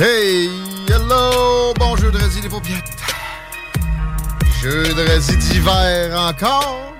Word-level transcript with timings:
Hey, 0.00 0.50
hello, 0.88 1.72
bon 1.78 1.94
jeudi 1.94 2.40
les 2.42 2.48
paupiètes. 2.48 2.82
Jeudi 4.60 5.36
d'hiver 5.36 6.18
encore. 6.18 6.92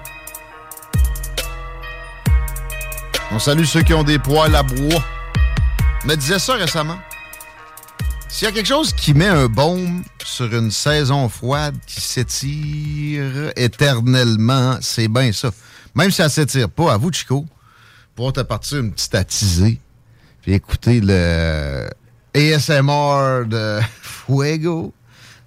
On 3.32 3.40
salue 3.40 3.64
ceux 3.64 3.82
qui 3.82 3.94
ont 3.94 4.04
des 4.04 4.20
poils 4.20 4.54
à 4.54 4.62
bois. 4.62 5.02
Me 6.04 6.14
disait 6.14 6.38
ça 6.38 6.54
récemment. 6.54 6.98
S'il 8.28 8.46
y 8.46 8.50
a 8.52 8.54
quelque 8.54 8.68
chose 8.68 8.92
qui 8.92 9.12
met 9.12 9.26
un 9.26 9.46
baume 9.46 10.04
sur 10.24 10.54
une 10.54 10.70
saison 10.70 11.28
froide 11.28 11.74
qui 11.88 12.00
s'étire 12.00 13.50
éternellement, 13.56 14.78
c'est 14.80 15.08
bien 15.08 15.32
ça. 15.32 15.50
Même 15.96 16.12
si 16.12 16.18
ça 16.18 16.28
s'étire 16.28 16.70
pas, 16.70 16.92
à 16.92 16.96
vous, 16.96 17.12
Chico, 17.12 17.44
pour 18.14 18.32
te 18.32 18.40
partir 18.40 18.78
une 18.78 18.92
petite 18.92 19.16
attisée, 19.16 19.80
puis 20.42 20.52
écouter 20.52 21.00
le 21.02 21.90
ASMR 22.34 23.46
de 23.46 23.80
Fuego, 24.02 24.92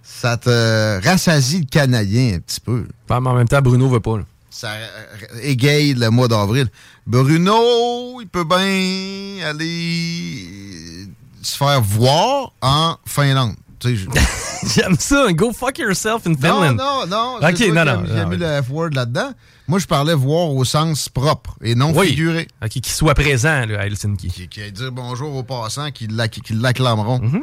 ça 0.03 0.37
te 0.37 1.05
rassasie 1.05 1.59
le 1.59 1.65
canadien 1.65 2.35
un 2.35 2.39
petit 2.39 2.59
peu. 2.59 2.85
mais 3.09 3.15
en 3.15 3.33
même 3.33 3.47
temps, 3.47 3.61
Bruno 3.61 3.89
veut 3.89 3.99
pas. 3.99 4.17
là. 4.17 4.23
Ça 4.49 4.69
euh, 4.69 5.39
égaye 5.43 5.93
le 5.93 6.09
mois 6.09 6.27
d'avril. 6.27 6.67
Bruno, 7.05 8.19
il 8.21 8.27
peut 8.27 8.43
bien 8.43 9.45
aller 9.47 11.07
se 11.41 11.55
faire 11.55 11.81
voir 11.81 12.53
en 12.61 12.95
Finlande. 13.05 13.55
J'aime 13.83 14.95
ça. 14.97 15.31
Go 15.33 15.53
fuck 15.53 15.77
yourself 15.77 16.25
in 16.25 16.33
Finland. 16.35 16.75
non, 16.75 17.05
non. 17.07 17.35
Ok, 17.35 17.41
non, 17.43 17.53
qui 17.53 17.71
non, 17.71 17.85
non, 17.85 18.01
mis 18.01 18.35
oui. 18.35 18.37
le 18.37 18.61
F-word 18.63 18.89
là-dedans. 18.93 19.31
Moi, 19.67 19.79
je 19.79 19.85
parlais 19.87 20.13
voir 20.13 20.49
au 20.51 20.63
sens 20.63 21.09
propre 21.09 21.55
et 21.61 21.75
non 21.75 21.91
Oui. 21.95 22.07
figuré. 22.09 22.47
Ok, 22.63 22.69
qu'il 22.69 22.85
soit 22.85 23.13
présent 23.15 23.65
là, 23.65 23.81
à 23.81 23.85
Helsinki. 23.85 24.29
Qui, 24.29 24.47
qui 24.47 24.61
aille 24.61 24.71
dire 24.71 24.91
bonjour 24.91 25.35
aux 25.35 25.43
passants 25.43 25.91
qui 25.91 26.07
l'ac- 26.07 26.39
qui 26.43 26.53
l'acclameront 26.53 27.19
Mm-hmm. 27.19 27.41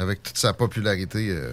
avec 0.00 0.22
toute 0.22 0.38
sa 0.38 0.52
popularité 0.52 1.28
euh, 1.30 1.52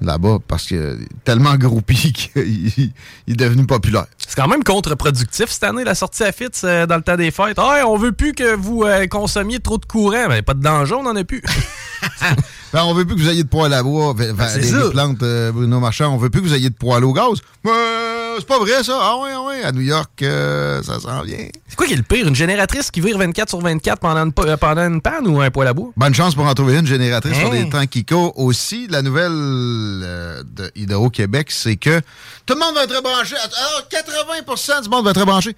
là-bas 0.00 0.38
parce 0.48 0.66
que 0.66 0.98
tellement 1.24 1.54
groupi 1.56 2.12
qu'il 2.34 2.92
il 3.26 3.32
est 3.32 3.36
devenu 3.36 3.66
populaire. 3.66 4.06
C'est 4.16 4.34
quand 4.36 4.48
même 4.48 4.64
contre-productif 4.64 5.50
cette 5.50 5.64
année, 5.64 5.84
la 5.84 5.94
sortie 5.94 6.22
à 6.24 6.32
Fitz 6.32 6.62
euh, 6.64 6.86
dans 6.86 6.96
le 6.96 7.02
temps 7.02 7.16
des 7.16 7.30
fêtes. 7.30 7.58
Ah, 7.58 7.82
on 7.86 7.96
veut 7.98 8.12
plus 8.12 8.32
que 8.32 8.54
vous 8.54 8.84
euh, 8.84 9.06
consommiez 9.06 9.60
trop 9.60 9.76
de 9.78 9.84
courant. 9.86 10.28
Ben, 10.28 10.42
pas 10.42 10.54
de 10.54 10.62
danger, 10.62 10.94
on 10.94 11.06
en 11.06 11.14
a 11.16 11.24
plus. 11.24 11.42
Ben, 12.72 12.82
on 12.84 12.92
veut 12.94 13.04
plus 13.06 13.14
que 13.16 13.20
vous 13.20 13.28
ayez 13.30 13.44
de 13.44 13.48
poêle 13.48 13.72
à 13.72 13.82
bois, 13.82 14.12
ben, 14.12 14.34
ben, 14.34 14.48
ça. 14.48 14.58
les 14.58 14.90
plantes 14.90 15.22
euh, 15.22 15.52
Bruno 15.52 15.80
Marchand. 15.80 16.12
On 16.12 16.18
veut 16.18 16.28
plus 16.28 16.42
que 16.42 16.46
vous 16.48 16.54
ayez 16.54 16.68
de 16.68 16.74
poêle 16.74 17.04
au 17.04 17.12
gaz. 17.12 17.38
Euh, 17.66 18.34
c'est 18.38 18.46
pas 18.46 18.58
vrai, 18.58 18.82
ça. 18.82 18.98
Ah 19.00 19.16
ouais, 19.22 19.30
ah 19.32 19.40
ouais. 19.42 19.62
À 19.62 19.72
New 19.72 19.80
York, 19.80 20.10
euh, 20.20 20.82
ça 20.82 20.98
s'en 21.00 21.22
vient. 21.22 21.46
C'est 21.68 21.76
quoi 21.76 21.86
qui 21.86 21.94
est 21.94 21.96
le 21.96 22.02
pire? 22.02 22.26
Une 22.26 22.34
génératrice 22.34 22.90
qui 22.90 23.00
vire 23.00 23.16
24 23.16 23.48
sur 23.48 23.60
24 23.60 23.98
pendant 24.00 24.24
une, 24.26 24.32
euh, 24.40 24.56
pendant 24.58 24.82
une 24.82 25.00
panne 25.00 25.26
ou 25.26 25.40
un 25.40 25.50
poêle 25.50 25.68
à 25.68 25.72
bois? 25.72 25.90
Bonne 25.96 26.14
chance 26.14 26.34
pour 26.34 26.44
en 26.44 26.52
trouver 26.54 26.76
une 26.76 26.86
génératrice 26.86 27.38
sur 27.38 27.50
Hein? 27.50 27.62
des 27.64 27.68
temps 27.70 27.86
qui 27.86 28.04
courent. 28.04 28.36
Aussi, 28.38 28.88
la 28.90 29.00
nouvelle 29.00 29.32
euh, 29.32 30.42
de 30.44 30.70
Hydro-Québec, 30.74 31.50
c'est 31.50 31.76
que 31.76 32.00
tout 32.44 32.54
le 32.54 32.60
monde 32.60 32.74
va 32.74 32.82
être 32.84 33.02
branché. 33.02 33.36
Alors, 33.36 33.88
80% 33.90 34.82
du 34.82 34.88
monde 34.90 35.04
va 35.04 35.12
être 35.12 35.24
branché. 35.24 35.56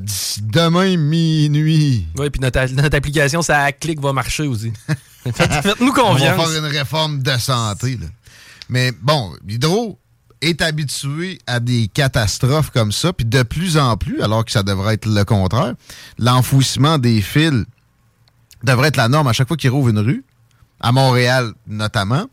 D'ici 0.00 0.40
demain 0.42 0.96
minuit. 0.96 2.06
Oui, 2.16 2.30
puis 2.30 2.40
notre, 2.40 2.64
notre 2.74 2.96
application, 2.96 3.42
ça 3.42 3.70
clique, 3.72 4.00
va 4.00 4.12
marcher 4.12 4.46
aussi. 4.46 4.72
Faites- 5.24 5.52
Faites-nous 5.62 5.90
On 5.90 5.94
va 5.94 6.02
confiance. 6.12 6.48
faire 6.50 6.58
une 6.64 6.70
réforme 6.70 7.22
de 7.22 7.36
santé. 7.38 7.96
là. 7.96 8.06
Mais 8.68 8.92
bon, 8.92 9.32
Hydro 9.48 9.98
est 10.40 10.62
habitué 10.62 11.38
à 11.46 11.60
des 11.60 11.88
catastrophes 11.92 12.70
comme 12.70 12.92
ça, 12.92 13.12
puis 13.12 13.26
de 13.26 13.42
plus 13.42 13.76
en 13.76 13.96
plus, 13.96 14.22
alors 14.22 14.44
que 14.44 14.50
ça 14.52 14.62
devrait 14.62 14.94
être 14.94 15.06
le 15.06 15.24
contraire, 15.24 15.74
l'enfouissement 16.18 16.96
des 16.98 17.20
fils 17.20 17.64
devrait 18.62 18.88
être 18.88 18.96
la 18.96 19.08
norme 19.08 19.28
à 19.28 19.32
chaque 19.32 19.48
fois 19.48 19.56
qu'il 19.56 19.70
rouvre 19.70 19.88
une 19.90 19.98
rue, 19.98 20.24
à 20.80 20.92
Montréal 20.92 21.52
notamment. 21.66 22.26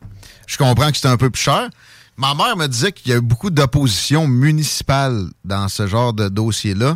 Je 0.45 0.57
comprends 0.57 0.91
que 0.91 0.97
c'est 0.97 1.07
un 1.07 1.17
peu 1.17 1.29
plus 1.29 1.41
cher. 1.41 1.69
Ma 2.15 2.33
mère 2.33 2.55
me 2.55 2.67
disait 2.67 2.91
qu'il 2.93 3.11
y 3.11 3.13
a 3.13 3.17
eu 3.17 3.21
beaucoup 3.21 3.49
d'opposition 3.49 4.27
municipale 4.27 5.27
dans 5.43 5.67
ce 5.67 5.85
genre 5.87 6.13
de 6.13 6.29
dossier-là. 6.29 6.95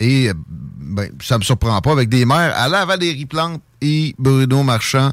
Et 0.00 0.28
euh, 0.28 0.34
ben, 0.36 1.10
ça 1.22 1.38
me 1.38 1.42
surprend 1.42 1.80
pas 1.80 1.92
avec 1.92 2.08
des 2.08 2.24
maires 2.24 2.52
à 2.56 2.68
la 2.68 2.84
Valérie 2.84 3.26
Plante 3.26 3.60
et 3.80 4.14
Bruno 4.18 4.62
Marchand 4.62 5.12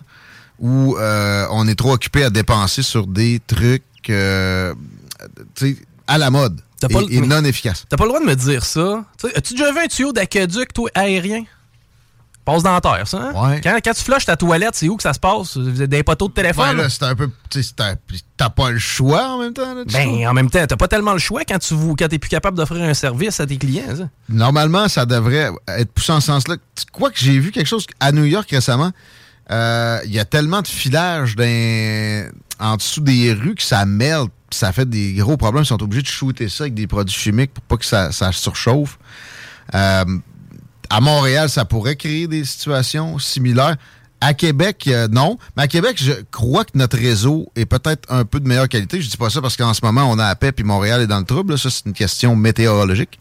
où 0.59 0.95
euh, 0.97 1.45
on 1.51 1.67
est 1.67 1.75
trop 1.75 1.93
occupé 1.93 2.23
à 2.23 2.29
dépenser 2.29 2.81
sur 2.81 3.07
des 3.07 3.41
trucs 3.45 3.83
euh, 4.09 4.73
à 6.07 6.17
la 6.17 6.29
mode 6.29 6.61
et, 7.09 7.19
le- 7.21 7.25
non 7.25 7.43
efficaces. 7.43 7.85
T'as 7.89 7.97
pas 7.97 8.03
le 8.03 8.09
droit 8.09 8.21
de 8.21 8.25
me 8.25 8.35
dire 8.35 8.63
ça. 8.63 9.03
As-tu 9.35 9.53
déjà 9.55 9.71
vu 9.71 9.79
un 9.79 9.87
tuyau 9.87 10.13
d'aqueduc, 10.13 10.71
toi, 10.73 10.89
aérien? 10.93 11.43
Passe 12.45 12.61
dans 12.61 12.73
la 12.73 12.81
terre, 12.81 13.07
ça. 13.07 13.17
hein? 13.17 13.33
Ouais. 13.49 13.59
Quand, 13.61 13.75
quand 13.83 13.93
tu 13.93 14.03
flushes 14.03 14.25
ta 14.25 14.37
toilette, 14.37 14.75
c'est 14.75 14.87
où 14.87 14.95
que 14.95 15.01
ça 15.03 15.13
se 15.13 15.19
passe? 15.19 15.57
Des 15.57 16.03
poteaux 16.03 16.27
de 16.27 16.31
Ouais, 16.33 16.43
téléphone? 16.43 16.77
là, 16.77 16.89
c'est 16.89 17.01
un 17.03 17.15
peu. 17.15 17.29
tu 17.49 17.63
sais, 17.63 17.73
t'as- 17.75 18.49
pas 18.51 18.69
le 18.69 18.77
choix 18.77 19.29
en 19.29 19.39
même 19.39 19.53
temps. 19.53 19.73
Là, 19.73 19.83
tu 19.87 19.91
sais. 19.95 20.05
ben, 20.05 20.27
en 20.27 20.33
même 20.33 20.49
temps, 20.51 20.63
t'as 20.67 20.75
pas 20.77 20.87
tellement 20.87 21.13
le 21.13 21.17
choix 21.19 21.41
quand 21.43 21.57
tu 21.57 21.73
quand 21.97 22.07
t'es 22.07 22.19
plus 22.19 22.29
capable 22.29 22.55
d'offrir 22.55 22.83
un 22.83 22.93
service 22.93 23.39
à 23.39 23.47
tes 23.47 23.57
clients. 23.57 23.95
ça. 23.97 24.09
Normalement, 24.29 24.87
ça 24.87 25.05
devrait 25.07 25.49
être 25.67 25.91
poussé 25.91 26.11
en 26.11 26.19
ce 26.21 26.27
sens-là. 26.27 26.57
Quoi 26.93 27.09
que 27.09 27.17
j'ai 27.17 27.39
vu 27.39 27.51
quelque 27.51 27.65
chose 27.67 27.87
à 27.99 28.11
New 28.11 28.25
York 28.25 28.47
récemment, 28.51 28.91
euh, 29.51 29.99
il 30.05 30.11
y 30.13 30.19
a 30.19 30.25
tellement 30.25 30.61
de 30.61 30.67
filage 30.67 31.35
dans- 31.35 32.29
en 32.59 32.75
dessous 32.77 33.01
des 33.01 33.33
rues 33.33 33.55
que 33.55 33.63
ça 33.63 33.85
puis 34.49 34.59
ça 34.59 34.71
fait 34.71 34.87
des 34.87 35.13
gros 35.13 35.35
problèmes. 35.37 35.63
Ils 35.63 35.67
sont 35.67 35.81
obligés 35.81 36.03
de 36.03 36.07
shooter 36.07 36.47
ça 36.49 36.65
avec 36.65 36.75
des 36.75 36.85
produits 36.85 37.15
chimiques 37.15 37.53
pour 37.55 37.63
pas 37.63 37.77
que 37.77 37.85
ça, 37.85 38.11
ça 38.11 38.31
surchauffe. 38.31 38.99
Euh, 39.73 40.05
à 40.95 41.01
Montréal, 41.01 41.49
ça 41.49 41.65
pourrait 41.65 41.97
créer 41.97 42.25
des 42.25 42.45
situations 42.45 43.19
similaires. 43.19 43.75
À 44.21 44.33
Québec, 44.33 44.85
euh, 44.87 45.09
non. 45.09 45.37
Mais 45.57 45.63
à 45.63 45.67
Québec, 45.67 45.97
je 46.01 46.13
crois 46.31 46.63
que 46.63 46.71
notre 46.75 46.97
réseau 46.97 47.51
est 47.57 47.65
peut-être 47.65 48.09
un 48.09 48.23
peu 48.23 48.39
de 48.39 48.47
meilleure 48.47 48.69
qualité. 48.69 49.01
Je 49.01 49.09
dis 49.09 49.17
pas 49.17 49.29
ça 49.29 49.41
parce 49.41 49.57
qu'en 49.57 49.73
ce 49.73 49.81
moment, 49.83 50.09
on 50.09 50.17
a 50.19 50.29
la 50.29 50.37
paix 50.37 50.53
puis 50.53 50.63
Montréal 50.63 51.01
est 51.01 51.07
dans 51.07 51.19
le 51.19 51.25
trouble. 51.25 51.51
là. 51.51 51.57
Ça, 51.57 51.69
c'est 51.69 51.85
une 51.85 51.91
question 51.91 52.37
météorologique. 52.37 53.19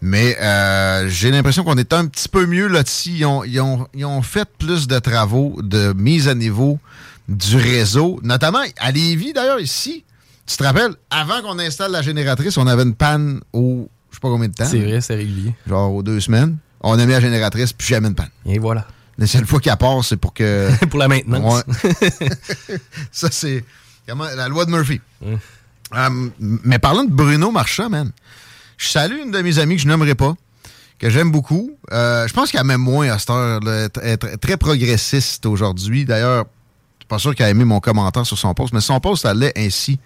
Mais 0.00 0.36
euh, 0.40 1.08
j'ai 1.08 1.32
l'impression 1.32 1.64
qu'on 1.64 1.76
est 1.76 1.92
un 1.92 2.06
petit 2.06 2.28
peu 2.28 2.46
mieux 2.46 2.68
là-dessus. 2.68 3.10
Ils 3.10 3.26
ont, 3.26 3.42
ils, 3.42 3.60
ont, 3.60 3.88
ils 3.94 4.04
ont 4.04 4.22
fait 4.22 4.48
plus 4.56 4.86
de 4.86 5.00
travaux 5.00 5.58
de 5.60 5.92
mise 5.94 6.28
à 6.28 6.36
niveau 6.36 6.78
du 7.28 7.56
réseau, 7.56 8.20
notamment 8.22 8.62
à 8.78 8.92
Lévis, 8.92 9.32
d'ailleurs, 9.32 9.58
ici. 9.58 10.04
Tu 10.46 10.56
te 10.56 10.62
rappelles, 10.62 10.94
avant 11.10 11.42
qu'on 11.42 11.58
installe 11.58 11.90
la 11.90 12.02
génératrice, 12.02 12.56
on 12.58 12.66
avait 12.68 12.84
une 12.84 12.94
panne 12.94 13.40
au, 13.52 13.88
je 14.10 14.14
sais 14.14 14.20
pas 14.20 14.28
combien 14.28 14.46
de 14.46 14.54
temps. 14.54 14.66
C'est 14.70 14.78
vrai, 14.78 15.00
c'est 15.00 15.16
régulier. 15.16 15.52
Genre 15.66 15.92
aux 15.92 16.04
deux 16.04 16.20
semaines. 16.20 16.58
On 16.82 16.98
a 16.98 17.06
mis 17.06 17.12
la 17.12 17.20
génératrice, 17.20 17.72
puis 17.72 17.86
jamais 17.88 18.08
de 18.08 18.14
panne. 18.14 18.30
Et 18.46 18.58
voilà. 18.58 18.86
La 19.18 19.26
seule 19.26 19.46
fois 19.46 19.60
qu'elle 19.60 19.76
part, 19.76 20.02
c'est 20.04 20.16
pour 20.16 20.32
que... 20.34 20.68
Pour 20.90 20.98
la 20.98 21.06
maintenance. 21.08 21.62
Ça, 23.12 23.28
c'est 23.30 23.64
comment- 24.08 24.24
la 24.34 24.48
loi 24.48 24.64
de 24.64 24.70
Murphy. 24.70 25.00
Euh, 25.24 26.28
mais 26.40 26.78
parlant 26.78 27.04
de 27.04 27.10
Bruno 27.10 27.50
Marchand, 27.50 27.90
man, 27.90 28.10
Je 28.78 28.88
salue 28.88 29.18
une 29.22 29.30
de 29.30 29.40
mes 29.42 29.58
amies 29.58 29.76
que 29.76 29.82
je 29.82 29.88
nommerai 29.88 30.14
pas, 30.14 30.34
que 30.98 31.10
j'aime 31.10 31.30
beaucoup. 31.30 31.70
Euh, 31.92 32.26
je 32.26 32.32
pense 32.32 32.50
qu'elle 32.50 32.64
m'aime 32.64 32.80
moins 32.80 33.10
à 33.10 33.18
cette 33.18 33.30
heure. 33.30 33.60
là. 33.60 33.88
Tr- 33.88 34.38
très 34.38 34.56
progressiste 34.56 35.44
aujourd'hui. 35.46 36.04
D'ailleurs, 36.04 36.46
je 36.98 37.02
suis 37.04 37.08
pas 37.08 37.18
sûr 37.18 37.34
qu'elle 37.34 37.46
a 37.46 37.50
aimé 37.50 37.64
mon 37.64 37.80
commentaire 37.80 38.24
sur 38.26 38.38
son 38.38 38.54
post, 38.54 38.72
mais 38.72 38.80
son 38.80 38.98
post 39.00 39.26
allait 39.26 39.52
ainsi. 39.56 40.00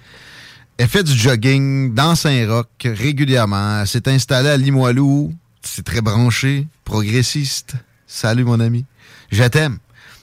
Elle 0.79 0.89
fait 0.89 1.05
du 1.05 1.13
jogging 1.17 1.95
dans 1.95 2.15
Saint-Roch 2.17 2.67
régulièrement. 2.85 3.81
Elle 3.81 3.87
s'est 3.87 4.09
installée 4.09 4.51
à 4.51 4.57
Limoilou. 4.57 5.33
C'est 5.67 5.85
très 5.85 6.01
branché, 6.01 6.69
progressiste. 6.85 7.75
Salut, 8.07 8.45
mon 8.45 8.61
ami. 8.61 8.85
Je 9.31 9.43
t'aime. 9.45 9.79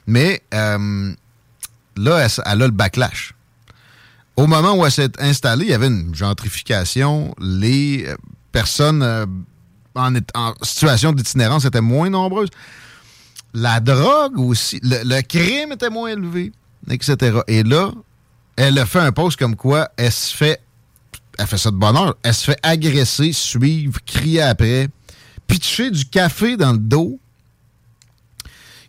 Mais 0.07 0.41
euh, 0.53 1.13
là, 1.97 2.25
elle, 2.25 2.31
a 2.45 2.55
le 2.55 2.69
backlash. 2.69 3.33
Au 4.35 4.47
moment 4.47 4.73
où 4.73 4.85
elle 4.85 4.91
s'est 4.91 5.11
installée, 5.19 5.65
il 5.65 5.71
y 5.71 5.73
avait 5.73 5.87
une 5.87 6.15
gentrification. 6.15 7.35
Les 7.39 8.05
euh, 8.07 8.15
personnes 8.51 9.03
euh, 9.03 9.25
en, 9.95 10.53
situation 10.61 11.11
d'itinérance 11.11 11.65
étaient 11.65 11.81
moins 11.81 12.09
nombreuses. 12.09 12.49
La 13.53 13.79
drogue 13.79 14.39
aussi, 14.39 14.79
le, 14.81 15.21
crime 15.21 15.73
était 15.73 15.91
moins 15.91 16.09
élevé, 16.09 16.51
etc. 16.89 17.41
Et 17.47 17.61
là, 17.63 17.91
elle 18.55 18.79
a 18.79 18.85
fait 18.85 18.99
un 18.99 19.11
post 19.11 19.37
comme 19.37 19.55
quoi 19.55 19.89
elle 19.97 20.11
se 20.11 20.35
fait, 20.35 20.59
elle 21.37 21.45
fait 21.45 21.59
ça 21.59 21.69
de 21.69 21.75
bonne 21.75 21.95
heure, 21.95 22.15
elle 22.23 22.33
se 22.33 22.45
fait 22.45 22.59
agresser, 22.63 23.31
suivre, 23.31 23.99
crier 24.07 24.41
après, 24.41 24.89
pitcher 25.53 25.91
du 25.91 26.03
café 26.05 26.57
dans 26.57 26.71
le 26.71 26.79
dos 26.79 27.19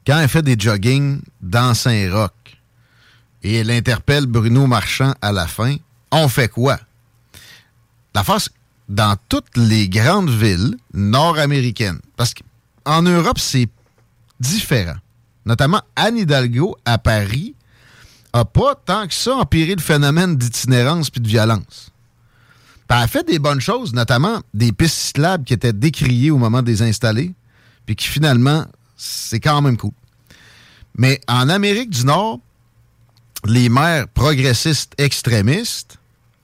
quand 0.07 0.19
elle 0.19 0.31
fait 0.31 0.41
des 0.41 0.57
jogging 0.59 1.21
dans 1.43 1.75
Saint-Roch. 1.75 2.31
Et 3.43 3.57
elle 3.57 3.71
interpelle 3.71 4.25
Bruno 4.25 4.67
Marchand 4.67 5.13
à 5.21 5.31
la 5.31 5.47
fin. 5.47 5.77
On 6.11 6.27
fait 6.27 6.49
quoi? 6.49 6.81
La 8.15 8.25
face, 8.25 8.49
dans 8.89 9.15
toutes 9.29 9.55
les 9.59 9.91
grandes 9.91 10.31
villes 10.31 10.75
nord-américaines, 10.95 12.01
parce 12.17 12.33
qu'en 12.33 13.03
Europe, 13.03 13.39
c'est 13.39 13.69
différent. 14.41 14.97
Notamment 15.45 15.83
Anne 15.97 16.17
Hidalgo 16.17 16.79
à 16.87 16.97
Paris 16.97 17.55
a 18.33 18.47
pas 18.47 18.75
tant 18.75 19.07
que 19.07 19.13
ça 19.13 19.35
empiré 19.35 19.75
le 19.75 19.83
phénomène 19.83 20.35
d'itinérance 20.35 21.11
puis 21.11 21.21
de 21.21 21.29
violence. 21.29 21.93
Puis 22.95 22.99
elle 23.01 23.05
a 23.05 23.09
fait 23.09 23.27
des 23.27 23.39
bonnes 23.41 23.61
choses, 23.61 23.93
notamment 23.93 24.41
des 24.53 24.71
pistes 24.73 24.95
cyclables 24.97 25.45
qui 25.45 25.53
étaient 25.53 25.73
décriées 25.73 26.31
au 26.31 26.39
moment 26.39 26.63
de 26.63 26.69
les 26.69 26.81
installer, 26.83 27.33
puis 27.87 27.97
qui 27.97 28.07
finalement, 28.07 28.67
c'est 28.97 29.41
quand 29.41 29.61
même 29.63 29.77
cool. 29.77 29.91
Mais 30.97 31.21
en 31.27 31.49
Amérique 31.49 31.91
du 31.91 32.05
Nord, 32.05 32.39
les 33.45 33.69
maires 33.69 34.07
progressistes 34.09 34.93
extrémistes, 34.99 35.99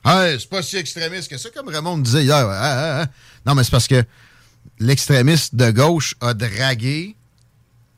hey, 0.05 0.39
c'est 0.41 0.51
pas 0.51 0.61
si 0.63 0.77
extrémiste 0.77 1.31
que 1.31 1.39
ça, 1.39 1.51
comme 1.55 1.69
Raymond 1.69 1.99
disait 1.99 2.25
hier. 2.25 2.35
ah, 2.37 2.51
ah, 2.51 3.03
ah. 3.03 3.07
Non, 3.47 3.55
mais 3.55 3.63
c'est 3.63 3.71
parce 3.71 3.87
que 3.87 4.03
l'extrémiste 4.81 5.55
de 5.55 5.71
gauche 5.71 6.15
a 6.21 6.35
dragué 6.35 7.15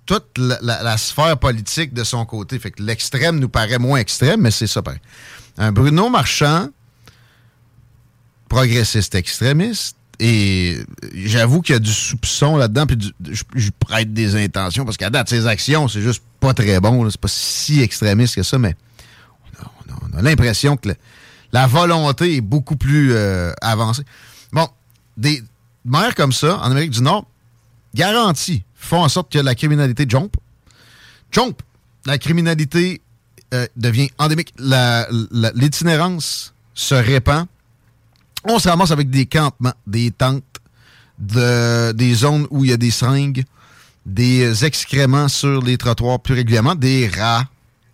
toute 0.05 0.37
la, 0.37 0.83
la- 0.83 0.99
sphère 0.99 1.39
politique 1.39 1.95
de 1.95 2.05
son 2.05 2.27
côté. 2.27 2.59
Fait 2.59 2.71
que 2.71 2.83
l'extrême 2.83 3.39
nous 3.39 3.49
paraît 3.49 3.79
moins 3.79 3.99
extrême, 3.99 4.43
mais 4.43 4.51
c'est 4.51 4.67
ça. 4.67 4.83
Un 5.57 5.73
Bruno 5.73 6.11
Marchand, 6.11 6.69
progressiste 8.53 9.15
extrémiste, 9.15 9.97
et 10.21 10.79
j'avoue 11.15 11.63
qu'il 11.63 11.73
y 11.75 11.77
a 11.77 11.81
du 11.81 11.93
soupçon 11.93 12.57
là-dedans, 12.57 12.87
puis 12.87 12.99
je, 13.31 13.71
prête 13.79 14.13
des 14.13 14.37
intentions, 14.37 14.85
parce 14.85 14.97
qu'à 14.99 15.09
date, 15.11 15.29
ses 15.31 15.47
actions, 15.47 15.89
c'est 15.89 16.03
juste 16.03 16.23
pas 16.39 16.53
très 16.53 16.79
bon, 16.81 17.09
c'est 17.11 17.19
pas 17.21 17.29
si 17.29 17.81
extrémiste 17.81 18.35
que 18.35 18.43
ça, 18.43 18.59
mais 18.59 18.77
on 19.59 19.65
a, 19.65 19.67
on 19.67 19.93
a- 19.93 19.99
on 20.15 20.19
a 20.19 20.23
l'impression 20.23 20.77
que 20.77 20.91
la 21.53 21.67
volonté 21.67 22.37
est 22.37 22.41
beaucoup 22.43 22.77
plus 22.77 23.13
euh, 23.15 23.53
avancée. 23.63 24.05
Bon, 24.53 24.69
des 25.17 25.43
maires 25.85 26.15
comme 26.15 26.33
ça, 26.33 26.59
en 26.59 26.71
Amérique 26.71 26.91
du 26.91 27.03
Nord, 27.03 27.27
garantis, 27.95 28.63
font 28.75 29.03
en 29.03 29.09
sorte 29.09 29.33
que 29.33 29.39
la 29.39 29.55
criminalité 29.55 30.05
jump. 30.09 30.37
Jump! 31.31 31.63
La 32.05 32.19
criminalité 32.19 33.01
euh, 33.55 33.67
devient 33.77 34.11
endémique. 34.19 34.53
L'itinérance 34.59 36.53
se 36.75 36.95
répand. 36.95 37.47
On 38.45 38.59
se 38.59 38.69
ramasse 38.69 38.91
avec 38.91 39.09
des 39.11 39.27
campements, 39.27 39.75
des 39.87 40.11
tentes, 40.11 40.43
de- 41.19 41.93
des 41.93 42.15
zones 42.15 42.47
où 42.51 42.65
il 42.65 42.71
y 42.71 42.73
a 42.73 42.77
des 42.77 42.91
seringues, 42.91 43.45
des 44.07 44.65
excréments 44.65 45.29
sur 45.29 45.63
les 45.63 45.77
trottoirs 45.79 46.19
plus 46.21 46.35
régulièrement, 46.35 46.75
des 46.75 47.09
rats 47.09 47.45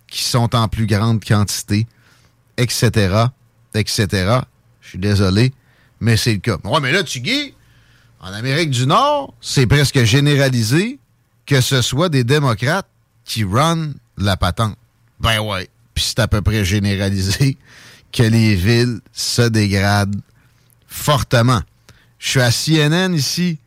qui 0.07 0.23
sont 0.23 0.55
en 0.55 0.67
plus 0.67 0.87
grande 0.87 1.23
quantité, 1.23 1.85
etc., 2.57 3.25
etc. 3.75 4.39
Je 4.81 4.87
suis 4.89 4.97
désolé, 4.99 5.53
mais 5.99 6.17
c'est 6.17 6.33
le 6.33 6.39
cas. 6.39 6.57
Ouais, 6.63 6.79
mais 6.81 6.91
là, 6.91 7.03
tu 7.03 7.19
guis, 7.19 7.53
en 8.19 8.33
Amérique 8.33 8.71
du 8.71 8.87
Nord, 8.87 9.33
c'est 9.39 9.67
presque 9.67 10.03
généralisé 10.03 10.97
que 11.45 11.61
ce 11.61 11.81
soit 11.83 12.09
des 12.09 12.23
démocrates 12.23 12.87
qui 13.23 13.43
run 13.43 13.91
la 14.17 14.35
patente. 14.35 14.75
Ben 15.19 15.39
ouais. 15.39 15.67
Puis 15.93 16.05
c'est 16.07 16.19
à 16.19 16.27
peu 16.27 16.41
près 16.41 16.65
généralisé 16.65 17.57
que 18.11 18.23
les 18.23 18.55
villes 18.55 18.99
se 19.13 19.43
dégradent 19.43 20.15
fortement. 20.99 21.61
Je 22.19 22.29
suis 22.29 22.41
à 22.41 22.51
CNN 22.51 23.13
ici, 23.15 23.57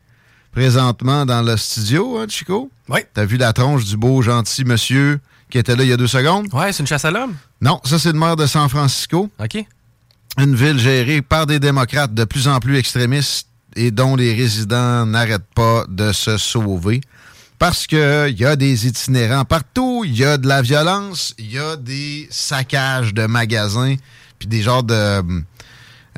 présentement 0.51 1.25
dans 1.25 1.41
le 1.41 1.57
studio, 1.57 2.17
hein, 2.19 2.25
Chico? 2.29 2.71
Oui. 2.87 3.01
T'as 3.13 3.25
vu 3.25 3.37
la 3.37 3.51
tronche 3.53 3.85
du 3.85 3.97
beau, 3.97 4.21
gentil 4.21 4.63
monsieur 4.63 5.19
qui 5.49 5.59
était 5.59 5.75
là 5.75 5.83
il 5.83 5.89
y 5.89 5.93
a 5.93 5.97
deux 5.97 6.07
secondes? 6.07 6.47
Ouais, 6.51 6.73
c'est 6.73 6.81
une 6.81 6.87
chasse 6.87 7.05
à 7.05 7.11
l'homme. 7.11 7.35
Non, 7.61 7.79
ça 7.83 7.99
c'est 7.99 8.11
le 8.11 8.17
maire 8.17 8.35
de 8.35 8.47
San 8.47 8.67
Francisco 8.69 9.29
OK. 9.39 9.63
une 10.37 10.55
ville 10.55 10.79
gérée 10.79 11.21
par 11.21 11.45
des 11.45 11.59
démocrates 11.59 12.13
de 12.13 12.23
plus 12.23 12.47
en 12.47 12.59
plus 12.59 12.77
extrémistes 12.77 13.47
et 13.75 13.91
dont 13.91 14.15
les 14.15 14.33
résidents 14.33 15.05
n'arrêtent 15.05 15.53
pas 15.55 15.85
de 15.87 16.11
se 16.11 16.37
sauver. 16.37 17.01
Parce 17.59 17.85
qu'il 17.85 18.35
y 18.35 18.45
a 18.45 18.55
des 18.55 18.87
itinérants 18.87 19.45
partout, 19.45 20.03
il 20.05 20.17
y 20.17 20.25
a 20.25 20.37
de 20.37 20.47
la 20.47 20.61
violence, 20.61 21.35
il 21.37 21.51
y 21.51 21.59
a 21.59 21.75
des 21.75 22.27
saccages 22.31 23.13
de 23.13 23.25
magasins, 23.25 23.95
puis 24.39 24.47
des 24.47 24.63
genres 24.63 24.83
de 24.83 25.23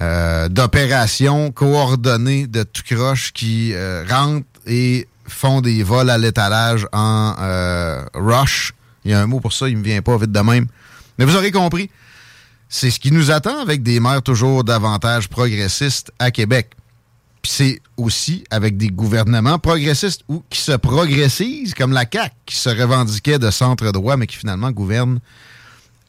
euh, 0.02 0.50
d'opérations 0.50 1.52
coordonnées 1.52 2.48
de 2.48 2.64
tout 2.64 2.82
croche 2.84 3.32
qui 3.32 3.72
euh, 3.74 4.04
rentrent 4.10 4.46
et 4.68 5.08
font 5.28 5.62
des 5.62 5.84
vols 5.84 6.10
à 6.10 6.18
l'étalage 6.18 6.86
en 6.92 7.34
euh, 7.40 8.04
rush. 8.14 8.74
Il 9.06 9.12
y 9.12 9.14
a 9.14 9.22
un 9.22 9.28
mot 9.28 9.40
pour 9.40 9.54
ça, 9.54 9.70
il 9.70 9.78
me 9.78 9.84
vient 9.84 10.02
pas 10.02 10.18
vite 10.18 10.32
de 10.32 10.40
même. 10.40 10.68
Mais 11.18 11.26
vous 11.26 11.36
aurez 11.36 11.52
compris. 11.52 11.90
C'est 12.68 12.92
ce 12.92 13.00
qui 13.00 13.12
nous 13.12 13.32
attend 13.32 13.60
avec 13.60 13.84
des 13.84 14.00
maires 14.00 14.22
toujours 14.22 14.64
davantage 14.64 15.30
progressistes 15.30 16.12
à 16.20 16.32
Québec. 16.32 16.72
Puis 17.42 17.52
c'est 17.56 17.82
aussi 17.96 18.44
avec 18.50 18.76
des 18.76 18.90
gouvernements 18.90 19.60
progressistes 19.60 20.22
ou 20.28 20.44
qui 20.50 20.60
se 20.60 20.74
progressisent, 20.74 21.74
comme 21.74 21.94
la 21.94 22.06
CAQ, 22.12 22.36
qui 22.46 22.56
se 22.56 22.70
revendiquait 22.70 23.40
de 23.40 23.52
centre 23.52 23.92
droit, 23.92 24.18
mais 24.18 24.28
qui 24.28 24.36
finalement 24.36 24.72
gouverne 24.72 25.20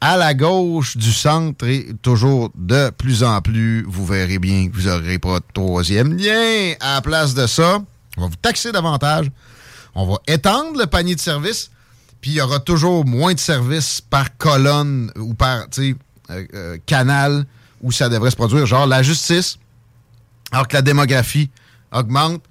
à 0.01 0.17
la 0.17 0.33
gauche 0.33 0.97
du 0.97 1.11
centre 1.11 1.65
et 1.65 1.87
toujours 2.01 2.51
de 2.55 2.89
plus 2.91 3.23
en 3.23 3.41
plus. 3.41 3.83
Vous 3.87 4.05
verrez 4.05 4.39
bien 4.39 4.69
que 4.69 4.75
vous 4.75 4.87
n'aurez 4.87 5.19
pas 5.19 5.39
de 5.39 5.45
troisième 5.53 6.15
lien. 6.15 6.73
À 6.79 6.95
la 6.95 7.01
place 7.01 7.33
de 7.33 7.47
ça, 7.47 7.79
on 8.17 8.21
va 8.21 8.27
vous 8.27 8.35
taxer 8.35 8.71
davantage. 8.71 9.31
On 9.95 10.05
va 10.05 10.19
étendre 10.27 10.79
le 10.79 10.85
panier 10.85 11.15
de 11.15 11.19
services, 11.19 11.71
puis 12.21 12.31
il 12.31 12.33
y 12.35 12.41
aura 12.41 12.59
toujours 12.59 13.05
moins 13.05 13.33
de 13.33 13.39
services 13.39 14.01
par 14.01 14.37
colonne 14.37 15.11
ou 15.15 15.33
par 15.33 15.65
euh, 15.79 15.93
euh, 16.29 16.77
canal 16.85 17.45
où 17.81 17.91
ça 17.91 18.09
devrait 18.09 18.31
se 18.31 18.35
produire. 18.35 18.65
Genre 18.67 18.85
la 18.85 19.01
justice, 19.01 19.57
alors 20.51 20.67
que 20.67 20.75
la 20.75 20.83
démographie 20.83 21.49
augmente, 21.91 22.43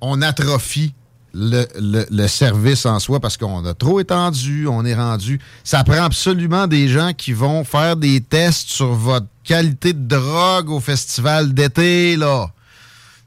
on 0.00 0.22
atrophie 0.22 0.94
le, 1.34 2.26
service 2.26 2.86
en 2.86 2.98
soi 2.98 3.20
parce 3.20 3.36
qu'on 3.36 3.64
a 3.64 3.74
trop 3.74 4.00
étendu, 4.00 4.66
on 4.66 4.84
est 4.84 4.94
rendu. 4.94 5.40
Ça 5.64 5.84
prend 5.84 6.02
absolument 6.02 6.66
des 6.66 6.88
gens 6.88 7.12
qui 7.12 7.32
vont 7.32 7.64
faire 7.64 7.96
des 7.96 8.20
tests 8.20 8.68
sur 8.68 8.94
votre 8.94 9.26
qualité 9.44 9.92
de 9.92 10.06
drogue 10.06 10.70
au 10.70 10.80
festival 10.80 11.54
d'été, 11.54 12.16
là. 12.16 12.50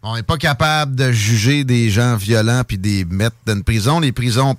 On 0.03 0.15
n'est 0.15 0.23
pas 0.23 0.37
capable 0.37 0.95
de 0.95 1.11
juger 1.11 1.63
des 1.63 1.91
gens 1.91 2.15
violents 2.15 2.63
puis 2.67 2.79
des 2.79 3.05
mettre 3.05 3.35
dans 3.45 3.53
une 3.53 3.63
prison. 3.63 3.99
Les 3.99 4.11
prisons, 4.11 4.55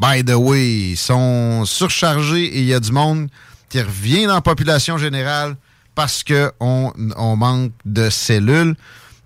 by 0.00 0.24
the 0.24 0.34
way, 0.34 0.94
sont 0.96 1.64
surchargées 1.64 2.44
et 2.44 2.60
il 2.60 2.66
y 2.66 2.74
a 2.74 2.80
du 2.80 2.90
monde 2.90 3.28
qui 3.68 3.80
revient 3.80 4.26
dans 4.26 4.34
la 4.34 4.40
population 4.40 4.98
générale 4.98 5.56
parce 5.94 6.24
qu'on 6.24 6.92
on 7.16 7.36
manque 7.36 7.72
de 7.84 8.10
cellules. 8.10 8.74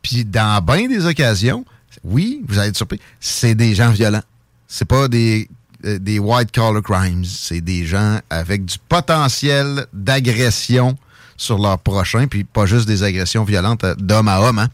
Puis 0.02 0.26
dans 0.26 0.62
bien 0.62 0.86
des 0.86 1.06
occasions, 1.06 1.64
oui, 2.04 2.42
vous 2.46 2.58
allez 2.58 2.68
être 2.68 2.76
surpris, 2.76 3.00
c'est 3.20 3.54
des 3.54 3.74
gens 3.74 3.90
violents. 3.90 4.22
C'est 4.68 4.84
pas 4.84 5.08
des, 5.08 5.48
euh, 5.84 5.98
des 5.98 6.18
white 6.18 6.52
collar 6.52 6.82
crimes. 6.82 7.24
C'est 7.24 7.60
des 7.60 7.84
gens 7.86 8.18
avec 8.30 8.64
du 8.64 8.76
potentiel 8.88 9.86
d'agression 9.92 10.96
sur 11.36 11.58
leur 11.58 11.78
prochain, 11.78 12.26
puis 12.26 12.44
pas 12.44 12.66
juste 12.66 12.86
des 12.86 13.02
agressions 13.02 13.44
violentes 13.44 13.84
euh, 13.84 13.94
d'homme 13.96 14.28
à 14.28 14.40
homme. 14.40 14.58
hein. 14.58 14.68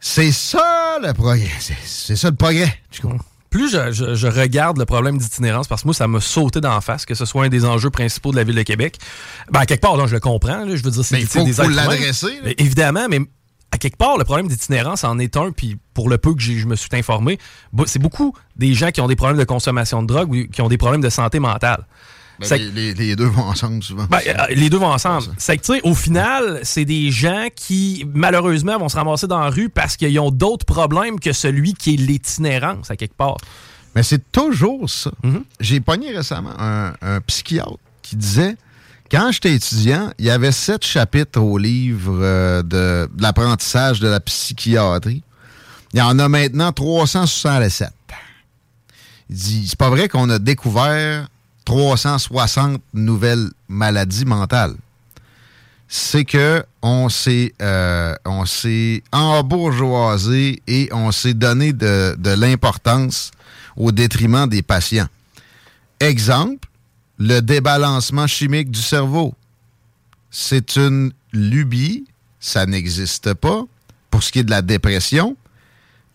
C'est 0.00 0.30
ça 0.32 0.98
le 1.02 1.12
progrès. 1.12 1.50
C'est- 1.84 2.16
ça 2.16 2.30
le 2.30 2.36
progrès. 2.36 2.72
Tu 2.90 3.00
comprends? 3.02 3.18
Plus 3.50 3.70
je, 3.72 3.92
je- 3.92 4.14
je 4.14 4.26
regarde 4.26 4.78
le 4.78 4.84
problème 4.84 5.16
d'itinérance, 5.16 5.66
parce 5.68 5.82
que 5.82 5.88
moi, 5.88 5.94
ça 5.94 6.06
m'a 6.06 6.20
sauté 6.20 6.60
d'en 6.60 6.80
face, 6.82 7.06
que 7.06 7.14
ce 7.14 7.24
soit 7.24 7.44
un 7.46 7.48
des 7.48 7.64
enjeux 7.64 7.88
principaux 7.90 8.30
de 8.30 8.36
la 8.36 8.44
ville 8.44 8.54
de 8.54 8.62
Québec. 8.62 8.98
Ben, 9.50 9.64
quelque 9.64 9.80
part, 9.80 9.96
là, 9.96 10.06
je 10.06 10.14
le 10.14 10.20
comprends. 10.20 10.64
là, 10.64 10.76
je 10.76 10.82
veux 10.82 10.90
dire, 10.90 11.04
c'est 11.04 11.16
faut- 11.26 11.44
des 11.44 11.54
faut. 11.54 11.62
Mais 12.44 12.54
Évidemment, 12.58 13.06
mais 13.08 13.20
à 13.70 13.78
quelque 13.78 13.96
part, 13.96 14.16
le 14.16 14.24
problème 14.24 14.48
d'itinérance 14.48 15.04
en 15.04 15.18
est 15.18 15.36
un, 15.36 15.50
puis 15.50 15.76
pour 15.94 16.08
le 16.08 16.18
peu 16.18 16.34
que 16.34 16.40
je 16.40 16.66
me 16.66 16.76
suis 16.76 16.88
informé, 16.94 17.38
c'est 17.86 17.98
beaucoup 17.98 18.34
des 18.56 18.74
gens 18.74 18.90
qui 18.90 19.00
ont 19.00 19.08
des 19.08 19.16
problèmes 19.16 19.38
de 19.38 19.44
consommation 19.44 20.02
de 20.02 20.06
drogue 20.06 20.30
ou 20.32 20.48
qui 20.50 20.62
ont 20.62 20.68
des 20.68 20.78
problèmes 20.78 21.02
de 21.02 21.10
santé 21.10 21.38
mentale. 21.38 21.84
Ben, 22.40 22.72
les, 22.72 23.16
deux 23.16 23.26
vont 23.26 23.42
ensemble 23.42 23.82
souvent. 23.82 24.06
Ben, 24.08 24.20
euh, 24.26 24.46
les 24.50 24.70
deux 24.70 24.78
vont 24.78 24.92
ensemble. 24.92 25.26
C'est 25.38 25.56
que, 25.56 25.62
tu 25.62 25.74
sais, 25.74 25.80
au 25.82 25.94
final, 25.94 26.60
c'est 26.62 26.84
des 26.84 27.10
gens 27.10 27.48
qui, 27.54 28.06
malheureusement, 28.14 28.78
vont 28.78 28.88
se 28.88 28.96
ramasser 28.96 29.26
dans 29.26 29.40
la 29.40 29.50
rue 29.50 29.68
parce 29.68 29.96
qu'ils 29.96 30.18
ont 30.20 30.30
d'autres 30.30 30.64
problèmes 30.64 31.18
que 31.18 31.32
celui 31.32 31.74
qui 31.74 31.94
est 31.94 31.96
l'itinérance, 31.96 32.90
à 32.90 32.96
quelque 32.96 33.16
part. 33.16 33.38
Mais 33.96 34.04
c'est 34.04 34.30
toujours 34.30 34.88
ça. 34.88 35.10
Mm-hmm. 35.24 35.42
J'ai 35.58 35.80
pogné 35.80 36.16
récemment 36.16 36.54
un, 36.58 37.20
psychiatre 37.26 37.78
qui 38.02 38.14
disait 38.14 38.56
quand 39.10 39.32
j'étais 39.32 39.54
étudiant, 39.54 40.12
il 40.18 40.26
y 40.26 40.30
avait 40.30 40.52
sept 40.52 40.84
chapitres 40.84 41.40
au 41.40 41.58
livre 41.58 42.18
euh, 42.20 42.62
de, 42.62 43.08
l'apprentissage 43.18 44.00
de 44.00 44.08
la 44.08 44.20
psychiatrie. 44.20 45.22
Il 45.92 45.98
y 45.98 46.02
en 46.02 46.18
a 46.18 46.28
maintenant 46.28 46.72
367. 46.72 47.90
Il 49.30 49.36
dit 49.36 49.66
c'est 49.68 49.78
pas 49.78 49.90
vrai 49.90 50.08
qu'on 50.08 50.28
a 50.30 50.38
découvert 50.38 51.28
360 51.64 52.80
nouvelles 52.94 53.48
maladies 53.68 54.24
mentales. 54.24 54.74
C'est 55.86 56.24
que 56.24 56.64
on 56.82 57.08
s'est 57.08 57.54
euh, 57.62 58.14
on 58.26 58.44
s'est 58.44 59.02
embourgeoisé 59.12 60.62
et 60.66 60.90
on 60.92 61.12
s'est 61.12 61.34
donné 61.34 61.72
de, 61.72 62.14
de 62.18 62.30
l'importance 62.30 63.30
au 63.76 63.92
détriment 63.92 64.46
des 64.46 64.62
patients. 64.62 65.08
Exemple, 66.00 66.68
le 67.18 67.40
débalancement 67.40 68.26
chimique 68.26 68.70
du 68.70 68.80
cerveau. 68.80 69.34
C'est 70.30 70.76
une 70.76 71.12
lubie, 71.32 72.04
ça 72.40 72.66
n'existe 72.66 73.34
pas. 73.34 73.64
Pour 74.10 74.22
ce 74.22 74.32
qui 74.32 74.38
est 74.38 74.44
de 74.44 74.50
la 74.50 74.62
dépression, 74.62 75.36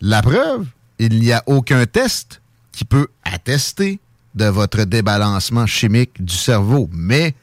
la 0.00 0.22
preuve, 0.22 0.66
il 0.98 1.20
n'y 1.20 1.32
a 1.32 1.42
aucun 1.46 1.86
test 1.86 2.40
qui 2.72 2.84
peut 2.84 3.08
attester 3.22 4.00
de 4.34 4.46
votre 4.46 4.84
débalancement 4.84 5.66
chimique 5.66 6.22
du 6.22 6.34
cerveau. 6.34 6.88
Mais 6.92 7.34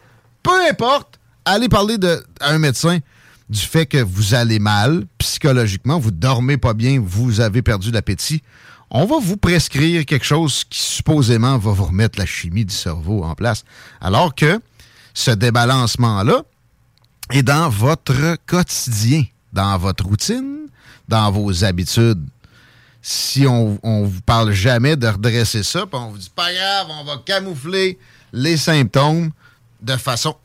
peu 0.44 0.52
importe, 0.70 1.20
allez 1.46 1.70
parler 1.70 1.98
à 2.40 2.52
un 2.52 2.60
médecin 2.60 3.00
du 3.50 3.60
fait 3.60 3.86
que 3.86 3.98
vous 3.98 4.34
allez 4.34 4.60
mal 4.60 5.06
psychologiquement, 5.18 6.00
vous 6.00 6.12
dormez 6.12 6.58
pas 6.58 6.74
bien, 6.74 7.02
vous 7.04 7.42
avez 7.42 7.62
perdu 7.62 7.92
l'appétit. 7.92 8.42
On 8.92 9.06
va 9.06 9.20
vous 9.20 9.38
prescrire 9.38 10.06
quelque 10.06 10.26
chose 10.26 10.66
qui 10.66 10.80
supposément 10.80 11.58
va 11.58 11.72
vous 11.72 11.86
remettre 11.86 12.20
la 12.20 12.26
chimie 12.26 12.66
du 12.66 12.76
cerveau 12.76 13.24
en 13.24 13.36
place. 13.36 13.64
Alors 14.02 14.36
que 14.36 14.62
ce 15.14 15.32
débalancement-là 15.32 16.44
est 17.32 17.44
dans 17.44 17.70
votre 17.70 18.38
quotidien, 18.46 19.24
dans 19.54 19.78
votre 19.78 20.06
routine, 20.06 20.68
dans 21.08 21.32
vos 21.32 21.64
habitudes 21.64 22.22
si 23.02 23.48
on, 23.48 23.80
on 23.82 24.04
vous 24.04 24.22
parle 24.22 24.52
jamais 24.52 24.96
de 24.96 25.08
redresser 25.08 25.64
ça, 25.64 25.86
puis 25.88 26.00
on 26.00 26.12
vous 26.12 26.18
dit 26.18 26.32
pas 26.34 26.54
grave, 26.54 26.88
on 26.90 27.04
va 27.04 27.18
camoufler 27.26 27.98
les 28.32 28.58
symptômes 28.58 29.32
de 29.82 29.98
façon 29.98 30.36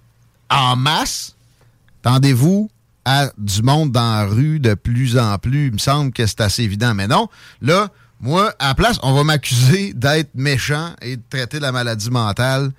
en 0.49 0.75
masse. 0.77 1.35
Tendez-vous 2.03 2.71
à 3.05 3.31
du 3.37 3.63
monde 3.63 3.93
dans 3.93 4.01
la 4.01 4.25
rue 4.27 4.59
de 4.59 4.75
plus 4.75 5.19
en 5.19 5.39
plus. 5.39 5.67
Il 5.67 5.75
me 5.75 5.79
semble 5.79 6.13
que 6.13 6.27
c'est 6.27 6.41
assez 6.41 6.63
évident. 6.63 6.95
Mais 6.95 7.07
non, 7.07 7.29
là, 7.61 7.89
moi, 8.21 8.55
à 8.59 8.69
la 8.69 8.75
place, 8.75 8.99
on 9.03 9.13
va 9.13 9.25
m'accuser 9.25 9.93
d'être 9.93 10.31
méchant 10.35 10.95
et 11.03 11.17
de 11.17 11.23
traiter 11.29 11.61
la 11.61 11.73
maladie 11.73 12.11
mentale 12.11 12.73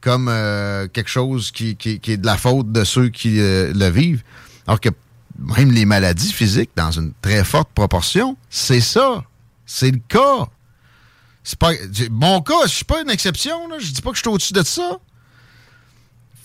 comme 0.00 0.28
euh, 0.28 0.88
quelque 0.88 1.08
chose 1.08 1.50
qui, 1.52 1.76
est 1.80 2.16
de 2.16 2.26
la 2.26 2.36
faute 2.36 2.72
de 2.72 2.84
ceux 2.84 3.08
qui 3.08 3.40
euh, 3.40 3.72
le 3.72 3.88
vivent. 3.88 4.22
Alors 4.66 4.80
que 4.80 4.90
même 5.38 5.70
les 5.70 5.86
maladies 5.86 6.32
physiques, 6.32 6.70
dans 6.76 6.90
une 6.90 7.12
très 7.22 7.44
forte 7.44 7.70
proportion, 7.74 8.36
c'est 8.50 8.80
ça. 8.80 9.24
C'est 9.64 9.90
le 9.90 10.00
cas. 10.08 10.46
C'est 11.44 11.58
pas, 11.58 11.70
mon 12.10 12.42
cas, 12.42 12.54
je 12.64 12.72
suis 12.72 12.84
pas 12.84 13.00
une 13.00 13.10
exception. 13.10 13.68
Là. 13.68 13.76
Je 13.78 13.90
dis 13.90 14.02
pas 14.02 14.10
que 14.10 14.16
je 14.16 14.22
suis 14.22 14.28
au-dessus 14.28 14.52
de 14.52 14.62
ça. 14.62 14.98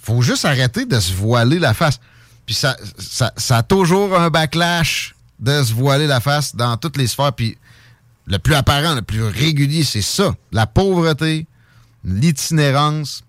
faut 0.01 0.21
juste 0.21 0.45
arrêter 0.45 0.85
de 0.85 0.99
se 0.99 1.13
voiler 1.13 1.59
la 1.59 1.73
face. 1.73 1.99
Puis 2.45 2.55
ça, 2.55 2.77
ça, 2.97 3.33
ça, 3.35 3.57
a 3.57 3.63
toujours 3.63 4.17
un 4.17 4.29
backlash 4.29 5.15
de 5.39 5.63
se 5.63 5.73
voiler 5.73 6.07
la 6.07 6.21
face 6.21 6.55
dans 6.55 6.77
toutes 6.77 6.97
les 6.97 7.07
sphères. 7.07 7.33
Puis 7.33 7.57
le 8.27 8.39
plus 8.39 8.55
apparent, 8.55 8.95
le 8.95 9.01
plus 9.01 9.23
régulier, 9.23 9.83
c'est 9.83 10.01
ça. 10.01 10.35
La 10.51 10.67
pauvreté, 10.67 11.47
l'itinérance, 12.03 13.23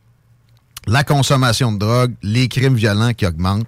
la 0.87 1.05
consommation 1.05 1.73
de 1.73 1.79
drogue, 1.79 2.15
les 2.23 2.49
crimes 2.49 2.75
violents 2.75 3.15
qui 3.15 3.27
augmentent. 3.27 3.67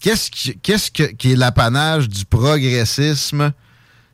Qu'est-ce 0.00 0.90
qui, 0.90 1.32
est 1.32 1.36
l'apanage 1.36 2.08
du 2.08 2.26
progressisme? 2.26 3.52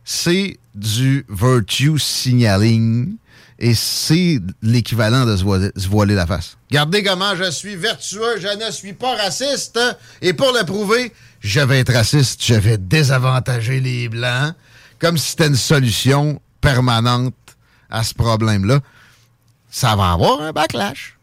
C'est 0.04 0.58
du 0.74 1.26
virtue 1.28 1.98
signaling 1.98 3.16
et 3.58 3.74
c'est 3.74 4.38
l'équivalent 4.62 5.26
de 5.26 5.36
se 5.36 5.88
voiler, 5.88 6.14
la 6.14 6.26
face. 6.26 6.56
Regardez 6.70 7.02
comment 7.02 7.34
je 7.34 7.50
suis 7.50 7.74
vertueux, 7.74 8.38
je 8.40 8.64
ne 8.64 8.70
suis 8.70 8.92
pas 8.92 9.16
raciste. 9.16 9.80
Et 10.22 10.32
pour 10.32 10.52
le 10.52 10.64
prouver, 10.64 11.12
je 11.40 11.60
vais 11.60 11.80
être 11.80 11.92
raciste, 11.92 12.40
je 12.44 12.54
vais 12.54 12.78
désavantager 12.78 13.80
les 13.80 14.08
Blancs, 14.08 14.54
comme 15.00 15.16
si 15.18 15.30
c'était 15.30 15.48
une 15.48 15.56
solution 15.56 16.40
permanente 16.60 17.34
à 17.90 18.04
ce 18.04 18.14
problème-là. 18.14 18.80
Ça 19.70 19.96
va 19.96 20.12
avoir 20.12 20.42
un 20.42 20.52
backlash. 20.52 21.16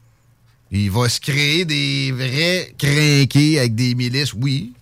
Il 0.71 0.91
va 0.91 1.07
se 1.07 1.21
créer 1.21 1.63
des 1.63 2.11
vrais 2.11 2.73
crinqués 2.77 3.59
avec 3.59 3.75
des 3.75 3.95
milices, 3.95 4.33
oui. 4.33 4.73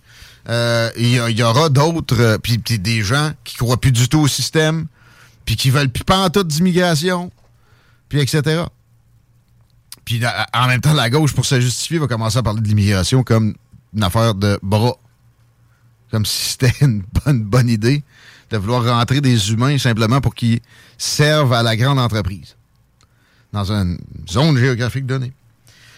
Euh, 0.48 0.90
il 0.98 1.14
y, 1.14 1.44
aura 1.44 1.70
d'autres, 1.70 2.20
euh, 2.20 2.38
puis 2.38 2.58
des 2.58 3.02
gens 3.02 3.32
qui 3.44 3.56
croient 3.56 3.82
plus 3.82 3.92
du 3.92 4.08
tout 4.08 4.20
au 4.20 4.28
système, 4.28 4.88
puis 5.44 5.56
qui 5.56 5.72
veulent 5.72 5.90
plus 5.90 6.04
pas 6.04 6.26
en 6.26 6.30
toute 6.30 6.48
d'immigration, 6.48 7.32
puis 8.10 8.20
etc. 8.20 8.64
Puis 10.06 10.22
en 10.54 10.68
même 10.68 10.82
temps, 10.82 10.94
la 10.94 11.10
gauche, 11.10 11.34
pour 11.34 11.46
se 11.46 11.60
justifier, 11.60 11.98
va 11.98 12.08
commencer 12.08 12.38
à 12.38 12.44
parler 12.44 12.62
de 12.62 12.68
l'immigration 12.68 13.24
comme 13.24 13.56
une 13.96 14.04
affaire 14.04 14.36
de 14.36 14.60
bras. 14.62 14.98
Comme 16.12 16.26
si 16.26 16.52
c'était 16.52 16.74
une 16.82 17.04
bonne 17.42 17.70
idée 17.70 18.04
de 18.56 18.62
vouloir 18.62 18.86
rentrer 18.86 19.22
des 19.22 19.52
humains 19.52 19.78
simplement 19.78 20.22
pour 20.22 20.34
qu'ils 20.34 20.60
servent 20.98 21.54
à 21.54 21.64
la 21.64 21.76
grande 21.76 22.00
entreprise. 22.00 22.56
Dans 23.52 23.72
une 23.72 23.98
zone 24.30 24.58
géographique 24.58 25.06
donnée. 25.06 25.34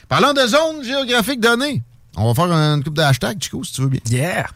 Parlant 0.08 0.34
de 0.34 0.46
zone 0.48 0.84
géographique 0.84 1.40
donnée, 1.40 1.84
on 2.16 2.32
va 2.32 2.34
faire 2.34 2.52
une 2.52 2.84
coupe 2.84 2.96
de 2.96 3.02
hashtag, 3.02 3.42
Chico, 3.42 3.64
si 3.64 3.74
tu 3.74 3.82
veux 3.82 3.90
bien. 3.90 4.00
Yeah! 4.10 4.48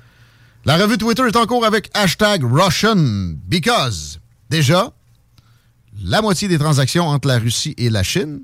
La 0.65 0.77
revue 0.77 0.97
Twitter 0.97 1.23
est 1.27 1.35
en 1.35 1.45
cours 1.45 1.65
avec 1.65 1.89
hashtag 1.93 2.43
Russian 2.43 3.35
because, 3.47 4.19
déjà, 4.49 4.91
la 6.03 6.21
moitié 6.21 6.47
des 6.47 6.57
transactions 6.57 7.07
entre 7.07 7.27
la 7.27 7.39
Russie 7.39 7.75
et 7.77 7.89
la 7.89 8.03
Chine 8.03 8.41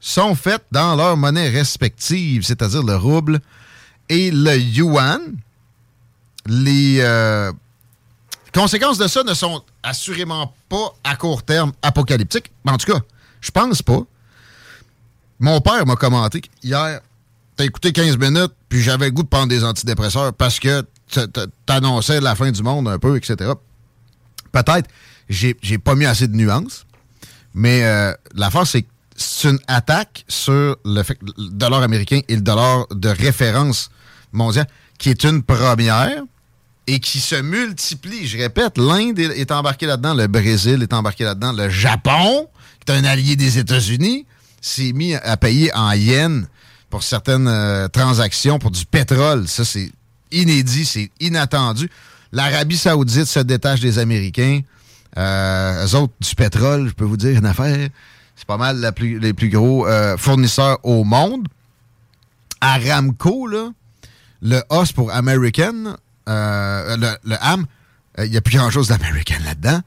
sont 0.00 0.34
faites 0.34 0.64
dans 0.70 0.94
leur 0.94 1.16
monnaie 1.16 1.48
respective, 1.48 2.42
c'est-à-dire 2.42 2.82
le 2.82 2.96
rouble 2.96 3.40
et 4.08 4.30
le 4.30 4.56
yuan. 4.56 5.20
Les 6.46 6.98
euh, 7.00 7.52
conséquences 8.56 8.98
de 8.98 9.06
ça 9.06 9.22
ne 9.22 9.34
sont 9.34 9.62
assurément 9.82 10.54
pas 10.68 10.94
à 11.04 11.14
court 11.16 11.42
terme 11.42 11.72
apocalyptiques. 11.82 12.50
Mais 12.64 12.72
en 12.72 12.78
tout 12.78 12.90
cas, 12.90 13.00
je 13.40 13.50
pense 13.50 13.82
pas. 13.82 14.00
Mon 15.38 15.60
père 15.60 15.86
m'a 15.86 15.96
commenté 15.96 16.40
hier 16.62 17.00
t'as 17.56 17.64
écouté 17.64 17.92
15 17.92 18.18
minutes, 18.18 18.52
puis 18.68 18.82
j'avais 18.82 19.06
le 19.06 19.12
goût 19.12 19.22
de 19.22 19.28
prendre 19.28 19.48
des 19.48 19.64
antidépresseurs 19.64 20.32
parce 20.34 20.60
que 20.60 20.84
t'annonçais 21.64 22.20
la 22.20 22.34
fin 22.34 22.50
du 22.50 22.62
monde 22.62 22.88
un 22.88 22.98
peu, 22.98 23.16
etc. 23.16 23.52
Peut-être, 24.52 24.88
j'ai 25.28 25.78
pas 25.78 25.94
mis 25.94 26.04
assez 26.04 26.28
de 26.28 26.36
nuances, 26.36 26.86
mais 27.54 27.84
euh, 27.84 28.12
l'affaire, 28.34 28.66
c'est 28.66 28.82
que 28.82 28.88
c'est 29.16 29.48
une 29.48 29.58
attaque 29.66 30.24
sur 30.28 30.76
le, 30.84 31.02
dollar 31.50 31.82
américain 31.82 32.20
et 32.28 32.36
le 32.36 32.42
dollar 32.42 32.86
de 32.90 33.08
référence 33.08 33.90
mondial, 34.32 34.66
qui 34.98 35.08
est 35.08 35.24
une 35.24 35.42
première 35.42 36.22
et 36.86 37.00
qui 37.00 37.20
se 37.20 37.34
multiplie. 37.34 38.26
Je 38.26 38.38
répète, 38.38 38.78
l'Inde 38.78 39.18
est 39.18 39.50
embarquée 39.50 39.86
là-dedans, 39.86 40.14
le 40.14 40.26
Brésil 40.26 40.82
est 40.82 40.92
embarqué 40.92 41.24
là-dedans, 41.24 41.52
le 41.52 41.68
Japon, 41.68 42.48
qui 42.84 42.92
est 42.92 42.96
un 42.96 43.04
allié 43.04 43.36
des 43.36 43.58
États-Unis, 43.58 44.26
s'est 44.60 44.92
mis 44.92 45.14
à 45.14 45.36
payer 45.36 45.74
en 45.74 45.92
yens 45.92 46.46
pour 46.90 47.02
certaines 47.02 47.48
euh, 47.48 47.88
transactions, 47.88 48.58
pour 48.58 48.70
du 48.70 48.84
pétrole. 48.84 49.48
Ça, 49.48 49.64
c'est 49.64 49.90
inédit, 50.30 50.84
c'est 50.84 51.10
inattendu. 51.20 51.90
L'Arabie 52.32 52.76
saoudite 52.76 53.26
se 53.26 53.40
détache 53.40 53.80
des 53.80 53.98
Américains. 53.98 54.60
Euh, 55.18 55.86
eux 55.86 55.94
autres, 55.96 56.12
du 56.20 56.34
pétrole, 56.34 56.88
je 56.88 56.92
peux 56.92 57.04
vous 57.04 57.16
dire 57.16 57.36
une 57.36 57.46
affaire, 57.46 57.88
c'est 58.36 58.46
pas 58.46 58.58
mal 58.58 58.92
les 59.00 59.32
plus 59.32 59.48
gros 59.48 59.86
euh, 59.86 60.16
fournisseurs 60.16 60.78
au 60.84 61.04
monde. 61.04 61.48
Aramco, 62.60 63.46
le 63.46 64.62
os 64.68 64.92
pour 64.92 65.10
American, 65.12 65.96
euh, 66.28 66.96
le, 66.96 67.16
le 67.24 67.36
AM, 67.40 67.66
il 68.18 68.30
n'y 68.30 68.36
a 68.36 68.40
plus 68.40 68.56
grand-chose 68.56 68.88
d'American 68.88 69.42
là-dedans. 69.44 69.80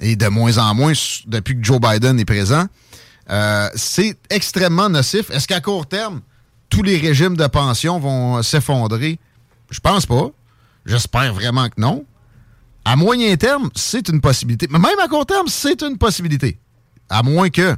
Et 0.00 0.16
de 0.16 0.28
moins 0.28 0.58
en 0.58 0.74
moins, 0.74 0.92
depuis 1.26 1.58
que 1.58 1.64
Joe 1.64 1.80
Biden 1.80 2.18
est 2.20 2.24
présent. 2.24 2.66
c'est 3.74 4.16
extrêmement 4.30 4.88
nocif. 4.88 5.30
Est-ce 5.30 5.46
qu'à 5.48 5.60
court 5.60 5.86
terme, 5.86 6.20
tous 6.68 6.82
les 6.82 6.98
régimes 6.98 7.36
de 7.36 7.46
pension 7.46 7.98
vont 7.98 8.42
s'effondrer? 8.42 9.18
Je 9.70 9.80
pense 9.80 10.06
pas. 10.06 10.28
J'espère 10.84 11.34
vraiment 11.34 11.68
que 11.68 11.80
non. 11.80 12.04
À 12.84 12.94
moyen 12.94 13.36
terme, 13.36 13.68
c'est 13.74 14.08
une 14.08 14.20
possibilité. 14.20 14.68
Mais 14.70 14.78
même 14.78 14.98
à 15.02 15.08
court 15.08 15.26
terme, 15.26 15.48
c'est 15.48 15.82
une 15.82 15.98
possibilité. 15.98 16.58
À 17.08 17.22
moins 17.24 17.50
que 17.50 17.76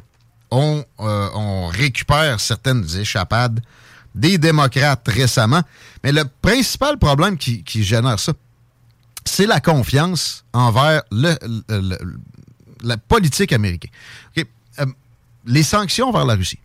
on, 0.50 0.84
euh, 1.00 1.28
on 1.34 1.66
récupère 1.68 2.40
certaines 2.40 2.84
échappades 2.98 3.60
des 4.18 4.36
démocrates 4.36 5.06
récemment. 5.08 5.62
Mais 6.04 6.12
le 6.12 6.24
principal 6.42 6.98
problème 6.98 7.38
qui, 7.38 7.64
génère 7.82 8.18
ça, 8.18 8.32
c'est 9.24 9.46
la 9.46 9.60
confiance 9.60 10.44
envers 10.52 11.02
la 11.10 12.96
politique 12.96 13.52
américaine. 13.52 13.90
Euh, 14.36 14.86
les 15.46 15.62
sanctions 15.62 16.12
vers 16.12 16.24
la 16.24 16.34
Russie 16.34 16.58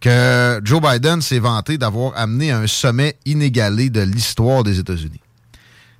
que 0.00 0.60
Joe 0.64 0.80
Biden 0.80 1.20
s'est 1.20 1.38
vanté 1.38 1.76
d'avoir 1.76 2.16
amené 2.16 2.52
à 2.52 2.58
un 2.58 2.66
sommet 2.66 3.16
inégalé 3.24 3.90
de 3.90 4.00
l'histoire 4.00 4.62
des 4.62 4.78
États-Unis. 4.78 5.20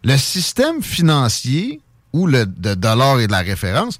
Le 0.04 0.16
système 0.16 0.82
financier 0.82 1.80
ou 2.12 2.26
le 2.26 2.46
de 2.46 2.74
dollar 2.74 3.18
et 3.18 3.26
de 3.26 3.32
la 3.32 3.40
référence 3.40 3.98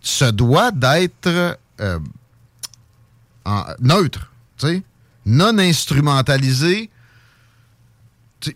se 0.00 0.24
doit 0.24 0.70
d'être 0.70 1.58
euh, 1.80 1.98
neutre, 3.80 4.30
tu 4.56 4.66
sais, 4.66 4.82
non 5.26 5.58
instrumentalisé, 5.58 6.88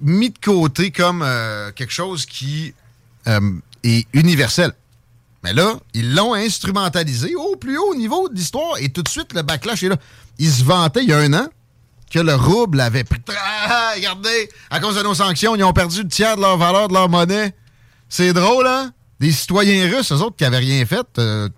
mis 0.01 0.31
de 0.31 0.39
côté 0.39 0.93
comme 0.93 1.23
euh, 1.23 1.73
quelque 1.73 1.93
chose 1.93 2.25
qui 2.25 2.73
euh, 3.27 3.41
est 3.83 4.07
universel. 4.13 4.73
Mais 5.43 5.53
là, 5.53 5.75
ils 5.95 6.15
l'ont 6.15 6.35
instrumentalisé 6.35 7.35
au 7.35 7.57
plus 7.57 7.77
haut 7.77 7.95
niveau 7.95 8.29
de 8.29 8.35
l'histoire 8.35 8.79
et 8.79 8.91
tout 8.91 9.03
de 9.03 9.09
suite, 9.09 9.33
le 9.35 9.43
backlash 9.43 9.83
est 9.83 9.89
là. 9.89 9.97
Ils 10.39 10.51
se 10.51 10.65
vantaient 10.65 11.03
il 11.03 11.09
y 11.09 11.13
a 11.13 11.19
un 11.19 11.33
an 11.33 11.49
que 12.11 12.19
le 12.19 12.35
rouble 12.35 12.81
avait 12.81 13.05
pris. 13.05 13.21
Ah, 13.29 13.93
regardez, 13.95 14.51
à 14.71 14.81
cause 14.81 14.97
de 14.97 15.03
nos 15.03 15.15
sanctions, 15.15 15.57
ils 15.57 15.65
ont 15.65 15.73
perdu 15.73 16.03
le 16.03 16.09
tiers 16.09 16.37
de 16.37 16.43
leur 16.43 16.57
valeur, 16.57 16.89
de 16.89 16.95
leur 16.95 17.09
monnaie. 17.09 17.55
C'est 18.09 18.33
drôle, 18.33 18.67
hein? 18.67 18.93
Des 19.21 19.33
citoyens 19.33 19.89
russes, 19.89 20.13
eux 20.13 20.17
autres, 20.17 20.37
qui 20.37 20.45
n'avaient 20.45 20.59
rien 20.59 20.85
fait, 20.87 21.07
euh, 21.19 21.49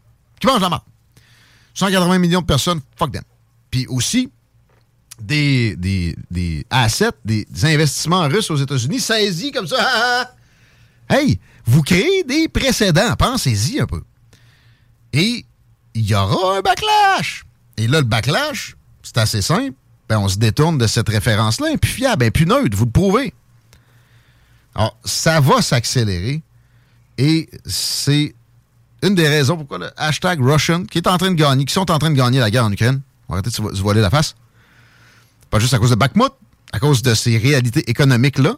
qui 0.40 0.46
mangent 0.46 0.60
la 0.60 0.68
mort. 0.68 0.84
180 1.74 2.18
millions 2.18 2.40
de 2.42 2.46
personnes, 2.46 2.80
fuck 2.96 3.12
them. 3.12 3.22
Puis 3.70 3.86
aussi, 3.88 4.30
des, 5.20 5.76
des, 5.76 6.16
des 6.30 6.66
assets, 6.70 7.10
des, 7.24 7.46
investissements 7.62 8.28
russes 8.28 8.50
aux 8.50 8.56
États-Unis 8.56 9.00
saisis 9.00 9.52
comme 9.52 9.66
ça. 9.66 10.34
Hey, 11.10 11.38
vous 11.66 11.82
créez 11.82 12.24
des 12.24 12.48
précédents, 12.48 13.14
pensez-y 13.18 13.80
un 13.80 13.86
peu. 13.86 14.02
Et 15.12 15.44
il 15.92 16.08
y 16.08 16.14
aura 16.14 16.56
un 16.56 16.60
backlash. 16.62 17.44
Et 17.76 17.86
là, 17.86 17.98
le 17.98 18.06
backlash, 18.06 18.76
c'est 19.02 19.18
assez 19.18 19.42
simple. 19.42 19.74
Ben, 20.08 20.18
on 20.18 20.28
se 20.28 20.38
détourne 20.38 20.78
de 20.78 20.86
cette 20.86 21.10
référence-là, 21.10 21.68
impufiable, 21.74 22.20
ben, 22.20 22.30
plus 22.30 22.46
neutre, 22.46 22.74
vous 22.78 22.86
le 22.86 22.90
prouvez. 22.90 23.34
Alors, 24.74 24.96
ça 25.04 25.40
va 25.40 25.60
s'accélérer. 25.60 26.40
Et 27.18 27.50
c'est 27.66 28.34
une 29.02 29.14
des 29.14 29.28
raisons 29.28 29.56
pourquoi 29.56 29.78
le 29.78 29.90
hashtag 29.96 30.40
Russian, 30.40 30.84
qui 30.84 30.98
est 30.98 31.08
en 31.08 31.18
train 31.18 31.30
de 31.30 31.36
gagner, 31.36 31.64
qui 31.64 31.74
sont 31.74 31.90
en 31.90 31.98
train 31.98 32.10
de 32.10 32.16
gagner 32.16 32.38
la 32.38 32.50
guerre 32.50 32.64
en 32.64 32.72
Ukraine, 32.72 33.02
arrêter 33.28 33.50
de 33.50 33.54
se 33.54 33.82
voiler 33.82 34.00
la 34.00 34.10
face. 34.10 34.34
Pas 35.52 35.58
juste 35.58 35.74
à 35.74 35.78
cause 35.78 35.90
de 35.90 35.96
Bakhmut, 35.96 36.32
à 36.72 36.80
cause 36.80 37.02
de 37.02 37.12
ces 37.12 37.36
réalités 37.36 37.88
économiques-là. 37.88 38.56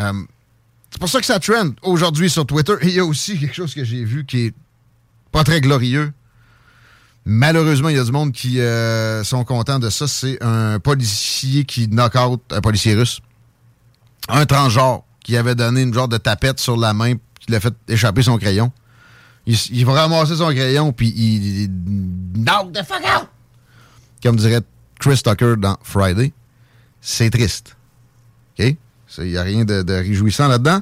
Euh, 0.00 0.12
c'est 0.90 0.98
pour 0.98 1.08
ça 1.08 1.20
que 1.20 1.26
ça 1.26 1.38
trend 1.38 1.70
aujourd'hui 1.82 2.28
sur 2.28 2.44
Twitter. 2.44 2.74
Et 2.80 2.88
il 2.88 2.94
y 2.94 2.98
a 2.98 3.04
aussi 3.04 3.38
quelque 3.38 3.54
chose 3.54 3.72
que 3.72 3.84
j'ai 3.84 4.02
vu 4.02 4.26
qui 4.26 4.46
est 4.46 4.54
pas 5.30 5.44
très 5.44 5.60
glorieux. 5.60 6.12
Malheureusement, 7.24 7.88
il 7.88 7.94
y 7.94 8.00
a 8.00 8.04
du 8.04 8.10
monde 8.10 8.32
qui 8.32 8.58
euh, 8.58 9.22
sont 9.22 9.44
contents 9.44 9.78
de 9.78 9.90
ça. 9.90 10.08
C'est 10.08 10.42
un 10.42 10.80
policier 10.80 11.64
qui 11.64 11.86
knock 11.86 12.16
out 12.16 12.42
un 12.50 12.60
policier 12.60 12.96
russe. 12.96 13.20
Un 14.28 14.44
transgenre 14.44 15.04
qui 15.22 15.36
avait 15.36 15.54
donné 15.54 15.82
une 15.82 15.94
genre 15.94 16.08
de 16.08 16.16
tapette 16.16 16.58
sur 16.58 16.76
la 16.76 16.94
main 16.94 17.14
qui 17.38 17.52
l'a 17.52 17.60
fait 17.60 17.74
échapper 17.86 18.22
son 18.22 18.38
crayon. 18.38 18.72
Il 19.46 19.86
va 19.86 19.92
ramasser 19.92 20.34
son 20.34 20.50
crayon 20.50 20.92
puis 20.92 21.14
il, 21.16 21.62
il 21.62 21.70
knock 22.34 22.72
the 22.72 22.84
fuck 22.84 23.04
out! 23.04 23.28
Comme 24.20 24.34
dirait 24.34 24.62
Chris 24.98 25.20
Tucker 25.22 25.54
dans 25.58 25.76
Friday. 25.82 26.32
C'est 27.00 27.30
triste. 27.30 27.76
OK? 28.58 28.76
Il 29.18 29.24
n'y 29.24 29.36
a 29.36 29.42
rien 29.42 29.64
de, 29.64 29.92
réjouissant 29.92 30.48
là-dedans. 30.48 30.80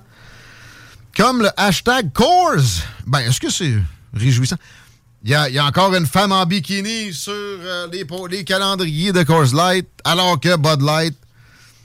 Comme 1.17 1.43
le 1.43 1.51
hashtag 1.57 2.13
Coors. 2.13 2.83
Ben, 3.07 3.21
est-ce 3.21 3.41
que 3.41 3.51
c'est 3.51 3.75
réjouissant? 4.13 4.57
Il 5.25 5.31
y 5.31 5.35
a, 5.35 5.65
encore 5.65 5.95
une 5.95 6.07
femme 6.07 6.31
en 6.31 6.47
bikini 6.47 7.13
sur 7.13 7.33
euh, 7.33 7.89
les, 8.31 8.45
calendriers 8.45 9.13
de 9.13 9.23
Coors 9.25 9.55
Light, 9.55 9.89
alors 10.05 10.39
que 10.39 10.57
Bud 10.57 10.83
Light, 10.83 11.17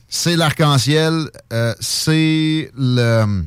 c'est 0.07 0.35
l'arc-en-ciel, 0.35 1.29
euh, 1.51 1.73
c'est 1.79 2.71
le, 2.77 3.43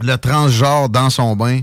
le 0.00 0.16
transgenre 0.16 0.88
dans 0.88 1.10
son 1.10 1.34
bain 1.34 1.62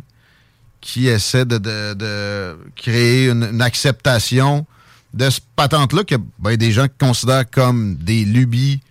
qui 0.81 1.07
essaie 1.07 1.45
de, 1.45 2.57
créer 2.75 3.29
une 3.29 3.61
acceptation 3.61 4.65
de 5.13 5.29
ce 5.29 5.39
patente-là 5.55 6.03
que 6.03 6.15
ben, 6.39 6.55
des 6.55 6.71
gens 6.71 6.87
considèrent 6.99 7.49
comme 7.49 7.95
des 7.95 8.25
lubies 8.25 8.81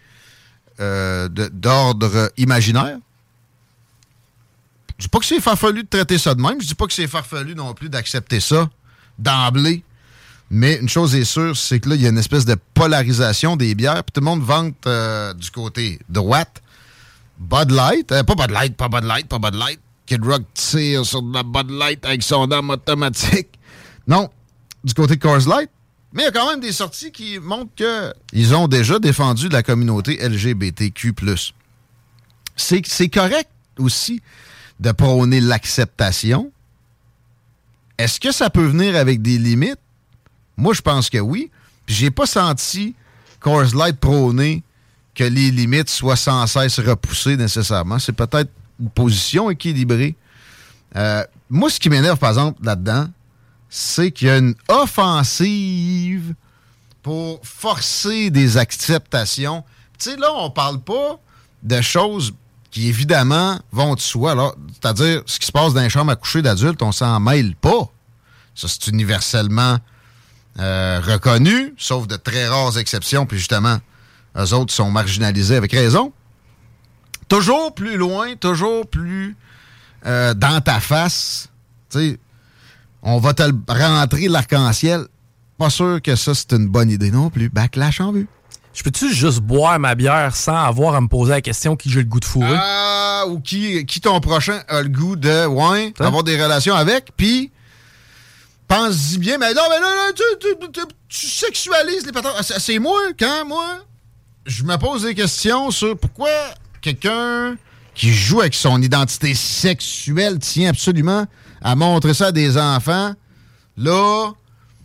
euh, 0.80 1.28
d'ordre 1.28 2.30
imaginaire? 2.36 2.98
Je 4.98 5.04
dis 5.04 5.08
pas 5.08 5.18
que 5.18 5.24
c'est 5.24 5.40
farfelu 5.40 5.82
de 5.82 5.88
traiter 5.88 6.18
ça 6.18 6.34
de 6.34 6.42
même. 6.42 6.60
Je 6.60 6.66
dis 6.66 6.74
pas 6.74 6.86
que 6.86 6.92
c'est 6.92 7.06
farfelu 7.06 7.54
non 7.54 7.72
plus 7.72 7.88
d'accepter 7.88 8.40
ça 8.40 8.68
d'emblée. 9.18 9.82
Mais 10.50 10.76
une 10.76 10.88
chose 10.88 11.14
est 11.14 11.24
sûre, 11.24 11.56
c'est 11.56 11.78
que 11.78 11.88
là, 11.88 11.94
il 11.94 12.02
y 12.02 12.06
a 12.06 12.10
une 12.10 12.18
espèce 12.18 12.44
de 12.44 12.56
polarisation 12.74 13.56
des 13.56 13.74
bières. 13.74 14.02
Puis 14.04 14.12
tout 14.12 14.20
le 14.20 14.26
monde 14.26 14.42
vante 14.42 14.74
euh, 14.86 15.32
du 15.32 15.50
côté 15.50 16.00
droite 16.08 16.60
Bud 17.38 17.70
Light. 17.70 18.12
euh, 18.12 18.24
pas 18.24 18.34
Bud 18.34 18.50
Light, 18.50 18.76
pas 18.76 18.88
Bud 18.88 19.04
Light, 19.04 19.26
pas 19.28 19.38
Bud 19.38 19.54
Light. 19.54 19.80
Kid 20.06 20.24
Rock 20.24 20.42
tire 20.54 21.06
sur 21.06 21.22
de 21.22 21.32
la 21.32 21.44
Bud 21.44 21.70
Light 21.70 22.04
avec 22.04 22.22
son 22.22 22.50
arme 22.50 22.70
automatique. 22.70 23.48
Non, 24.06 24.28
du 24.82 24.92
côté 24.92 25.16
Coors 25.16 25.48
Light. 25.48 25.70
Mais 26.12 26.22
il 26.22 26.24
y 26.24 26.28
a 26.28 26.32
quand 26.32 26.50
même 26.50 26.60
des 26.60 26.72
sorties 26.72 27.12
qui 27.12 27.38
montrent 27.38 27.72
qu'ils 27.74 28.54
ont 28.54 28.66
déjà 28.66 28.98
défendu 28.98 29.48
la 29.48 29.62
communauté 29.62 30.16
LGBTQ+. 30.16 31.14
C'est 32.56 33.08
correct 33.08 33.48
aussi 33.78 34.20
de 34.80 34.92
prôner 34.92 35.40
l'acceptation. 35.40 36.50
Est-ce 37.96 38.18
que 38.18 38.32
ça 38.32 38.50
peut 38.50 38.66
venir 38.66 38.96
avec 38.96 39.22
des 39.22 39.38
limites? 39.38 39.78
Moi, 40.56 40.74
je 40.74 40.80
pense 40.80 41.10
que 41.10 41.18
oui. 41.18 41.50
Puis 41.86 41.94
j'ai 41.94 42.10
pas 42.10 42.26
senti 42.26 42.94
Coors 43.40 43.74
Light 43.74 43.98
prôner 43.98 44.62
que 45.14 45.24
les 45.24 45.50
limites 45.50 45.90
soient 45.90 46.16
sans 46.16 46.46
cesse 46.46 46.78
repoussées 46.80 47.36
nécessairement. 47.36 47.98
C'est 47.98 48.12
peut-être 48.12 48.50
une 48.80 48.90
position 48.90 49.50
équilibrée. 49.50 50.16
Euh, 50.96 51.24
moi, 51.48 51.70
ce 51.70 51.78
qui 51.78 51.90
m'énerve, 51.90 52.18
par 52.18 52.30
exemple, 52.30 52.64
là-dedans, 52.64 53.08
c'est 53.70 54.10
qu'il 54.10 54.26
y 54.28 54.30
a 54.30 54.38
une 54.38 54.54
offensive 54.68 56.34
pour 57.02 57.40
forcer 57.44 58.30
des 58.30 58.56
acceptations. 58.56 59.64
Tu 59.98 60.10
sais, 60.10 60.16
là, 60.16 60.28
on 60.34 60.50
parle 60.50 60.80
pas 60.80 61.18
de 61.62 61.80
choses 61.80 62.34
qui, 62.70 62.88
évidemment, 62.88 63.58
vont 63.72 63.94
de 63.94 64.00
soi. 64.00 64.54
C'est-à-dire, 64.72 65.22
ce 65.26 65.38
qui 65.38 65.46
se 65.46 65.52
passe 65.52 65.72
dans 65.72 65.82
les 65.82 65.88
chambres 65.88 66.12
à 66.12 66.16
coucher 66.16 66.42
d'adultes, 66.42 66.82
on 66.82 66.92
s'en 66.92 67.20
mêle 67.20 67.54
pas. 67.54 67.88
Ça, 68.54 68.66
c'est 68.68 68.88
universellement 68.88 69.78
euh, 70.58 71.00
reconnu, 71.00 71.74
sauf 71.78 72.06
de 72.06 72.16
très 72.16 72.48
rares 72.48 72.76
exceptions, 72.76 73.24
puis 73.24 73.38
justement, 73.38 73.78
eux 74.36 74.52
autres 74.52 74.74
sont 74.74 74.90
marginalisés 74.90 75.56
avec 75.56 75.72
raison. 75.72 76.12
Toujours 77.28 77.72
plus 77.74 77.96
loin, 77.96 78.34
toujours 78.34 78.86
plus 78.86 79.36
euh, 80.06 80.34
dans 80.34 80.60
ta 80.60 80.80
face. 80.80 81.48
Tu 81.90 81.98
sais, 81.98 82.20
on 83.02 83.18
va 83.18 83.34
te 83.34 83.42
rentrer 83.68 84.28
l'arc-en-ciel. 84.28 85.06
Pas 85.58 85.70
sûr 85.70 86.00
que 86.02 86.16
ça, 86.16 86.34
c'est 86.34 86.52
une 86.52 86.68
bonne 86.68 86.90
idée 86.90 87.10
non 87.10 87.30
plus. 87.30 87.48
Backlash 87.48 88.00
en 88.00 88.12
vue. 88.12 88.26
Je 88.72 88.82
peux-tu 88.82 89.12
juste 89.12 89.40
boire 89.40 89.78
ma 89.78 89.94
bière 89.94 90.34
sans 90.36 90.56
avoir 90.56 90.94
à 90.94 91.00
me 91.00 91.08
poser 91.08 91.32
la 91.32 91.40
question 91.40 91.76
qui 91.76 91.90
j'ai 91.90 91.98
le 92.00 92.04
goût 92.08 92.20
de 92.20 92.24
fourrer? 92.24 92.56
Ah, 92.56 93.24
ou 93.28 93.40
qui, 93.40 93.84
qui 93.84 94.00
ton 94.00 94.20
prochain 94.20 94.60
a 94.68 94.80
le 94.82 94.88
goût 94.88 95.16
de, 95.16 95.46
ouais, 95.46 95.92
Hein? 95.98 96.04
avoir 96.06 96.22
des 96.22 96.40
relations 96.40 96.74
avec, 96.74 97.10
puis 97.16 97.50
pense-y 98.68 99.18
bien, 99.18 99.38
mais 99.38 99.52
non, 99.54 99.62
mais 99.68 99.80
là, 99.80 99.88
là, 99.88 100.12
tu, 100.14 100.22
tu- 100.38 100.70
tu- 100.72 100.80
tu 101.08 101.26
sexualises 101.26 102.06
les 102.06 102.12
patins. 102.12 102.30
C'est 102.42 102.60
c'est 102.60 102.78
moi, 102.78 103.00
quand, 103.18 103.44
moi, 103.46 103.66
je 104.46 104.62
me 104.62 104.76
pose 104.76 105.02
des 105.02 105.14
questions 105.14 105.70
sur 105.72 105.98
pourquoi 105.98 106.30
quelqu'un 106.80 107.56
qui 107.94 108.12
joue 108.14 108.40
avec 108.40 108.54
son 108.54 108.80
identité 108.80 109.34
sexuelle 109.34 110.38
tient 110.38 110.70
absolument 110.70 111.26
à 111.62 111.74
montrer 111.74 112.14
ça 112.14 112.26
à 112.26 112.32
des 112.32 112.56
enfants. 112.56 113.14
Là, 113.76 114.32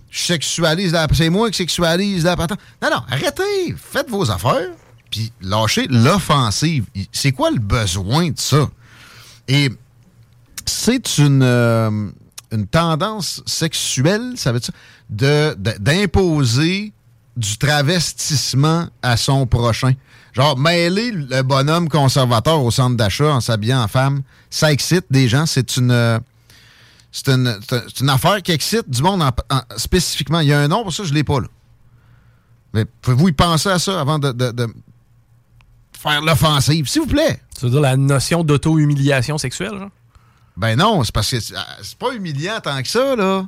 je 0.09 0.19
sexualise 0.19 0.93
la... 0.93 1.07
C'est 1.13 1.29
moi 1.29 1.49
qui 1.51 1.57
sexualise 1.57 2.23
la 2.23 2.35
patente. 2.37 2.59
Non, 2.81 2.89
non, 2.89 3.01
arrêtez. 3.09 3.75
Faites 3.77 4.09
vos 4.09 4.29
affaires. 4.31 4.69
Puis 5.11 5.31
lâchez 5.41 5.87
l'offensive. 5.89 6.85
C'est 7.11 7.31
quoi 7.31 7.51
le 7.51 7.59
besoin 7.59 8.29
de 8.29 8.39
ça? 8.39 8.69
Et 9.47 9.69
c'est 10.65 11.17
une, 11.17 11.43
euh, 11.43 12.09
une 12.51 12.67
tendance 12.67 13.41
sexuelle, 13.45 14.33
ça 14.35 14.51
veut 14.51 14.59
dire, 14.59 14.73
de- 15.09 15.55
d'imposer 15.79 16.91
du 17.37 17.57
travestissement 17.57 18.87
à 19.01 19.17
son 19.17 19.45
prochain. 19.45 19.93
Genre, 20.33 20.57
mêler 20.57 21.11
le 21.11 21.41
bonhomme 21.43 21.87
conservateur 21.87 22.61
au 22.63 22.71
centre 22.71 22.97
d'achat 22.97 23.33
en 23.33 23.41
s'habillant 23.41 23.83
en 23.83 23.87
femme, 23.87 24.21
ça 24.49 24.71
excite 24.71 25.05
des 25.09 25.27
gens. 25.27 25.45
C'est 25.45 25.77
une, 25.77 26.19
c'est 27.17 28.01
une, 28.01 28.09
affaire 28.09 28.41
qui 28.41 28.51
excite 28.51 28.89
du 28.89 29.01
monde 29.01 29.21
en- 29.21 29.31
en- 29.55 29.77
spécifiquement. 29.77 30.41
Il 30.41 30.47
y 30.49 30.53
a 30.53 30.59
un 30.59 30.67
nom 30.67 30.83
pour 30.83 30.91
ça, 30.93 31.03
je 31.05 31.11
ne 31.11 31.15
l'ai 31.15 31.23
pas 31.23 31.39
là. 31.39 31.47
Mais 32.73 32.83
pouvez-vous 33.01 33.29
y 33.29 33.31
penser 33.31 33.69
à 33.69 33.79
ça 33.79 34.01
avant 34.01 34.19
de, 34.19 34.31
de- 34.33 34.51
de 34.51 34.67
faire 35.97 36.21
l'offensive, 36.21 36.87
s'il 36.87 37.01
vous 37.03 37.07
plaît? 37.07 37.39
Tu 37.57 37.65
veux 37.65 37.71
dire 37.71 37.79
la 37.79 37.95
notion 37.95 38.43
d'auto-humiliation 38.43 39.37
sexuelle, 39.37 39.77
genre? 39.77 39.89
Ben 40.57 40.75
non, 40.77 41.03
c'est 41.03 41.13
parce 41.13 41.31
que 41.31 41.39
c'est 41.39 41.55
ah, 41.55 41.65
c'est 41.81 41.97
pas 41.97 42.13
humiliant 42.13 42.59
tant 42.61 42.81
que 42.81 42.87
ça, 42.87 43.15
là. 43.15 43.45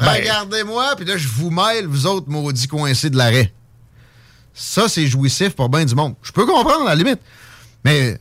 Ben- 0.00 0.12
Regardez-moi, 0.14 0.94
puis 0.96 1.04
là, 1.04 1.16
je 1.16 1.28
vous 1.28 1.50
mêle, 1.50 1.86
vous 1.86 2.06
autres 2.06 2.28
maudits 2.28 2.68
coincés 2.68 3.10
de 3.10 3.16
l'arrêt. 3.16 3.52
Ça, 4.54 4.88
c'est 4.88 5.06
jouissif 5.06 5.50
pour 5.54 5.68
bien 5.68 5.84
du 5.84 5.94
monde. 5.94 6.14
Je 6.22 6.32
peux 6.32 6.46
comprendre, 6.46 6.86
à 6.86 6.90
la 6.90 6.94
limite. 6.96 7.20
Mais 7.84 8.20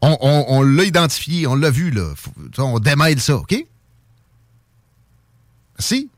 on, 0.00 0.62
l'a 0.62 0.84
identifié, 0.84 1.46
on 1.46 1.54
l'a 1.54 1.70
vu, 1.70 1.90
là. 1.90 2.12
On 2.58 2.78
démêle 2.78 3.20
ça, 3.20 3.36
OK? 3.36 3.54
Si. 5.78 6.10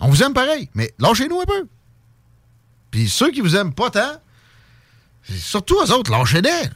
On 0.00 0.08
vous 0.08 0.22
aime 0.22 0.34
pareil, 0.34 0.68
mais 0.74 0.92
lâchez-nous 0.98 1.40
un 1.40 1.44
peu. 1.44 1.66
Puis 2.90 3.08
ceux 3.08 3.30
qui 3.30 3.40
vous 3.40 3.56
aiment 3.56 3.72
pas 3.74 3.90
tant, 3.90 4.20
surtout 5.28 5.76
eux 5.84 5.92
autres, 5.92 6.10
lâchez-les. 6.10 6.68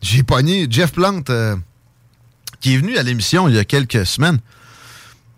J'ai 0.00 0.22
pogné 0.22 0.66
Jeff 0.70 0.92
Plante, 0.92 1.30
euh, 1.30 1.56
qui 2.60 2.74
est 2.74 2.78
venu 2.78 2.96
à 2.96 3.02
l'émission 3.02 3.48
il 3.48 3.54
y 3.54 3.58
a 3.58 3.64
quelques 3.64 4.06
semaines, 4.06 4.38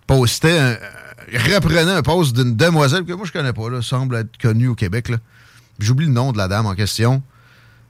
postait, 0.06 0.58
un- 0.58 0.64
euh, 0.72 1.54
reprenait 1.54 1.92
un 1.92 2.02
post 2.02 2.34
d'une 2.36 2.56
demoiselle 2.56 3.04
que 3.04 3.12
moi 3.12 3.26
je 3.26 3.32
connais 3.32 3.52
pas, 3.52 3.68
là, 3.70 3.82
semble 3.82 4.16
être 4.16 4.36
connue 4.38 4.68
au 4.68 4.74
Québec. 4.74 5.10
J'oublie 5.78 6.06
le 6.06 6.12
nom 6.12 6.32
de 6.32 6.38
la 6.38 6.48
dame 6.48 6.66
en 6.66 6.74
question. 6.74 7.22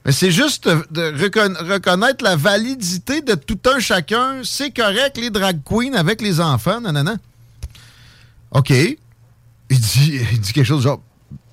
Mais 0.09 0.13
c'est 0.13 0.31
juste 0.31 0.67
de, 0.67 0.83
de 0.89 1.11
reconna- 1.23 1.63
reconnaître 1.71 2.23
la 2.23 2.35
validité 2.35 3.21
de 3.21 3.35
tout 3.35 3.59
un 3.71 3.79
chacun. 3.79 4.41
C'est 4.43 4.71
correct, 4.71 5.17
les 5.17 5.29
drag 5.29 5.59
queens 5.63 5.93
avec 5.93 6.19
les 6.23 6.41
enfants, 6.41 6.81
nanana. 6.81 7.17
OK. 8.49 8.71
Il 8.71 8.97
dit, 9.69 10.19
il 10.31 10.39
dit 10.41 10.51
quelque 10.51 10.65
chose 10.65 10.81
genre, 10.81 10.99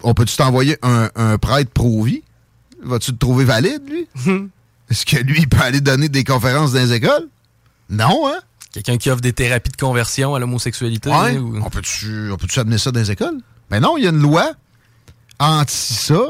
on 0.02 0.14
peut-tu 0.14 0.34
t'envoyer 0.38 0.78
un, 0.80 1.10
un 1.16 1.36
prêtre 1.36 1.70
pro-vie? 1.70 2.22
Vas-tu 2.82 3.12
te 3.12 3.18
trouver 3.18 3.44
valide, 3.44 3.82
lui? 3.90 4.08
Est-ce 4.90 5.04
que 5.04 5.18
lui, 5.18 5.40
il 5.40 5.48
peut 5.50 5.60
aller 5.60 5.82
donner 5.82 6.08
des 6.08 6.24
conférences 6.24 6.72
dans 6.72 6.78
les 6.80 6.94
écoles? 6.94 7.28
Non, 7.90 8.26
hein? 8.26 8.38
Quelqu'un 8.72 8.96
qui 8.96 9.10
offre 9.10 9.20
des 9.20 9.34
thérapies 9.34 9.70
de 9.70 9.76
conversion 9.76 10.34
à 10.34 10.38
l'homosexualité. 10.38 11.10
Ouais. 11.10 11.36
ou- 11.36 11.60
On 11.62 11.68
peut-tu 11.68 12.30
on 12.32 12.38
peut-tu 12.38 12.58
amener 12.58 12.78
ça 12.78 12.90
dans 12.90 13.00
les 13.00 13.10
écoles? 13.10 13.36
Mais 13.70 13.80
non, 13.80 13.98
il 13.98 14.04
y 14.04 14.06
a 14.06 14.10
une 14.10 14.22
loi 14.22 14.50
anti 15.38 15.74
ça, 15.76 16.22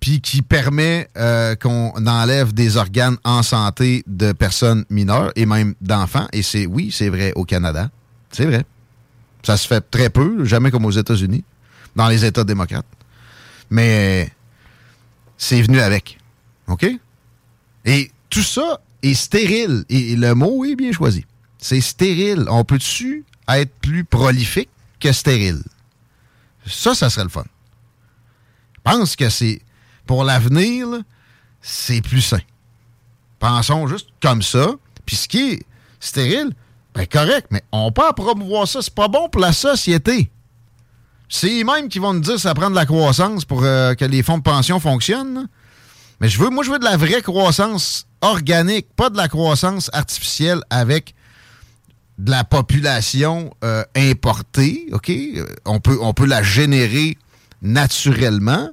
puis 0.00 0.20
qui 0.20 0.42
permet 0.42 1.08
euh, 1.16 1.54
qu'on 1.56 1.90
enlève 2.06 2.52
des 2.52 2.76
organes 2.76 3.16
en 3.24 3.42
santé 3.42 4.02
de 4.06 4.32
personnes 4.32 4.84
mineures 4.90 5.32
et 5.36 5.46
même 5.46 5.74
d'enfants. 5.80 6.26
Et 6.32 6.42
c'est, 6.42 6.66
oui, 6.66 6.90
c'est 6.92 7.08
vrai 7.08 7.32
au 7.34 7.44
Canada. 7.44 7.90
C'est 8.30 8.46
vrai. 8.46 8.64
Ça 9.42 9.56
se 9.56 9.66
fait 9.66 9.80
très 9.90 10.10
peu, 10.10 10.44
jamais 10.44 10.70
comme 10.70 10.84
aux 10.84 10.90
États-Unis, 10.90 11.44
dans 11.94 12.08
les 12.08 12.24
États 12.24 12.44
démocrates. 12.44 12.86
Mais 13.70 14.30
c'est 15.36 15.62
venu 15.62 15.80
avec. 15.80 16.18
OK? 16.68 16.86
Et 17.84 18.10
tout 18.28 18.42
ça 18.42 18.80
est 19.02 19.14
stérile. 19.14 19.84
Et 19.88 20.16
le 20.16 20.34
mot 20.34 20.64
est 20.64 20.76
bien 20.76 20.92
choisi. 20.92 21.24
C'est 21.58 21.80
stérile. 21.80 22.46
On 22.48 22.64
peut-tu 22.64 23.24
être 23.48 23.72
plus 23.80 24.04
prolifique 24.04 24.68
que 25.00 25.12
stérile? 25.12 25.62
Ça, 26.66 26.94
ça 26.94 27.10
serait 27.10 27.24
le 27.24 27.30
fun. 27.30 27.44
Je 28.74 28.80
pense 28.82 29.16
que 29.16 29.28
c'est, 29.28 29.60
pour 30.06 30.24
l'avenir, 30.24 30.86
c'est 31.60 32.00
plus 32.00 32.22
sain. 32.22 32.40
Pensons 33.38 33.86
juste 33.86 34.08
comme 34.22 34.42
ça. 34.42 34.68
Puis 35.04 35.16
ce 35.16 35.28
qui 35.28 35.52
est 35.52 35.62
stérile, 36.00 36.52
ben 36.94 37.06
correct, 37.06 37.48
mais 37.50 37.62
on 37.72 37.92
peut 37.92 38.02
promouvoir 38.16 38.66
ça. 38.66 38.80
C'est 38.82 38.94
pas 38.94 39.08
bon 39.08 39.28
pour 39.28 39.40
la 39.40 39.52
société. 39.52 40.30
C'est 41.28 41.60
eux-mêmes 41.60 41.88
qui 41.88 41.98
vont 41.98 42.14
nous 42.14 42.20
dire 42.20 42.34
que 42.34 42.40
ça 42.40 42.54
prend 42.54 42.70
de 42.70 42.74
la 42.74 42.86
croissance 42.86 43.44
pour 43.44 43.64
euh, 43.64 43.94
que 43.94 44.04
les 44.04 44.22
fonds 44.22 44.38
de 44.38 44.42
pension 44.42 44.78
fonctionnent. 44.80 45.48
Mais 46.20 46.28
je 46.28 46.38
veux, 46.38 46.48
moi, 46.48 46.64
je 46.64 46.70
veux 46.70 46.78
de 46.78 46.84
la 46.84 46.96
vraie 46.96 47.20
croissance 47.20 48.06
organique, 48.20 48.86
pas 48.94 49.10
de 49.10 49.16
la 49.16 49.28
croissance 49.28 49.90
artificielle 49.92 50.60
avec 50.70 51.14
de 52.18 52.30
la 52.30 52.44
population 52.44 53.54
euh, 53.62 53.84
importée, 53.94 54.86
OK? 54.92 55.10
Euh, 55.10 55.44
On 55.66 55.80
peut, 55.80 55.98
on 56.00 56.14
peut 56.14 56.24
la 56.24 56.42
générer 56.42 57.18
naturellement. 57.60 58.70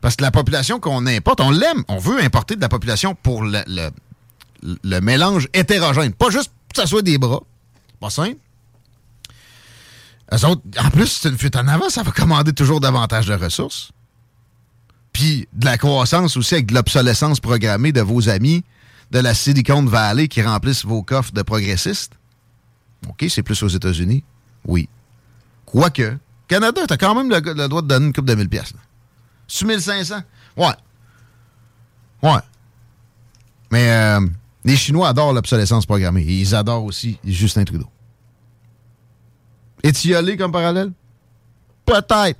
Parce 0.00 0.16
que 0.16 0.22
la 0.22 0.30
population 0.30 0.80
qu'on 0.80 1.06
importe, 1.06 1.40
on 1.40 1.50
l'aime. 1.50 1.84
On 1.88 1.98
veut 1.98 2.22
importer 2.22 2.56
de 2.56 2.60
la 2.60 2.68
population 2.68 3.14
pour 3.14 3.42
le, 3.42 3.60
le- 3.66 3.90
le 4.62 5.00
mélange 5.00 5.48
hétérogène. 5.54 6.12
Pas 6.12 6.30
juste 6.30 6.50
que 6.74 6.80
ça 6.80 6.86
soit 6.86 7.02
des 7.02 7.18
bras. 7.18 7.40
Pas 8.00 8.10
simple. 8.10 8.36
Eux 10.32 10.44
autres, 10.46 10.62
en 10.78 10.90
plus, 10.90 11.06
c'est 11.06 11.28
une 11.28 11.38
fuite 11.38 11.56
en 11.56 11.66
avant, 11.66 11.88
ça 11.90 12.02
va 12.02 12.12
commander 12.12 12.52
toujours 12.52 12.80
davantage 12.80 13.26
de 13.26 13.34
ressources. 13.34 13.90
Puis 15.12 15.48
de 15.52 15.64
la 15.64 15.76
croissance 15.76 16.36
aussi 16.36 16.54
avec 16.54 16.66
de 16.66 16.74
l'obsolescence 16.74 17.40
programmée 17.40 17.90
de 17.92 18.00
vos 18.00 18.28
amis 18.28 18.64
de 19.10 19.18
la 19.18 19.34
Silicon 19.34 19.82
Valley 19.84 20.28
qui 20.28 20.40
remplissent 20.40 20.84
vos 20.84 21.02
coffres 21.02 21.32
de 21.32 21.42
progressistes. 21.42 22.12
OK, 23.08 23.24
c'est 23.28 23.42
plus 23.42 23.60
aux 23.64 23.68
États-Unis. 23.68 24.22
Oui. 24.66 24.88
Quoique, 25.66 26.16
Canada, 26.46 26.82
t'as 26.86 26.96
quand 26.96 27.14
même 27.16 27.28
le, 27.28 27.68
droit 27.68 27.82
de 27.82 27.88
donner 27.88 28.06
une 28.06 28.12
coupe 28.12 28.26
de 28.26 28.34
1000 28.34 28.48
pièces. 28.48 28.72
1500? 29.64 30.20
Ouais. 30.56 30.66
Ouais. 32.22 32.38
Mais 33.70 33.90
euh, 33.90 34.20
les 34.64 34.76
Chinois 34.76 35.08
adorent 35.08 35.32
l'obsolescence 35.32 35.86
programmée. 35.86 36.22
Et 36.22 36.40
ils 36.40 36.54
adorent 36.54 36.84
aussi 36.84 37.18
Justin 37.24 37.64
Trudeau. 37.64 37.88
Étiolé 39.82 40.36
comme 40.36 40.52
parallèle? 40.52 40.92
Peut-être. 41.86 42.38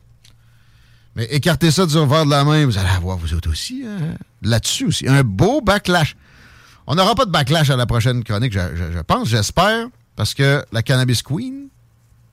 Mais 1.17 1.25
écartez 1.31 1.71
ça 1.71 1.87
du 1.87 1.97
revers 1.97 2.25
de 2.25 2.31
la 2.31 2.45
main, 2.45 2.65
vous 2.67 2.79
allez 2.79 2.89
avoir 2.89 3.17
vous 3.17 3.35
autres 3.35 3.51
aussi, 3.51 3.83
hein, 3.85 4.15
là-dessus 4.43 4.85
aussi. 4.87 5.09
Un 5.09 5.25
beau 5.25 5.61
backlash. 5.61 6.17
On 6.87 6.95
n'aura 6.95 7.15
pas 7.15 7.25
de 7.25 7.31
backlash 7.31 7.69
à 7.71 7.77
la 7.77 7.87
prochaine 7.87 8.23
chronique, 8.23 8.53
je, 8.53 8.61
je- 8.77 8.93
je 8.93 8.99
pense, 9.01 9.29
j'espère, 9.29 9.89
parce 10.15 10.35
que 10.35 10.65
la 10.71 10.83
Cannabis 10.83 11.23
Queen 11.23 11.69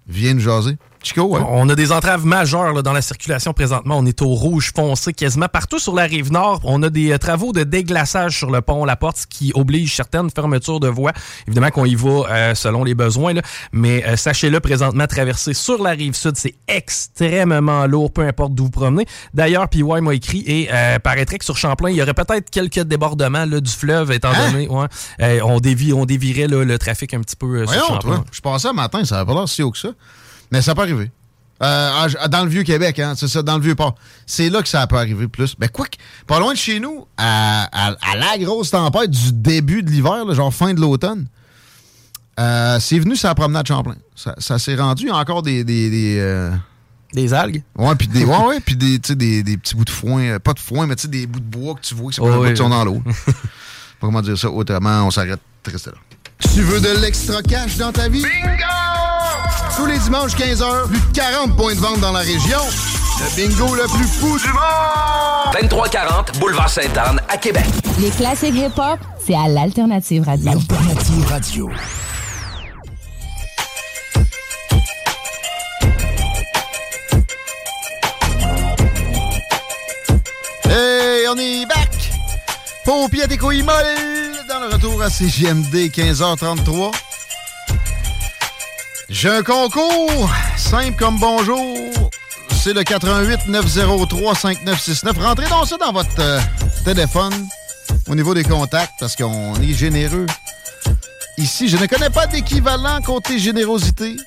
vient 0.07 0.35
de 0.35 0.39
jaser. 0.39 0.77
Chico, 1.07 1.23
ouais. 1.23 1.41
On 1.49 1.69
a 1.69 1.75
des 1.75 1.91
entraves 1.91 2.25
majeures 2.25 2.73
là, 2.73 2.81
dans 2.81 2.93
la 2.93 3.01
circulation 3.01 3.53
présentement. 3.53 3.97
On 3.97 4.05
est 4.05 4.21
au 4.21 4.27
rouge 4.29 4.71
foncé 4.75 5.13
quasiment 5.13 5.47
partout 5.47 5.79
sur 5.79 5.95
la 5.95 6.03
rive 6.03 6.31
nord. 6.31 6.59
On 6.63 6.83
a 6.83 6.89
des 6.89 7.11
euh, 7.11 7.17
travaux 7.17 7.53
de 7.53 7.63
déglaçage 7.63 8.37
sur 8.37 8.51
le 8.51 8.61
pont 8.61 8.83
La 8.85 8.95
Porte, 8.95 9.17
ce 9.17 9.27
qui 9.27 9.51
oblige 9.55 9.95
certaines 9.95 10.29
fermetures 10.29 10.79
de 10.79 10.87
voies. 10.89 11.13
Évidemment 11.47 11.69
qu'on 11.69 11.85
y 11.85 11.95
va 11.95 12.09
euh, 12.29 12.55
selon 12.55 12.83
les 12.83 12.93
besoins, 12.95 13.33
là. 13.33 13.41
mais 13.71 14.03
euh, 14.05 14.15
sachez-le, 14.17 14.59
présentement, 14.59 15.07
traverser 15.07 15.53
sur 15.53 15.81
la 15.81 15.91
rive 15.91 16.13
sud, 16.15 16.35
c'est 16.35 16.55
extrêmement 16.67 17.85
lourd, 17.87 18.11
peu 18.11 18.21
importe 18.27 18.53
d'où 18.53 18.65
vous 18.65 18.69
promenez. 18.69 19.05
D'ailleurs, 19.33 19.69
PY 19.69 19.83
m'a 19.83 20.13
écrit 20.13 20.43
et 20.45 20.67
euh, 20.71 20.99
paraîtrait 20.99 21.37
que 21.37 21.45
sur 21.45 21.57
Champlain, 21.57 21.89
il 21.89 21.95
y 21.95 22.01
aurait 22.01 22.13
peut-être 22.13 22.49
quelques 22.49 22.81
débordements 22.81 23.45
là, 23.45 23.59
du 23.59 23.71
fleuve, 23.71 24.11
étant 24.11 24.27
Hein? 24.27 24.51
donné, 24.51 24.67
ouais, 24.67 25.41
on, 25.41 25.59
dévie, 25.59 25.93
on 25.93 26.05
dévirait 26.05 26.47
le 26.47 26.77
trafic 26.77 27.13
un 27.13 27.21
petit 27.21 27.35
peu 27.35 27.65
sur 27.65 27.87
Champlain. 27.87 27.99
toi. 28.17 28.23
Je 28.31 28.41
passais 28.41 28.67
un 28.67 28.73
matin, 28.73 29.03
ça 29.05 29.15
n'avait 29.15 29.27
pas 29.27 29.33
l'air 29.39 29.47
si 29.49 29.63
haut 29.63 29.71
que 29.71 29.77
ça. 29.77 29.89
Mais 30.51 30.61
ça 30.61 30.73
peut 30.75 30.81
arriver. 30.81 31.11
Euh, 31.63 32.07
dans 32.29 32.43
le 32.43 32.49
Vieux-Québec, 32.49 32.99
hein, 32.99 33.13
c'est 33.17 33.27
ça, 33.27 33.41
dans 33.41 33.57
le 33.57 33.63
Vieux-Port. 33.63 33.95
C'est 34.27 34.49
là 34.49 34.61
que 34.61 34.67
ça 34.69 34.85
peut 34.85 34.97
arriver 34.97 35.27
plus. 35.27 35.55
Ben, 35.57 35.67
quoi 35.69 35.87
que, 35.87 35.97
pas 36.27 36.39
loin 36.39 36.53
de 36.53 36.57
chez 36.57 36.79
nous, 36.79 37.07
à, 37.17 37.63
à- 37.71 37.95
à 38.11 38.15
la 38.15 38.37
grosse 38.37 38.69
tempête 38.71 39.09
du 39.09 39.33
début 39.33 39.81
de 39.81 39.89
l'hiver, 39.89 40.31
genre 40.35 40.53
fin 40.53 40.73
de 40.75 40.79
l'automne, 40.79 41.25
euh, 42.39 42.79
c'est 42.79 42.99
venu 42.99 43.15
sur 43.15 43.27
la 43.27 43.33
promenade 43.35 43.67
Champlain. 43.67 43.95
Ça, 44.15 44.35
ça 44.37 44.59
s'est 44.59 44.75
rendu, 44.75 45.05
il 45.05 45.07
y 45.09 45.11
a 45.11 45.15
encore 45.15 45.41
des... 45.41 45.63
des, 45.63 45.89
des, 45.89 46.17
euh, 46.19 46.51
Des 47.13 47.33
algues? 47.33 47.63
Ouais, 47.75 47.95
puis 47.95 48.07
des, 48.07 48.23
ouais, 48.23 48.45
ouais, 48.45 48.59
puis 48.65 48.75
des, 48.75 48.99
tu 48.99 49.07
sais, 49.09 49.15
des, 49.15 49.41
des 49.41 49.57
petits 49.57 49.75
bouts 49.75 49.85
de 49.85 49.89
foin, 49.89 50.37
pas 50.39 50.53
de 50.53 50.59
foin, 50.59 50.85
mais 50.85 50.95
tu 50.95 51.03
sais, 51.03 51.07
des 51.07 51.25
bouts 51.25 51.39
de 51.39 51.45
bois 51.45 51.73
que 51.73 51.81
tu 51.81 51.95
vois 51.95 52.11
qui 52.11 52.21
ouais. 52.21 52.51
qui 52.51 52.57
sont 52.57 52.69
dans 52.69 52.85
l'eau. 52.85 53.01
Pas 53.99 54.05
comment 54.05 54.21
dire 54.21 54.37
ça 54.37 54.51
autrement, 54.51 55.07
on 55.07 55.09
s'arrête 55.09 55.39
de 55.65 55.71
rester 55.71 55.89
là. 55.89 55.97
Tu 56.53 56.61
veux 56.61 56.79
de 56.79 57.01
l'extra 57.01 57.41
cash 57.41 57.77
dans 57.77 57.91
ta 57.91 58.07
vie? 58.07 58.21
Bingo! 58.21 59.16
Tous 59.75 59.85
les 59.85 59.97
dimanches 59.99 60.35
15h, 60.35 60.87
plus 60.87 60.99
de 60.99 61.15
40 61.15 61.55
points 61.55 61.75
de 61.75 61.79
vente 61.79 61.99
dans 61.99 62.11
la 62.11 62.19
région. 62.19 62.59
Le 63.19 63.35
bingo 63.35 63.75
le 63.75 63.83
plus 63.87 64.07
fou 64.07 64.37
du 64.37 64.47
monde! 64.47 65.53
2340 65.53 66.39
Boulevard 66.39 66.69
Sainte-Anne 66.69 67.19
à 67.29 67.37
Québec. 67.37 67.65
Les 67.99 68.09
classiques 68.09 68.55
hip-hop, 68.55 68.99
c'est 69.25 69.35
à 69.35 69.47
l'Alternative 69.47 70.23
Radio. 70.23 70.51
Alternative 70.51 71.25
Radio. 71.29 71.69
Hey, 80.69 81.27
on 81.29 81.37
est 81.37 81.65
back! 81.65 82.11
Paupiers 82.85 83.23
à 83.23 83.27
tes 83.27 83.37
couilles 83.37 83.63
molles! 83.63 83.75
Dans 84.47 84.59
le 84.59 84.73
retour 84.73 85.01
à 85.01 85.09
CGMD, 85.09 85.89
15h33. 85.89 86.91
J'ai 89.09 89.29
un 89.29 89.41
concours, 89.41 90.29
simple 90.57 90.97
comme 90.97 91.17
bonjour. 91.17 91.77
C'est 92.51 92.73
le 92.73 92.83
88 92.83 93.47
903 93.47 94.35
5969. 94.35 95.17
Rentrez 95.17 95.47
donc 95.47 95.65
ça 95.65 95.77
dans 95.77 95.93
votre 95.93 96.19
euh, 96.19 96.41
téléphone 96.83 97.33
au 98.09 98.15
niveau 98.15 98.33
des 98.33 98.43
contacts 98.43 98.91
parce 98.99 99.15
qu'on 99.15 99.55
est 99.61 99.73
généreux. 99.73 100.25
Ici, 101.37 101.69
je 101.69 101.77
ne 101.77 101.85
connais 101.85 102.09
pas 102.09 102.27
d'équivalent 102.27 103.01
côté 103.01 103.39
générosité. 103.39 104.17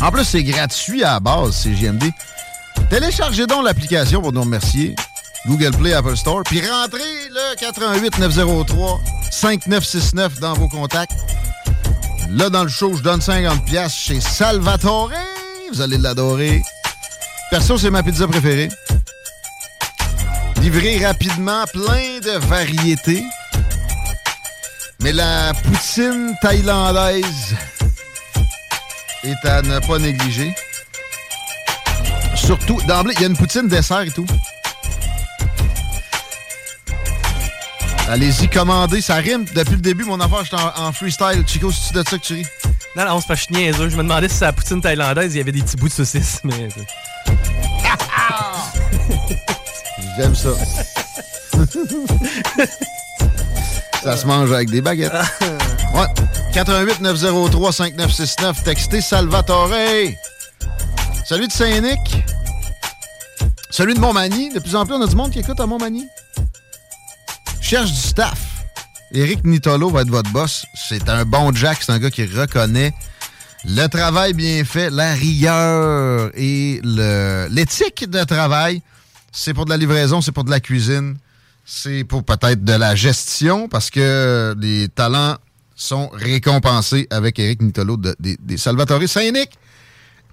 En 0.00 0.10
plus, 0.10 0.24
c'est 0.24 0.42
gratuit 0.42 1.04
à 1.04 1.14
la 1.14 1.20
base, 1.20 1.54
c'est 1.62 1.74
JMD. 1.74 2.10
Téléchargez 2.90 3.46
donc 3.46 3.64
l'application 3.64 4.20
pour 4.20 4.32
nous 4.32 4.42
remercier. 4.42 4.96
Google 5.46 5.76
Play, 5.76 5.92
Apple 5.92 6.16
Store. 6.16 6.42
Puis 6.44 6.60
rentrez 6.60 7.28
le 7.30 7.56
88 7.56 8.18
903 8.18 9.00
5969 9.30 10.40
dans 10.40 10.54
vos 10.54 10.68
contacts. 10.68 11.12
Là, 12.30 12.50
dans 12.50 12.62
le 12.62 12.68
show, 12.68 12.94
je 12.94 13.02
donne 13.02 13.20
50 13.22 13.64
pièces 13.64 13.94
chez 13.94 14.20
Salvatore. 14.20 15.10
Vous 15.72 15.80
allez 15.80 15.96
l'adorer. 15.96 16.62
Perso, 17.50 17.78
c'est 17.78 17.90
ma 17.90 18.02
pizza 18.02 18.26
préférée. 18.28 18.68
Livré 20.60 21.04
rapidement, 21.04 21.64
plein 21.72 22.20
de 22.20 22.38
variétés. 22.46 23.24
Mais 25.00 25.12
la 25.12 25.54
poutine 25.54 26.34
thaïlandaise 26.42 27.56
est 29.24 29.48
à 29.48 29.62
ne 29.62 29.78
pas 29.86 29.98
négliger. 29.98 30.54
Surtout, 32.34 32.80
d'emblée, 32.86 33.14
il 33.16 33.22
y 33.22 33.24
a 33.24 33.28
une 33.28 33.36
poutine 33.36 33.68
dessert 33.68 34.02
et 34.02 34.10
tout. 34.10 34.26
Allez-y, 38.08 38.48
commandez. 38.48 39.02
Ça 39.02 39.16
rime 39.16 39.44
depuis 39.54 39.74
le 39.74 39.80
début. 39.80 40.04
Mon 40.04 40.18
affaire, 40.18 40.42
j'étais 40.44 40.56
en, 40.56 40.86
en 40.86 40.92
freestyle. 40.92 41.44
Chico, 41.46 41.70
c'est 41.70 41.94
de 41.94 42.02
ça 42.08 42.16
que 42.16 42.22
tu 42.22 42.34
ris? 42.34 42.46
Non, 42.96 43.04
non, 43.04 43.20
c'est 43.20 43.28
pas 43.28 43.34
niaiseux. 43.50 43.90
Je 43.90 43.96
me 43.96 44.02
demandais 44.02 44.28
si 44.28 44.36
c'est 44.36 44.46
la 44.46 44.52
poutine 44.52 44.80
thaïlandaise, 44.80 45.34
il 45.34 45.38
y 45.38 45.40
avait 45.40 45.52
des 45.52 45.60
petits 45.60 45.76
bouts 45.76 45.88
de 45.88 45.92
saucisse, 45.92 46.40
mais. 46.44 46.68
J'aime 50.16 50.34
ça. 50.34 50.48
ça 54.02 54.16
se 54.16 54.26
mange 54.26 54.52
avec 54.52 54.70
des 54.70 54.80
baguettes. 54.80 55.12
Ouais. 55.94 56.06
88 56.54 57.00
903 57.00 57.72
5969. 57.72 58.64
Textez 58.64 59.00
Salvatore. 59.02 59.70
Celui 61.26 61.46
de 61.46 61.52
Saint-Nic. 61.52 62.24
Celui 63.70 63.94
de 63.94 64.00
Montmagny. 64.00 64.50
De 64.50 64.60
plus 64.60 64.74
en 64.74 64.86
plus, 64.86 64.94
on 64.94 65.02
a 65.02 65.06
du 65.06 65.14
monde 65.14 65.30
qui 65.30 65.40
écoute 65.40 65.60
à 65.60 65.66
Montmagny. 65.66 66.08
Cherche 67.68 67.90
du 67.92 67.98
staff. 67.98 68.64
Éric 69.12 69.44
Nitolo 69.44 69.90
va 69.90 70.00
être 70.00 70.08
votre 70.08 70.30
boss. 70.32 70.64
C'est 70.88 71.06
un 71.10 71.26
bon 71.26 71.54
Jack. 71.54 71.78
C'est 71.82 71.92
un 71.92 71.98
gars 71.98 72.10
qui 72.10 72.24
reconnaît 72.24 72.94
le 73.66 73.86
travail 73.88 74.32
bien 74.32 74.64
fait, 74.64 74.88
la 74.88 75.12
rigueur 75.12 76.30
et 76.34 76.80
l'éthique 77.50 78.08
de 78.08 78.24
travail. 78.24 78.80
C'est 79.32 79.52
pour 79.52 79.66
de 79.66 79.70
la 79.70 79.76
livraison, 79.76 80.22
c'est 80.22 80.32
pour 80.32 80.44
de 80.44 80.50
la 80.50 80.60
cuisine, 80.60 81.16
c'est 81.66 82.04
pour 82.04 82.24
peut-être 82.24 82.64
de 82.64 82.72
la 82.72 82.94
gestion 82.94 83.68
parce 83.68 83.90
que 83.90 84.54
les 84.58 84.88
talents 84.88 85.36
sont 85.76 86.08
récompensés 86.14 87.06
avec 87.10 87.38
Éric 87.38 87.60
Nitolo 87.60 87.96
de- 87.98 88.16
des, 88.18 88.36
des 88.40 88.56
Salvatore 88.56 89.06
Saint-Nic 89.06 89.50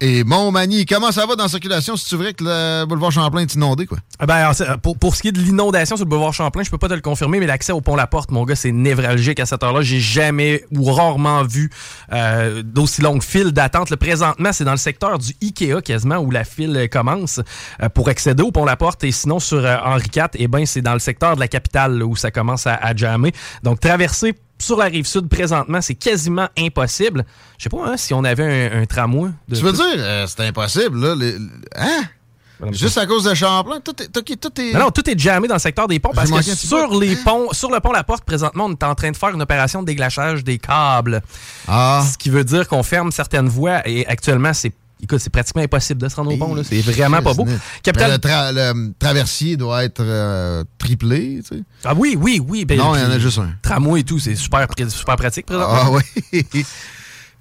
et 0.00 0.24
Montmagny. 0.24 0.84
Comment 0.86 1.12
ça 1.12 1.24
va 1.26 1.36
dans 1.36 1.44
la 1.44 1.48
circulation 1.48 1.96
si 1.96 2.06
tu 2.06 2.16
vrai 2.16 2.34
que 2.34 2.44
le 2.44 2.84
boulevard 2.86 3.10
Champlain 3.12 3.40
est 3.42 3.54
inondé, 3.54 3.86
quoi? 3.86 3.98
Ah 4.18 4.26
Ben, 4.26 4.52
c'est- 4.52 4.76
pour, 4.82 4.98
pour 4.98 5.14
ce 5.16 5.22
qui 5.22 5.28
est 5.28 5.32
de 5.32 5.40
l'inondation 5.40 5.96
sur 5.96 6.04
le 6.04 6.10
boulevard 6.10 6.32
Champlain, 6.34 6.62
je 6.62 6.70
peux 6.70 6.78
pas 6.78 6.88
te 6.88 6.94
le 6.94 7.00
confirmer, 7.00 7.40
mais 7.40 7.46
l'accès 7.46 7.72
au 7.72 7.80
pont 7.80 7.96
La 7.96 8.06
Porte, 8.06 8.30
mon 8.30 8.44
gars, 8.44 8.56
c'est 8.56 8.72
névralgique 8.72 9.40
à 9.40 9.46
cette 9.46 9.62
heure-là. 9.62 9.82
J'ai 9.82 10.00
jamais 10.00 10.64
ou 10.74 10.84
rarement 10.92 11.42
vu 11.44 11.70
euh, 12.12 12.62
d'aussi 12.62 13.00
longue 13.02 13.22
file 13.22 13.52
d'attente. 13.52 13.90
Le 13.90 13.96
présentement, 13.96 14.50
c'est 14.52 14.64
dans 14.64 14.70
le 14.72 14.76
secteur 14.76 15.18
du 15.18 15.32
Ikea 15.42 15.80
quasiment 15.82 16.16
où 16.18 16.30
la 16.30 16.44
file 16.44 16.76
euh, 16.76 16.86
commence 16.88 17.40
euh, 17.82 17.88
pour 17.88 18.08
accéder 18.08 18.42
au 18.42 18.52
pont 18.52 18.64
La 18.64 18.76
Porte. 18.76 19.02
Et 19.04 19.12
sinon, 19.12 19.38
sur 19.38 19.64
euh, 19.64 19.76
Henri 19.84 20.08
IV, 20.14 20.26
eh 20.34 20.48
ben, 20.48 20.66
c'est 20.66 20.82
dans 20.82 20.92
le 20.94 20.98
secteur 20.98 21.34
de 21.36 21.40
la 21.40 21.48
capitale 21.48 22.02
où 22.02 22.16
ça 22.16 22.30
commence 22.30 22.66
à, 22.66 22.74
à 22.74 22.94
jammer. 22.94 23.32
Donc, 23.62 23.80
traverser 23.80 24.34
sur 24.58 24.76
la 24.78 24.86
rive 24.86 25.06
sud 25.06 25.28
présentement, 25.28 25.80
c'est 25.80 25.94
quasiment 25.94 26.48
impossible. 26.58 27.24
Je 27.58 27.64
sais 27.64 27.68
pas 27.70 27.88
hein, 27.88 27.96
si 27.96 28.14
on 28.14 28.24
avait 28.24 28.70
un, 28.72 28.82
un 28.82 28.86
tramway. 28.86 29.30
de- 29.48 29.56
Tu 29.56 29.62
veux 29.62 29.72
dire, 29.72 29.84
euh, 29.98 30.26
c'est 30.26 30.46
impossible, 30.46 30.98
là? 31.00 31.14
les- 31.14 31.36
hein? 31.74 32.02
Juste 32.72 32.96
à 32.96 33.04
cause 33.04 33.24
de 33.24 33.34
Champlain? 33.34 33.80
Tout 33.84 34.02
est, 34.02 34.08
tout 34.08 34.32
est- 34.32 34.36
tout 34.36 34.60
est- 34.62 34.72
Non, 34.72 34.80
non, 34.80 34.90
tout 34.90 35.08
est 35.10 35.18
jammé 35.18 35.46
dans 35.46 35.56
le 35.56 35.60
secteur 35.60 35.86
des 35.88 35.98
ponts 35.98 36.12
parce 36.14 36.30
que 36.30 36.40
sur 36.54 36.98
les 36.98 37.14
ponts, 37.16 37.52
sur 37.52 37.70
le 37.70 37.80
pont 37.80 37.92
La 37.92 38.02
Porte, 38.02 38.24
présentement, 38.24 38.64
on 38.64 38.70
est 38.72 38.82
en 38.82 38.94
train 38.94 39.10
de 39.10 39.16
faire 39.16 39.28
une 39.28 39.42
opération 39.42 39.82
de 39.82 39.86
déglachage 39.86 40.42
des 40.42 40.56
câbles. 40.58 41.20
Ah. 41.68 42.02
Ce 42.10 42.16
qui 42.16 42.30
veut 42.30 42.44
dire 42.44 42.66
qu'on 42.66 42.82
ferme 42.82 43.12
certaines 43.12 43.48
voies 43.48 43.86
et 43.86 44.06
actuellement, 44.06 44.54
c'est 44.54 44.72
écoute, 45.02 45.18
c'est 45.18 45.30
pratiquement 45.30 45.62
impossible 45.62 46.00
de 46.02 46.08
se 46.08 46.16
rendre 46.16 46.32
au 46.32 46.36
pont. 46.36 46.56
C'est 46.64 46.80
vraiment 46.80 47.22
pas 47.22 47.34
beau. 47.34 47.46
Capital... 47.82 48.12
le, 48.12 48.16
tra- 48.18 48.52
le 48.52 48.92
traversier 48.98 49.56
doit 49.56 49.84
être 49.84 50.00
euh, 50.02 50.64
triplé, 50.78 51.40
tu 51.48 51.56
sais. 51.56 51.62
Ah 51.84 51.94
oui, 51.96 52.16
oui, 52.20 52.40
oui. 52.46 52.64
ben, 52.64 52.78
Non, 52.78 52.94
il 52.96 53.02
y 53.02 53.04
en 53.04 53.10
a 53.10 53.18
juste 53.18 53.38
un. 53.38 53.50
Tramway 53.62 54.00
et 54.00 54.04
tout, 54.04 54.18
c'est 54.18 54.34
super, 54.34 54.66
super 54.88 55.16
pratique 55.16 55.46
présentement. 55.46 55.78
Ah 55.80 55.90
oui. 56.32 56.46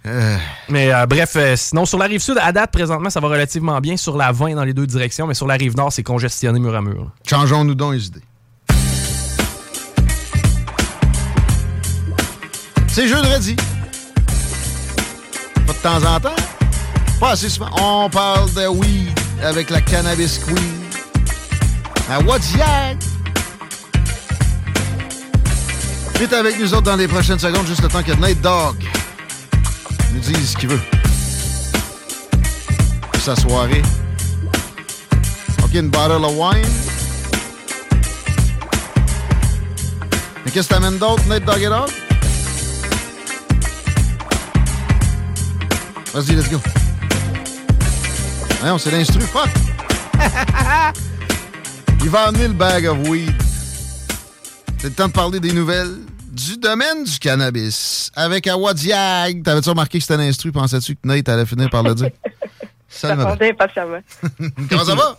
Euh, 0.07 0.37
Mais 0.69 0.93
euh, 0.93 1.07
bref, 1.07 1.33
euh, 1.35 1.55
sinon, 1.55 1.83
sur 1.87 1.97
la 1.97 2.05
rive 2.05 2.21
sud, 2.21 2.37
à 2.39 2.51
date, 2.51 2.69
présentement, 2.71 3.09
ça 3.09 3.19
va 3.19 3.27
relativement 3.27 3.81
bien. 3.81 3.97
Sur 3.97 4.15
la 4.17 4.31
20 4.31 4.53
dans 4.53 4.63
les 4.63 4.75
deux 4.75 4.85
directions, 4.85 5.25
mais 5.25 5.33
sur 5.33 5.47
la 5.47 5.55
rive 5.55 5.75
nord, 5.75 5.91
c'est 5.91 6.03
congestionné 6.03 6.59
mur 6.59 6.75
à 6.75 6.81
mur. 6.83 7.09
Changeons-nous 7.27 7.73
donc 7.73 7.93
les 7.93 8.05
idées. 8.05 8.21
C'est 12.87 13.07
jeudi. 13.07 13.55
Pas 15.65 15.73
de 15.73 15.77
temps 15.81 16.05
en 16.15 16.19
temps. 16.19 16.35
Pas 17.19 17.31
assez. 17.31 17.47
On 17.81 18.09
parle 18.09 18.53
de 18.53 18.67
weed 18.67 19.19
avec 19.43 19.69
la 19.69 19.81
cannabis 19.81 20.39
queen. 20.39 20.81
À 22.09 22.19
Wadiag. 22.19 22.97
Vite 26.19 26.33
avec 26.33 26.59
nous 26.59 26.73
autres 26.73 26.83
dans 26.83 26.95
les 26.95 27.07
prochaines 27.07 27.39
secondes, 27.39 27.67
juste 27.67 27.81
le 27.81 27.89
temps 27.89 28.03
que 28.03 28.13
Nate 28.13 28.39
Dogg 28.41 28.77
nous 30.13 30.19
dise 30.19 30.51
ce 30.51 30.57
qu'il 30.57 30.69
veut. 30.69 30.81
Pour 33.11 33.21
sa 33.21 33.35
soirée. 33.35 33.81
OK, 35.63 35.73
une 35.73 35.89
bottle 35.89 36.23
of 36.23 36.33
wine. 36.37 36.65
Mais 40.45 40.51
qu'est-ce 40.51 40.69
que 40.69 40.73
t'amènes 40.73 40.97
d'autre, 40.97 41.23
Nate 41.27 41.43
Dogg 41.43 41.61
et 41.61 41.67
Dog? 41.67 41.89
Vas-y, 46.13 46.35
let's 46.35 46.49
go. 46.49 46.61
Voyons, 48.65 48.79
c'est 48.79 48.89
l'instru. 48.89 49.21
Fuck! 49.21 49.47
Il 52.01 52.09
va 52.09 52.21
amener 52.21 52.47
le 52.47 52.55
bag 52.55 52.87
of 52.87 52.97
weed. 53.07 53.31
C'est 54.79 54.87
le 54.87 54.93
temps 54.95 55.07
de 55.07 55.13
parler 55.13 55.39
des 55.39 55.53
nouvelles 55.53 55.95
du 56.31 56.57
domaine 56.57 57.03
du 57.03 57.19
cannabis. 57.19 58.09
Avec 58.15 58.47
Awadiag. 58.47 59.43
T'avais-tu 59.43 59.69
remarqué 59.69 59.99
que 59.99 60.03
c'était 60.03 60.17
l'instru? 60.17 60.51
Pensais-tu 60.51 60.95
que 60.95 61.01
Nate 61.03 61.29
allait 61.29 61.45
finir 61.45 61.69
par 61.69 61.83
le 61.83 61.93
dire? 61.93 62.09
J'attendais 63.01 63.51
impatiemment. 63.51 63.99
Comment 64.67 64.85
ça 64.85 64.95
va? 64.95 65.15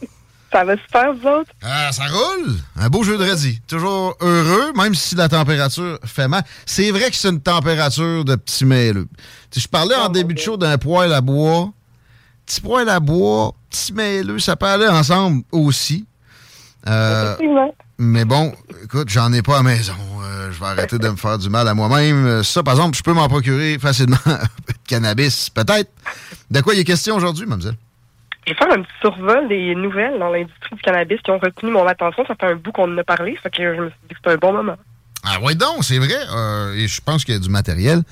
Ça 0.51 0.65
va 0.65 0.77
super, 0.77 1.15
vous 1.15 1.29
autres? 1.29 1.53
Ah, 1.63 1.93
ça 1.93 2.03
roule. 2.09 2.57
Un 2.75 2.89
beau 2.89 3.05
jeu 3.05 3.17
de 3.17 3.25
radis. 3.25 3.61
Toujours 3.69 4.17
heureux, 4.23 4.73
même 4.75 4.97
si 4.97 5.15
la 5.15 5.29
température 5.29 6.01
fait 6.05 6.27
mal. 6.27 6.43
C'est 6.65 6.91
vrai 6.91 7.11
que 7.11 7.17
c'est 7.17 7.29
une 7.29 7.41
température 7.41 8.25
de 8.25 8.35
petit 8.35 8.65
mêleux. 8.65 9.07
Je 9.57 9.69
parlais 9.69 9.95
en 9.95 10.09
début 10.09 10.35
de 10.35 10.41
show 10.41 10.57
d'un 10.57 10.79
poêle 10.79 11.13
à 11.13 11.21
bois. 11.21 11.71
Petit 12.47 12.61
poêle 12.61 12.89
à 12.89 13.01
bois, 13.01 13.53
petit 13.69 13.93
mêleux, 13.93 14.39
ça 14.39 14.55
peut 14.55 14.67
aller 14.67 14.87
ensemble 14.87 15.43
aussi. 15.51 16.07
Euh, 16.89 17.35
mais 17.99 18.25
bon, 18.25 18.55
écoute, 18.85 19.09
j'en 19.09 19.33
ai 19.33 19.43
pas 19.43 19.59
à 19.59 19.63
maison. 19.65 19.95
Euh, 20.23 20.53
je 20.53 20.61
vais 20.61 20.67
arrêter 20.67 20.99
de 20.99 21.09
me 21.09 21.17
faire 21.17 21.39
du 21.39 21.49
mal 21.49 21.67
à 21.67 21.75
moi-même. 21.75 22.25
Euh, 22.27 22.43
Ça, 22.45 22.63
par 22.63 22.75
exemple, 22.75 22.97
je 22.97 23.03
peux 23.03 23.13
m'en 23.13 23.29
procurer 23.29 23.79
facilement 23.81 24.17
de 24.27 24.75
cannabis, 24.87 25.51
peut-être. 25.51 25.91
De 26.51 26.61
quoi 26.61 26.75
il 26.75 26.81
est 26.81 26.85
question 26.85 27.17
aujourd'hui, 27.17 27.47
mademoiselle? 27.47 27.77
Je 28.47 28.53
vais 28.53 28.59
faire 28.59 28.71
un 28.71 28.83
petit 28.83 28.93
survol 29.01 29.49
des 29.49 29.75
nouvelles 29.75 30.19
dans 30.21 30.29
l'industrie 30.31 30.77
du 30.77 30.83
cannabis 30.83 31.21
qui 31.23 31.31
ont 31.33 31.39
retenu 31.39 31.71
mon 31.73 31.85
attention. 31.87 32.25
Ça 32.29 32.37
fait 32.39 32.47
un 32.47 32.55
bout 32.55 32.71
qu'on 32.71 32.93
en 32.93 32.99
a 32.99 33.03
parlé, 33.03 33.37
fait 33.43 33.51
que 33.51 33.75
je 33.75 33.81
me 33.81 33.89
suis 33.89 33.99
dit 34.09 34.15
que 34.15 34.17
c'était 34.19 34.35
un 34.35 34.37
bon 34.37 34.53
moment. 34.53 34.77
Ah 35.25 35.39
oui 35.43 35.57
donc, 35.57 35.83
c'est 35.83 35.99
vrai. 35.99 36.15
Euh, 36.33 36.75
et 36.75 36.87
je 36.87 37.01
pense 37.01 37.25
qu'il 37.25 37.35
y 37.35 37.37
a 37.37 37.41
du 37.41 37.49
matériel. 37.49 38.03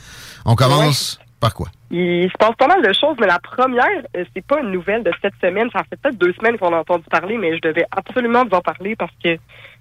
On 0.45 0.57
commence 0.57 1.21
par 1.41 1.55
quoi? 1.55 1.69
Il 1.91 2.29
se 2.31 2.37
passe 2.39 2.57
pas 2.57 2.67
mal 2.67 2.83
de 2.83 2.93
choses, 2.93 3.17
mais 3.21 3.27
la 3.27 3.39
première, 3.39 3.87
euh, 4.17 4.25
c'est 4.35 4.45
pas 4.45 4.61
une 4.61 4.71
nouvelle 4.71 5.03
de 5.03 5.13
cette 5.23 5.35
semaine. 5.41 5.69
Ça 5.73 5.83
fait 5.89 5.97
peut-être 5.97 6.19
deux 6.19 6.33
semaines 6.33 6.59
qu'on 6.59 6.73
a 6.73 6.79
entendu 6.79 7.05
parler, 7.11 7.39
mais 7.39 7.55
je 7.57 7.61
devais 7.61 7.85
absolument 7.91 8.45
vous 8.45 8.57
en 8.57 8.61
parler 8.61 8.97
parce 8.97 9.13
que 9.23 9.37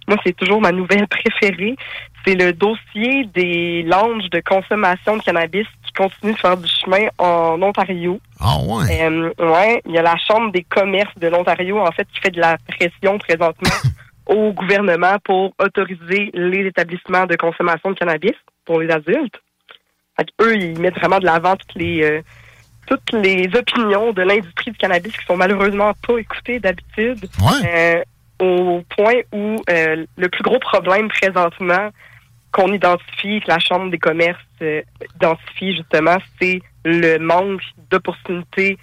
moi, 0.07 0.17
c'est 0.25 0.35
toujours 0.35 0.61
ma 0.61 0.71
nouvelle 0.71 1.07
préférée. 1.41 1.75
C'est 2.25 2.35
le 2.35 2.53
dossier 2.53 3.25
des 3.33 3.83
lounges 3.83 4.29
de 4.29 4.41
consommation 4.41 5.17
de 5.17 5.23
cannabis 5.23 5.67
qui 5.85 5.93
continue 5.93 6.33
de 6.33 6.37
faire 6.37 6.57
du 6.57 6.69
chemin 6.69 7.07
en 7.17 7.61
Ontario. 7.61 8.19
Ah 8.39 8.57
ouais? 8.59 9.01
Euh, 9.01 9.31
ouais, 9.39 9.81
il 9.85 9.93
y 9.93 9.97
a 9.97 10.01
la 10.01 10.17
Chambre 10.17 10.51
des 10.51 10.63
commerces 10.63 11.17
de 11.17 11.27
l'Ontario, 11.27 11.79
en 11.79 11.91
fait, 11.91 12.07
qui 12.13 12.19
fait 12.19 12.31
de 12.31 12.39
la 12.39 12.57
pression 12.67 13.17
présentement 13.17 13.75
au 14.27 14.51
gouvernement 14.53 15.17
pour 15.23 15.53
autoriser 15.59 16.31
les 16.33 16.67
établissements 16.67 17.25
de 17.25 17.35
consommation 17.35 17.91
de 17.91 17.95
cannabis 17.95 18.35
pour 18.65 18.79
les 18.79 18.89
adultes. 18.89 19.41
Fait 20.17 20.25
que 20.25 20.43
eux, 20.43 20.55
ils 20.55 20.79
mettent 20.79 20.95
vraiment 20.95 21.19
de 21.19 21.25
l'avant 21.25 21.55
toutes 21.55 21.75
les, 21.75 22.03
euh, 22.03 22.21
toutes 22.87 23.11
les 23.13 23.49
opinions 23.55 24.11
de 24.13 24.21
l'industrie 24.21 24.71
du 24.71 24.77
cannabis 24.77 25.13
qui 25.13 25.25
sont 25.25 25.37
malheureusement 25.37 25.93
pas 26.05 26.17
écoutées 26.17 26.59
d'habitude. 26.59 27.27
Euh, 27.65 28.03
au 28.39 28.83
point 28.89 29.21
où 29.31 29.55
euh, 29.69 30.05
le 30.17 30.29
plus 30.29 30.43
gros 30.43 30.59
problème 30.59 31.07
présentement 31.07 31.89
qu'on 32.51 32.71
identifie, 32.71 33.39
que 33.41 33.47
la 33.47 33.59
Chambre 33.59 33.89
des 33.89 33.97
commerces 33.97 34.39
euh, 34.61 34.81
identifie 35.15 35.75
justement, 35.75 36.17
c'est 36.39 36.61
le 36.85 37.17
manque 37.17 37.61
d'opportunités 37.89 38.77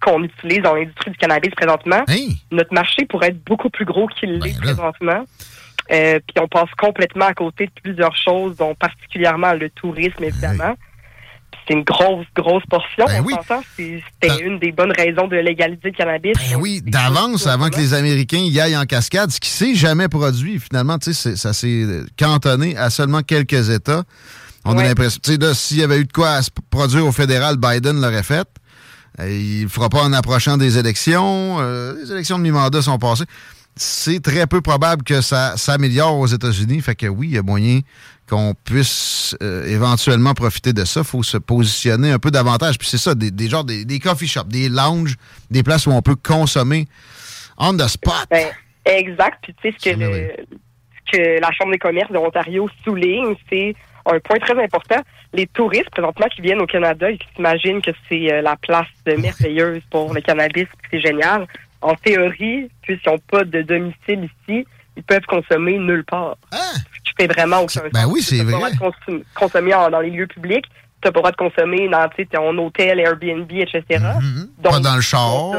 qu'on 0.00 0.22
utilise 0.22 0.60
dans 0.60 0.74
l'industrie 0.74 1.10
du 1.10 1.16
cannabis 1.16 1.50
présentement. 1.50 2.04
Notre 2.50 2.74
marché 2.74 3.06
pourrait 3.06 3.28
être 3.28 3.42
beaucoup 3.44 3.70
plus 3.70 3.84
gros 3.84 4.06
qu'il 4.08 4.38
l'est 4.38 4.58
présentement. 4.60 5.24
Euh, 5.92 6.18
puis 6.26 6.42
on 6.42 6.48
passe 6.48 6.70
complètement 6.78 7.26
à 7.26 7.34
côté 7.34 7.66
de 7.66 7.72
plusieurs 7.82 8.16
choses, 8.16 8.56
dont 8.56 8.74
particulièrement 8.74 9.52
le 9.52 9.70
tourisme, 9.70 10.22
évidemment. 10.24 10.74
C'est 11.68 11.74
une 11.74 11.82
grosse, 11.84 12.26
grosse 12.34 12.62
portion. 12.70 13.06
Ben 13.06 13.24
on 13.24 13.62
c'est- 13.76 14.00
C'était 14.22 14.44
une 14.44 14.58
des 14.60 14.70
bonnes 14.72 14.92
raisons 14.96 15.26
de 15.26 15.36
légaliser 15.36 15.80
le 15.84 15.90
cannabis. 15.92 16.32
Ben 16.34 16.56
oui, 16.60 16.80
d'avance, 16.84 17.46
avant 17.46 17.70
que 17.70 17.76
les 17.76 17.92
Américains 17.94 18.38
y 18.38 18.60
aillent 18.60 18.76
en 18.76 18.84
cascade, 18.84 19.30
ce 19.30 19.40
qui 19.40 19.48
s'est 19.50 19.74
jamais 19.74 20.08
produit, 20.08 20.60
finalement, 20.60 20.98
tu 20.98 21.12
sais, 21.12 21.34
ça 21.34 21.52
s'est 21.52 21.84
cantonné 22.16 22.76
à 22.76 22.90
seulement 22.90 23.22
quelques 23.22 23.70
États. 23.70 24.04
On 24.64 24.76
a 24.78 24.82
l'impression, 24.84 25.20
tu 25.22 25.34
sais, 25.34 25.54
s'il 25.54 25.78
y 25.78 25.82
avait 25.82 25.98
eu 25.98 26.04
de 26.04 26.12
quoi 26.12 26.30
à 26.32 26.42
se 26.42 26.50
produire 26.70 27.06
au 27.06 27.12
fédéral, 27.12 27.56
Biden 27.56 28.00
l'aurait 28.00 28.22
fait. 28.24 28.46
Euh, 29.20 29.28
Il 29.30 29.64
ne 29.64 29.68
fera 29.68 29.88
pas 29.88 30.02
en 30.02 30.12
approchant 30.12 30.56
des 30.56 30.78
élections. 30.78 31.56
Euh, 31.60 31.94
les 32.00 32.12
élections 32.12 32.36
de 32.38 32.42
mi-mandat 32.42 32.82
sont 32.82 32.98
passées. 32.98 33.24
C'est 33.78 34.22
très 34.22 34.46
peu 34.46 34.62
probable 34.62 35.02
que 35.02 35.20
ça 35.20 35.56
s'améliore 35.58 36.18
aux 36.18 36.26
États-Unis. 36.26 36.80
Fait 36.80 36.94
que 36.94 37.06
oui, 37.06 37.28
il 37.28 37.34
y 37.34 37.38
a 37.38 37.42
moyen 37.42 37.80
qu'on 38.28 38.54
puisse 38.64 39.36
euh, 39.42 39.66
éventuellement 39.66 40.32
profiter 40.32 40.72
de 40.72 40.84
ça. 40.84 41.00
Il 41.00 41.06
faut 41.06 41.22
se 41.22 41.36
positionner 41.36 42.10
un 42.10 42.18
peu 42.18 42.30
davantage. 42.30 42.78
Puis 42.78 42.88
c'est 42.88 42.98
ça, 42.98 43.14
des, 43.14 43.30
des 43.30 43.48
genres, 43.48 43.64
des, 43.64 43.84
des 43.84 43.98
coffee 43.98 44.26
shops, 44.26 44.48
des 44.48 44.68
lounges, 44.70 45.16
des 45.50 45.62
places 45.62 45.86
où 45.86 45.90
on 45.90 46.00
peut 46.02 46.16
consommer 46.16 46.88
on 47.58 47.74
the 47.76 47.86
spot. 47.88 48.26
Ben, 48.30 48.48
exact. 48.86 49.38
Puis 49.42 49.54
tu 49.62 49.70
sais, 49.70 49.76
ce 49.78 49.90
que, 49.90 49.98
le- 49.98 50.36
que 51.12 51.40
la 51.40 51.50
Chambre 51.52 51.72
des 51.72 51.78
commerces 51.78 52.08
de 52.10 52.14
l'Ontario 52.14 52.68
souligne, 52.84 53.34
c'est 53.50 53.74
un 54.06 54.18
point 54.20 54.38
très 54.38 54.62
important. 54.62 55.00
Les 55.32 55.46
touristes, 55.48 55.90
présentement, 55.90 56.26
qui 56.34 56.40
viennent 56.40 56.60
au 56.60 56.66
Canada 56.66 57.10
et 57.10 57.18
qui 57.18 57.26
s'imaginent 57.34 57.82
que 57.82 57.90
c'est 58.08 58.32
euh, 58.32 58.40
la 58.42 58.56
place 58.56 58.86
merveilleuse 59.06 59.82
pour 59.90 60.14
le 60.14 60.20
cannabis, 60.20 60.66
c'est 60.90 61.00
génial. 61.00 61.46
En 61.88 61.94
théorie, 61.94 62.68
puisqu'ils 62.82 63.10
n'ont 63.10 63.18
pas 63.30 63.44
de 63.44 63.62
domicile 63.62 64.28
ici, 64.48 64.66
ils 64.96 65.02
peuvent 65.02 65.26
consommer 65.28 65.78
nulle 65.78 66.04
part. 66.04 66.36
Ce 66.52 66.78
qui 67.04 67.12
fait 67.18 67.26
vraiment 67.32 67.58
aucun 67.60 67.80
sens. 67.80 67.90
Ben 67.92 68.06
oui, 68.08 68.22
c'est 68.22 68.42
n'as 68.42 68.50
pas 68.50 68.58
vrai. 68.58 68.70
le 68.70 68.76
droit 68.76 68.90
de 69.08 69.24
consommer, 69.34 69.74
en- 69.74 69.90
dans 69.90 70.00
les 70.00 70.10
lieux 70.10 70.26
publics. 70.26 70.64
Tu 71.02 71.08
n'as 71.08 71.12
pas 71.12 71.18
le 71.18 71.22
droit 71.22 71.30
de 71.30 71.36
consommer 71.36 71.88
dans 71.90 72.08
ton 72.32 72.58
hôtel, 72.58 72.98
Airbnb, 72.98 73.50
etc. 73.52 73.82
Mm-hmm. 73.90 74.46
Pas 74.62 74.80
dans 74.80 74.96
le 74.96 75.00
char, 75.02 75.52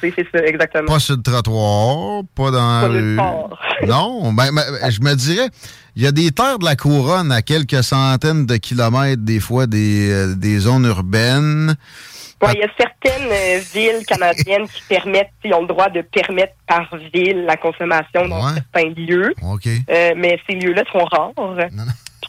c'est 0.00 0.14
ça, 0.32 0.38
exactement. 0.44 0.86
pas 0.94 0.98
sur 0.98 1.16
le 1.16 1.22
trottoir, 1.22 2.22
pas 2.34 2.50
dans 2.50 2.80
Pas 2.80 2.88
nulle 2.88 3.10
rue. 3.10 3.16
part. 3.16 3.58
Non, 3.86 4.32
ben, 4.32 4.50
ben, 4.54 4.90
je 4.90 5.00
me 5.00 5.14
dirais, 5.14 5.48
il 5.96 6.02
y 6.02 6.06
a 6.06 6.12
des 6.12 6.30
terres 6.32 6.58
de 6.58 6.64
la 6.64 6.76
couronne 6.76 7.30
à 7.32 7.42
quelques 7.42 7.82
centaines 7.82 8.44
de 8.46 8.56
kilomètres, 8.56 9.22
des 9.22 9.40
fois, 9.40 9.66
des, 9.66 10.10
euh, 10.10 10.34
des 10.34 10.58
zones 10.58 10.86
urbaines. 10.86 11.76
Ouais, 12.42 12.52
il 12.54 12.60
y 12.60 12.62
a 12.62 12.68
certaines 12.76 13.30
euh, 13.30 13.60
villes 13.74 14.04
canadiennes 14.06 14.66
qui 14.68 14.82
permettent, 14.88 15.30
ils 15.44 15.52
ont 15.54 15.60
le 15.62 15.66
droit 15.68 15.88
de 15.90 16.00
permettre 16.02 16.54
par 16.66 16.88
ville 17.12 17.44
la 17.44 17.56
consommation 17.56 18.26
dans 18.28 18.40
certains 18.54 18.88
lieux. 18.96 19.34
Euh, 19.90 20.12
mais 20.16 20.38
ces 20.48 20.54
lieux-là 20.56 20.84
sont 20.90 21.04
rares. 21.04 21.32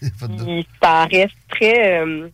Puis 0.01 0.67
ça 0.81 1.05
reste 1.05 1.35
très 1.49 2.01
euh, 2.01 2.27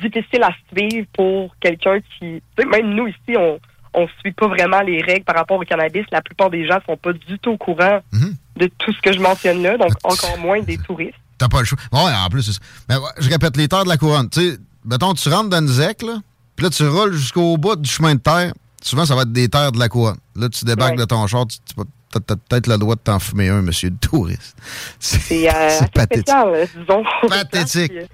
difficile 0.00 0.42
à 0.42 0.50
suivre 0.72 1.06
pour 1.12 1.54
quelqu'un 1.60 1.98
qui. 2.00 2.40
tu 2.40 2.42
sais, 2.58 2.64
Même 2.66 2.94
nous 2.94 3.08
ici, 3.08 3.36
on 3.36 3.58
on 3.94 4.06
suit 4.20 4.32
pas 4.32 4.46
vraiment 4.46 4.80
les 4.82 5.00
règles 5.02 5.24
par 5.24 5.34
rapport 5.34 5.58
au 5.58 5.64
cannabis. 5.64 6.04
La 6.12 6.20
plupart 6.20 6.50
des 6.50 6.66
gens 6.66 6.78
sont 6.86 6.96
pas 6.96 7.12
du 7.12 7.38
tout 7.38 7.52
au 7.52 7.56
courant 7.56 8.00
Mhm. 8.12 8.34
de 8.56 8.70
tout 8.78 8.92
ce 8.92 9.00
que 9.00 9.12
je 9.12 9.18
mentionne 9.18 9.62
là, 9.62 9.76
donc 9.78 9.92
encore 10.04 10.38
moins 10.38 10.60
des 10.60 10.76
touristes. 10.78 11.14
T'as 11.38 11.48
pas 11.48 11.60
le 11.60 11.64
choix. 11.64 11.78
Bon, 11.90 12.04
ouais, 12.04 12.12
en 12.14 12.28
plus, 12.28 12.42
c'est 12.42 12.52
ça. 12.52 12.60
Mais 12.88 12.94
je 13.18 13.28
répète, 13.30 13.56
les 13.56 13.66
terres 13.66 13.84
de 13.84 13.88
la 13.88 13.96
couronne. 13.96 14.28
Tu 14.28 14.40
sais, 14.40 14.58
mettons, 14.84 15.14
tu 15.14 15.28
rentres 15.30 15.48
dans 15.48 15.60
une 15.60 15.68
ZEC, 15.68 16.02
là, 16.02 16.18
puis 16.58 16.64
là, 16.64 16.70
tu 16.70 16.84
roules 16.88 17.12
jusqu'au 17.12 17.56
bout 17.56 17.76
du 17.76 17.88
chemin 17.88 18.16
de 18.16 18.20
terre. 18.20 18.52
Souvent, 18.82 19.06
ça 19.06 19.14
va 19.14 19.22
être 19.22 19.32
des 19.32 19.48
terres 19.48 19.70
de 19.70 19.78
la 19.78 19.88
couronne. 19.88 20.16
Là, 20.34 20.48
tu 20.48 20.64
débarques 20.64 20.96
de 20.96 21.04
ton 21.04 21.24
char, 21.28 21.46
tu, 21.46 21.58
tu 21.58 21.74
t'as 22.10 22.34
peut-être 22.34 22.66
le 22.66 22.78
droit 22.78 22.96
de 22.96 23.00
t'en 23.00 23.20
fumer 23.20 23.48
un, 23.48 23.62
monsieur 23.62 23.90
le 23.90 23.96
touriste. 23.96 24.56
C'est 24.98 25.48
euh, 25.48 25.52
pathétique. 25.94 26.28
spécial, 26.28 26.48
euh, 26.48 26.66
disons. 26.76 27.04
Pathétique. 27.28 27.92
Qui, 27.92 28.06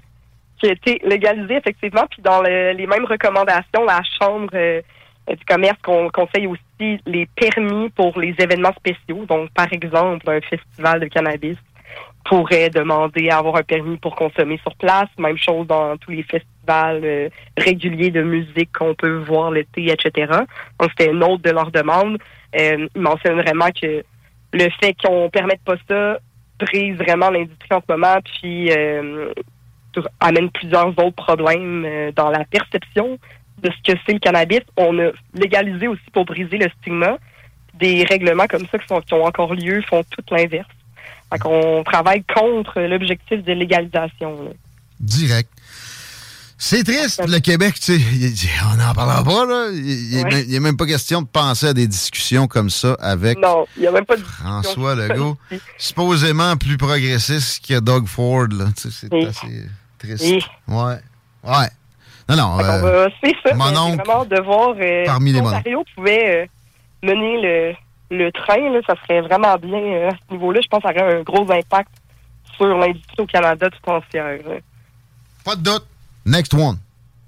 qui 0.59 0.67
a 0.67 0.71
été 0.73 1.01
légalisé, 1.03 1.55
effectivement. 1.55 2.03
Puis 2.11 2.21
dans 2.21 2.41
le- 2.43 2.73
les 2.73 2.85
mêmes 2.85 3.05
recommandations, 3.05 3.83
la 3.83 4.01
Chambre 4.21 4.49
euh, 4.53 4.81
du 5.27 5.43
commerce 5.47 5.77
con- 5.83 6.09
conseille 6.13 6.45
aussi 6.45 6.99
les 7.07 7.27
permis 7.35 7.89
pour 7.89 8.19
les 8.19 8.35
événements 8.37 8.73
spéciaux. 8.77 9.25
Donc, 9.27 9.49
par 9.55 9.71
exemple, 9.73 10.29
un 10.29 10.41
festival 10.41 10.99
de 10.99 11.07
cannabis 11.07 11.57
pourrait 12.25 12.69
demander 12.69 13.29
à 13.29 13.37
avoir 13.37 13.55
un 13.57 13.63
permis 13.63 13.97
pour 13.97 14.15
consommer 14.15 14.59
sur 14.63 14.75
place. 14.75 15.07
Même 15.17 15.37
chose 15.37 15.65
dans 15.67 15.95
tous 15.97 16.11
les 16.11 16.23
festivals 16.23 16.43
euh, 16.69 17.29
réguliers 17.57 18.11
de 18.11 18.21
musique 18.21 18.71
qu'on 18.77 18.93
peut 18.93 19.17
voir 19.17 19.51
l'été, 19.51 19.91
etc. 19.91 20.31
Donc, 20.79 20.91
c'était 20.97 21.11
une 21.11 21.23
autre 21.23 21.43
de 21.43 21.51
leurs 21.51 21.71
demandes. 21.71 22.17
Euh, 22.59 22.87
ils 22.95 23.01
mentionnent 23.01 23.41
vraiment 23.41 23.69
que 23.69 24.03
le 24.53 24.69
fait 24.79 24.95
qu'on 25.03 25.29
permette 25.29 25.61
pas 25.65 25.75
ça 25.87 26.19
brise 26.57 26.95
vraiment 26.95 27.29
l'industrie 27.29 27.73
en 27.73 27.81
ce 27.81 27.91
moment, 27.91 28.17
puis 28.23 28.71
euh, 28.71 29.33
amène 30.21 30.49
plusieurs 30.51 30.87
autres 30.87 31.15
problèmes 31.15 32.11
dans 32.15 32.29
la 32.29 32.45
perception 32.45 33.19
de 33.61 33.69
ce 33.69 33.91
que 33.91 33.99
c'est 34.05 34.13
le 34.13 34.19
cannabis. 34.19 34.61
On 34.77 34.97
a 34.99 35.11
légalisé 35.33 35.87
aussi 35.87 36.03
pour 36.13 36.25
briser 36.25 36.57
le 36.57 36.69
stigma. 36.79 37.17
Des 37.73 38.05
règlements 38.05 38.47
comme 38.47 38.65
ça 38.67 38.77
qui, 38.79 39.13
ont 39.13 39.25
encore 39.25 39.53
lieu 39.53 39.81
font 39.81 40.03
tout 40.09 40.23
l'inverse. 40.31 40.69
Fait 41.31 41.39
qu'on 41.39 41.83
travaille 41.83 42.23
contre 42.23 42.79
l'objectif 42.81 43.43
de 43.43 43.51
légalisation. 43.51 44.53
Direct. 44.99 45.49
C'est 46.57 46.83
triste, 46.85 47.21
le 47.27 47.39
Québec, 47.39 47.75
tu 47.75 47.99
sais. 47.99 48.49
On 48.71 48.77
n'en 48.77 48.93
parlera 48.93 49.23
pas, 49.23 49.45
là. 49.45 49.67
Il 49.73 50.23
Ouais. 50.23 50.45
n'est 50.45 50.59
même 50.61 50.77
pas 50.77 50.85
question 50.85 51.21
de 51.21 51.27
penser 51.27 51.67
à 51.67 51.73
des 51.73 51.85
discussions 51.85 52.47
comme 52.47 52.69
ça 52.69 52.95
avec 53.01 53.37
Non, 53.39 53.65
il 53.75 53.81
n'y 53.81 53.87
a 53.87 53.91
même 53.91 54.05
pas 54.05 54.15
de 54.15 54.21
François 54.23 54.95
Legault, 54.95 55.37
supposément 55.77 56.55
plus 56.55 56.77
progressiste 56.77 57.65
que 57.67 57.79
Doug 57.81 58.07
Ford, 58.07 58.47
là. 58.51 58.65
Tu 58.75 58.89
sais, 58.89 59.07
C'est 59.09 59.13
Oui. 59.13 59.25
assez 59.25 59.65
triste. 59.99 60.23
Oui. 60.23 60.43
Ouais. 60.69 60.95
Ouais. 61.43 61.67
Non, 62.29 62.35
non. 62.37 62.59
Euh, 62.59 62.81
va 63.05 63.09
suivre 63.21 63.39
ça. 63.45 63.53
mon 63.53 63.65
oncle, 63.77 63.97
c'est 64.03 64.07
vraiment 64.09 64.25
de 64.25 64.41
voir 64.41 64.75
euh, 64.79 65.05
parmi 65.05 65.31
les 65.33 65.41
pouvait 65.95 66.43
euh, 66.43 66.45
mener 67.03 67.75
le, 68.09 68.17
le 68.17 68.31
train, 68.31 68.71
là, 68.71 68.79
ça 68.87 68.95
serait 69.03 69.21
vraiment 69.21 69.57
bien 69.57 69.77
euh, 69.77 70.09
à 70.09 70.11
ce 70.11 70.33
niveau-là. 70.33 70.61
Je 70.63 70.67
pense 70.69 70.81
que 70.81 70.87
ça 70.87 70.95
aurait 71.05 71.19
un 71.19 71.21
gros 71.23 71.51
impact 71.51 71.89
sur 72.55 72.65
l'industrie 72.77 73.19
au 73.19 73.25
Canada 73.27 73.67
tout 73.69 73.89
entière. 73.91 74.39
Pas 75.43 75.55
de 75.57 75.61
doute. 75.61 75.85
Next 76.25 76.53
one. 76.53 76.77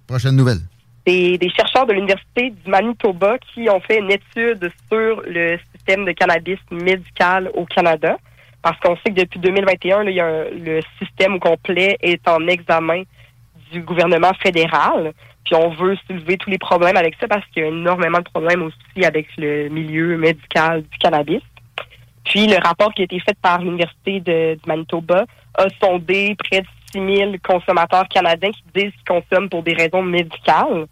Prochaine 0.07 0.35
nouvelle. 0.35 0.59
C'est 1.05 1.37
des 1.37 1.49
chercheurs 1.49 1.85
de 1.85 1.93
l'Université 1.93 2.49
du 2.49 2.69
Manitoba 2.69 3.37
qui 3.39 3.69
ont 3.69 3.79
fait 3.79 3.99
une 3.99 4.11
étude 4.11 4.69
sur 4.91 5.21
le 5.25 5.57
système 5.73 6.05
de 6.05 6.11
cannabis 6.11 6.59
médical 6.71 7.49
au 7.53 7.65
Canada. 7.65 8.17
Parce 8.61 8.77
qu'on 8.79 8.95
sait 8.97 9.11
que 9.13 9.21
depuis 9.21 9.39
2021, 9.39 10.03
là, 10.03 10.11
il 10.11 10.15
y 10.17 10.19
a 10.19 10.25
un- 10.25 10.43
le 10.49 10.81
système 11.01 11.39
complet 11.39 11.97
est 12.01 12.27
en 12.27 12.45
examen 12.47 13.03
du 13.71 13.81
gouvernement 13.81 14.33
fédéral. 14.41 15.13
Puis 15.45 15.55
on 15.55 15.69
veut 15.69 15.95
soulever 16.07 16.37
tous 16.37 16.49
les 16.49 16.57
problèmes 16.57 16.97
avec 16.97 17.15
ça 17.21 17.27
parce 17.27 17.45
qu'il 17.47 17.63
y 17.63 17.65
a 17.65 17.69
énormément 17.69 18.17
de 18.19 18.23
problèmes 18.25 18.63
aussi 18.63 19.05
avec 19.05 19.27
le 19.37 19.69
milieu 19.69 20.17
médical 20.17 20.81
du 20.81 20.97
cannabis. 20.97 21.41
Puis 22.25 22.47
le 22.47 22.57
rapport 22.61 22.93
qui 22.93 23.01
a 23.01 23.05
été 23.05 23.19
fait 23.21 23.37
par 23.41 23.61
l'Université 23.61 24.19
du 24.19 24.59
Manitoba 24.67 25.23
a 25.57 25.65
sondé 25.81 26.35
près 26.35 26.61
de 26.61 26.65
6 26.65 26.76
000 26.93 27.35
consommateurs 27.43 28.07
canadiens 28.07 28.51
qui 28.51 28.63
disent 28.75 28.93
qu'ils 28.93 29.21
consomment 29.21 29.49
pour 29.49 29.63
des 29.63 29.73
raisons 29.73 30.03
médicales. 30.03 30.85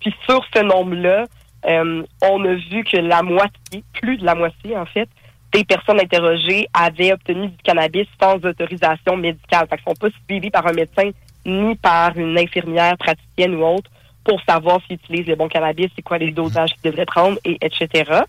Puis 0.00 0.14
sur 0.28 0.44
ce 0.54 0.62
nombre-là, 0.62 1.26
euh, 1.66 2.02
on 2.22 2.44
a 2.44 2.54
vu 2.54 2.84
que 2.84 2.96
la 2.96 3.22
moitié, 3.22 3.84
plus 4.00 4.16
de 4.16 4.24
la 4.24 4.34
moitié 4.34 4.76
en 4.76 4.86
fait, 4.86 5.08
des 5.52 5.64
personnes 5.64 6.00
interrogées 6.00 6.66
avaient 6.72 7.12
obtenu 7.12 7.48
du 7.48 7.56
cannabis 7.62 8.06
sans 8.20 8.36
autorisation 8.36 9.16
médicale. 9.16 9.66
Fait 9.68 9.76
qu'ils 9.76 9.84
sont 9.84 9.94
pas 9.94 10.08
suivis 10.26 10.50
par 10.50 10.66
un 10.66 10.72
médecin 10.72 11.10
ni 11.44 11.74
par 11.76 12.16
une 12.16 12.38
infirmière 12.38 12.96
praticienne 12.98 13.54
ou 13.54 13.64
autre 13.64 13.90
pour 14.24 14.40
savoir 14.42 14.80
s'ils 14.86 14.96
utilisent 14.96 15.26
le 15.26 15.36
bon 15.36 15.48
cannabis, 15.48 15.88
c'est 15.96 16.02
quoi 16.02 16.18
les 16.18 16.30
dosages 16.30 16.70
qu'ils 16.74 16.90
devraient 16.90 17.06
prendre, 17.06 17.38
et 17.44 17.56
etc. 17.62 18.20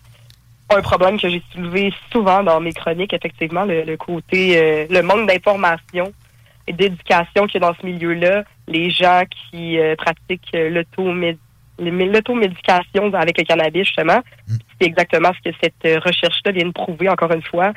Un 0.70 0.80
problème 0.80 1.20
que 1.20 1.28
j'ai 1.28 1.42
soulevé 1.52 1.92
souvent 2.10 2.42
dans 2.42 2.60
mes 2.60 2.72
chroniques, 2.72 3.12
effectivement, 3.12 3.64
le, 3.64 3.82
le 3.82 3.96
côté, 3.98 4.58
euh, 4.58 4.86
le 4.88 5.02
manque 5.02 5.28
d'information 5.28 6.12
d'éducation 6.68 7.46
qu'il 7.46 7.60
y 7.60 7.64
a 7.64 7.68
dans 7.68 7.76
ce 7.80 7.86
milieu-là. 7.86 8.44
Les 8.68 8.90
gens 8.90 9.22
qui 9.28 9.78
euh, 9.78 9.96
pratiquent 9.96 10.54
euh, 10.54 10.82
l'automédication 11.78 13.12
avec 13.14 13.38
le 13.38 13.44
cannabis, 13.44 13.86
justement, 13.86 14.20
c'est 14.48 14.86
exactement 14.86 15.30
ce 15.32 15.50
que 15.50 15.56
cette 15.62 15.84
euh, 15.84 15.98
recherche-là 16.04 16.52
vient 16.52 16.66
de 16.66 16.72
prouver, 16.72 17.08
encore 17.08 17.32
une 17.32 17.42
fois. 17.42 17.72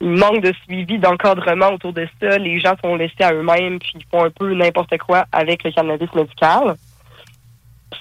Il 0.00 0.10
manque 0.10 0.42
de 0.42 0.52
suivi, 0.64 0.98
d'encadrement 0.98 1.72
autour 1.72 1.92
de 1.92 2.06
ça. 2.20 2.36
Les 2.38 2.60
gens 2.60 2.74
sont 2.84 2.96
laissés 2.96 3.22
à 3.22 3.32
eux-mêmes, 3.32 3.78
puis 3.78 3.92
ils 3.94 4.04
font 4.10 4.24
un 4.24 4.30
peu 4.30 4.52
n'importe 4.54 4.96
quoi 4.98 5.24
avec 5.32 5.64
le 5.64 5.72
cannabis 5.72 6.12
médical. 6.14 6.76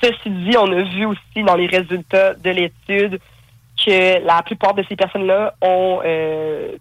Ceci 0.01 0.29
dit, 0.29 0.57
on 0.57 0.71
a 0.71 0.81
vu 0.81 1.05
aussi 1.05 1.43
dans 1.45 1.55
les 1.55 1.67
résultats 1.67 2.33
de 2.33 2.49
l'étude 2.49 3.19
que 3.83 4.25
la 4.25 4.41
plupart 4.43 4.73
de 4.73 4.83
ces 4.89 4.95
personnes-là 4.95 5.53
ont 5.61 6.01
euh, 6.03 6.75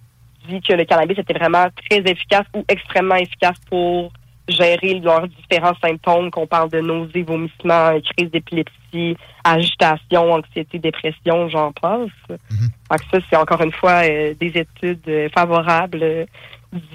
dit 0.48 0.60
que 0.60 0.72
le 0.72 0.84
cannabis 0.84 1.18
était 1.18 1.34
vraiment 1.34 1.66
très 1.88 1.98
efficace 1.98 2.46
ou 2.54 2.64
extrêmement 2.68 3.16
efficace 3.16 3.56
pour 3.68 4.12
gérer 4.48 5.00
leurs 5.00 5.26
différents 5.28 5.74
symptômes, 5.82 6.30
qu'on 6.30 6.46
parle 6.46 6.70
de 6.70 6.80
nausées, 6.80 7.22
vomissements, 7.22 7.98
crise 8.00 8.30
d'épilepsie, 8.30 9.16
agitation, 9.42 10.32
anxiété, 10.32 10.78
dépression, 10.78 11.48
j'en 11.48 11.72
passe. 11.72 12.10
Donc 12.28 13.00
ça, 13.10 13.18
c'est 13.30 13.36
encore 13.36 13.62
une 13.62 13.72
fois 13.72 14.04
euh, 14.04 14.34
des 14.34 14.52
études 14.54 15.08
euh, 15.08 15.28
favorables 15.34 16.02
euh, 16.02 16.26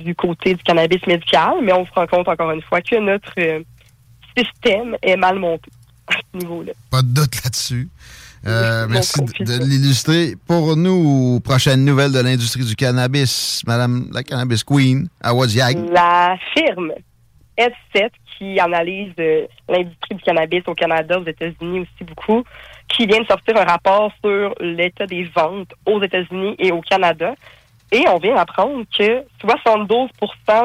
du 0.04 0.14
côté 0.14 0.54
du 0.54 0.64
cannabis 0.64 1.06
médical, 1.08 1.56
mais 1.64 1.74
on 1.74 1.86
se 1.86 1.91
rend 1.91 2.08
compte 2.08 2.28
encore 2.28 2.52
une 2.52 2.62
fois 2.62 2.82
que 2.82 3.00
notre 3.00 3.34
système 4.38 4.95
est 5.02 5.16
mal 5.16 5.39
monté 5.39 5.72
à 6.08 6.14
ce 6.14 6.38
niveau-là. 6.38 6.74
Pas 6.91 7.02
de 7.02 7.08
doute 7.08 7.43
là-dessus. 7.43 7.89
Euh, 8.48 8.86
Oui, 8.88 8.94
merci 8.94 9.22
de 9.22 9.64
l'illustrer. 9.64 10.36
Pour 10.48 10.76
nous, 10.76 11.40
prochaine 11.42 11.84
nouvelle 11.84 12.12
de 12.12 12.20
l'industrie 12.20 12.64
du 12.64 12.76
cannabis, 12.76 13.62
Madame 13.68 14.10
la 14.14 14.24
Cannabis 14.24 14.64
Queen, 14.64 15.08
à 15.22 15.34
Wadiag. 15.34 15.78
La 15.92 16.38
firme 16.56 16.94
S7 17.58 18.10
qui 18.38 18.60
analyse 18.60 19.14
euh, 19.20 19.46
l'industrie 19.68 20.16
du 20.16 20.24
cannabis 20.24 20.64
au 20.68 20.74
Canada, 20.74 21.20
aux 21.20 21.26
États-Unis 21.26 21.82
aussi 21.82 22.04
beaucoup, 22.06 22.44
qui 22.88 23.06
vient 23.06 23.22
de 23.22 23.28
sortir 23.28 23.58
un 23.58 23.66
rapport 23.66 24.12
sur 24.24 24.56
l'état 24.62 25.06
des 25.06 25.30
ventes 25.36 25.74
aux 25.86 26.02
États-Unis 26.02 26.56
et 26.58 26.72
au 26.72 26.82
Canada. 26.82 27.36
Et 27.92 28.08
on 28.08 28.18
vient 28.18 28.36
d'apprendre 28.36 28.84
que 28.98 29.24
72 29.42 30.10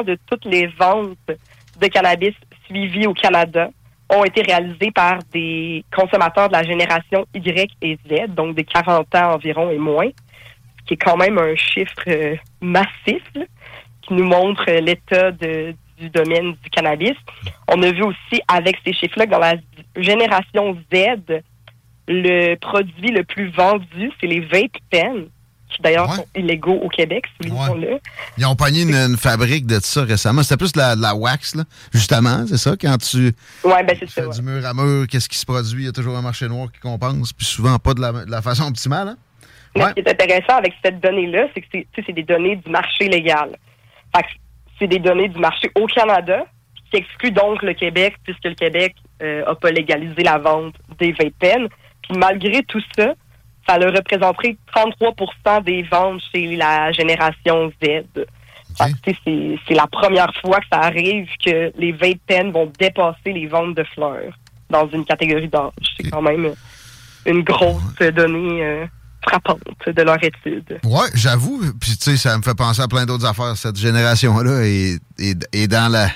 de 0.05 0.17
toutes 0.27 0.45
les 0.45 0.67
ventes 0.67 1.17
de 1.27 1.87
cannabis 1.87 2.33
suivies 2.67 3.07
au 3.07 3.13
Canada 3.13 3.69
ont 4.09 4.23
été 4.23 4.41
réalisées 4.41 4.91
par 4.91 5.19
des 5.33 5.83
consommateurs 5.95 6.49
de 6.49 6.53
la 6.53 6.63
génération 6.63 7.25
Y 7.33 7.71
et 7.81 7.97
Z, 8.07 8.33
donc 8.33 8.55
des 8.55 8.63
40 8.63 9.15
ans 9.15 9.33
environ 9.33 9.69
et 9.71 9.77
moins, 9.77 10.09
ce 10.79 10.85
qui 10.85 10.93
est 10.93 10.97
quand 10.97 11.17
même 11.17 11.37
un 11.37 11.55
chiffre 11.55 11.93
euh, 12.07 12.35
massif 12.61 13.23
là, 13.33 13.45
qui 14.01 14.13
nous 14.13 14.25
montre 14.25 14.69
l'état 14.69 15.31
du 15.31 16.09
domaine 16.13 16.55
du 16.63 16.69
cannabis. 16.69 17.15
On 17.67 17.81
a 17.81 17.91
vu 17.91 18.03
aussi 18.03 18.41
avec 18.47 18.77
ces 18.85 18.93
chiffres-là 18.93 19.25
que 19.25 19.31
dans 19.31 19.39
la 19.39 19.55
génération 19.95 20.77
Z, 20.93 21.41
le 22.07 22.55
produit 22.55 23.09
le 23.09 23.23
plus 23.23 23.49
vendu, 23.49 24.11
c'est 24.19 24.27
les 24.27 24.41
vape 24.41 24.77
pens, 24.91 25.27
qui 25.75 25.81
d'ailleurs 25.81 26.13
sont 26.13 26.25
illégaux 26.35 26.73
au 26.81 26.89
Québec, 26.89 27.25
soulignons-le. 27.37 27.99
Ils 28.37 28.45
ont 28.45 28.55
pogné 28.55 28.81
une, 28.81 28.95
une 28.95 29.17
fabrique 29.17 29.65
de 29.65 29.79
ça 29.81 30.03
récemment. 30.03 30.43
C'était 30.43 30.57
plus 30.57 30.71
de 30.73 30.79
la, 30.79 30.95
de 30.95 31.01
la 31.01 31.15
wax, 31.15 31.55
là. 31.55 31.63
Justement, 31.93 32.45
c'est 32.47 32.57
ça, 32.57 32.75
quand 32.79 32.97
tu 32.97 33.33
Ouais, 33.63 33.83
ben 33.83 33.95
c'est 33.99 34.09
ça. 34.09 34.23
fais 34.23 34.29
du 34.29 34.41
mur 34.41 34.65
à 34.65 34.73
mur, 34.73 35.07
qu'est-ce 35.07 35.29
qui 35.29 35.37
se 35.37 35.45
produit? 35.45 35.83
Il 35.83 35.85
y 35.85 35.89
a 35.89 35.91
toujours 35.91 36.17
un 36.17 36.21
marché 36.21 36.47
noir 36.47 36.71
qui 36.71 36.79
compense, 36.79 37.33
puis 37.33 37.45
souvent 37.45 37.77
pas 37.79 37.93
de 37.93 38.01
la, 38.01 38.11
de 38.11 38.31
la 38.31 38.41
façon 38.41 38.63
optimale. 38.67 39.09
Hein? 39.09 39.17
Mais 39.75 39.83
ce 39.89 39.93
qui 39.93 39.99
est 39.99 40.09
intéressant 40.09 40.57
avec 40.57 40.73
cette 40.83 41.01
donnée-là, 41.01 41.47
c'est 41.53 41.61
que 41.61 41.67
c'est 41.71 41.87
tu 41.93 42.01
sais, 42.01 42.03
c'est 42.07 42.13
des 42.13 42.23
données 42.23 42.55
du 42.55 42.69
marché 42.71 43.07
légal. 43.09 43.49
C'est 44.79 44.87
des 44.87 44.99
données 44.99 45.29
du 45.29 45.39
marché 45.39 45.69
au 45.75 45.85
Canada 45.87 46.45
qui 46.91 46.97
excluent 46.97 47.31
donc 47.31 47.61
le 47.61 47.73
Québec, 47.73 48.15
puisque 48.23 48.43
le 48.45 48.53
Québec 48.55 48.95
n'a 49.21 49.55
pas 49.55 49.71
légalisé 49.71 50.23
la 50.23 50.37
vente 50.37 50.75
des 50.99 51.11
vape. 51.13 51.69
Puis 52.03 52.17
malgré 52.17 52.61
tout 52.63 52.81
ça, 52.95 53.13
ça 53.67 53.75
a 53.75 53.77
représenté 53.77 54.57
33% 54.75 55.63
des 55.63 55.83
ventes 55.83 56.21
chez 56.33 56.55
la 56.55 56.91
génération 56.91 57.71
Z. 57.83 58.03
C'est 58.77 59.73
la 59.73 59.87
première 59.87 60.31
fois 60.41 60.59
que 60.59 60.65
ça 60.71 60.79
arrive 60.79 61.27
que 61.43 61.71
les 61.77 61.91
vape 61.91 62.19
pens 62.27 62.51
vont 62.51 62.71
dépasser 62.79 63.31
les 63.33 63.47
ventes 63.47 63.75
de 63.75 63.83
fleurs 63.93 64.33
dans 64.69 64.87
une 64.89 65.05
catégorie 65.05 65.47
d'âge. 65.47 65.71
C'est 65.97 66.09
quand 66.09 66.21
même 66.21 66.53
une 67.25 67.43
grosse 67.43 67.97
donnée 68.13 68.63
euh, 68.63 68.85
frappante 69.27 69.61
de 69.87 70.01
leur 70.01 70.21
étude. 70.23 70.79
Ouais, 70.83 71.07
j'avoue. 71.13 71.61
Puis, 71.79 71.97
tu 71.97 72.11
sais, 72.11 72.17
ça 72.17 72.37
me 72.37 72.43
fait 72.43 72.55
penser 72.55 72.81
à 72.81 72.87
plein 72.87 73.05
d'autres 73.05 73.25
affaires. 73.25 73.55
Cette 73.55 73.77
génération-là 73.77 74.65
est, 74.65 74.99
est, 75.17 75.47
est 75.55 75.67
dans 75.67 75.91
la, 75.91 76.09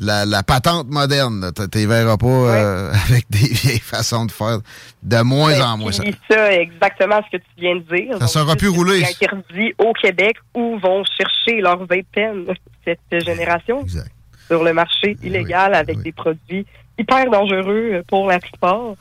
la, 0.00 0.24
la 0.24 0.42
patente 0.42 0.88
moderne. 0.88 1.52
Tu 1.70 1.86
verras 1.86 2.16
pas 2.16 2.26
euh, 2.26 2.92
avec 3.08 3.26
des 3.30 3.46
vieilles 3.48 3.78
façons 3.78 4.24
de 4.24 4.32
faire. 4.32 4.58
De 5.02 5.22
moins 5.22 5.52
Ouais, 5.52 5.60
en 5.62 5.76
moins. 5.78 5.92
Ça. 5.92 6.02
ça, 6.28 6.52
exactement 6.54 7.20
ce 7.30 7.36
que 7.36 7.42
tu 7.42 7.50
viens 7.60 7.76
de 7.76 7.80
dire. 7.96 8.12
Ça 8.14 8.18
Donc, 8.20 8.28
sera 8.28 8.56
plus 8.56 8.70
c'est 8.70 8.76
roulé. 8.76 9.04
interdit 9.04 9.72
au 9.78 9.92
Québec 9.92 10.36
où 10.54 10.78
vont 10.78 11.04
chercher 11.04 11.60
leurs 11.60 11.78
vape 11.86 12.06
pens 12.14 12.36
cette 12.84 13.24
génération 13.24 13.84
sur 14.48 14.64
le 14.64 14.72
marché 14.72 15.16
illégal 15.22 15.74
avec 15.74 16.00
des 16.02 16.12
produits 16.12 16.66
hyper 16.98 17.30
dangereux 17.30 18.02
pour 18.08 18.26
la 18.26 18.40
plupart. 18.40 18.94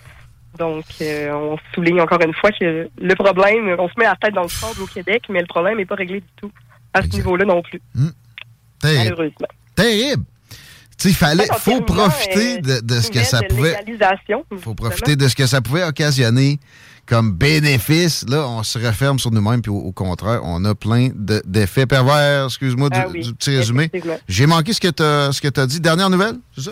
Donc, 0.57 0.83
euh, 1.01 1.31
on 1.31 1.57
souligne 1.73 2.01
encore 2.01 2.21
une 2.21 2.33
fois 2.33 2.51
que 2.51 2.89
le 2.99 3.15
problème, 3.15 3.75
on 3.79 3.87
se 3.87 3.93
met 3.97 4.05
la 4.05 4.15
tête 4.15 4.33
dans 4.33 4.43
le 4.43 4.49
sable 4.49 4.81
au 4.81 4.87
Québec, 4.87 5.23
mais 5.29 5.39
le 5.39 5.45
problème 5.47 5.77
n'est 5.77 5.85
pas 5.85 5.95
réglé 5.95 6.19
du 6.19 6.27
tout 6.35 6.51
à 6.93 7.01
ce 7.01 7.07
niveau-là 7.15 7.45
non 7.45 7.61
plus. 7.61 7.81
Terrible. 8.81 9.03
Malheureusement. 9.03 9.47
Terrible. 9.75 10.23
Il 11.05 11.13
fallait, 11.15 11.49
En 11.51 11.55
faut 11.55 11.81
profiter 11.81 12.57
euh, 12.57 12.81
de, 12.81 12.85
de 12.95 12.99
ce 12.99 13.09
que 13.09 13.23
ça 13.23 13.41
pouvait. 13.43 13.75
faut 14.59 14.73
profiter 14.75 15.15
de 15.15 15.27
ce 15.27 15.35
que 15.35 15.45
ça 15.45 15.61
pouvait 15.61 15.83
occasionner 15.83 16.59
comme 17.05 17.31
bénéfice. 17.31 18.25
Là, 18.29 18.45
on 18.47 18.61
se 18.63 18.77
referme 18.77 19.17
sur 19.17 19.31
nous-mêmes, 19.31 19.61
puis 19.61 19.71
au, 19.71 19.77
au 19.77 19.91
contraire, 19.91 20.41
on 20.43 20.63
a 20.65 20.75
plein 20.75 21.09
de- 21.13 21.41
d'effets 21.45 21.85
pervers. 21.85 22.45
Excuse-moi 22.45 22.89
du, 22.89 22.99
Ah 22.99 23.07
oui, 23.09 23.21
du 23.21 23.33
petit 23.33 23.55
résumé. 23.55 23.89
J'ai 24.27 24.45
manqué 24.45 24.73
ce 24.73 24.79
que 24.81 24.89
tu 25.49 25.59
as 25.59 25.65
dit. 25.67 25.79
Dernière 25.79 26.09
nouvelle, 26.09 26.35
c'est 26.55 26.61
ça? 26.65 26.71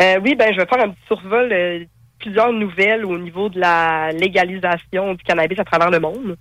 Euh, 0.00 0.18
oui, 0.22 0.34
ben 0.36 0.52
je 0.52 0.58
vais 0.60 0.66
faire 0.66 0.84
un 0.84 0.90
petit 0.90 1.00
survol 1.06 1.48
euh, 1.52 1.84
plusieurs 2.18 2.52
nouvelles 2.52 3.04
au 3.04 3.16
niveau 3.18 3.48
de 3.48 3.58
la 3.60 4.12
légalisation 4.12 5.14
du 5.14 5.22
cannabis 5.24 5.58
à 5.58 5.64
travers 5.64 5.90
le 5.90 6.00
monde. 6.00 6.36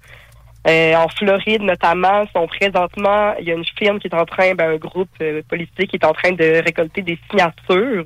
Euh, 0.65 0.95
en 0.95 1.09
Floride, 1.09 1.61
notamment, 1.61 2.25
sont 2.33 2.47
présentement, 2.47 3.33
il 3.39 3.45
y 3.45 3.51
a 3.51 3.55
une 3.55 3.65
firme 3.65 3.99
qui 3.99 4.07
est 4.07 4.15
en 4.15 4.25
train, 4.25 4.55
ben, 4.55 4.71
un 4.71 4.77
groupe 4.77 5.09
euh, 5.21 5.41
politique 5.49 5.89
qui 5.89 5.97
est 5.97 6.05
en 6.05 6.13
train 6.13 6.31
de 6.31 6.63
récolter 6.63 7.01
des 7.01 7.19
signatures 7.29 8.05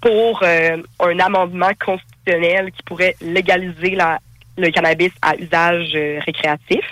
pour 0.00 0.40
euh, 0.42 0.78
un 0.98 1.18
amendement 1.20 1.70
constitutionnel 1.84 2.72
qui 2.72 2.82
pourrait 2.82 3.14
légaliser 3.20 3.94
la, 3.94 4.18
le 4.58 4.70
cannabis 4.70 5.12
à 5.22 5.36
usage 5.36 5.92
euh, 5.94 6.18
récréatif. 6.26 6.84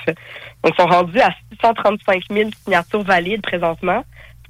Donc, 0.62 0.74
ils 0.78 0.80
sont 0.80 0.88
rendus 0.88 1.20
à 1.20 1.30
635 1.50 2.22
000 2.30 2.50
signatures 2.64 3.02
valides 3.02 3.42
présentement. 3.42 4.04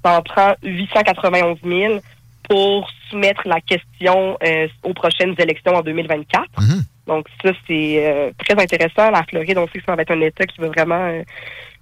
Ça 0.04 0.18
en 0.18 0.22
prend 0.22 0.54
891 0.62 1.58
000 1.64 2.00
pour 2.48 2.90
soumettre 3.08 3.42
la 3.46 3.60
question 3.60 4.36
euh, 4.44 4.68
aux 4.82 4.92
prochaines 4.92 5.34
élections 5.38 5.74
en 5.74 5.82
2024. 5.82 6.44
Donc 7.06 7.26
ça, 7.42 7.52
c'est 7.66 8.06
euh, 8.06 8.30
très 8.38 8.60
intéressant. 8.60 9.10
La 9.10 9.22
Floride, 9.24 9.58
on 9.58 9.66
sait 9.68 9.78
que 9.78 9.84
ça 9.84 9.96
va 9.96 10.02
être 10.02 10.12
un 10.12 10.20
État 10.20 10.44
qui 10.46 10.60
va 10.60 10.68
vraiment 10.68 11.06
euh, 11.06 11.22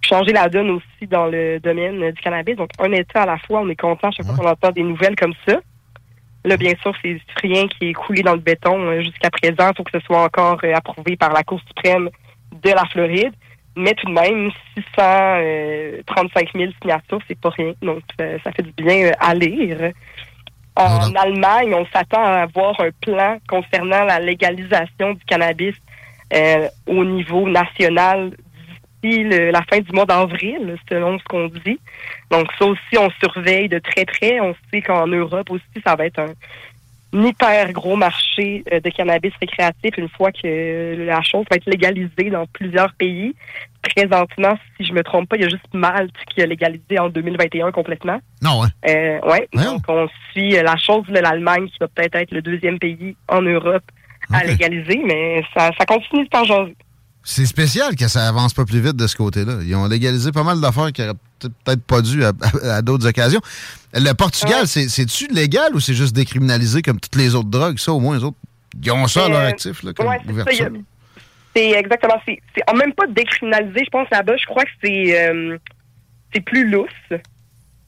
changer 0.00 0.32
la 0.32 0.48
donne 0.48 0.70
aussi 0.70 1.06
dans 1.08 1.26
le 1.26 1.58
domaine 1.60 2.02
euh, 2.02 2.12
du 2.12 2.20
cannabis. 2.20 2.56
Donc 2.56 2.70
un 2.78 2.92
État 2.92 3.22
à 3.22 3.26
la 3.26 3.38
fois, 3.38 3.60
on 3.60 3.68
est 3.68 3.76
content 3.76 4.10
chaque 4.10 4.26
fois 4.26 4.36
qu'on 4.36 4.48
entend 4.48 4.70
des 4.70 4.82
nouvelles 4.82 5.16
comme 5.16 5.34
ça. 5.46 5.58
Là, 6.44 6.56
bien 6.56 6.72
sûr, 6.82 6.94
c'est 7.02 7.18
rien 7.42 7.66
qui 7.66 7.90
est 7.90 7.92
coulé 7.94 8.22
dans 8.22 8.34
le 8.34 8.40
béton 8.40 9.00
jusqu'à 9.02 9.28
présent. 9.28 9.70
Il 9.70 9.76
faut 9.76 9.84
que 9.84 9.98
ce 9.98 10.06
soit 10.06 10.22
encore 10.22 10.60
approuvé 10.72 11.16
par 11.16 11.32
la 11.32 11.42
Cour 11.42 11.60
suprême 11.66 12.08
de 12.62 12.70
la 12.70 12.84
Floride. 12.86 13.32
Mais 13.76 13.92
tout 13.94 14.06
de 14.06 14.12
même, 14.12 14.50
635 14.76 16.50
000 16.54 16.72
signatures, 16.80 17.20
c'est 17.28 17.38
pas 17.38 17.50
rien. 17.50 17.74
Donc, 17.82 18.02
ça 18.18 18.52
fait 18.52 18.62
du 18.62 18.72
bien 18.72 19.12
à 19.20 19.34
lire. 19.34 19.92
En 20.78 21.12
Allemagne, 21.16 21.74
on 21.74 21.84
s'attend 21.86 22.22
à 22.22 22.42
avoir 22.42 22.80
un 22.80 22.90
plan 23.00 23.38
concernant 23.48 24.04
la 24.04 24.20
légalisation 24.20 25.14
du 25.14 25.24
cannabis 25.26 25.74
euh, 26.32 26.68
au 26.86 27.04
niveau 27.04 27.48
national 27.48 28.30
d'ici 29.02 29.24
la 29.24 29.62
fin 29.62 29.80
du 29.80 29.90
mois 29.92 30.06
d'avril, 30.06 30.76
selon 30.88 31.18
ce 31.18 31.24
qu'on 31.24 31.48
dit. 31.48 31.80
Donc 32.30 32.46
ça 32.56 32.66
aussi, 32.66 32.96
on 32.96 33.10
surveille 33.20 33.68
de 33.68 33.80
très 33.80 34.04
près. 34.04 34.38
On 34.40 34.54
sait 34.70 34.80
qu'en 34.82 35.08
Europe 35.08 35.50
aussi, 35.50 35.82
ça 35.84 35.96
va 35.96 36.06
être 36.06 36.20
un, 36.20 36.32
un 37.12 37.24
hyper 37.26 37.72
gros 37.72 37.96
marché 37.96 38.62
euh, 38.72 38.80
de 38.80 38.90
cannabis 38.90 39.32
récréatif 39.40 39.96
une 39.96 40.08
fois 40.08 40.30
que 40.30 40.94
la 41.06 41.22
chose 41.22 41.44
va 41.50 41.56
être 41.56 41.66
légalisée 41.66 42.30
dans 42.30 42.46
plusieurs 42.46 42.92
pays. 42.94 43.34
Présentement, 43.82 44.58
si 44.76 44.86
je 44.86 44.92
me 44.92 45.02
trompe 45.02 45.28
pas, 45.28 45.36
il 45.36 45.42
y 45.42 45.44
a 45.44 45.48
juste 45.48 45.64
Malte 45.72 46.14
qui 46.34 46.42
a 46.42 46.46
légalisé 46.46 46.98
en 46.98 47.08
2021 47.08 47.70
complètement. 47.72 48.20
Non, 48.42 48.64
hein? 48.64 48.68
Euh, 48.88 49.18
ouais. 49.28 49.48
Donc, 49.54 49.82
on 49.88 50.08
suit 50.32 50.56
euh, 50.58 50.62
la 50.62 50.76
chose 50.76 51.06
de 51.08 51.18
l'Allemagne 51.18 51.66
qui 51.68 51.76
va 51.80 51.88
peut-être 51.88 52.16
être 52.16 52.32
le 52.32 52.42
deuxième 52.42 52.78
pays 52.78 53.16
en 53.28 53.40
Europe 53.42 53.84
à 54.32 54.44
légaliser, 54.44 55.00
mais 55.06 55.42
ça, 55.56 55.70
ça 55.78 55.86
continue 55.86 56.24
de 56.26 56.44
jaser. 56.46 56.76
C'est 57.22 57.46
spécial 57.46 57.94
que 57.96 58.08
ça 58.08 58.26
avance 58.28 58.52
pas 58.54 58.64
plus 58.64 58.80
vite 58.80 58.96
de 58.96 59.06
ce 59.06 59.16
côté-là. 59.16 59.54
Ils 59.64 59.74
ont 59.74 59.86
légalisé 59.86 60.32
pas 60.32 60.42
mal 60.44 60.60
d'affaires 60.60 60.92
qui 60.92 61.02
auraient 61.02 61.12
peut- 61.38 61.50
peut-être 61.64 61.82
pas 61.84 62.00
dû 62.02 62.24
à, 62.24 62.32
à- 62.64 62.76
à 62.76 62.82
d'autres 62.82 63.06
occasions. 63.06 63.40
Le 63.94 64.12
Portugal, 64.12 64.66
c'est- 64.66 64.88
c'est-tu 64.88 65.28
légal 65.28 65.74
ou 65.74 65.80
c'est 65.80 65.94
juste 65.94 66.14
décriminalisé 66.14 66.82
comme 66.82 66.98
toutes 67.00 67.16
les 67.16 67.34
autres 67.34 67.48
drogues? 67.50 67.78
Ça, 67.78 67.92
au 67.92 68.00
moins, 68.00 68.16
les 68.16 68.24
autres, 68.24 68.36
ils 68.82 68.90
ont 68.92 69.06
ça 69.08 69.26
à 69.26 69.28
leur 69.28 69.40
Euh, 69.40 69.48
actif, 69.48 69.82
là, 69.82 69.92
comme 69.92 70.06
ouais, 70.06 70.18
c'est 70.20 70.26
ça, 70.26 70.32
ouverture. 70.32 70.54
il 70.54 70.58
y 70.76 70.78
a- 70.78 70.82
C'est 71.58 71.70
exactement. 71.70 72.14
C'est 72.26 72.38
c'est 72.56 72.62
en 72.70 72.74
même 72.74 72.92
pas 72.92 73.06
décriminalisé, 73.06 73.80
je 73.84 73.90
pense, 73.90 74.08
là-bas. 74.10 74.36
Je 74.36 74.46
crois 74.46 74.64
que 74.64 74.70
c'est 74.82 75.28
euh, 75.28 75.58
c'est 76.32 76.40
plus 76.40 76.68
lousse. 76.68 76.90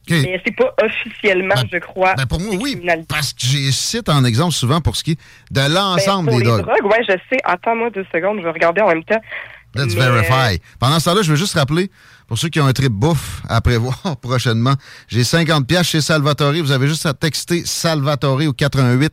Mais 0.08 0.40
c'est 0.44 0.56
pas 0.56 0.74
officiellement, 0.82 1.54
je 1.70 1.78
crois. 1.78 2.14
Ben 2.14 2.26
pour 2.26 2.40
moi, 2.40 2.56
oui, 2.60 2.80
parce 3.08 3.32
que 3.32 3.46
j'ai 3.46 3.70
cite 3.70 4.08
en 4.08 4.24
exemple 4.24 4.52
souvent 4.52 4.80
pour 4.80 4.96
ce 4.96 5.04
qui 5.04 5.12
est 5.12 5.18
de 5.52 5.60
Ben, 5.60 5.68
l'ensemble 5.68 6.30
des 6.30 6.42
drogues. 6.42 6.62
drogues, 6.62 6.84
ouais, 6.86 7.04
je 7.08 7.12
sais. 7.30 7.38
Attends-moi 7.44 7.90
deux 7.90 8.04
secondes, 8.12 8.38
je 8.38 8.42
vais 8.44 8.50
regarder 8.50 8.80
en 8.80 8.88
même 8.88 9.04
temps. 9.04 9.20
Let's 9.76 9.94
Mais, 9.94 10.00
verify. 10.00 10.60
Pendant 10.80 10.98
ce 10.98 11.04
temps-là, 11.04 11.22
je 11.22 11.30
veux 11.30 11.36
juste 11.36 11.54
rappeler, 11.54 11.92
pour 12.26 12.38
ceux 12.38 12.48
qui 12.48 12.58
ont 12.60 12.66
un 12.66 12.72
trip 12.72 12.90
bouffe 12.90 13.40
à 13.48 13.60
prévoir 13.60 14.16
prochainement, 14.20 14.74
j'ai 15.06 15.22
50 15.22 15.64
pièces 15.68 15.86
chez 15.86 16.00
Salvatore. 16.00 16.54
Vous 16.54 16.72
avez 16.72 16.88
juste 16.88 17.06
à 17.06 17.14
texter 17.14 17.64
Salvatore 17.64 18.40
au 18.48 18.52
88 18.52 19.12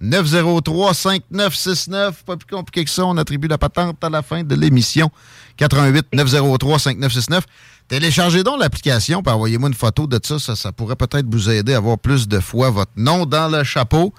903 0.00 0.94
5969. 0.94 2.24
Pas 2.24 2.36
plus 2.36 2.46
compliqué 2.46 2.84
que 2.84 2.90
ça. 2.90 3.04
On 3.06 3.16
attribue 3.16 3.48
la 3.48 3.58
patente 3.58 4.02
à 4.02 4.10
la 4.10 4.22
fin 4.22 4.42
de 4.42 4.54
l'émission. 4.54 5.10
88 5.56 6.06
903 6.12 6.78
5969. 6.78 7.44
Téléchargez 7.88 8.42
donc 8.42 8.58
l'application 8.60 9.22
puis 9.22 9.32
envoyez-moi 9.32 9.68
une 9.68 9.74
photo 9.74 10.06
de 10.06 10.18
ça. 10.22 10.38
ça. 10.38 10.72
Pourrait 10.72 10.96
peut-être 10.96 11.26
vous 11.30 11.48
aider 11.50 11.74
à 11.74 11.78
avoir 11.78 11.98
plus 11.98 12.28
de 12.28 12.40
fois 12.40 12.70
votre 12.70 12.92
nom 12.96 13.26
dans 13.26 13.48
le 13.48 13.64
chapeau. 13.64 14.12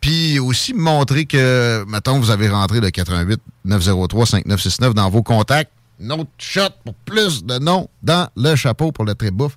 Puis 0.00 0.38
aussi 0.38 0.74
montrer 0.74 1.24
que, 1.24 1.84
mettons, 1.88 2.18
vous 2.18 2.30
avez 2.30 2.48
rentré 2.48 2.80
le 2.80 2.90
88 2.90 3.40
903 3.64 4.26
5969 4.26 4.94
dans 4.94 5.08
vos 5.08 5.22
contacts. 5.22 5.70
Une 6.00 6.12
autre 6.12 6.30
shot 6.38 6.60
pour 6.84 6.94
plus 7.06 7.44
de 7.44 7.58
noms 7.58 7.88
dans 8.02 8.28
le 8.36 8.56
chapeau 8.56 8.92
pour 8.92 9.04
le 9.04 9.14
trip 9.14 9.32
bouffe. 9.32 9.56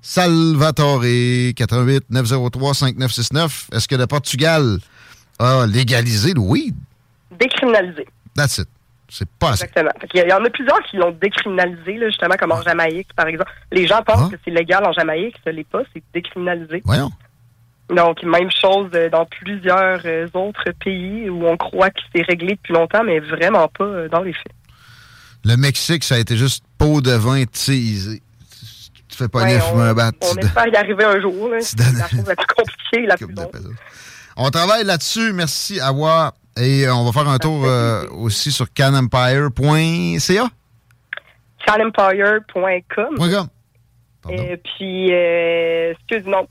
Salvatore, 0.00 1.02
88 1.56 2.04
903 2.10 2.74
5969. 2.74 3.70
Est-ce 3.72 3.88
que 3.88 3.96
le 3.96 4.06
Portugal 4.06 4.78
a 5.38 5.66
légalisé 5.66 6.34
le 6.34 6.40
weed? 6.40 6.74
Décriminalisé. 7.38 8.06
That's 8.34 8.58
it. 8.58 8.68
C'est 9.10 9.28
pas. 9.38 9.52
Exactement. 9.52 9.90
Y, 10.14 10.18
il 10.24 10.28
y 10.28 10.32
en 10.32 10.44
a 10.44 10.50
plusieurs 10.50 10.82
qui 10.82 10.96
l'ont 10.96 11.12
décriminalisé, 11.12 11.96
là, 11.96 12.08
justement, 12.08 12.34
comme 12.38 12.52
en 12.52 12.62
Jamaïque, 12.62 13.08
par 13.16 13.26
exemple. 13.26 13.50
Les 13.72 13.86
gens 13.86 14.02
pensent 14.02 14.30
que 14.30 14.36
c'est 14.44 14.50
légal 14.50 14.84
en 14.84 14.92
Jamaïque, 14.92 15.36
ce 15.44 15.50
n'est 15.50 15.64
pas, 15.64 15.80
c'est 15.94 16.02
décriminalisé. 16.12 16.82
Voyons. 16.84 17.10
Donc, 17.88 18.22
même 18.22 18.50
chose 18.50 18.90
euh, 18.94 19.08
dans 19.08 19.24
plusieurs 19.24 20.00
euh, 20.04 20.26
autres 20.34 20.72
pays 20.84 21.30
où 21.30 21.46
on 21.46 21.56
croit 21.56 21.88
que 21.88 22.00
c'est 22.14 22.20
réglé 22.22 22.56
depuis 22.56 22.74
longtemps, 22.74 23.02
mais 23.02 23.18
vraiment 23.18 23.66
pas 23.68 23.84
euh, 23.84 24.08
dans 24.10 24.20
les 24.20 24.34
faits. 24.34 24.52
Le 25.44 25.56
Mexique, 25.56 26.04
ça 26.04 26.16
a 26.16 26.18
été 26.18 26.36
juste 26.36 26.62
pot 26.76 27.00
de 27.00 27.12
vin 27.12 27.44
teasé. 27.46 28.20
Tu 29.08 29.16
fais 29.16 29.28
pas 29.28 29.42
Ouais, 29.42 29.54
les 29.54 29.60
fumer 29.60 29.82
un 29.84 29.94
bat. 29.94 30.10
on 30.20 30.36
espère 30.36 30.66
y 30.66 30.76
arriver 30.76 31.04
un 31.04 31.18
jour. 31.18 31.50
C'est 31.60 31.78
la 31.98 32.08
chose 32.08 32.26
la 32.26 32.36
plus 32.36 32.46
compliquée, 32.46 33.06
la 33.06 33.16
plus 33.16 33.32
longue. 33.32 33.74
On 34.40 34.50
travaille 34.50 34.84
là-dessus. 34.84 35.32
Merci 35.32 35.80
à 35.80 35.90
voir. 35.90 36.32
Et 36.56 36.88
on 36.88 37.04
va 37.04 37.12
faire 37.12 37.28
un 37.28 37.38
tour 37.38 37.64
euh, 37.64 38.06
aussi 38.10 38.52
sur 38.52 38.72
canempire.ca. 38.72 40.48
canempire.com. 41.66 43.16
Et 44.30 44.56
puis, 44.58 45.12
euh, 45.12 45.92
excuse-moi, 45.92 46.46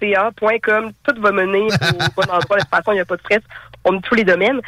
.ca, 0.00 0.30
.com, 0.62 0.92
tout 1.02 1.20
va 1.20 1.32
mener 1.32 1.62
au 1.62 1.68
bon 2.16 2.30
endroit. 2.30 2.56
De 2.56 2.62
toute 2.62 2.70
façon, 2.70 2.92
il 2.92 2.94
n'y 2.94 3.00
a 3.00 3.04
pas 3.04 3.16
de 3.16 3.20
stress. 3.20 3.40
On 3.84 3.96
a 3.96 4.00
tous 4.00 4.14
les 4.14 4.24
domaines. 4.24 4.60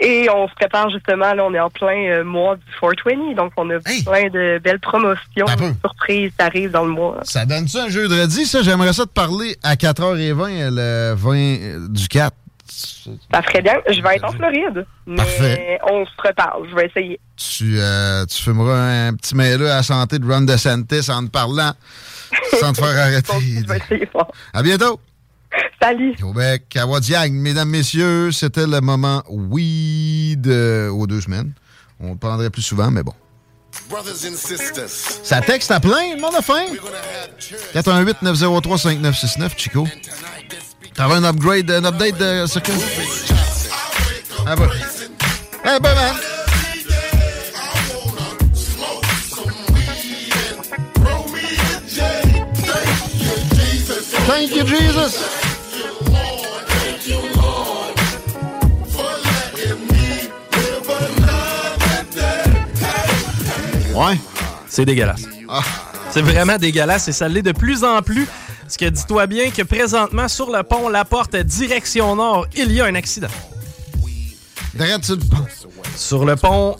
Et 0.00 0.28
on 0.30 0.48
se 0.48 0.54
prépare 0.54 0.90
justement, 0.90 1.32
là, 1.32 1.44
on 1.44 1.54
est 1.54 1.60
en 1.60 1.70
plein 1.70 2.10
euh, 2.10 2.24
mois 2.24 2.56
du 2.56 2.62
420, 2.80 3.34
donc 3.34 3.52
on 3.56 3.70
a 3.70 3.78
plein 3.78 4.28
de 4.30 4.58
belles 4.58 4.80
promotions, 4.80 5.46
surprises, 5.80 6.32
ça 6.38 6.46
arrive 6.46 6.70
dans 6.70 6.84
le 6.84 6.90
mois. 6.90 7.18
Ça 7.22 7.44
donne-tu 7.44 7.78
un 7.78 7.88
jeudi, 7.88 8.46
ça? 8.46 8.62
J'aimerais 8.62 8.92
ça 8.92 9.04
te 9.04 9.12
parler 9.12 9.56
à 9.62 9.74
4h20, 9.74 10.70
le 10.70 11.14
20 11.14 11.36
euh, 11.36 11.88
du 11.88 12.08
4. 12.08 12.34
Ça 12.66 13.42
ferait 13.42 13.62
bien. 13.62 13.74
Je 13.88 14.00
vais 14.00 14.16
être 14.16 14.24
en 14.24 14.32
Floride, 14.32 14.86
mais 15.06 15.16
Parfait. 15.16 15.78
on 15.90 16.06
se 16.06 16.16
prépare. 16.16 16.56
Je 16.70 16.74
vais 16.74 16.86
essayer. 16.86 17.20
Tu, 17.36 17.78
euh, 17.78 18.24
tu 18.26 18.42
fumeras 18.42 19.08
un 19.08 19.14
petit 19.14 19.36
mail 19.36 19.62
à 19.62 19.76
la 19.76 19.82
santé 19.82 20.18
de 20.18 20.26
Ron 20.26 20.42
DeSantis 20.42 21.10
en 21.10 21.26
te 21.26 21.30
parlant 21.30 21.72
sans 22.60 22.72
te 22.72 22.78
faire 22.78 22.98
arrêter. 22.98 23.32
Je 23.40 23.66
vais 23.68 23.76
essayer 23.76 24.06
fort. 24.06 24.32
À 24.54 24.62
bientôt! 24.62 24.98
Salut! 25.80 26.14
Québec, 26.14 26.76
à 26.76 26.86
Wadiag, 26.86 27.32
mesdames, 27.32 27.68
messieurs, 27.68 28.30
c'était 28.30 28.66
le 28.66 28.80
moment 28.80 29.22
weed 29.28 30.46
euh, 30.46 30.88
aux 30.90 31.06
deux 31.06 31.20
semaines. 31.20 31.52
On 31.98 32.12
le 32.12 32.16
prendrait 32.16 32.50
plus 32.50 32.62
souvent, 32.62 32.90
mais 32.90 33.02
bon. 33.02 33.12
Brothers 33.88 34.30
and 34.30 34.36
sisters. 34.36 34.88
Ça 34.88 35.40
texte 35.40 35.70
à 35.70 35.80
plein, 35.80 36.14
le 36.14 36.20
monde 36.20 36.34
a 36.36 36.42
faim. 36.42 36.66
418 37.72 38.22
903 38.22 38.78
5969 38.78 39.54
Chico. 39.56 39.88
T'avais 40.94 41.14
un 41.14 41.24
upgrade, 41.24 41.70
un 41.70 41.84
update 41.84 42.18
de 42.18 42.46
circuit? 42.46 42.72
Ah 44.46 44.56
bah. 44.56 44.68
Eh 45.64 45.80
ben, 45.80 45.94
man. 45.94 46.14
Thank 54.26 54.54
you, 54.54 54.64
Jesus. 54.64 55.41
Ouais. 63.94 64.18
C'est 64.68 64.84
dégueulasse. 64.84 65.22
Ah. 65.48 65.60
C'est 66.10 66.22
vraiment 66.22 66.56
dégueulasse 66.56 67.08
et 67.08 67.12
ça 67.12 67.28
l'est 67.28 67.42
de 67.42 67.52
plus 67.52 67.84
en 67.84 68.02
plus. 68.02 68.26
Parce 68.62 68.76
que 68.76 68.86
dis-toi 68.86 69.26
bien 69.26 69.50
que 69.50 69.62
présentement, 69.62 70.28
sur 70.28 70.50
le 70.50 70.62
pont 70.62 70.88
La 70.88 71.04
Porte, 71.04 71.36
direction 71.36 72.16
nord, 72.16 72.46
il 72.56 72.72
y 72.72 72.80
a 72.80 72.86
un 72.86 72.94
accident. 72.94 73.28
Derrière 74.74 75.04
sur 75.04 75.16
le 75.16 75.20
pont. 75.22 75.46
Sur 75.96 76.24
le 76.24 76.36
pont. 76.36 76.76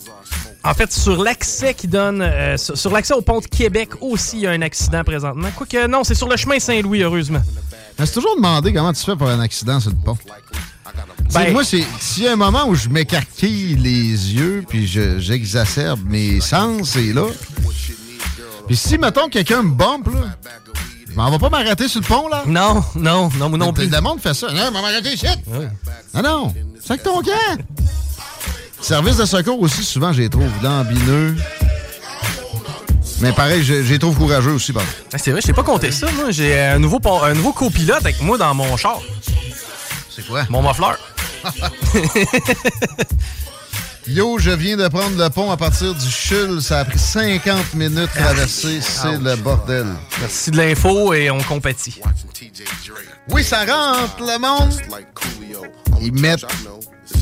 En 0.64 0.74
fait, 0.74 0.92
sur 0.92 1.22
l'accès 1.22 1.74
qui 1.74 1.88
donne. 1.88 2.22
euh, 2.22 2.56
sur 2.56 2.78
sur 2.78 2.92
l'accès 2.92 3.14
au 3.14 3.20
pont 3.20 3.40
de 3.40 3.46
Québec 3.46 3.90
aussi, 4.00 4.36
il 4.36 4.42
y 4.42 4.46
a 4.46 4.50
un 4.50 4.62
accident 4.62 5.02
présentement. 5.02 5.48
Quoique, 5.56 5.86
non, 5.88 6.04
c'est 6.04 6.14
sur 6.14 6.28
le 6.28 6.36
chemin 6.36 6.58
Saint-Louis, 6.60 7.02
heureusement. 7.02 7.42
Mais 7.98 8.06
c'est 8.06 8.12
toujours 8.14 8.36
demandé 8.36 8.72
comment 8.72 8.92
tu 8.92 9.02
fais 9.04 9.16
pour 9.16 9.28
un 9.28 9.40
accident 9.40 9.80
sur 9.80 9.90
le 9.90 9.96
pont. 9.96 10.16
Ben- 11.32 11.52
moi, 11.52 11.64
c'est 11.64 11.84
s'il 12.00 12.24
y 12.24 12.28
a 12.28 12.32
un 12.32 12.36
moment 12.36 12.66
où 12.68 12.74
je 12.74 12.88
m'écarquille 12.88 13.74
les 13.76 14.34
yeux 14.34 14.64
puis 14.68 14.86
je- 14.86 15.18
j'exacerbe 15.18 16.00
mes 16.06 16.40
sens, 16.40 16.90
c'est 16.90 17.12
là. 17.12 17.24
Puis 18.66 18.76
si, 18.76 18.98
mettons, 18.98 19.28
quelqu'un 19.28 19.62
me 19.62 19.70
bump, 19.70 20.06
là, 20.12 20.36
m'en 21.14 21.30
vais 21.30 21.38
pas 21.38 21.48
m'arrêter 21.50 21.88
sur 21.88 22.00
le 22.00 22.06
pont, 22.06 22.28
là. 22.28 22.44
Non, 22.46 22.82
non, 22.94 23.30
non, 23.38 23.48
non 23.50 23.72
plus. 23.72 23.88
Le 23.88 24.00
monde 24.00 24.20
fait 24.20 24.34
ça. 24.34 24.48
Non, 24.52 24.58
je 24.68 24.72
vais 24.74 24.80
m'arrêter 24.82 25.12
ici. 25.14 25.26
Ah 26.14 26.22
non, 26.22 26.54
c'est 26.84 26.98
que 26.98 27.02
ton 27.04 27.20
camp. 27.22 27.58
Service 28.80 29.16
de 29.16 29.24
secours 29.24 29.60
aussi, 29.60 29.84
souvent, 29.84 30.12
je 30.12 30.22
les 30.22 30.28
trouve 30.28 30.50
lambineux. 30.62 31.36
Mais 33.20 33.32
pareil, 33.32 33.62
je, 33.62 33.84
je 33.84 33.92
les 33.92 33.98
trouve 34.00 34.16
courageux 34.16 34.50
aussi, 34.52 34.72
pardon. 34.72 34.88
Ah, 35.12 35.18
c'est 35.18 35.30
vrai, 35.30 35.40
je 35.40 35.46
t'ai 35.46 35.52
pas 35.52 35.62
compté 35.62 35.92
ça. 35.92 36.10
Moi, 36.12 36.30
j'ai 36.30 36.58
un 36.60 36.78
nouveau, 36.80 37.00
un 37.22 37.34
nouveau 37.34 37.52
copilote 37.52 37.98
avec 38.00 38.20
moi 38.20 38.36
dans 38.36 38.52
mon 38.54 38.76
char. 38.76 38.98
C'est 40.14 40.26
quoi? 40.26 40.44
Mon 40.50 40.60
muffler. 40.62 40.86
Yo, 44.09 44.38
je 44.38 44.51
viens 44.51 44.76
de 44.76 44.88
prendre 44.88 45.16
le 45.16 45.30
pont 45.30 45.51
à 45.53 45.57
partir 45.57 45.95
du 45.95 46.11
Chul. 46.11 46.61
Ça 46.61 46.80
a 46.80 46.84
pris 46.84 46.99
50 46.99 47.74
minutes 47.74 48.11
à 48.16 48.24
traverser. 48.24 48.80
C'est 48.80 49.16
le 49.18 49.36
bordel. 49.36 49.86
Merci 50.20 50.51
de 50.51 50.57
l'info 50.57 51.14
et 51.14 51.30
on 51.30 51.40
compatit. 51.43 52.01
Oui, 53.28 53.45
ça 53.45 53.61
rentre, 53.61 54.16
le 54.18 54.38
monde. 54.40 54.72
Ils 56.01 56.12
mettent 56.12 56.45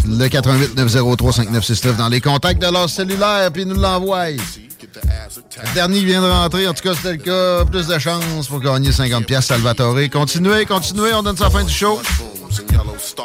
le 0.09 0.29
88 0.29 0.75
903 0.77 1.33
5969 1.33 1.97
dans 1.99 2.09
les 2.09 2.23
contacts 2.23 2.63
de 2.63 2.73
leur 2.73 2.89
cellulaire, 2.89 3.51
puis 3.53 3.63
ils 3.63 3.69
nous 3.69 3.79
l'envoient. 3.79 4.31
Le 4.31 5.75
dernier 5.75 6.03
vient 6.03 6.23
de 6.23 6.31
rentrer. 6.31 6.67
En 6.67 6.73
tout 6.73 6.83
cas, 6.83 6.95
c'était 6.95 7.13
le 7.13 7.19
cas. 7.19 7.65
Plus 7.67 7.87
de 7.87 7.99
chance 7.99 8.49
pour 8.49 8.61
gagner 8.61 8.91
50 8.91 9.27
pièces 9.27 9.47
Salvatore. 9.47 9.99
Continuez, 10.11 10.65
continuez. 10.65 11.13
On 11.13 11.23
donne 11.23 11.37
ça 11.37 11.45
à 11.45 11.49
la 11.49 11.59
fin 11.59 11.65
du 11.65 11.73
show. 11.73 12.01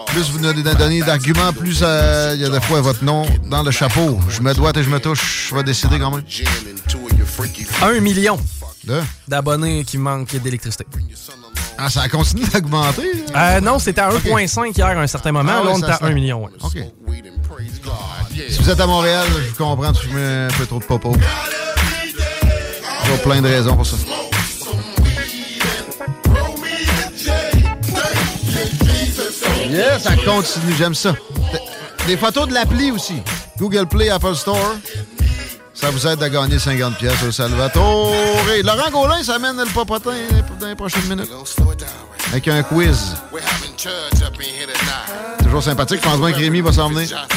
Plus 0.08 0.30
vous 0.32 0.40
nous 0.40 0.54
donnez 0.54 1.02
d'arguments, 1.02 1.52
plus 1.54 1.80
euh, 1.82 2.32
il 2.36 2.42
y 2.42 2.46
a 2.46 2.50
des 2.50 2.62
fois 2.62 2.82
votre 2.82 3.04
nom 3.04 3.26
dans 3.50 3.64
le 3.64 3.72
chapeau. 3.72 4.20
Je 4.30 4.42
me 4.42 4.54
dois 4.54 4.72
et 4.76 4.84
je 4.84 4.90
me 4.90 5.00
touche. 5.00 5.48
Je 5.50 5.56
vais 5.56 5.64
décider 5.64 6.00
quand 6.00 6.12
même. 6.12 6.24
Un 7.82 8.00
million 8.00 8.40
d'abonnés 9.28 9.84
qui 9.84 9.98
manquent 9.98 10.36
d'électricité. 10.38 10.86
Ah, 11.78 11.90
ça 11.90 12.04
a 12.04 12.08
continué 12.10 12.46
d'augmenter? 12.48 13.12
Euh, 13.36 13.60
non, 13.60 13.80
c'était 13.80 14.02
à 14.02 14.10
1,5 14.10 14.78
hier 14.78 14.88
à 14.88 14.92
un 15.02 15.08
certain 15.08 15.32
moment. 15.34 15.52
Ah 15.60 15.64
Là, 15.64 15.72
on 15.74 15.82
est 15.82 15.86
à 15.90 15.98
se- 15.98 16.04
1 16.06 16.12
million. 16.12 16.44
ouais. 16.46 16.52
OK. 16.64 16.78
Si 18.50 18.62
vous 18.62 18.70
êtes 18.70 18.80
à 18.80 18.88
Montréal, 18.88 19.26
je 19.30 19.50
vous 19.50 19.56
comprends 19.56 19.92
de 19.92 19.98
fumer 19.98 20.22
un 20.24 20.48
peu 20.58 20.66
trop 20.66 20.80
de 20.80 20.86
popo. 20.86 21.14
A 23.14 23.18
plein 23.24 23.42
de 23.42 23.48
raisons 23.48 23.76
pour 23.76 23.86
ça. 23.86 23.98
Yeah, 29.70 30.00
ça 30.00 30.16
continue, 30.16 30.74
j'aime 30.78 30.96
ça. 30.96 31.14
Des 32.08 32.18
photos 32.18 32.48
de 32.48 32.54
l'appli 32.54 32.92
aussi. 32.92 33.16
Google 33.58 33.88
Play, 33.88 34.10
Apple 34.10 34.36
Store. 34.36 34.76
Ça 35.74 35.90
vous 35.90 36.08
aide 36.08 36.22
à 36.22 36.30
gagner 36.30 36.60
50 36.60 36.98
pièces 36.98 37.24
au 37.28 37.32
Salvatore. 37.32 38.14
Et 38.56 38.64
Laurent 38.64 38.92
Gaulin 38.92 39.24
s'amène 39.24 39.58
le 39.58 39.66
popotin 39.66 40.14
dans 40.60 40.68
les 40.68 40.76
prochaines 40.76 41.06
minutes. 41.10 41.30
Avec 42.30 42.48
un 42.48 42.64
quiz. 42.64 43.16
Toujours 45.44 45.64
sympathique. 45.64 46.00
Je 46.04 46.10
pense 46.10 46.20
bien 46.20 46.32
que 46.32 46.38
Rémi 46.38 46.62
va 46.62 46.72
s'en 46.72 46.90
venir. 46.90 47.28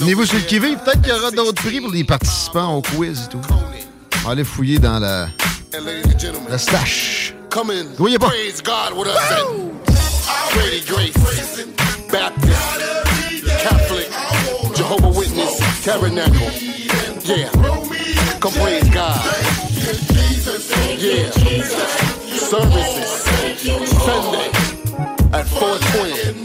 Venez-vous 0.00 0.26
sur 0.26 0.36
le 0.36 0.42
qui 0.42 0.58
Peut-être 0.58 1.00
qu'il 1.02 1.12
y 1.12 1.16
aura 1.16 1.30
d'autres 1.30 1.62
prix 1.62 1.80
pour 1.80 1.92
les 1.92 2.04
participants 2.04 2.74
au 2.74 2.82
quiz 2.82 3.26
et 3.26 3.28
tout. 3.30 3.40
On 3.50 4.26
va 4.26 4.32
aller 4.32 4.44
fouiller 4.44 4.78
dans 4.78 4.98
la 4.98 5.28
come 7.50 7.70
in. 7.70 7.86
Voyez 7.96 8.18
pas. 8.18 8.30
Grace, 10.52 11.64
Baptist, 12.10 12.80
Catholic, 13.60 14.08
Jehovah 14.74 15.08
Witness, 15.08 15.58
Tabernacle. 15.84 16.50
Yeah. 17.24 17.50
Come 18.40 18.52
praise 18.52 18.88
God. 18.88 19.20
Yeah. 20.98 21.30
Services 22.38 23.10
Sunday 23.90 24.48
at 25.32 25.46
420. 25.46 26.44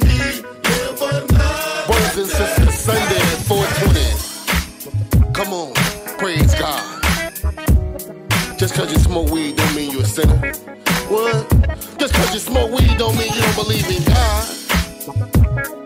Brothers 1.87 2.17
and 2.17 2.27
sisters, 2.27 2.73
Sunday 2.79 3.21
at 3.21 3.39
420. 3.47 5.33
Come 5.33 5.53
on, 5.53 5.73
praise 6.17 6.53
God. 6.55 6.83
Just 8.59 8.75
cause 8.75 8.91
you 8.91 8.99
smoke 8.99 9.29
weed 9.29 9.55
don't 9.55 9.75
mean 9.75 9.91
you're 9.91 10.01
a 10.01 10.05
sinner. 10.05 10.72
What? 11.13 11.45
Just 11.99 12.13
cause 12.15 12.33
you 12.33 12.39
smoke 12.39 12.71
weed 12.71 12.97
don't 12.97 13.15
mean 13.15 13.31
you 13.33 13.41
don't 13.41 13.55
believe 13.55 13.87
in 13.87 14.03
God. 14.03 14.47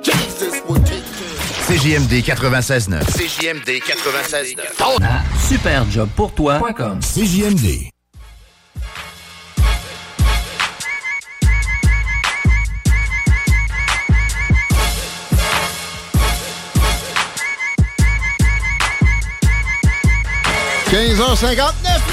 Jesus 0.01 0.61
will 0.67 0.81
take 0.83 1.03
care. 1.03 1.27
CJMD 1.67 2.23
96.9. 2.23 3.03
CJMD 3.11 3.81
96.9. 3.81 5.03
À 5.03 5.23
superjobpourtoi.com. 5.49 6.99
CJMD.– 7.01 7.89
15h59, 20.97 21.63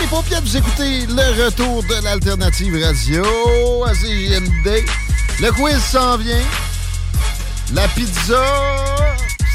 les 0.02 0.06
paupières, 0.08 0.42
vous 0.42 0.58
écoutez 0.58 1.06
le 1.06 1.42
retour 1.42 1.82
de 1.84 2.04
l'Alternative 2.04 2.84
Radio 2.84 3.24
à 3.82 3.94
CJMD. 3.94 4.84
Le 5.40 5.50
quiz 5.52 5.82
s'en 5.82 6.18
vient. 6.18 6.44
La 7.72 7.88
pizza 7.88 8.44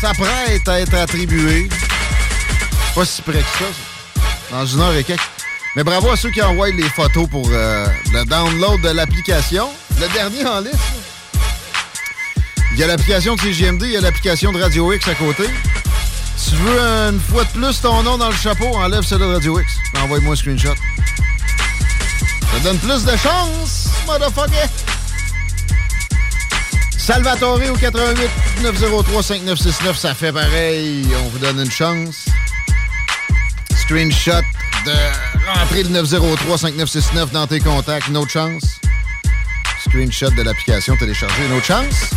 s'apprête 0.01 0.67
à 0.67 0.80
être 0.80 0.95
attribuée. 0.95 1.69
Pas 2.95 3.05
si 3.05 3.21
près 3.21 3.34
que 3.34 3.59
ça, 3.59 4.19
dans 4.49 4.65
une 4.65 4.82
heure 4.82 4.95
et 4.95 5.03
quelques. 5.03 5.21
Mais 5.75 5.84
bravo 5.84 6.09
à 6.09 6.17
ceux 6.17 6.32
qui 6.32 6.41
envoient 6.41 6.71
les 6.71 6.89
photos 6.89 7.30
pour 7.30 7.47
euh, 7.51 7.86
le 8.11 8.25
download 8.25 8.82
de 8.82 8.89
l'application. 8.89 9.69
Le 10.01 10.11
dernier 10.11 10.43
en 10.47 10.61
liste. 10.61 10.75
Il 12.71 12.80
y 12.80 12.84
a 12.84 12.88
l'application 12.88 13.36
de 13.36 13.41
CGMD, 13.41 13.84
il 13.84 13.91
y 13.91 13.97
a 13.97 14.01
l'application 14.01 14.51
de 14.51 14.59
Radio 14.59 14.91
X 14.91 15.07
à 15.07 15.13
côté. 15.13 15.43
Tu 16.48 16.56
veux 16.56 16.80
une 16.80 17.20
fois 17.20 17.44
de 17.44 17.50
plus 17.50 17.82
ton 17.82 18.02
nom 18.04 18.18
dans 18.18 18.30
le 18.30 18.36
chapeau, 18.36 18.68
enlève 18.76 19.04
celle 19.04 19.20
de 19.20 19.26
Radio 19.26 19.60
X. 19.60 19.74
Envoie-moi 20.02 20.34
un 20.34 20.36
screenshot. 20.36 20.76
Ça 22.52 22.60
donne 22.64 22.78
plus 22.80 23.04
de 23.04 23.16
chance, 23.18 23.90
motherfucker! 24.08 24.68
Salvatore 26.98 27.60
au 27.72 27.76
88 27.76 28.30
903 28.62 29.24
5969, 29.24 29.98
ça 29.98 30.14
fait 30.14 30.32
pareil. 30.32 31.08
On 31.26 31.30
vous 31.30 31.40
donne 31.40 31.60
une 31.60 31.72
chance. 31.72 32.26
Screenshot 33.76 34.44
de 34.86 35.60
rentrer 35.60 35.84
le 35.84 35.90
903 35.90 36.58
5969 36.58 37.32
dans 37.32 37.48
tes 37.48 37.60
contacts, 37.60 38.08
une 38.08 38.18
autre 38.18 38.32
chance. 38.32 38.80
Screenshot 39.88 40.30
de 40.32 40.44
l'application 40.44 40.96
téléchargée, 40.98 41.46
une 41.46 41.54
autre 41.58 41.66
chance. 41.66 42.12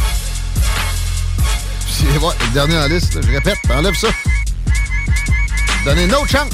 Ouais, 2.02 2.34
le 2.40 2.52
dernier 2.52 2.76
en 2.78 2.86
liste, 2.86 3.14
là, 3.14 3.20
je 3.24 3.32
répète, 3.32 3.58
enlève 3.70 3.94
ça. 3.94 4.08
Donnez 5.84 6.04
une 6.04 6.14
autre 6.14 6.28
chance. 6.28 6.50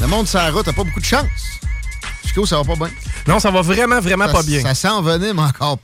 Le 0.00 0.06
monde 0.06 0.26
sur 0.26 0.38
la 0.38 0.50
route 0.50 0.66
n'a 0.66 0.72
pas 0.72 0.84
beaucoup 0.84 1.00
de 1.00 1.04
chance. 1.04 1.24
Chico, 2.26 2.44
ça 2.46 2.56
va 2.56 2.64
pas 2.64 2.74
bien. 2.74 2.90
Non, 3.26 3.38
ça 3.38 3.50
va 3.50 3.62
vraiment, 3.62 4.00
vraiment 4.00 4.26
Ça- 4.26 4.32
pas 4.32 4.42
bien. 4.42 4.60
Ça 4.62 4.74
s'en 4.74 5.00
venait, 5.02 5.32
mais 5.32 5.42
encore 5.42 5.78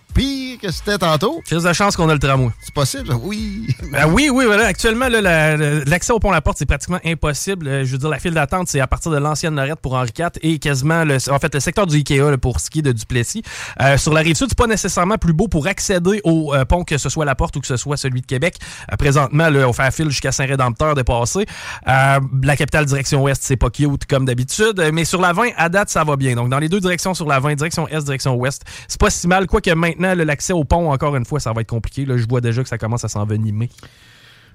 que 0.61 0.71
c'était 0.71 0.99
tantôt. 0.99 1.41
Crise 1.45 1.63
de 1.63 1.73
chance 1.73 1.97
qu'on 1.97 2.09
a 2.09 2.13
le 2.13 2.19
tramway. 2.19 2.51
C'est 2.61 2.75
possible, 2.75 3.13
oui. 3.23 3.67
Ben 3.93 4.07
oui, 4.09 4.31
oui, 4.33 4.45
voilà. 4.47 4.67
Actuellement, 4.67 5.09
là, 5.09 5.21
la- 5.21 5.57
la- 5.57 5.85
l'accès 5.85 6.13
au 6.13 6.19
pont 6.21 6.31
La 6.31 6.41
Porte, 6.41 6.59
c'est 6.59 6.67
pratiquement 6.67 7.01
impossible. 7.05 7.67
Euh, 7.67 7.85
Je 7.85 7.93
veux 7.93 7.99
dire, 7.99 8.09
la 8.09 8.19
file 8.19 8.35
d'attente, 8.35 8.69
c'est 8.69 8.81
à 8.81 8.87
partir 8.87 9.11
de 9.11 9.17
l'ancienne 9.19 9.55
Norette 9.55 9.81
pour 9.81 9.95
Henri 9.95 10.11
IV 10.17 10.29
et 10.43 10.59
quasiment, 10.59 11.05
le, 11.05 11.17
en 11.31 11.39
fait, 11.39 11.53
le 11.55 11.61
secteur 11.61 11.87
du 11.87 11.97
Ikea 11.97 12.19
là, 12.31 12.39
pour 12.39 12.61
ski 12.61 12.83
de 12.83 12.93
Duplessis. 12.93 13.43
Euh, 13.81 13.97
sur 13.99 14.13
la 14.13 14.21
rive 14.21 14.37
sud, 14.37 14.47
c'est 14.51 14.59
pas 14.59 14.67
nécessairement 14.67 15.17
plus 15.19 15.33
beau 15.33 15.49
pour 15.49 15.67
accéder 15.67 16.21
au 16.25 16.55
euh, 16.55 16.65
pont, 16.65 16.85
que 16.85 16.99
ce 16.99 17.09
soit 17.09 17.25
La 17.25 17.35
Porte 17.35 17.57
ou 17.57 17.61
que 17.61 17.67
ce 17.67 17.77
soit 17.77 17.97
celui 17.97 18.21
de 18.21 18.27
Québec. 18.27 18.57
Euh, 18.93 18.97
présentement, 18.97 19.49
là, 19.49 19.69
on 19.69 19.73
fait 19.73 19.83
la 19.83 19.91
file 19.91 20.11
jusqu'à 20.11 20.33
Saint-Rédempteur 20.33 20.95
de 20.95 21.03
passer. 21.03 21.47
Euh, 21.89 22.21
la 22.43 22.57
capitale 22.57 22.85
direction 22.87 23.23
ouest, 23.23 23.43
c'est 23.43 23.57
pas 23.57 23.71
cute 23.71 24.07
comme 24.07 24.25
d'habitude. 24.25 24.81
Mais 24.93 25.05
sur 25.05 25.21
la 25.21 25.33
20, 25.33 25.49
à 25.57 25.69
date, 25.69 25.89
ça 25.91 26.05
va 26.05 26.17
bien. 26.17 26.35
Donc, 26.37 26.49
dans 26.51 26.59
les 26.59 26.69
deux 26.69 26.81
directions 26.81 27.15
sur 27.15 27.27
la 27.27 27.41
20, 27.41 27.55
direction 27.57 27.89
est, 27.89 28.03
direction 28.05 28.35
ouest, 28.37 28.63
c'est 28.89 29.01
pas 29.01 29.11
si 29.11 29.27
mal. 29.27 29.47
Quoique 29.47 29.71
maintenant, 29.71 30.15
là, 30.15 30.25
l'accès 30.51 30.61
au 30.61 30.65
pont, 30.65 30.93
encore 30.93 31.17
une 31.17 31.25
fois, 31.25 31.41
ça 31.41 31.53
va 31.53 31.61
être 31.61 31.69
compliqué. 31.69 32.05
Là, 32.05 32.17
je 32.17 32.27
vois 32.29 32.41
déjà 32.41 32.63
que 32.63 32.69
ça 32.69 32.79
commence 32.79 33.05
à 33.05 33.09
s'envenimer. 33.09 33.71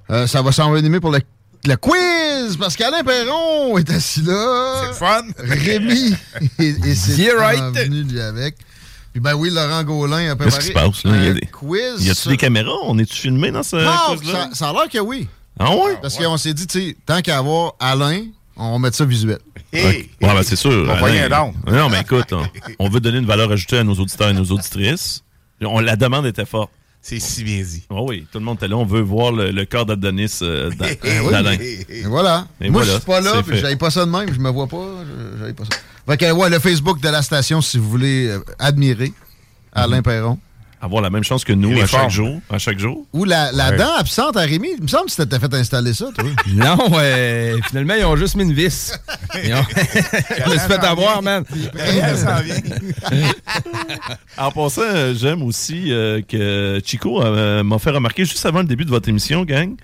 Euh, 0.09 0.27
ça 0.27 0.41
va 0.41 0.51
s'envenimer 0.51 0.99
pour 0.99 1.11
le, 1.11 1.19
le 1.65 1.75
quiz, 1.77 2.57
parce 2.59 2.75
qu'Alain 2.75 3.03
Perron 3.03 3.77
est 3.77 3.89
assis 3.89 4.21
là. 4.21 4.83
C'est 4.91 4.99
fun. 4.99 5.21
Rémi 5.37 6.13
et, 6.59 6.67
et 6.85 6.95
c'est 6.95 7.31
right. 7.33 7.59
venu 7.75 8.03
lui 8.03 8.19
avec. 8.21 8.55
Puis 9.11 9.21
ben 9.21 9.33
oui, 9.33 9.49
Laurent 9.49 9.83
Gaulin 9.83 10.31
a 10.31 10.35
préparé 10.35 10.51
Qu'est-ce 10.51 10.59
qui 10.59 10.67
se 10.67 10.73
passe? 10.73 11.03
Là? 11.05 11.15
Il 11.15 11.23
y 11.23 11.27
a 11.29 11.33
des... 11.33 11.47
quiz. 11.47 12.05
Y 12.05 12.09
a-tu 12.11 12.21
sur- 12.21 12.31
des 12.31 12.37
caméras? 12.37 12.73
On 12.83 12.99
est-tu 12.99 13.15
filmé 13.15 13.49
dans 13.49 13.63
ce 13.63 13.77
Non, 13.77 14.17
quiz-là? 14.17 14.49
ça, 14.51 14.55
ça 14.55 14.69
a 14.69 14.73
l'air 14.73 14.89
que 14.89 14.99
oui. 14.99 15.27
Ah 15.57 15.73
ouais? 15.73 15.97
Parce 16.01 16.17
qu'on 16.17 16.35
s'est 16.37 16.53
dit, 16.53 16.67
tu 16.67 16.79
sais, 16.89 16.97
tant 17.05 17.21
qu'à 17.21 17.37
avoir 17.37 17.75
Alain, 17.79 18.25
on 18.57 18.73
va 18.73 18.79
mettre 18.79 18.97
ça 18.97 19.05
visuel. 19.05 19.39
Ouais, 19.73 20.07
ben, 20.19 20.43
c'est 20.43 20.57
sûr. 20.57 20.69
On 20.83 20.85
va 20.85 20.93
Alain. 20.97 21.05
rien 21.07 21.29
donc. 21.29 21.55
Non, 21.65 21.89
mais 21.89 22.01
écoute, 22.01 22.31
on, 22.33 22.43
on 22.79 22.89
veut 22.89 22.99
donner 22.99 23.19
une 23.19 23.25
valeur 23.25 23.49
ajoutée 23.51 23.77
à 23.77 23.83
nos 23.85 23.95
auditeurs 23.95 24.29
et 24.29 24.33
nos 24.33 24.43
auditrices. 24.51 25.23
On, 25.61 25.79
la 25.79 25.95
demande 25.95 26.25
était 26.25 26.45
forte. 26.45 26.71
C'est 27.01 27.19
si 27.19 27.43
bien 27.43 27.61
dit. 27.61 27.83
Oh 27.91 28.05
oui, 28.09 28.25
tout 28.31 28.39
le 28.39 28.45
monde 28.45 28.57
était 28.57 28.67
là. 28.67 28.77
On 28.77 28.85
veut 28.85 29.01
voir 29.01 29.31
le, 29.31 29.51
le 29.51 29.65
corps 29.65 29.85
d'Adonis 29.85 30.39
euh, 30.41 30.69
d'A- 30.79 30.87
oui. 31.03 31.31
d'Alain. 31.31 31.57
Et 31.59 32.01
voilà. 32.05 32.47
Et 32.59 32.69
Moi, 32.69 32.81
voilà, 32.81 32.93
je 32.93 32.97
suis 32.97 33.05
pas 33.05 33.21
là, 33.21 33.43
puis 33.43 33.57
j'avais 33.59 33.75
pas 33.75 33.91
ça 33.91 34.05
de 34.05 34.11
même, 34.11 34.33
je 34.33 34.39
me 34.39 34.49
vois 34.49 34.65
pas, 34.67 34.83
j'avais 35.39 35.53
pas 35.53 35.65
ça. 35.65 35.77
Fait 36.07 36.17
que, 36.17 36.31
ouais, 36.31 36.49
le 36.49 36.57
Facebook 36.59 36.99
de 37.01 37.09
la 37.09 37.21
station, 37.21 37.61
si 37.61 37.77
vous 37.77 37.87
voulez 37.89 38.27
euh, 38.29 38.39
admirer 38.57 39.13
Alain 39.71 40.01
Perron. 40.01 40.39
Avoir 40.85 41.01
la 41.01 41.09
même 41.09 41.23
chance 41.23 41.43
que 41.43 41.51
nous 41.51 41.81
à 41.81 41.87
chaque 41.87 42.11
jour. 42.11 42.39
À 42.47 42.59
chaque 42.59 42.77
jour. 42.77 43.07
Ou 43.11 43.25
la, 43.25 43.51
la 43.51 43.71
Ouais. 43.71 43.77
dent 43.77 43.95
absente 43.97 44.37
à 44.37 44.41
Rémi. 44.41 44.69
Il 44.77 44.83
me 44.83 44.87
semble 44.87 45.05
que 45.05 45.09
tu 45.11 45.15
t'étais 45.17 45.39
fait 45.39 45.51
installer 45.55 45.93
ça, 45.95 46.05
toi. 46.15 46.23
Non, 46.53 46.77
euh, 46.93 47.57
finalement, 47.69 47.95
ils 47.95 48.05
ont 48.05 48.15
juste 48.15 48.35
mis 48.35 48.43
une 48.43 48.53
vis. 48.53 48.93
Ils 49.43 49.51
ont- 49.55 49.63
Je 49.75 50.45
me 50.51 50.57
suis 50.57 50.59
fait 50.67 50.83
avoir, 50.85 51.23
man. 51.23 51.43
En 54.37 54.51
passant, 54.51 54.81
euh, 54.83 55.13
j'aime 55.15 55.41
aussi 55.43 55.91
euh, 55.91 56.21
que 56.27 56.79
Chico 56.85 57.21
euh, 57.23 57.63
m'a 57.63 57.79
fait 57.79 57.91
remarquer 57.91 58.25
juste 58.25 58.45
avant 58.45 58.59
le 58.59 58.65
début 58.65 58.85
de 58.85 58.89
votre 58.89 59.09
émission, 59.09 59.43
gang, 59.45 59.75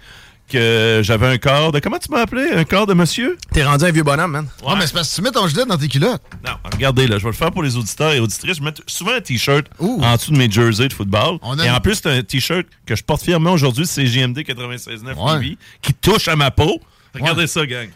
que 0.52 1.02
j'avais 1.04 1.28
un 1.28 1.38
corps 1.38 1.72
de. 1.72 1.80
Comment 1.80 1.98
tu 1.98 2.12
m'as 2.12 2.22
appelé? 2.22 2.50
Un 2.54 2.64
corps 2.64 2.86
de 2.86 2.94
monsieur? 2.94 3.38
T'es 3.52 3.64
rendu 3.64 3.86
un 3.86 3.92
vieux 3.92 4.04
bonhomme, 4.04 4.32
man. 4.32 4.48
Ouais, 4.64 4.74
mais 4.78 4.86
c'est 4.86 4.94
parce 4.94 5.10
que 5.10 5.16
tu 5.16 5.22
mets 5.22 5.32
ton 5.32 5.48
gilet 5.48 5.66
dans 5.66 5.78
tes 5.78 5.88
culottes. 5.88 6.22
Non, 6.46 6.54
regardez, 6.72 7.08
là, 7.08 7.18
je 7.18 7.24
vais 7.24 7.30
le 7.30 7.36
faire 7.36 7.52
pour 7.52 7.64
les 7.64 7.76
auditeurs 7.78 8.12
et 8.14 8.20
auditrices. 8.20 8.58
Je 8.58 8.64
mets 8.64 8.74
souvent 8.88 9.14
un 9.14 9.22
t-shirt 9.22 9.66
en 9.80 10.16
dessous 10.16 10.32
de 10.32 10.38
mes 10.38 10.50
jerseys 10.52 10.88
de 10.90 10.94
football. 10.94 11.38
On 11.42 11.58
a 11.58 11.66
Et 11.66 11.70
en 11.72 11.80
plus, 11.80 11.96
c'est 11.96 12.10
un 12.10 12.22
t-shirt 12.22 12.66
que 12.86 12.96
je 12.96 13.04
porte 13.04 13.24
fièrement 13.24 13.54
aujourd'hui, 13.54 13.88
c'est 13.88 14.06
JMD 14.06 14.40
96.9 14.40 15.40
Ouais. 15.40 15.58
Qui 15.82 15.94
touche 15.94 16.28
à 16.28 16.36
ma 16.36 16.52
peau. 16.52 16.80
Regardez 17.14 17.48
ça, 17.48 17.66
gang. 17.66 17.90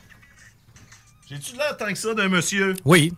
J'ai-tu 1.30 1.56
l'air 1.56 1.76
tant 1.78 1.88
que 1.88 1.95
ça 1.97 2.14
d'un 2.14 2.30
monsieur? 2.30 2.76
Oui. 2.86 3.14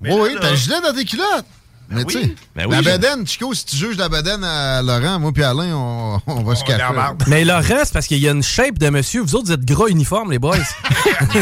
Mais 0.00 0.12
oui, 0.12 0.36
t'as 0.40 0.50
le 0.50 0.56
gilet 0.56 0.80
dans 0.82 0.92
tes 0.92 1.04
culottes. 1.04 1.46
Mais 1.88 2.04
oui. 2.04 2.14
tu 2.14 2.20
sais, 2.22 2.34
Ben 2.54 2.66
oui, 2.68 2.76
la 2.76 2.82
bedaine, 2.82 3.26
Chico, 3.26 3.54
si 3.54 3.64
tu 3.64 3.76
juges 3.76 3.96
la 3.96 4.08
bedaine 4.08 4.42
à 4.44 4.82
Laurent, 4.82 5.18
moi 5.20 5.32
puis 5.32 5.42
Alain, 5.44 5.74
on, 5.74 6.20
on 6.26 6.42
va 6.42 6.54
se 6.54 6.64
cacher. 6.64 6.82
Mais 7.28 7.44
le 7.44 7.54
reste, 7.54 7.92
parce 7.92 8.06
qu'il 8.06 8.18
y 8.18 8.28
a 8.28 8.32
une 8.32 8.42
shape 8.42 8.78
de 8.78 8.88
monsieur. 8.90 9.22
Vous 9.22 9.34
autres, 9.36 9.46
vous 9.46 9.52
êtes 9.52 9.64
gras 9.64 9.86
uniforme, 9.88 10.30
les 10.32 10.38
boys. 10.38 10.56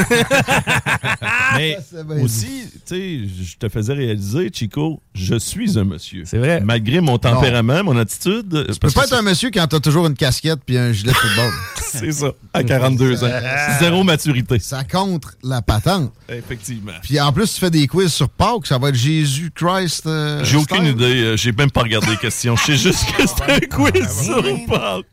Mais 1.57 1.79
aussi, 2.23 2.63
tu 2.87 2.95
sais, 2.95 3.21
je 3.45 3.57
te 3.57 3.69
faisais 3.69 3.93
réaliser, 3.93 4.51
Chico, 4.53 5.01
je 5.15 5.37
suis 5.39 5.79
un 5.79 5.85
monsieur. 5.85 6.25
C'est 6.27 6.39
vrai. 6.39 6.61
Malgré 6.61 7.01
mon 7.01 7.19
tempérament, 7.19 7.85
mon 7.85 7.97
attitude. 7.97 8.67
Tu 8.73 8.79
peux 8.79 8.91
pas 8.91 9.05
être 9.05 9.15
un 9.15 9.23
monsieur 9.23 9.51
quand 9.53 9.67
t'as 9.67 9.81
toujours 9.81 10.07
une 10.07 10.15
casquette 10.15 10.61
puis 10.65 10.77
un 10.79 10.93
gilet 10.93 11.13
de 11.13 11.17
football. 11.17 11.51
C'est 11.77 12.13
ça, 12.13 12.33
à 12.53 12.65
42 12.65 13.23
ans. 13.25 13.31
Zéro 13.79 14.03
maturité. 14.03 14.59
Ça 14.59 14.83
contre 14.85 15.35
la 15.43 15.63
patente. 15.63 16.13
Effectivement. 16.29 16.93
Puis 17.03 17.21
en 17.21 17.33
plus, 17.33 17.53
tu 17.55 17.61
fais 17.61 17.71
des 17.71 17.87
quiz 17.87 18.13
sur 18.13 18.29
Pâques, 18.29 18.67
ça 18.67 18.79
va 18.79 18.89
être 18.89 18.95
Jésus-Christ. 18.97 20.07
euh, 20.07 20.34
J'ai 20.43 20.57
aucune 20.57 20.87
idée, 20.87 21.23
euh, 21.23 21.37
j'ai 21.37 21.53
même 21.53 21.71
pas 21.71 21.83
regardé 21.83 22.09
les 22.09 22.17
questions. 22.17 22.57
Je 22.57 22.63
sais 22.63 22.77
juste 22.77 23.05
que 23.17 23.27
c'est 23.27 23.51
un 23.51 23.61
quiz 23.61 24.25
sur 24.25 24.43
Pâques. 24.67 25.07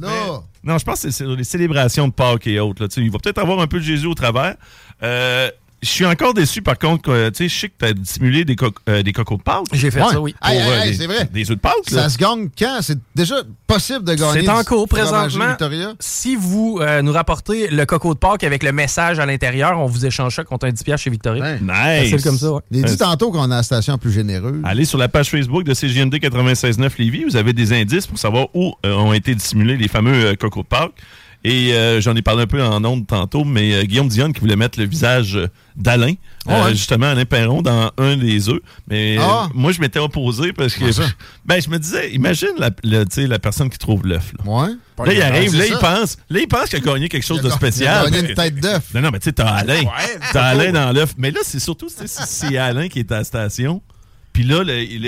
Là. 0.00 0.40
Non, 0.64 0.78
je 0.78 0.84
pense 0.84 1.02
que 1.02 1.10
c'est 1.10 1.24
sur 1.24 1.36
les 1.36 1.44
célébrations 1.44 2.08
de 2.08 2.12
Pâques 2.12 2.46
et 2.46 2.58
autres. 2.60 2.82
Là. 2.82 2.88
Il 2.96 3.10
va 3.10 3.18
peut-être 3.18 3.38
avoir 3.38 3.60
un 3.60 3.66
peu 3.66 3.78
de 3.78 3.84
Jésus 3.84 4.06
au 4.06 4.14
travers. 4.14 4.56
Euh, 5.02 5.50
je 5.82 5.88
suis 5.88 6.04
encore 6.06 6.34
déçu, 6.34 6.60
par 6.62 6.78
contre, 6.78 7.02
que, 7.02 7.28
tu 7.30 7.36
sais, 7.36 7.48
je 7.48 7.60
sais 7.60 7.68
que 7.68 7.74
tu 7.78 7.84
as 7.84 7.92
dissimulé 7.92 8.44
des, 8.44 8.56
co- 8.56 8.70
euh, 8.88 9.02
des 9.02 9.12
cocos 9.12 9.36
de 9.36 9.42
Pâques. 9.42 9.64
J'ai 9.72 9.90
fait 9.90 10.02
Ouais. 10.02 10.08
ça, 10.12 10.20
oui. 10.20 10.34
Pour, 10.40 10.50
Hey, 10.50 10.58
hey, 10.58 10.62
euh, 10.68 10.82
hey, 10.82 10.90
des, 10.90 10.96
c'est 10.96 11.06
vrai. 11.06 11.28
Des 11.32 11.42
œufs 11.50 11.56
de 11.56 11.60
Pâques, 11.60 11.90
là. 11.92 12.02
Ça 12.02 12.08
se 12.08 12.18
gagne 12.18 12.48
quand? 12.58 12.78
C'est 12.82 12.98
déjà 13.14 13.36
possible 13.66 14.04
de 14.04 14.14
gagner. 14.14 14.40
C'est 14.42 14.48
en 14.48 14.64
cours 14.64 14.88
présentement. 14.88 15.48
Victoria? 15.48 15.92
Si 16.00 16.34
vous 16.36 16.78
euh, 16.80 17.00
nous 17.02 17.12
rapportez 17.12 17.68
le 17.68 17.86
coco 17.86 18.14
de 18.14 18.18
Pâques 18.18 18.44
avec 18.44 18.62
le 18.62 18.72
message 18.72 19.18
à 19.18 19.26
l'intérieur, 19.26 19.78
on 19.78 19.86
vous 19.86 20.04
échange 20.04 20.34
ça 20.34 20.44
contre 20.44 20.66
un 20.66 20.70
10 20.72 20.82
piastres 20.82 21.04
chez 21.04 21.10
Victoria. 21.10 21.54
Nice. 21.60 22.10
Facile 22.10 22.22
comme 22.22 22.38
ça, 22.38 22.52
ouais. 22.52 22.60
Il 22.72 22.84
dit 22.84 22.96
tantôt 22.96 23.30
qu'on 23.30 23.50
a 23.50 23.56
la 23.56 23.62
station 23.62 23.98
plus 23.98 24.12
généreuse. 24.12 24.60
Allez 24.64 24.84
sur 24.84 24.98
la 24.98 25.08
page 25.08 25.30
Facebook 25.30 25.64
de 25.64 25.74
CGMD 25.74 26.14
96.9 26.14 26.90
Lévis. 26.98 27.24
Vous 27.24 27.36
avez 27.36 27.52
des 27.52 27.72
indices 27.72 28.06
pour 28.06 28.18
savoir 28.18 28.48
où 28.54 28.74
euh, 28.84 28.94
ont 28.94 29.12
été 29.12 29.34
dissimulés 29.34 29.76
les 29.76 29.88
fameux 29.88 30.26
euh, 30.26 30.34
cocos 30.34 30.62
de 30.62 30.66
Pâques. 30.68 30.92
Et 31.48 31.72
euh, 31.72 32.00
j'en 32.00 32.14
ai 32.14 32.20
parlé 32.22 32.42
un 32.42 32.46
peu 32.46 32.62
en 32.62 32.84
ondes 32.84 33.06
tantôt, 33.06 33.44
mais 33.44 33.72
euh, 33.72 33.82
Guillaume 33.84 34.08
Dionne 34.08 34.32
qui 34.32 34.40
voulait 34.40 34.56
mettre 34.56 34.78
le 34.78 34.86
visage 34.86 35.38
d'Alain, 35.76 36.14
Ah 36.46 36.52
euh, 36.52 36.64
ouais? 36.66 36.70
justement 36.72 37.06
Alain 37.06 37.24
Perron, 37.24 37.62
dans 37.62 37.90
un 37.96 38.16
des 38.16 38.48
œufs. 38.48 38.60
Mais 38.88 39.16
Ah! 39.18 39.48
moi, 39.54 39.72
je 39.72 39.80
m'étais 39.80 39.98
opposé 39.98 40.52
parce 40.52 40.74
que 40.74 40.92
ça? 40.92 41.04
ben, 41.46 41.60
je 41.62 41.70
me 41.70 41.78
disais, 41.78 42.10
imagine 42.12 42.50
la, 42.58 42.70
la 42.82 43.38
personne 43.38 43.70
qui 43.70 43.78
trouve 43.78 44.06
l'œuf. 44.06 44.32
Là. 44.38 44.50
Ouais. 44.50 44.68
Là, 45.06 45.12
il 45.12 45.22
arrive, 45.22 45.56
là, 45.56 45.66
il 45.66 45.76
pense, 45.78 46.16
là, 46.28 46.40
il 46.40 46.48
pense 46.48 46.68
qu'il 46.68 46.76
a 46.76 46.80
gagné 46.80 47.08
quelque 47.08 47.24
chose 47.26 47.40
de 47.40 47.50
spécial. 47.50 48.04
il 48.04 48.08
a 48.08 48.10
gagné 48.18 48.28
une 48.30 48.34
tête 48.34 48.60
d'œuf. 48.60 48.82
Non, 48.94 49.00
non, 49.00 49.10
mais 49.12 49.20
tu 49.20 49.24
sais, 49.26 49.32
t'as 49.32 49.46
Alain. 49.48 49.82
T'as 50.32 50.44
Alain 50.44 50.72
dans 50.72 50.92
l'œuf. 50.92 51.14
Mais 51.16 51.30
là, 51.30 51.40
c'est 51.44 51.60
surtout, 51.60 51.88
c'est 51.88 52.58
Alain 52.58 52.88
qui 52.88 52.98
est 52.98 53.12
à 53.12 53.18
la 53.18 53.24
station. 53.24 53.80
Puis 54.32 54.44
là, 54.44 54.62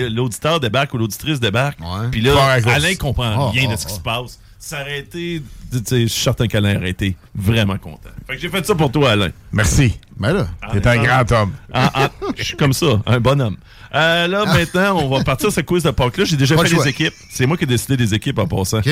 l'auditeur 0.09 0.59
débarque 0.59 0.95
ou 0.95 0.99
l'auditrice 0.99 1.39
débarque. 1.39 1.79
Puis 2.11 2.21
là. 2.23 2.59
Alain 2.67 2.95
comprend 2.95 3.49
Oh, 3.49 3.51
rien 3.51 3.67
oh, 3.69 3.73
de 3.73 3.77
ce 3.79 3.87
qui 3.87 3.95
se 3.95 4.01
passe. 4.01 4.39
Ça 4.63 4.83
aurait 4.83 4.99
été. 5.01 5.43
Tu 5.73 5.79
sais, 5.85 6.03
je 6.03 6.07
suis 6.09 6.23
certain 6.23 6.47
qu'Alain 6.47 6.77
aurait 6.77 6.91
été 6.91 7.17
vraiment 7.35 7.79
content. 7.79 8.11
Fait 8.27 8.35
que 8.37 8.41
j'ai 8.43 8.51
fait 8.51 8.65
ça 8.67 8.75
pour 8.75 8.93
toi, 8.93 9.13
Alain. 9.13 9.31
Merci. 9.53 9.99
Ben 10.19 10.35
là. 10.35 10.49
T'es 10.71 10.87
un 10.87 11.03
grand 11.03 11.33
homme. 11.33 11.53
Ah, 11.73 11.91
ah, 11.95 12.11
je 12.37 12.43
suis 12.43 12.57
comme 12.59 12.75
ça, 12.75 13.01
un 13.07 13.21
bonhomme. 13.21 13.57
Euh, 13.95 14.29
là, 14.29 14.45
maintenant, 14.45 14.99
on 15.03 15.09
va 15.09 15.25
partir 15.25 15.51
ce 15.51 15.63
quiz 15.63 15.83
de 15.83 15.91
Pâques-là. 15.91 16.25
J'ai 16.27 16.37
déjà 16.37 16.55
Pas 16.57 16.63
fait 16.65 16.69
le 16.69 16.75
les 16.75 16.81
choix. 16.83 16.89
équipes. 16.91 17.15
C'est 17.31 17.47
moi 17.47 17.57
qui 17.57 17.65
ai 17.65 17.67
décidé 17.67 17.97
des 17.97 18.13
équipes 18.15 18.39
en 18.39 18.47
passant. 18.47 18.79
OK. 18.81 18.89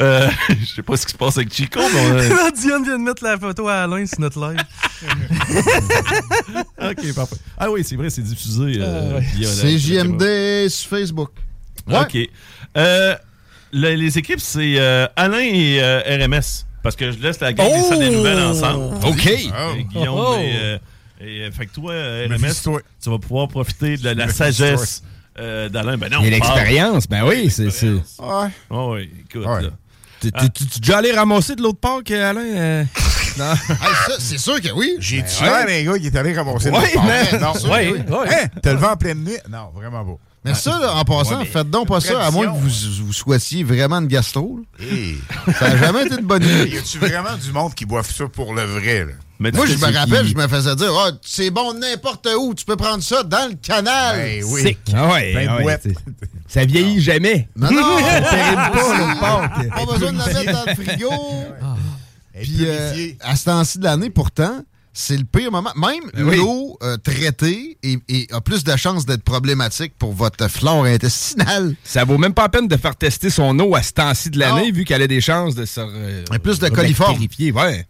Euh, 0.00 0.28
je 0.48 0.64
sais 0.64 0.82
pas 0.82 0.96
ce 0.96 1.04
qui 1.04 1.12
se 1.12 1.18
passe 1.18 1.36
avec 1.36 1.52
Chico, 1.52 1.80
mais 1.92 2.00
on 2.00 2.16
a- 2.46 2.50
Diane 2.58 2.82
vient 2.82 2.98
de 2.98 3.04
mettre 3.04 3.22
la 3.22 3.38
photo 3.38 3.68
à 3.68 3.82
Alain 3.82 4.06
sur 4.06 4.20
notre 4.20 4.40
live. 4.40 4.58
OK, 6.82 7.14
parfait. 7.14 7.36
Ah 7.58 7.70
oui, 7.70 7.84
c'est 7.84 7.96
vrai, 7.96 8.10
c'est 8.10 8.22
diffusé. 8.22 8.78
euh, 8.80 9.10
Ah 9.12 9.14
ouais. 9.16 9.20
via 9.34 9.48
la- 9.48 9.54
C'est 9.54 9.78
JMD 9.78 10.68
sur 10.70 10.88
Facebook. 10.90 11.30
Ouais. 11.86 11.98
OK. 12.00 12.18
Euh, 12.76 13.14
le- 13.72 13.94
les 13.94 14.18
équipes, 14.18 14.40
c'est 14.40 14.74
euh, 14.78 15.06
Alain 15.16 15.38
et 15.40 15.78
euh, 15.80 16.00
RMS. 16.06 16.64
Parce 16.82 16.96
que 16.96 17.12
je 17.12 17.18
laisse 17.18 17.38
la 17.40 17.52
gang 17.52 17.68
des 17.70 17.82
salles 17.82 17.98
des 17.98 18.10
nouvelles 18.10 18.38
ensemble. 18.40 18.94
OK. 19.06 19.26
Et 19.26 19.84
Guillaume 19.92 20.14
Oh. 20.18 20.36
et, 20.40 20.52
euh, 20.56 20.78
et, 21.20 21.40
euh, 21.42 21.50
fait 21.52 21.66
que 21.66 21.74
toi, 21.74 21.92
RMS, 21.92 22.80
tu 23.02 23.10
vas 23.10 23.18
pouvoir 23.18 23.48
profiter 23.48 23.96
de 23.98 24.08
la, 24.10 24.28
sagesse 24.32 25.02
euh, 25.38 25.68
d'Alain. 25.68 25.98
Ben 25.98 26.10
non, 26.10 26.18
parle. 26.18 26.30
l'expérience. 26.30 27.06
Ben 27.06 27.24
oui, 27.26 27.50
c'est. 27.50 27.70
c'est- 27.70 27.86
Ouais. 28.18 28.48
Oh, 28.70 28.94
oui, 28.94 29.10
écoute. 29.28 29.46
Ouais. 29.46 29.62
là. 29.62 29.68
Tu- 30.22 30.30
tu 30.68 30.80
déjà 30.80 30.98
allé 30.98 31.12
ramasser 31.12 31.54
de 31.56 31.62
l'autre 31.62 31.78
part 31.80 32.02
que 32.04 32.14
Alain? 32.14 32.40
euh? 32.44 32.84
Non. 33.38 33.52
Hey, 33.52 33.94
ça, 34.06 34.12
c'est 34.18 34.38
sûr 34.38 34.60
que 34.60 34.70
oui. 34.72 34.96
J'ai 34.98 35.22
Ben 35.22 35.26
tué 35.28 35.46
ouais. 35.48 35.82
un 35.82 35.92
gars 35.92 35.98
qui 35.98 36.06
est 36.08 36.16
allé 36.16 36.34
ramasser 36.34 36.68
Ouais, 36.70 36.80
le 36.88 36.94
porc. 36.94 37.04
man. 37.04 37.40
Non, 37.40 37.54
sûr 37.54 37.70
Ouais. 37.70 37.94
Hein? 38.28 38.46
T'as 38.60 38.72
levé 38.72 38.86
en 38.86 38.96
pleine 38.96 39.22
nuit? 39.24 39.36
Non, 39.48 39.70
vraiment 39.74 40.04
pas. 40.04 40.18
Mais 40.44 40.54
ça, 40.54 40.78
là, 40.80 40.94
en 40.96 41.04
passant, 41.04 41.32
Ouais, 41.32 41.36
mais 41.40 41.44
faites 41.44 41.68
donc 41.68 41.88
pas 41.88 42.00
ça, 42.00 42.24
à 42.24 42.30
moins 42.30 42.46
que 42.46 42.56
vous, 42.58 43.04
vous 43.04 43.12
souhaitiez 43.12 43.62
vraiment 43.62 44.00
de 44.00 44.06
gastro. 44.06 44.60
Hey. 44.78 45.16
Ça 45.58 45.68
n'a 45.68 45.76
jamais 45.76 46.06
été 46.06 46.14
une 46.18 46.24
bonne 46.26 46.42
Y 46.42 46.46
idée. 46.66 46.78
a-tu 46.78 46.98
vraiment 46.98 47.36
du 47.36 47.52
monde 47.52 47.74
qui 47.74 47.84
boive 47.84 48.10
ça 48.10 48.26
pour 48.26 48.54
le 48.54 48.62
vrai, 48.62 49.04
là? 49.04 49.12
Mais 49.38 49.50
Moi, 49.52 49.64
je 49.66 49.74
me 49.76 49.92
rappelle, 49.94 50.24
qui- 50.26 50.32
je 50.32 50.36
me 50.36 50.48
faisais 50.48 50.74
dire 50.76 50.92
Ah, 50.98 51.10
c'est 51.22 51.50
bon 51.50 51.74
n'importe 51.74 52.26
où, 52.38 52.54
tu 52.54 52.64
peux 52.64 52.76
prendre 52.76 53.02
ça 53.02 53.22
dans 53.22 53.48
le 53.50 53.54
canal. 53.56 54.16
Ben 54.16 54.44
oui. 54.44 54.62
Sick. 54.62 54.78
Ah 54.94 55.08
ouais, 55.12 55.32
Ben 55.34 55.48
ah 55.50 55.62
ouais, 55.62 55.78
Ça 56.46 56.64
vieillit 56.64 57.00
jamais. 57.02 57.48
Non, 57.56 57.70
non, 57.70 57.82
pas. 59.20 59.48
Pas 59.48 59.86
besoin 59.92 60.12
de 60.12 60.18
la 60.18 60.26
mettre 60.26 60.52
dans 60.52 60.64
le 60.66 60.74
frigo. 60.74 61.10
Puis, 62.40 62.56
euh, 62.60 63.08
à 63.20 63.36
ce 63.36 63.44
temps-ci 63.44 63.78
de 63.78 63.84
l'année, 63.84 64.10
pourtant, 64.10 64.62
c'est 65.00 65.16
le 65.16 65.24
pire 65.24 65.50
moment. 65.50 65.72
Même 65.76 66.10
Ben 66.14 66.24
oui. 66.24 66.36
l'eau 66.36 66.78
euh, 66.82 66.96
traitée 66.98 67.78
et, 67.82 67.98
et 68.08 68.28
a 68.32 68.40
plus 68.40 68.64
de 68.64 68.76
chances 68.76 69.06
d'être 69.06 69.22
problématique 69.22 69.94
pour 69.98 70.12
votre 70.12 70.48
flore 70.48 70.84
intestinale. 70.84 71.74
Ça 71.84 72.04
vaut 72.04 72.18
même 72.18 72.34
pas 72.34 72.42
la 72.42 72.48
peine 72.50 72.68
de 72.68 72.76
faire 72.76 72.96
tester 72.96 73.30
son 73.30 73.58
eau 73.58 73.74
à 73.74 73.82
ce 73.82 73.92
temps-ci 73.92 74.30
de 74.30 74.38
l'année, 74.38 74.70
vu 74.72 74.84
qu'elle 74.84 75.02
a 75.02 75.06
des 75.06 75.20
chances 75.20 75.54
de 75.54 75.64
se. 75.64 75.80
Et 76.34 76.38
plus 76.38 76.58
de 76.58 76.68
coliformes. 76.68 77.18
Ouais. 77.54 77.86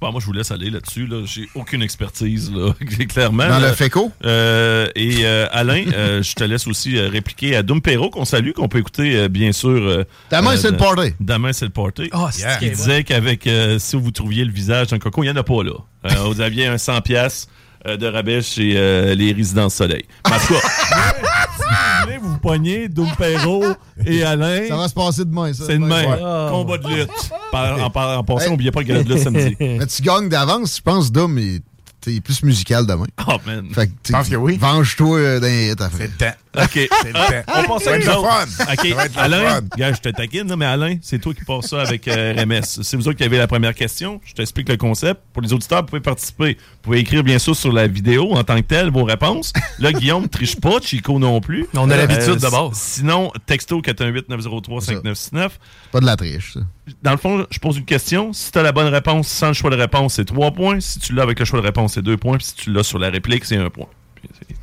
Bon, 0.00 0.12
moi, 0.12 0.20
je 0.20 0.26
vous 0.26 0.32
laisse 0.32 0.52
aller 0.52 0.70
là-dessus. 0.70 1.06
Là. 1.08 1.22
J'ai 1.26 1.48
aucune 1.56 1.82
expertise, 1.82 2.52
là, 2.54 2.72
clairement. 3.08 3.48
Dans 3.48 3.58
là. 3.58 3.70
le 3.70 3.74
féco. 3.74 4.12
Euh, 4.24 4.86
et 4.94 5.24
euh, 5.24 5.46
Alain, 5.50 5.84
euh, 5.92 6.22
je 6.22 6.34
te 6.34 6.44
laisse 6.44 6.66
aussi 6.68 6.96
euh, 6.96 7.08
répliquer 7.08 7.56
à 7.56 7.62
Doom 7.64 7.80
Perrault, 7.82 8.10
qu'on 8.10 8.24
salue, 8.24 8.52
qu'on 8.52 8.68
peut 8.68 8.78
écouter, 8.78 9.16
euh, 9.16 9.28
bien 9.28 9.50
sûr. 9.50 9.68
euh, 9.70 10.04
Demain, 10.30 10.52
euh, 10.52 10.56
c'est 10.56 10.70
le 10.70 10.76
party. 10.76 11.14
Demain, 11.18 11.52
c'est 11.52 11.64
le 11.64 11.72
party. 11.72 12.10
Ah, 12.12 12.28
c'est 12.30 12.42
Yeah. 12.42 12.58
Il 12.62 12.70
disait 12.70 13.02
qu'avec, 13.02 13.46
euh, 13.48 13.78
si 13.80 13.96
vous 13.96 14.10
trouviez 14.12 14.44
le 14.44 14.52
visage 14.52 14.86
d'un 14.88 14.98
coco, 15.00 15.22
il 15.24 15.26
n'y 15.26 15.32
en 15.32 15.36
a 15.36 15.42
pas 15.42 15.64
là. 15.64 15.72
Euh, 16.04 16.14
vous 16.26 16.40
aviez 16.40 16.66
un 16.66 16.76
100$ 16.76 17.02
piastres, 17.02 17.48
euh, 17.48 17.57
de 17.84 18.06
rabais 18.06 18.42
chez 18.42 18.72
euh, 18.76 19.14
les 19.14 19.32
résidences 19.32 19.74
soleil. 19.74 20.04
Tout 20.24 20.30
cas, 20.32 20.38
si 20.40 20.52
vous 20.52 22.04
voulez 22.04 22.18
vous 22.18 22.38
poignez 22.38 22.88
Doom 22.88 23.10
Perrault 23.16 23.64
et 24.04 24.22
Alain, 24.24 24.66
Ça 24.68 24.76
va 24.76 24.88
se 24.88 24.94
passer 24.94 25.24
demain, 25.24 25.52
ça. 25.52 25.64
c'est 25.66 25.74
demain. 25.78 26.04
Ouais. 26.04 26.50
Combat 26.50 26.78
de 26.78 26.88
lutte. 26.88 27.10
Par- 27.52 27.82
en, 27.84 27.90
par- 27.90 28.18
en 28.18 28.24
passant, 28.24 28.40
Hey. 28.46 28.50
n'oubliez 28.50 28.70
pas 28.70 28.80
le 28.80 28.86
gala 28.86 29.02
de 29.02 29.08
lutte 29.14 29.22
samedi. 29.22 29.56
Mais 29.60 29.86
tu 29.86 30.02
gagnes 30.02 30.28
d'avance, 30.28 30.76
je 30.76 30.82
pense, 30.82 31.10
Dom, 31.12 31.38
il 31.38 31.62
est 32.06 32.20
plus 32.20 32.42
musical 32.42 32.86
demain. 32.86 33.06
Oh, 33.26 33.32
man. 33.46 33.66
Fait 33.74 33.86
que, 33.88 33.92
Je 34.06 34.12
pense 34.12 34.28
que 34.28 34.36
oui. 34.36 34.56
Venge-toi 34.56 35.18
euh, 35.18 35.72
après. 35.78 35.88
C'est 35.98 36.04
le 36.04 36.10
temps. 36.30 36.36
OK. 36.62 36.88
C'est 37.02 37.08
le 37.08 37.12
temps. 37.12 37.52
On 37.56 37.78
passe 37.78 37.86
à 37.86 38.00
fun. 38.00 38.72
OK. 38.72 38.94
Alain, 39.16 39.60
gars, 39.76 39.92
je 39.92 40.00
te 40.00 40.08
taquine, 40.08 40.54
mais 40.56 40.64
Alain, 40.66 40.96
c'est 41.02 41.18
toi 41.20 41.32
qui 41.34 41.44
passes 41.44 41.66
ça 41.68 41.82
avec 41.82 42.06
euh, 42.08 42.34
RMS. 42.36 42.62
C'est 42.82 42.96
vous 42.96 43.08
autres 43.08 43.18
qui 43.18 43.24
avez 43.24 43.38
la 43.38 43.46
première 43.46 43.74
question. 43.74 44.20
Je 44.24 44.34
t'explique 44.34 44.68
le 44.68 44.76
concept. 44.76 45.20
Pour 45.32 45.42
les 45.42 45.52
auditeurs, 45.52 45.80
vous 45.80 45.86
pouvez 45.86 46.00
participer. 46.00 46.54
Vous 46.54 46.78
pouvez 46.82 46.98
écrire, 46.98 47.22
bien 47.22 47.38
sûr, 47.38 47.54
sur 47.56 47.72
la 47.72 47.86
vidéo 47.86 48.32
en 48.32 48.44
tant 48.44 48.56
que 48.56 48.66
telle 48.66 48.90
vos 48.90 49.04
réponses. 49.04 49.52
Là, 49.78 49.92
Guillaume 49.92 50.22
ne 50.24 50.28
triche 50.28 50.56
pas, 50.56 50.80
Chico 50.82 51.18
non 51.18 51.40
plus. 51.40 51.66
On 51.74 51.90
a 51.90 51.96
l'habitude 51.96 52.36
de 52.40 52.46
s- 52.46 52.52
base. 52.52 52.72
Sinon, 52.74 53.32
texto 53.46 53.80
418-903-5969. 53.80 55.48
Pas 55.92 56.00
de 56.00 56.06
la 56.06 56.16
triche, 56.16 56.54
ça. 56.54 56.60
Dans 57.02 57.10
le 57.12 57.16
fond, 57.18 57.46
je 57.50 57.58
pose 57.58 57.76
une 57.78 57.84
question. 57.84 58.32
Si 58.32 58.50
tu 58.50 58.58
as 58.58 58.62
la 58.62 58.72
bonne 58.72 58.86
réponse 58.88 59.28
sans 59.28 59.48
le 59.48 59.52
choix 59.52 59.70
de 59.70 59.76
réponse, 59.76 60.14
c'est 60.14 60.24
3 60.24 60.52
points. 60.52 60.80
Si 60.80 60.98
tu 60.98 61.12
l'as 61.14 61.22
avec 61.22 61.38
le 61.38 61.44
choix 61.44 61.60
de 61.60 61.64
réponse, 61.66 61.94
c'est 61.94 62.02
2 62.02 62.16
points. 62.16 62.38
Puis 62.38 62.46
si 62.46 62.54
tu 62.54 62.72
l'as 62.72 62.82
sur 62.82 62.98
la 62.98 63.10
réplique, 63.10 63.44
c'est 63.44 63.56
1 63.56 63.68
point. 63.70 63.86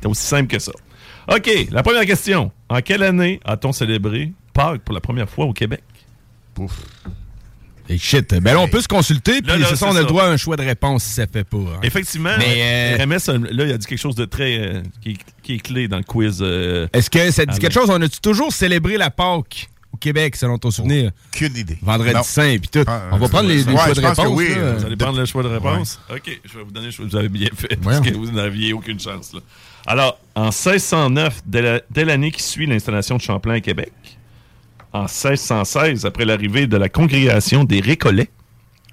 C'est 0.00 0.06
aussi 0.08 0.22
simple 0.26 0.48
que 0.48 0.58
ça. 0.58 0.72
OK, 1.28 1.50
la 1.70 1.82
première 1.82 2.04
question. 2.06 2.52
En 2.68 2.80
quelle 2.80 3.02
année 3.02 3.40
a-t-on 3.44 3.72
célébré 3.72 4.32
Pâques 4.52 4.82
pour 4.82 4.94
la 4.94 5.00
première 5.00 5.28
fois 5.28 5.44
au 5.46 5.52
Québec? 5.52 5.82
Et 7.88 7.98
shit. 7.98 8.28
Ben 8.40 8.54
là, 8.54 8.60
on 8.60 8.66
peut 8.68 8.80
se 8.80 8.88
consulter, 8.88 9.42
puis 9.42 9.52
c'est 9.68 9.76
ça, 9.76 9.86
on 9.88 9.94
a 9.94 10.00
le 10.00 10.06
droit 10.06 10.24
à 10.24 10.28
un 10.28 10.36
choix 10.36 10.56
de 10.56 10.62
réponse 10.64 11.04
si 11.04 11.12
ça 11.12 11.26
fait 11.28 11.44
pas. 11.44 11.56
hein. 11.58 11.80
Effectivement, 11.84 12.34
Mais, 12.36 12.96
euh, 12.98 13.04
RMS, 13.04 13.46
là, 13.52 13.64
il 13.64 13.72
a 13.72 13.78
dit 13.78 13.86
quelque 13.86 13.98
chose 13.98 14.16
de 14.16 14.24
très. 14.24 14.58
euh, 14.58 14.82
qui, 15.00 15.10
est- 15.10 15.18
qui 15.42 15.54
est 15.54 15.58
clé 15.58 15.86
dans 15.86 15.98
le 15.98 16.02
quiz. 16.02 16.38
euh, 16.40 16.88
Est-ce 16.92 17.08
que 17.08 17.30
ça 17.30 17.46
te 17.46 17.52
dit 17.52 17.58
quelque 17.60 17.72
chose? 17.74 17.88
On 17.90 18.00
a-tu 18.02 18.18
toujours 18.20 18.52
célébré 18.52 18.96
la 18.96 19.10
Pâques 19.10 19.68
au 19.92 19.96
Québec, 19.98 20.34
selon 20.34 20.58
ton 20.58 20.72
souvenir? 20.72 21.12
Aucune 21.32 21.56
idée. 21.56 21.78
Vendredi 21.80 22.12
Non. 22.14 22.22
Saint, 22.24 22.56
puis 22.58 22.68
tout. 22.72 22.82
Ah, 22.88 23.02
on 23.12 23.18
va 23.18 23.28
prendre 23.28 23.48
les, 23.48 23.58
les 23.58 23.64
ouais, 23.66 23.72
choix 23.76 23.88
je 23.90 23.94
de 23.94 24.00
pense 24.00 24.16
que 24.16 24.20
réponse. 24.22 24.36
oui. 24.38 24.48
là. 24.56 24.72
Vous 24.72 24.84
allez 24.84 24.96
prendre 24.96 25.18
le 25.20 25.24
choix 25.26 25.42
de 25.44 25.48
réponse? 25.48 26.00
OK, 26.10 26.40
je 26.44 26.58
vais 26.58 26.64
vous 26.64 26.72
donner 26.72 26.86
le 26.86 26.92
choix. 26.92 27.04
Vous 27.06 27.16
avez 27.16 27.28
bien 27.28 27.48
fait, 27.54 27.76
parce 27.76 28.00
que 28.00 28.12
vous 28.14 28.32
n'aviez 28.32 28.72
aucune 28.72 28.98
chance. 28.98 29.32
Là. 29.32 29.40
Alors, 29.86 30.18
en 30.34 30.46
1609, 30.50 31.42
dès 31.46 31.62
la- 31.62 31.80
dès 31.90 32.04
l'année 32.04 32.30
qui 32.30 32.42
suit 32.42 32.66
l'installation 32.66 33.16
de 33.16 33.22
Champlain 33.22 33.54
à 33.54 33.60
Québec, 33.60 33.92
en 34.92 35.02
1616, 35.06 36.04
après 36.06 36.24
l'arrivée 36.24 36.66
de 36.66 36.76
la 36.76 36.88
congrégation 36.88 37.64
des 37.64 37.80
Récollets, 37.80 38.28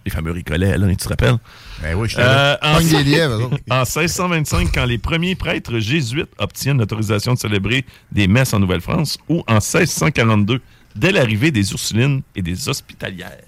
les 0.06 0.12
fameux 0.12 0.32
Récollets, 0.32 0.78
là, 0.78 0.88
tu 0.90 0.96
te 0.98 1.08
rappelles? 1.10 1.38
Ben 1.82 1.96
oui, 1.96 2.10
je 2.10 2.18
Euh, 2.20 2.56
en, 2.62 2.80
eux 2.80 3.44
autres. 3.46 3.58
en 3.72 3.80
1625, 3.86 4.70
quand 4.74 4.86
les 4.86 4.98
premiers 4.98 5.36
prêtres 5.36 5.80
jésuites 5.80 6.30
obtiennent 6.38 6.78
l'autorisation 6.78 7.34
de 7.34 7.40
célébrer 7.40 7.86
des 8.12 8.28
messes 8.28 8.54
en 8.54 8.60
Nouvelle-France, 8.60 9.18
ou 9.30 9.44
en 9.48 9.54
1642, 9.62 10.60
dès 10.96 11.12
l'arrivée 11.12 11.52
des 11.52 11.72
Ursulines 11.72 12.22
et 12.36 12.42
des 12.42 12.68
Hospitalières. 12.70 13.40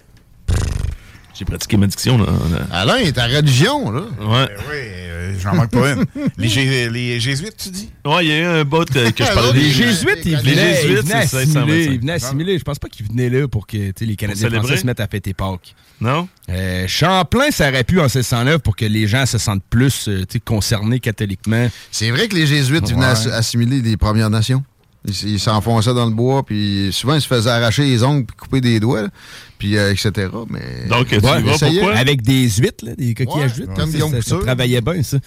J'ai 1.37 1.45
pratiqué 1.45 1.75
ma 1.77 1.87
diction, 1.87 2.17
là. 2.17 2.27
Alain, 2.71 3.11
ta 3.11 3.25
religion, 3.27 3.91
là. 3.91 4.01
Ouais. 4.21 4.47
Ben 4.47 4.49
oui, 4.69 4.75
euh, 4.77 5.33
j'en 5.39 5.53
manque 5.55 5.71
pas 5.71 5.91
une. 5.91 6.05
Les, 6.37 6.47
Jé- 6.47 6.89
les 6.89 7.19
jésuites, 7.19 7.57
tu 7.57 7.69
dis? 7.69 7.89
Ouais, 8.05 8.25
il 8.25 8.29
y 8.29 8.31
a 8.31 8.39
eu 8.39 8.45
un 8.45 8.63
bot 8.63 8.85
euh, 8.95 9.11
que 9.11 9.23
je 9.25 9.33
parlais 9.33 9.51
Les 9.53 9.59
des 9.65 9.71
jésuites, 9.71 10.19
ils 10.23 10.31
Les 10.31 10.37
venaient, 10.37 10.75
jésuites, 10.75 11.01
ils 11.03 11.09
venaient 11.09 11.27
c'est 11.27 11.37
assimiler. 11.37 11.87
1625. 11.87 11.91
Ils 11.93 11.99
venaient 11.99 12.11
assimiler. 12.13 12.57
Je 12.57 12.63
pense 12.63 12.79
pas 12.79 12.87
qu'ils 12.87 13.05
venaient 13.07 13.29
là 13.29 13.47
pour 13.49 13.67
que 13.67 13.75
les 13.99 14.15
Canadiens 14.15 14.49
français 14.49 14.77
se 14.77 14.85
mettent 14.85 14.99
à 15.01 15.07
fêter 15.07 15.33
Pâques. 15.33 15.75
Non? 15.99 16.27
Euh, 16.49 16.85
Champlain, 16.87 17.51
ça 17.51 17.69
aurait 17.69 17.83
pu 17.83 17.99
en 17.99 18.03
1609 18.03 18.59
pour 18.59 18.75
que 18.77 18.85
les 18.85 19.07
gens 19.07 19.25
se 19.25 19.37
sentent 19.37 19.63
plus 19.69 20.07
euh, 20.07 20.23
concernés 20.45 20.99
catholiquement. 20.99 21.69
C'est 21.91 22.11
vrai 22.11 22.27
que 22.29 22.35
les 22.35 22.47
Jésuites 22.47 22.89
venaient 22.89 23.05
Ouais. 23.13 23.31
assimiler 23.33 23.81
les 23.81 23.97
Premières 23.97 24.29
Nations? 24.29 24.63
Il, 25.07 25.39
s'enfonçait 25.39 25.93
dans 25.93 26.05
le 26.05 26.11
bois, 26.13 26.43
puis 26.45 26.89
souvent, 26.91 27.15
il 27.15 27.21
se 27.21 27.27
faisait 27.27 27.49
arracher 27.49 27.83
les 27.83 28.03
ongles, 28.03 28.25
puis 28.25 28.35
couper 28.35 28.61
des 28.61 28.79
doigts, 28.79 29.03
là, 29.03 29.09
puis 29.57 29.77
euh, 29.77 29.91
etc. 29.91 30.29
Mais 30.49 30.87
Donc, 30.89 31.07
tu 31.07 31.17
vas 31.19 31.39
pourquoi? 31.41 31.95
Avec 31.95 32.21
des 32.23 32.49
huîtres, 32.49 32.85
là, 32.85 32.95
des 32.95 33.13
coquillages 33.13 33.51
Ouais, 33.51 33.57
d'huîtres. 33.57 33.73
comme 33.73 33.91
Ça, 33.91 33.97
Guillaume 33.97 34.21
ça, 34.21 34.37
travaillait 34.39 34.81
bien, 34.81 35.03
ça. 35.03 35.17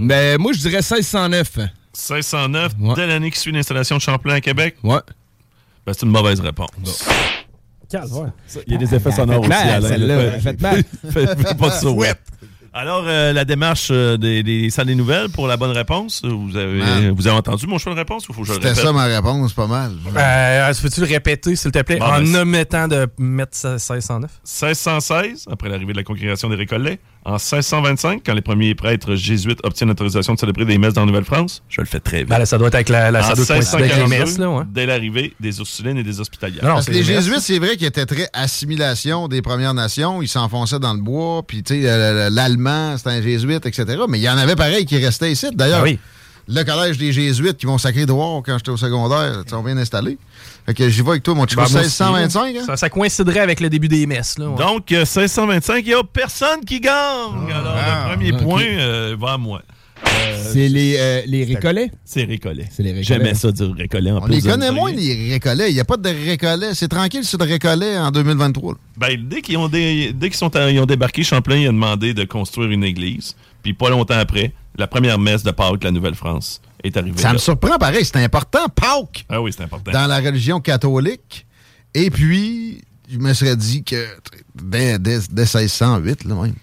Mais 0.00 0.36
moi, 0.38 0.52
je 0.52 0.58
dirais 0.58 0.78
1609. 0.82 1.58
1609, 1.94 2.72
dès 2.94 3.06
l'année 3.06 3.30
qui 3.30 3.38
suit 3.38 3.50
l'installation 3.52 3.96
de 3.96 4.02
Champlain 4.02 4.34
à 4.34 4.40
Québec? 4.40 4.76
Ouais. 4.84 5.00
Ben, 5.86 5.92
c'est 5.94 6.04
une 6.06 6.12
mauvaise 6.12 6.40
réponse. 6.40 7.04
Il 8.66 8.72
y 8.72 8.74
a 8.74 8.78
des 8.78 8.94
effets 8.94 9.12
sonores 9.12 9.40
aussi, 9.40 9.52
Alain. 9.52 9.88
celle-là. 9.88 10.18
Fais- 10.18 10.34
Elle 10.34 10.40
fait 10.42 10.60
mal. 10.60 10.84
fais 11.10 11.54
pas 11.54 11.70
ça, 11.70 11.90
ouais. 11.90 12.12
Alors, 12.74 13.04
euh, 13.06 13.32
la 13.32 13.44
démarche 13.44 13.88
euh, 13.90 14.16
des, 14.16 14.42
des 14.42 14.70
salles 14.70 14.86
des 14.86 14.94
nouvelles 14.94 15.30
pour 15.30 15.46
la 15.46 15.56
bonne 15.56 15.70
réponse, 15.70 16.22
vous 16.24 16.56
avez, 16.56 16.78
Man. 16.78 17.10
vous 17.10 17.26
avez 17.26 17.36
entendu 17.36 17.66
mon 17.66 17.78
choix 17.78 17.92
de 17.92 17.98
réponse 17.98 18.28
ou 18.28 18.32
faut 18.32 18.42
que 18.42 18.48
je 18.48 18.52
le 18.52 18.60
C'était 18.60 18.74
ça 18.74 18.92
ma 18.92 19.04
réponse, 19.04 19.52
pas 19.52 19.66
mal. 19.66 19.92
Euh, 20.16 20.72
Peux-tu 20.80 21.00
le 21.00 21.06
répéter, 21.06 21.56
s'il 21.56 21.70
te 21.72 21.80
plaît, 21.82 21.98
Bon, 21.98 22.06
en 22.06 22.20
ben, 22.20 22.36
omettant 22.36 22.86
de 22.86 23.08
mettre 23.18 23.56
1609? 23.66 24.30
1616, 24.44 25.46
après 25.50 25.68
l'arrivée 25.68 25.92
de 25.92 25.98
la 25.98 26.04
congrégation 26.04 26.48
des 26.50 26.56
Récollets. 26.56 27.00
En 27.28 27.32
1625, 27.34 28.22
quand 28.24 28.32
les 28.32 28.40
premiers 28.40 28.74
prêtres 28.74 29.14
jésuites 29.14 29.58
obtiennent 29.62 29.90
l'autorisation 29.90 30.32
de 30.32 30.38
célébrer 30.38 30.64
des 30.64 30.78
messes 30.78 30.94
dans 30.94 31.02
la 31.02 31.08
Nouvelle-France. 31.08 31.62
Je 31.68 31.82
le 31.82 31.86
fais 31.86 32.00
très 32.00 32.20
vite. 32.20 32.28
Ben 32.28 32.38
là, 32.38 32.46
ça 32.46 32.56
doit 32.56 32.68
être 32.68 32.74
avec 32.76 32.88
la, 32.88 33.10
la 33.10 33.22
ça 33.22 33.32
en 33.32 33.34
doit 33.34 33.44
coïncider 33.44 33.82
avec 33.82 33.96
les 33.96 34.02
1642, 34.04 34.24
messes, 34.24 34.38
là, 34.38 34.50
ouais. 34.50 34.64
dès 34.72 34.86
l'arrivée 34.86 35.34
des 35.38 35.58
Ursulines 35.58 35.98
et 35.98 36.02
des 36.02 36.20
Hospitalières. 36.20 36.62
Non, 36.64 36.70
non, 36.70 36.74
Parce 36.76 36.86
que 36.86 36.94
c'est 36.94 37.00
les. 37.00 37.04
Jésuites, 37.04 37.40
c'est 37.40 37.58
vrai 37.58 37.76
qu'ils 37.76 37.86
étaient 37.86 38.06
très 38.06 38.30
assimilation 38.32 39.28
des 39.28 39.42
Premières 39.42 39.74
Nations. 39.74 40.22
Ils 40.22 40.28
s'enfonçaient 40.28 40.78
dans 40.78 40.94
le 40.94 41.00
bois, 41.02 41.42
puis 41.46 41.62
tu 41.62 41.82
sais, 41.82 42.30
l'allemand, 42.30 42.96
c'était 42.96 43.10
un 43.10 43.20
jésuite, 43.20 43.66
etc. 43.66 43.84
Mais 44.08 44.18
il 44.18 44.22
y 44.22 44.30
en 44.30 44.38
avait 44.38 44.56
pareil 44.56 44.86
qui 44.86 44.96
restaient 44.96 45.30
ici. 45.30 45.48
D'ailleurs, 45.52 45.80
Ah 45.80 45.84
oui. 45.84 45.98
Le 46.48 46.62
collège 46.64 46.98
des 46.98 47.12
Jésuites 47.12 47.56
qui 47.58 47.66
vont 47.66 47.78
sacrer 47.78 48.06
dehors 48.06 48.42
quand 48.44 48.56
j'étais 48.58 48.70
au 48.70 48.76
secondaire, 48.76 49.42
ils 49.46 49.50
sont 49.50 49.62
bien 49.62 49.76
installés. 49.76 50.18
Fait 50.66 50.74
que 50.74 50.88
j'y 50.88 51.02
vais 51.02 51.10
avec 51.10 51.22
toi, 51.22 51.34
mon 51.34 51.46
chico, 51.46 51.60
Ben, 51.62 51.70
moi 51.70 51.80
aussi, 51.82 52.02
1625. 52.02 52.56
hein? 52.56 52.62
Ça, 52.66 52.76
ça 52.76 52.88
coïnciderait 52.90 53.40
avec 53.40 53.60
le 53.60 53.68
début 53.70 53.88
des 53.88 54.06
messes. 54.06 54.38
Là, 54.38 54.48
ouais. 54.48 54.56
Donc, 54.56 54.90
euh, 54.92 55.00
1625, 55.04 55.78
il 55.84 55.88
n'y 55.88 55.94
a 55.94 56.02
personne 56.04 56.64
qui 56.66 56.80
gagne. 56.80 56.92
Alors, 57.52 57.74
Ah, 57.76 58.08
le 58.10 58.16
premier 58.16 58.32
ok. 58.32 58.42
point 58.42 58.62
euh, 58.64 59.16
va 59.18 59.32
à 59.34 59.38
moi. 59.38 59.62
Euh, 60.06 60.50
C'est 60.52 60.68
les, 60.68 60.96
euh, 60.98 61.22
les 61.26 61.44
récollets? 61.44 61.90
C'est 62.04 62.22
récollet. 62.24 62.66
C'est 62.70 62.82
les 62.84 62.90
récollets. 62.92 63.04
J'aimais 63.04 63.34
ça 63.34 63.50
dire 63.50 63.72
récollet 63.76 64.12
en 64.12 64.18
On 64.18 64.20
plus. 64.22 64.34
les 64.36 64.40
de 64.42 64.46
connaît 64.48 64.70
moins, 64.70 64.92
les 64.92 65.32
récollets. 65.32 65.70
Il 65.70 65.74
n'y 65.74 65.80
a 65.80 65.84
pas 65.84 65.96
de 65.96 66.08
récollets. 66.08 66.74
C'est 66.74 66.86
tranquille 66.88 67.24
sur 67.24 67.38
le 67.38 67.44
récollet 67.44 67.98
en 67.98 68.10
2023. 68.12 68.74
là. 68.74 68.78
Ben, 68.96 69.16
dès 69.28 69.42
qu'ils 69.42 69.56
ont, 69.58 69.68
dé- 69.68 70.12
dès 70.14 70.28
qu'ils 70.28 70.38
sont 70.38 70.54
à- 70.54 70.70
ils 70.70 70.78
ont 70.78 70.86
débarqué, 70.86 71.24
Champlain 71.24 71.56
il 71.56 71.64
a 71.66 71.72
demandé 71.72 72.14
de 72.14 72.24
construire 72.24 72.70
une 72.70 72.84
église. 72.84 73.34
Puis 73.62 73.72
pas 73.74 73.90
longtemps 73.90 74.18
après, 74.18 74.52
la 74.78 74.86
première 74.86 75.18
messe 75.18 75.42
de 75.42 75.50
Pâques, 75.50 75.84
la 75.84 75.90
Nouvelle-France, 75.90 76.60
est 76.82 76.96
arrivée. 76.96 77.18
Ça 77.20 77.28
là. 77.28 77.34
me 77.34 77.38
surprend 77.38 77.76
pareil. 77.78 78.04
C'est 78.04 78.16
important, 78.22 78.68
Pâques, 78.68 79.26
Ah 79.28 79.42
oui, 79.42 79.52
c'est 79.54 79.62
important. 79.64 79.90
dans 79.90 80.06
la 80.06 80.18
religion 80.20 80.60
catholique. 80.60 81.46
Et 81.94 82.10
puis, 82.10 82.82
je 83.10 83.18
me 83.18 83.32
serais 83.34 83.56
dit 83.56 83.82
que 83.84 84.06
dès, 84.54 84.98
dès, 84.98 85.18
dès 85.30 85.42
1608, 85.42 86.24
là 86.24 86.34
même. 86.36 86.54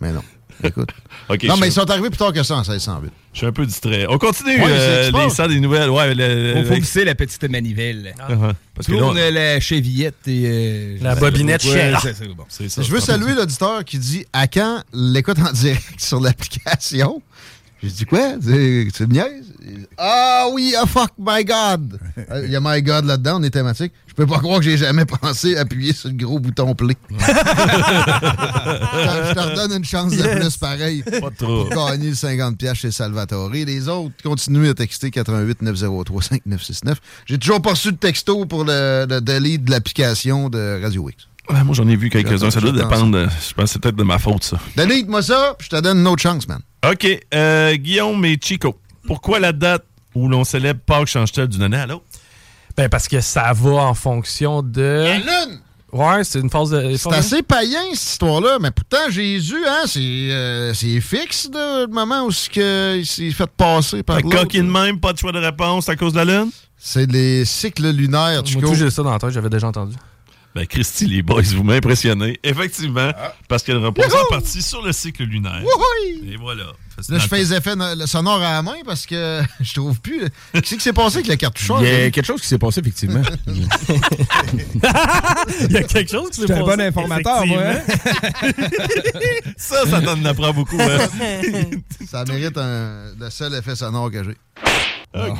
Mais 0.00 0.12
non. 0.12 0.22
Écoute. 0.62 0.90
Ok, 1.26 1.42
non, 1.44 1.56
mais 1.56 1.68
ils 1.68 1.72
sont 1.72 1.88
arrivés 1.90 2.10
plus 2.10 2.18
tard 2.18 2.34
que 2.34 2.42
ça 2.42 2.54
en 2.54 2.58
1608. 2.60 3.10
Je 3.32 3.38
suis 3.38 3.46
un 3.46 3.52
peu 3.52 3.64
distrait. 3.64 4.04
On 4.10 4.18
continue 4.18 4.56
Ouais, 4.62 4.66
euh, 4.68 5.10
les 5.48 5.54
des 5.54 5.60
nouvelles. 5.60 5.88
Ouais, 5.88 6.14
le- 6.14 6.52
Faut, 6.52 6.58
le- 6.58 6.64
faut 6.66 6.74
visser 6.74 7.02
la 7.06 7.14
petite 7.14 7.42
manivelle. 7.44 8.14
Uh-huh. 8.28 8.52
Parce 8.74 8.86
que 8.86 8.92
là, 8.92 8.98
Tourne 8.98 9.18
on- 9.18 9.32
la 9.32 9.58
chevillette 9.58 10.28
et... 10.28 10.42
euh, 10.44 10.98
La 11.00 11.14
bobinette 11.14 11.62
pas 11.62 11.68
quoi. 11.68 11.76
Sheila. 11.80 12.00
C'est- 12.02 12.12
c'est 12.14 12.28
bon. 12.28 12.44
c'est 12.50 12.68
ça. 12.68 12.82
Je 12.82 12.90
veux 12.92 13.00
saluer 13.00 13.34
l'auditeur 13.34 13.82
qui 13.86 13.98
dit 13.98 14.26
à 14.34 14.46
quand 14.46 14.82
l'écoute 14.92 15.38
en 15.38 15.50
direct 15.50 15.98
sur 15.98 16.20
l'application. 16.20 17.22
J'ai 17.84 17.90
dit 17.90 18.04
quoi? 18.06 18.36
C'est 18.40 19.04
une 19.04 19.12
niaise? 19.12 19.52
Ah 19.98 20.46
oui, 20.50 20.74
ah 20.80 20.86
fuck, 20.86 21.10
my 21.18 21.44
God! 21.44 21.98
Euh, 22.30 22.44
Il 22.46 22.50
y 22.52 22.56
a 22.56 22.60
my 22.62 22.80
God 22.82 23.04
là-dedans, 23.04 23.40
on 23.40 23.42
est 23.42 23.50
thématique. 23.50 23.92
Je 24.06 24.14
peux 24.14 24.26
pas 24.26 24.38
croire 24.38 24.60
que 24.60 24.64
j'ai 24.64 24.78
jamais 24.78 25.04
pensé 25.04 25.58
appuyer 25.58 25.92
sur 25.92 26.08
le 26.08 26.14
gros 26.14 26.38
bouton 26.38 26.74
play. 26.74 26.96
je 27.10 27.16
te 29.34 29.38
redonne 29.38 29.72
une 29.72 29.84
chance 29.84 30.16
de 30.16 30.22
plus 30.22 30.56
pareil. 30.56 31.02
Pas 31.02 31.30
trop. 31.36 31.66
Pour 31.66 31.90
gagner 31.90 32.08
le 32.08 32.14
50$ 32.14 32.56
piastres 32.56 32.80
chez 32.80 32.90
Salvatore. 32.90 33.50
Les 33.50 33.88
autres, 33.88 34.14
continuez 34.22 34.70
à 34.70 34.74
texter 34.74 35.10
88 35.10 35.60
903 35.60 36.22
5969. 36.22 36.98
J'ai 37.26 37.38
toujours 37.38 37.60
pas 37.60 37.70
reçu 37.70 37.92
de 37.92 37.98
texto 37.98 38.46
pour 38.46 38.64
le, 38.64 39.04
le 39.08 39.20
delete 39.20 39.64
de 39.64 39.70
l'application 39.70 40.48
de 40.48 40.80
Radio 40.82 41.10
X. 41.10 41.28
Ouais, 41.50 41.62
moi, 41.62 41.74
j'en 41.74 41.86
ai 41.88 41.96
vu 41.96 42.08
quelques-uns. 42.10 42.50
Ça 42.50 42.60
doit 42.60 42.72
dépendre. 42.72 43.10
de- 43.12 43.26
Je 43.26 43.52
pense 43.54 43.64
que 43.66 43.70
c'est 43.70 43.78
peut-être 43.78 43.96
de 43.96 44.02
ma 44.02 44.18
faute, 44.18 44.44
ça. 44.44 44.58
Delete-moi 44.76 45.22
ça, 45.22 45.54
puis 45.58 45.68
je 45.70 45.76
te 45.76 45.80
donne 45.82 45.98
une 45.98 46.06
autre 46.06 46.22
chance, 46.22 46.48
man. 46.48 46.60
OK. 46.90 47.06
euh, 47.34 47.74
Guillaume 47.76 48.24
et 48.24 48.38
Chico. 48.42 48.78
Pourquoi 49.06 49.40
la 49.40 49.52
date 49.52 49.84
où 50.14 50.28
l'on 50.28 50.44
célèbre 50.44 50.80
Pâques 50.86 51.08
change-t-elle 51.08 51.48
d'une 51.48 51.62
année 51.62 51.76
à 51.76 51.86
l'autre? 51.86 52.04
Ben, 52.76 52.88
parce 52.88 53.06
que 53.08 53.20
ça 53.20 53.52
va 53.52 53.70
en 53.70 53.94
fonction 53.94 54.62
de. 54.62 55.16
lune! 55.16 55.60
Ouais, 55.92 56.24
c'est 56.24 56.40
une 56.40 56.50
phase 56.50 56.70
de. 56.70 56.96
C'est 56.96 57.12
assez 57.12 57.42
païen, 57.42 57.82
cette 57.92 58.02
histoire-là, 58.12 58.58
mais 58.60 58.72
pourtant, 58.72 59.08
Jésus, 59.10 59.62
hein, 59.68 59.82
c'est 59.86 60.00
euh, 60.00 60.74
c'est 60.74 61.00
fixe, 61.00 61.48
là, 61.54 61.82
le 61.82 61.86
moment 61.86 62.24
où 62.24 62.30
il 62.30 63.06
s'est 63.06 63.30
fait 63.30 63.46
passer 63.56 64.02
par 64.02 64.18
l'autre. 64.20 64.38
coquine 64.40 64.68
même, 64.68 64.98
pas 64.98 65.12
de 65.12 65.18
choix 65.18 65.30
de 65.30 65.38
réponse 65.38 65.88
à 65.88 65.94
cause 65.94 66.12
de 66.14 66.18
la 66.18 66.24
lune? 66.24 66.50
C'est 66.76 67.08
les 67.08 67.44
cycles 67.44 67.90
lunaires, 67.92 68.42
Moi, 68.42 68.44
Chico. 68.44 68.74
j'ai 68.74 68.90
ça 68.90 69.02
dans 69.04 69.12
la 69.12 69.18
tête, 69.20 69.30
j'avais 69.30 69.48
déjà 69.50 69.68
entendu. 69.68 69.94
Ben, 70.54 70.66
Christy, 70.66 71.06
les 71.06 71.22
boys, 71.22 71.42
vous 71.56 71.64
m'impressionnez. 71.64 72.38
Effectivement, 72.44 73.10
Ah. 73.16 73.34
parce 73.48 73.64
qu'elle 73.64 73.78
repose 73.78 74.14
en 74.14 74.24
partie 74.30 74.62
sur 74.62 74.82
le 74.82 74.92
cycle 74.92 75.24
lunaire. 75.24 75.60
Wouhouille! 75.64 76.32
Et 76.32 76.36
voilà. 76.36 76.64
Là, 77.08 77.18
je 77.18 77.26
fais 77.26 77.38
les 77.38 77.52
effets 77.52 77.74
le 77.76 78.06
sonore 78.06 78.40
à 78.40 78.52
la 78.52 78.62
main 78.62 78.76
parce 78.84 79.04
que 79.04 79.42
je 79.60 79.74
trouve 79.74 80.00
plus. 80.00 80.22
Qu'est-ce 80.52 80.74
qui 80.76 80.80
s'est 80.80 80.92
passé 80.92 81.16
avec 81.16 81.26
le 81.28 81.34
cartoucheur? 81.34 81.82
Il 81.82 81.88
y 81.88 81.90
a 82.04 82.10
quelque 82.12 82.24
chose 82.24 82.40
qui 82.40 82.46
s'est 82.46 82.58
passé, 82.58 82.78
effectivement. 82.80 83.22
Il 85.60 85.72
y 85.72 85.76
a 85.76 85.82
quelque 85.82 86.10
chose 86.10 86.30
qui 86.30 86.40
s'est 86.42 86.46
suis 86.46 86.52
un 86.52 86.64
passé, 86.64 86.76
bon 86.76 86.80
informateur, 86.80 87.46
moi. 87.46 87.60
hein? 87.62 87.80
Ça, 89.56 89.86
ça 89.86 90.00
t'en 90.00 90.24
apprend 90.24 90.52
beaucoup. 90.52 90.78
Hein? 90.80 90.98
Ça 92.08 92.24
mérite 92.26 92.56
un, 92.58 93.06
le 93.18 93.28
seul 93.30 93.54
effet 93.54 93.74
sonore 93.74 94.10
que 94.10 94.22
j'ai. 94.22 94.36
OK. 95.16 95.38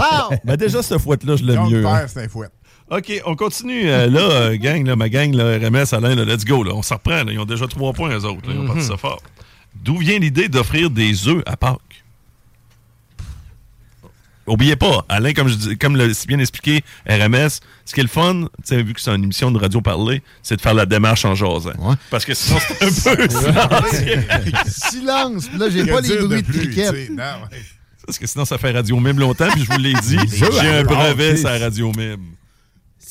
Ah! 0.00 0.28
Ben 0.44 0.56
déjà, 0.56 0.82
cette 0.82 0.98
fouette-là, 0.98 1.34
je 1.36 1.44
l'aime 1.44 1.64
mieux. 1.68 1.82
père, 1.82 1.90
hein. 1.90 2.06
c'est 2.06 2.24
un 2.24 2.28
fouet. 2.28 2.48
OK, 2.90 3.22
on 3.24 3.36
continue. 3.36 3.88
euh, 3.88 4.06
là, 4.08 4.20
euh, 4.20 4.56
gang, 4.56 4.84
là, 4.84 4.96
ma 4.96 5.08
gang, 5.08 5.32
là, 5.32 5.56
RMS, 5.58 5.92
Alain, 5.94 6.14
là, 6.16 6.24
let's 6.24 6.44
go. 6.44 6.64
Là, 6.64 6.72
on 6.74 6.82
s'en 6.82 6.96
reprend. 6.96 7.22
là. 7.24 7.32
Ils 7.32 7.38
ont 7.38 7.44
déjà 7.44 7.66
trois 7.68 7.92
points, 7.92 8.10
eux 8.10 8.24
autres. 8.24 8.48
là. 8.48 8.54
Ils 8.54 8.60
ont 8.60 8.66
parti 8.66 8.82
ça 8.82 8.96
fort. 8.96 9.22
D'où 9.74 9.98
vient 9.98 10.18
l'idée 10.18 10.48
d'offrir 10.48 10.90
des 10.90 11.28
œufs 11.28 11.42
à 11.46 11.56
Pâques? 11.56 11.78
Oubliez 14.46 14.74
pas, 14.74 15.04
Alain, 15.08 15.32
comme, 15.32 15.46
je 15.46 15.54
dis- 15.54 15.78
comme 15.78 15.94
l'a 15.94 16.12
si 16.12 16.26
bien 16.26 16.40
expliqué, 16.40 16.82
RMS, 17.08 17.60
ce 17.84 17.94
qui 17.94 18.00
est 18.00 18.02
le 18.02 18.08
fun, 18.08 18.46
vu 18.68 18.94
que 18.94 19.00
c'est 19.00 19.14
une 19.14 19.22
émission 19.22 19.52
de 19.52 19.58
radio 19.60 19.80
parler, 19.80 20.22
c'est 20.42 20.56
de 20.56 20.60
faire 20.60 20.74
la 20.74 20.86
démarche 20.86 21.24
en 21.24 21.36
jasant. 21.36 21.70
Parce 22.10 22.24
que 22.24 22.34
sinon, 22.34 22.58
c'est 22.90 23.12
un 23.12 23.16
peu. 23.16 23.28
Silence! 24.66 25.48
Là, 25.56 25.70
j'ai 25.70 25.86
pas 25.86 26.00
les 26.00 26.16
bruits 26.16 26.42
de 26.42 26.50
cricket. 26.50 26.90
Parce 28.04 28.18
que 28.18 28.26
sinon, 28.26 28.44
ça 28.44 28.58
fait 28.58 28.72
radio 28.72 28.98
mime 28.98 29.20
longtemps, 29.20 29.48
puis 29.52 29.62
je 29.64 29.70
vous 29.72 29.78
l'ai 29.78 29.92
dit, 29.92 30.18
j'ai 30.60 30.68
un 30.68 30.82
brevet 30.82 31.36
sur 31.36 31.48
la 31.48 31.58
radio 31.58 31.92
mime. 31.96 32.16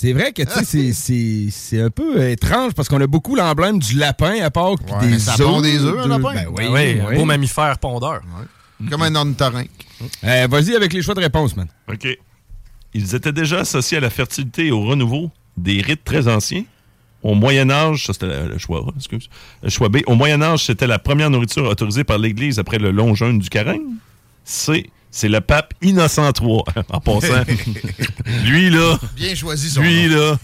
C'est 0.02 0.14
vrai 0.14 0.32
que 0.32 0.43
tu 0.43 0.50
sais, 0.54 0.64
c'est- 0.64 0.93
c'est 0.93 1.47
c'est 1.52 1.82
un 1.82 1.89
peu 1.89 2.30
étrange 2.30 2.74
parce 2.74 2.88
qu'on 2.88 3.02
a 3.02 3.08
beaucoup 3.08 3.36
l'emblème 3.36 3.80
du 3.80 3.97
lapin 3.97 4.39
à 4.41 4.50
Pâques 4.50 4.80
puis 4.86 4.95
Ouais, 4.95 5.08
des 5.12 5.20
ça 5.20 5.36
pond 5.38 5.60
des 5.60 5.78
œufs, 5.84 6.00
un 6.00 6.08
lapin. 6.08 6.34
Ben 6.36 6.45
oui, 6.47 6.64
Ben 6.68 6.72
oui, 6.74 7.02
oui. 7.10 7.16
beau 7.18 7.26
mammifère 7.26 7.78
pondeur. 7.80 8.22
Comme 8.89 9.02
un 9.02 9.14
ornithorynque. 9.14 9.70
Euh, 10.24 10.47
Vas-y 10.50 10.74
avec 10.74 10.93
les 10.93 11.02
choix 11.02 11.16
de 11.16 11.20
réponse, 11.20 11.54
man. 11.58 11.68
OK. 11.91 12.08
Ils 12.93 13.14
étaient 13.14 13.34
déjà 13.34 13.60
associés 13.60 13.97
à 13.97 14.00
la 14.00 14.10
fertilité 14.10 14.68
et 14.68 14.72
au 14.72 14.84
renouveau 14.86 15.32
des 15.58 15.82
rites 15.82 16.06
très 16.06 16.30
anciens. 16.30 16.64
Au 17.22 17.36
Moyen 17.36 17.70
Âge, 17.70 18.06
ça 18.06 18.14
c'était 18.14 18.45
le 18.47 18.58
choix 18.58 18.86
A, 18.88 18.91
excuse. 18.95 19.28
Le 19.62 19.70
choix 19.70 19.89
B. 19.89 19.97
Au 20.08 20.16
Moyen 20.16 20.41
Âge, 20.41 20.66
c'était 20.66 20.88
la 20.88 20.97
première 21.00 21.30
nourriture 21.30 21.66
autorisée 21.66 22.06
par 22.06 22.18
l'Église 22.20 22.58
après 22.58 22.78
le 22.80 22.91
long 22.91 23.16
jeûne 23.16 23.39
du 23.39 23.50
carême. 23.50 23.97
C. 24.45 24.89
C'est 25.12 25.30
le 25.30 25.41
pape 25.41 25.74
Innocent 25.82 26.32
III, 26.39 26.60
en 26.89 26.99
passant. 26.99 27.43
lui, 28.45 28.70
là, 28.70 28.97
Bien 29.16 29.34
choisi, 29.36 29.70
son 29.70 29.82
lui, 29.82 30.07
nom. 30.07 30.16
là, 30.18 30.38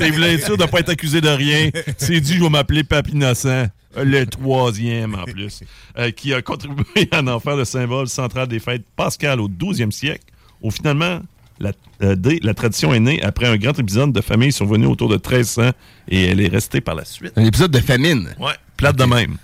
il 0.00 0.12
voulait 0.12 0.34
être 0.34 0.44
sûr 0.46 0.56
de 0.56 0.62
ne 0.62 0.68
pas 0.68 0.80
être 0.80 0.88
accusé 0.90 1.20
de 1.20 1.28
rien. 1.28 1.70
C'est 1.98 2.20
dit, 2.20 2.34
je 2.36 2.42
vais 2.42 2.48
m'appeler 2.48 2.82
Pape 2.84 3.08
Innocent, 3.08 3.66
le 3.96 4.24
troisième 4.24 5.14
en 5.14 5.24
plus, 5.24 5.60
euh, 5.98 6.10
qui 6.10 6.32
a 6.32 6.40
contribué 6.42 6.84
à 7.10 7.20
en 7.22 7.40
faire 7.40 7.56
le 7.56 7.64
symbole 7.64 8.08
central 8.08 8.48
des 8.48 8.58
fêtes 8.58 8.84
pascales 8.96 9.40
au 9.40 9.48
12e 9.48 9.90
siècle. 9.90 10.24
Où 10.62 10.70
finalement, 10.70 11.20
la, 11.60 11.72
euh, 12.02 12.16
la 12.42 12.54
tradition 12.54 12.94
est 12.94 13.00
née 13.00 13.22
après 13.22 13.46
un 13.46 13.56
grand 13.56 13.78
épisode 13.78 14.12
de 14.12 14.20
famille 14.22 14.52
survenu 14.52 14.86
autour 14.86 15.08
de 15.10 15.16
1300 15.16 15.70
et 16.08 16.24
elle 16.28 16.40
est 16.40 16.48
restée 16.48 16.80
par 16.80 16.94
la 16.94 17.04
suite. 17.04 17.32
Un 17.36 17.44
épisode 17.44 17.70
de 17.70 17.78
famine. 17.80 18.34
Ouais, 18.38 18.54
plate 18.78 18.96
de 18.96 19.04
même. 19.04 19.36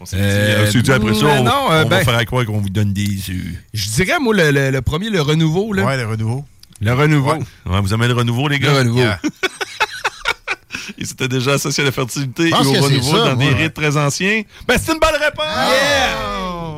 On 0.00 0.04
s'est 0.06 0.16
dit, 0.16 0.22
Euh, 0.22 0.66
euh, 0.66 0.80
dit 0.82 0.92
après 0.92 1.14
ça, 1.14 1.20
non, 1.24 1.30
on, 1.40 1.42
non, 1.44 1.50
euh, 1.50 1.54
on 1.64 1.68
va 1.70 1.84
ben- 1.84 2.04
faire 2.04 2.14
à 2.16 2.24
croire 2.24 2.44
qu'on 2.46 2.60
vous 2.60 2.70
donne 2.70 2.92
des 2.92 3.18
œufs. 3.30 3.54
Je 3.74 3.90
dirais, 3.90 4.18
moi, 4.20 4.34
le, 4.34 4.50
le- 4.52 4.70
le 4.70 4.82
premier, 4.82 5.10
le 5.10 5.20
renouveau. 5.20 5.72
Là. 5.72 5.84
Ouais, 5.84 5.96
le 5.96 6.06
renouveau. 6.06 6.44
Le 6.80 6.92
renouveau. 6.92 7.34
Ouais, 7.66 7.80
vous 7.80 7.92
aimez 7.94 8.06
le 8.06 8.14
renouveau, 8.14 8.46
les 8.48 8.58
gars? 8.60 8.72
Le 8.72 8.78
renouveau. 8.78 8.98
Yeah. 9.00 9.20
Ils 10.98 11.06
s'étaient 11.06 11.28
déjà 11.28 11.52
associés 11.54 11.82
à 11.82 11.86
la 11.86 11.92
fertilité 11.92 12.48
et 12.48 12.52
au 12.54 12.58
renouveau 12.58 13.10
ça, 13.16 13.18
dans 13.30 13.36
moi, 13.36 13.44
des 13.44 13.50
ouais. 13.52 13.62
rites 13.64 13.74
très 13.74 13.96
anciens. 13.96 14.42
Ben, 14.66 14.76
c'est 14.80 14.92
une 14.92 14.98
bonne 15.00 15.20
réponse! 15.20 15.44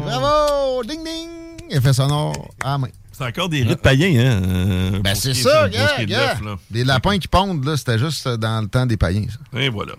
Bravo! 0.04 0.82
Ding 0.84 1.04
ding! 1.04 1.28
Effet 1.70 1.92
sonore 1.92 2.50
à 2.64 2.78
main. 2.78 2.88
C'est 3.12 3.24
encore 3.24 3.48
des 3.50 3.62
rites 3.62 3.82
païens, 3.82 4.18
hein? 4.18 4.42
euh, 4.42 4.98
Ben, 5.00 5.14
c'est 5.14 5.34
ça, 5.34 5.68
gars, 5.68 5.92
qui 5.96 6.02
est 6.02 6.06
de 6.06 6.10
gars. 6.10 6.32
l'œuf, 6.34 6.40
là. 6.44 6.56
Les 6.70 6.84
lapins 6.84 7.18
qui 7.18 7.28
pondent, 7.28 7.64
là, 7.64 7.76
c'était 7.76 7.98
juste 7.98 8.26
dans 8.26 8.62
le 8.62 8.68
temps 8.68 8.86
des 8.86 8.96
païens, 8.96 9.26
ça. 9.28 9.60
Et 9.60 9.68
voilà. 9.68 9.92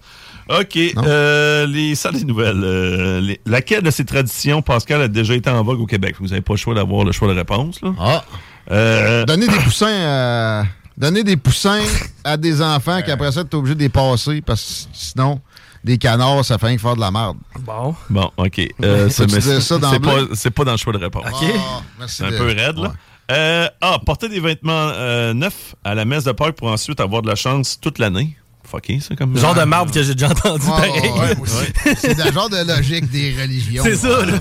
OK. 0.50 0.78
euh, 0.98 1.66
les 1.68 1.96
salles 1.96 2.16
des 2.16 2.26
nouvelles. 2.26 2.62
euh, 2.64 3.22
les- 3.22 3.40
laquelle 3.46 3.82
de 3.84 3.92
ces 3.92 4.06
traditions, 4.06 4.62
Pascal, 4.62 5.02
a 5.02 5.08
déjà 5.08 5.34
été 5.36 5.50
en 5.50 5.64
vogue 5.64 5.80
au 5.80 5.86
Québec? 5.86 6.16
Vous 6.20 6.28
n'avez 6.28 6.42
pas 6.42 6.54
le 6.54 6.58
choix 6.58 6.74
d'avoir 6.76 7.04
le 7.06 7.12
choix 7.12 7.28
de 7.28 7.38
réponse. 7.38 7.80
Là. 7.82 7.94
Ah. 8.00 9.26
Donner 9.26 9.48
des 9.48 9.58
poussins 9.64 9.94
à... 10.06 10.64
Donner 10.98 11.24
des 11.24 11.38
poussins 11.38 11.82
à 12.24 12.38
des 12.38 12.62
enfants 12.62 13.00
qu'après 13.06 13.32
ça, 13.32 13.44
tu 13.44 13.50
es 13.52 13.56
obligé 13.56 13.76
de 13.76 13.80
les 13.80 13.90
passer 13.90 14.42
parce 14.42 14.88
que 14.92 14.98
sinon, 14.98 15.40
des 15.84 15.98
canards, 15.98 16.46
ça 16.46 16.58
fait 16.60 16.68
rien 16.68 16.76
que 16.76 16.82
faire 16.82 16.96
de 16.96 17.00
la 17.00 17.10
merde. 17.10 17.38
Bon. 17.62 17.96
Bon, 18.10 18.30
OK. 18.38 18.62
Euh, 18.84 19.10
c'est 19.10 19.28
ça 19.42 19.60
c'est 19.62 19.80
d'emblée? 19.80 20.00
pas, 20.00 20.36
c'est 20.36 20.52
pas 20.52 20.64
dans 20.64 20.72
le 20.72 20.78
choix 20.78 20.94
de 20.94 21.00
réponse. 21.00 21.24
OK. 21.26 21.48
Ah, 21.58 22.04
C'est 22.08 22.26
un 22.26 22.32
de- 22.32 22.38
peu 22.38 22.46
raide, 22.46 22.76
là. 22.78 22.82
Ouais. 22.90 22.90
Euh, 23.32 23.68
ah, 23.80 23.98
porter 24.06 24.28
des 24.28 24.42
vêtements 24.42 24.92
euh, 24.94 25.34
neufs 25.34 25.74
à 25.86 25.96
la 25.96 26.04
messe 26.06 26.26
de 26.26 26.34
Pâques 26.34 26.56
pour 26.58 26.68
ensuite 26.68 27.00
avoir 27.00 27.22
de 27.22 27.28
la 27.30 27.36
chance 27.36 27.80
toute 27.82 27.98
l'année. 27.98 28.36
Fucké, 28.72 29.00
ça, 29.00 29.16
comme 29.16 29.38
Genre 29.38 29.54
de 29.54 29.64
marde 29.64 29.92
que 29.92 30.02
j'ai 30.02 30.14
déjà 30.14 30.30
entendu 30.30 30.66
Ouais, 30.66 30.72
pareil. 30.72 31.12
ouais, 31.12 31.38
ouais. 31.38 31.96
C'est 31.98 32.18
le 32.18 32.32
genre 32.32 32.50
de 32.50 32.66
logique 32.66 33.10
des 33.12 33.34
religions. 33.40 33.84
C'est 33.84 33.96
ça, 33.98 34.26
là. 34.26 34.34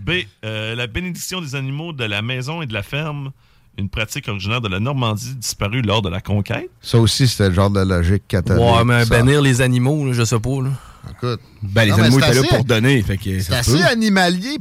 B. 0.00 0.10
euh, 0.44 0.74
la 0.74 0.86
bénédiction 0.86 1.40
des 1.40 1.54
animaux 1.54 1.92
de 1.92 2.04
la 2.04 2.22
maison 2.22 2.62
et 2.62 2.66
de 2.66 2.72
la 2.72 2.82
ferme, 2.82 3.30
une 3.76 3.88
pratique 3.90 4.26
originaire 4.28 4.60
de 4.60 4.68
la 4.68 4.80
Normandie 4.80 5.34
disparue 5.36 5.82
lors 5.82 6.02
de 6.02 6.08
la 6.08 6.20
conquête. 6.20 6.68
Ça 6.80 6.98
aussi, 6.98 7.28
c'était 7.28 7.48
le 7.50 7.54
genre 7.54 7.70
de 7.70 7.80
logique 7.80 8.26
catholique. 8.26 8.62
Ouais, 8.62 8.84
mais 8.84 9.04
ça. 9.04 9.10
bannir 9.18 9.40
les 9.42 9.60
animaux, 9.60 10.04
là, 10.06 10.12
je 10.14 10.24
sais 10.24 10.40
pas. 10.40 10.62
Là. 10.62 10.70
Écoute. 11.10 11.40
Ben, 11.62 11.84
les 11.84 11.90
Non, 11.92 11.98
animaux 11.98 12.18
étaient 12.18 12.34
là 12.34 12.42
pour 12.48 12.64
donner. 12.64 13.04
C'est 13.06 13.52
assez 13.52 13.72
peut. 13.78 13.84
animalier. 13.84 14.58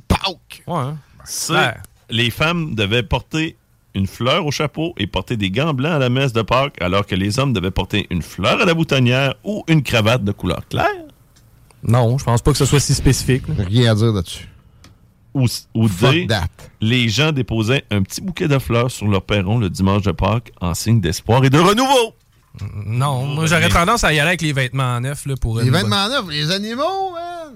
Ouais. 0.68 0.84
C. 1.26 1.54
Ouais. 1.54 1.74
Les 2.10 2.30
femmes 2.30 2.76
devaient 2.76 3.04
porter 3.04 3.56
une 3.98 4.08
fleur 4.08 4.46
au 4.46 4.52
chapeau 4.52 4.94
et 4.98 5.08
porter 5.08 5.36
des 5.38 5.50
gants 5.50 5.74
blancs 5.74 5.92
à 5.92 6.00
la 6.00 6.10
messe 6.10 6.32
de 6.32 6.44
Pâques, 6.44 6.80
alors 6.82 7.06
que 7.06 7.16
les 7.16 7.40
hommes 7.40 7.52
devaient 7.52 7.72
porter 7.72 8.06
une 8.12 8.22
fleur 8.22 8.62
à 8.62 8.66
la 8.66 8.74
boutonnière 8.74 9.34
ou 9.44 9.64
une 9.68 9.82
cravate 9.82 10.24
de 10.24 10.32
couleur 10.32 10.62
claire? 10.70 10.86
Non, 11.84 12.18
je 12.18 12.24
pense 12.24 12.42
pas 12.42 12.52
que 12.52 12.58
ce 12.58 12.66
soit 12.66 12.80
si 12.80 12.94
spécifique. 12.94 13.44
Rien 13.58 13.92
à 13.92 13.96
dire 13.96 14.14
là-dessus. 14.14 14.48
Ou, 15.34 15.48
ou 15.74 15.88
Fuck 15.88 16.12
D. 16.12 16.28
that. 16.28 16.48
Les 16.80 17.10
gens 17.10 17.32
déposaient 17.32 17.84
un 17.92 18.02
petit 18.04 18.22
bouquet 18.22 18.48
de 18.48 18.60
fleurs 18.60 18.92
sur 18.92 19.08
leur 19.08 19.24
perron 19.24 19.58
le 19.58 19.70
dimanche 19.70 20.04
de 20.04 20.12
Pâques 20.12 20.52
en 20.62 20.74
signe 20.74 21.02
d'espoir 21.02 21.44
et 21.44 21.50
de 21.50 21.60
renouveau. 21.60 22.14
Non, 22.86 23.26
moi 23.26 23.46
j'aurais 23.46 23.70
tendance 23.70 24.04
à 24.04 24.14
y 24.14 24.20
aller 24.20 24.30
avec 24.30 24.42
les 24.42 24.54
vêtements 24.54 25.00
neufs 25.00 25.26
là, 25.26 25.36
pour 25.40 25.60
Les 25.60 25.70
vêtements 25.70 26.10
neufs, 26.10 26.30
les 26.30 26.52
animaux, 26.52 27.12
man. 27.14 27.54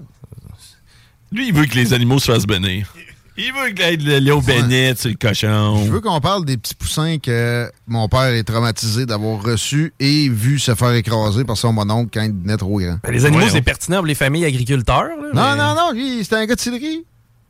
Lui, 1.32 1.48
il 1.48 1.54
veut 1.54 1.66
que 1.66 1.74
les 1.74 1.92
animaux 1.92 2.18
se 2.18 2.30
fassent 2.30 2.46
bénir. 2.46 2.92
Il 3.36 3.50
veut 3.52 3.70
qu'il 3.72 4.04
de 4.04 4.18
l'eau 4.18 4.40
bénite 4.42 4.98
sur 4.98 5.08
le 5.10 5.16
cochon. 5.16 5.84
Je 5.86 5.90
veux 5.90 6.00
qu'on 6.00 6.20
parle 6.20 6.44
des 6.44 6.56
petits 6.58 6.74
poussins 6.74 7.18
que 7.18 7.70
mon 7.86 8.06
père 8.08 8.26
est 8.34 8.42
traumatisé 8.44 9.06
d'avoir 9.06 9.42
reçus 9.42 9.94
et 9.98 10.28
vu 10.28 10.58
se 10.58 10.74
faire 10.74 10.92
écraser 10.92 11.44
par 11.44 11.56
son 11.56 11.72
mononcle 11.72 12.10
quand 12.12 12.22
il 12.22 12.36
devenait 12.38 12.56
trop 12.58 12.78
grand. 12.78 12.98
Ben, 13.02 13.10
les 13.12 13.24
animaux, 13.24 13.46
c'est 13.50 13.62
pertinent 13.62 13.98
pour 13.98 14.06
les 14.06 14.14
familles 14.14 14.44
agriculteurs. 14.44 15.04
là, 15.04 15.14
Non, 15.34 15.52
mais- 15.52 15.56
non, 15.56 15.74
non, 15.74 15.92
lui, 15.92 16.22
c'était 16.22 16.36
un 16.36 16.46
gars 16.46 16.54
de 16.56 16.60
cidrerie. 16.60 17.04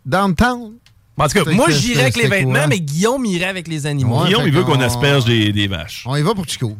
Downtown. 0.06 0.72
En 1.18 1.28
tout 1.28 1.44
cas, 1.44 1.52
moi, 1.52 1.70
j'irais 1.70 2.02
avec 2.02 2.16
les 2.16 2.26
vêtements, 2.26 2.52
courant. 2.54 2.66
mais 2.68 2.80
Guillaume 2.80 3.24
irait 3.26 3.44
avec 3.46 3.68
les 3.68 3.86
animaux. 3.86 4.20
Ouais, 4.20 4.26
Guillaume, 4.26 4.42
il 4.46 4.52
veut 4.52 4.64
qu'on- 4.64 4.74
qu'on 4.76 4.80
asperge 4.80 5.24
des, 5.26 5.52
des 5.52 5.66
vaches. 5.68 6.04
On 6.06 6.16
y 6.16 6.22
va 6.22 6.34
pour 6.34 6.48
Chico. 6.48 6.76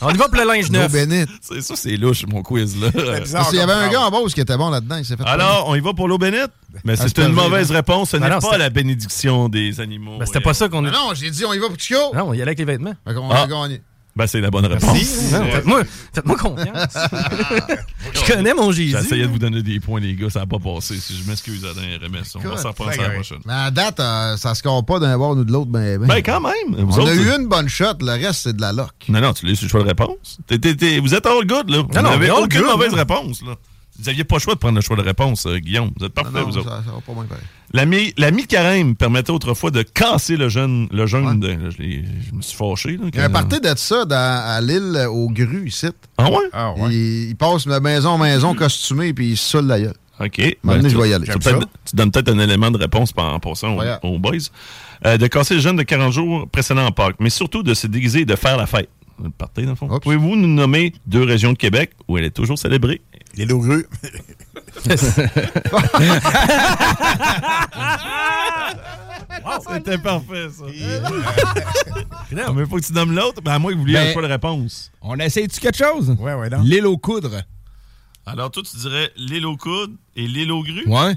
On 0.00 0.10
y 0.10 0.16
va 0.16 0.28
pour 0.28 0.36
le 0.36 0.46
linge 0.46 0.70
neuf. 0.70 0.92
C'est 1.40 1.60
ça, 1.62 1.76
c'est 1.76 1.96
louche, 1.96 2.24
mon 2.26 2.42
quiz, 2.42 2.76
là. 2.80 2.90
Qu'il 2.90 3.58
y 3.58 3.60
avait 3.60 3.72
un 3.72 3.88
gars 3.88 4.02
en 4.02 4.10
Beauce 4.10 4.34
qui 4.34 4.40
était 4.40 4.56
bon 4.56 4.70
là-dedans. 4.70 4.96
Il 4.96 5.04
s'est 5.04 5.16
fait 5.16 5.24
Alors, 5.26 5.68
on 5.68 5.74
y 5.74 5.80
va 5.80 5.92
pour 5.94 6.08
l'eau 6.08 6.18
bénite? 6.18 6.50
Mais 6.84 6.96
c'est 6.96 7.04
Asperger, 7.04 7.28
une 7.30 7.34
mauvaise 7.36 7.70
là. 7.70 7.76
réponse. 7.78 8.10
Ce 8.10 8.16
Ben 8.16 8.28
n'est 8.28 8.38
pas 8.40 8.58
la 8.58 8.70
bénédiction 8.70 9.48
des 9.48 9.80
animaux. 9.80 10.18
Ben, 10.18 10.26
c'était 10.26 10.40
pas 10.40 10.54
ça 10.54 10.68
qu'on 10.68 10.84
Ah 10.86 10.88
a. 10.88 10.92
non, 10.92 11.10
j'ai 11.14 11.30
dit 11.30 11.44
on 11.44 11.52
y 11.52 11.58
va 11.58 11.68
pour 11.68 11.78
Chico. 11.78 11.98
Non, 12.14 12.28
on 12.28 12.32
y 12.32 12.36
allait 12.36 12.42
avec 12.50 12.58
les 12.58 12.64
vêtements. 12.64 12.94
Qu'on 13.06 13.30
Ah. 13.30 13.42
a 13.42 13.46
gagné. 13.46 13.82
Ben, 14.14 14.26
c'est 14.26 14.40
la 14.42 14.50
bonne 14.50 14.66
réponse. 14.66 14.98
Faites-moi 16.12 16.36
confiance. 16.36 16.94
je 18.14 18.32
connais 18.32 18.52
mon 18.52 18.70
Jésus. 18.70 18.90
J'essayais 18.90 19.22
de 19.26 19.28
vous 19.32 19.38
donner 19.38 19.62
des 19.62 19.80
points, 19.80 20.00
les 20.00 20.14
gars, 20.14 20.28
ça 20.28 20.40
n'a 20.40 20.46
pas 20.46 20.58
passé. 20.58 20.96
Si 20.96 21.16
je 21.16 21.28
m'excuse, 21.28 21.64
Alain 21.64 21.96
RMS, 21.96 22.22
on 22.34 22.48
va 22.50 22.56
s'en 22.58 22.72
prendre 22.74 22.90
à 22.92 22.96
la 22.96 23.10
prochaine. 23.10 23.38
Mais 23.46 23.52
à 23.54 23.70
date, 23.70 24.00
euh, 24.00 24.36
ça 24.36 24.54
score 24.54 24.84
pas 24.84 24.98
d'un 24.98 25.16
bord 25.16 25.30
ou 25.30 25.44
de 25.44 25.50
l'autre. 25.50 25.70
Ben, 25.70 25.98
ben. 25.98 26.06
Ben, 26.06 26.22
quand 26.22 26.40
même. 26.40 26.84
Vous 26.84 26.98
on 26.98 27.02
autres, 27.02 27.10
a 27.10 27.14
eu 27.14 27.40
une 27.40 27.48
bonne 27.48 27.68
shot, 27.68 27.94
le 28.00 28.12
reste, 28.12 28.42
c'est 28.42 28.56
de 28.56 28.60
la 28.60 28.72
loc. 28.72 28.90
Non, 29.08 29.20
non, 29.20 29.32
tu 29.32 29.46
l'as 29.46 29.52
eu 29.52 29.56
sur 29.56 29.64
le 29.66 29.70
choix 29.70 29.82
de 29.82 29.88
réponse. 29.88 30.38
T'es- 30.46 30.58
t'es- 30.58 30.74
t'es- 30.76 30.98
vous 31.00 31.14
êtes 31.14 31.24
all 31.24 31.46
good, 31.46 31.70
là. 31.70 31.78
Vous 31.78 31.94
non, 31.94 32.02
n'avez 32.02 32.18
mais 32.26 32.30
all 32.30 32.44
aucune 32.44 32.60
good, 32.60 32.70
mauvaise 32.70 32.92
réponse, 32.94 33.42
là. 33.42 33.54
Vous 33.98 34.04
n'aviez 34.06 34.24
pas 34.24 34.36
le 34.36 34.40
choix 34.40 34.54
de 34.54 34.58
prendre 34.58 34.76
le 34.76 34.80
choix 34.80 34.96
de 34.96 35.02
réponse, 35.02 35.46
euh, 35.46 35.58
Guillaume. 35.58 35.90
Vous 35.98 36.06
êtes 36.06 36.14
parfait, 36.14 36.40
Non, 36.40 36.46
vous 36.46 36.52
ça, 36.52 36.58
autres. 36.60 36.68
ça 36.70 36.90
va 36.92 37.00
pas 37.06 37.12
moins 37.12 37.26
pareil. 37.26 37.44
La, 37.74 37.86
mi 37.86 38.12
la 38.16 38.30
mi-carême 38.30 38.96
permettait 38.96 39.30
autrefois 39.32 39.70
de 39.70 39.82
casser 39.82 40.36
le 40.36 40.48
jeûne. 40.48 40.88
Le 40.90 41.06
jeûne 41.06 41.40
de- 41.40 41.48
là, 41.48 41.70
je, 41.70 42.34
me 42.34 42.42
suis 42.42 42.56
fâché. 42.56 42.96
Là, 42.96 43.04
Il 43.12 43.16
y 43.18 43.20
a 43.20 43.24
un 43.24 43.30
party 43.30 43.60
de 43.60 43.72
ça 43.76 44.04
dans, 44.04 44.16
à 44.16 44.60
l'île 44.60 44.94
euh, 44.96 45.08
aux 45.08 45.28
grues 45.28 45.68
ici. 45.68 45.88
Ah 46.18 46.30
ouais? 46.30 46.36
Ah, 46.52 46.72
ouais. 46.72 46.92
Il, 46.94 47.28
il 47.30 47.36
passe 47.36 47.66
de 47.66 47.78
maison 47.78 48.10
en 48.10 48.18
maison 48.18 48.54
costumé 48.54 49.12
puis 49.12 49.30
il 49.30 49.36
se 49.36 49.50
saoule 49.50 49.66
la 49.66 49.80
gueule. 49.80 49.94
OK. 50.20 50.56
Maintenant, 50.62 50.82
tu, 50.84 50.90
je 50.90 50.98
vais 50.98 51.08
y 51.10 51.14
aller. 51.14 51.26
tu 51.26 51.32
ça. 51.40 51.58
donnes 51.94 52.10
peut-être 52.10 52.28
un 52.28 52.38
élément 52.38 52.70
de 52.70 52.78
réponse 52.78 53.12
en 53.16 53.40
passant 53.40 53.76
aux, 54.02 54.18
boys. 54.18 54.36
Euh, 55.04 55.16
de 55.16 55.26
casser 55.26 55.54
le 55.54 55.60
jeûne 55.60 55.76
de 55.76 55.82
40 55.82 56.12
jours 56.12 56.48
précédents 56.48 56.86
en 56.86 56.92
Pâques, 56.92 57.16
mais 57.18 57.30
surtout 57.30 57.62
de 57.62 57.74
se 57.74 57.86
déguiser 57.86 58.20
et 58.20 58.24
de 58.24 58.36
faire 58.36 58.56
la 58.56 58.66
fête. 58.66 58.88
Party, 59.38 59.64
dans 59.64 59.70
le 59.70 59.76
fond? 59.76 59.88
Pouvez-vous 60.00 60.36
nous 60.36 60.48
nommer 60.48 60.92
deux 61.06 61.22
régions 61.22 61.52
de 61.52 61.58
Québec 61.58 61.92
où 62.08 62.18
elle 62.18 62.24
est 62.24 62.30
toujours 62.30 62.58
célébrée? 62.58 63.00
Les 63.36 63.46
loups 63.46 63.60
grues. 63.60 63.86
C'était 69.72 69.98
parfait, 69.98 70.48
ça. 70.50 70.64
non, 72.32 72.52
mais 72.54 72.66
faut 72.66 72.76
que 72.76 72.84
tu 72.84 72.92
nommes 72.92 73.12
l'autre, 73.14 73.40
mais 73.44 73.50
à 73.50 73.58
moins 73.58 73.70
que 73.72 73.76
vous 73.76 73.82
vouliez 73.82 73.94
Ben- 73.94 74.08
un 74.08 74.12
choix 74.12 74.22
de 74.22 74.26
réponse. 74.28 74.90
On 75.00 75.18
essaye-tu 75.18 75.58
quelque 75.60 75.78
chose? 75.78 76.14
Ouais, 76.18 76.34
ouais, 76.34 76.50
non. 76.50 76.62
L'île 76.62 76.86
aux 76.86 76.98
coudres. 76.98 77.42
Alors, 78.26 78.50
toi, 78.50 78.62
tu 78.62 78.76
dirais 78.76 79.10
l'île 79.16 79.46
aux 79.46 79.56
coudes 79.56 79.96
et 80.16 80.26
l'île 80.26 80.52
aux 80.52 80.62
grues? 80.62 80.84
Ouais. 80.86 81.16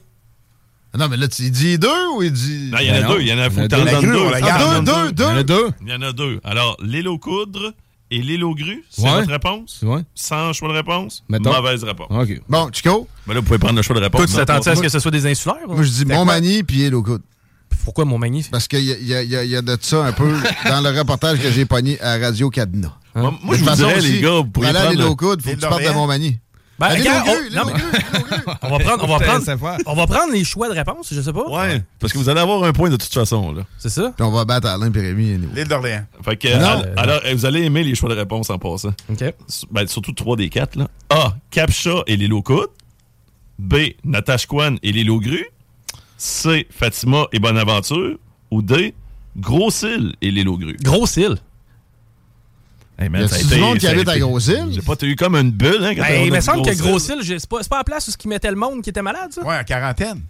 Ah 0.93 0.97
Non, 0.97 1.07
mais 1.09 1.17
là, 1.17 1.27
tu 1.27 1.43
il 1.43 1.51
dit 1.51 1.77
deux 1.77 2.07
ou 2.15 2.23
il 2.23 2.31
dit. 2.31 2.69
Non, 2.71 2.77
il 2.79 2.87
y 2.87 2.91
en 2.91 2.95
a 2.95 3.01
Ben 3.01 3.07
non. 3.07 3.13
deux. 3.15 3.21
Il 3.21 3.27
y 3.27 3.33
en 3.33 3.37
a, 3.39 3.49
faut 3.49 3.61
Il 3.61 3.71
y 3.71 3.75
en 3.75 3.77
a 3.77 3.77
deux. 3.77 3.91
donnes 3.91 4.01
deux. 4.01 4.17
Faut 4.17 4.31
que 4.33 4.39
t'en 4.39 4.47
Ah, 4.47 4.81
donnes 4.81 4.85
deux, 4.85 5.11
deux, 5.11 5.23
Il 5.23 5.27
y 5.27 5.33
en 5.33 5.37
a 5.37 5.43
deux. 5.43 5.71
Il 5.81 5.89
y 5.89 5.93
en 5.93 6.01
a 6.01 6.11
deux. 6.13 6.39
Alors, 6.43 6.77
l'île 6.81 7.07
aux 7.07 7.19
coudres 7.19 7.73
et 8.11 8.19
l'île 8.21 8.43
aux 8.43 8.53
grues, 8.55 8.83
c'est 8.89 9.01
Ouais. 9.03 9.11
votre 9.11 9.29
réponse? 9.31 9.79
Ouais. 9.83 10.01
Sans 10.13 10.53
choix 10.53 10.69
de 10.69 10.73
réponse? 10.73 11.23
Mettons. 11.29 11.51
Mauvaise 11.53 11.83
réponse. 11.83 12.07
OK. 12.09 12.41
Bon, 12.47 12.69
Chico, 12.71 13.07
Mais 13.27 13.33
là, 13.33 13.39
vous 13.39 13.45
pouvez 13.45 13.59
prendre 13.59 13.75
le 13.75 13.81
choix 13.81 13.95
de 13.95 14.01
réponse. 14.01 14.19
Toi, 14.19 14.27
tu 14.27 14.35
t'attends 14.35 14.69
à 14.71 14.75
ce 14.75 14.81
que 14.81 14.89
ce 14.89 14.99
soit 14.99 15.11
des 15.11 15.25
insulaires? 15.25 15.67
moi 15.67 15.81
je 15.83 15.89
dis 15.89 16.05
Montmagny 16.05 16.63
puis 16.63 16.81
île 16.81 16.95
aux 16.95 17.03
coudes. 17.03 17.23
Pourquoi 17.83 18.05
mon 18.05 18.17
magnifique? 18.17 18.51
Parce 18.51 18.67
qu'il 18.67 18.83
y 18.83 19.13
a, 19.13 19.23
y 19.23 19.49
y 19.51 19.61
de 19.61 19.77
ça 19.81 20.05
un 20.05 20.11
peu 20.11 20.31
dans 20.65 20.81
le 20.81 20.97
reportage 20.97 21.39
que 21.39 21.51
j'ai 21.51 21.65
pogné 21.65 21.99
à 22.01 22.17
Radio 22.17 22.49
Cadena. 22.49 22.93
Moi, 23.15 23.31
je 23.53 23.63
vous 23.63 23.75
dirais, 23.75 23.97
aussi, 23.97 24.11
les 24.13 24.21
gars, 24.21 24.31
vous 24.31 24.45
pourriez 24.45 24.73
prendre... 24.73 24.89
l'île 24.89 25.01
aux 25.03 25.15
coudes, 25.15 25.41
faut 25.41 25.49
que 25.51 25.55
tu 25.55 25.61
partes 25.61 25.83
de. 25.83 25.89
Montmagny. 25.89 26.39
Ben, 26.77 26.87
Allez, 26.87 26.99
regarde, 27.01 27.27
on- 27.29 27.55
non. 27.55 27.63
On 28.61 28.69
va 28.69 28.79
prendre, 28.79 29.03
on 29.03 29.07
va 29.17 29.19
prendre, 29.25 29.43
ça 29.45 29.55
va. 29.55 29.77
on 29.85 29.93
va 29.95 30.07
prendre 30.07 30.33
les 30.33 30.43
choix 30.43 30.67
de 30.67 30.73
réponse, 30.73 31.07
je 31.13 31.21
sais 31.21 31.31
pas. 31.31 31.47
Ouais, 31.49 31.81
parce 31.99 32.11
que 32.11 32.17
vous 32.17 32.27
allez 32.29 32.39
avoir 32.41 32.63
un 32.63 32.73
point 32.73 32.89
de 32.89 32.97
toute 32.97 33.13
façon, 33.13 33.53
là. 33.53 33.63
C'est 33.77 33.89
ça? 33.89 34.11
Puis 34.15 34.25
on 34.25 34.31
va 34.31 34.43
battre 34.43 34.67
Alain 34.67 34.91
Pérémy. 34.91 35.33
anyway. 35.35 35.49
L'île 35.55 35.67
d'Orléans. 35.67 36.05
Fait 36.23 36.35
que, 36.35 36.47
Non. 36.49 36.65
alors, 36.65 36.83
alors, 36.97 37.21
eh, 37.25 37.33
vous 37.33 37.45
allez 37.45 37.61
aimer 37.63 37.83
les 37.83 37.95
choix 37.95 38.09
de 38.09 38.15
réponse 38.15 38.49
en 38.49 38.57
passant. 38.57 38.93
OK. 39.09 39.23
Ben, 39.71 39.87
surtout 39.87 40.11
trois 40.11 40.35
des 40.35 40.49
quatre, 40.49 40.75
là. 40.75 40.87
A. 41.09 41.35
Capcha 41.49 42.03
et 42.07 42.17
coudes. 42.41 42.67
B. 43.57 43.75
Natashquan 44.03 44.75
et 44.83 44.91
l'île 44.91 45.11
aux 45.11 45.19
grues. 45.21 45.47
C. 46.17 46.67
Fatima 46.69 47.27
et 47.31 47.39
Bonaventure. 47.39 48.17
Ou 48.51 48.61
D. 48.61 48.93
Gros-Île 49.37 50.15
et 50.21 50.31
l'île 50.31 50.49
aux 50.49 50.57
grues. 50.57 50.77
Grosse 50.81 51.17
Hey, 52.97 53.09
Y 53.09 53.23
a-tu 53.23 53.45
du 53.45 53.59
monde 53.59 53.77
qui 53.77 53.87
habite 53.87 54.07
à 54.07 54.17
Gros-Île? 54.17 54.67
J'ai 54.71 54.81
pas, 54.81 54.93
eu 55.01 55.15
comme 55.17 55.35
une 55.35 55.51
bulle, 55.51 55.83
hein, 55.83 55.95
quand 55.95 56.01
Ben, 56.03 56.25
il 56.27 56.31
a 56.33 56.35
me 56.37 56.41
semble 56.41 56.61
que 56.65 56.69
Gros-Île. 56.75 56.81
Grosse 56.91 57.07
île, 57.09 57.19
j'ai- 57.23 57.39
c'est 57.39 57.49
pas, 57.49 57.57
c'est 57.61 57.69
pas 57.69 57.77
la 57.79 57.83
place 57.83 58.07
où 58.07 58.11
ce 58.11 58.17
qui 58.17 58.27
mettait 58.29 58.49
le 58.49 58.55
monde 58.55 58.81
qui 58.81 58.89
était 58.89 59.01
malade, 59.01 59.31
ça? 59.33 59.41
Ouais, 59.45 59.57
en 59.59 59.63
quarantaine. 59.63 60.21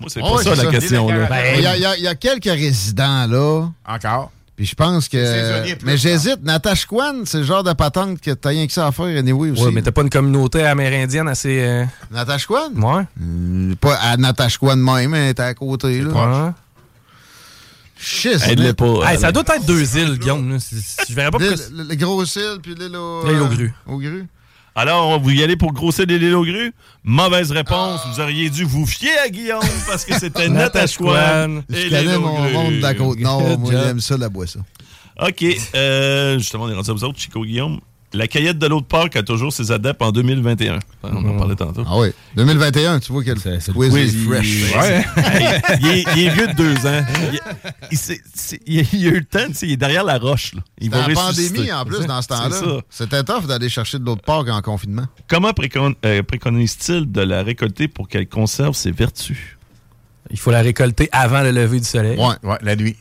Moi, 0.00 0.10
c'est 0.12 0.20
pas 0.20 0.32
ouais, 0.34 0.44
ça 0.44 0.50
la 0.50 0.56
ça. 0.64 0.70
question, 0.70 1.08
là. 1.08 1.26
Ben, 1.26 1.54
Il 1.56 1.62
y, 1.62 1.66
a- 1.66 1.76
il 1.76 1.82
y 1.82 1.86
a- 1.86 1.96
y 1.98 2.06
a 2.06 2.14
quelques 2.14 2.44
résidents 2.44 3.26
là. 3.26 3.68
Encore. 3.88 4.30
Puis 4.54 4.66
je 4.66 4.74
pense 4.74 5.08
que. 5.08 5.74
Plus, 5.76 5.86
Mais 5.86 5.96
j'hésite. 5.96 6.42
Natashquan, 6.42 7.24
c'est 7.24 7.38
le 7.38 7.44
genre 7.44 7.62
de 7.62 7.72
patente 7.74 8.20
que 8.20 8.30
t'as 8.32 8.50
rien 8.50 8.66
que 8.66 8.72
ça 8.72 8.86
à 8.86 8.92
faire, 8.92 9.04
anyway 9.06 9.50
aussi. 9.50 9.62
Ouais, 9.64 9.70
mais 9.72 9.80
t'as 9.82 9.92
pas 9.92 10.02
une 10.02 10.10
communauté 10.10 10.62
amérindienne 10.64 11.28
assez. 11.28 11.60
euh, 11.60 11.84
Natashquan? 12.10 12.72
Ouais. 12.76 13.02
Euh, 13.22 13.74
Pas 13.80 13.96
à 13.96 14.16
Natashquan 14.18 14.76
même, 14.76 15.10
mais 15.10 15.32
t'es 15.34 15.42
à 15.42 15.54
côté, 15.54 16.00
là. 16.02 16.54
Ouais. 17.96 18.02
Shit, 18.02 18.42
Aide-le 18.48 18.74
pas. 18.74 19.10
Hey, 19.10 19.18
ça 19.18 19.28
Alain. 19.28 19.32
doit 19.42 19.56
être 19.56 19.66
deux 19.66 19.96
îles, 19.98 20.18
Guillaume. 20.18 20.58
Je 21.08 21.14
verrais 21.14 21.30
pas 21.30 21.38
Le, 21.38 21.94
gros 21.94 22.24
île, 22.24 22.58
puis 22.62 22.74
l'île 22.74 22.94
au. 22.96 23.26
L'île 23.26 23.40
aux 23.40 23.44
euh, 23.44 23.48
grues. 23.48 23.74
Aux 23.86 23.98
grues. 23.98 24.26
Alors, 24.78 25.18
vous 25.18 25.30
y 25.30 25.42
allez 25.42 25.56
pour 25.56 25.72
Gros-Île 25.72 26.10
et 26.12 26.18
l'île 26.18 26.34
aux 26.34 26.44
grues? 26.44 26.70
Mauvaise 27.02 27.50
réponse. 27.50 28.00
Vous 28.12 28.20
auriez 28.20 28.50
dû 28.50 28.64
vous 28.64 28.84
fier 28.84 29.16
à 29.24 29.30
Guillaume 29.30 29.62
parce 29.88 30.04
que 30.04 30.12
c'était 30.18 30.48
Natashquan 30.50 31.62
Je 31.70 31.76
et 31.78 31.88
connais 31.88 32.02
l'île 32.02 32.16
aux 32.16 32.20
mon 32.20 32.42
grues. 32.42 32.52
monde 32.52 32.72
de 32.74 32.82
la 32.82 32.94
côte 32.94 33.18
nord. 33.18 33.40
Good 33.42 33.60
Moi, 33.60 33.72
j'aime 33.72 34.00
ça, 34.00 34.18
la 34.18 34.28
boisson. 34.28 34.60
OK. 35.18 35.44
Euh, 35.74 36.38
justement, 36.38 36.64
on 36.64 36.68
est 36.68 36.74
rendu 36.74 36.90
à 36.90 36.92
vous 36.92 37.04
autres, 37.04 37.18
Chico 37.18 37.42
Guillaume. 37.42 37.80
La 38.12 38.28
caillette 38.28 38.58
de 38.58 38.66
l'eau 38.66 38.80
de 38.80 38.86
Pâques 38.86 39.16
a 39.16 39.22
toujours 39.22 39.52
ses 39.52 39.72
adeptes 39.72 40.00
en 40.00 40.10
2021. 40.12 40.78
On 41.02 41.28
en 41.28 41.36
parlait 41.36 41.56
tantôt. 41.56 41.82
Ah 41.86 41.98
oui. 41.98 42.08
2021, 42.36 43.00
tu 43.00 43.12
vois 43.12 43.22
quel 43.24 43.34
quiz, 43.38 43.68
quiz, 43.74 43.94
est 43.96 44.04
il- 44.06 44.24
fresh. 44.24 44.74
Ouais. 44.74 45.04
Hey, 45.16 45.62
il, 45.80 45.86
est, 45.88 46.04
il 46.16 46.22
est 46.26 46.30
vieux 46.30 46.46
de 46.46 46.52
deux 46.54 46.86
ans. 46.86 47.04
Il, 47.32 47.40
il, 47.90 47.98
s'est- 47.98 48.20
c'est- 48.32 48.60
il 48.64 48.80
a 48.80 48.82
il 48.92 49.06
a 49.06 49.10
eu 49.10 49.18
le 49.18 49.24
temps, 49.24 49.46
tu 49.48 49.54
sais, 49.54 49.66
il 49.66 49.72
est 49.72 49.76
derrière 49.76 50.04
la 50.04 50.18
roche. 50.18 50.54
Là. 50.54 50.62
Il 50.78 50.84
C'était 50.84 50.96
va 50.96 51.08
la 51.08 51.20
ressusciter. 51.20 51.54
pandémie 51.56 51.72
en 51.72 51.84
plus 51.84 52.06
dans 52.06 52.22
ce 52.22 52.28
C'est 52.30 52.34
ça. 52.34 52.48
temps-là. 52.60 52.80
C'était 52.88 53.24
tough 53.24 53.46
d'aller 53.46 53.68
chercher 53.68 53.98
de 53.98 54.04
l'autre 54.04 54.22
part 54.22 54.44
en 54.48 54.62
confinement. 54.62 55.06
Comment 55.28 55.50
précon- 55.50 55.94
euh, 56.04 56.22
préconise-t-il 56.22 57.10
de 57.10 57.20
la 57.22 57.42
récolter 57.42 57.88
pour 57.88 58.08
qu'elle 58.08 58.28
conserve 58.28 58.74
ses 58.74 58.92
vertus? 58.92 59.58
Il 60.30 60.38
faut 60.38 60.50
la 60.52 60.62
récolter 60.62 61.08
avant 61.12 61.42
le 61.42 61.50
lever 61.50 61.78
du 61.80 61.84
soleil. 61.86 62.18
Ouais. 62.18 62.34
Ouais, 62.48 62.58
la 62.62 62.76
nuit. 62.76 62.96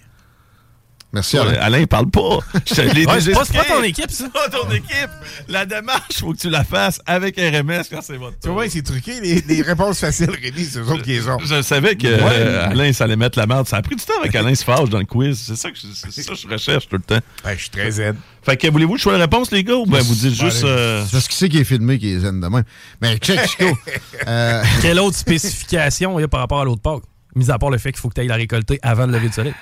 Merci, 1.16 1.38
Alain. 1.38 1.54
Alain, 1.62 1.80
il 1.80 1.88
parle 1.88 2.10
pas. 2.12 2.40
Je 2.68 2.76
te 2.76 2.82
l'ai 2.82 3.06
Ouais, 3.08 3.22
c'est 3.22 3.32
pas- 3.32 3.46
c'est 3.46 3.54
pas 3.58 3.64
ton 3.64 3.82
équipe, 3.84 4.12
ça. 4.12 4.26
C'est 4.26 4.32
pas 4.34 4.50
ton 4.50 4.70
équipe. 4.70 5.10
La 5.48 5.66
démarche, 5.66 6.20
faut 6.20 6.34
que 6.34 6.38
tu 6.38 6.50
la 6.50 6.64
fasses 6.64 7.00
avec 7.06 7.38
RMS 7.38 7.84
quand 7.90 8.02
c'est 8.04 8.18
votre 8.18 8.34
Tu 8.36 8.42
tour. 8.48 8.54
vois, 8.54 8.70
c'est 8.70 8.82
truqué. 8.84 9.20
Les, 9.22 9.42
les 9.48 9.62
réponses 9.62 10.00
faciles, 10.02 10.30
Rémi, 10.30 10.66
c'est 10.66 10.80
eux 10.80 10.90
autres 10.92 11.04
qui 11.04 11.12
les 11.12 11.28
ont. 11.30 11.38
Je 11.40 11.62
savais 11.62 11.96
que 11.96 12.06
euh, 12.08 12.68
Alain, 12.70 12.92
ça 12.94 13.06
allait 13.06 13.16
mettre 13.16 13.40
la 13.40 13.48
merde. 13.48 13.66
Ça 13.68 13.78
a 13.78 13.82
pris 13.82 13.96
du 13.96 14.04
temps 14.04 14.20
avec 14.20 14.36
Alain 14.36 14.54
se 14.54 14.64
fâche 14.66 14.90
dans 14.90 15.00
le 15.00 15.06
quiz. 15.06 15.40
C'est 15.48 15.56
ça 15.56 15.72
que 15.72 15.78
je, 15.78 15.88
c'est 16.12 16.22
ça 16.22 16.34
que 16.34 16.40
je 16.40 16.48
recherche 16.48 16.90
tout 16.90 16.98
le 16.98 17.02
temps. 17.04 17.20
Ben, 17.44 17.54
je 17.56 17.62
suis 17.62 17.70
très 17.70 17.90
zen. 17.92 18.16
Fait 18.44 18.58
que 18.58 18.68
voulez-vous 18.68 18.96
le 18.96 19.00
choix 19.00 19.14
de 19.14 19.22
réponse, 19.22 19.50
les 19.52 19.64
gars, 19.64 19.74
ou 19.76 19.86
ben 19.86 20.02
vous 20.02 20.14
dites 20.16 20.34
juste. 20.40 20.64
euh, 20.66 21.04
C'est 21.06 21.12
parce 21.14 21.28
qu'il 21.28 21.38
sait 21.38 21.50
qu'il 21.50 21.62
est 21.62 21.64
filmé 21.64 21.98
qu'il 21.98 22.10
est 22.10 22.20
zen 22.20 22.40
de 22.42 22.48
même. 22.48 22.64
Mais 23.02 23.18
check, 23.18 23.40
Chico. 23.48 23.66
Euh, 24.28 24.64
Quelle 24.82 25.00
autre 25.00 25.16
spécification 25.18 26.18
il 26.20 26.24
y 26.24 26.26
a 26.26 26.28
par 26.28 26.40
rapport 26.42 26.60
à 26.62 26.66
l'autre 26.66 26.82
Pâques? 26.82 27.04
Mis 27.36 27.52
à 27.52 27.60
part 27.60 27.70
le 27.70 27.78
fait 27.78 27.92
qu'il 27.92 28.00
faut 28.02 28.10
que 28.10 28.14
tu 28.16 28.22
ailles 28.22 28.28
la 28.28 28.36
récolter 28.36 28.80
avant 28.82 29.06
le 29.06 29.12
lever 29.14 29.28
du 29.28 29.34
soleil. 29.34 29.54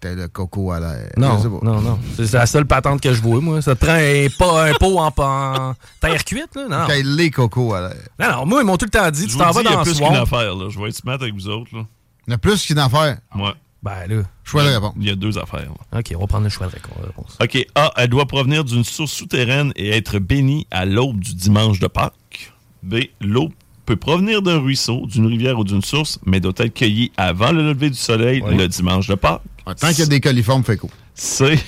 T'as 0.00 0.14
le 0.14 0.28
coco 0.28 0.72
à 0.72 0.80
l'air. 0.80 1.10
Non, 1.16 1.38
non, 1.62 1.80
non. 1.80 1.98
C'est 2.16 2.32
la 2.32 2.46
seule 2.46 2.66
patente 2.66 3.00
que 3.00 3.12
je 3.14 3.20
vois, 3.22 3.40
moi. 3.40 3.62
Ça 3.62 3.74
te 3.74 3.84
prend 3.84 3.94
un, 3.94 4.26
pot- 4.38 4.56
un 4.58 4.74
pot 4.74 4.98
en, 4.98 5.06
en 5.16 5.74
terre 6.00 6.24
cuite, 6.24 6.54
là? 6.54 6.66
Non, 6.68 6.86
T'as 6.86 7.02
les 7.02 7.30
cocos 7.30 7.72
à 7.74 7.80
l'air. 7.88 7.96
non. 8.18 8.30
non, 8.40 8.46
moi, 8.46 8.60
ils 8.62 8.66
m'ont 8.66 8.76
tout 8.76 8.84
le 8.86 8.90
temps 8.90 9.10
dit, 9.10 9.22
je 9.22 9.28
tu 9.28 9.36
t'en 9.38 9.50
vas 9.50 9.60
il 9.62 9.64
y 9.64 9.68
a 9.68 9.72
dans 9.72 9.78
le 9.78 9.84
plus 9.84 9.94
qu'une 9.98 10.06
affaire. 10.16 10.54
Là. 10.54 10.68
Je 10.68 10.78
vais 10.78 10.88
être 10.88 10.94
smart 10.96 11.14
avec 11.14 11.32
vous 11.34 11.48
autres. 11.48 11.70
Là. 11.74 11.86
Il 12.26 12.30
y 12.32 12.34
a 12.34 12.38
plus 12.38 12.64
qu'une 12.66 12.78
affaire. 12.78 13.18
Ouais. 13.36 13.52
Ben 13.82 14.06
là, 14.08 14.22
Choix 14.42 14.64
de 14.64 14.68
réponse. 14.70 14.94
Il 14.98 15.06
y 15.06 15.10
a 15.10 15.14
deux 15.14 15.38
affaires. 15.38 15.60
là. 15.92 15.98
OK, 16.00 16.12
on 16.16 16.20
va 16.20 16.26
prendre 16.26 16.44
le 16.44 16.50
choix 16.50 16.66
de 16.66 16.72
réponse. 16.72 17.38
OK. 17.40 17.66
A. 17.76 17.92
Elle 17.96 18.08
doit 18.08 18.26
provenir 18.26 18.64
d'une 18.64 18.82
source 18.84 19.12
souterraine 19.12 19.72
et 19.76 19.90
être 19.96 20.18
bénie 20.18 20.66
à 20.72 20.84
l'aube 20.84 21.20
du 21.20 21.34
dimanche 21.34 21.78
de 21.78 21.86
Pâques. 21.86 22.52
B. 22.82 22.96
L'eau 23.20 23.50
peut 23.84 23.94
provenir 23.96 24.42
d'un 24.42 24.58
ruisseau, 24.58 25.06
d'une 25.06 25.26
rivière 25.26 25.58
ou 25.58 25.62
d'une 25.64 25.82
source, 25.82 26.18
mais 26.26 26.40
doit 26.40 26.52
être 26.58 26.74
cueillie 26.74 27.12
avant 27.16 27.52
le 27.52 27.62
lever 27.62 27.88
du 27.90 27.96
soleil 27.96 28.42
le 28.48 28.66
dimanche 28.66 29.06
de 29.06 29.14
Pâques. 29.14 29.42
Tant 29.74 29.88
qu'il 29.90 29.98
y 29.98 30.02
a 30.02 30.06
des 30.06 30.20
coliformes, 30.20 30.62
fait 30.64 30.76
quoi? 30.76 30.90
C. 31.14 31.58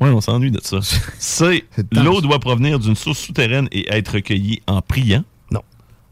Oui, 0.00 0.10
on 0.10 0.20
s'ennuie 0.20 0.50
de 0.52 0.60
ça. 0.62 0.78
C'est 1.18 1.64
L'eau 1.92 2.20
doit 2.20 2.38
provenir 2.38 2.78
d'une 2.78 2.94
source 2.94 3.18
souterraine 3.18 3.68
et 3.72 3.92
être 3.92 4.20
cueillie 4.20 4.62
en 4.66 4.80
priant. 4.80 5.24
Non. 5.50 5.62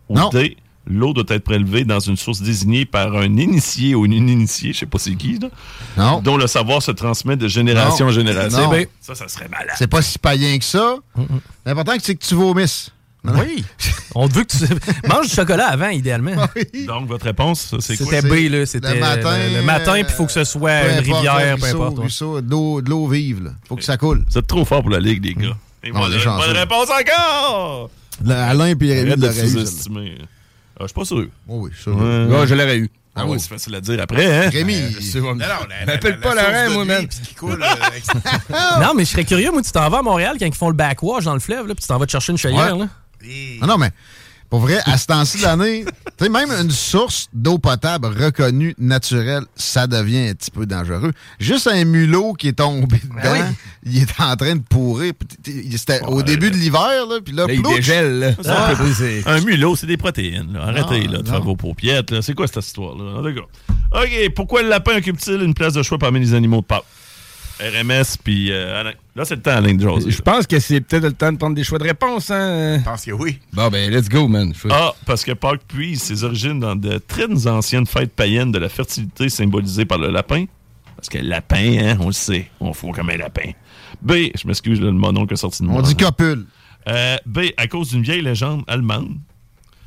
Ou 0.09 0.17
Non. 0.17 0.29
D. 0.31 0.57
L'eau 0.89 1.13
doit 1.13 1.25
être 1.31 1.43
prélevée 1.43 1.85
dans 1.85 1.99
une 1.99 2.17
source 2.17 2.41
désignée 2.41 2.85
par 2.85 3.17
un 3.17 3.37
initié 3.39 3.97
ou 3.97 4.07
une 4.07 4.29
initiée, 4.29 4.73
je 4.73 4.79
sais 4.79 4.87
pas 4.87 4.99
c'est 4.99 5.17
qui, 5.17 5.37
là, 5.39 5.49
Non. 5.97 6.21
dont 6.21 6.37
le 6.37 6.47
savoir 6.47 6.81
se 6.81 6.93
transmet 6.93 7.37
de 7.37 7.49
génération 7.49 8.05
Non. 8.07 8.11
en 8.13 8.15
génération. 8.15 8.59
Non. 8.65 8.71
Ben, 8.71 8.87
Ça, 9.01 9.17
ça 9.17 9.27
serait 9.27 9.49
malade. 9.49 9.75
C'est 9.77 9.89
pas 9.89 10.01
si 10.03 10.17
païen 10.19 10.57
que 10.59 10.65
ça. 10.65 10.97
L'important, 11.65 11.93
c'est 12.01 12.15
que 12.15 12.25
tu 12.25 12.35
vomisses. 12.37 12.91
Non, 13.27 13.33
non. 13.35 13.41
Oui. 13.47 13.65
On 14.15 14.29
te 14.29 14.35
veut 14.35 14.45
que 14.45 14.57
tu 14.57 14.65
manges 15.09 15.29
du 15.29 15.35
chocolat 15.35 15.67
avant, 15.69 15.89
idéalement. 15.89 16.33
Donc, 16.87 17.07
votre 17.09 17.27
réponse, 17.27 17.75
c'est 17.81 17.97
quoi? 17.99 18.07
C'était 18.07 18.29
B, 18.29 18.51
là. 18.51 18.65
C'était 18.67 18.95
Le 18.95 19.01
matin, 19.01 19.37
le, 19.39 19.57
le 19.57 19.63
matin, 19.63 19.93
puis 19.95 20.05
il 20.09 20.15
faut 20.15 20.25
que 20.27 20.33
ce 20.33 20.45
soit 20.45 20.81
Peu 20.81 20.87
une 20.91 20.99
importe, 20.99 21.17
rivière, 21.17 21.35
un 21.35 21.57
peu 21.57 21.63
ruisseau, 21.63 21.77
importe. 21.83 21.97
ouais. 21.97 22.03
ruisseau, 22.03 22.41
de 22.41 22.51
l'eau- 22.51 22.81
de 22.81 23.13
vive, 23.15 23.45
là. 23.45 23.51
Faut 23.69 23.77
que 23.77 23.85
ça 23.85 23.97
coule. 23.99 24.25
Êtes 24.35 24.47
trop 24.47 24.65
fort 24.65 24.81
pour 24.81 24.91
la 24.91 25.01
Ligue, 25.01 25.23
les 25.25 25.35
gars. 25.35 25.57
Et 25.85 25.91
Non, 25.91 25.99
voilà, 26.01 26.17
les 26.17 26.21
chanceux. 26.23 26.47
bonne 26.49 26.57
réponse 26.57 26.89
encore! 26.91 27.91
Le- 28.25 28.33
Alain 28.33 28.67
et 28.67 28.73
Rémi 28.73 29.11
de 29.17 29.21
l'auraient 29.21 29.49
eu. 30.11 30.19
Ah, 30.79 30.83
je 30.83 30.87
suis 30.87 30.95
pas 30.95 31.05
sûr. 31.05 31.27
Oh 31.49 31.61
oui. 31.63 31.71
Ouais. 31.87 31.93
Ouais, 31.95 32.47
je 32.47 32.55
l'aurais 32.55 32.79
eu. 32.79 32.91
Ah 33.19 33.25
oui, 33.27 33.39
c'est 33.41 33.49
facile 33.49 33.75
à 33.75 33.81
dire 33.81 33.99
après, 34.01 34.27
hein? 34.47 34.51
Rémi, 34.51 34.77
Non, 35.15 35.35
non, 35.35 35.39
la- 35.39 35.87
M'appelle 35.87 36.21
pas 36.21 36.35
la 36.35 36.67
Laurent, 36.69 36.81
de 36.83 36.87
moi, 36.87 36.97
puis 37.09 37.35
coule, 37.35 37.63
euh, 37.63 38.81
Non, 38.81 38.93
mais 38.95 39.07
je 39.07 39.11
serais 39.11 39.25
curieux, 39.25 39.51
moi, 39.51 39.63
tu 39.63 39.71
t'en 39.71 39.89
vas 39.89 39.99
à 39.99 40.03
Montréal 40.03 40.37
quand 40.39 40.45
ils 40.45 40.55
font 40.55 40.69
le 40.69 40.75
backwash 40.75 41.25
dans 41.25 41.33
le 41.33 41.41
fleuve, 41.41 41.67
là, 41.67 41.75
puis 41.75 41.81
tu 41.83 41.89
t'en 41.89 41.99
vas 41.99 42.05
te 42.05 42.11
chercher 42.13 42.33
une 42.33 42.39
chaudière, 42.39 42.77
là. 42.77 42.89
Non, 43.61 43.67
non, 43.67 43.79
mais 43.79 43.91
pour 44.49 44.61
vrai, 44.61 44.79
à 44.85 44.97
ce 44.97 45.07
temps-ci 45.07 45.39
de 45.39 45.43
l'année, 45.43 45.85
tu 46.17 46.25
sais, 46.25 46.31
même 46.31 46.51
une 46.51 46.71
source 46.71 47.27
d'eau 47.33 47.59
potable 47.59 48.07
reconnue 48.07 48.77
naturelle, 48.79 49.43
ça 49.57 49.89
devient 49.89 50.29
un 50.29 50.35
petit 50.35 50.53
peu 50.53 50.67
dangereux. 50.67 51.11
Juste 51.41 51.67
un 51.67 51.85
mulot 51.85 52.35
qui 52.35 52.49
est 52.49 52.53
tombé 52.53 52.99
dedans, 53.03 53.33
oui. 53.33 53.55
il 53.85 54.03
est 54.03 54.21
en 54.21 54.37
train 54.37 54.55
de 54.55 54.61
pourrir. 54.63 55.15
C'était 55.77 56.01
au 56.07 56.23
début 56.23 56.53
de 56.53 56.57
l'hiver, 56.57 57.07
là, 57.09 57.17
puis 57.25 57.35
là, 57.35 57.47
Là, 57.49 57.53
il 57.55 57.63
dégèle, 57.63 58.19
là. 58.21 58.31
Ah. 58.47 58.73
Un 59.27 59.41
mulot, 59.41 59.75
c'est 59.75 59.89
des 59.89 59.97
protéines. 59.97 60.53
là. 60.53 60.67
Arrêtez 60.69 61.07
Non, 61.07 61.13
là, 61.15 61.19
de 61.19 61.27
non. 61.27 61.33
faire 61.33 61.43
vos 61.43 61.57
paupiètes. 61.57 62.13
là. 62.13 62.23
C'est 62.23 62.35
quoi 62.35 62.47
cette 62.47 62.65
histoire-là? 62.65 63.21
OK, 63.93 64.35
pourquoi 64.35 64.63
le 64.63 64.69
lapin 64.69 64.97
occupe-t-il 64.97 65.43
une 65.43 65.55
place 65.55 65.73
de 65.73 65.83
choix 65.83 65.99
parmi 65.99 66.21
les 66.21 66.35
animaux 66.35 66.61
de 66.61 66.67
Pâques? 66.67 66.85
RMS, 67.61 68.19
puis 68.23 68.53
euh, 68.53 68.81
Alain. 68.81 68.93
Là, 69.15 69.25
c'est 69.25 69.37
le 69.37 69.43
temps, 69.43 69.53
Alain, 69.53 69.75
de 69.75 69.81
jaser. 69.81 70.11
Je 70.11 70.23
pense 70.23 70.47
que 70.47 70.59
c'est 70.59 70.81
peut-être 70.81 71.05
le 71.05 71.13
temps 71.13 71.33
de 71.33 71.39
prendre 71.39 71.55
des 71.55 71.65
choix 71.65 71.79
de 71.79 71.85
réponse, 71.85 72.31
hein? 72.31 72.79
Je 72.79 72.85
pense 72.85 73.05
que 73.05 73.13
oui. 73.13 73.39
Bon, 73.53 73.69
ben, 73.69 73.91
let's 73.91 74.09
go, 74.09 74.29
man. 74.29 74.53
Ah, 74.71 74.95
parce 75.07 75.25
que 75.25 75.33
Pâques 75.33 75.63
puise 75.67 76.03
ses 76.03 76.25
origines 76.25 76.61
dans 76.61 76.77
de 76.77 76.99
très 76.99 77.47
anciennes 77.47 77.87
fêtes 77.87 78.13
païennes 78.13 78.53
de 78.53 78.59
la 78.59 78.69
fertilité 78.69 79.29
symbolisée 79.29 79.85
par 79.85 79.99
le 79.99 80.11
lapin. 80.11 80.45
Parce 80.97 81.09
que 81.09 81.19
le 81.19 81.29
lapin, 81.29 81.79
hein, 81.79 81.97
on 82.01 82.07
le 82.07 82.13
sait, 82.13 82.51
on 82.61 82.73
fout 82.73 82.95
comme 82.95 83.11
un 83.11 83.17
lapin. 83.17 83.51
B, 84.03 84.13
je 84.35 84.47
m'excuse, 84.47 84.81
le 84.81 84.93
monon 84.93 85.27
qui 85.27 85.35
est 85.35 85.39
sorti 85.39 85.63
de 85.63 85.69
moi. 85.69 85.79
On 85.79 85.83
dit 85.83 85.97
copule. 85.97 86.47
Euh, 86.89 87.17
B, 87.27 87.39
à 87.57 87.67
cause 87.67 87.91
d'une 87.91 88.03
vieille 88.03 88.23
légende 88.23 88.63
allemande. 88.67 89.17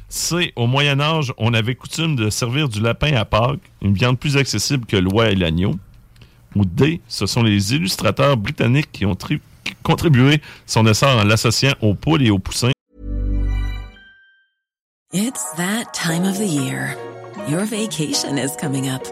C, 0.09 0.53
au 0.55 0.65
Moyen 0.65 0.99
Âge, 0.99 1.34
on 1.38 1.53
avait 1.53 1.76
coutume 1.76 2.15
de 2.15 2.30
servir 2.30 2.67
du 2.67 2.82
lapin 2.82 3.13
à 3.13 3.26
Pâques, 3.26 3.59
une 3.82 3.93
viande 3.93 4.17
plus 4.17 4.38
accessible 4.38 4.86
que 4.86 4.97
l'oie 4.97 5.30
et 5.30 5.36
l'agneau. 5.36 5.76
Ou 6.55 6.65
D, 6.65 7.01
ce 7.07 7.25
sont 7.25 7.43
les 7.43 7.73
illustrateurs 7.73 8.37
britanniques 8.37 8.91
qui 8.91 9.05
ont 9.05 9.15
tri- 9.15 9.41
contribué 9.83 10.41
son 10.65 10.85
essor 10.87 11.19
en 11.19 11.23
l'associant 11.23 11.73
aux 11.81 11.93
poules 11.93 12.23
et 12.23 12.31
aux 12.31 12.39
poussins. 12.39 12.71
It's 15.11 15.43
that 15.57 15.93
time 15.93 16.23
of 16.23 16.37
the 16.37 16.47
year. 16.47 16.95
Your 17.47 17.65
vacation 17.65 18.37
is 18.37 18.55
coming 18.55 18.87
up. 18.89 19.03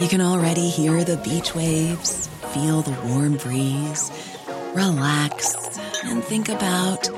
You 0.00 0.08
can 0.08 0.20
already 0.20 0.68
hear 0.68 1.04
the 1.04 1.16
beach 1.18 1.54
waves, 1.54 2.28
feel 2.52 2.82
the 2.82 2.94
warm 3.08 3.36
breeze, 3.36 4.10
relax, 4.74 5.54
and 6.04 6.22
think 6.22 6.48
about 6.48 7.08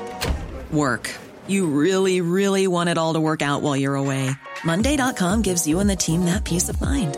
work. 0.71 1.09
You 1.47 1.65
really, 1.67 2.21
really 2.21 2.67
want 2.67 2.89
it 2.89 2.97
all 2.97 3.13
to 3.13 3.19
work 3.19 3.41
out 3.41 3.61
while 3.61 3.75
you're 3.75 3.95
away. 3.95 4.29
Monday.com 4.63 5.41
gives 5.41 5.65
you 5.67 5.79
and 5.79 5.89
the 5.89 5.95
team 5.95 6.25
that 6.25 6.43
peace 6.43 6.69
of 6.69 6.79
mind. 6.81 7.17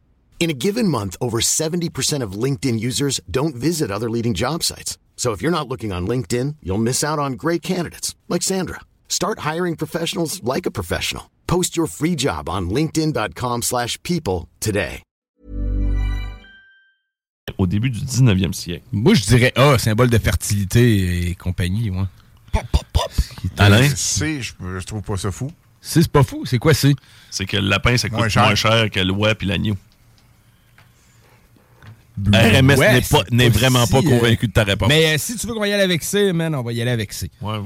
In 0.41 0.49
a 0.49 0.55
given 0.55 0.87
month, 0.87 1.15
over 1.21 1.39
70% 1.39 2.23
of 2.23 2.31
LinkedIn 2.33 2.79
users 2.79 3.21
don't 3.29 3.53
visit 3.53 3.91
other 3.91 4.09
leading 4.09 4.33
job 4.33 4.63
sites. 4.63 4.97
So 5.15 5.33
if 5.33 5.41
you're 5.43 5.51
not 5.51 5.67
looking 5.67 5.91
on 5.93 6.07
LinkedIn, 6.07 6.55
you'll 6.63 6.79
miss 6.81 7.03
out 7.03 7.19
on 7.19 7.33
great 7.33 7.61
candidates 7.61 8.15
like 8.27 8.41
Sandra. 8.41 8.79
Start 9.07 9.39
hiring 9.45 9.75
professionals 9.75 10.41
like 10.43 10.65
a 10.65 10.71
professional. 10.71 11.29
Post 11.45 11.77
your 11.77 11.85
free 11.85 12.15
job 12.15 12.49
on 12.49 12.71
linkedin.com/people 12.71 13.61
slash 13.61 14.01
people 14.01 14.47
today. 14.59 15.03
au 17.57 17.67
début 17.67 17.91
du 17.91 17.99
19e 17.99 18.53
siècle. 18.53 18.85
Moi, 18.91 19.13
je 19.13 19.23
dirais 19.25 19.53
A, 19.55 19.77
symbole 19.77 20.09
de 20.09 20.17
fertilité 20.17 21.29
et 21.29 21.35
compagnie, 21.35 21.91
moi. 21.91 22.07
Alain? 23.57 23.87
C, 23.95 24.41
je, 24.41 24.53
je 24.79 24.85
trouve 24.87 25.03
pas 25.03 25.17
ça 25.17 25.31
fou. 25.31 25.51
C'est 25.81 26.07
pas 26.07 26.23
fou. 26.23 26.45
C'est 26.47 26.57
quoi 26.57 26.73
C? 26.73 26.95
C'est 27.29 27.45
que 27.45 27.57
le 27.57 27.67
lapin, 27.67 27.97
ça 27.97 28.09
coûte 28.09 28.17
Moins 28.17 28.29
moins 28.35 28.55
cher. 28.55 28.71
cher, 28.71 28.89
que 28.89 28.99
l'oie 29.01 29.35
puis 29.35 29.47
l'agneau. 29.47 29.75
RMS 32.17 32.77
Ouais, 32.77 32.93
n'est 32.93 33.01
pas- 33.01 33.23
n'est 33.31 33.49
vraiment 33.49 33.87
pas 33.87 33.99
si, 34.01 34.05
convaincu 34.05 34.47
de 34.47 34.51
ta 34.53 34.63
réponse. 34.63 34.89
Mais 34.89 35.13
euh, 35.13 35.17
si 35.17 35.35
tu 35.37 35.47
veux 35.47 35.53
qu'on 35.53 35.63
y 35.63 35.71
aille 35.73 35.81
avec 35.81 36.03
C, 36.03 36.33
man, 36.33 36.53
on 36.55 36.61
va 36.63 36.73
y 36.73 36.81
aller 36.81 36.91
avec 36.91 37.13
C. 37.13 37.29
Ouais. 37.41 37.57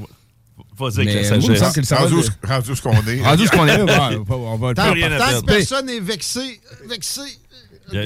Vas-y 0.78 1.02
avec 1.08 1.14
la 1.16 1.24
sagesse. 1.24 1.92
Rendu 1.94 2.24
ce- 2.24 2.82
qu'on 2.82 2.92
est. 3.08 3.22
Rendu 3.24 3.44
où 3.44 3.46
ce 3.46 3.52
qu'on 3.52 3.68
est, 3.68 3.82
on 3.82 3.86
va- 3.86 4.36
on 4.36 4.56
va 4.58 4.70
le 4.70 4.76
Tant, 4.76 4.84
faire. 4.84 4.94
rien 4.94 5.12
à 5.14 5.20
tant 5.34 5.42
que 5.42 5.46
personne 5.46 5.90
est 5.90 6.00
vexé, 6.00 6.60
vexé, 6.90 7.22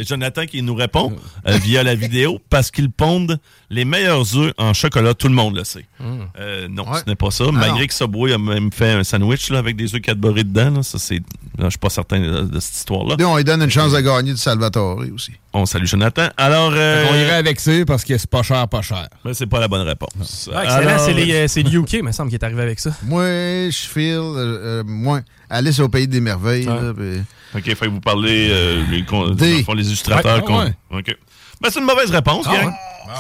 Jonathan 0.06 0.46
qui 0.46 0.62
nous 0.62 0.76
répond 0.76 1.14
euh, 1.48 1.58
via 1.58 1.84
la 1.84 1.96
vidéo 1.96 2.40
parce 2.50 2.72
qu'ils 2.72 2.92
pondent 2.92 3.40
les 3.70 3.86
meilleurs 3.86 4.36
œufs 4.38 4.54
en 4.58 4.74
chocolat. 4.74 5.14
Tout 5.14 5.28
le 5.28 5.34
monde 5.36 5.56
le 5.56 5.64
sait. 5.64 5.86
Mm. 6.00 6.06
Euh, 6.40 6.68
non, 6.70 6.84
Ouais. 6.90 7.00
ce 7.04 7.10
n'est 7.10 7.16
pas 7.16 7.32
ça. 7.32 7.46
Ah 7.48 7.52
Malgré 7.52 7.88
que 7.88 7.94
Subway 7.94 8.34
a 8.34 8.38
même 8.38 8.72
fait 8.72 8.92
un 8.92 9.04
sandwich 9.04 9.50
là, 9.52 9.60
avec 9.60 9.76
des 9.76 9.94
œufs 9.96 10.02
Cadbury 10.02 10.44
dedans. 10.44 10.72
là. 10.72 10.84
ça, 10.84 10.98
c'est... 11.00 11.22
Je 11.62 11.70
suis 11.70 11.78
pas 11.78 11.90
certain 11.90 12.20
de, 12.22 12.42
de 12.44 12.60
cette 12.60 12.76
histoire-là. 12.76 13.16
On 13.28 13.36
lui 13.38 13.44
donne 13.44 13.62
une 13.62 13.70
chance 13.70 13.92
de 13.92 14.00
gagner 14.00 14.32
du 14.32 14.38
Salvatore 14.38 15.04
aussi. 15.14 15.34
On 15.52 15.66
salue 15.66 15.86
Jonathan. 15.86 16.30
Alors, 16.38 16.72
euh, 16.74 17.06
On 17.12 17.16
irait 17.16 17.32
avec 17.36 17.60
ça 17.60 17.72
parce 17.86 18.04
que 18.06 18.18
c'est 18.18 18.30
pas 18.30 18.44
cher, 18.44 18.66
pas 18.70 18.82
cher. 18.82 19.08
ben, 19.26 19.34
c'est 19.34 19.46
pas 19.48 19.60
la 19.60 19.68
bonne 19.68 19.86
réponse. 19.86 20.50
Ah, 20.54 20.64
excellent, 20.64 20.88
Alors, 20.90 21.00
c'est 21.02 21.14
les, 21.14 21.34
euh, 21.34 21.48
c'est 21.48 21.64
le 21.64 21.74
UK, 21.80 21.94
il 21.94 22.04
me 22.06 22.12
semble, 22.14 22.30
qui 22.30 22.36
est 22.36 22.44
arrivé 22.44 22.62
avec 22.62 22.80
ça. 22.80 22.92
Moi, 23.04 23.24
je 23.26 23.72
file. 23.72 24.14
Euh, 24.14 24.36
euh, 24.38 24.84
moi, 24.86 25.20
Alice 25.50 25.80
au 25.80 25.90
pays 25.90 26.08
des 26.08 26.22
merveilles. 26.22 26.66
là, 26.66 26.94
puis- 26.96 27.22
OK, 27.56 27.64
il 27.66 27.76
faut 27.76 27.86
que 27.86 27.90
vous 27.90 28.00
parlez 28.02 28.50
euh, 28.52 28.84
les, 28.92 29.04
con- 29.04 29.30
D. 29.32 29.52
dans 29.52 29.58
le 29.58 29.64
fond, 29.64 29.74
les 29.74 29.88
illustrateurs. 29.88 30.44
Ouais, 30.50 30.56
ouais. 30.92 31.00
OK. 31.00 31.16
Ben, 31.62 31.70
c'est 31.70 31.80
une 31.80 31.86
mauvaise 31.86 32.12
réponse, 32.12 32.46
Ah, 32.48 32.52
ouais. 32.66 32.72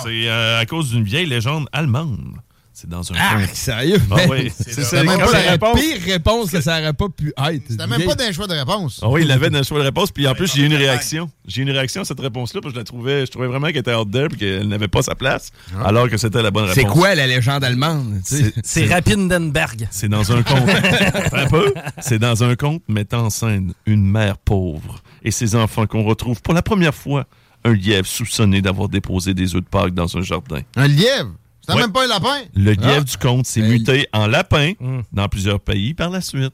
C'est 0.03 0.29
euh, 0.29 0.59
à 0.59 0.65
cause 0.65 0.91
d'une 0.91 1.03
vieille 1.03 1.25
légende 1.25 1.67
allemande. 1.73 2.35
C'est 2.81 2.89
dans 2.89 3.01
un 3.11 3.15
Ah, 3.19 3.35
conte. 3.41 3.55
sérieux? 3.55 4.01
Ah 4.09 4.15
oui, 4.29 4.49
c'est 4.57 4.83
ça. 4.85 5.03
Même 5.03 5.19
pas 5.19 5.31
la 5.33 5.43
la 5.43 5.51
réponse- 5.51 5.79
pire 5.81 5.97
réponse 6.05 6.49
que 6.49 6.61
ça 6.61 6.79
aurait 6.79 6.93
pas 6.93 7.09
pu 7.09 7.33
être. 7.51 7.63
C'était 7.69 7.87
même 7.87 8.03
pas 8.05 8.15
d'un 8.15 8.31
choix 8.31 8.47
de 8.47 8.53
réponse. 8.53 9.01
Ah 9.03 9.09
oui, 9.09 9.23
il 9.23 9.27
l'avait 9.27 9.49
dans 9.49 9.57
le 9.57 9.63
choix 9.65 9.79
de 9.79 9.83
réponse. 9.83 10.11
Puis 10.11 10.25
en 10.27 10.33
plus, 10.33 10.53
j'ai 10.55 10.61
eu 10.61 10.65
une 10.67 10.75
réaction. 10.75 11.29
J'ai 11.45 11.59
eu 11.61 11.65
une 11.65 11.71
réaction 11.71 12.03
à 12.03 12.05
cette 12.05 12.21
réponse-là. 12.21 12.61
Parce 12.61 12.71
que 12.73 12.77
je 12.77 12.79
la 12.79 12.85
trouvais, 12.85 13.25
je 13.25 13.31
trouvais 13.31 13.47
vraiment 13.47 13.67
qu'elle 13.67 13.77
était 13.79 13.93
out 13.93 14.09
there. 14.09 14.29
Puis 14.29 14.37
qu'elle 14.37 14.67
n'avait 14.69 14.87
pas 14.87 15.01
sa 15.01 15.13
place. 15.15 15.49
Alors 15.83 16.07
que 16.09 16.15
c'était 16.15 16.41
la 16.41 16.51
bonne 16.51 16.65
réponse. 16.69 16.75
C'est 16.75 16.85
quoi 16.89 17.15
la 17.15 17.27
légende 17.27 17.65
allemande? 17.65 18.21
C'est 18.63 18.85
Rapindenberg. 18.85 19.87
C'est 19.91 20.07
dans 20.09 20.31
un 20.31 20.41
conte. 20.43 20.69
un 21.33 21.47
peu. 21.47 21.73
C'est 21.99 22.19
dans 22.19 22.43
un 22.45 22.55
conte 22.55 22.81
mettant 22.87 23.25
en 23.25 23.29
scène 23.29 23.73
une 23.85 24.05
mère 24.09 24.37
pauvre 24.37 25.01
et 25.23 25.31
ses 25.31 25.55
enfants 25.55 25.85
qu'on 25.85 26.03
retrouve 26.03 26.41
pour 26.41 26.53
la 26.53 26.61
première 26.61 26.95
fois 26.95 27.25
un 27.65 27.73
lièvre 27.73 28.07
soupçonné 28.07 28.61
d'avoir 28.61 28.87
déposé 28.87 29.33
des 29.33 29.53
œufs 29.55 29.61
de 29.61 29.67
Pâques 29.67 29.93
dans 29.93 30.15
un 30.17 30.21
jardin. 30.21 30.61
Un 30.77 30.87
lièvre? 30.87 31.31
Ouais. 31.75 31.81
même 31.81 31.91
pas 31.91 32.05
un 32.05 32.07
lapin? 32.07 32.41
Le 32.55 32.75
Ah. 32.81 32.87
lièvre 32.87 33.05
du 33.05 33.17
conte 33.17 33.45
s'est 33.45 33.61
muté 33.61 34.07
en 34.13 34.27
lapin 34.27 34.73
dans 35.11 35.27
plusieurs 35.27 35.59
pays 35.59 35.93
par 35.93 36.09
la 36.09 36.21
suite. 36.21 36.53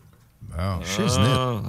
Ah, 0.57 0.79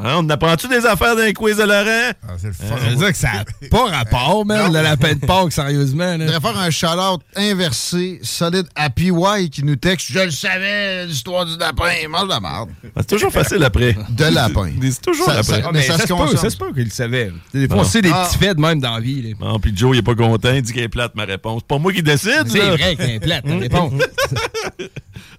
Hein, 0.05 0.15
on 0.19 0.29
apprend-tu 0.31 0.69
des 0.69 0.85
affaires 0.87 1.17
d'un 1.17 1.33
quiz 1.33 1.57
de 1.57 1.63
Laurent? 1.65 2.13
c'est 2.39 2.47
le 2.49 2.53
Ça 2.53 2.75
veut 2.77 2.97
dire 2.97 3.09
que 3.09 3.17
ça 3.17 3.29
n'a 3.33 3.45
pas 3.71 3.87
rapport, 3.91 4.45
man, 4.47 4.73
le 4.73 4.81
lapin 4.83 5.15
de 5.15 5.27
Pâques, 5.27 5.53
sérieusement. 5.53 6.15
Je 6.15 6.19
Là. 6.25 6.27
devrais 6.27 6.53
faire 6.53 6.61
un 6.61 6.71
shout-out 6.71 7.21
inversé, 7.37 8.21
solide 8.23 8.67
à 8.77 8.91
PY 8.91 9.51
qui 9.51 9.65
nous 9.65 9.77
texte 9.77 10.09
Je 10.13 10.21
le 10.21 10.31
savais, 10.31 11.07
l'histoire 11.07 11.47
du 11.47 11.57
lapin, 11.59 11.91
mange 12.09 12.29
la 12.29 12.41
merde. 12.41 12.71
C'est 12.97 13.07
toujours 13.09 13.33
facile 13.33 13.63
après. 13.65 13.97
De 14.11 14.25
lapin. 14.27 14.71
C'est 14.83 15.01
toujours 15.03 15.27
Ça- 15.27 15.33
après. 15.39 15.43
ça- 15.43 15.63
Ah, 15.65 15.71
mais 15.73 15.79
mais 15.81 15.85
ça 15.87 15.95
ça, 15.95 16.03
se 16.03 16.07
se 16.09 16.13
peut, 16.15 16.37
ça 16.37 16.51
se 16.51 16.57
peut 16.57 16.73
qu'il 16.73 16.85
le 16.85 16.91
savait. 16.91 17.33
Des 17.53 17.67
fois, 17.69 17.79
on 17.79 17.81
Ah. 17.81 17.85
sait 17.85 18.03
des 18.03 18.11
Ah. 18.13 18.27
petits 18.29 18.39
faits 18.39 18.57
de 18.57 18.61
même 18.61 18.81
dans 18.81 18.95
la 18.95 19.01
vie. 19.01 19.23
là. 19.23 19.37
Ah, 19.43 19.57
puis 19.61 19.73
Joe, 19.77 19.97
il 19.97 19.99
est 19.99 20.03
pas 20.03 20.15
content. 20.15 20.53
Il 20.55 20.63
dit 20.63 20.73
qu'elle 20.73 20.85
est 20.85 20.89
plate, 20.89 21.15
ma 21.15 21.25
réponse. 21.25 21.63
Pas 21.67 21.79
moi 21.79 21.93
qui 21.93 22.03
décide. 22.03 22.45
C'est 22.47 22.61
vrai 22.61 22.95
qu'elle 22.97 23.11
est 23.11 23.21
plate, 23.21 23.45
ta 23.45 23.57
réponse. 23.59 23.93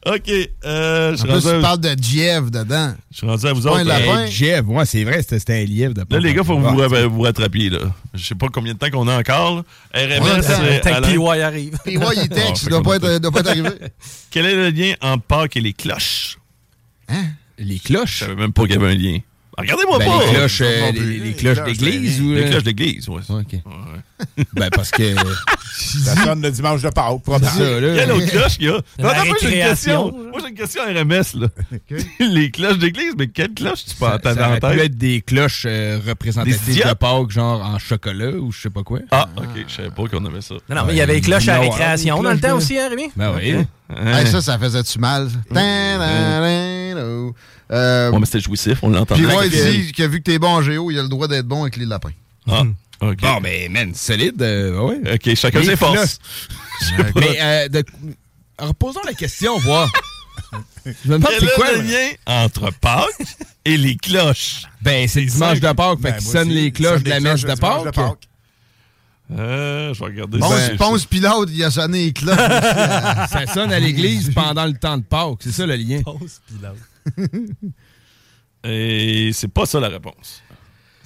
OK. 0.06 0.30
Euh, 0.66 1.10
je 1.10 1.14
En 1.14 1.18
suis 1.18 1.24
plus, 1.26 1.32
rendu, 1.34 1.42
tu 1.44 1.50
à- 1.50 1.60
parles 1.62 1.80
de 1.82 1.96
Jeff 2.02 2.52
dedans. 2.52 2.94
je 3.12 3.18
suis 3.18 3.28
rendu 3.28 3.46
à 3.48 3.54
vous 3.54 3.68
autres. 3.68 3.78
un 3.80 3.84
lapin? 3.84 4.24
Hey, 4.26 4.32
Jeff, 4.32 4.66
ouais, 4.66 4.86
c'est 4.86 5.04
vrai, 5.04 5.22
c'était 5.28 5.62
un 5.62 5.66
lièvre 5.66 5.94
de 5.94 6.04
Là, 6.10 6.20
les 6.20 6.34
gars, 6.34 6.44
faut 6.44 6.58
que 6.58 6.64
Ah, 6.66 6.72
vous 6.88 7.10
vous, 7.10 7.16
vous 7.16 7.22
rattrapiez. 7.22 7.70
Là. 7.70 7.80
Je 8.14 8.24
sais 8.24 8.36
pas 8.36 8.48
combien 8.50 8.74
de 8.74 8.78
temps 8.80 8.90
qu'on 8.90 9.08
a 9.08 9.18
encore. 9.20 9.56
là. 9.58 9.64
RMS, 9.94 10.24
Ouais, 10.24 10.30
euh, 10.50 10.80
Tant 10.82 10.90
que 10.90 10.96
Alain. 10.96 11.08
PY 11.36 11.42
arrive. 11.42 11.78
PY, 11.86 11.94
il 11.94 12.30
texte, 12.30 12.42
Ah, 12.48 12.54
il 12.64 12.70
doit 12.70 12.84
pas 12.84 12.96
être, 12.98 13.18
doit 13.20 13.32
pas 13.32 13.40
être 13.42 13.48
arrivé. 13.50 13.70
Quel 14.32 14.46
est 14.46 14.56
le 14.56 14.70
lien 14.70 14.94
entre 15.02 15.24
Pâques 15.24 15.58
et 15.58 15.62
les 15.62 15.74
cloches? 15.74 16.38
Les 17.58 17.78
Je 17.78 17.84
cloches? 17.84 18.20
savais 18.20 18.36
même 18.36 18.54
pas 18.54 18.64
qu'il 18.64 18.74
y 18.74 18.78
avait 18.78 18.92
un 18.92 18.96
lien. 18.96 19.18
Regardez-moi 19.58 19.98
Ben, 19.98 20.06
pas! 20.06 20.26
les 20.26 20.34
cloches, 20.36 20.62
euh, 20.62 20.80
non 20.82 20.92
les, 20.94 21.00
les 21.02 21.20
Les 21.20 21.34
cloches 21.34 21.64
d'église 21.64 22.20
les- 22.20 22.26
ou... 22.26 22.34
Les 22.36 22.44
euh, 22.44 22.50
cloches 22.52 22.64
d'église, 22.64 23.10
ouais. 23.10 23.22
OK. 23.30 23.56
Ben, 24.54 24.70
parce 24.74 24.92
que... 24.92 25.14
Ça 25.74 26.16
sonne 26.24 26.42
le 26.42 26.50
dimanche 26.52 26.82
de 26.82 26.90
Pâques. 26.90 27.22
Ça, 27.26 27.80
là. 27.80 27.96
Quelle 27.96 28.12
autre 28.12 28.26
cloche 28.28 28.58
qu'il 28.58 28.66
y 28.66 28.70
a? 28.70 28.82
Non, 29.00 29.10
attends, 29.10 29.26
moi, 29.28 29.36
j'ai 29.42 29.48
une 29.60 29.64
question. 29.68 30.12
Moi, 30.12 30.40
j'ai 30.42 30.50
une 30.50 30.56
question 30.56 30.82
à 30.82 30.86
RMS, 30.88 31.24
là. 31.36 31.48
les 32.20 32.50
cloches 32.52 32.80
d'église, 32.80 33.14
mais 33.18 33.28
quelle 33.28 33.54
cloche 33.54 33.86
tu 33.86 33.96
peux 33.96 34.06
Ça, 34.06 34.16
entendre 34.16 34.36
ça 34.40 34.46
en 34.48 34.50
aurait 34.52 34.60
pu 34.60 34.68
tête? 34.68 34.80
être 34.86 34.98
des 34.98 35.22
cloches 35.22 35.64
euh, 35.68 36.00
Des 36.00 36.10
représentatives 36.10 36.84
de 36.88 36.94
Pâques, 36.94 37.30
genre 37.30 37.62
en 37.64 37.78
chocolat 37.78 38.32
ou 38.32 38.52
je 38.52 38.62
sais 38.62 38.70
pas 38.72 38.84
quoi. 38.84 39.00
Ah, 39.12 39.30
OK, 39.38 39.66
je 39.68 39.74
savais 39.74 39.92
pas 39.92 40.04
qu'on 40.08 40.26
avait 40.26 40.42
ça. 40.42 40.56
Non, 40.70 40.76
non, 40.78 40.86
mais 40.88 40.94
il 40.94 40.98
y 40.98 41.02
avait 41.02 41.14
les 41.14 41.22
cloches 41.22 41.48
à 41.48 41.54
la 41.60 41.64
Non, 41.66 41.70
récréation 41.70 42.24
dans 42.24 42.32
le 42.34 42.40
temps 42.40 42.50
de- 42.50 42.54
aussi, 42.54 42.78
hein, 42.80 42.90
Rémi? 42.90 43.12
Ben 43.16 43.34
oui. 43.36 43.56
Hey, 43.96 44.28
ça, 44.28 44.42
ça 44.42 44.58
faisait-tu 44.58 44.98
mal? 45.00 45.30
ça? 45.30 45.38
Tadadadadou. 45.54 47.34
Euh, 47.72 48.12
Bon, 48.12 48.20
mais 48.20 48.26
c'était 48.26 48.40
jouissif, 48.40 48.80
on 48.82 48.90
l'entend. 48.90 49.16
Puis 49.16 49.26
moi, 49.26 49.46
il 49.46 49.52
dit 49.52 49.92
que 49.92 50.04
vu 50.04 50.20
que 50.20 50.24
t'es 50.24 50.40
bon 50.40 50.48
en 50.50 50.62
géo, 50.62 50.90
il 50.92 50.98
a 51.00 51.04
le 51.04 51.10
droit 51.10 51.28
d'être 51.28 51.46
bon 51.48 51.62
avec 51.64 51.76
les 51.78 51.86
lapins. 51.86 52.12
Ah, 52.50 52.64
Bon, 53.00 53.42
ben, 53.42 53.72
man, 53.72 53.94
solide. 53.94 54.42
euh, 54.42 54.80
ouais. 54.80 55.14
OK, 55.14 55.36
chacun 55.36 55.64
ses 55.64 55.76
forces. 55.76 56.20
Mais, 57.16 57.38
euh, 57.40 57.68
de... 57.70 57.84
reposons 58.60 59.02
la 59.06 59.14
question, 59.14 59.58
voir. 59.60 59.92
Je 60.86 61.10
me 61.10 61.18
demande 61.18 61.32
c'est 61.40 61.54
quoi. 61.56 61.72
le 61.74 61.82
lien 61.82 62.10
entre 62.26 62.72
Pâques 62.80 63.38
et 63.66 63.78
les 63.78 63.96
cloches? 63.98 64.64
Ben, 64.82 65.08
c'est 65.08 65.22
le 65.22 65.28
dimanche 65.28 65.60
de 65.60 65.72
Pâques, 65.74 66.00
fait 66.00 66.12
Ben, 66.12 66.18
qu'il 66.18 66.24
moi 66.26 66.34
sonne 66.34 66.48
aussi, 66.50 66.62
les 66.62 66.72
cloches 66.72 66.94
sonne 66.94 67.04
de 67.04 67.10
la 67.10 67.20
messe 67.20 67.42
de 67.42 67.54
dimanche 67.54 67.92
Pâques. 67.92 68.28
Euh, 69.38 69.94
je 69.94 70.00
vais 70.00 70.06
regarder 70.06 70.40
Ponce, 70.40 70.54
ça. 70.54 70.76
Ponce 70.78 71.06
Pilote, 71.06 71.50
il 71.52 71.64
a 71.64 71.70
sonné 71.72 72.06
les 72.06 72.14
cloches. 72.14 72.38
Ça 73.30 73.46
sonne 73.54 73.74
à 73.74 73.80
l'église 73.80 74.32
pendant 74.34 74.66
le 74.66 74.74
temps 74.74 74.98
de 74.98 75.04
Pâques. 75.04 75.40
C'est 75.42 75.52
ça 75.52 75.66
le 75.66 75.76
lien. 75.76 76.02
Et 78.64 79.32
c'est 79.34 79.48
pas 79.50 79.66
ça 79.66 79.80
la 79.80 79.90
réponse. 79.90 80.42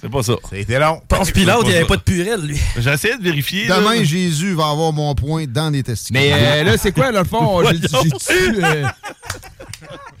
C'est 0.02 0.10
pas 0.10 0.22
ça. 0.24 0.32
C'était 0.50 0.80
long. 0.80 1.00
Pilote, 1.32 1.60
pas 1.62 1.62
il 1.62 1.68
n'y 1.68 1.74
avait 1.76 1.84
pas 1.84 1.96
de 1.96 2.02
purelle, 2.02 2.40
lui. 2.40 2.58
J'ai 2.78 2.90
essayé 2.90 3.16
de 3.16 3.22
vérifier. 3.22 3.66
là. 3.66 3.78
Demain, 3.78 4.02
Jésus 4.02 4.52
va 4.54 4.68
avoir 4.70 4.92
mon 4.92 5.14
point 5.14 5.44
dans 5.46 5.70
les 5.70 5.84
testicules. 5.84 6.20
Mais 6.20 6.32
euh, 6.32 6.64
là, 6.64 6.76
c'est 6.76 6.90
quoi, 6.92 7.12
dans 7.12 7.20
le 7.20 7.24
fond? 7.24 7.62
Euh, 7.62 8.84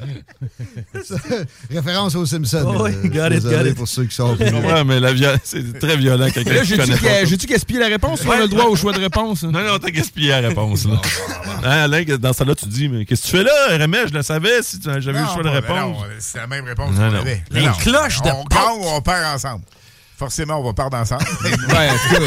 Référence 1.70 2.14
aux 2.14 2.26
Simpsons. 2.26 2.64
Oh, 2.76 2.82
oui, 2.84 3.08
got 3.08 3.28
it, 3.28 3.42
got 3.42 3.64
it. 3.66 3.74
pour 3.74 3.88
ceux 3.88 4.04
qui 4.04 4.14
sont. 4.14 4.36
Ouais, 4.36 4.84
mais 4.84 5.00
la 5.00 5.12
viol- 5.12 5.38
c'est 5.44 5.78
très 5.78 5.96
violent 5.96 6.28
quelqu'un 6.30 6.54
Là, 6.54 6.62
qui 6.62 6.74
j'ai-tu 7.26 7.46
gaspillé 7.46 7.78
la 7.80 7.86
réponse 7.86 8.24
ou 8.24 8.28
on 8.28 8.32
a 8.32 8.40
le 8.40 8.48
droit 8.48 8.64
au 8.64 8.76
choix 8.76 8.92
de 8.92 9.00
réponse? 9.00 9.42
Non, 9.44 9.52
non, 9.64 9.78
t'as 9.78 9.90
gaspillé 9.90 10.30
la 10.30 10.40
réponse. 10.48 10.86
Là. 10.86 11.00
Hein, 11.64 11.70
Alain, 11.84 12.02
dans 12.18 12.32
ça 12.32 12.44
là 12.44 12.54
tu 12.54 12.66
dis, 12.66 12.88
mais 12.88 13.04
qu'est-ce 13.04 13.22
que 13.22 13.26
tu 13.28 13.36
fais 13.38 13.44
là, 13.44 13.52
RMS? 13.84 14.08
Je 14.08 14.14
le 14.14 14.22
savais 14.22 14.62
si 14.62 14.78
tu- 14.80 14.88
j'avais 15.00 15.18
eu 15.18 15.22
le 15.22 15.28
choix 15.28 15.42
de 15.42 15.48
réponse. 15.48 15.78
non, 15.78 15.96
C'est 16.18 16.38
la 16.38 16.46
même 16.46 16.64
réponse 16.64 16.94
qu'on 16.96 17.02
avait. 17.02 17.42
Les 17.50 17.62
Non, 17.66 17.72
cloches 17.74 18.22
de 18.22 18.28
On 18.30 18.44
gagne 18.44 18.78
ou 18.80 18.86
on 18.88 19.00
perd 19.00 19.24
ensemble? 19.34 19.64
Forcément, 20.22 20.60
on 20.60 20.62
va 20.62 20.72
perdre 20.72 20.96
ensemble. 20.98 21.24
Ouais, 21.42 21.90
en 21.90 21.94
tout 21.94 22.14
cas... 22.14 22.20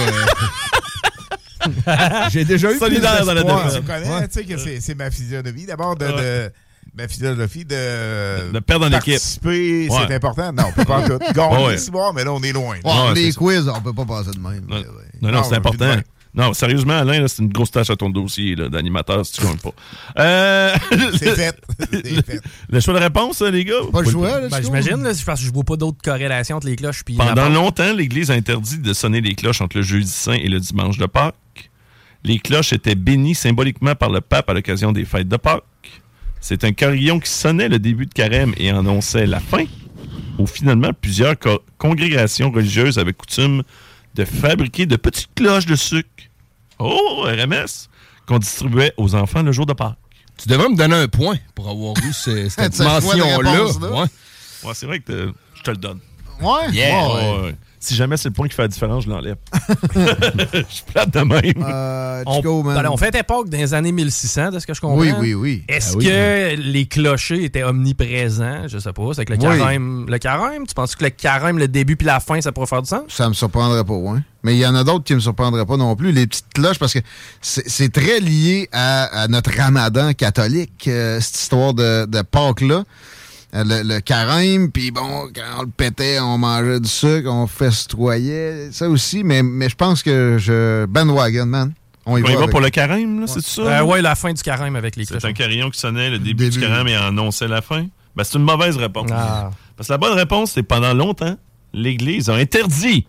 euh, 1.68 2.30
J'ai 2.30 2.44
déjà 2.44 2.72
eu 2.74 2.78
Solidaire 2.78 3.16
plus 3.18 3.26
dans 3.26 3.34
la 3.34 3.44
défaite. 3.44 3.82
tu 3.82 3.82
connais, 3.88 4.28
tu 4.28 4.34
sais 4.34 4.44
que 4.44 4.58
c'est- 4.58 4.82
c'est 4.82 4.96
ma 4.96 5.10
philosophie. 5.10 5.66
D'abord, 5.66 5.96
de, 5.96 6.06
de- 6.08 6.52
ma 6.94 7.08
philosophie 7.08 7.64
de, 7.66 8.52
De 8.52 8.60
perdre 8.60 8.86
en 8.88 8.90
équipe. 8.90 9.14
participer, 9.14 9.88
Ouais. 9.90 9.98
c'est 10.08 10.14
important. 10.16 10.52
Non, 10.52 10.64
on 10.68 10.72
peut 10.74 10.84
pas 10.86 10.98
en 11.00 11.08
tout. 11.08 11.18
Gagner, 11.34 11.66
Ouais. 11.68 11.78
mais 12.16 12.24
là, 12.26 12.34
on 12.34 12.42
est 12.44 12.52
loin. 12.52 12.76
Ouais, 12.84 12.92
Ouais, 13.08 13.14
les 13.16 13.32
quiz, 13.34 13.68
on 13.74 13.82
peut 13.82 13.94
pas 13.94 14.06
passer 14.06 14.32
de 14.32 14.40
même. 14.40 14.66
Non, 14.68 14.76
ouais. 14.78 14.84
non, 15.22 15.30
non, 15.32 15.38
Non, 15.38 15.44
c'est 15.44 15.56
important. 15.56 15.96
Non, 16.36 16.54
sérieusement, 16.54 16.94
Alain, 16.98 17.22
là, 17.22 17.28
c'est 17.30 17.42
une 17.42 17.48
grosse 17.52 17.72
tâche 17.72 17.90
à 17.90 17.96
ton 17.96 18.10
dossier 18.10 18.56
d'animateur 18.56 19.26
si 19.26 19.34
tu 19.34 19.42
gagnes 19.46 19.58
pas. 19.58 19.72
Euh, 20.20 20.76
C'est 21.18 21.36
fait. 21.36 21.56
C'est 21.92 22.26
fait. 22.26 22.42
le 22.70 22.80
choix 22.82 22.94
de 22.94 23.00
réponse, 23.00 23.42
hein, 23.42 23.52
les 23.52 23.64
gars? 23.66 23.74
Pas 23.92 24.02
le 24.02 24.10
choix, 24.10 24.42
là, 24.42 24.48
Ben, 24.50 24.62
j'imagine, 24.64 25.02
parce 25.26 25.40
que 25.40 25.46
je 25.48 25.52
vois 25.54 25.64
pas 25.64 25.76
d'autres 25.78 26.02
corrélations 26.04 26.58
entre 26.58 26.68
les 26.68 26.76
cloches 26.76 27.04
puis 27.06 27.16
Pendant 27.16 27.50
longtemps, 27.50 27.94
l'Église 27.94 28.32
a 28.32 28.34
interdit 28.34 28.80
de 28.80 28.94
sonner 28.94 29.22
les 29.22 29.34
cloches 29.36 29.62
entre 29.62 29.78
le 29.78 29.84
jeudi 29.84 30.08
saint 30.12 30.34
et 30.34 30.48
le 30.50 30.60
dimanche 30.60 30.98
de 30.98 31.06
Pâques. 31.06 31.36
Les 32.24 32.40
cloches 32.40 32.74
étaient 32.74 32.96
bénies 32.96 33.36
symboliquement 33.36 33.96
par 33.96 34.10
le 34.10 34.20
pape 34.20 34.50
à 34.50 34.54
l'occasion 34.54 34.92
des 34.92 35.06
fêtes 35.06 35.30
de 35.30 35.38
Pâques. 35.38 35.64
C'est 36.42 36.64
un 36.64 36.74
carillon 36.74 37.20
qui 37.20 37.30
sonnait 37.30 37.70
le 37.70 37.80
début 37.80 38.06
de 38.08 38.14
carême 38.14 38.54
et 38.58 38.70
annonçait 38.70 39.26
la 39.26 39.40
fin, 39.40 39.66
où 40.38 40.46
finalement 40.48 40.92
plusieurs 41.00 41.38
co- 41.40 41.62
congrégations 41.78 42.52
religieuses 42.52 43.00
avaient 43.00 43.14
coutume 43.14 43.64
de 44.16 44.26
fabriquer 44.26 44.86
de 44.86 44.96
petites 44.96 45.34
cloches 45.36 45.66
de 45.66 45.76
sucre. 45.76 46.10
Oh, 46.80 47.24
RMS! 47.26 47.90
Qu'on 48.28 48.40
distribuait 48.40 48.94
aux 48.98 49.14
enfants 49.16 49.44
le 49.44 49.52
jour 49.52 49.66
de 49.66 49.74
Pâques. 49.74 49.98
Tu 50.38 50.50
devrais 50.50 50.68
me 50.70 50.76
donner 50.76 50.96
un 50.96 51.08
point 51.08 51.38
pour 51.54 51.70
avoir 51.70 51.94
eu 52.04 52.12
ce- 52.12 52.50
cette 52.50 52.60
réponse-là. 53.42 53.52
Ouais. 53.92 54.08
Ouais, 54.64 54.74
c'est 54.74 54.86
vrai 54.86 55.00
que 55.00 55.12
te- 55.30 55.34
je 55.56 55.62
te 55.64 55.72
le 55.72 55.78
donne. 55.78 56.00
Ouais? 56.42 56.70
Yeah. 56.72 57.08
Ouais, 57.08 57.40
ouais. 57.44 57.56
Si 57.86 57.96
jamais 57.96 58.18
c'est 58.18 58.30
le 58.30 58.34
point 58.34 58.48
qui 58.48 58.56
fait 58.56 58.64
la 58.64 58.68
différence, 58.68 59.04
je 59.04 59.10
l'enlève. 59.10 59.36
je 59.96 60.64
suis 60.70 60.84
plate 60.92 61.12
de 61.14 61.20
même. 61.20 61.64
Euh, 61.64 62.24
On, 62.26 62.64
man. 62.64 62.82
ben, 62.82 62.90
on 62.92 62.98
fait 62.98 63.14
époque 63.16 63.50
dans 63.50 63.58
les 63.58 63.74
années 63.74 63.92
1600, 63.92 64.50
de 64.52 64.60
ce 64.60 64.66
que 64.66 64.74
je 64.74 64.82
comprends. 64.82 64.98
Oui, 64.98 65.12
oui, 65.20 65.34
oui. 65.34 65.64
Est-ce 65.68 65.94
Ah 65.94 65.98
oui, 65.98 66.06
que 66.06 66.56
les 66.62 66.86
clochers 66.88 67.44
étaient 67.44 67.64
omniprésents? 67.64 68.68
Je 68.68 68.78
sais 68.80 68.92
pas. 68.94 69.04
C'est 69.14 69.26
que 69.26 69.34
le 69.34 69.40
Oui. 69.40 69.60
carême. 69.60 70.06
Le 70.10 70.18
carême, 70.18 70.66
tu 70.68 70.74
penses 70.74 70.96
que 70.96 71.04
le 71.04 71.10
carême, 71.12 71.58
le 71.60 71.68
début 71.68 71.96
puis 71.96 72.08
la 72.08 72.20
fin, 72.20 72.42
ça 72.42 72.52
pourrait 72.52 72.68
faire 72.68 72.82
du 72.82 72.90
sens? 72.90 73.04
Ça 73.10 73.30
me 73.30 73.34
surprendrait 73.34 73.84
pas, 73.84 73.94
ouais. 73.94 74.20
Mais 74.44 74.56
il 74.56 74.60
y 74.60 74.66
en 74.68 74.76
a 74.76 74.84
d'autres 74.84 75.04
qui 75.04 75.14
me 75.16 75.20
surprendraient 75.20 75.66
pas 75.66 75.78
non 75.78 75.96
plus. 75.96 76.12
Les 76.12 76.28
petites 76.28 76.52
cloches, 76.54 76.80
parce 76.80 76.94
que 76.94 77.00
c'est 77.42 77.68
c'est 77.70 77.92
très 77.92 78.20
lié 78.20 78.70
à, 78.72 79.24
à 79.24 79.28
notre 79.28 79.52
ramadan 79.56 80.14
catholique, 80.14 80.88
euh, 80.88 81.20
cette 81.20 81.36
histoire 81.36 81.74
de, 81.74 82.06
de 82.06 82.22
Pâques-là. 82.22 82.84
Euh, 83.56 83.64
Le, 83.64 83.84
le 83.96 84.00
carême, 84.02 84.70
puis 84.72 84.92
bon, 84.92 85.30
quand 85.34 85.60
on 85.60 85.62
le 85.62 85.68
pétait, 85.70 86.20
on 86.20 86.38
mangeait 86.38 86.80
du 86.80 86.90
sucre, 86.90 87.30
on 87.32 87.48
festoyait. 87.48 88.70
Ça 88.72 88.90
aussi, 88.90 89.24
mais, 89.24 89.44
mais 89.44 89.70
je 89.70 89.76
pense 89.76 90.04
que 90.04 90.38
je. 90.40 90.86
Bandwagon, 90.86 91.46
man. 91.46 91.74
On 92.06 92.18
y 92.18 92.22
On 92.22 92.26
va. 92.26 92.32
y 92.32 92.34
va 92.34 92.40
avec- 92.42 92.52
pour 92.52 92.62
le 92.62 92.70
carême, 92.70 93.22
là, 93.22 93.28
c'est 93.28 93.42
ça? 93.44 93.62
Euh, 93.62 93.84
ouais, 93.84 94.02
la 94.02 94.16
fin 94.16 94.32
du 94.34 94.42
carême 94.42 94.76
avec 94.76 94.96
les 94.96 95.06
C'est 95.06 95.12
cloches. 95.18 95.26
un 95.26 95.34
carillon 95.34 95.70
qui 95.72 95.80
sonnait 95.80 96.10
le 96.12 96.20
début, 96.20 96.50
du 96.50 96.60
carême 96.60 96.88
et 96.88 96.96
annonçait 96.96 97.48
la 97.48 97.62
fin. 97.62 97.88
Ben, 98.16 98.24
c'est 98.24 98.38
une 98.38 98.44
mauvaise 98.44 98.78
réponse. 98.78 99.10
Ah. 99.12 99.50
Parce 99.76 99.88
que 99.88 99.94
la 99.94 99.98
bonne 99.98 100.14
réponse, 100.14 100.52
c'est 100.52 100.64
pendant 100.64 100.94
longtemps, 100.94 101.36
l'Église 101.74 102.30
a 102.30 102.36
interdit 102.36 103.08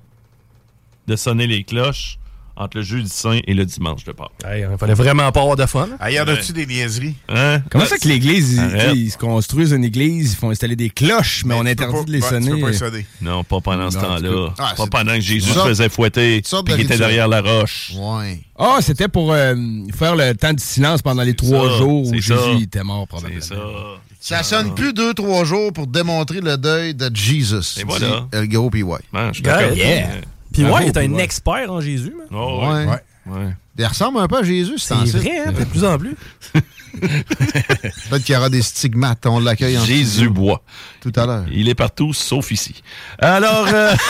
de 1.06 1.14
sonner 1.16 1.46
les 1.46 1.62
cloches 1.64 2.18
entre 2.56 2.78
le 2.78 2.82
jeudi 2.82 3.08
saint 3.08 3.38
et 3.46 3.54
le 3.54 3.64
dimanche 3.64 4.04
de 4.04 4.12
Pâques. 4.12 4.30
Il 4.44 4.66
fallait 4.78 4.94
vraiment 4.94 5.30
pas 5.32 5.40
avoir 5.40 5.56
de 5.56 5.66
fun. 5.66 5.88
Ah, 6.00 6.10
y 6.10 6.18
en 6.18 6.26
a-tu 6.26 6.52
des 6.52 6.66
niaiseries? 6.66 7.14
Hein? 7.28 7.60
Comment 7.70 7.84
ça 7.84 7.98
que 7.98 8.08
l'Église, 8.08 8.60
ils, 8.94 9.10
se 9.10 9.18
construisent 9.18 9.72
une 9.72 9.84
église, 9.84 10.32
ils 10.32 10.36
font 10.36 10.50
installer 10.50 10.76
des 10.76 10.90
cloches, 10.90 11.44
mais, 11.44 11.54
on 11.54 11.66
interdit 11.66 12.04
de 12.06 12.12
les 12.12 12.20
sonner. 12.20 12.62
Non, 13.20 13.44
pas 13.44 13.60
pendant 13.60 13.90
ce 13.90 13.98
temps-là. 13.98 14.20
peux- 14.28 14.46
pas 14.46 14.54
Ah, 14.58 14.74
c'est- 14.76 14.90
pendant 14.90 15.14
que 15.14 15.20
Jésus 15.20 15.50
se 15.50 15.58
faisait 15.58 15.88
fouetter 15.88 16.40
de 16.40 16.62
qu'il 16.72 16.80
était 16.80 16.98
derrière 16.98 17.28
la 17.28 17.40
roche. 17.40 17.92
Ouais. 17.96 18.40
Ah, 18.58 18.78
c'était 18.80 19.08
pour 19.08 19.32
euh, 19.32 19.54
faire 19.94 20.16
le 20.16 20.32
temps 20.34 20.52
du 20.52 20.62
silence 20.62 21.02
pendant 21.02 21.22
les 21.22 21.34
trois 21.34 21.70
ça, 21.70 21.76
jours 21.78 22.06
où 22.08 22.14
Jésus 22.14 22.34
ça. 22.34 22.52
était 22.62 22.82
mort, 22.82 23.06
probablement. 23.06 23.40
C'est 23.40 23.54
ça. 23.54 23.60
Ça 24.18 24.42
sonne 24.42 24.74
plus 24.74 24.92
deux, 24.92 25.14
trois 25.14 25.44
jours 25.44 25.72
pour 25.72 25.86
démontrer 25.86 26.40
le 26.40 26.56
deuil 26.56 26.94
de 26.94 27.10
Jesus. 27.14 27.78
Et 27.78 27.84
voilà. 27.84 28.26
dit 28.32 28.38
El 28.38 28.48
gros 28.48 28.70
PY. 28.70 28.82
Ben, 29.12 29.28
je 29.28 29.34
suis 29.34 29.44
Yeah. 29.44 29.56
d'accord. 29.58 29.76
Yeah. 29.76 30.08
Puis 30.62 30.70
ouais, 30.70 30.82
il 30.84 30.88
est 30.88 30.96
un 30.96 31.18
expert 31.18 31.70
en 31.70 31.80
Jésus. 31.80 32.12
man. 32.16 32.26
Oh, 32.32 32.60
ouais. 32.62 32.86
ouais. 32.86 33.00
Ouais. 33.26 33.54
Il 33.78 33.84
ressemble 33.84 34.18
un 34.20 34.28
peu 34.28 34.38
à 34.38 34.42
Jésus, 34.42 34.78
C'est 34.78 34.94
temps-ci. 34.94 35.18
vrai, 35.18 35.38
hein, 35.46 35.52
de 35.52 35.64
plus 35.64 35.84
en 35.84 35.98
plus. 35.98 36.16
Peut-être 37.00 38.24
qu'il 38.24 38.34
y 38.34 38.38
aura 38.38 38.48
des 38.48 38.62
stigmates. 38.62 39.26
On 39.26 39.40
l'accueille 39.40 39.76
en 39.76 39.84
Jésus 39.84 40.10
studio. 40.12 40.30
boit. 40.30 40.62
Tout 41.00 41.12
à 41.16 41.26
l'heure. 41.26 41.44
Il 41.52 41.68
est 41.68 41.74
partout, 41.74 42.12
sauf 42.14 42.50
ici. 42.52 42.82
Alors, 43.18 43.66
euh, 43.66 43.92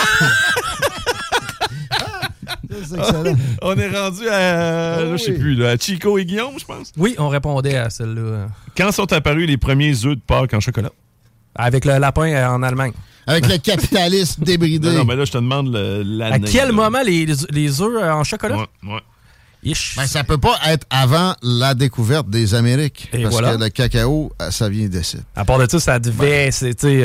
on 3.62 3.76
est 3.76 3.88
rendu 3.88 4.28
à, 4.28 5.00
là, 5.00 5.16
je 5.16 5.16
sais 5.16 5.32
plus, 5.32 5.54
là, 5.54 5.70
à 5.70 5.76
Chico 5.76 6.18
et 6.18 6.24
Guillaume, 6.24 6.58
je 6.58 6.64
pense? 6.64 6.92
Oui, 6.96 7.14
on 7.18 7.28
répondait 7.28 7.76
à 7.76 7.90
celle-là. 7.90 8.48
Quand 8.76 8.92
sont 8.92 9.12
apparus 9.12 9.46
les 9.46 9.56
premiers 9.56 9.92
œufs 10.04 10.14
de 10.16 10.20
Pâques 10.24 10.54
en 10.54 10.60
chocolat? 10.60 10.90
Avec 11.54 11.84
le 11.84 11.98
lapin 11.98 12.28
euh, 12.32 12.48
en 12.48 12.62
Allemagne. 12.62 12.92
Avec 13.26 13.48
le 13.48 13.58
capitalisme 13.58 14.44
débridé. 14.44 14.88
Non, 14.88 14.98
non, 14.98 15.04
mais 15.04 15.16
là, 15.16 15.24
je 15.24 15.32
te 15.32 15.38
demande 15.38 15.72
le- 15.72 16.22
À 16.22 16.30
l'année. 16.30 16.48
quel 16.50 16.66
là. 16.68 16.72
moment 16.72 17.02
les, 17.04 17.26
les 17.50 17.80
œufs 17.82 18.02
euh, 18.02 18.12
en 18.12 18.24
chocolat? 18.24 18.56
Ouais, 18.58 18.66
ouais. 18.84 19.00
Ben, 19.96 20.06
ça 20.06 20.22
peut 20.22 20.38
pas 20.38 20.54
être 20.68 20.86
avant 20.90 21.34
la 21.42 21.74
découverte 21.74 22.30
des 22.30 22.54
Amériques. 22.54 23.08
Et 23.12 23.22
parce 23.24 23.32
voilà. 23.34 23.56
que 23.56 23.64
le 23.64 23.68
cacao, 23.68 24.30
euh, 24.40 24.52
ça 24.52 24.68
vient 24.68 24.86
d'ici. 24.86 25.16
À 25.34 25.44
part 25.44 25.58
de 25.58 25.68
ça, 25.68 25.80
ça 25.80 25.98
devait. 25.98 26.50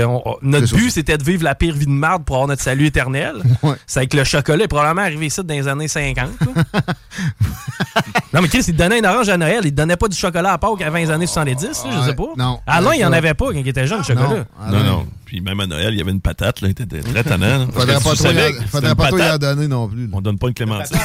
on- 0.06 0.22
on- 0.30 0.38
notre 0.44 0.76
but, 0.76 0.92
c'était 0.92 1.18
de 1.18 1.24
vivre 1.24 1.44
la 1.44 1.56
pire 1.56 1.74
vie 1.74 1.88
de 1.88 1.92
marde 1.92 2.24
pour 2.24 2.36
avoir 2.36 2.48
notre 2.50 2.62
salut 2.62 2.86
éternel. 2.86 3.38
Ouais. 3.64 3.74
C'est 3.88 4.00
avec 4.02 4.14
le 4.14 4.24
chocolat, 4.24 4.66
est 4.66 4.68
probablement 4.68 5.02
arrivé 5.08 5.26
ici 5.28 5.42
dans 5.44 5.54
les 5.56 5.68
années 5.68 5.88
50. 5.88 6.18
là. 6.18 6.82
non, 8.34 8.42
mais 8.42 8.48
Chris, 8.48 8.66
il 8.68 8.76
donnait 8.76 9.00
une 9.00 9.06
orange 9.08 9.30
à 9.30 9.38
Noël. 9.38 9.62
Il 9.66 9.74
donnait 9.74 9.98
pas 9.98 10.08
du 10.08 10.18
chocolat 10.18 10.54
à 10.54 10.58
Pâques 10.60 10.82
avant 10.82 10.98
les 10.98 11.10
années 11.10 11.26
70, 11.28 11.64
là, 11.64 11.72
je 12.00 12.10
sais 12.10 12.16
pas. 12.16 12.28
non. 12.38 12.60
Alain, 12.68 12.94
il 12.94 12.98
n'y 13.00 13.06
en 13.06 13.12
avait 13.14 13.34
pas 13.34 13.46
quand 13.46 13.52
il 13.58 13.68
était 13.68 13.88
jeune, 13.88 14.00
le 14.00 14.04
chocolat. 14.04 14.46
Non, 14.70 14.84
non. 14.84 15.08
Puis 15.32 15.40
même 15.40 15.62
à 15.62 15.66
Noël, 15.66 15.94
il 15.94 15.98
y 15.98 16.02
avait 16.02 16.12
une 16.12 16.20
patate, 16.20 16.60
là. 16.60 16.68
Il 16.68 16.72
était 16.72 16.86
très 17.00 17.24
tannant. 17.24 17.66
Faudrait 17.72 17.94
pas 17.94 18.16
trop 18.16 18.32
y 18.32 18.68
faudrait 18.68 18.96
pas 18.96 19.08
trop 19.08 19.18
y 19.18 19.24
en 19.24 19.38
donner 19.38 19.66
non 19.70 19.88
plus. 19.88 20.04
là. 20.08 20.10
On 20.12 20.20
donne 20.20 20.38
pas 20.38 20.50
une 20.50 20.54
clémentine. 20.54 20.98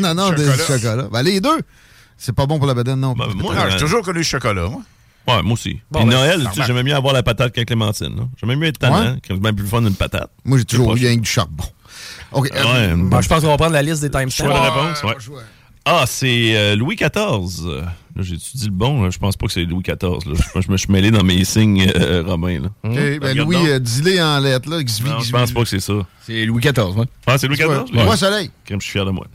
non, 0.00 0.14
non, 0.14 0.30
des 0.32 0.46
Chocolat? 0.46 0.64
chocolats. 0.78 1.08
Ben, 1.12 1.20
les 1.22 1.38
deux, 1.38 1.58
c'est 2.16 2.32
pas 2.34 2.46
bon 2.46 2.56
pour 2.56 2.66
la 2.66 2.72
bedaine 2.72 2.98
non 3.00 3.12
plus. 3.14 3.26
Ben, 3.28 3.34
moi, 3.34 3.54
euh, 3.54 3.68
j'ai 3.70 3.76
toujours 3.76 4.00
connu 4.00 4.20
le 4.20 4.24
chocolat, 4.24 4.68
moi. 4.70 4.80
Ouais, 5.28 5.42
moi 5.42 5.52
aussi. 5.52 5.80
Bon, 5.90 5.98
Puis 6.00 6.08
ben, 6.08 6.16
Noël, 6.16 6.30
c'est 6.30 6.36
tu 6.36 6.38
sais, 6.38 6.44
normal. 6.60 6.66
j'aimais 6.66 6.82
mieux 6.82 6.96
avoir 6.96 7.12
la 7.12 7.22
patate 7.22 7.52
qu'avec 7.52 7.68
Clémentine. 7.68 8.26
J'aimais 8.40 8.56
mieux 8.56 8.68
être 8.68 8.78
tannant, 8.78 9.00
Ouais? 9.16 9.20
que 9.20 9.34
même 9.34 9.54
plus 9.54 9.64
le 9.64 9.68
fun 9.68 9.82
d'une 9.82 9.94
patate. 9.94 10.30
Moi, 10.46 10.56
j'ai 10.56 10.64
toujours 10.64 10.94
C'est 10.94 11.02
eu 11.02 11.06
rien 11.08 11.16
que 11.16 11.20
du 11.20 11.30
charbon. 11.30 11.64
OK. 12.32 12.50
euh, 12.56 12.64
Ouais, 12.64 12.94
Bon, 12.96 13.20
je 13.20 13.28
pense 13.28 13.42
qu'on 13.42 13.48
va 13.48 13.58
prendre 13.58 13.74
la 13.74 13.82
liste 13.82 14.00
des 14.00 14.08
timestamps. 14.10 14.46
Choix 14.46 14.54
de 14.54 14.60
réponse, 14.60 15.02
ouais. 15.04 15.42
Ah, 15.84 16.04
c'est 16.06 16.56
euh, 16.56 16.74
Louis 16.74 16.96
XIV. 16.96 17.84
Euh, 18.16 18.20
Là, 18.20 18.22
j'ai-tu 18.22 18.56
dit 18.56 18.66
le 18.66 18.70
bon? 18.72 19.02
là? 19.02 19.10
Je 19.10 19.18
pense 19.18 19.36
pas 19.36 19.46
que 19.46 19.52
c'est 19.52 19.64
Louis 19.64 19.82
XIV. 19.82 20.32
Là. 20.32 20.34
Je, 20.54 20.60
je 20.60 20.70
me 20.70 20.76
suis 20.76 20.92
mêlé 20.92 21.10
dans 21.10 21.24
mes 21.24 21.44
signes 21.44 21.90
euh, 21.96 22.22
romains. 22.24 22.60
Là. 22.60 22.68
OK, 22.84 23.18
ben 23.20 23.36
Louis, 23.36 23.56
euh, 23.56 23.78
dis-les 23.78 24.22
en 24.22 24.38
lettres, 24.40 24.68
là. 24.70 24.78
Non, 24.78 25.20
je 25.20 25.30
pense 25.32 25.52
pas 25.52 25.62
que 25.62 25.68
c'est 25.68 25.80
ça. 25.80 25.94
C'est 26.22 26.44
Louis 26.46 26.60
XIV, 26.60 26.96
ouais. 26.96 27.06
Ah, 27.26 27.38
c'est 27.38 27.46
Louis 27.48 27.56
XIV? 27.56 27.68
Roi 27.92 28.16
Soleil. 28.16 28.50
Comme 28.68 28.80
je 28.80 28.84
suis 28.84 28.92
fier 28.92 29.04
de 29.04 29.10
moi. 29.10 29.26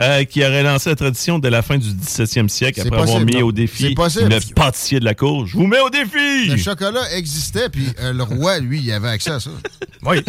Euh, 0.00 0.24
qui 0.24 0.44
aurait 0.44 0.64
lancé 0.64 0.90
la 0.90 0.96
tradition 0.96 1.38
dès 1.38 1.50
la 1.50 1.62
fin 1.62 1.78
du 1.78 1.86
17e 1.88 2.48
siècle 2.48 2.80
après 2.80 3.00
avoir 3.02 3.20
mis 3.20 3.34
non? 3.34 3.42
au 3.42 3.52
défi 3.52 3.94
le 3.94 4.52
pâtissier 4.52 4.98
de 4.98 5.04
la 5.04 5.14
cour. 5.14 5.46
Je 5.46 5.56
vous 5.56 5.68
mets 5.68 5.78
au 5.78 5.88
défi! 5.88 6.48
Le 6.48 6.56
chocolat 6.56 7.12
existait, 7.16 7.68
puis 7.68 7.86
euh, 8.00 8.12
le 8.12 8.24
roi, 8.24 8.58
lui, 8.58 8.80
il 8.80 8.90
avait 8.90 9.10
accès 9.10 9.30
à 9.30 9.40
ça. 9.40 9.50
Oui. 10.06 10.22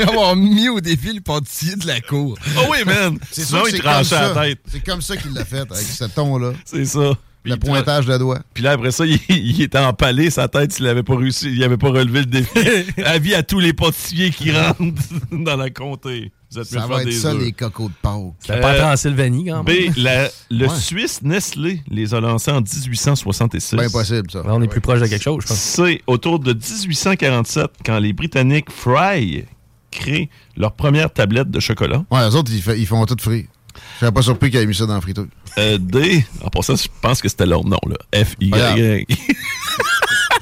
avoir 0.00 0.34
mis 0.34 0.68
au 0.68 0.80
défi 0.80 1.12
le 1.12 1.20
pâtissier 1.20 1.76
de 1.76 1.86
la 1.86 2.00
cour. 2.00 2.36
Oh 2.58 2.62
oui, 2.70 2.78
man! 2.84 3.18
C'est 3.30 3.44
Sinon, 3.44 3.66
il 3.68 3.78
tranchait 3.78 4.16
comme 4.16 4.22
la 4.22 4.34
ça. 4.34 4.42
tête. 4.42 4.58
C'est 4.68 4.84
comme 4.84 5.00
ça 5.00 5.16
qu'il 5.16 5.32
l'a 5.32 5.44
fait, 5.44 5.60
avec 5.60 5.86
ce 5.86 6.04
ton-là. 6.06 6.52
C'est 6.64 6.86
ça. 6.86 7.12
Le 7.50 7.56
pointage 7.56 8.06
de 8.06 8.16
doigt. 8.18 8.40
Puis 8.54 8.62
là, 8.62 8.72
après 8.72 8.90
ça, 8.90 9.04
il, 9.06 9.18
il 9.28 9.62
était 9.62 9.78
empalé, 9.78 10.30
sa 10.30 10.48
tête, 10.48 10.72
s'il 10.72 10.86
avait 10.86 11.02
pas 11.02 11.16
réussi, 11.16 11.50
il 11.52 11.62
avait 11.64 11.76
pas 11.76 11.88
relevé 11.90 12.20
le 12.20 12.26
défi. 12.26 12.50
Avis 13.04 13.34
à 13.34 13.42
tous 13.42 13.60
les 13.60 13.72
pâtissiers 13.72 14.30
qui 14.30 14.50
rentrent 14.52 14.80
dans 15.32 15.56
la 15.56 15.70
comté. 15.70 16.32
Vous 16.52 16.60
êtes 16.60 16.66
Ça 16.66 16.86
va 16.86 17.00
être 17.00 17.06
des 17.06 17.12
ça, 17.12 17.34
les 17.34 17.50
cocos 17.52 17.88
de 17.88 17.94
Pâques. 18.00 18.34
C'était 18.38 18.60
pas 18.60 18.74
en 18.74 18.78
Transylvanie, 18.78 19.46
quand 19.46 19.64
B, 19.64 19.68
même. 19.70 19.92
la- 19.96 20.28
le 20.50 20.66
Ouais. 20.68 20.74
Suisse 20.76 21.20
Nestlé 21.22 21.82
les 21.90 22.14
a 22.14 22.20
lancés 22.20 22.52
en 22.52 22.60
1866. 22.60 23.60
C'est 23.76 23.84
impossible, 23.84 24.30
ça. 24.30 24.38
Là, 24.44 24.50
on 24.54 24.62
est 24.62 24.68
plus 24.68 24.80
proche 24.80 25.00
de 25.00 25.06
quelque 25.06 25.22
chose, 25.22 25.42
je 25.42 25.48
pense. 25.48 25.58
C'est 25.58 26.00
autour 26.06 26.38
de 26.38 26.52
1847 26.52 27.66
quand 27.84 27.98
les 27.98 28.12
Britanniques 28.12 28.70
Fry 28.70 29.44
créent 29.90 30.28
leur 30.56 30.72
première 30.72 31.12
tablette 31.12 31.50
de 31.50 31.58
chocolat. 31.60 32.04
Ouais, 32.10 32.26
les 32.28 32.34
autres, 32.36 32.50
ils, 32.52 32.78
ils 32.80 32.86
font 32.86 33.04
tout 33.06 33.16
frire. 33.18 33.46
Je 33.94 34.00
serais 34.00 34.12
pas 34.12 34.22
surpris 34.22 34.50
qu'ils 34.50 34.60
aient 34.60 34.66
mis 34.66 34.74
ça 34.74 34.86
dans 34.86 34.94
la 34.94 35.00
friteuse. 35.00 35.26
Euh, 35.58 35.78
D, 35.78 36.24
en 36.42 36.48
passant, 36.50 36.76
je 36.76 36.86
pense 37.00 37.20
que 37.22 37.28
c'était 37.28 37.46
leur 37.46 37.64
nom, 37.64 37.78
là. 37.88 37.96
F-Y. 38.24 39.06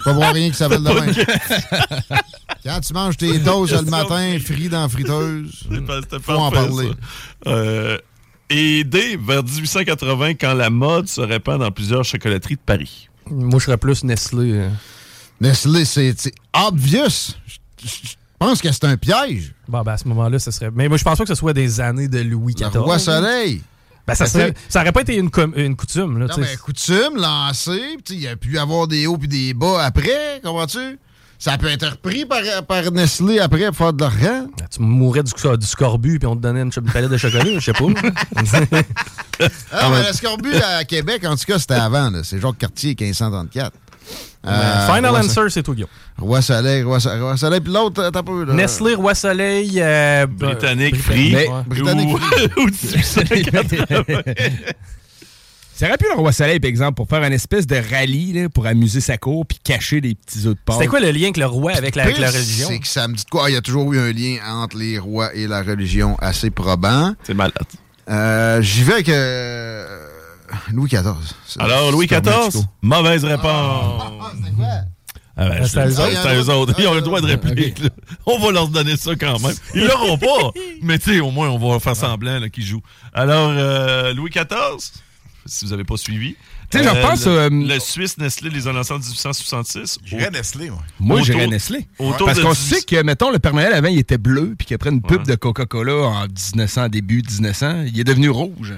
Pas 0.05 0.13
voir 0.13 0.33
rien 0.35 0.51
qui 0.51 0.57
s'appelle 0.57 0.83
de 0.83 0.89
même. 0.91 1.15
Quand 2.65 2.81
tu 2.81 2.93
manges 2.95 3.17
tes 3.17 3.41
toasts 3.43 3.75
le 3.75 3.83
matin, 3.91 4.39
frits 4.45 4.69
dans 4.69 4.83
la 4.83 4.89
friteuse, 4.89 5.67
faut 6.23 6.33
en 6.33 6.51
parler. 6.51 6.91
Euh, 7.47 7.99
et 8.51 8.85
D, 8.85 9.19
vers 9.23 9.43
1880, 9.45 10.35
quand 10.35 10.55
la 10.55 10.71
mode 10.71 11.09
se 11.09 11.21
répand 11.21 11.59
dans 11.61 11.71
plusieurs 11.71 12.05
chocolateries 12.05 12.57
de 12.57 12.61
Paris. 12.65 13.09
Moi, 13.31 13.59
je 13.59 13.65
serais 13.67 13.77
plus 13.79 14.03
Nestlé. 14.05 14.53
euh. 14.53 14.69
Nestlé, 15.41 15.85
c'est 15.85 16.15
c'est 16.19 16.35
obvious. 16.55 17.35
Je 17.47 17.57
je- 17.87 18.15
je 18.41 18.47
pense 18.47 18.61
que 18.61 18.73
c'est 18.73 18.85
un 18.85 18.97
piège. 18.97 19.55
Bon, 19.69 19.83
ben, 19.83 19.93
à 19.93 19.97
ce 19.97 20.07
moment-là, 20.09 20.39
ce 20.39 20.51
serait. 20.51 20.71
Mais 20.75 20.89
moi, 20.89 20.99
je 20.99 21.05
pense 21.05 21.17
pas 21.19 21.25
que 21.25 21.29
ce 21.29 21.35
soit 21.35 21.53
des 21.53 21.81
années 21.81 22.09
de 22.09 22.21
Louis 22.21 22.55
Le 22.59 22.69
XIV. 22.69 22.79
roi 22.81 22.99
soleil. 22.99 23.63
Ben, 24.07 24.15
ça, 24.15 24.25
Ben, 24.25 24.31
serait, 24.31 24.55
ça 24.69 24.83
aurait 24.83 24.93
pas 24.93 25.01
été 25.01 25.17
une, 25.17 25.31
coutume. 25.31 26.19
Là, 26.19 26.27
Non, 26.27 26.35
mais 26.39 26.57
coutume, 26.57 27.17
lancé, 27.17 27.79
puis 27.97 28.03
tu 28.05 28.13
sais, 28.13 28.19
il 28.19 28.23
y 28.23 28.29
a 28.29 28.37
pu 28.37 28.53
y 28.53 28.59
avoir 28.59 28.87
des 28.87 29.07
hauts 29.07 29.17
puis 29.17 29.29
des 29.29 29.55
bas 29.55 29.83
après, 29.83 30.41
comprends-tu? 30.45 30.99
Ça 31.39 31.59
peut 31.59 31.67
être 31.67 31.87
repris 31.87 32.25
par, 32.27 32.41
par 32.67 32.91
Nestlé 32.93 33.39
après 33.41 33.67
pour 33.67 33.77
faire 33.77 33.93
de 33.93 34.01
l'argent. 34.03 34.47
Ben, 34.59 34.67
Tu 34.71 34.81
mourrais 34.81 35.23
du, 35.23 35.33
du 35.33 35.67
scorbut 35.67 36.19
puis 36.19 36.27
on 36.27 36.37
te 36.37 36.43
donnait 36.43 36.63
une, 36.63 36.71
palette 36.71 37.11
de 37.11 37.17
chocolat, 37.17 37.59
je 37.59 37.61
sais 37.61 37.73
pas. 37.73 37.85
Ah, 39.73 39.91
mais 39.91 40.07
le 40.07 40.13
scorbut 40.13 40.55
à 40.55 40.85
Québec, 40.85 41.25
en 41.27 41.35
tout 41.35 41.45
cas, 41.45 41.59
c'était 41.59 41.75
avant. 41.75 42.09
là. 42.09 42.21
C'est 42.23 42.41
Jacques 42.41 42.57
Cartier, 42.57 42.95
1534. 42.99 43.73
Euh, 44.47 44.87
Final 44.87 45.11
Roi 45.11 45.21
answer, 45.21 45.43
c'est 45.51 45.63
tout, 45.63 45.73
Guillaume. 45.75 45.89
Roi 46.19 46.43
Soleil, 46.43 46.83
Roi, 46.83 47.01
So- 47.01 47.11
Roi 47.19 47.37
Soleil, 47.37 47.61
puis 47.61 47.73
l'autre, 47.73 48.03
t'as 48.03 48.11
pas 48.11 48.23
peu, 48.23 48.45
là. 48.45 48.53
Nestlé, 48.55 48.95
Roi 48.95 49.15
Soleil. 49.15 49.81
euh, 49.81 50.27
Britannique, 50.27 50.95
Brit- 50.97 51.03
Free. 51.03 51.35
Ouais. 51.35 51.49
Britannique 51.67 52.15
ou, 52.15 52.19
Free. 52.19 52.49
ou 52.59 52.67
1880. 52.67 54.23
Ça 55.77 55.89
aurait 55.89 55.97
pu 55.99 56.05
le 56.09 56.17
roi 56.17 56.31
soleil, 56.31 56.61
par 56.61 56.69
exemple, 56.69 56.95
pour 56.95 57.09
faire 57.09 57.25
une 57.25 57.33
espèce 57.33 57.67
de 57.67 57.75
rallye 57.91 58.33
là, 58.33 58.49
pour 58.49 58.65
amuser 58.65 59.01
sa 59.01 59.19
cour 59.19 59.45
puis 59.45 59.59
cacher 59.59 60.01
des 60.01 60.15
petits 60.15 60.47
œufs 60.47 60.55
de 60.55 60.59
porc. 60.65 60.77
C'était 60.77 60.87
quoi 60.89 61.01
le 61.01 61.11
lien 61.11 61.25
avec 61.25 61.37
le 61.37 61.47
roi 61.47 61.73
avec 61.73 61.97
la, 61.97 62.05
avec 62.05 62.19
la 62.19 62.31
religion? 62.31 62.69
C'est 62.69 62.79
que 62.79 62.87
ça 62.87 63.09
me 63.09 63.15
dit 63.17 63.25
de 63.25 63.29
quoi? 63.29 63.47
Ah, 63.47 63.51
Il 63.51 63.55
y 63.55 63.57
a 63.57 63.61
toujours 63.61 63.93
eu 63.93 63.99
un 63.99 64.13
lien 64.13 64.37
entre 64.47 64.77
les 64.77 64.99
rois 65.01 65.35
et 65.35 65.49
la 65.49 65.63
religion 65.65 66.17
assez 66.21 66.51
probant. 66.51 67.15
C'est 67.25 67.35
malade. 67.35 67.55
Euh, 68.09 68.63
J'y 68.63 68.85
vais 68.85 68.93
avec 68.93 69.09
euh, 69.09 70.07
Louis 70.73 70.89
XIV. 70.89 71.15
Alors, 71.59 71.91
Louis 71.93 72.07
XIV, 72.07 72.65
mauvaise 72.83 73.25
réponse. 73.25 74.03
Ah 75.37 75.49
ben, 75.49 75.59
Ah, 75.63 75.67
c'est 75.67 75.79
à 75.79 75.85
te 75.85 75.89
eux 75.89 75.95
dis, 75.95 76.01
autres? 76.01 76.23
c'est 76.23 76.29
à 76.29 76.35
eux 76.37 76.51
autres. 76.51 76.75
Ils 76.79 76.87
ont 76.87 76.95
le 76.95 77.01
droit 77.01 77.21
de 77.21 77.27
réplique. 77.27 77.83
On 78.27 78.39
va 78.39 78.53
leur 78.53 78.69
donner 78.69 78.97
ça 78.97 79.17
quand 79.17 79.41
même. 79.41 79.55
Ils 79.75 79.85
l'auront 79.85 80.17
pas. 80.19 80.51
Mais 80.83 80.99
tu 80.99 81.15
sais, 81.15 81.21
au 81.21 81.31
moins, 81.33 81.49
on 81.49 81.59
va 81.59 81.81
faire 81.81 81.97
semblant 81.97 82.39
là, 82.39 82.49
qu'ils 82.49 82.65
jouent. 82.65 82.83
Alors, 83.13 83.51
euh, 83.51 84.15
Louis 84.15 84.31
XIV, 84.31 84.79
si 85.47 85.65
vous 85.65 85.71
n'avez 85.73 85.85
pas 85.85 85.97
suivi. 85.97 86.37
Tu 86.79 86.85
sais, 86.85 86.85
j'en 86.85 87.09
pense, 87.09 87.27
Le, 87.27 87.33
euh, 87.33 87.49
le 87.51 87.79
Suisse 87.79 88.19
Nestlé 88.19 88.51
les 88.51 88.67
a 88.69 88.73
lancés 88.73 88.93
en 88.93 88.99
1866. 88.99 89.99
J'irais 90.05 90.29
Au- 90.29 90.31
Nestlé, 90.31 90.71
moi. 90.71 90.83
Moi, 90.99 91.23
j'irais 91.23 91.47
Nestlé. 91.47 91.87
autour 91.99 92.27
Parce 92.27 92.41
qu'on 92.41 92.51
10 92.53 92.57
sait 92.57 92.83
que, 92.83 93.03
mettons, 93.03 93.31
le 93.31 93.39
Père 93.39 93.55
Noël 93.55 93.73
avant, 93.73 93.89
il 93.89 93.99
était 93.99 94.19
bleu, 94.19 94.55
puis 94.59 94.67
qu'après 94.67 94.91
une 94.91 95.03
pub 95.03 95.27
de 95.27 95.35
Coca-Cola 95.35 95.95
en 95.95 96.23
1900, 96.23 96.89
début 96.89 97.23
1900, 97.23 97.85
il 97.87 97.99
est 98.01 98.05
devenu 98.05 98.31
rouge. 98.31 98.75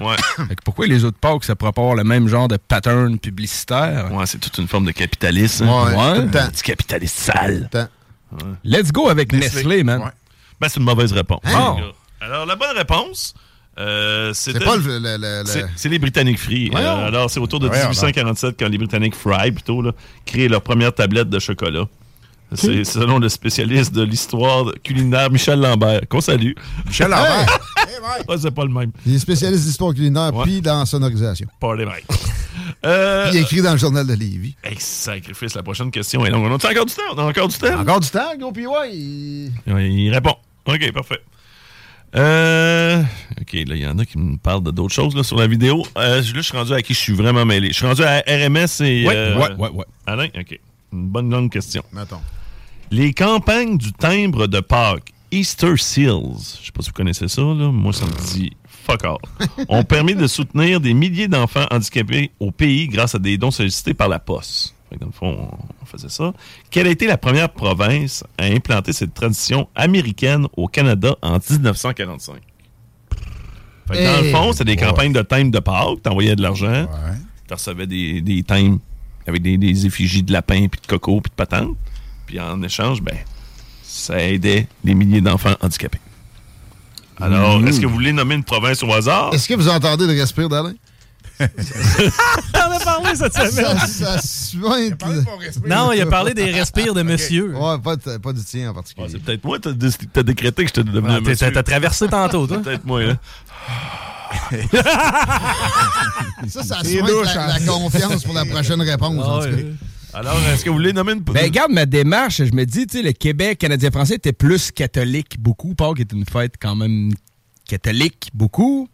Fait 0.47 0.55
que 0.55 0.61
pourquoi 0.63 0.87
les 0.87 1.03
autres 1.03 1.17
Pâques, 1.17 1.43
ça 1.43 1.55
pourrait 1.55 1.71
pas 1.73 1.81
avoir 1.81 1.95
le 1.95 2.03
même 2.03 2.27
genre 2.27 2.47
de 2.47 2.57
pattern 2.57 3.17
publicitaire? 3.19 4.11
Ouais, 4.13 4.25
c'est 4.25 4.37
toute 4.39 4.57
une 4.57 4.67
forme 4.67 4.85
de 4.85 4.91
capitalisme. 4.91 5.67
Ouais, 5.67 5.95
hein. 5.97 6.15
tout 6.15 6.21
le 6.21 6.31
temps. 6.31 6.39
Un 6.39 6.49
petit 6.49 6.63
capitaliste 6.63 7.17
sale. 7.19 7.69
Let's 8.63 8.91
go 8.91 9.09
avec 9.09 9.31
Nestlé, 9.33 9.83
man. 9.83 10.11
Ben, 10.59 10.69
c'est 10.69 10.79
une 10.79 10.85
mauvaise 10.85 11.11
réponse. 11.11 11.41
Hein? 11.45 11.75
Alors, 12.19 12.45
la 12.45 12.55
bonne 12.55 12.75
réponse, 12.75 13.33
euh. 13.79 14.31
C'est 14.33 14.63
pas 14.63 14.75
le- 14.77 14.81
le- 14.83 14.99
le- 15.17 15.17
le- 15.41 15.45
C'est- 15.45 15.65
C'est 15.75 15.89
les 15.89 15.99
Britanniques 15.99 16.39
Free. 16.39 16.69
Euh, 16.73 17.07
alors, 17.07 17.29
c'est 17.29 17.39
autour 17.39 17.59
de 17.59 17.67
Voyons 17.67 17.83
1847 17.89 18.55
quand 18.59 18.67
les 18.69 18.77
Britanniques 18.77 19.15
Fry, 19.15 19.51
plutôt, 19.51 19.81
là, 19.81 19.91
créent 20.25 20.47
leur 20.47 20.61
première 20.61 20.93
tablette 20.93 21.29
de 21.29 21.39
chocolat. 21.39 21.85
C'est 22.53 22.85
selon 22.85 23.19
le 23.19 23.27
spécialiste 23.27 23.93
de 23.93 24.03
l'histoire 24.03 24.71
culinaire 24.81 25.29
Michel 25.29 25.59
Lambert, 25.59 26.01
qu'on 26.07 26.21
salue. 26.21 26.53
Michel 26.85 27.09
Lambert? 27.09 27.59
Ouais, 28.29 28.37
c'est 28.39 28.51
pas 28.51 28.63
le 28.63 28.71
même. 28.71 28.91
Il 29.05 29.15
est 29.15 29.19
spécialiste 29.19 29.65
d'histoire 29.65 29.93
culinaire, 29.93 30.31
puis 30.43 30.61
dans 30.61 30.85
sonorisation. 30.85 31.47
Party 31.59 31.83
Mike. 31.83 32.05
Euh, 32.85 33.29
Puis 33.29 33.39
il 33.39 33.41
écrit 33.41 33.61
dans 33.61 33.73
le 33.73 33.77
journal 33.77 34.05
de 34.07 34.13
Lévis. 34.13 34.55
Hey, 34.63 34.75
sacrifice, 34.79 35.55
la 35.55 35.63
prochaine 35.63 35.91
question 35.91 36.25
est 36.25 36.29
longue. 36.29 36.45
On 36.45 36.51
a 36.51 36.55
encore 36.55 36.85
du 36.85 36.93
temps? 36.93 37.01
On 37.15 37.17
a 37.17 37.23
encore 37.23 37.47
du 37.49 37.57
temps? 37.57 37.79
Encore 37.79 37.99
du 37.99 38.09
temps, 38.09 38.35
gros, 38.39 38.53
il- 38.91 39.51
Ouais, 39.67 39.89
il 39.91 40.13
répond. 40.13 40.35
OK, 40.67 40.91
parfait. 40.93 41.19
Euh, 42.15 43.01
OK, 43.41 43.53
là, 43.53 43.75
il 43.75 43.81
y 43.81 43.87
en 43.87 43.99
a 43.99 44.05
qui 44.05 44.17
me 44.17 44.37
parlent 44.37 44.63
de 44.63 44.71
d'autres 44.71 44.93
choses 44.93 45.15
là, 45.15 45.23
sur 45.23 45.37
la 45.37 45.47
vidéo. 45.47 45.83
Euh, 45.97 46.17
là, 46.17 46.21
je 46.21 46.41
suis 46.41 46.57
rendu 46.57 46.73
à 46.73 46.81
qui 46.81 46.93
je 46.93 46.99
suis 46.99 47.13
vraiment 47.13 47.45
mêlé. 47.45 47.69
Je 47.69 47.73
suis 47.73 47.85
rendu 47.85 48.03
à 48.03 48.23
RMS 48.27 48.81
et... 48.81 49.05
Ouais, 49.05 49.15
euh, 49.15 49.37
ouais, 49.37 49.55
ouais, 49.57 49.69
ouais. 49.69 49.85
Alain? 50.05 50.27
OK. 50.37 50.59
Une 50.93 51.07
bonne 51.09 51.29
longue 51.29 51.51
question. 51.51 51.83
Mettons. 51.91 52.21
Les 52.91 53.13
campagnes 53.13 53.77
du 53.77 53.91
timbre 53.91 54.47
de 54.47 54.61
Pâques, 54.61 55.13
Easter 55.31 55.75
Seals, 55.75 56.37
je 56.61 56.65
sais 56.67 56.71
pas 56.71 56.81
si 56.81 56.89
vous 56.89 56.93
connaissez 56.93 57.27
ça, 57.27 57.41
là, 57.41 57.69
moi 57.69 57.91
ça 57.91 58.05
me 58.05 58.33
dit 58.33 58.55
fuck 58.69 59.03
all, 59.03 59.17
ont 59.67 59.83
permis 59.83 60.15
de 60.15 60.25
soutenir 60.25 60.79
des 60.79 60.93
milliers 60.93 61.27
d'enfants 61.27 61.65
handicapés 61.69 62.31
au 62.39 62.51
pays 62.51 62.87
grâce 62.87 63.15
à 63.15 63.19
des 63.19 63.37
dons 63.37 63.51
sollicités 63.51 63.93
par 63.93 64.07
la 64.07 64.19
Poste. 64.19 64.73
Dans 64.99 65.05
le 65.07 65.11
fond, 65.11 65.49
on 65.81 65.85
faisait 65.85 66.09
ça. 66.09 66.33
Quelle 66.71 66.87
a 66.87 66.89
été 66.91 67.07
la 67.07 67.17
première 67.17 67.49
province 67.49 68.23
à 68.37 68.45
implanter 68.45 68.93
cette 68.93 69.13
tradition 69.13 69.67
américaine 69.75 70.47
au 70.55 70.67
Canada 70.67 71.15
en 71.21 71.39
1945? 71.39 72.35
Fait 73.89 73.93
que 73.97 74.03
dans 74.03 74.21
le 74.21 74.25
Hey, 74.27 74.31
fond, 74.31 74.53
c'est 74.53 74.63
des 74.65 74.75
campagnes 74.75 75.13
de 75.13 75.21
timbres 75.21 75.51
de 75.51 75.59
Pâques. 75.59 76.01
T'envoyais 76.03 76.35
de 76.35 76.41
l'argent. 76.41 76.87
Tu 77.47 77.53
recevais 77.53 77.87
des, 77.87 78.21
des 78.21 78.43
timbres 78.43 78.79
avec 79.27 79.41
des, 79.41 79.57
des 79.57 79.85
effigies 79.85 80.23
de 80.23 80.31
lapin, 80.33 80.67
puis 80.69 80.79
de 80.81 80.87
coco, 80.87 81.19
puis 81.21 81.29
de 81.29 81.35
patentes. 81.35 81.75
Puis 82.25 82.39
en 82.39 82.61
échange, 82.63 83.01
ben, 83.01 83.15
ça 83.83 84.21
aidait 84.21 84.67
des 84.83 84.93
milliers 84.93 85.21
d'enfants 85.21 85.55
handicapés. 85.61 85.99
Alors, 87.19 87.59
Mmh. 87.59 87.67
est-ce 87.67 87.79
que 87.81 87.85
vous 87.87 87.93
voulez 87.93 88.13
nommer 88.13 88.35
une 88.35 88.43
province 88.43 88.83
au 88.83 88.93
hasard? 88.93 89.33
Est-ce 89.33 89.47
que 89.47 89.53
vous 89.55 89.67
entendez 89.69 90.05
le 90.05 90.13
respire 90.19 90.47
d'Alain? 90.49 90.73
T'en 92.53 92.71
as 92.71 92.79
parlé 92.83 93.15
cette 93.15 93.33
semaine. 93.33 93.77
Ça, 93.77 93.87
ça 93.87 94.21
suinte. 94.21 95.01
Non, 95.67 95.91
il 95.91 96.01
a 96.01 96.05
parlé 96.05 96.33
des 96.33 96.51
respires 96.51 96.93
de 96.93 97.01
monsieur. 97.03 97.53
Ouais, 97.55 97.77
pas, 97.79 97.95
de- 97.95 98.17
pas 98.17 98.33
du 98.33 98.43
tien 98.43 98.71
en 98.71 98.73
particulier. 98.73 99.07
c'est 99.11 99.19
peut-être 99.21 99.43
moi, 99.43 99.59
t'as 99.59 99.71
dé- 99.71 99.89
t'as 100.11 100.23
décrété 100.23 100.63
que 100.63 100.69
je 100.69 100.73
te 100.73 100.81
devenais 100.81 101.07
Ah, 101.09 101.17
un 101.17 101.21
monsieur. 101.21 101.51
t'as- 101.51 101.63
traversé 101.63 102.07
tantôt, 102.07 102.47
toi. 102.47 102.57
Peut-être 102.63 102.85
moi, 102.85 103.01
hein. 103.03 103.17
Ça, 106.49 106.63
ça 106.63 106.77
C'est 106.83 107.01
la, 107.01 107.05
hein. 107.05 107.47
la 107.47 107.59
confiance 107.65 108.23
pour 108.23 108.33
la 108.33 108.45
prochaine 108.45 108.81
réponse. 108.81 109.23
en 109.25 109.39
tout 109.41 109.49
cas. 109.49 109.63
Alors, 110.13 110.37
est-ce 110.51 110.63
que 110.63 110.69
vous 110.69 110.77
voulez 110.77 110.93
nommer 110.93 111.13
une... 111.13 111.19
Ben, 111.19 111.43
regarde 111.43 111.71
ma 111.71 111.85
démarche, 111.85 112.37
je 112.43 112.51
me 112.53 112.65
dis, 112.65 112.87
tu 112.87 112.97
sais, 112.97 113.03
le 113.03 113.11
Québec, 113.11 113.59
Canadien-Français 113.59 114.15
était 114.15 114.33
plus 114.33 114.71
catholique 114.71 115.39
beaucoup. 115.39 115.75
Pâques 115.75 115.99
est 115.99 116.11
une 116.11 116.25
fête 116.25 116.55
quand 116.59 116.75
même 116.75 117.11
catholique 117.67 118.29
beaucoup. 118.33 118.87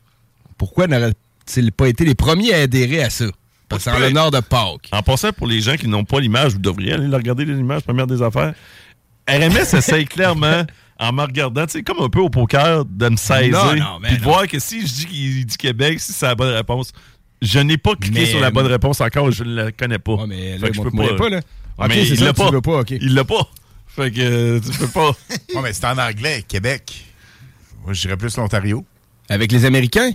Pourquoi 0.57 0.87
n'aurait-il 1.47 1.71
pas 1.71 1.87
été 1.87 2.05
les 2.05 2.15
premiers 2.15 2.53
à 2.53 2.59
adhérer 2.61 3.03
à 3.03 3.09
ça? 3.09 3.25
Parce 3.69 3.85
que 3.85 3.91
c'est 3.91 3.95
en 3.95 3.99
l'honneur 3.99 4.29
de 4.31 4.39
Pâques. 4.39 4.89
En 4.91 5.01
passant, 5.01 5.31
pour 5.31 5.47
les 5.47 5.61
gens 5.61 5.75
qui 5.75 5.87
n'ont 5.87 6.03
pas 6.03 6.19
l'image, 6.19 6.53
vous 6.53 6.59
devriez 6.59 6.93
aller 6.93 7.07
regarder 7.15 7.45
l'image, 7.45 7.81
première 7.83 8.07
des 8.07 8.21
affaires. 8.21 8.53
RMS 9.27 9.57
essaye 9.77 10.05
clairement, 10.05 10.63
en 10.99 11.11
me 11.13 11.21
regardant, 11.21 11.65
tu 11.65 11.73
sais, 11.73 11.83
comme 11.83 12.01
un 12.01 12.09
peu 12.09 12.19
au 12.19 12.29
poker, 12.29 12.85
de 12.85 13.09
me 13.09 13.15
saisir. 13.15 13.51
Non, 13.51 13.75
non, 13.75 13.99
mais 14.01 14.09
puis 14.09 14.17
de 14.17 14.23
non. 14.23 14.29
voir 14.29 14.47
que 14.47 14.59
si 14.59 14.81
je 14.85 14.93
dis 14.93 15.05
qu'il 15.07 15.45
dit 15.45 15.57
Québec, 15.57 15.99
si 15.99 16.13
c'est 16.13 16.25
la 16.27 16.35
bonne 16.35 16.53
réponse, 16.53 16.91
je 17.41 17.59
n'ai 17.59 17.77
pas 17.77 17.95
cliqué 17.95 18.19
Mais, 18.21 18.25
sur 18.27 18.39
la 18.39 18.47
euh, 18.47 18.51
bonne 18.51 18.67
réponse 18.67 19.01
encore, 19.01 19.31
je 19.31 19.43
ne 19.43 19.55
la 19.55 19.71
connais 19.71 19.99
pas. 19.99 20.25
mais 20.27 20.57
là, 20.57 20.67
Fait 20.67 20.69
que 20.69 20.73
je 20.75 20.81
moi, 20.81 20.91
peux 20.91 20.95
moi, 20.97 21.15
pas, 21.15 21.29
là. 21.29 21.39
Ah, 21.77 21.85
Ok, 21.85 21.89
mais 21.89 22.05
c'est 22.05 22.09
il 22.11 22.17
ça 22.19 22.25
l'a 22.25 22.33
pas. 22.33 22.61
pas, 22.61 22.79
ok. 22.81 22.91
Il 22.91 23.13
l'a 23.15 23.23
pas. 23.23 23.47
Fait 23.87 24.11
que 24.11 24.19
euh, 24.21 24.59
tu 24.59 24.77
peux 24.77 24.87
pas. 24.87 25.09
Ouais, 25.55 25.61
mais 25.63 25.73
c'est 25.73 25.85
en 25.85 25.97
anglais, 25.97 26.43
Québec. 26.47 27.05
Moi, 27.83 27.93
je 27.93 28.01
dirais 28.01 28.17
plus 28.17 28.35
l'Ontario. 28.37 28.85
Avec 29.29 29.51
les 29.51 29.65
Américains? 29.65 30.11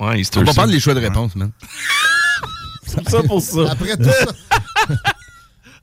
Ouais, 0.00 0.22
On 0.36 0.42
va 0.42 0.52
prendre 0.52 0.72
les 0.72 0.80
choix 0.80 0.94
de 0.94 1.00
réponse, 1.00 1.36
man. 1.36 1.50
C'est 2.86 3.08
ça 3.08 3.22
pour 3.22 3.40
ça. 3.42 3.70
Après 3.72 3.96
tout 3.96 4.04
ça. 4.04 4.26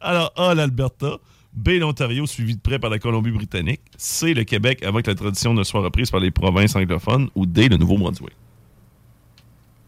Alors, 0.01 0.33
A, 0.37 0.53
l'Alberta. 0.53 1.17
B, 1.53 1.69
l'Ontario, 1.79 2.25
suivi 2.25 2.55
de 2.55 2.59
près 2.61 2.79
par 2.79 2.89
la 2.89 2.97
Colombie-Britannique. 2.97 3.81
C, 3.97 4.33
le 4.33 4.43
Québec, 4.43 4.83
avant 4.83 5.01
que 5.01 5.11
la 5.11 5.15
tradition 5.15 5.53
ne 5.53 5.63
soit 5.63 5.81
reprise 5.81 6.09
par 6.09 6.19
les 6.19 6.31
provinces 6.31 6.75
anglophones. 6.75 7.29
Ou 7.35 7.45
D, 7.45 7.69
le 7.69 7.77
Nouveau-Brunswick. 7.77 8.33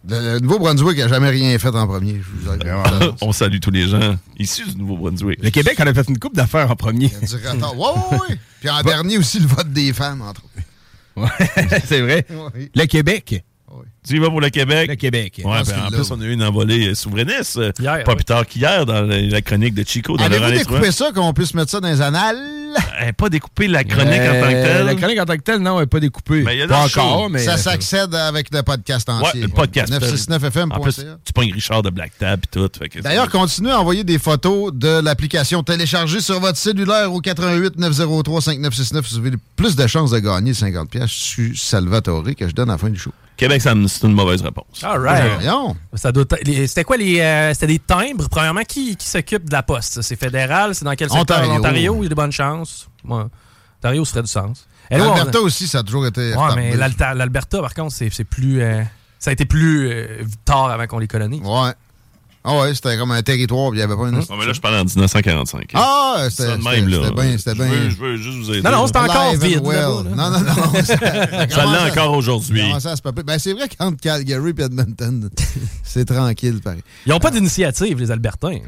Le, 0.07 0.33
le 0.33 0.39
Nouveau-Brunswick 0.39 0.97
n'a 0.99 1.07
jamais 1.07 1.29
rien 1.29 1.57
fait 1.57 1.69
en 1.75 1.87
premier. 1.87 2.21
Je 2.21 2.29
vous 2.29 2.53
aide. 2.53 3.15
On 3.21 3.31
salue 3.31 3.59
tous 3.59 3.71
les 3.71 3.87
gens 3.87 4.15
issus 4.37 4.67
du 4.69 4.77
Nouveau-Brunswick. 4.77 5.43
Le 5.43 5.49
Québec 5.49 5.79
en 5.79 5.87
a 5.87 5.93
fait 5.93 6.07
une 6.07 6.19
coupe 6.19 6.35
d'affaires 6.35 6.69
en 6.69 6.75
premier. 6.75 7.07
Il 7.21 7.29
y 7.29 7.33
a 7.35 7.37
du 7.39 7.47
retard. 7.47 7.77
Ouais, 7.77 7.87
ouais, 8.11 8.17
ouais. 8.29 8.39
Puis 8.59 8.69
en 8.69 8.81
dernier 8.83 9.17
aussi, 9.17 9.39
le 9.39 9.47
vote 9.47 9.71
des 9.71 9.91
femmes, 9.93 10.21
entre 10.21 10.43
autres. 10.43 11.31
c'est 11.85 12.01
vrai. 12.01 12.25
Ouais. 12.29 12.69
Le 12.75 12.85
Québec. 12.85 13.43
Tu 14.07 14.15
y 14.17 14.19
vas 14.19 14.29
pour 14.29 14.39
le 14.41 14.49
Québec? 14.49 14.87
Le 14.89 14.95
Québec. 14.95 15.41
Ouais, 15.43 15.63
ben, 15.65 15.85
en 15.87 15.89
plus, 15.91 16.11
on 16.11 16.21
a 16.21 16.25
eu 16.25 16.31
une 16.33 16.43
envolée 16.43 16.89
euh, 16.89 16.95
souverainiste. 16.95 17.57
euh, 17.57 17.71
Hier, 17.79 18.03
pas 18.03 18.11
ouais. 18.11 18.15
plus 18.15 18.25
tard 18.25 18.45
qu'hier 18.45 18.85
dans 18.85 19.01
la, 19.01 19.41
chronique 19.41 19.73
de 19.73 19.83
Chico. 19.83 20.15
Avez-vous 20.19 20.51
découpé 20.51 20.91
ça, 20.91 21.11
qu'on 21.11 21.33
puisse 21.33 21.53
mettre 21.55 21.71
ça 21.71 21.79
dans 21.79 21.87
les 21.87 22.01
annales? 22.01 22.37
Eh, 23.07 23.13
pas 23.13 23.29
découpé 23.29 23.67
la 23.67 23.83
chronique 23.83 24.19
en 24.21 24.41
tant 24.41 24.49
que 24.49 24.53
Euh, 24.53 24.63
telle. 24.77 24.85
La 24.85 24.95
chronique 24.95 25.19
en 25.19 25.25
tant 25.25 25.35
que 25.37 25.41
telle, 25.41 25.59
non, 25.59 25.75
elle 25.77 25.83
n'est 25.83 25.87
pas 25.87 25.99
découpée. 25.99 26.43
Mais 26.43 26.55
il 26.55 26.59
y 26.59 26.61
a 26.61 26.67
pas 26.67 26.87
show. 26.87 26.99
encore, 26.99 27.29
mais. 27.29 27.39
ça 27.39 27.57
s'accède 27.57 28.13
avec 28.13 28.53
le 28.53 28.61
podcast 28.63 29.07
Ouais, 29.09 29.15
entier. 29.29 29.41
le 29.41 29.47
podcast. 29.47 29.91
En 29.93 29.97
plus, 29.97 30.27
969fm.ca. 30.27 31.17
tu 31.23 31.33
pognes 31.33 31.53
Richard 31.53 31.81
de 31.83 31.89
Black 31.89 32.11
Tab 32.19 32.41
et 32.43 32.47
tout. 32.51 32.69
D'ailleurs, 33.01 33.29
continuez 33.29 33.71
à 33.71 33.79
envoyer 33.79 34.03
des 34.03 34.19
photos 34.19 34.71
de 34.73 34.99
l'application 35.01 35.63
téléchargée 35.63 36.19
sur 36.19 36.39
votre 36.39 36.57
cellulaire 36.57 37.11
au 37.13 37.21
88 37.21 37.77
903 37.77 38.41
5969. 38.41 39.09
Vous 39.09 39.17
avez 39.19 39.31
plus 39.55 39.75
de 39.75 39.87
chances 39.87 40.11
de 40.11 40.19
gagner 40.19 40.53
50 40.53 40.89
pièces. 40.89 41.09
Je 41.09 41.23
suis 41.23 41.57
Salvatore 41.57 42.23
que 42.37 42.47
je 42.47 42.53
donne 42.53 42.69
à 42.69 42.73
la 42.73 42.77
fin 42.77 42.89
du 42.89 42.99
show. 42.99 43.11
Québec, 43.37 43.61
ça 43.61 43.75
me- 43.75 43.87
c'est 43.87 44.05
une 44.07 44.13
mauvaise 44.13 44.41
réponse. 44.41 44.83
All 44.83 44.99
right. 45.01 45.33
Voyons. 45.35 45.75
Ça 45.95 46.11
doit 46.11 46.23
être- 46.23 46.37
les- 46.45 46.67
C'était 46.67 46.83
quoi 46.83 46.97
les. 46.97 47.19
euh, 47.19 47.53
C'était 47.53 47.67
des 47.67 47.79
timbres. 47.79 48.27
Premièrement, 48.29 48.63
qui, 48.63 48.95
qui 48.95 49.07
s'occupe 49.07 49.45
de 49.49 49.53
la 49.53 49.63
poste? 49.63 50.01
C'est 50.01 50.15
fédéral? 50.15 50.73
C'est 50.75 50.85
dans 50.85 50.95
quel 50.95 51.09
secteur? 51.09 51.37
Ontario. 51.37 51.53
L'Ontario, 51.55 51.95
il 51.99 52.03
y 52.03 52.05
a 52.05 52.09
de 52.09 52.15
bonnes 52.15 52.31
chances. 52.31 52.87
Ouais. 53.03 53.23
Ontario, 53.79 54.05
ça 54.05 54.11
ferait 54.11 54.21
du 54.23 54.27
sens. 54.31 54.67
Et 54.89 54.97
là, 54.97 55.03
on- 55.05 55.15
L'Alberta 55.15 55.41
aussi, 55.41 55.67
ça 55.67 55.79
a 55.79 55.83
toujours 55.83 56.05
été. 56.05 56.21
Ouais, 56.31 56.35
retardé. 56.35 56.61
mais 56.61 56.75
l'Alta- 56.77 57.13
l'Alberta, 57.13 57.59
par 57.59 57.73
contre, 57.73 57.93
c'est 57.93 58.09
c'est 58.11 58.23
plus. 58.23 58.61
euh, 58.61 58.81
ça 59.19 59.31
a 59.31 59.33
été 59.33 59.45
plus 59.45 59.89
euh, 59.89 60.23
tard 60.45 60.69
avant 60.69 60.85
qu'on 60.87 60.99
les 60.99 61.07
colonise. 61.07 61.41
Ouais. 61.43 61.71
Ah 62.47 62.59
ouais, 62.59 62.75
c'était 62.75 62.95
comme 62.97 63.09
un 63.11 63.23
territoire, 63.23 63.71
puis 63.71 63.79
il 63.79 63.85
n'y 63.85 63.91
avait 63.91 63.95
pas 63.99 64.07
une. 64.09 64.15
Non, 64.19 64.37
mais 64.39 64.45
là, 64.45 64.53
je 64.53 64.61
parle 64.61 64.75
en 64.75 64.85
1945. 64.85 65.61
hein. 65.61 65.67
Ah, 65.73 66.27
c'était 66.29 66.43
c'était- 66.43 66.57
même, 66.69 66.87
là. 66.89 66.97
c'était 67.07 67.15
bien. 67.21 67.37
C'était 67.37 67.51
Je 67.55 67.57
veux- 67.57 67.65
bien. 67.69 67.89
Je 67.89 67.95
veux 67.95 68.17
juste 68.17 68.37
vous 68.37 68.51
aider. 68.51 68.61
Non, 68.61 68.71
non, 68.71 68.87
c'est 68.87 68.93
là. 68.93 69.03
encore 69.03 69.35
vide. 69.35 69.61
well. 69.63 69.75
là-bas, 69.75 70.03
là. 70.03 70.15
Non, 70.15 70.31
non, 70.31 70.39
non. 70.39 70.83
Ça, 71.49 71.65
l'est 71.65 71.91
encore 71.91 72.13
aujourd'hui. 72.15 72.61
Ben, 73.25 73.39
c'est 73.39 73.53
vrai 73.53 73.67
qu'entre 73.77 73.97
Calgary 73.99 74.53
et 74.57 74.61
Edmonton, 74.61 75.29
c'est 75.83 76.05
tranquille, 76.05 76.59
pareil. 76.63 76.81
Ils 77.05 77.09
n'ont 77.09 77.19
pas 77.19 77.31
d'initiative, 77.31 77.97
les 77.99 78.11
Albertains. 78.11 78.59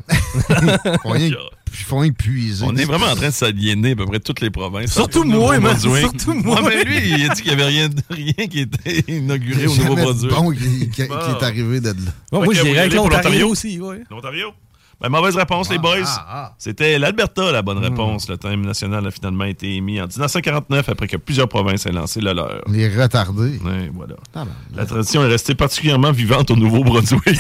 Ils 0.50 0.98
font 1.04 1.10
rien- 1.12 1.30
ils 1.80 1.86
font 1.86 2.00
rien 2.00 2.12
puiser. 2.12 2.66
On 2.68 2.76
est 2.76 2.86
vraiment 2.86 3.08
en 3.08 3.16
train 3.16 3.28
de 3.28 3.34
s'aliéner 3.34 3.92
à 3.92 3.96
peu 3.96 4.06
près 4.06 4.20
toutes 4.20 4.42
les 4.42 4.50
provinces. 4.50 4.92
Surtout 4.94 5.24
moi. 5.24 5.58
Nouveau-Brunswick. 5.58 6.02
Surtout 6.02 6.34
moi. 6.34 6.62
Ouais, 6.64 6.70
mais 6.78 6.84
lui, 6.86 7.10
il 7.20 7.30
a 7.30 7.34
dit 7.36 7.42
qu'il 7.44 7.56
n'y 7.56 7.62
avait 7.62 7.70
rien, 7.72 7.90
rien 8.10 8.48
qui 8.48 8.60
était 8.62 9.04
inauguré 9.08 9.68
au 9.68 9.76
Nouveau-Brunswick. 9.76 10.32
bon 10.32 10.52
qui, 10.52 10.58
qui- 10.90 10.90
qui 10.90 11.08
Bon. 11.08 11.16
est 11.40 11.44
arrivé 11.44 11.80
de 11.82 11.90
là. 11.90 11.94
Moi, 12.32 12.48
que 12.48 12.54
je 12.56 12.64
dirais 12.64 12.90
pour 12.90 13.10
l'Ontario? 13.10 13.50
aussi. 13.50 13.67
Ouais. 13.80 14.04
L'Ontario? 14.10 14.52
Ben, 15.00 15.10
mauvaise 15.10 15.36
réponse, 15.36 15.70
les 15.70 15.78
boys. 15.78 15.98
ah, 16.08 16.26
ah. 16.28 16.54
C'était 16.58 16.98
l'Alberta, 16.98 17.52
la 17.52 17.62
Hmm. 17.62 17.66
bonne 17.66 17.78
réponse. 17.78 18.28
Le 18.30 18.38
thème 18.38 18.66
national 18.66 19.06
a 19.06 19.12
finalement 19.12 19.44
été 19.44 19.76
émis 19.76 20.02
en 20.02 20.08
1949 20.08 20.90
après 20.90 21.08
que 21.08 21.18
plusieurs 21.18 21.48
provinces 21.48 21.86
aient 21.86 21.92
lancé 21.92 22.20
le 22.20 22.34
leur. 22.34 22.64
Les 22.68 22.90
retardés. 22.90 23.60
Ouais, 23.64 23.92
voilà. 23.94 24.16
Ah, 24.34 24.46
ben, 24.46 24.52
La 24.76 24.86
tradition 24.88 25.24
est 25.24 25.28
restée 25.28 25.54
particulièrement 25.54 26.12
vivante 26.12 26.50
au 26.50 26.56
Nouveau-Brunswick. 26.56 27.22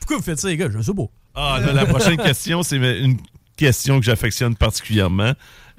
Pourquoi 0.00 0.16
vous 0.18 0.22
faites 0.22 0.40
ça, 0.40 0.48
les 0.48 0.56
gars? 0.56 0.68
Je 0.70 0.80
sais 0.82 0.94
pas. 0.94 1.02
Ah, 1.34 1.58
là, 1.64 1.72
la 1.72 1.86
prochaine 1.86 2.16
question, 2.16 2.62
c'est 2.62 2.76
une 2.76 3.16
question 3.56 3.98
que 3.98 4.04
j'affectionne 4.04 4.54
particulièrement. 4.56 5.32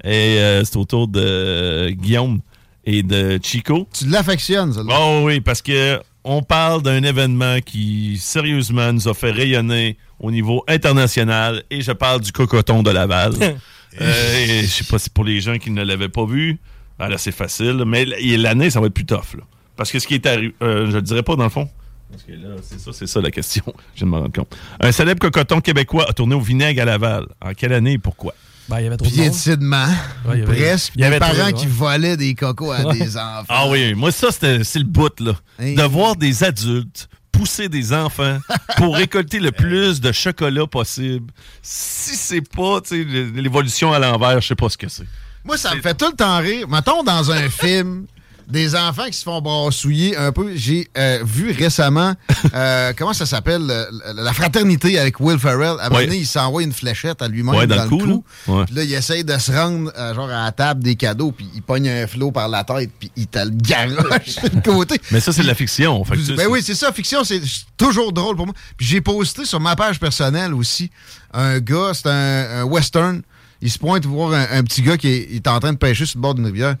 Et 0.04 0.38
euh, 0.38 0.64
c'est 0.64 0.76
autour 0.76 1.08
de 1.08 1.20
euh, 1.22 1.90
Guillaume. 1.90 2.40
et 2.84 3.02
de 3.02 3.38
Chico. 3.42 3.88
Tu 3.92 4.06
l'affectionnes, 4.06 4.72
ça. 4.72 4.80
Oh 4.88 5.22
oui, 5.24 5.40
parce 5.40 5.62
que 5.62 6.00
on 6.28 6.42
parle 6.42 6.82
d'un 6.82 7.02
événement 7.02 7.60
qui, 7.64 8.18
sérieusement, 8.18 8.92
nous 8.92 9.08
a 9.08 9.14
fait 9.14 9.30
rayonner 9.30 9.96
au 10.20 10.30
niveau 10.30 10.62
international. 10.68 11.64
Et 11.70 11.80
je 11.80 11.92
parle 11.92 12.20
du 12.20 12.32
cocoton 12.32 12.82
de 12.82 12.90
Laval. 12.90 13.32
euh, 14.00 14.36
et 14.36 14.62
je 14.62 14.66
sais 14.66 14.84
pas 14.84 14.98
si 14.98 15.08
pour 15.08 15.24
les 15.24 15.40
gens 15.40 15.56
qui 15.56 15.70
ne 15.70 15.82
l'avaient 15.82 16.10
pas 16.10 16.26
vu, 16.26 16.58
ben 16.98 17.08
là, 17.08 17.16
c'est 17.16 17.32
facile. 17.32 17.82
Mais 17.86 18.04
l'année, 18.04 18.68
ça 18.68 18.78
va 18.78 18.88
être 18.88 18.94
plus 18.94 19.06
tough. 19.06 19.36
là. 19.36 19.44
Parce 19.74 19.90
que 19.90 19.98
ce 19.98 20.06
qui 20.06 20.14
est 20.14 20.26
arrivé, 20.26 20.54
euh, 20.62 20.90
je 20.90 20.96
le 20.96 21.02
dirais 21.02 21.22
pas 21.22 21.34
dans 21.34 21.44
le 21.44 21.50
fond. 21.50 21.68
Parce 22.10 22.22
que 22.24 22.32
là, 22.32 22.56
c'est 22.62 22.78
ça, 22.78 22.92
c'est 22.92 23.06
ça 23.06 23.20
la 23.22 23.30
question. 23.30 23.64
Je 23.94 24.00
viens 24.00 24.06
de 24.06 24.12
me 24.12 24.18
rendre 24.18 24.32
compte. 24.32 24.54
Un 24.80 24.92
célèbre 24.92 25.20
cocoton 25.20 25.60
québécois 25.60 26.06
a 26.08 26.12
tourné 26.12 26.34
au 26.34 26.40
vinaigre 26.40 26.82
à 26.82 26.84
Laval. 26.84 27.26
En 27.40 27.54
quelle 27.54 27.72
année 27.72 27.92
et 27.92 27.98
pourquoi? 27.98 28.34
Ben, 28.68 28.80
il 28.80 28.84
y 28.84 28.86
avait 28.86 28.96
trop 28.96 29.06
de 29.08 29.10
monde. 29.16 29.20
Piétinement. 29.30 29.86
Ouais, 30.26 30.34
il 30.34 30.38
y 30.40 30.42
avait- 30.42 30.56
Presque. 30.56 30.92
il 30.96 31.00
y 31.00 31.04
avait 31.04 31.18
des 31.18 31.24
trop, 31.26 31.34
parents 31.34 31.46
ouais. 31.46 31.52
qui 31.54 31.66
volaient 31.66 32.16
des 32.16 32.34
cocos 32.34 32.72
à 32.72 32.82
Ouais. 32.86 32.98
des 32.98 33.16
enfants. 33.16 33.44
Ah 33.48 33.68
oui, 33.68 33.94
moi 33.94 34.12
ça 34.12 34.30
c'était 34.30 34.62
c'est 34.64 34.78
le 34.80 34.84
bout 34.84 35.18
là, 35.20 35.32
de 35.58 35.82
voir 35.84 36.16
des 36.16 36.44
adultes 36.44 37.08
pousser 37.32 37.68
des 37.68 37.92
enfants 37.92 38.38
pour 38.76 38.96
récolter 38.96 39.38
le 39.38 39.52
plus 39.52 40.00
de 40.00 40.10
chocolat 40.12 40.66
possible. 40.66 41.32
Si 41.62 42.16
c'est 42.16 42.40
pas 42.42 42.80
tu 42.80 43.04
sais, 43.04 43.30
l'évolution 43.40 43.92
à 43.92 43.98
l'envers, 43.98 44.40
je 44.40 44.48
sais 44.48 44.54
pas 44.56 44.68
ce 44.68 44.76
que 44.76 44.88
c'est. 44.88 45.06
Moi, 45.44 45.56
ça 45.56 45.74
me 45.74 45.80
fait 45.80 45.94
tout 45.94 46.06
le 46.10 46.16
temps 46.16 46.38
rire. 46.38 46.68
Mettons 46.68 47.02
dans 47.04 47.30
un 47.30 47.48
film, 47.48 48.06
des 48.50 48.74
enfants 48.74 49.04
qui 49.06 49.12
se 49.18 49.22
font 49.24 49.40
brassouiller 49.40 50.16
un 50.16 50.32
peu. 50.32 50.52
J'ai 50.54 50.88
euh, 50.96 51.20
vu 51.24 51.50
récemment, 51.52 52.14
euh, 52.54 52.92
comment 52.96 53.12
ça 53.12 53.26
s'appelle, 53.26 53.70
La 54.14 54.32
Fraternité 54.32 54.98
avec 54.98 55.20
Will 55.20 55.38
Ferrell. 55.38 55.76
À 55.80 55.86
un 55.86 55.88
moment 55.90 56.00
donné, 56.00 56.16
il 56.16 56.26
s'envoie 56.26 56.62
une 56.62 56.72
fléchette 56.72 57.20
à 57.20 57.28
lui-même 57.28 57.54
Ouais, 57.54 57.66
dans, 57.66 57.76
dans 57.76 57.84
le 57.84 57.88
cou. 57.90 57.98
cou, 57.98 58.24
là. 58.46 58.54
Ouais. 58.54 58.64
Puis 58.64 58.74
là, 58.74 58.84
il 58.84 58.92
essaye 58.94 59.22
de 59.24 59.36
se 59.38 59.52
rendre 59.52 59.92
euh, 59.98 60.14
genre 60.14 60.30
à 60.30 60.44
la 60.46 60.52
table 60.52 60.82
des 60.82 60.96
cadeaux, 60.96 61.30
puis 61.32 61.46
il 61.54 61.62
pogne 61.62 61.88
un 61.88 62.06
flot 62.06 62.32
par 62.32 62.48
la 62.48 62.64
tête, 62.64 62.90
puis 62.98 63.10
il 63.16 63.26
te 63.26 63.38
le 63.38 63.50
garoche 63.50 64.36
le 64.54 64.60
côté. 64.62 64.98
Mais 65.10 65.20
ça 65.20 65.32
c'est 65.32 65.42
de 65.42 65.46
la 65.46 65.54
fiction, 65.54 66.02
fait 66.04 66.16
que 66.16 66.36
Ben 66.36 66.46
oui, 66.48 66.62
c'est 66.64 66.74
ça, 66.74 66.90
fiction, 66.92 67.24
c'est 67.24 67.42
toujours 67.76 68.12
drôle 68.12 68.36
pour 68.36 68.46
moi. 68.46 68.54
Puis 68.76 68.86
j'ai 68.86 69.00
posté 69.00 69.44
sur 69.44 69.60
ma 69.60 69.76
page 69.76 70.00
personnelle 70.00 70.54
aussi 70.54 70.90
un 71.34 71.58
gars, 71.60 71.92
c'est 71.92 72.08
un, 72.08 72.60
un 72.60 72.64
western. 72.64 73.22
Il 73.60 73.70
se 73.70 73.78
pointe 73.78 74.06
voir 74.06 74.32
un, 74.32 74.46
un 74.52 74.62
petit 74.62 74.82
gars 74.82 74.96
qui 74.96 75.08
est, 75.08 75.34
est 75.34 75.46
en 75.48 75.58
train 75.60 75.72
de 75.72 75.78
pêcher 75.78 76.06
sur 76.06 76.18
le 76.18 76.22
bord 76.22 76.34
d'une 76.34 76.46
rivière. 76.46 76.76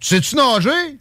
Tu 0.00 0.08
sais-tu 0.08 0.36
nager? 0.36 0.98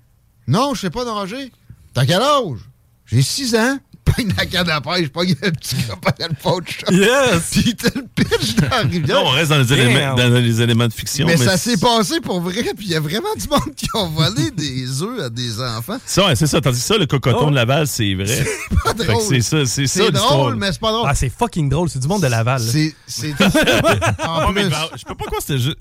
Non, 0.47 0.73
je 0.73 0.81
sais 0.81 0.89
pas 0.89 1.05
nager. 1.05 1.51
T'as 1.93 2.05
quel 2.05 2.21
âge? 2.21 2.59
J'ai 3.05 3.21
6 3.21 3.55
ans. 3.55 3.77
Pogne 4.15 4.33
la 4.35 4.45
canne 4.47 4.69
à 4.71 4.81
pêche, 4.81 5.09
pogne 5.09 5.35
le 5.39 5.51
petit 5.51 5.75
pogne 5.75 6.27
le 6.29 6.35
pot 6.35 6.59
de 6.61 6.67
chat. 6.67 6.91
Yes! 6.91 7.49
Puis 7.51 7.61
il 7.67 7.75
te 7.75 7.95
le 7.95 8.05
pitch 8.15 8.55
dans 8.55 8.67
la 8.69 8.77
rivière. 8.79 9.17
Là, 9.17 9.23
on 9.23 9.29
reste 9.29 9.49
dans 9.51 9.59
les, 9.59 9.71
éléments, 9.73 10.15
dans 10.15 10.29
les 10.33 10.61
éléments 10.61 10.87
de 10.87 10.93
fiction. 10.93 11.27
Mais, 11.27 11.37
ça 11.37 11.57
s'est 11.57 11.77
passé 11.77 12.19
pour 12.19 12.41
vrai, 12.41 12.63
puis 12.75 12.87
il 12.87 12.91
y 12.91 12.95
a 12.95 12.99
vraiment 12.99 13.29
du 13.37 13.47
monde 13.47 13.75
qui 13.75 13.87
ont 13.93 14.07
volé 14.09 14.49
des 14.57 15.03
œufs 15.03 15.21
à 15.25 15.29
des 15.29 15.61
enfants. 15.61 15.99
Ça, 16.07 16.25
ouais, 16.25 16.35
c'est 16.35 16.47
ça. 16.47 16.59
Tandis 16.59 16.79
que 16.79 16.85
ça, 16.85 16.97
le 16.97 17.05
cocoton 17.05 17.37
Oh. 17.47 17.49
de 17.51 17.55
Laval, 17.55 17.85
c'est 17.85 18.15
vrai. 18.15 18.25
C'est 18.25 18.79
pas 18.83 18.93
drôle. 18.93 19.21
C'est 19.21 19.41
ça, 19.41 19.63
c'est 19.67 19.85
ça 19.85 20.05
C'est 20.05 20.09
l'histoire. 20.11 20.37
drôle, 20.37 20.55
mais 20.55 20.71
c'est 20.71 20.81
pas 20.81 20.91
drôle. 20.91 21.05
Ah, 21.07 21.13
c'est 21.13 21.29
fucking 21.29 21.69
drôle. 21.69 21.89
C'est 21.89 21.99
du 21.99 22.07
monde 22.07 22.23
de 22.23 22.27
Laval. 22.27 22.59
C'est. 22.61 22.95
c'est- 23.05 23.29
je 23.29 25.05
peux 25.05 25.15
pas 25.15 25.25
croire 25.25 25.37
que 25.37 25.43
c'était 25.45 25.59
juste. 25.59 25.77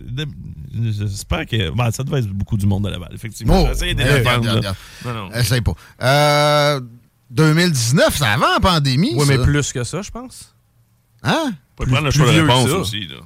J'espère 0.72 1.46
que. 1.46 1.70
bah, 1.70 1.90
ça 1.92 2.02
devait 2.04 2.18
être 2.20 2.28
beaucoup 2.28 2.56
du 2.56 2.66
monde 2.66 2.84
de 2.84 2.88
Laval, 2.90 3.10
effectivement. 3.14 3.66
Oh, 3.68 3.74
eh, 3.82 3.94
Non, 3.94 5.14
non. 5.14 5.32
Essaye 5.32 5.60
pas. 5.60 5.72
Euh, 6.02 6.80
2019, 7.30 8.16
c'est 8.16 8.24
avant 8.24 8.52
la 8.54 8.60
pandémie. 8.60 9.12
Oui, 9.14 9.24
mais 9.28 9.38
plus 9.38 9.72
que 9.72 9.84
ça, 9.84 10.02
je 10.02 10.10
pense. 10.10 10.54
Hein? 11.22 11.52
Faut 11.76 11.84
prendre 11.86 12.04
le 12.04 12.10
choix 12.10 12.26
de 12.32 12.40
réponse 12.40 12.70
ça. 12.70 12.76
aussi. 12.76 13.00
Là. 13.06 13.16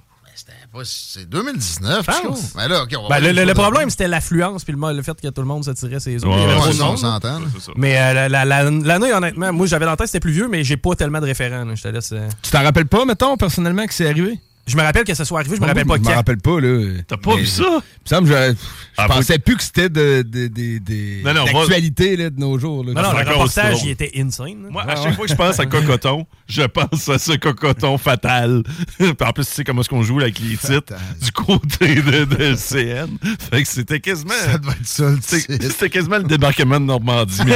Pas- 0.72 0.80
C'est 0.84 1.28
2019, 1.28 2.06
Je 2.06 2.12
Chico. 2.12 2.28
pense. 2.28 2.54
Ben 2.54 2.66
là, 2.66 2.82
OK, 2.84 2.94
on 2.98 3.06
va 3.06 3.20
Ben, 3.20 3.34
le, 3.34 3.44
le- 3.44 3.52
problème, 3.52 3.90
c'était 3.90 4.08
l'affluence 4.08 4.64
puis 4.64 4.72
le, 4.74 4.92
le 4.96 5.02
fait 5.02 5.20
que 5.20 5.28
tout 5.28 5.42
le 5.42 5.46
monde 5.46 5.62
se 5.64 5.70
tirait 5.72 6.00
ses. 6.00 6.24
Ouais, 6.24 6.30
ouais, 6.30 6.54
on 6.82 6.96
s'entend. 6.96 7.40
ça. 7.60 7.72
Mais 7.76 7.98
euh, 7.98 8.14
la- 8.14 8.28
la- 8.30 8.44
la- 8.46 8.70
l'année, 8.70 9.12
honnêtement, 9.12 9.52
moi, 9.52 9.66
j'avais 9.66 9.84
dans 9.84 9.90
la 9.90 9.96
tête, 9.98 10.06
c'était 10.06 10.20
plus 10.20 10.32
vieux, 10.32 10.48
mais 10.48 10.64
j'ai 10.64 10.78
pas 10.78 10.94
tellement 10.94 11.20
de 11.20 11.26
référents. 11.26 11.66
là. 11.66 11.74
Je 11.74 11.82
te 11.82 11.88
laisse. 11.88 12.12
euh. 12.12 12.26
Tu 12.40 12.50
t'en 12.50 12.62
rappelles 12.62 12.86
pas, 12.88 13.04
mettons, 13.04 13.36
personnellement, 13.36 13.86
que 13.86 13.92
c'est 13.92 14.08
arrivé? 14.08 14.40
Je 14.64 14.76
me 14.76 14.82
rappelle 14.82 15.02
que 15.02 15.12
ça 15.14 15.24
soit 15.24 15.40
arrivé, 15.40 15.56
je 15.56 15.60
me 15.60 15.64
Ah 15.66 15.70
rappelle 15.70 15.86
pas 15.86 15.96
Je 15.96 16.00
me 16.02 16.14
rappelle 16.14 16.38
pas, 16.38 16.60
là. 16.60 16.92
T'as 17.08 17.16
pas 17.16 17.34
vu 17.34 17.46
ça? 17.46 17.64
Il 18.12 18.20
me 18.20 18.26
je, 18.26 18.32
je 18.32 18.54
Ah, 18.96 19.08
pensais 19.08 19.40
plus 19.40 19.56
que 19.56 19.62
c'était 19.62 19.88
de, 19.88 20.22
de, 20.22 20.46
de, 20.46 20.78
de- 20.78 21.24
Non, 21.24 21.34
non, 21.34 21.44
va- 21.46 21.52
d'actualité 21.52 22.16
là, 22.16 22.30
de 22.30 22.38
nos 22.38 22.56
jours. 22.60 22.84
Là. 22.84 22.92
Non, 22.92 23.02
non, 23.02 23.12
le 23.12 23.28
reportage, 23.28 23.82
il 23.82 23.90
était 23.90 24.12
insane. 24.16 24.68
Moi, 24.70 24.84
à 24.88 24.94
chaque 24.94 25.16
fois 25.16 25.24
que 25.26 25.32
je 25.32 25.36
pense 25.36 25.58
à 25.58 25.66
cocoton, 25.66 26.26
je 26.48 26.62
pense 26.62 27.08
à 27.08 27.18
ce 27.18 27.32
cocoton 27.32 27.98
fatal. 27.98 28.62
En 29.20 29.32
plus, 29.32 29.46
tu 29.46 29.52
sais 29.52 29.64
comment 29.64 29.80
est-ce 29.80 29.88
qu'on 29.88 30.02
joue 30.02 30.20
avec 30.20 30.38
les 30.38 30.56
titres 30.56 30.94
du 31.20 31.32
côté 31.32 31.96
de, 31.96 32.24
de 32.24 32.54
CN. 32.54 33.08
Fait 33.50 33.62
que 33.62 33.68
c'était 33.68 33.98
quasiment. 34.00 34.32
Ça 34.44 34.58
doit 34.58 34.74
être 34.74 34.86
ça, 34.86 35.10
le 35.10 35.18
C'était 35.22 35.58
titre. 35.58 35.72
c'était 35.72 35.90
quasiment 35.90 36.18
le 36.18 36.24
débarquement 36.24 36.78
de 36.78 36.84
Normandie. 36.86 37.40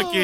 OK. 0.00 0.16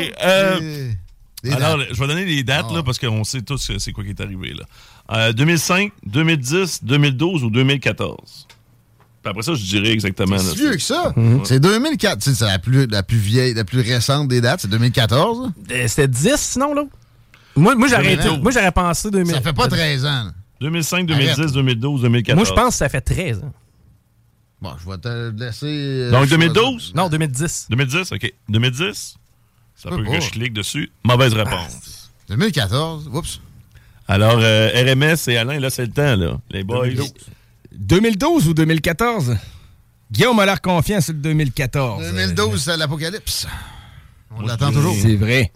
Euh, 1.44 1.48
Des- 1.50 1.54
alors, 1.54 1.78
dates. 1.78 1.88
je 1.92 1.98
vais 2.00 2.06
donner 2.06 2.24
les 2.24 2.42
dates 2.44 2.66
Ah. 2.70 2.74
là, 2.74 2.82
parce 2.82 2.98
qu'on 2.98 3.24
sait 3.24 3.42
tous 3.42 3.70
c'est 3.78 3.92
quoi 3.92 4.04
qui 4.04 4.10
est 4.10 4.20
arrivé. 4.20 4.54
Là. 4.54 4.64
Euh, 5.12 5.32
2005, 5.32 5.92
2010, 6.06 6.84
2012 6.84 7.44
ou 7.44 7.50
2014. 7.50 8.46
Puis 9.22 9.30
après 9.30 9.42
ça, 9.42 9.54
je 9.54 9.62
dirais 9.64 9.90
exactement. 9.92 10.36
C'est 10.38 10.56
vieux 10.56 10.72
que 10.72 10.82
ça. 10.82 11.12
Mhm. 11.16 11.44
C'est 11.44 11.60
2004. 11.60 12.18
Tu 12.22 12.30
sais, 12.30 12.36
C'est 12.36 12.44
la 12.44 12.58
plus, 12.58 12.86
la 12.86 13.02
plus 13.02 13.18
vieille, 13.18 13.54
la 13.54 13.64
plus 13.64 13.80
récente 13.80 14.28
des 14.28 14.40
dates. 14.40 14.60
C'est 14.62 14.68
2014. 14.70 15.42
là. 15.46 15.52
Euh, 15.76 15.88
C'était 15.88 16.08
10, 16.08 16.36
sinon, 16.36 16.74
là? 16.74 16.84
Moi, 17.54 17.74
moi 17.76 17.86
j'aurais 17.88 18.14
été- 18.14 18.16
2012. 18.24 18.42
moi, 18.42 18.50
j'aurais 18.52 18.72
pensé 18.72 19.10
2000. 19.10 19.34
Ça 19.34 19.40
fait 19.40 19.52
pas 19.52 19.68
13 19.68 20.04
ans. 20.06 20.24
là. 20.24 20.32
2005, 20.60 21.06
2010, 21.06 21.38
Arrête. 21.40 21.52
2012, 21.54 22.02
2014. 22.02 22.36
Moi, 22.36 22.44
je 22.48 22.52
pense 22.62 22.74
que 22.74 22.78
ça 22.78 22.88
fait 22.88 23.00
13 23.00 23.38
ans. 23.40 23.52
Bon, 24.60 24.70
je 24.82 24.88
vais 24.90 24.98
te 24.98 25.32
laisser. 25.36 25.66
euh, 25.66 26.10
Donc 26.10 26.20
choisir. 26.28 26.38
2012? 26.38 26.92
Non, 26.94 27.08
2010. 27.08 27.66
2010, 27.68 28.12
OK. 28.12 28.32
2010? 28.48 29.16
Ça 29.82 29.90
peut 29.90 30.04
pas. 30.04 30.10
que 30.18 30.20
je 30.20 30.30
clique 30.30 30.52
dessus. 30.52 30.90
Mauvaise 31.04 31.32
réponse. 31.34 32.10
2014. 32.28 33.08
Oups. 33.12 33.40
Alors, 34.08 34.38
euh, 34.38 34.68
RMS 34.74 35.16
et 35.28 35.36
Alain, 35.36 35.58
là, 35.58 35.70
c'est 35.70 35.86
le 35.86 35.92
temps, 35.92 36.16
là. 36.16 36.38
Les 36.50 36.62
boys. 36.64 36.86
2012 37.72 38.48
ou 38.48 38.54
2014? 38.54 39.36
Guillaume 40.10 40.38
a 40.40 40.46
l'air 40.46 40.60
confiant 40.60 41.00
sur 41.00 41.14
le 41.14 41.20
2014. 41.20 42.02
2012, 42.12 42.62
c'est 42.62 42.76
l'apocalypse. 42.76 43.46
On 44.36 44.42
l'attend 44.42 44.70
toujours. 44.72 44.94
C'est 45.00 45.16
vrai. 45.16 45.50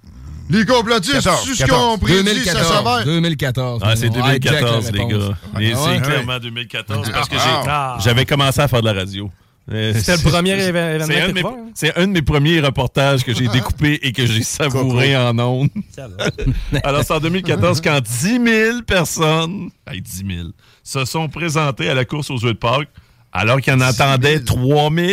Les 0.49 0.65
complotistes, 0.65 1.15
14, 1.15 1.43
tu 1.45 1.57
ce 1.57 1.65
qu'ils 1.65 1.73
ont 1.75 1.99
prédit, 1.99 2.19
ça 2.19 2.23
2014. 2.25 2.69
s'avère. 2.69 3.05
2014. 3.05 3.83
Ah, 3.85 3.97
c'est 3.97 4.09
On 4.09 4.13
hijack 4.13 4.45
la 4.45 4.61
2014, 4.61 4.93
les 4.93 4.99
gars. 5.07 5.39
Mais 5.59 5.73
Ah 5.75 5.79
c'est 5.85 5.91
ouais? 5.91 6.01
clairement 6.01 6.39
2014 6.39 7.11
parce 7.11 7.29
que 7.29 7.37
Ah. 7.39 7.99
j'avais 8.01 8.25
commencé 8.25 8.61
à 8.61 8.69
faire 8.69 8.81
de 8.81 8.87
la 8.87 8.93
radio. 8.93 9.31
Euh, 9.73 9.93
C'était 9.97 10.13
le 10.13 10.19
c'est- 10.19 10.31
premier 10.31 10.53
événement 10.63 11.07
c'est 11.07 11.21
un 11.21 11.27
que 11.27 11.29
de 11.29 11.33
mes- 11.33 11.43
t'as 11.43 11.49
fait, 11.49 11.55
hein? 11.57 11.71
C'est 11.75 11.97
un 11.99 12.07
de 12.07 12.13
mes 12.13 12.23
premiers 12.23 12.61
reportages 12.61 13.25
que 13.25 13.35
j'ai 13.35 13.49
découpé 13.53 13.99
et 14.03 14.13
que 14.13 14.25
j'ai 14.25 14.43
savouré 14.45 15.17
en 15.17 15.37
ondes. 15.41 15.71
Alors, 16.85 17.03
c'est 17.03 17.13
en 17.15 17.21
2014 17.21 17.81
quand 17.81 18.01
10 18.01 18.41
000 18.45 18.83
personnes, 18.87 19.71
hey, 19.91 20.01
10 20.01 20.25
000, 20.37 20.49
se 20.85 21.05
sont 21.05 21.29
présentées 21.29 21.89
à 21.89 21.95
la 21.95 22.05
course 22.05 22.31
aux 22.31 22.37
œufs 22.45 22.53
de 22.53 22.59
Pâques, 22.59 22.89
alors 23.33 23.61
qu'il 23.61 23.73
y 23.73 23.77
en 23.77 23.81
attendait 23.81 24.39
3 24.41 24.91
000. 24.95 25.11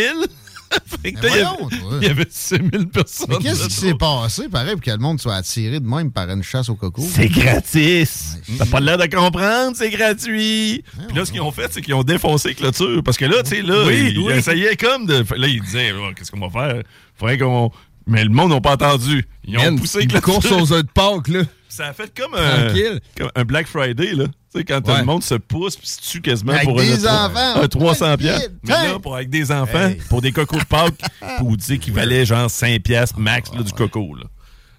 Il 1.06 1.14
y 1.14 1.18
avait- 1.18 1.42
toi. 1.42 1.58
il 2.02 2.08
y 2.08 2.12
avait 2.12 2.28
6 2.30 2.56
000 2.72 2.86
personnes. 2.86 3.28
Mais 3.30 3.38
qu'est-ce 3.38 3.66
qui 3.68 3.74
s'est 3.74 3.94
passé, 3.96 4.48
pareil, 4.50 4.74
pour 4.74 4.82
que 4.82 4.92
le 4.92 4.98
monde 4.98 5.20
soit 5.20 5.36
attiré 5.36 5.80
de 5.80 5.88
même 5.88 6.12
par 6.12 6.30
une 6.30 6.44
chasse 6.44 6.70
au 6.70 6.76
coco? 6.76 7.04
C'est 7.10 7.28
gratis. 7.28 8.38
T'as 8.58 8.66
pas 8.66 8.80
l'air 8.80 8.98
de 8.98 9.06
comprendre, 9.08 9.76
c'est 9.76 9.90
gratuit. 9.90 10.84
Puis 11.08 11.18
là, 11.18 11.26
ce 11.26 11.32
qu'ils 11.32 11.42
ont 11.42 11.52
fait, 11.52 11.68
c'est 11.72 11.82
qu'ils 11.82 11.94
ont 11.94 12.04
défoncé 12.04 12.50
les 12.50 12.56
clôtures. 12.56 13.04
Parce 13.04 13.18
que 13.18 13.26
là, 13.26 13.44
tu 13.44 13.50
sais, 13.50 13.62
là, 13.62 13.86
Oui, 13.86 14.12
ils, 14.14 14.20
oui. 14.20 14.34
essayaient 14.34 14.76
comme 14.76 15.06
de. 15.06 15.26
Là, 15.36 15.48
ils 15.48 15.62
disaient, 15.62 15.92
Oh, 15.94 16.12
qu'est-ce 16.16 16.32
qu'on 16.32 16.40
va 16.48 16.50
faire? 16.50 16.84
Faudrait 17.16 17.38
qu'on. 17.38 17.72
Mais 18.08 18.24
le 18.24 18.30
monde 18.30 18.52
n'a 18.52 18.62
pas 18.62 18.74
entendu. 18.74 19.26
Ils 19.46 19.58
ont 19.58 19.64
Man, 19.64 19.80
poussé 19.80 20.00
les 20.00 20.04
une 20.06 20.10
clôtures. 20.12 20.34
course 20.34 20.52
aux 20.52 20.74
œufs 20.74 20.84
de 20.84 20.90
Pâques, 20.94 21.28
là. 21.30 21.42
Ça 21.70 21.88
a 21.88 21.94
fait 21.94 22.12
comme 22.16 22.36
un, 22.36 22.66
Tranquille. 22.68 23.00
comme 23.18 23.30
un 23.36 23.44
Black 23.46 23.68
Friday, 23.68 24.14
là. 24.14 24.26
Tu 24.26 24.60
sais, 24.60 24.64
quand 24.64 24.82
tout 24.82 24.92
Ouais. 24.92 25.00
le 25.00 25.06
monde 25.06 25.24
se 25.24 25.34
pousse 25.36 25.76
puis 25.76 25.88
se 25.88 26.00
tue 26.02 26.22
quasiment 26.22 26.52
Avec 26.52 26.66
pour 26.66 26.76
des 26.78 27.08
un, 27.08 27.26
enfants. 27.26 27.62
un 27.62 27.68
300 27.68 28.18
piastres. 28.18 28.44
Hey, 28.50 28.56
Mais 28.64 28.74
là, 28.92 29.00
pour, 29.00 29.16
avec 29.16 29.30
des 29.32 29.52
enfants, 29.52 29.88
Hey. 29.88 29.98
pour 30.10 30.22
des 30.22 30.32
cocos 30.32 30.60
de 30.60 30.66
Pâques, 30.66 31.02
pour 31.40 31.58
dire 31.58 31.80
qu'ils 31.80 31.94
valaient 31.94 32.26
genre 32.26 32.50
5 32.50 32.80
piastres 32.84 33.18
max 33.20 33.50
là, 33.56 33.64
du 33.64 33.72
coco, 33.72 34.16
là. 34.16 34.26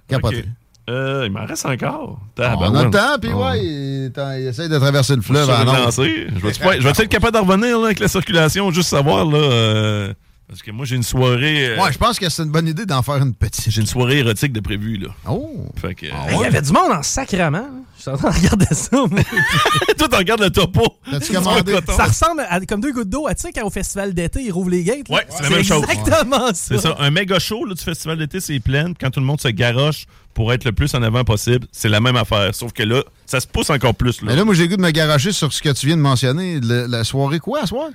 Capoté. 0.09 0.45
Euh, 0.91 1.23
il 1.27 1.33
m'en 1.33 1.47
reste 1.47 1.65
encore. 1.65 2.21
On 2.39 2.43
a 2.75 2.85
le 2.85 2.91
temps, 2.91 3.19
puis 3.21 3.31
Oh. 3.35 3.43
ouais, 3.43 3.65
il, 3.65 4.07
attends, 4.09 4.33
il 4.33 4.47
essaye 4.47 4.69
de 4.69 4.79
traverser 4.79 5.17
le 5.17 5.23
fleuve 5.23 5.49
en 5.49 5.91
je 5.91 6.83
vais-tu 6.83 7.03
être 7.03 7.09
capable 7.09 7.33
de 7.37 7.43
revenir 7.43 7.79
là, 7.79 7.87
avec 7.87 7.99
la 8.01 8.09
circulation, 8.09 8.71
juste 8.71 8.91
savoir, 8.91 9.25
là, 9.25 9.39
euh, 9.39 10.15
parce 10.49 10.63
que 10.63 10.71
moi, 10.71 10.85
j'ai 10.85 10.97
une 10.97 11.03
soirée... 11.03 11.69
euh, 11.71 11.83
Ouais, 11.83 11.93
je 11.93 11.99
pense 11.99 12.19
que 12.19 12.29
c'est 12.29 12.43
une 12.43 12.51
bonne 12.51 12.69
idée 12.69 12.85
d'en 12.87 13.03
faire 13.03 13.17
une 13.17 13.35
petite. 13.35 13.71
J'ai 13.71 13.81
une 13.81 13.87
soirée 13.87 14.19
érotique 14.19 14.53
de 14.53 14.61
prévu, 14.61 14.97
là. 14.99 15.09
Oh! 15.29 15.67
Fait 15.81 15.95
que... 15.95 16.07
Hey, 16.07 16.13
Il 16.33 16.41
y 16.41 16.45
avait 16.45 16.61
du 16.63 16.71
monde 16.73 16.93
en 16.93 17.03
sacrement. 17.03 17.51
là. 17.51 17.69
Je 17.97 18.03
suis 18.03 18.11
en 18.11 18.17
train 18.19 18.31
de 18.31 18.37
regarder 18.37 18.67
ça. 18.73 18.91
moi. 18.97 19.09
Toi, 19.99 20.09
tu 20.09 20.17
regardes 20.17 20.43
le 20.43 20.51
topo. 20.51 20.83
T'as-tu 21.11 21.33
commandé? 21.33 21.77
ça 21.89 22.05
ressemble 22.05 22.43
à, 22.49 22.61
comme 22.61 22.81
deux 22.81 22.93
gouttes 22.93 23.09
d'eau. 23.09 23.27
Ah, 23.29 23.35
Tu 23.35 23.43
sais, 23.43 23.53
quand 23.53 23.65
au 23.67 23.71
festival 23.71 24.13
d'été, 24.13 24.43
ils 24.43 24.53
rouvrent 24.53 24.71
les 24.71 24.85
gates. 24.85 25.09
là? 25.09 25.17
Ouais, 25.17 25.27
c'est 25.31 25.43
la 25.45 25.51
même 25.51 25.65
chose. 25.65 25.85
exactement 25.91 26.49
ça. 26.49 26.53
C'est 26.55 26.79
ça. 26.79 26.97
Un 26.99 27.11
méga 27.11 27.39
show 27.39 27.65
là, 27.65 27.75
du 27.75 27.83
festival 27.83 28.19
d'été, 28.19 28.41
c'est 28.41 28.61
plein. 28.61 28.93
Quand 29.01 29.11
tout 29.11 29.21
le 29.21 29.27
monde 29.27 29.41
se 29.41 29.49
garoche 29.49 30.05
pour 30.35 30.53
être 30.53 30.65
le 30.65 30.73
plus 30.73 30.95
en 30.95 31.03
avant 31.03 31.25
possible, 31.25 31.67
c'est 31.73 31.89
la 31.89 32.01
même 32.01 32.17
affaire. 32.17 32.55
Sauf 32.55 32.73
que 32.73 32.83
là, 32.83 33.03
ça 33.25 33.41
se 33.41 33.47
pousse 33.47 33.71
encore 33.71 33.95
plus. 33.95 34.21
Là. 34.21 34.29
Mais 34.29 34.37
là, 34.37 34.45
moi, 34.45 34.55
j'ai 34.55 34.65
le 34.65 34.69
goût 34.71 34.77
de 34.77 34.83
me 34.83 34.91
garocher 34.91 35.33
sur 35.33 35.53
ce 35.53 35.63
que 35.63 35.71
tu 35.71 35.87
viens 35.87 35.97
de 35.97 36.03
mentionner. 36.03 36.61
Le- 36.61 36.87
la 36.87 37.05
soirée 37.05 37.39
quoi, 37.39 37.63
à 37.63 37.67
soir? 37.67 37.89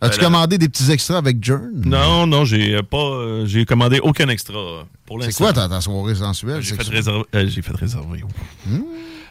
As-tu 0.00 0.18
commandé 0.20 0.58
des 0.58 0.68
petits 0.68 0.90
extras 0.90 1.16
avec 1.18 1.42
Jern? 1.42 1.70
Non, 1.84 2.26
non, 2.26 2.44
j'ai 2.44 2.74
euh, 2.74 2.82
pas. 2.82 2.98
euh, 2.98 3.46
j'ai 3.46 3.64
commandé 3.64 4.00
aucun 4.00 4.28
extra 4.28 4.56
euh, 4.56 4.82
pour 5.06 5.18
C'est 5.20 5.26
l'instant. 5.28 5.44
quoi 5.44 5.52
ta, 5.54 5.68
ta 5.68 5.80
soirée 5.80 6.14
sensuelle? 6.14 6.60
J'ai 6.60 6.74
c'est 6.76 6.84
fait, 6.84 6.90
réserver, 6.90 7.24
euh, 7.34 7.46
j'ai 7.48 7.62
fait 7.62 7.74
réserver. 7.76 8.22
Hmm. 8.66 8.80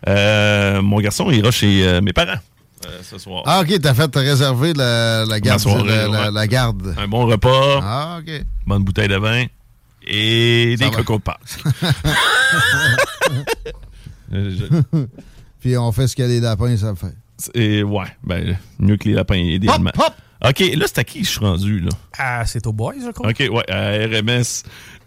Euh, 0.07 0.81
mon 0.81 0.99
garçon 0.99 1.29
ira 1.31 1.51
chez 1.51 2.01
mes 2.01 2.11
parents 2.13 2.39
ce 3.01 3.17
soir. 3.17 3.43
Ah, 3.45 3.61
OK, 3.61 3.79
t'as 3.81 3.93
fait 3.93 4.13
réserver 4.15 4.73
la, 4.73 5.25
la 5.25 5.39
garde. 5.39 5.59
Soirée, 5.61 5.87
la, 5.87 6.07
la- 6.07 6.21
ouais. 6.25 6.31
la 6.31 6.47
garde. 6.47 6.93
Un 6.97 7.07
bon 7.07 7.25
repas, 7.27 7.79
Ah, 7.81 8.19
OK. 8.19 8.43
bonne 8.67 8.83
bouteille 8.83 9.07
de 9.07 9.15
vin 9.15 9.45
et 10.05 10.75
Ça 10.77 10.85
des 10.85 10.89
va. 10.95 11.01
crocos 11.03 11.17
de 11.19 11.23
Pâques. 11.23 11.63
Puis 15.61 15.77
on 15.77 15.91
fait 15.91 16.07
ce 16.07 16.15
que 16.15 16.23
les 16.23 16.39
lapins 16.39 16.75
savent 16.77 16.97
faire. 16.97 17.11
Et 17.53 17.83
ouais, 17.83 18.05
ben, 18.23 18.57
mieux 18.79 18.97
que 18.97 19.07
les 19.09 19.15
lapins, 19.15 19.35
idéalement. 19.35 19.91
hop. 19.97 20.13
OK, 20.47 20.59
là, 20.75 20.85
c'est 20.87 20.99
à 20.99 21.03
qui 21.03 21.23
je 21.23 21.29
suis 21.29 21.39
rendu, 21.39 21.79
là? 21.79 21.89
Ah, 22.17 22.45
c'est 22.45 22.65
au 22.67 22.73
Boys, 22.73 22.95
je 23.03 23.11
crois. 23.11 23.29
OK, 23.29 23.39
ouais, 23.39 23.71
à 23.71 23.91
RMS. 24.07 24.63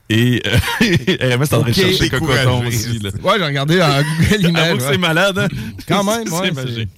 Et 0.08 0.40
euh, 0.46 0.56
RMS 1.36 1.42
est 1.42 1.54
en 1.54 1.60
train 1.62 1.62
de 1.62 1.68
Ok, 1.70 1.74
chercher 1.74 2.08
Cocoton 2.10 2.66
aussi. 2.66 2.98
Là. 3.00 3.10
Ouais, 3.22 3.34
j'ai 3.38 3.44
regardé 3.44 3.82
en 3.82 4.02
Google 4.30 4.46
Images. 4.48 4.72
Ouais. 4.74 4.88
c'est 4.92 4.98
malade, 4.98 5.38
hein? 5.38 5.48
Quand 5.88 6.04
même, 6.04 6.32
ouais, 6.32 6.40
c'est 6.44 6.52
magique. 6.54 6.88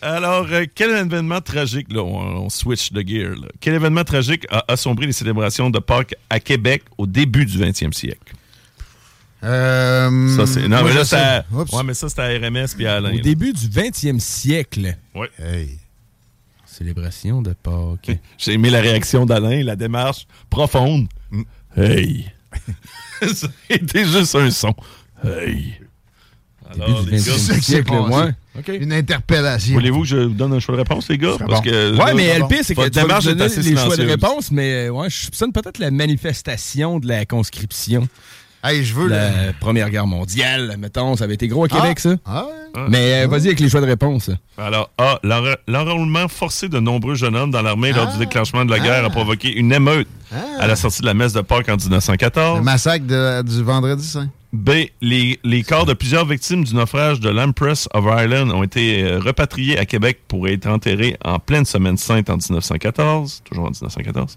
Alors, 0.00 0.46
euh, 0.50 0.64
quel 0.74 0.90
événement 0.90 1.40
tragique, 1.40 1.92
là, 1.92 2.02
on, 2.02 2.44
on 2.44 2.50
switch 2.50 2.92
de 2.92 3.00
gear, 3.06 3.30
là. 3.30 3.48
Quel 3.60 3.74
événement 3.74 4.04
tragique 4.04 4.46
a 4.50 4.64
assombri 4.68 5.06
les 5.06 5.12
célébrations 5.12 5.68
de 5.70 5.78
Pâques 5.78 6.14
à 6.30 6.38
Québec 6.40 6.82
au 6.98 7.06
début 7.06 7.44
du 7.46 7.58
20e 7.58 7.92
siècle? 7.92 8.34
Euh, 9.42 10.36
Ça, 10.36 10.46
c'est. 10.46 10.68
Non, 10.68 10.82
mais 10.84 10.94
là, 10.94 11.04
c'est 11.04 11.16
à- 11.16 11.44
Oups. 11.52 11.72
Ouais, 11.72 11.82
mais 11.82 11.94
ça, 11.94 12.08
c'était 12.08 12.22
à 12.22 12.28
RMS 12.28 12.66
puis 12.76 12.86
à 12.86 12.96
Alain. 12.96 13.12
Au 13.12 13.16
là. 13.16 13.20
début 13.22 13.52
du 13.52 13.66
20e 13.68 14.18
siècle. 14.20 14.96
Ouais. 15.14 15.28
Célébration 16.76 17.40
de 17.40 17.52
Pâques. 17.52 18.18
J'ai 18.38 18.54
aimé 18.54 18.68
la 18.68 18.80
réaction 18.80 19.26
d'Alain, 19.26 19.62
la 19.62 19.76
démarche 19.76 20.26
profonde. 20.50 21.06
Hey! 21.76 22.26
C'était 23.22 24.04
juste 24.04 24.34
un 24.34 24.50
son. 24.50 24.74
Hey! 25.22 25.74
Alors, 26.72 27.04
Début 27.04 27.16
les 27.16 27.22
gars, 27.22 27.32
20e 27.32 27.60
siècle, 27.60 27.92
ouais. 27.92 28.76
Une 28.78 28.92
interpellation. 28.92 29.74
voulez-vous 29.74 30.00
que 30.00 30.06
je 30.08 30.16
vous 30.16 30.34
donne 30.34 30.52
un 30.52 30.58
choix 30.58 30.74
de 30.74 30.80
réponse, 30.80 31.08
les 31.08 31.18
gars? 31.18 31.36
Parce 31.38 31.62
bon. 31.62 31.70
que, 31.70 31.92
Ouais, 31.92 32.06
là, 32.06 32.14
mais 32.14 32.48
pire, 32.48 32.64
c'est 32.64 32.74
que 32.74 32.88
tu 32.88 33.00
vas 33.00 33.20
donner 33.20 33.48
les 33.48 33.76
choix 33.76 33.96
de 33.96 34.06
réponse, 34.06 34.50
mais 34.50 34.88
ouais, 34.88 35.10
je 35.10 35.16
soupçonne 35.26 35.52
peut-être 35.52 35.78
la 35.78 35.92
manifestation 35.92 36.98
de 36.98 37.06
la 37.06 37.24
conscription. 37.24 38.08
Hey, 38.64 38.82
je 38.82 38.94
veux. 38.94 39.08
La 39.08 39.52
Première 39.60 39.90
Guerre 39.90 40.06
mondiale, 40.06 40.76
mettons, 40.78 41.16
ça 41.16 41.24
avait 41.24 41.34
été 41.34 41.48
gros 41.48 41.64
à 41.64 41.68
Québec, 41.68 41.98
Ah. 41.98 42.00
ça. 42.00 42.16
Ah, 42.24 42.44
ouais. 42.74 42.82
Mais 42.88 43.24
euh, 43.24 43.26
vas-y 43.28 43.46
avec 43.48 43.60
les 43.60 43.68
choix 43.68 43.80
de 43.82 43.86
réponse. 43.86 44.30
Alors, 44.58 44.90
A. 44.98 45.18
l'enra- 45.22 45.58
L'enrôlement 45.68 46.26
forcé 46.28 46.68
de 46.68 46.80
nombreux 46.80 47.14
jeunes 47.14 47.36
hommes 47.36 47.50
dans 47.50 47.62
l'armée 47.62 47.92
lors 47.92 48.08
Ah. 48.08 48.12
du 48.12 48.18
déclenchement 48.18 48.64
de 48.64 48.70
la 48.70 48.78
guerre 48.80 49.04
a 49.04 49.10
provoqué 49.10 49.52
une 49.54 49.72
émeute 49.72 50.08
à 50.58 50.66
la 50.66 50.76
sortie 50.76 51.02
de 51.02 51.06
la 51.06 51.14
messe 51.14 51.32
de 51.34 51.42
Pâques 51.42 51.68
en 51.68 51.76
1914. 51.76 52.58
Le 52.58 52.64
massacre 52.64 53.06
de- 53.06 53.42
du 53.42 53.62
vendredi 53.62 54.04
saint. 54.06 54.28
B. 54.52 54.70
Les, 55.00 55.38
les 55.42 55.62
corps 55.64 55.84
de 55.84 55.94
plusieurs 55.94 56.24
victimes 56.26 56.62
du 56.64 56.74
naufrage 56.76 57.18
de 57.20 57.28
l'Empress 57.28 57.88
of 57.92 58.04
Ireland 58.06 58.50
ont 58.50 58.62
été 58.62 59.02
euh, 59.02 59.18
repatriés 59.18 59.76
à 59.78 59.84
Québec 59.84 60.20
pour 60.28 60.46
être 60.48 60.66
enterrés 60.68 61.16
en 61.24 61.38
pleine 61.40 61.64
semaine 61.64 61.96
sainte 61.96 62.30
en 62.30 62.36
1914. 62.36 63.42
Toujours 63.44 63.64
en 63.64 63.70
1914. 63.70 64.36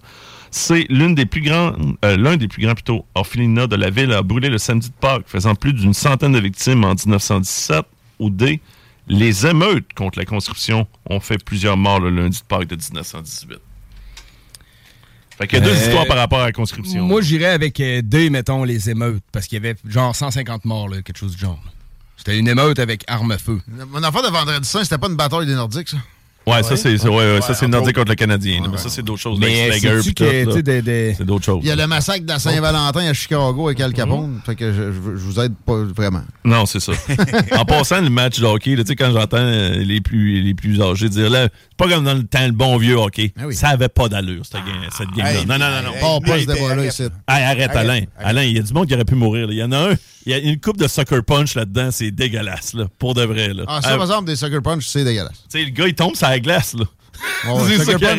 C. 0.51 0.85
L'une 0.89 1.15
des 1.15 1.25
plus 1.25 1.41
grandes, 1.41 1.95
euh, 2.05 2.17
l'un 2.17 2.37
des 2.37 2.47
plus 2.47 2.61
grands 2.63 2.73
plutôt, 2.73 3.05
orphelinats 3.15 3.67
de 3.67 3.75
la 3.75 3.89
ville 3.89 4.11
a 4.13 4.21
brûlé 4.21 4.49
le 4.49 4.57
samedi 4.57 4.89
de 4.89 4.93
Pâques, 4.93 5.25
faisant 5.27 5.55
plus 5.55 5.73
d'une 5.73 5.93
centaine 5.93 6.31
de 6.33 6.39
victimes 6.39 6.83
en 6.83 6.93
1917. 6.95 7.85
Ou 8.19 8.29
D. 8.31 8.61
Les 9.07 9.45
émeutes 9.45 9.93
contre 9.95 10.17
la 10.19 10.25
conscription 10.25 10.87
ont 11.09 11.19
fait 11.19 11.37
plusieurs 11.43 11.77
morts 11.77 11.99
le 11.99 12.09
lundi 12.09 12.39
de 12.39 12.43
Pâques 12.43 12.67
de 12.67 12.75
1918. 12.75 13.57
Fait 15.37 15.47
qu'il 15.47 15.59
y 15.59 15.61
a 15.61 15.65
deux 15.65 15.71
Euh, 15.71 15.79
histoires 15.85 16.07
par 16.07 16.17
rapport 16.17 16.39
à 16.39 16.45
la 16.45 16.51
conscription. 16.51 17.05
Moi, 17.05 17.21
j'irais 17.21 17.45
avec 17.45 17.79
euh, 17.79 18.01
deux, 18.03 18.29
mettons, 18.31 18.63
les 18.63 18.89
émeutes, 18.89 19.23
parce 19.31 19.45
qu'il 19.45 19.57
y 19.63 19.65
avait 19.65 19.75
genre 19.87 20.15
150 20.15 20.65
morts, 20.65 20.89
là, 20.89 21.01
quelque 21.03 21.17
chose 21.17 21.33
du 21.33 21.37
genre. 21.39 21.61
C'était 22.17 22.39
une 22.39 22.47
émeute 22.47 22.79
avec 22.79 23.03
arme 23.07 23.31
à 23.31 23.37
feu. 23.37 23.61
Mon 23.91 24.01
affaire 24.01 24.23
de 24.23 24.29
vendredi 24.29 24.67
saint, 24.67 24.83
c'était 24.83 24.97
pas 24.97 25.07
une 25.07 25.15
bataille 25.15 25.45
des 25.45 25.53
Nordiques, 25.53 25.89
ça? 25.89 25.97
Ouais, 26.47 26.63
ça, 26.63 26.75
c'est 26.77 27.01
ouais, 27.03 27.09
ouais, 27.09 27.41
ça, 27.41 27.53
c'est 27.53 27.65
entre 27.65 27.71
Nordique 27.73 27.95
contre 27.95 28.09
le 28.09 28.15
Canadien. 28.15 28.61
là, 28.61 28.69
Mais 28.71 28.77
ça, 28.77 28.89
c'est 28.89 29.03
d'autres 29.03 29.19
choses. 29.21 29.37
Mais 29.39 29.67
là. 29.69 29.75
C'est 31.17 31.25
d'autres 31.25 31.45
choses. 31.45 31.59
Il 31.63 31.67
y 31.67 31.71
a 31.71 31.75
le 31.75 31.87
massacre 31.87 32.25
de 32.25 32.39
Saint-Valentin 32.39 33.05
à 33.07 33.13
Chicago 33.13 33.67
avec 33.67 33.79
Al 33.81 33.93
Capone. 33.93 34.31
Mhm. 34.31 34.41
Fait 34.45 34.55
que 34.55 34.71
je, 34.71 34.91
je- 34.91 35.17
je 35.17 35.23
vous 35.23 35.39
aide 35.39 35.53
pas 35.65 35.83
vraiment. 35.83 36.21
Non, 36.45 36.65
c'est 36.65 36.79
ça. 36.79 36.93
en 37.57 37.65
passant, 37.65 38.01
le 38.01 38.09
match 38.09 38.39
de 38.39 38.45
hockey, 38.45 38.75
là, 38.75 38.83
tu 38.83 38.89
sais, 38.89 38.95
quand 38.95 39.11
j'entends 39.11 39.37
euh, 39.37 39.75
les 39.83 40.01
plus, 40.01 40.41
les 40.41 40.53
plus 40.53 40.81
âgés 40.81 41.09
dire 41.09 41.29
là, 41.29 41.43
c'est 41.51 41.77
pas 41.77 41.87
comme 41.93 42.05
dans 42.05 42.13
le 42.13 42.23
temps, 42.23 42.45
le 42.45 42.51
bon 42.53 42.77
vieux 42.77 42.95
hockey. 42.97 43.33
Ça 43.51 43.69
avait 43.69 43.89
pas 43.89 44.07
d'allure, 44.09 44.43
cette, 44.45 44.63
game- 44.65 44.89
cette 44.97 45.09
game-là. 45.11 45.33
Hey, 45.41 45.45
non, 45.45 45.57
non, 45.59 45.69
non, 45.69 45.83
non. 45.89 45.93
hey, 45.93 46.01
Pas 46.01 46.31
pas 46.31 46.39
ce 46.39 46.45
débat-là 46.45 46.85
ici. 46.85 47.03
Hey, 47.27 47.43
arrête, 47.43 47.75
Alain. 47.75 48.01
Alain, 48.17 48.43
il 48.43 48.55
y 48.55 48.59
a 48.59 48.61
du 48.63 48.73
monde 48.73 48.87
qui 48.87 48.93
aurait 48.93 49.05
pu 49.05 49.15
mourir. 49.15 49.47
là. 49.47 49.53
Il 49.53 49.59
y 49.59 49.63
en 49.63 49.71
a 49.71 49.91
un, 49.91 49.95
il 50.27 50.31
y 50.31 50.33
a 50.35 50.37
une 50.39 50.59
coupe 50.59 50.77
de 50.77 50.87
sucker 50.87 51.21
punch 51.25 51.55
là-dedans, 51.55 51.89
c'est 51.91 52.11
dégueulasse, 52.11 52.73
là, 52.73 52.85
pour 52.99 53.13
de 53.15 53.23
vrai. 53.23 53.53
Là. 53.53 53.63
Ah, 53.67 53.79
ça, 53.81 53.93
Euh, 53.93 53.95
par 53.95 54.05
exemple, 54.05 54.25
des 54.27 54.35
sucker 54.35 54.61
punch, 54.61 54.85
c'est 54.85 55.03
dégueulasse. 55.03 55.43
tu 55.51 55.57
sais, 55.59 55.63
le 55.65 55.71
gars, 55.71 55.87
il 55.87 55.95
tombe 55.95 56.15
sur 56.15 56.27
la 56.27 56.39
glace, 56.39 56.73
là. 56.73 56.85
Ouais, 57.47 57.51
ouais, 57.51 57.77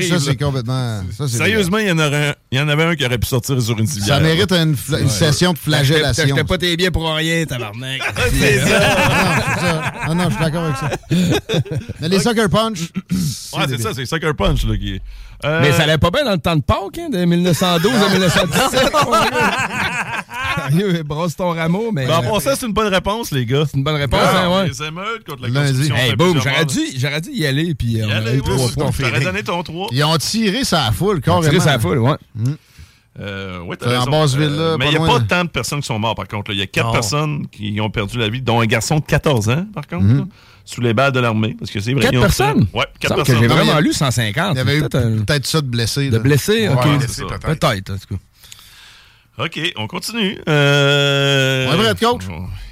ça 0.08 0.18
c'est 0.18 0.34
complètement. 0.36 1.02
ça, 1.16 1.28
Sérieusement, 1.28 1.78
il 1.78 1.86
y, 1.86 1.90
en 1.92 1.98
aurait 2.00 2.30
un- 2.30 2.34
il 2.50 2.58
y 2.58 2.60
en 2.60 2.68
avait 2.68 2.82
un 2.82 2.96
qui 2.96 3.06
aurait 3.06 3.18
pu 3.18 3.28
sortir 3.28 3.62
sur 3.62 3.78
une 3.78 3.86
civière. 3.86 4.16
Ça 4.16 4.20
mérite 4.20 4.50
une, 4.50 4.74
une 4.88 4.94
Ouais. 4.94 5.08
session 5.08 5.52
de 5.52 5.58
flagellation. 5.58 6.24
T'achetais 6.24 6.42
pas 6.42 6.58
tes 6.58 6.76
billets 6.76 6.90
pour 6.90 7.08
rien, 7.14 7.44
tabarnak. 7.44 8.02
c'est 8.32 8.56
Non, 8.60 8.66
c'est 8.66 9.60
ça. 9.60 9.92
Non, 10.08 10.14
non, 10.16 10.24
je 10.24 10.34
suis 10.34 10.44
d'accord 10.44 10.64
avec 10.64 10.76
ça. 10.78 10.90
Mais 12.00 12.08
les 12.08 12.18
sucker 12.18 12.48
punch. 12.50 12.80
Ouais, 13.52 13.64
c'est 13.68 13.80
ça, 13.80 13.90
c'est 13.94 14.04
Sucker 14.04 14.32
Punch, 14.36 14.64
là, 14.64 14.76
qui 14.76 14.94
est. 14.94 15.02
Euh, 15.44 15.60
Mais 15.62 15.70
ça 15.72 15.84
allait 15.84 15.98
pas 15.98 16.10
bien 16.10 16.24
dans 16.24 16.32
le 16.32 16.38
temps 16.38 16.56
de 16.56 16.62
Pâques, 16.62 16.98
hein, 16.98 17.10
de 17.10 17.24
1912 17.24 17.92
à 17.94 18.08
1917. 18.10 18.92
mon 19.04 19.10
gars. 19.12 20.68
Sérieux, 20.68 21.02
brosse 21.04 21.36
ton 21.36 21.50
rameau, 21.50 21.90
mais. 21.92 22.06
Ben, 22.06 22.16
en 22.16 22.22
passant, 22.22 22.50
c'est 22.56 22.66
une 22.66 22.72
bonne 22.72 22.92
réponse, 22.92 23.30
les 23.30 23.46
gars. 23.46 23.62
C'est 23.70 23.76
une 23.76 23.84
bonne 23.84 23.94
réponse, 23.96 24.20
Ah, 24.22 24.44
hein, 24.46 24.56
ouais. 24.62 24.68
Les 24.68 24.82
émeutes 24.82 25.24
contre 25.28 25.42
la 25.42 25.48
Lundi. 25.48 25.90
Hey, 25.94 26.16
boum, 26.16 26.34
j'aurais 26.42 26.64
dû, 26.64 26.80
j'aurais 26.96 27.20
dû 27.20 27.30
y 27.30 27.46
aller, 27.46 27.74
puis 27.74 28.00
on 28.04 28.10
a 28.10 28.16
allez, 28.16 28.36
eu 28.38 28.42
trois 28.42 28.56
moi, 28.56 28.68
points. 28.74 28.90
je 28.92 29.02
t'aurais 29.04 29.20
donné 29.20 29.42
ton 29.44 29.62
3. 29.62 29.88
Ils 29.92 30.04
ont 30.04 30.16
tiré 30.18 30.64
sa 30.64 30.90
foule, 30.90 31.20
carrément. 31.20 31.42
Tiré 31.48 31.60
sa 31.60 31.78
foule, 31.78 31.98
ouais. 31.98 32.16
Euh, 33.20 33.60
ouais, 33.62 33.76
C'est 33.80 33.86
t'as 33.88 34.00
en 34.06 34.20
raison. 34.20 34.76
Mais 34.78 34.86
il 34.86 34.90
n'y 34.90 34.96
a 34.96 35.06
pas 35.06 35.20
tant 35.20 35.44
de 35.44 35.48
personnes 35.50 35.80
qui 35.80 35.86
sont 35.86 35.98
mortes, 35.98 36.16
par 36.16 36.28
contre. 36.28 36.52
Il 36.52 36.58
y 36.58 36.62
a 36.62 36.66
quatre 36.66 36.86
Non. 36.86 36.92
personnes 36.92 37.46
qui 37.50 37.80
ont 37.80 37.90
perdu 37.90 38.18
la 38.18 38.28
vie, 38.28 38.42
dont 38.42 38.60
un 38.60 38.66
garçon 38.66 38.96
de 38.96 39.04
14 39.04 39.48
ans, 39.50 39.66
par 39.74 39.86
contre, 39.86 40.04
là, 40.06 40.24
sous 40.70 40.82
les 40.82 40.92
balles 40.92 41.12
de 41.12 41.20
l'armée. 41.20 41.56
Parce 41.58 41.70
que 41.70 41.80
c'est 41.80 41.92
vrai. 41.94 42.02
Quatre 42.02 42.20
personnes? 42.20 42.66
Ouais, 42.74 42.84
Il 42.94 42.98
quatre 42.98 43.16
personnes. 43.16 43.38
j'ai 43.40 43.46
vraiment 43.46 43.78
lu 43.80 43.92
150. 43.92 44.54
Il 44.54 44.58
y 44.58 44.60
avait 44.60 44.76
eu 44.76 44.80
Peut-être 44.82 44.96
un- 44.96 45.24
peut-être 45.24 45.46
ça 45.46 45.60
de 45.62 45.66
blessés. 45.66 46.10
de 46.10 46.18
blessés, 46.18 46.68
ok. 46.68 46.84
Ouais. 46.84 46.98
Peut-être, 47.56 47.90
en 47.90 47.96
tout 47.96 48.14
cas. 48.16 49.44
OK, 49.44 49.60
on 49.76 49.86
continue. 49.86 50.36
Euh... 50.48 51.68
On 51.70 51.72
est 51.74 51.94
prêt, 51.94 52.06
coach? 52.06 52.24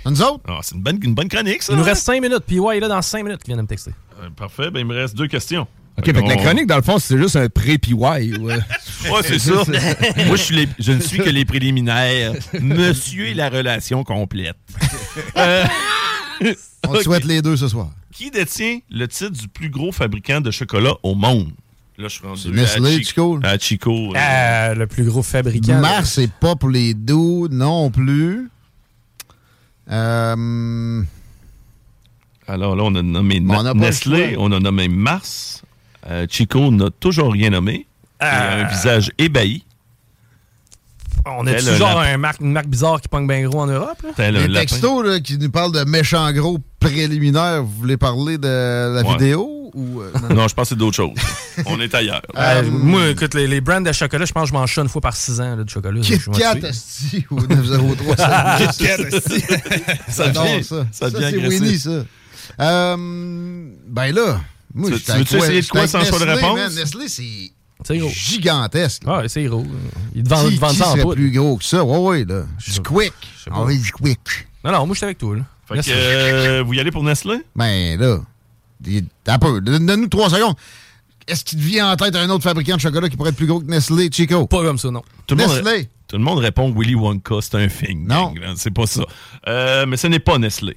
Nous 0.05 0.23
autres? 0.23 0.41
Ah, 0.49 0.59
c'est 0.63 0.75
une 0.75 0.83
bonne, 0.83 0.99
une 1.03 1.15
bonne 1.15 1.29
chronique, 1.29 1.63
ça. 1.63 1.73
Il 1.73 1.77
nous 1.79 1.83
hein? 1.85 1.87
reste 1.87 2.05
5 2.05 2.21
minutes, 2.21 2.43
puis 2.47 2.59
ouais, 2.59 2.75
il 2.75 2.79
est 2.79 2.81
là 2.81 2.89
dans 2.89 3.03
5 3.03 3.23
minutes 3.25 3.43
qui 3.43 3.51
vient 3.51 3.57
de 3.57 3.63
me 3.63 3.67
texter. 3.69 3.93
Euh, 4.23 4.29
Parfait, 4.37 4.71
ben 4.71 4.81
il 4.81 4.87
me 4.87 4.95
reste 4.95 5.15
deux 5.17 5.29
questions. 5.29 5.67
OK, 5.99 6.05
fait 6.05 6.13
que 6.13 6.29
la 6.29 6.37
chronique, 6.37 6.67
dans 6.67 6.77
le 6.77 6.83
fond, 6.83 6.99
c'est 6.99 7.17
juste 7.17 7.37
un 7.37 7.49
pré-PY. 7.49 7.95
Ouais, 7.95 8.29
Ouais, 8.41 9.21
c'est 9.23 9.39
ça. 9.39 9.53
Moi, 10.27 10.37
je, 10.37 10.43
suis 10.43 10.57
les- 10.57 10.69
je 10.79 10.93
ne 10.93 11.01
suis 11.01 11.19
que 11.19 11.31
les 11.31 11.45
préliminaires. 11.47 12.33
Monsieur 12.61 13.29
et 13.29 13.35
la 13.35 13.49
relation 13.49 14.05
complète. 14.05 14.57
Euh, 15.39 15.65
On 16.87 16.93
te 16.95 17.03
souhaite 17.03 17.25
les 17.25 17.43
deux 17.43 17.57
ce 17.57 17.69
soir. 17.69 17.91
Qui 18.13 18.31
détient 18.31 18.79
le 18.91 19.07
titre 19.09 19.31
du 19.33 19.49
plus 19.49 19.69
gros 19.71 19.93
fabricant 19.93 20.41
de 20.41 20.51
chocolat 20.51 20.95
au 21.03 21.15
monde? 21.15 21.51
Là, 21.99 22.09
je 22.09 22.15
suis 22.19 22.27
rendu 22.27 22.51
Nestlé, 22.51 22.95
à 22.95 22.99
Chico. 22.99 23.41
À 23.43 23.59
Chico. 23.59 24.11
euh, 24.15 24.19
Ah, 24.19 24.75
le 24.75 24.87
plus 24.87 25.05
gros 25.05 25.23
fabricant. 25.23 25.81
Mars, 25.81 26.13
c'est 26.15 26.31
pas 26.31 26.55
pour 26.57 26.69
les 26.71 26.93
doux 26.95 27.49
non 27.51 27.91
plus. 27.91 28.51
Euh, 29.91 31.03
Alors 32.47 32.77
là, 32.77 32.83
on 32.85 32.95
a 32.95 33.03
nommé 33.03 33.43
on 33.49 33.75
Nestlé, 33.75 34.35
on 34.39 34.53
a 34.53 34.61
nommé 34.61 34.89
Mars. 34.89 35.63
Euh, 36.09 36.27
Chico 36.29 36.71
n'a 36.71 36.91
toujours 36.91 37.33
rien 37.33 37.51
nommé. 37.51 37.87
Il 38.21 38.25
a 38.27 38.55
un 38.57 38.65
visage 38.65 39.11
ébahi. 39.19 39.65
On 41.27 41.45
Tel 41.45 41.65
toujours 41.65 41.89
un 41.89 41.95
lapin. 42.05 42.15
un 42.15 42.17
marque, 42.19 42.41
une 42.41 42.53
marque 42.53 42.69
bizarre 42.69 43.01
qui 43.01 43.09
pogne 43.09 43.27
bien 43.27 43.47
gros 43.49 43.61
en 43.61 43.67
Europe. 43.67 43.99
Là? 44.19 44.31
Les 44.31 44.53
textos 44.53 45.05
là, 45.05 45.21
qui 45.21 45.39
nous 45.39 45.51
parlent 45.51 45.73
de 45.73 45.85
méchants 45.85 46.31
gros 46.33 46.59
préliminaires, 46.81 47.63
vous 47.63 47.73
voulez 47.79 47.97
parler 47.97 48.39
de 48.39 48.95
la 48.95 49.03
Ouais. 49.03 49.13
vidéo? 49.13 49.53
Ou, 49.75 50.01
euh, 50.01 50.11
Non, 50.35 50.49
je 50.49 50.55
pense 50.55 50.65
que 50.65 50.69
c'est 50.71 50.75
d'autres 50.79 50.97
choses. 50.97 51.11
on 51.67 51.79
est 51.81 51.95
ailleurs. 51.95 52.23
Euh, 52.37 52.63
moi, 52.71 53.09
écoute, 53.09 53.35
les, 53.35 53.47
les 53.47 53.61
brands 53.61 53.81
de 53.83 53.93
chocolat, 53.93 54.25
je 54.25 54.33
pense 54.33 54.45
que 54.45 54.49
je 54.49 54.55
mange 54.55 54.75
ça 54.75 54.81
une 54.81 54.89
fois 54.89 55.03
par 55.03 55.15
6 55.15 55.39
ans 55.41 55.57
là, 55.57 55.65
de 55.65 55.69
chocolat. 55.69 56.01
Kit 56.01 56.19
Kat, 56.39 56.55
esti, 56.63 57.27
au 57.31 57.41
903. 57.41 58.17
ça. 58.17 58.57
Kit 58.79 58.85
Kat, 58.87 58.97
esti. 59.03 59.45
Ça 60.09 60.29
devient- 60.29 60.65
ça. 60.65 60.87
ça 60.93 61.11
c'est. 61.11 61.37
Winnie, 61.47 61.79
ça. 61.79 62.05
Euh, 62.61 62.97
ben 63.89 64.13
là, 64.15 64.41
moi, 64.75 64.91
Tu- 64.91 65.13
veux-tu 65.13 65.37
essayer 65.37 65.61
de 65.63 65.67
quoi 65.69 65.87
sans 65.87 66.05
choix 66.05 66.21
de 66.21 66.25
réponse? 66.25 66.57
man. 66.59 66.73
Nestlé, 66.75 67.09
c'est 67.09 67.23
C'est 67.23 67.23
gros. 67.43 67.56
Gigantesque. 67.95 69.05
là. 69.05 69.19
Ouais, 69.19 69.29
c'est 69.29 69.45
gros. 69.45 69.65
Ils 70.15 70.23
te 70.23 70.29
vendent, 70.29 70.51
Qui, 70.51 70.57
vendent 70.59 70.71
qui 70.73 70.77
ça 70.79 70.91
en 70.91 70.95
poudre. 70.97 71.15
plus 71.15 71.31
gros 71.31 71.57
que 71.57 71.65
ça? 71.65 71.85
Ouais, 71.85 71.99
ouais, 71.99 72.25
là. 72.25 72.43
Du 72.67 72.81
quick. 72.83 73.13
pas. 73.47 73.53
On 73.61 73.65
va 73.65 73.73
du 73.75 73.93
quick. 73.93 74.21
Non, 74.65 74.73
non, 74.73 74.87
moi, 74.87 74.95
je 74.95 74.99
suis 74.99 75.05
avec 75.05 75.19
toi. 75.19 75.37
Là. 75.37 75.43
Fait 75.69 75.75
Laisse- 75.77 75.87
que, 75.87 75.93
euh, 75.95 76.63
vous 76.65 76.75
y 76.75 76.81
allez 76.81 76.91
pour 76.91 77.03
Nestlé? 77.03 77.39
Ben 77.55 77.99
là, 77.99 78.19
il- 78.87 79.05
un 79.27 79.39
peu. 79.39 79.61
Donne- 79.61 79.87
Donne-nous 79.87 80.09
trois 80.09 80.31
secondes. 80.31 80.55
est-ce 81.29 81.45
qu'il 81.45 81.59
te 81.59 81.65
vient 81.65 81.91
en 81.91 81.97
tête 81.97 82.15
un 82.15 82.31
autre 82.31 82.45
fabricant 82.45 82.77
de 82.77 82.81
chocolat 82.81 83.09
qui 83.09 83.17
pourrait 83.17 83.31
être 83.31 83.37
plus 83.37 83.47
gros 83.47 83.59
que 83.61 83.67
Nestlé, 83.67 84.09
Chico? 84.13 84.47
Pas 84.47 84.63
comme 84.63 84.79
ça, 84.79 84.91
non. 84.93 85.03
Tout 85.27 85.35
le, 85.35 85.45
monde, 85.45 85.57
Nestlé. 85.65 85.89
tout 86.07 86.17
le 86.17 86.23
monde 86.23 86.39
répond 86.39 86.73
Willy 86.73 86.95
Wonka, 86.95 87.37
c'est 87.41 87.57
un 87.57 87.67
thing. 87.67 88.07
Non. 88.07 88.33
C'est 88.57 88.71
pas 88.71 88.87
ça. 88.87 89.03
Euh, 89.49 89.87
mais 89.87 89.97
ce 89.97 90.07
n'est 90.07 90.21
pas 90.21 90.39
Nestlé. 90.39 90.77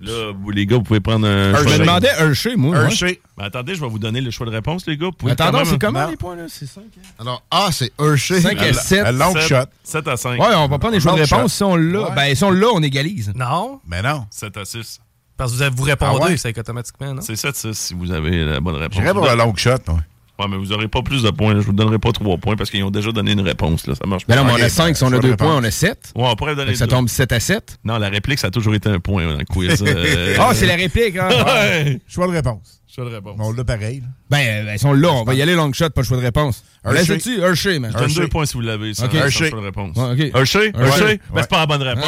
Là, 0.00 0.32
vous, 0.38 0.50
les 0.50 0.66
gars, 0.66 0.76
vous 0.76 0.82
pouvez 0.82 1.00
prendre 1.00 1.26
un. 1.26 1.54
Je 1.56 1.64
me 1.64 1.72
de- 1.74 1.78
demandais 1.78 2.08
Hershey, 2.18 2.56
moi. 2.56 2.76
Hershey. 2.76 3.20
Ben, 3.36 3.44
attendez, 3.44 3.74
je 3.74 3.80
vais 3.80 3.88
vous 3.88 3.98
donner 3.98 4.20
le 4.20 4.30
choix 4.30 4.46
de 4.46 4.50
réponse, 4.52 4.86
les 4.86 4.96
gars. 4.96 5.08
Attends, 5.28 5.52
même- 5.52 5.64
c'est 5.64 5.78
comment 5.78 6.02
Non. 6.04 6.10
les 6.10 6.16
points, 6.16 6.36
là? 6.36 6.44
C'est 6.48 6.66
5. 6.66 6.84
Alors, 7.18 7.42
A, 7.50 7.68
c'est 7.72 7.92
Hershey. 7.98 8.40
5 8.40 8.58
à 8.60 8.72
7. 8.72 9.06
Un 9.06 9.12
long 9.12 9.34
shot. 9.40 9.54
7 9.82 10.08
à 10.08 10.16
5. 10.16 10.40
Ouais, 10.40 10.54
on 10.56 10.68
va 10.68 10.78
prendre 10.78 10.94
les 10.94 11.00
choix 11.00 11.12
de 11.12 11.20
réponse. 11.22 11.40
shot. 11.40 11.48
Si 11.48 11.62
on 11.62 11.76
l'a, 11.76 12.00
Ouais. 12.02 12.14
ben, 12.14 12.34
si 12.34 12.44
on 12.44 12.50
l'a, 12.50 12.66
on 12.72 12.82
égalise. 12.82 13.32
Non. 13.34 13.80
Mais 13.88 14.02
non. 14.02 14.26
7 14.30 14.56
à 14.56 14.64
6. 14.64 15.00
Parce 15.36 15.52
que 15.52 15.56
vous, 15.56 15.62
avez- 15.62 15.74
vous 15.76 15.82
répondez, 15.84 16.18
Ah 16.22 16.26
ouais? 16.26 16.36
c'est 16.36 16.58
automatiquement, 16.58 17.14
non? 17.14 17.22
C'est 17.22 17.36
7 17.36 17.50
à 17.50 17.54
6 17.54 17.74
si 17.78 17.94
vous 17.94 18.10
avez 18.10 18.44
la 18.44 18.60
bonne 18.60 18.74
réponse. 18.76 18.98
J'irais 19.00 19.14
pour 19.14 19.24
le 19.24 19.36
long 19.36 19.54
shot. 19.56 19.70
ouais. 19.70 19.94
Ouais, 20.38 20.46
mais 20.48 20.56
vous 20.56 20.66
n'aurez 20.66 20.86
pas 20.88 21.02
plus 21.02 21.22
de 21.22 21.30
points. 21.30 21.52
là. 21.54 21.60
Je 21.60 21.66
vous 21.66 21.72
donnerai 21.72 21.98
pas 21.98 22.12
3 22.12 22.36
points 22.38 22.54
parce 22.56 22.70
qu'ils 22.70 22.84
ont 22.84 22.90
déjà 22.90 23.10
donné 23.10 23.32
une 23.32 23.40
réponse. 23.40 23.86
Là. 23.88 23.94
Ça 23.96 24.06
marche 24.06 24.24
Ben 24.26 24.36
pas. 24.36 24.42
non, 24.42 24.46
mais 24.54 24.62
on 24.62 24.64
a 24.64 24.68
5. 24.68 24.96
Si 24.96 25.02
on 25.02 25.06
a 25.08 25.10
choix 25.10 25.18
de 25.18 25.22
2 25.22 25.30
réponse. 25.30 25.46
points, 25.48 25.56
on 25.56 25.64
a 25.64 25.70
7. 25.70 26.12
Ouais, 26.14 26.24
on 26.30 26.36
pourrait 26.36 26.54
donner 26.54 26.74
Ça 26.76 26.86
deux. 26.86 26.90
tombe 26.94 27.08
7 27.08 27.32
à 27.32 27.40
7. 27.40 27.78
Non, 27.84 27.98
la 27.98 28.08
réplique, 28.08 28.38
ça 28.38 28.46
a 28.46 28.50
toujours 28.50 28.74
été 28.74 28.88
un 28.88 29.00
point 29.00 29.26
dans 29.26 29.36
le 29.36 29.44
quiz. 29.44 29.82
euh. 29.86 30.36
Ah, 30.38 30.52
c'est 30.54 30.66
la 30.66 30.76
réplique, 30.76 31.16
hein? 31.16 31.28
Ouais. 31.46 31.98
Choix 32.06 32.26
de 32.28 32.32
réponse. 32.32 32.77
Choix 32.98 33.08
de 33.10 33.14
réponse. 33.14 33.36
On 33.38 33.52
l'a 33.52 33.64
pareil. 33.64 34.00
là. 34.00 34.06
Ben, 34.28 34.64
ben, 34.66 34.76
si 34.78 34.84
on 34.86 34.92
l'a, 34.92 35.12
on 35.12 35.22
va 35.24 35.34
y 35.34 35.42
aller 35.42 35.54
long 35.54 35.72
shot, 35.72 35.90
pas 35.90 36.00
le 36.00 36.06
choix 36.06 36.16
de 36.16 36.22
réponse. 36.22 36.64
On 36.84 36.90
Hershey. 36.90 37.14
laisse 37.14 37.24
dessus, 37.24 37.40
Hershey, 37.40 37.78
man? 37.78 37.92
Je 37.94 37.98
donne 37.98 38.12
deux 38.12 38.28
points 38.28 38.44
si 38.46 38.54
vous 38.54 38.60
l'avez. 38.60 38.92
Ça, 38.94 39.04
Ok. 39.04 39.12
ça, 39.12 39.18
Hershey. 39.18 39.50
choix 39.50 39.60
de 39.60 39.64
réponse. 39.66 39.96
Ouais, 39.96 40.12
ok. 40.12 40.18
Hershey? 40.34 40.72
Hershey. 40.74 41.02
Hershey? 41.02 41.20
Ben, 41.32 41.40
c'est 41.42 41.48
pas 41.50 41.58
la 41.60 41.66
bonne 41.66 41.82
réponse. 41.82 42.04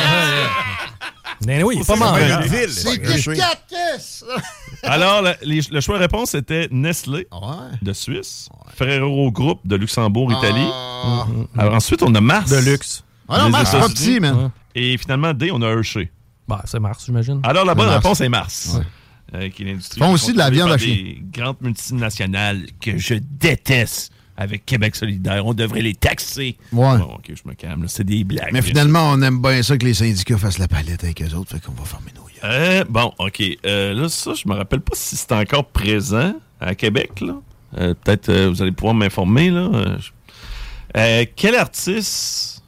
Ben 1.43 1.63
oui, 1.63 1.79
pas 1.79 1.85
C'est 1.85 1.97
mal. 1.97 2.29
ça. 2.29 2.41
Ville. 2.41 2.71
C'est 2.71 3.37
yes! 3.37 4.25
Alors, 4.83 5.23
le, 5.23 5.33
les- 5.43 5.61
le 5.71 5.81
choix 5.81 5.97
de 5.97 6.03
réponse 6.03 6.35
était 6.35 6.69
Nestlé 6.71 7.27
Ouais. 7.33 7.79
de 7.81 7.93
Suisse, 7.93 8.49
Ferrero 8.75 9.31
Group 9.33 9.61
de 9.65 9.77
Luxembourg, 9.77 10.33
Italie. 10.33 10.69
Ah. 10.71 11.25
Alors, 11.57 11.75
ensuite, 11.75 12.03
on 12.03 12.15
a 12.15 12.21
Mars. 12.21 12.51
De 12.51 12.57
luxe. 12.59 13.05
Ah 13.29 13.39
non, 13.45 13.51
Mars, 13.51 13.71
c'est 13.71 13.79
pas 13.79 13.89
petit, 13.89 14.21
man. 14.21 14.51
Et 14.75 14.99
finalement, 14.99 15.33
D, 15.33 15.51
on 15.53 15.63
a 15.63 15.69
Hershey. 15.69 16.11
Bah, 16.49 16.63
c'est 16.67 16.81
Mars, 16.81 17.05
j'imagine. 17.07 17.41
Alors, 17.45 17.65
la 17.65 17.75
bonne 17.75 17.89
réponse 17.89 18.21
est 18.21 18.29
Mars. 18.29 18.77
Euh, 19.35 19.49
qui 19.49 19.63
est 19.63 19.67
l'industrie 19.67 20.01
Ils 20.01 20.05
font 20.05 20.13
aussi 20.13 20.33
de 20.33 20.39
la 20.39 20.51
viande 20.51 20.73
à 20.73 20.77
des 20.77 21.23
grandes 21.33 21.61
multinationales 21.61 22.67
que 22.81 22.99
je 22.99 23.15
déteste 23.15 24.13
avec 24.37 24.65
Québec 24.67 24.97
solidaire. 24.97 25.45
On 25.47 25.55
devrait 25.55 25.83
les 25.83 25.95
taxer. 25.95 26.57
Ouais. 26.73 26.99
Bon, 26.99 27.15
OK, 27.15 27.27
je 27.29 27.49
me 27.49 27.55
calme. 27.55 27.85
C'est 27.89 28.05
des 28.05 28.25
blagues. 28.25 28.51
Mais 28.53 28.63
finalement, 28.63 29.11
on 29.13 29.21
aime 29.23 29.41
bien 29.41 29.63
ça 29.63 29.77
que 29.79 29.85
les 29.85 29.95
syndicats 29.95 30.39
fassent 30.39 30.59
la 30.59 30.67
palette 30.69 31.05
avec 31.05 31.21
eux 31.23 31.35
autres, 31.35 31.51
fait 31.53 31.61
qu'on 31.65 31.73
va 31.73 31.85
fermer 31.85 32.11
nos 32.17 32.27
yeux. 32.29 32.41
Euh, 32.43 32.85
bon, 32.89 33.13
OK. 33.19 33.43
Euh, 33.67 33.95
là, 33.95 34.09
ça, 34.09 34.33
je 34.35 34.49
me 34.49 34.55
rappelle 34.55 34.81
pas 34.81 34.95
si 34.97 35.15
c'est 35.17 35.33
encore 35.33 35.67
présent 35.67 36.35
à 36.61 36.75
Québec. 36.75 37.21
là. 37.21 37.35
Euh, 37.79 37.95
Peut-être 38.03 38.33
vous 38.49 38.63
allez 38.63 38.73
pouvoir 38.73 38.95
m'informer. 38.95 39.51
là. 39.51 39.97
Quel 41.37 41.55
artiste 41.55 42.60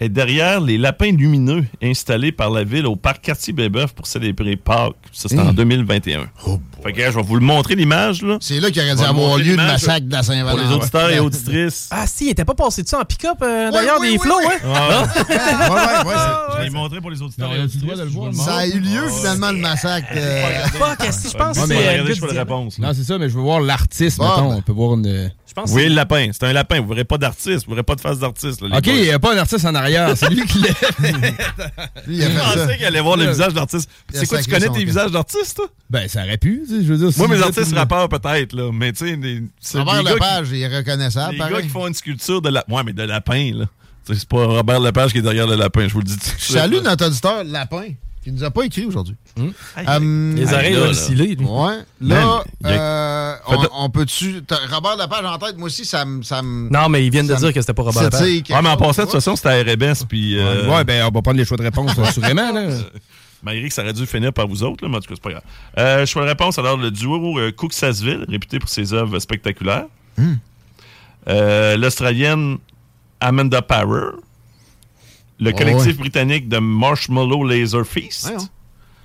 est 0.00 0.08
derrière 0.08 0.60
les 0.60 0.76
lapins 0.76 1.12
lumineux 1.12 1.64
installés 1.82 2.32
par 2.32 2.50
la 2.50 2.64
ville 2.64 2.86
au 2.86 2.96
parc 2.96 3.22
Cartier-Brébeuf 3.22 3.92
pour 3.92 4.06
célébrer 4.06 4.56
Pâques? 4.56 4.94
Ça, 5.12 5.28
c'est 5.28 5.38
en 5.38 5.52
2021. 5.52 6.26
fait 6.82 6.92
que, 6.92 7.02
je 7.02 7.16
vais 7.16 7.22
vous 7.22 7.36
le 7.36 7.40
montrer, 7.44 7.74
l'image. 7.76 8.22
là. 8.22 8.36
C'est 8.40 8.58
là 8.60 8.70
qu'il 8.70 8.82
aurait 8.82 8.96
dû 8.96 9.02
avoir 9.02 9.38
lieu 9.38 9.52
le 9.52 9.56
massacre 9.56 10.06
de 10.06 10.12
la 10.12 10.18
Pour 10.18 10.26
Saint-Valentin. 10.26 10.68
les 10.68 10.74
auditeurs 10.74 11.10
et 11.10 11.18
auditrices. 11.20 11.88
Ah, 11.92 12.06
si, 12.06 12.26
il 12.26 12.30
était 12.30 12.44
pas 12.44 12.54
passé 12.54 12.82
dessus 12.82 12.94
en 12.96 13.04
pick-up, 13.04 13.38
euh, 13.42 13.70
d'ailleurs, 13.70 13.98
oui, 14.00 14.08
des 14.12 14.12
oui, 14.14 14.18
flots, 14.22 14.34
oui. 14.40 14.54
hein? 14.64 14.72
Ah. 14.74 15.04
Ouais, 15.28 15.34
ouais, 15.34 16.10
ouais, 16.10 16.14
Je 16.58 16.62
l'ai 16.64 16.70
montré 16.70 17.00
pour 17.00 17.10
les 17.10 17.22
auditeurs 17.22 17.48
Non, 17.48 17.54
et 17.56 17.60
auditrices. 17.60 17.98
le 17.98 18.04
voir, 18.06 18.34
Ça 18.34 18.56
a 18.56 18.66
eu 18.66 18.80
lieu, 18.80 19.08
finalement, 19.08 19.52
le 19.52 19.58
massacre. 19.58 20.08
euh, 20.14 20.64
Fuck, 20.72 21.04
est-ce 21.06 21.22
que 21.24 21.28
je 21.30 21.36
pense 21.36 21.58
que 21.58 21.66
c'est. 21.66 21.98
euh, 22.00 22.38
réponse. 22.38 22.78
Non, 22.78 22.90
c'est 22.94 23.04
ça, 23.04 23.18
mais 23.18 23.28
je 23.28 23.34
veux 23.34 23.42
voir 23.42 23.60
l'artiste, 23.60 24.18
Ah, 24.20 24.34
mettons. 24.36 24.48
ben. 24.50 24.56
On 24.56 24.62
peut 24.62 24.72
voir 24.72 24.94
une. 24.94 25.30
Je 25.46 25.52
pense 25.60 25.70
que 25.70 25.76
Oui, 25.76 25.88
le 25.88 25.94
lapin. 25.94 26.30
C'est 26.32 26.44
un 26.46 26.52
lapin. 26.52 26.80
Vous 26.80 26.88
verrez 26.88 27.04
pas 27.04 27.16
d'artiste. 27.16 27.64
Vous 27.66 27.70
verrez 27.74 27.84
pas 27.84 27.94
de 27.94 28.00
face 28.00 28.18
d'artiste. 28.18 28.60
Ok, 28.62 28.86
il 28.88 29.02
n'y 29.02 29.10
a 29.10 29.20
pas 29.20 29.34
un 29.34 29.38
artiste 29.38 29.64
en 29.64 29.74
arrière. 29.74 29.83
C'est 30.16 30.30
lui 30.30 30.44
qui 30.46 30.58
l'a. 30.60 30.68
Je 32.08 32.38
pensais 32.38 32.76
qu'il 32.76 32.86
allait 32.86 33.00
voir 33.00 33.16
le 33.16 33.26
visage 33.26 33.52
d'artiste. 33.54 33.90
C'est 34.12 34.26
quoi, 34.26 34.42
tu 34.42 34.50
connais 34.50 34.68
tes 34.68 34.84
visages 34.84 35.10
d'artistes, 35.10 35.56
toi? 35.56 35.66
Ben, 35.90 36.08
ça 36.08 36.22
aurait 36.24 36.38
pu, 36.38 36.64
je 36.68 36.92
veux 36.92 36.96
dire. 36.96 37.18
Moi, 37.18 37.28
mes 37.28 37.42
artistes 37.42 37.74
rappeurs, 37.74 38.08
peut-être, 38.08 38.52
là. 38.52 38.70
Mais 38.72 38.92
tu 38.92 39.18
sais, 39.60 39.78
Robert 39.78 40.02
Lepage, 40.02 40.48
il 40.52 40.62
est 40.62 40.76
reconnaissable, 40.76 41.34
les 41.34 41.38
gars 41.38 41.62
qui 41.62 41.68
font 41.68 41.86
une 41.86 41.94
sculpture 41.94 42.42
de 42.42 42.48
la... 42.48 42.64
Ouais, 42.68 42.82
mais 42.84 42.92
de 42.92 43.02
lapin, 43.02 43.52
là. 43.54 43.66
C'est 44.06 44.28
pas 44.28 44.44
Robert 44.44 44.80
Lepage 44.80 45.12
qui 45.12 45.18
est 45.18 45.22
derrière 45.22 45.46
le 45.46 45.56
lapin, 45.56 45.88
je 45.88 45.94
vous 45.94 46.00
le 46.00 46.04
dis. 46.04 46.16
là. 46.52 46.68
notre 46.68 47.06
auditeur 47.06 47.42
Lapin, 47.44 47.86
qui 48.24 48.32
nous 48.32 48.42
a 48.44 48.50
pas 48.50 48.64
écrit 48.64 48.84
aujourd'hui. 48.86 49.14
Aïe, 49.76 49.86
Hum, 49.86 50.34
Les 50.34 50.52
oreilles 50.52 50.74
là. 50.74 50.92
Ouais. 51.44 51.74
Là, 52.00 52.42
a- 52.64 52.68
euh, 52.68 53.34
on, 53.46 53.84
on 53.84 53.90
peut-tu. 53.90 54.42
Robert 54.70 54.96
Lepage 54.96 55.24
en 55.24 55.38
tête, 55.38 55.56
moi 55.56 55.66
aussi, 55.66 55.84
ça 55.84 56.04
me. 56.04 56.22
ça 56.22 56.42
Non, 56.42 56.88
mais 56.88 57.04
ils 57.06 57.10
viennent 57.10 57.26
de 57.26 57.34
dire 57.34 57.52
que 57.52 57.60
c'était 57.60 57.74
pas 57.74 57.82
Robert 57.82 58.02
quelque 58.10 58.52
Ouais, 58.52 58.62
mais 58.62 58.68
en 58.70 58.76
passant, 58.76 59.02
de 59.02 59.06
toute 59.06 59.12
façon, 59.20 59.36
c'était 59.36 59.48
à 59.50 59.60
RBS, 59.60 60.04
puis... 60.08 60.38
euh, 60.38 60.68
Ouais, 60.74 60.84
ben, 60.84 61.02
on 61.06 61.10
va 61.14 61.22
prendre 61.22 61.36
les 61.38 61.44
choix 61.44 61.56
de 61.56 61.62
réponse, 61.62 61.98
assurément, 61.98 62.50
là. 62.52 62.68
Ben, 63.42 63.52
Eric, 63.52 63.72
ça 63.72 63.82
aurait 63.82 63.92
dû 63.92 64.06
finir 64.06 64.32
par 64.32 64.48
vous 64.48 64.62
autres, 64.62 64.82
là, 64.82 64.88
mais 64.88 64.96
en 64.96 65.00
tout 65.00 65.08
cas, 65.08 65.14
c'est 65.16 65.22
pas 65.22 65.30
grave. 65.32 65.42
Euh, 65.76 66.06
choix 66.06 66.22
de 66.22 66.28
réponse, 66.28 66.58
alors, 66.58 66.78
le 66.78 66.90
duo 66.90 67.38
euh, 67.38 67.52
Cook-Sasseville, 67.52 68.24
réputé 68.26 68.58
pour 68.58 68.70
ses 68.70 68.94
œuvres 68.94 69.18
spectaculaires. 69.18 69.84
Hmm. 70.16 70.36
Euh, 71.28 71.76
L'Australienne 71.76 72.56
Amanda 73.20 73.60
Power. 73.60 74.12
Le 75.40 75.50
Oh, 75.52 75.56
collectif 75.56 75.86
ouais. 75.86 75.92
britannique 75.94 76.48
de 76.48 76.58
Marshmallow 76.58 77.44
Laser 77.46 77.84
Feast. 77.86 78.32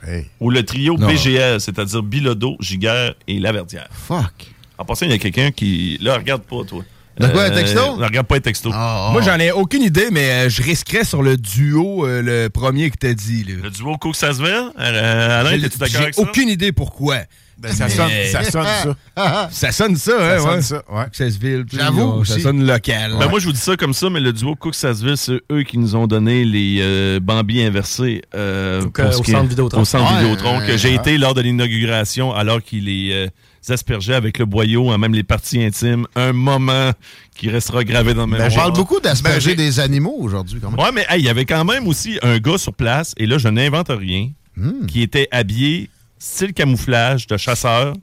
Hey. 0.08 0.26
Ou 0.40 0.50
le 0.50 0.64
trio 0.64 0.98
Non. 0.98 1.08
BGL, 1.08 1.60
c'est-à-dire 1.60 2.04
Bilodeau, 2.04 2.56
Giguère 2.60 3.16
et 3.28 3.40
Laverdière. 3.40 3.88
Fuck. 3.92 4.48
En 4.78 4.86
passant, 4.86 5.06
il 5.06 5.12
y 5.12 5.16
a 5.16 5.18
quelqu'un 5.18 5.52
qui... 5.52 5.98
Là, 6.02 6.16
regarde 6.18 6.44
pas, 6.44 6.64
toi. 6.66 6.84
De 7.20 7.28
quoi, 7.28 7.44
un 7.44 7.50
texto? 7.52 7.80
Non, 7.80 7.96
regarde 8.06 8.28
pas 8.28 8.38
un 8.38 8.40
texto. 8.40 8.70
Ah, 8.74 9.10
Moi, 9.12 9.22
j'en 9.22 9.38
ai 9.40 9.52
aucune 9.52 9.82
idée, 9.84 10.08
mais 10.10 10.46
euh, 10.46 10.50
je 10.50 10.64
risquerais 10.64 11.04
sur 11.04 11.22
le 11.22 11.36
duo, 11.36 12.06
euh, 12.08 12.22
le 12.22 12.50
premier 12.50 12.90
que 12.90 12.96
t'as 12.98 13.14
dit, 13.14 13.44
là. 13.44 13.56
Le 13.64 13.70
duo 13.72 13.98
Cook-Sasseville. 13.98 14.72
Euh, 14.80 15.40
Alain, 15.42 15.50
J'ai- 15.58 15.66
es-tu 15.66 15.78
d'accord 15.80 15.92
J'ai 15.98 16.04
avec 16.04 16.14
ça? 16.16 16.22
aucune 16.22 16.48
idée 16.48 16.72
pourquoi. 16.72 17.18
Ben, 17.62 17.72
ça, 17.74 17.90
sonne, 17.90 18.10
ça 18.32 18.44
sonne 18.44 18.64
ça. 18.66 18.96
Ça 19.52 19.72
sonne 19.74 19.96
ça, 19.98 20.14
hein, 20.18 20.38
Ça 20.38 20.40
sonne 20.40 20.56
ouais. 20.56 20.62
ça, 20.62 20.84
ouais. 20.90 21.66
J'avoue 21.74 22.22
euh, 22.22 22.24
Ça 22.24 22.40
sonne 22.40 22.66
local. 22.66 23.16
Ben 23.20 23.28
moi, 23.28 23.40
je 23.40 23.46
vous 23.48 23.52
dis 23.52 23.60
ça 23.60 23.76
comme 23.76 23.92
ça, 23.94 24.10
mais 24.10 24.22
le 24.22 24.32
duo 24.32 24.56
Cook-Sasseville, 24.56 25.18
c'est 25.18 25.42
eux 25.52 25.64
qui 25.64 25.78
nous 25.78 25.96
ont 25.98 26.08
donné 26.08 26.46
les 26.46 26.78
euh, 26.80 27.20
Bambi 27.20 27.62
inversés 27.62 28.22
euh, 28.34 28.82
ce 28.82 29.02
au 29.18 29.24
est- 29.24 29.32
centre 29.32 29.50
Vidéotron. 29.50 29.82
Au 29.82 29.86
centre 29.86 30.10
Ouais, 30.14 30.20
Vidéotron, 30.22 30.60
que 30.66 30.78
j'ai 30.78 30.90
ouais. 30.90 30.96
été 30.96 31.18
lors 31.18 31.34
de 31.34 31.42
l'inauguration, 31.42 32.34
alors 32.34 32.62
qu'il 32.64 32.86
les 32.86 33.10
euh, 33.12 33.28
aspergeait 33.74 34.16
avec 34.16 34.38
le 34.40 34.46
boyau, 34.46 34.90
hein, 34.92 34.98
même 34.98 35.14
les 35.14 35.24
parties 35.24 35.62
intimes. 35.62 36.06
Un 36.16 36.32
moment 36.32 36.92
qui 37.36 37.50
restera 37.50 37.84
gravé 37.84 38.14
dans 38.14 38.26
ma 38.26 38.38
On 38.38 38.40
mémoire. 38.40 38.56
parle 38.56 38.74
beaucoup 38.74 39.02
d'asperger 39.02 39.56
Ben, 39.56 39.66
des 39.66 39.80
animaux 39.82 40.16
aujourd'hui, 40.18 40.60
quand 40.62 40.72
même. 40.72 40.80
Ouais, 40.80 40.92
mais 40.94 41.06
hey, 41.10 41.20
il 41.22 41.26
y 41.26 41.30
avait 41.30 41.46
quand 41.46 41.66
même 41.66 41.88
aussi 41.88 42.18
un 42.24 42.38
gars 42.40 42.58
sur 42.58 42.74
place, 42.74 43.14
et 43.18 43.26
là, 43.26 43.38
je 43.38 43.50
n'invente 43.50 43.90
rien, 43.90 44.30
Hmm. 44.58 44.88
qui 44.88 45.02
était 45.02 45.28
habillé 45.32 45.90
style 46.20 46.54
camouflage 46.54 47.26
de 47.28 47.38
chasseur, 47.38 47.94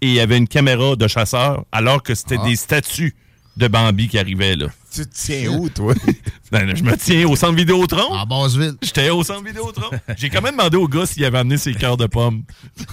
et 0.00 0.06
il 0.08 0.12
y 0.12 0.20
avait 0.20 0.36
une 0.38 0.46
caméra 0.48 0.94
de 0.94 1.08
chasseur, 1.08 1.64
alors 1.72 2.02
que 2.02 2.14
c'était 2.14 2.36
Ah. 2.40 2.44
des 2.44 2.54
statues 2.56 3.14
de 3.56 3.66
Bambi 3.68 4.08
qui 4.08 4.18
arrivaient 4.18 4.54
là. 4.56 4.66
Tu 4.92 5.06
te 5.06 5.14
tiens 5.14 5.48
où, 5.50 5.68
toi? 5.68 5.94
Ben, 6.52 6.76
je 6.76 6.82
me 6.84 6.96
tiens 6.96 7.26
au 7.26 7.34
centre 7.34 7.54
Vidéotron. 7.54 8.12
En 8.14 8.24
Basseville. 8.24 8.76
J'étais 8.80 9.10
au 9.10 9.24
centre 9.24 9.42
Vidéotron. 9.44 9.90
J'ai 10.16 10.30
quand 10.30 10.40
même 10.42 10.56
demandé 10.56 10.76
au 10.76 10.86
gars 10.86 11.04
s'il 11.04 11.24
avait 11.24 11.38
amené 11.38 11.56
ses 11.58 11.74
cœurs 11.74 11.96
de 11.96 12.06
pommes. 12.06 12.44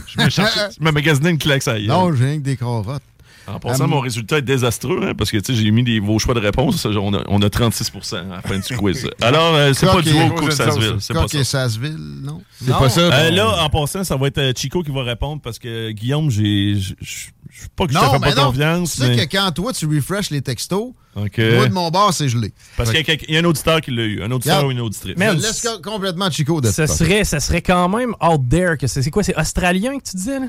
Je 0.08 0.20
me, 0.24 0.28
cherchais- 0.30 0.70
je 0.80 0.84
me 0.84 0.92
magasinais 0.92 1.30
une 1.30 1.38
claque 1.38 1.68
à 1.68 1.78
Non, 1.80 2.12
j'ai 2.16 2.26
rien 2.26 2.38
que 2.40 2.44
des 2.44 2.58
cravates. 2.58 3.04
En 3.48 3.60
passant, 3.60 3.88
mon 3.88 4.00
résultat 4.00 4.38
est 4.38 4.42
désastreux, 4.42 5.02
hein, 5.04 5.14
parce 5.18 5.30
que 5.32 5.38
tu 5.38 5.54
sais, 5.54 5.62
j'ai 5.62 5.70
mis 5.72 5.84
des, 5.84 6.00
vos 6.00 6.18
choix 6.20 6.34
de 6.34 6.40
réponse. 6.40 6.86
On 6.86 7.14
a, 7.14 7.24
on 7.28 7.42
a 7.42 7.48
36% 7.48 8.16
à 8.16 8.24
la 8.36 8.42
fin 8.42 8.58
du 8.58 8.78
quiz. 8.78 9.10
Alors, 9.22 9.56
euh, 9.56 9.74
c'est 9.74 9.86
pas 9.86 10.02
du 10.02 10.14
haut 10.14 10.30
Cook 10.36 10.52
Sasseville. 10.54 10.96
C'est 11.00 11.14
pas 11.14 11.28
ça. 11.28 11.38
et 11.40 11.44
Sasseville, 11.44 11.98
non? 12.24 12.42
C'est 12.64 12.72
pas 12.72 12.90
ça. 12.90 13.02
Euh, 13.02 13.30
bon. 13.30 13.36
là, 13.36 13.64
en 13.64 13.70
passant, 13.70 14.04
ça 14.04 14.16
va 14.16 14.28
être 14.28 14.38
euh, 14.38 14.54
Chico 14.56 14.82
qui 14.84 14.92
va 14.92 15.04
répondre 15.04 15.42
parce 15.42 15.60
que 15.60 15.92
Guillaume, 15.92 16.30
j'ai. 16.32 16.76
Je 16.76 17.68
pas 17.76 17.86
que 17.86 17.94
je 17.94 18.00
te 18.00 18.04
fais 18.04 18.20
pas 18.20 18.34
non. 18.34 18.46
confiance. 18.48 18.94
Tu 18.96 19.02
sais 19.02 19.10
mais- 19.16 19.28
que 19.28 19.38
quand 19.38 19.52
toi, 19.52 19.72
tu 19.74 19.86
refresh 19.86 20.32
les 20.32 20.42
textos, 20.42 20.92
Ok. 21.16 21.38
moi, 21.56 21.68
de 21.68 21.74
mon 21.74 21.90
bord, 21.92 22.12
c'est 22.12 22.28
gelé. 22.28 22.52
Parce 22.76 22.92
qu'il 22.92 23.06
y 23.08 23.12
a 23.12 23.34
y, 23.34 23.38
un 23.38 23.46
auditeur 23.46 23.80
qui 23.80 23.92
l'a 23.92 24.04
eu. 24.04 24.24
Un 24.24 24.32
auditeur 24.32 24.56
Regarde. 24.58 24.68
ou 24.68 24.72
une 24.72 24.80
auditrice. 24.80 25.14
Mais- 25.18 25.34
laisse 25.36 25.62
co- 25.62 25.80
complètement 25.82 26.32
Chico 26.32 26.60
de 26.62 26.72
Ça 26.72 26.88
serait, 26.88 27.24
ça 27.24 27.40
serait 27.40 27.62
quand 27.62 27.88
même 27.90 28.16
out 28.22 28.42
there. 28.50 28.78
que 28.80 28.88
C'est 28.88 29.04
c'est 29.04 29.12
quoi? 29.12 29.22
C'est 29.24 29.38
australien 29.40 30.00
que 30.00 30.10
tu 30.10 30.16
disais? 30.18 30.40
Là? 30.40 30.48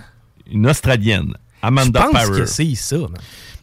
Une 0.51 0.66
Australienne. 0.69 1.35
Je 1.65 1.69
Amanda 1.69 2.03
pense 2.03 2.12
Power. 2.27 2.41
que 2.41 2.47
c'est 2.47 2.74
ça. 2.74 2.97
man. 2.97 3.11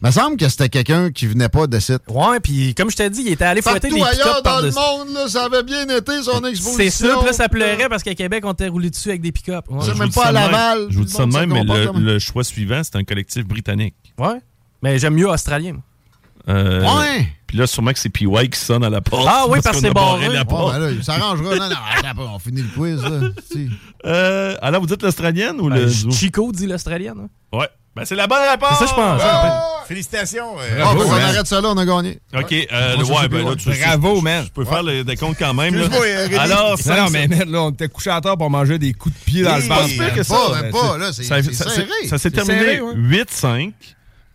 Il 0.02 0.06
me 0.06 0.10
semble 0.10 0.36
que 0.36 0.48
c'était 0.48 0.68
quelqu'un 0.68 1.12
qui 1.12 1.28
venait 1.28 1.48
pas 1.48 1.68
de 1.68 1.78
site. 1.78 2.00
Ouais, 2.08 2.40
puis 2.40 2.74
comme 2.74 2.90
je 2.90 2.96
t'ai 2.96 3.08
dit, 3.08 3.22
il 3.24 3.28
était 3.32 3.44
allé 3.44 3.62
fouetter 3.62 3.88
Partout 3.88 3.94
des 3.94 4.02
ailleurs 4.02 4.36
pick-up 4.38 4.44
dans 4.44 4.60
le 4.60 4.70
monde, 4.72 5.14
là, 5.14 5.28
ça 5.28 5.44
avait 5.44 5.62
bien 5.62 5.86
été 5.88 6.22
son 6.24 6.44
exposition. 6.44 6.72
C'est 6.76 6.90
ça, 6.90 7.16
puis 7.18 7.26
là, 7.26 7.32
ça 7.32 7.48
pleurait 7.48 7.88
parce 7.88 8.02
qu'à 8.02 8.14
Québec, 8.16 8.42
on 8.44 8.52
t'est 8.52 8.66
roulé 8.66 8.90
dessus 8.90 9.10
avec 9.10 9.20
des 9.20 9.30
pick-up. 9.30 9.64
Ouais. 9.70 9.86
Je 9.86 9.92
même 9.92 10.10
pas 10.10 10.26
à. 10.26 10.32
Laval. 10.32 10.86
Je 10.90 10.96
vous 10.96 11.02
Tout 11.04 11.06
dis 11.10 11.12
ça 11.14 11.24
de 11.24 11.32
même, 11.32 11.52
mais 11.52 11.62
le, 12.00 12.18
choix 12.18 12.42
suivant, 12.42 12.80
c'est 12.82 12.96
un 12.96 13.04
collectif 13.04 13.46
britannique. 13.46 13.94
Ouais. 14.18 14.40
Mais 14.82 14.98
j'aime 14.98 15.14
mieux 15.14 15.28
australien. 15.28 15.76
Euh, 16.48 16.80
Ouais. 16.80 17.28
Puis 17.46 17.58
là, 17.58 17.66
sûrement 17.68 17.92
que 17.92 17.98
c'est 17.98 18.08
PY 18.08 18.26
qui 18.50 18.58
sonne 18.58 18.82
à 18.82 18.90
la 18.90 19.02
porte. 19.02 19.26
Ah 19.30 19.44
oui, 19.48 19.60
parce 19.62 19.76
qu'on 19.76 19.82
que 19.82 19.88
c'est 19.88 19.94
barré 19.94 20.22
barré. 20.24 20.34
la 20.36 20.44
porte. 20.46 20.72
ben 20.72 20.78
là, 20.80 20.90
il 20.90 21.04
s'arrangera. 21.04 21.54
Non, 21.56 21.68
non, 21.68 22.30
on 22.34 22.38
finit 22.38 22.62
le 22.62 22.68
quiz, 22.68 23.02
là. 23.02 23.28
Si. 23.52 23.68
Euh, 24.06 24.56
alors, 24.62 24.80
vous 24.80 24.86
dites 24.86 25.02
l'Australienne 25.02 25.60
ou 25.60 25.68
Ben, 25.68 25.76
le? 25.84 26.10
Chico 26.10 26.50
dit 26.50 26.66
l'australienne. 26.66 27.28
hein. 27.52 27.56
Ouais. 27.58 27.68
Ben, 27.94 28.04
c'est 28.06 28.14
la 28.14 28.26
bonne 28.26 28.40
réponse! 28.50 28.70
C'est 28.78 28.86
ça, 28.86 28.90
je 28.90 28.94
pense. 28.94 29.86
Félicitations. 29.86 30.54
Ah, 30.58 30.94
ben, 30.94 31.00
on 31.06 31.12
arrête 31.12 31.46
ça 31.46 31.60
là, 31.60 31.68
on 31.70 31.76
a 31.76 31.84
gagné. 31.84 32.18
OK, 32.34 32.52
euh, 32.72 32.96
ouais, 32.96 33.04
je 33.22 33.26
ben 33.28 33.44
là, 33.44 33.54
tu 33.56 33.68
Bravo, 33.68 34.20
man. 34.22 34.44
Je 34.46 34.50
peux 34.50 34.64
faire 34.64 34.82
le 34.82 35.04
décompte 35.04 35.38
quand 35.38 35.52
même. 35.52 35.74
là. 35.74 35.86
Alors, 36.40 36.70
non, 36.70 36.76
cinq- 36.76 36.96
non, 36.96 37.10
mais 37.10 37.28
man, 37.28 37.50
là, 37.50 37.62
on 37.64 37.70
était 37.70 37.88
couché 37.88 38.08
à 38.10 38.20
terre 38.22 38.38
pour 38.38 38.48
manger 38.48 38.78
des 38.78 38.94
coups 38.94 39.14
de 39.14 39.24
pied 39.24 39.42
dans 39.42 39.56
le 39.56 39.68
pas 39.68 39.80
ventre. 39.82 39.88
pire 39.92 40.14
que 40.14 40.22
ça. 40.22 40.36
Pas, 40.72 40.96
là, 40.98 41.12
c'est 41.12 41.24
Ça, 41.24 41.42
c'est 41.42 41.52
ça- 41.52 41.68
serré. 41.68 41.86
ça 42.08 42.16
s'est 42.16 42.30
C'est 42.30 42.30
terminé 42.30 42.60
serré, 42.60 42.80
ouais. 42.80 42.94
8-5 42.94 43.72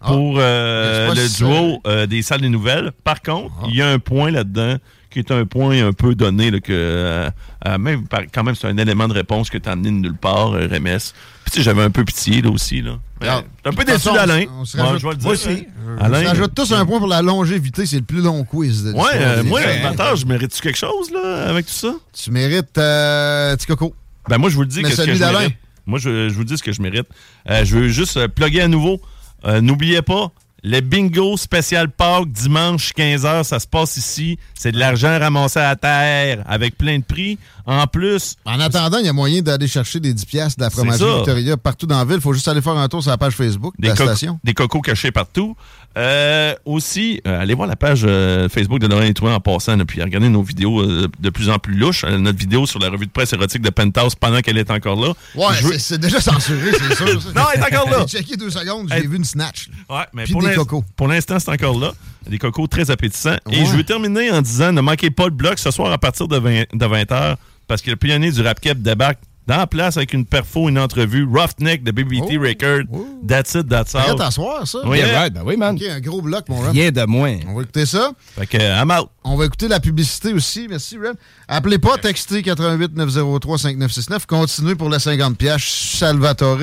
pour 0.06 0.36
euh, 0.38 1.10
c'est 1.16 1.22
le 1.22 1.30
duo 1.38 1.82
euh, 1.88 2.06
des 2.06 2.22
salles 2.22 2.42
des 2.42 2.50
nouvelles. 2.50 2.92
Par 3.04 3.22
contre, 3.24 3.52
il 3.70 3.76
y 3.76 3.82
a 3.82 3.88
un 3.88 3.98
point 3.98 4.30
là-dedans 4.30 4.76
qui 5.24 5.32
est 5.32 5.36
un 5.36 5.46
point 5.46 5.86
un 5.86 5.94
peu 5.94 6.16
donné, 6.16 6.52
là, 6.52 6.60
que 6.60 6.72
euh, 6.74 7.30
euh, 7.68 7.78
même, 7.78 8.06
quand 8.34 8.44
même, 8.44 8.56
c'est 8.56 8.68
un 8.68 8.78
élément 8.78 9.08
de 9.08 9.14
réponse 9.14 9.50
que 9.50 9.58
tu 9.58 9.68
as 9.68 9.74
amené 9.74 9.90
de 9.90 9.96
nulle 9.96 10.18
part, 10.18 10.54
euh. 10.54 10.68
Puis 10.68 11.52
tu 11.52 11.58
sais, 11.58 11.64
j'avais 11.64 11.84
un 11.84 11.90
peu 11.90 12.04
pitié 12.04 12.42
là 12.42 12.50
aussi. 12.50 12.82
Là. 12.82 12.98
Mais. 13.22 13.28
T'es 13.64 13.70
un 13.70 13.74
peu 13.74 13.84
déçu 13.86 14.12
d'Alain. 14.12 14.46
on 14.60 14.66
se 14.66 14.78
rajoute-. 14.78 15.24
Moi 15.24 15.34
aussi. 15.34 15.66
On 16.00 16.04
Alain, 16.04 16.28
rajoute 16.28 16.54
tous 16.54 16.72
un 16.74 16.86
point 16.86 17.00
pour 17.00 17.08
la 17.08 17.22
longévité. 17.22 17.86
C'est 17.86 17.98
le 17.98 18.02
plus 18.04 18.22
long 18.22 18.44
quiz 18.44 18.84
de 18.84 18.92
Ouais, 18.94 19.04
euh, 19.16 19.44
moi, 19.44 19.62
attends, 19.86 20.16
je 20.16 20.26
mérite-tu 20.26 20.62
quelque 20.62 20.78
chose 20.78 21.10
là, 21.12 21.48
avec 21.50 21.66
tout 21.66 21.72
ça? 21.74 21.94
Tu 22.14 22.32
mérites 22.32 22.78
euh, 22.78 23.56
petit 23.56 23.68
coco. 23.68 23.96
Ben 24.30 24.38
moi, 24.38 24.50
je 24.50 24.56
vous 24.56 24.62
le 24.64 24.68
dis 24.68 24.82
Mais 24.82 24.90
que 24.90 24.96
ce 24.96 24.98
que 24.98 25.04
celui 25.04 25.16
je 25.16 25.22
d'Alain. 25.22 25.40
mérite. 25.40 25.56
Moi, 25.86 26.00
je, 26.00 26.28
je 26.28 26.34
vous 26.34 26.44
dis 26.44 26.58
ce 26.58 26.64
que 26.64 26.74
je 26.74 26.82
mérite. 26.82 27.08
Euh, 27.50 27.64
je 27.64 27.78
veux 27.78 27.88
juste 27.88 28.18
euh, 28.18 28.28
plugger 28.28 28.62
à 28.62 28.68
nouveau. 28.68 29.00
Euh, 29.46 29.62
N'oubliez 29.62 30.02
pas, 30.02 30.32
le 30.64 30.80
bingo 30.82 31.38
spécial 31.38 31.90
Pâques 31.90 32.32
dimanche 32.32 32.92
15h, 32.98 33.44
ça 33.44 33.60
se 33.60 33.68
passe 33.68 33.98
ici. 33.98 34.38
C'est 34.54 34.72
de 34.72 34.80
l'argent 34.80 35.18
ramassé 35.20 35.60
à 35.60 35.76
terre 35.76 36.44
avec 36.48 36.78
plein 36.78 36.98
de 37.00 37.04
prix. 37.04 37.38
En 37.66 37.86
plus, 37.86 38.36
En 38.46 38.60
attendant, 38.62 38.98
il 38.98 39.06
y 39.06 39.10
a 39.10 39.14
moyen 39.14 39.42
d'aller 39.42 39.68
chercher 39.68 40.00
des 40.00 40.14
10 40.14 40.26
piastres 40.26 40.58
de 40.60 40.64
la 40.64 40.70
fromagerie. 40.70 41.16
Victoria 41.18 41.58
partout 41.58 41.86
dans 41.86 41.98
la 42.00 42.06
ville. 42.06 42.16
Il 42.16 42.22
faut 42.22 42.34
juste 42.34 42.48
aller 42.48 42.62
faire 42.62 42.78
un 42.78 42.88
tour 42.88 43.02
sur 43.02 43.12
la 43.12 43.18
page 43.18 43.34
Facebook 43.34 43.74
de 43.78 43.82
des, 43.84 43.88
la 43.90 43.96
co- 43.96 44.06
station. 44.06 44.40
des 44.44 44.54
cocos 44.54 44.82
cachés 44.82 45.12
partout. 45.12 45.56
Euh, 45.98 46.54
aussi, 46.64 47.20
euh, 47.28 47.42
allez 47.42 47.56
voir 47.56 47.68
la 47.68 47.76
page 47.76 48.02
euh, 48.06 48.48
Facebook 48.50 48.80
de 48.80 48.88
Laurent 48.88 49.02
Étoile 49.02 49.34
en 49.34 49.40
passant, 49.40 49.78
puis 49.80 50.02
regardez 50.02 50.30
nos 50.30 50.44
vidéos 50.44 50.86
de 50.86 51.30
plus 51.30 51.50
en 51.50 51.58
plus 51.60 51.74
louches. 51.76 52.06
Notre 52.06 52.38
vidéo 52.38 52.66
sur 52.68 52.80
la 52.80 52.90
revue 52.90 53.08
de 53.08 53.12
presse 53.12 53.34
érotique 53.34 53.64
de 53.64 53.70
Penthouse 53.72 54.14
pendant 54.16 54.40
qu'elle 54.42 54.60
est 54.60 54.70
encore 54.72 54.96
là. 55.02 55.14
Ouais, 55.36 55.56
veux- 55.62 55.72
c'est- 55.74 55.80
c'est 55.80 55.98
déjà 55.98 56.22
censuré, 56.22 56.72
c'est 56.72 56.96
sûr. 56.96 57.22
ça. 57.22 57.30
Non, 57.36 57.42
elle 57.54 57.62
est 57.62 57.76
encore 57.76 57.90
là. 57.90 58.06
J'ai 58.08 58.20
checké 58.20 58.38
deux 58.38 58.52
secondes, 58.52 58.88
j'ai 58.90 58.96
Elle- 58.98 59.10
vu 59.10 59.18
une 59.18 59.26
snatch. 59.26 59.70
Ouais, 59.90 60.04
mais 60.14 60.24
Puis 60.26 60.34
pour 60.34 60.42
des 60.48 60.56
l'in- 60.56 60.64
cocos. 60.64 60.84
Pour 60.96 61.08
l'instant, 61.08 61.38
c'est 61.40 61.52
encore 61.52 61.80
là. 61.80 61.94
Des 62.30 62.38
cocos 62.40 62.68
très 62.68 62.90
appétissants. 62.92 63.38
Et 63.52 63.66
je 63.66 63.72
veux 63.76 63.84
terminer 63.84 64.32
en 64.32 64.42
disant 64.42 64.72
ne 64.74 64.82
manquez 64.82 65.10
pas 65.12 65.26
le 65.26 65.32
bloc 65.32 65.60
ce 65.60 65.72
soir 65.72 65.92
à 65.92 65.98
partir 65.98 66.28
de 66.28 66.38
20, 66.38 66.64
de 66.74 66.86
20h 66.86 67.36
parce 67.68 67.82
que 67.82 67.90
le 67.90 67.96
pionnier 67.96 68.32
du 68.32 68.42
rap 68.42 68.60
cap 68.60 68.78
débarque 68.78 69.20
dans 69.46 69.56
la 69.56 69.66
place 69.68 69.96
avec 69.96 70.12
une 70.14 70.26
perfo, 70.26 70.68
une 70.68 70.78
entrevue. 70.78 71.24
Roughneck 71.24 71.82
de 71.82 71.92
BBT 71.92 72.36
Record. 72.38 72.82
That's 73.26 73.54
it, 73.56 73.70
that's 73.70 73.96
all. 73.96 74.02
Arrête 74.02 74.20
à 74.20 74.30
soir, 74.30 74.68
ça? 74.68 74.80
Oui, 74.86 74.98
Yeah, 74.98 75.22
right, 75.22 75.34
ben 75.34 75.44
oui, 75.46 75.56
man. 75.56 75.76
OK, 75.76 75.84
un 75.90 76.02
gros 76.02 76.22
bloc, 76.22 76.50
mon. 76.50 76.70
Rien 76.70 76.92
de 76.92 77.06
moins. 77.06 77.38
On 77.48 77.54
va 77.56 77.62
écouter 77.62 77.86
ça. 77.86 78.12
Fait 78.38 78.46
que, 78.46 78.58
I'm 78.58 78.92
out. 78.92 79.08
On 79.24 79.38
va 79.38 79.46
écouter 79.46 79.70
la 79.70 79.80
publicité 79.80 80.34
aussi. 80.34 80.68
Merci, 80.70 80.98
Ram. 80.98 81.16
Appelez 81.48 81.78
pas, 81.78 81.98
textez 81.98 82.44
88 82.44 82.94
903 82.98 83.58
5969. 83.58 84.26
Continuez 84.26 84.76
pour 84.76 84.90
les 84.90 85.00
50 85.00 85.38
pièces 85.38 85.64
Salvatore. 85.98 86.58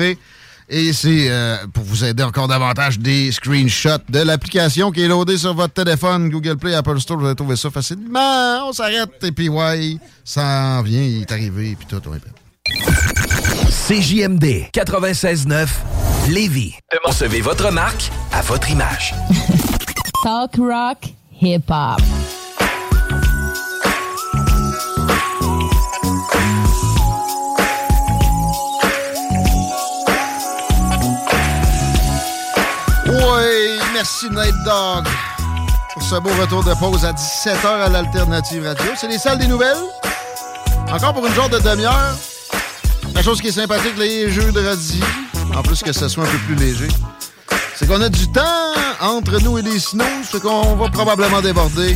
Et 0.67 0.93
c'est 0.93 1.27
euh, 1.29 1.57
pour 1.73 1.83
vous 1.83 2.03
aider 2.03 2.23
encore 2.23 2.47
davantage 2.47 2.97
des 2.97 3.31
screenshots 3.31 4.03
de 4.09 4.19
l'application 4.19 4.91
qui 4.91 5.01
est 5.03 5.07
loadée 5.07 5.37
sur 5.37 5.53
votre 5.53 5.73
téléphone, 5.73 6.29
Google 6.29 6.57
Play, 6.57 6.73
Apple 6.73 6.99
Store. 6.99 7.17
Vous 7.19 7.25
allez 7.27 7.35
trouver 7.35 7.55
ça 7.55 7.69
facilement. 7.69 8.67
On 8.67 8.73
s'arrête 8.73 9.23
et 9.23 9.31
puis 9.31 9.47
ouais, 9.49 9.97
ça 10.23 10.77
en 10.79 10.81
vient, 10.81 11.01
il 11.03 11.21
est 11.21 11.31
arrivé 11.31 11.71
et 11.71 11.75
puis 11.75 11.85
tout. 11.87 12.01
on 12.09 12.15
est 12.15 12.19
prêt. 12.19 12.31
CJMD 13.87 14.71
96.9 14.73 15.67
Lévis. 16.29 16.73
Concevez 17.03 17.41
votre 17.41 17.71
marque 17.71 18.09
à 18.31 18.41
votre 18.41 18.69
image. 18.71 19.13
Talk 20.23 20.55
rock, 20.57 21.13
hip 21.39 21.69
hop. 21.69 22.01
Merci 33.95 34.29
Night 34.29 34.53
Dog 34.65 35.05
pour 35.93 36.03
ce 36.03 36.15
beau 36.15 36.29
retour 36.41 36.65
de 36.65 36.73
pause 36.73 37.05
à 37.05 37.13
17h 37.13 37.65
à 37.65 37.87
l'Alternative 37.87 38.65
Radio. 38.65 38.91
C'est 38.97 39.07
les 39.07 39.17
salles 39.17 39.37
des 39.37 39.47
nouvelles. 39.47 39.77
Encore 40.91 41.13
pour 41.13 41.25
une 41.25 41.33
genre 41.33 41.47
de 41.47 41.59
demi-heure. 41.59 42.13
La 43.13 43.23
chose 43.23 43.39
qui 43.39 43.47
est 43.47 43.53
sympathique, 43.53 43.97
les 43.97 44.29
jeux 44.29 44.51
de 44.51 44.59
radis, 44.59 45.01
en 45.55 45.63
plus 45.63 45.81
que 45.81 45.93
ce 45.93 46.09
soit 46.09 46.25
un 46.25 46.27
peu 46.27 46.37
plus 46.39 46.55
léger, 46.55 46.89
c'est 47.77 47.87
qu'on 47.87 48.01
a 48.01 48.09
du 48.09 48.29
temps 48.33 48.73
entre 48.99 49.39
nous 49.41 49.59
et 49.59 49.61
les 49.61 49.79
snows, 49.79 50.03
ce 50.29 50.37
qu'on 50.37 50.75
va 50.75 50.89
probablement 50.89 51.39
déborder. 51.39 51.95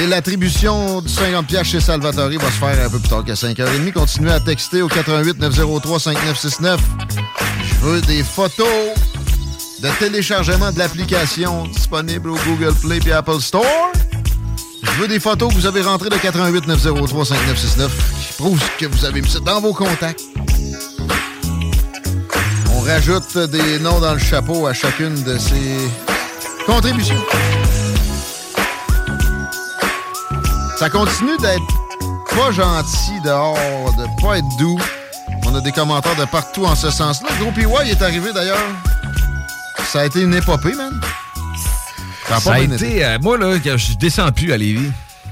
Et 0.00 0.06
l'attribution 0.06 1.00
du 1.00 1.08
50 1.08 1.46
pièces 1.48 1.66
chez 1.66 1.80
Salvatore 1.80 2.30
va 2.30 2.46
se 2.46 2.52
faire 2.52 2.86
un 2.86 2.88
peu 2.88 3.00
plus 3.00 3.08
tard 3.08 3.24
qu'à 3.24 3.34
5h30. 3.34 3.92
Continuez 3.92 4.32
à 4.32 4.38
texter 4.38 4.80
au 4.80 4.88
88 4.88 5.40
903 5.40 5.98
5969. 5.98 6.80
Je 7.64 7.74
veux 7.84 8.00
des 8.02 8.22
photos 8.22 8.68
de 9.84 9.90
téléchargement 9.98 10.72
de 10.72 10.78
l'application 10.78 11.66
disponible 11.66 12.30
au 12.30 12.36
Google 12.46 12.72
Play 12.80 13.00
et 13.06 13.12
Apple 13.12 13.38
Store. 13.38 13.92
Je 14.82 14.90
veux 14.92 15.08
des 15.08 15.20
photos 15.20 15.50
que 15.50 15.58
vous 15.58 15.66
avez 15.66 15.82
rentrées 15.82 16.08
de 16.08 16.16
88 16.16 16.66
903 16.66 17.26
5969 17.26 17.92
qui 18.18 18.32
prouvent 18.42 18.70
que 18.78 18.86
vous 18.86 19.04
avez 19.04 19.20
mis 19.20 19.28
ça 19.28 19.40
dans 19.40 19.60
vos 19.60 19.74
contacts. 19.74 20.22
On 22.74 22.80
rajoute 22.80 23.36
des 23.36 23.78
noms 23.80 24.00
dans 24.00 24.14
le 24.14 24.18
chapeau 24.18 24.66
à 24.66 24.72
chacune 24.72 25.22
de 25.22 25.36
ces 25.36 25.76
contributions. 26.64 27.22
Ça 30.78 30.88
continue 30.88 31.36
d'être 31.42 31.62
pas 32.34 32.52
gentil 32.52 33.20
dehors, 33.22 33.94
de 33.98 34.22
pas 34.22 34.38
être 34.38 34.56
doux. 34.58 34.80
On 35.44 35.54
a 35.54 35.60
des 35.60 35.72
commentaires 35.72 36.16
de 36.16 36.24
partout 36.24 36.64
en 36.64 36.74
ce 36.74 36.90
sens-là. 36.90 37.28
Gros 37.38 37.52
PY 37.52 37.90
est 37.90 38.00
arrivé 38.00 38.32
d'ailleurs. 38.32 38.64
Ça 39.94 40.00
a 40.00 40.06
été 40.06 40.22
une 40.22 40.34
épopée, 40.34 40.74
man. 40.74 41.00
Ça 42.26 42.34
a 42.34 42.40
Ça 42.40 42.58
été. 42.58 43.04
euh, 43.04 43.16
moi, 43.22 43.38
là, 43.38 43.56
je 43.76 43.94
descends 43.96 44.32
plus 44.32 44.52
à 44.52 44.56
Lévis. 44.56 44.90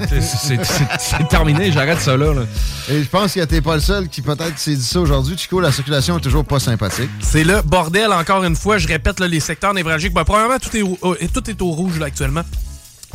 C'est- 0.08 1.28
terminé, 1.28 1.72
j'arrête 1.72 2.00
ça 2.00 2.16
là. 2.16 2.32
là. 2.32 2.42
Et 2.88 3.02
je 3.02 3.08
pense 3.08 3.32
que 3.34 3.40
t'es 3.44 3.60
pas 3.60 3.74
le 3.74 3.80
seul 3.80 4.08
qui 4.08 4.22
peut-être 4.22 4.56
s'est 4.60 4.76
dit 4.76 4.84
ça 4.84 5.00
aujourd'hui. 5.00 5.36
Chico, 5.36 5.60
la 5.60 5.72
circulation 5.72 6.16
est 6.16 6.20
toujours 6.20 6.44
pas 6.44 6.60
sympathique. 6.60 7.10
C'est 7.18 7.42
le 7.42 7.60
bordel, 7.62 8.12
encore 8.12 8.44
une 8.44 8.54
fois. 8.54 8.78
Je 8.78 8.86
répète, 8.86 9.18
là, 9.18 9.26
les 9.26 9.40
secteurs 9.40 9.74
névralgiques. 9.74 10.12
Ben, 10.14 10.22
premièrement, 10.22 10.58
tout 10.62 10.76
est, 10.76 10.82
au- 10.82 10.96
euh, 11.02 11.16
tout 11.34 11.50
est 11.50 11.60
au 11.60 11.72
rouge 11.72 11.98
là, 11.98 12.06
actuellement. 12.06 12.42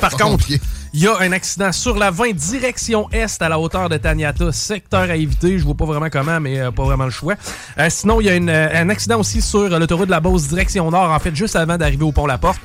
Par 0.02 0.10
Pas 0.12 0.18
contre, 0.18 0.32
compliqué. 0.44 0.62
Il 0.94 1.02
y 1.02 1.08
a 1.08 1.18
un 1.20 1.32
accident 1.32 1.72
sur 1.72 1.98
la 1.98 2.12
20 2.12 2.34
direction 2.34 3.08
est 3.12 3.42
à 3.42 3.50
la 3.50 3.60
hauteur 3.60 3.90
de 3.90 3.98
Taniata. 3.98 4.52
Secteur 4.52 5.02
à 5.02 5.16
éviter. 5.16 5.58
Je 5.60 5.64
vois 5.64 5.76
pas 5.76 5.86
vraiment 5.86 6.10
comment, 6.10 6.40
mais 6.40 6.60
euh, 6.60 6.72
pas 6.72 6.84
vraiment 6.84 7.06
le 7.06 7.12
choix. 7.12 7.36
Euh, 7.78 7.88
sinon, 7.90 8.22
il 8.22 8.28
y 8.28 8.30
a 8.30 8.36
une, 8.36 8.50
euh, 8.50 8.70
un 8.74 8.90
accident 8.90 9.20
aussi 9.20 9.42
sur 9.42 9.68
l'autoroute 9.70 10.08
de 10.08 10.12
la 10.12 10.20
Beauce 10.20 10.48
direction 10.48 10.90
nord, 10.90 11.12
en 11.12 11.20
fait, 11.20 11.36
juste 11.36 11.56
avant 11.56 11.78
d'arriver 11.78 12.04
au 12.04 12.12
pont 12.12 12.26
La 12.26 12.38
Porte. 12.38 12.60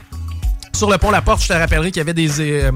Sur 0.74 0.90
le 0.90 0.96
pont 0.96 1.10
La 1.10 1.20
Porte, 1.20 1.42
je 1.42 1.48
te 1.48 1.52
rappellerai 1.52 1.90
qu'il 1.90 1.98
y 1.98 2.00
avait 2.00 2.14
des, 2.14 2.40
euh, 2.40 2.72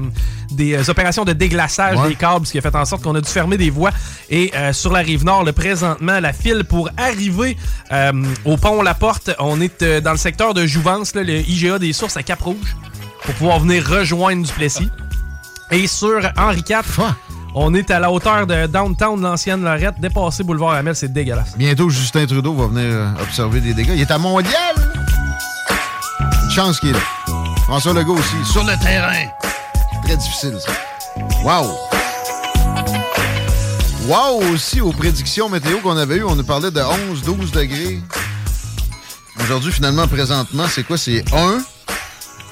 des 0.51 0.89
opérations 0.89 1.25
de 1.25 1.33
déglaçage 1.33 1.97
Ouais. 1.97 2.09
des 2.09 2.15
câbles, 2.15 2.45
ce 2.45 2.51
qui 2.51 2.57
a 2.59 2.61
fait 2.61 2.75
en 2.75 2.85
sorte 2.85 3.01
qu'on 3.03 3.15
a 3.15 3.21
dû 3.21 3.29
fermer 3.29 3.57
des 3.57 3.71
voies. 3.71 3.89
Et 4.29 4.51
euh, 4.55 4.71
sur 4.71 4.93
la 4.93 4.99
rive 4.99 5.25
nord, 5.25 5.43
le 5.43 5.51
présentement, 5.51 6.19
la 6.19 6.31
file 6.31 6.63
pour 6.63 6.89
arriver 6.95 7.57
euh, 7.91 8.11
au 8.45 8.55
pont 8.57 8.83
La 8.83 8.93
Porte, 8.93 9.31
on 9.39 9.59
est 9.61 9.83
dans 10.01 10.11
le 10.11 10.17
secteur 10.17 10.53
de 10.53 10.65
Jouvence, 10.67 11.15
là, 11.15 11.23
le 11.23 11.39
IGA 11.39 11.79
des 11.79 11.91
sources 11.91 12.17
à 12.17 12.23
Cap-Rouge, 12.23 12.75
pour 13.23 13.33
pouvoir 13.33 13.59
venir 13.61 13.83
rejoindre 13.85 14.45
Duplessis. 14.45 14.89
Et 15.71 15.85
sur 15.87 16.19
Henri 16.37 16.63
IV, 16.67 17.13
on 17.53 17.73
est 17.73 17.91
à 17.91 17.99
la 17.99 18.09
hauteur 18.09 18.47
de 18.47 18.67
downtown, 18.67 19.21
l'ancienne 19.21 19.63
Lorette, 19.63 19.99
dépassé 19.99 20.43
boulevard 20.43 20.73
Hamel, 20.73 20.95
c'est 20.95 21.11
dégueulasse. 21.11 21.57
Bientôt, 21.57 21.89
Justin 21.89 22.25
Trudeau 22.25 22.53
va 22.53 22.67
venir 22.67 22.85
euh, 22.85 23.09
observer 23.21 23.59
des 23.59 23.73
dégâts. 23.73 23.91
Il 23.95 24.01
est 24.01 24.11
à 24.11 24.17
Mondial! 24.17 24.75
Une 26.43 26.51
chance 26.51 26.79
qu'il 26.79 26.89
est 26.89 26.93
là. 26.93 26.99
François 27.65 27.93
Legault 27.93 28.15
aussi, 28.15 28.45
sur 28.49 28.63
le 28.63 28.79
terrain. 28.81 29.25
C'est 29.91 30.07
très 30.07 30.17
difficile, 30.17 30.57
ça. 30.65 30.71
Wow! 31.43 31.67
Wow 34.07 34.53
aussi 34.53 34.79
aux 34.79 34.93
prédictions 34.93 35.49
météo 35.49 35.79
qu'on 35.79 35.97
avait 35.97 36.17
eues. 36.17 36.23
On 36.23 36.35
nous 36.35 36.45
parlait 36.45 36.71
de 36.71 36.79
11, 37.09 37.23
12 37.23 37.51
degrés. 37.51 37.99
Aujourd'hui, 39.43 39.73
finalement, 39.73 40.07
présentement, 40.07 40.65
c'est 40.69 40.83
quoi? 40.83 40.97
C'est 40.97 41.25
1, 41.33 41.59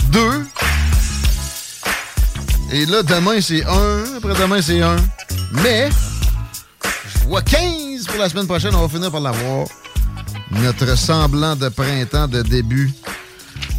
2. 0.10 0.46
Et 2.76 2.86
là, 2.86 3.04
demain, 3.04 3.40
c'est 3.40 3.64
1. 3.64 4.18
Après-demain, 4.18 4.62
c'est 4.62 4.82
1. 4.82 4.98
Mais, 5.64 5.90
je 7.08 7.24
vois 7.24 7.42
15 7.42 8.06
pour 8.06 8.18
la 8.18 8.28
semaine 8.28 8.48
prochaine. 8.48 8.76
On 8.76 8.82
va 8.82 8.90
finir 8.90 9.10
par 9.10 9.22
l'avoir. 9.22 9.66
Notre 10.52 10.98
semblant 10.98 11.56
de 11.56 11.70
printemps 11.70 12.28
de 12.28 12.42
début 12.42 12.92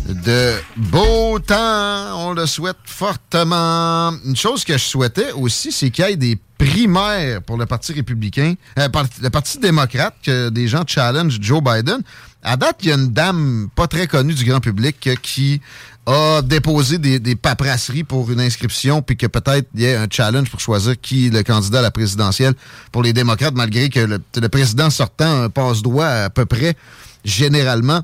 de 0.09 0.55
beau 0.79 1.39
temps. 1.41 2.27
On 2.27 2.33
le 2.33 2.47
souhaite 2.47 2.79
fortement. 2.87 4.13
Une 4.25 4.35
chose 4.35 4.65
que 4.65 4.73
je 4.73 4.85
souhaitais 4.85 5.31
aussi, 5.33 5.73
c'est 5.73 5.91
qu'il 5.91 6.07
y 6.07 6.13
ait 6.13 6.17
des 6.17 6.39
primaires 6.57 7.43
pour 7.43 7.59
le 7.59 7.67
Parti 7.67 7.93
républicain, 7.93 8.55
euh, 8.79 8.89
le 9.21 9.29
Parti 9.29 9.59
démocrate, 9.59 10.15
que 10.25 10.49
des 10.49 10.69
gens 10.69 10.85
challenge 10.87 11.37
Joe 11.43 11.63
Biden. 11.63 12.01
À 12.43 12.57
date, 12.57 12.77
il 12.81 12.89
y 12.89 12.93
a 12.93 12.95
une 12.95 13.13
dame 13.13 13.69
pas 13.75 13.89
très 13.89 14.07
connue 14.07 14.33
du 14.33 14.47
grand 14.47 14.61
public 14.61 15.11
qui 15.21 15.61
a 16.07 16.41
déposé 16.41 16.99
des, 16.99 17.37
paperasseries 17.37 18.05
pour 18.05 18.31
une 18.31 18.41
inscription, 18.41 19.03
puis 19.03 19.17
que 19.17 19.27
peut-être 19.27 19.69
il 19.75 19.81
y 19.81 19.85
ait 19.87 19.97
un 19.97 20.07
challenge 20.09 20.49
pour 20.51 20.61
choisir 20.61 20.99
qui 21.01 21.27
est 21.27 21.31
le 21.31 21.43
candidat 21.43 21.81
à 21.81 21.83
la 21.83 21.91
présidentielle 21.91 22.55
pour 22.93 23.03
les 23.03 23.13
démocrates, 23.13 23.55
malgré 23.55 23.89
que 23.91 24.01
le, 24.01 24.49
président 24.49 24.89
sortant 24.89 25.43
un 25.43 25.51
passe-droit 25.51 26.07
à 26.07 26.31
peu 26.31 26.47
près 26.47 26.77
généralement 27.25 28.03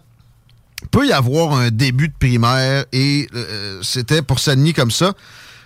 peut 0.91 1.07
y 1.07 1.13
avoir 1.13 1.53
un 1.53 1.71
début 1.71 2.09
de 2.09 2.15
primaire 2.19 2.85
et 2.93 3.29
euh, 3.35 3.81
c'était 3.83 4.21
pour 4.21 4.41
Sani 4.41 4.73
comme 4.73 4.91
ça. 4.91 5.15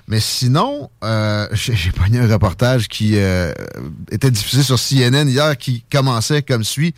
Mais 0.08 0.20
sinon, 0.20 0.90
euh, 1.02 1.48
j'ai 1.52 1.90
pogné 1.90 2.18
un 2.18 2.28
reportage 2.28 2.86
qui 2.88 3.12
euh, 3.16 3.52
était 4.10 4.30
diffusé 4.30 4.62
sur 4.62 4.78
CNN 4.78 5.26
hier 5.26 5.56
qui 5.56 5.84
commençait 5.90 6.42
comme 6.42 6.64
suit. 6.64 6.94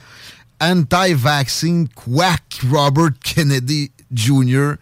Anti-vaccine 0.60 1.86
quack 1.94 2.60
Robert 2.68 3.10
Kennedy 3.22 3.92
Jr. 4.12 4.72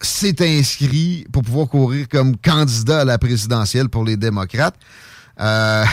s'est 0.00 0.36
inscrit 0.40 1.26
pour 1.32 1.42
pouvoir 1.42 1.68
courir 1.68 2.08
comme 2.08 2.36
candidat 2.36 3.00
à 3.00 3.04
la 3.04 3.18
présidentielle 3.18 3.88
pour 3.88 4.04
les 4.04 4.16
démocrates. 4.16 4.76
Euh, 5.38 5.84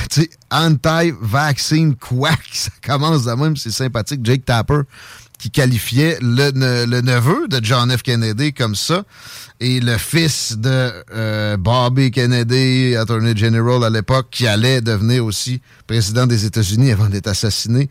anti-vaccine 0.51 1.95
quack, 1.95 2.39
ça 2.53 2.71
commence 2.85 3.25
de 3.25 3.31
même, 3.31 3.57
c'est 3.57 3.71
sympathique. 3.71 4.21
Jake 4.23 4.45
Tapper 4.45 4.81
qui 5.37 5.51
qualifiait 5.51 6.17
le, 6.21 6.51
le 6.85 7.01
neveu 7.01 7.49
de 7.49 7.59
John 7.61 7.91
F. 7.91 8.01
Kennedy 8.01 8.53
comme 8.53 8.75
ça 8.75 9.03
et 9.59 9.79
le 9.81 9.97
fils 9.97 10.57
de 10.57 10.91
euh, 11.13 11.57
Bobby 11.57 12.11
Kennedy, 12.11 12.95
Attorney 12.95 13.35
General 13.35 13.83
à 13.83 13.89
l'époque, 13.89 14.27
qui 14.31 14.47
allait 14.47 14.81
devenir 14.81 15.25
aussi 15.25 15.61
président 15.87 16.27
des 16.27 16.45
États-Unis 16.45 16.91
avant 16.91 17.07
d'être 17.07 17.27
assassiné 17.27 17.89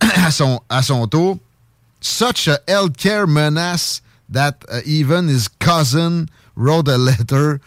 à 0.00 0.30
son, 0.30 0.60
à 0.68 0.82
son 0.82 1.06
tour. 1.06 1.38
Such 2.00 2.48
a 2.48 2.60
healthcare 2.66 3.26
menace 3.26 4.02
that 4.28 4.64
uh, 4.68 4.80
even 4.84 5.28
his 5.28 5.48
cousin 5.48 6.28
wrote 6.56 6.88
a 6.88 6.98
letter 6.98 7.60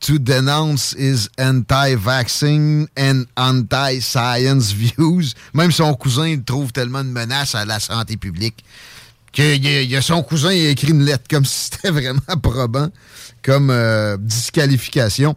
to 0.00 0.18
denounce 0.18 0.92
his 0.92 1.30
anti-vaccine 1.38 2.88
and 2.96 3.26
anti-science 3.36 4.72
views. 4.72 5.34
Même 5.54 5.70
son 5.70 5.94
cousin 5.94 6.42
trouve 6.44 6.72
tellement 6.72 7.04
de 7.04 7.08
menace 7.08 7.54
à 7.54 7.64
la 7.64 7.80
santé 7.80 8.16
publique 8.16 8.64
que 9.34 10.00
son 10.00 10.22
cousin 10.22 10.50
a 10.50 10.52
écrit 10.52 10.90
une 10.90 11.04
lettre 11.04 11.24
comme 11.28 11.44
si 11.44 11.70
c'était 11.70 11.90
vraiment 11.90 12.38
probant 12.42 12.88
comme 13.42 13.70
euh, 13.70 14.16
disqualification. 14.18 15.36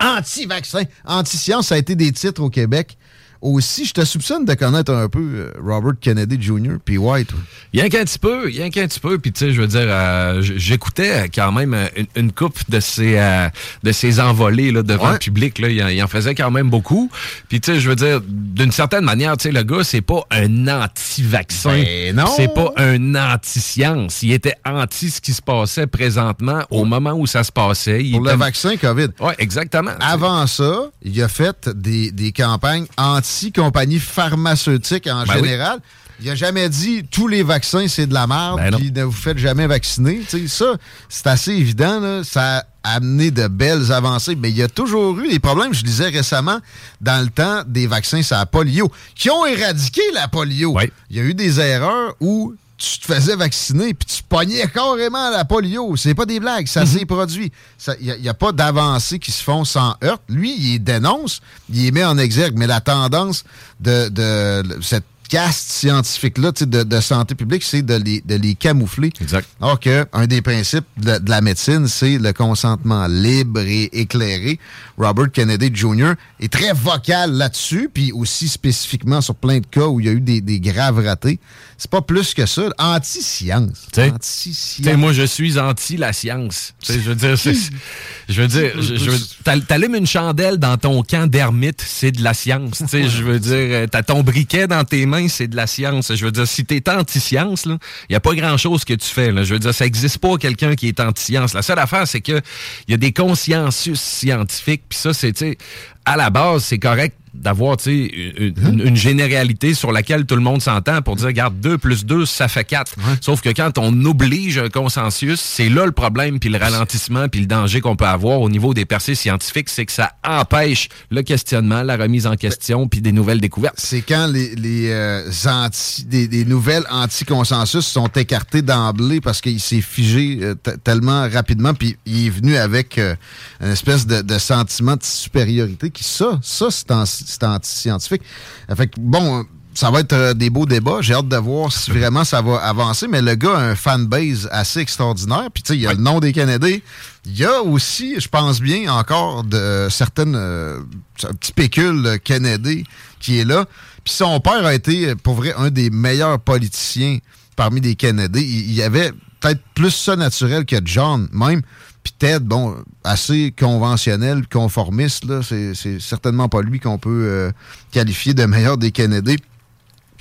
Anti-vaccin, 0.00 0.82
anti-science, 1.04 1.68
ça 1.68 1.76
a 1.76 1.78
été 1.78 1.94
des 1.94 2.10
titres 2.12 2.42
au 2.42 2.50
Québec. 2.50 2.98
Aussi, 3.44 3.84
je 3.84 3.92
te 3.92 4.02
soupçonne 4.06 4.46
de 4.46 4.54
connaître 4.54 4.90
un 4.90 5.06
peu 5.10 5.20
euh, 5.20 5.52
Robert 5.62 5.92
Kennedy 6.00 6.40
Jr. 6.40 6.78
puis 6.82 6.96
White. 6.96 7.28
toi. 7.28 7.38
Rien 7.74 7.90
qu'un 7.90 8.04
petit 8.04 8.18
peu, 8.18 8.46
rien 8.46 8.70
qu'un 8.70 8.86
petit 8.86 9.00
peu. 9.00 9.18
Puis 9.18 9.32
tu 9.32 9.40
sais, 9.40 9.52
je 9.52 9.60
veux 9.60 9.66
dire, 9.66 9.84
euh, 9.84 10.40
j'écoutais 10.40 11.28
quand 11.28 11.52
même 11.52 11.74
euh, 11.74 11.86
une, 11.94 12.06
une 12.16 12.32
coupe 12.32 12.58
de 12.70 12.80
ces 12.80 13.18
euh, 13.18 13.48
de 13.82 13.92
ces 13.92 14.18
envolées 14.18 14.72
là, 14.72 14.82
devant 14.82 15.12
le 15.12 15.18
public. 15.18 15.58
Là, 15.58 15.68
il, 15.68 16.02
en, 16.02 16.08
faisait 16.08 16.34
quand 16.34 16.50
même 16.50 16.70
beaucoup. 16.70 17.10
Puis 17.48 17.60
tu 17.60 17.72
sais, 17.72 17.80
je 17.80 17.88
veux 17.90 17.96
dire, 17.96 18.22
d'une 18.26 18.72
certaine 18.72 19.04
manière, 19.04 19.36
tu 19.36 19.44
sais, 19.48 19.52
le 19.52 19.62
gars, 19.62 19.84
c'est 19.84 20.00
pas 20.00 20.22
un 20.30 20.68
anti-vaccin. 20.68 21.82
Ben 21.82 22.16
non. 22.16 22.32
C'est 22.34 22.54
pas 22.54 22.72
un 22.78 23.14
anti-science. 23.14 24.22
Il 24.22 24.32
était 24.32 24.54
anti 24.64 25.10
ce 25.10 25.20
qui 25.20 25.34
se 25.34 25.42
passait 25.42 25.86
présentement 25.86 26.62
au 26.70 26.86
moment 26.86 27.12
où 27.12 27.26
ça 27.26 27.44
se 27.44 27.52
passait. 27.52 28.02
Il 28.02 28.12
Pour 28.12 28.22
le 28.22 28.36
vaccin 28.36 28.76
COVID. 28.78 29.08
Oui, 29.20 29.32
exactement. 29.38 29.92
Avant 30.00 30.46
ça, 30.46 30.90
il 31.02 31.20
a 31.22 31.28
fait 31.28 31.68
des, 31.68 32.10
des 32.10 32.32
campagnes 32.32 32.86
anti-compagnies 33.34 33.98
pharmaceutiques 33.98 35.06
en 35.06 35.24
Ben 35.24 35.34
oui. 35.40 35.48
général. 35.48 35.78
Il 36.20 36.30
a 36.30 36.36
jamais 36.36 36.68
dit 36.68 37.04
tous 37.10 37.26
les 37.26 37.42
vaccins, 37.42 37.88
c'est 37.88 38.06
de 38.06 38.14
la 38.14 38.26
merde, 38.28 38.58
Ben 38.58 38.76
puis 38.76 38.92
ne 38.92 39.02
vous 39.02 39.10
faites 39.12 39.36
jamais 39.38 39.66
vacciner. 39.66 40.22
Ça, 40.46 40.76
c'est 41.08 41.26
assez 41.26 41.50
évident. 41.52 41.98
là. 41.98 42.22
Ça 42.22 42.64
a 42.84 42.94
amené 42.96 43.32
de 43.32 43.48
belles 43.48 43.90
avancées. 43.90 44.36
Mais 44.36 44.50
il 44.50 44.56
y 44.56 44.62
a 44.62 44.68
toujours 44.68 45.18
eu 45.18 45.28
des 45.28 45.40
problèmes. 45.40 45.74
Je 45.74 45.82
disais 45.82 46.08
récemment, 46.10 46.60
dans 47.00 47.20
le 47.22 47.30
temps, 47.30 47.62
des 47.66 47.88
vaccins 47.88 48.22
sur 48.22 48.36
la 48.36 48.46
polio, 48.46 48.90
qui 49.16 49.28
ont 49.30 49.44
éradiqué 49.44 50.02
la 50.14 50.28
polio. 50.28 50.76
Il 51.10 51.16
y 51.16 51.20
a 51.20 51.24
eu 51.24 51.34
des 51.34 51.58
erreurs 51.58 52.14
où 52.20 52.54
tu 52.76 52.98
te 52.98 53.12
faisais 53.12 53.36
vacciner 53.36 53.94
puis 53.94 54.06
tu 54.06 54.22
pognais 54.22 54.66
carrément 54.66 55.30
la 55.30 55.44
polio. 55.44 55.96
C'est 55.96 56.14
pas 56.14 56.26
des 56.26 56.40
blagues, 56.40 56.66
ça 56.66 56.84
s'est 56.86 57.06
produit. 57.06 57.52
Il 58.00 58.16
n'y 58.20 58.28
a, 58.28 58.34
pas 58.34 58.52
d'avancées 58.52 59.18
qui 59.18 59.30
se 59.30 59.42
font 59.42 59.64
sans 59.64 59.96
heurte. 60.02 60.22
Lui, 60.28 60.54
il 60.58 60.78
dénonce, 60.80 61.40
il 61.72 61.82
les 61.82 61.92
met 61.92 62.04
en 62.04 62.18
exergue, 62.18 62.56
mais 62.56 62.66
la 62.66 62.80
tendance 62.80 63.44
de, 63.80 64.08
de 64.08 64.78
cette 64.82 65.04
caste 65.34 65.72
scientifique-là 65.72 66.52
de, 66.52 66.84
de 66.84 67.00
santé 67.00 67.34
publique, 67.34 67.64
c'est 67.64 67.82
de 67.82 67.94
les, 67.94 68.20
de 68.20 68.36
les 68.36 68.54
camoufler. 68.54 69.12
Exact. 69.20 69.48
Alors 69.60 69.80
que 69.80 70.06
un 70.12 70.28
des 70.28 70.42
principes 70.42 70.86
de, 70.96 71.18
de 71.18 71.28
la 71.28 71.40
médecine, 71.40 71.88
c'est 71.88 72.18
le 72.18 72.32
consentement 72.32 73.08
libre 73.08 73.58
et 73.58 73.90
éclairé. 73.98 74.60
Robert 74.96 75.32
Kennedy 75.32 75.72
Jr. 75.74 76.12
est 76.38 76.52
très 76.52 76.72
vocal 76.72 77.32
là-dessus, 77.32 77.90
puis 77.92 78.12
aussi 78.12 78.46
spécifiquement 78.46 79.20
sur 79.20 79.34
plein 79.34 79.58
de 79.58 79.66
cas 79.66 79.86
où 79.86 79.98
il 79.98 80.06
y 80.06 80.08
a 80.08 80.12
eu 80.12 80.20
des, 80.20 80.40
des 80.40 80.60
graves 80.60 81.04
ratés. 81.04 81.40
C'est 81.76 81.90
pas 81.90 82.02
plus 82.02 82.32
que 82.34 82.46
ça. 82.46 82.68
Anti-science. 82.78 83.88
Anti-science. 83.98 84.96
moi, 84.96 85.12
je 85.12 85.24
suis 85.24 85.58
anti 85.58 85.96
la 85.96 86.12
science. 86.12 86.74
Je 86.88 86.92
veux 86.92 87.14
dire, 87.14 87.36
je 87.36 88.40
veux 88.42 88.48
dire, 88.48 88.80
je, 88.80 88.94
je 88.94 89.60
t'allumes 89.66 89.96
une 89.96 90.06
chandelle 90.06 90.58
dans 90.58 90.76
ton 90.76 91.02
camp 91.02 91.28
d'ermite, 91.28 91.84
c'est 91.84 92.12
de 92.12 92.22
la 92.22 92.34
science. 92.34 92.82
Je 92.92 93.22
veux 93.22 93.40
dire, 93.40 93.52
euh, 93.54 93.86
t'as 93.90 94.02
ton 94.02 94.22
briquet 94.22 94.66
dans 94.66 94.84
tes 94.84 95.04
mains, 95.06 95.23
c'est 95.28 95.48
de 95.48 95.56
la 95.56 95.66
science. 95.66 96.14
Je 96.14 96.24
veux 96.24 96.32
dire, 96.32 96.46
si 96.46 96.64
t'es 96.64 96.88
anti-science, 96.88 97.66
il 97.66 98.12
y 98.12 98.16
a 98.16 98.20
pas 98.20 98.34
grand-chose 98.34 98.84
que 98.84 98.94
tu 98.94 99.08
fais. 99.08 99.32
Là. 99.32 99.44
Je 99.44 99.54
veux 99.54 99.58
dire, 99.58 99.74
ça 99.74 99.86
existe 99.86 100.18
pas 100.18 100.36
quelqu'un 100.36 100.74
qui 100.74 100.88
est 100.88 101.00
anti-science. 101.00 101.54
La 101.54 101.62
seule 101.62 101.78
affaire, 101.78 102.06
c'est 102.06 102.20
que 102.20 102.40
il 102.88 102.90
y 102.90 102.94
a 102.94 102.98
des 102.98 103.12
consciences 103.12 103.92
scientifiques, 103.94 104.82
puis 104.88 104.98
ça, 104.98 105.12
c'est, 105.12 105.58
à 106.04 106.16
la 106.16 106.30
base, 106.30 106.64
c'est 106.64 106.78
correct 106.78 107.16
d'avoir 107.32 107.76
une, 107.86 108.08
une- 108.38 108.80
une 108.86 108.94
généralité 108.96 109.74
sur 109.74 109.90
laquelle 109.90 110.24
tout 110.24 110.36
le 110.36 110.40
monde 110.40 110.62
s'entend 110.62 111.02
pour 111.02 111.16
dire, 111.16 111.26
regarde, 111.26 111.58
2 111.58 111.78
plus 111.78 112.04
2, 112.06 112.26
ça 112.26 112.46
fait 112.46 112.62
4. 112.62 112.94
Sauf 113.20 113.40
que 113.40 113.48
quand 113.48 113.76
on 113.76 114.04
oblige 114.04 114.58
un 114.58 114.68
consensus, 114.68 115.40
c'est 115.40 115.68
là 115.68 115.84
le 115.84 115.90
problème, 115.90 116.38
puis 116.38 116.48
le 116.48 116.58
ralentissement, 116.58 117.28
puis 117.28 117.40
le 117.40 117.46
danger 117.46 117.80
qu'on 117.80 117.96
peut 117.96 118.04
avoir 118.06 118.40
au 118.40 118.48
niveau 118.48 118.72
des 118.72 118.84
percées 118.84 119.16
scientifiques, 119.16 119.68
c'est 119.68 119.84
que 119.84 119.90
ça 119.90 120.12
empêche 120.24 120.88
le 121.10 121.22
questionnement, 121.22 121.82
la 121.82 121.96
remise 121.96 122.28
en 122.28 122.36
question, 122.36 122.86
puis 122.86 123.00
des 123.00 123.10
nouvelles 123.10 123.40
découvertes. 123.40 123.74
C'est 123.78 124.02
quand 124.02 124.28
les, 124.28 124.54
les, 124.54 124.90
euh, 124.92 125.28
anti, 125.46 126.04
des, 126.04 126.28
des 126.28 126.44
nouvelles 126.44 126.84
anti-consensus 126.88 127.84
sont 127.84 128.06
écartées 128.14 128.62
d'emblée 128.62 129.20
parce 129.20 129.40
qu'il 129.40 129.58
s'est 129.58 129.80
figé 129.80 130.38
euh, 130.40 130.54
tellement 130.84 131.28
rapidement, 131.28 131.74
puis 131.74 131.96
il 132.06 132.26
est 132.26 132.30
venu 132.30 132.56
avec 132.56 132.96
euh, 132.98 133.16
une 133.60 133.70
espèce 133.72 134.06
de, 134.06 134.22
de 134.22 134.38
sentiment 134.38 134.94
de 134.94 135.02
supériorité 135.02 135.90
ça, 136.02 136.38
ça 136.42 136.66
c'est 136.70 136.90
anti- 136.90 137.24
c'est 137.26 137.44
anti-scientifique. 137.44 138.22
Euh, 138.70 138.74
Fait 138.74 138.86
que, 138.88 138.94
bon, 138.98 139.40
euh, 139.40 139.42
ça 139.74 139.90
va 139.90 140.00
être 140.00 140.12
euh, 140.12 140.34
des 140.34 140.50
beaux 140.50 140.66
débats. 140.66 140.98
J'ai 141.00 141.14
hâte 141.14 141.28
de 141.28 141.36
voir 141.36 141.72
si 141.72 141.90
vraiment 141.98 142.24
ça 142.24 142.40
va 142.42 142.56
avancer, 142.56 143.06
mais 143.08 143.22
le 143.22 143.34
gars 143.34 143.56
a 143.56 143.60
un 143.60 143.74
fanbase 143.76 144.48
assez 144.52 144.80
extraordinaire. 144.80 145.48
Puis, 145.52 145.62
tu 145.62 145.68
sais, 145.72 145.76
il 145.78 145.82
y 145.82 145.86
a 145.86 145.92
le 145.94 146.00
nom 146.00 146.20
des 146.20 146.32
Canadiens. 146.32 146.78
Il 147.26 147.36
y 147.38 147.44
a 147.44 147.60
aussi, 147.62 148.18
je 148.20 148.28
pense 148.28 148.60
bien, 148.60 148.92
encore 148.92 149.44
de 149.44 149.88
certaines 149.90 150.34
euh, 150.36 150.80
un 151.22 151.32
petit 151.34 151.52
pécule 151.52 152.06
euh, 152.06 152.18
qui 152.18 153.38
est 153.38 153.44
là. 153.44 153.64
Puis 154.04 154.12
son 154.14 154.38
père 154.40 154.64
a 154.66 154.74
été, 154.74 155.08
euh, 155.10 155.14
pour 155.14 155.34
vrai, 155.34 155.54
un 155.56 155.70
des 155.70 155.90
meilleurs 155.90 156.38
politiciens 156.38 157.18
parmi 157.56 157.80
les 157.80 157.94
Kennedy. 157.94 158.40
Il, 158.40 158.72
il 158.72 158.82
avait 158.82 159.12
peut-être 159.40 159.62
plus 159.74 159.90
ça 159.90 160.16
naturel 160.16 160.64
que 160.66 160.76
John 160.84 161.28
même. 161.32 161.62
Puis 162.04 162.12
Ted, 162.18 162.40
bon, 162.40 162.76
assez 163.02 163.52
conventionnel, 163.58 164.46
conformiste, 164.46 165.24
là. 165.24 165.40
C'est 165.42 165.74
c'est 165.74 165.98
certainement 166.00 166.48
pas 166.48 166.60
lui 166.62 166.78
qu'on 166.78 166.98
peut 166.98 167.24
euh, 167.26 167.50
qualifier 167.90 168.34
de 168.34 168.44
meilleur 168.44 168.76
des 168.78 168.92
Kennedy 168.92 169.36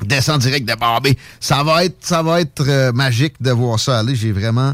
descend 0.02 0.40
direct 0.42 0.68
de 0.68 0.76
Barbie. 0.76 1.18
Ça 1.40 1.64
va 1.64 1.86
être, 1.86 1.98
ça 2.02 2.24
va 2.24 2.42
être 2.42 2.64
euh, 2.68 2.92
magique 2.92 3.36
de 3.42 3.52
voir 3.52 3.80
ça 3.80 4.00
aller. 4.00 4.16
J'ai 4.16 4.32
vraiment 4.32 4.74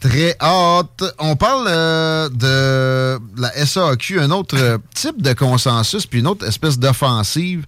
très 0.00 0.36
hâte. 0.40 1.02
On 1.18 1.34
parle 1.36 1.66
euh, 1.68 2.28
de 2.28 3.18
la 3.40 3.50
SAQ, 3.66 4.20
un 4.20 4.30
autre 4.30 4.56
euh, 4.58 4.78
type 4.94 5.20
de 5.20 5.32
consensus, 5.32 6.06
puis 6.06 6.20
une 6.20 6.26
autre 6.28 6.46
espèce 6.46 6.78
d'offensive. 6.78 7.64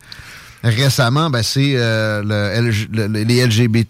Récemment, 0.62 1.28
ben, 1.28 1.42
c'est 1.42 1.74
euh, 1.76 2.22
le 2.22 2.70
le- 2.92 3.06
le- 3.08 3.22
les 3.24 3.46
LGBT+, 3.46 3.84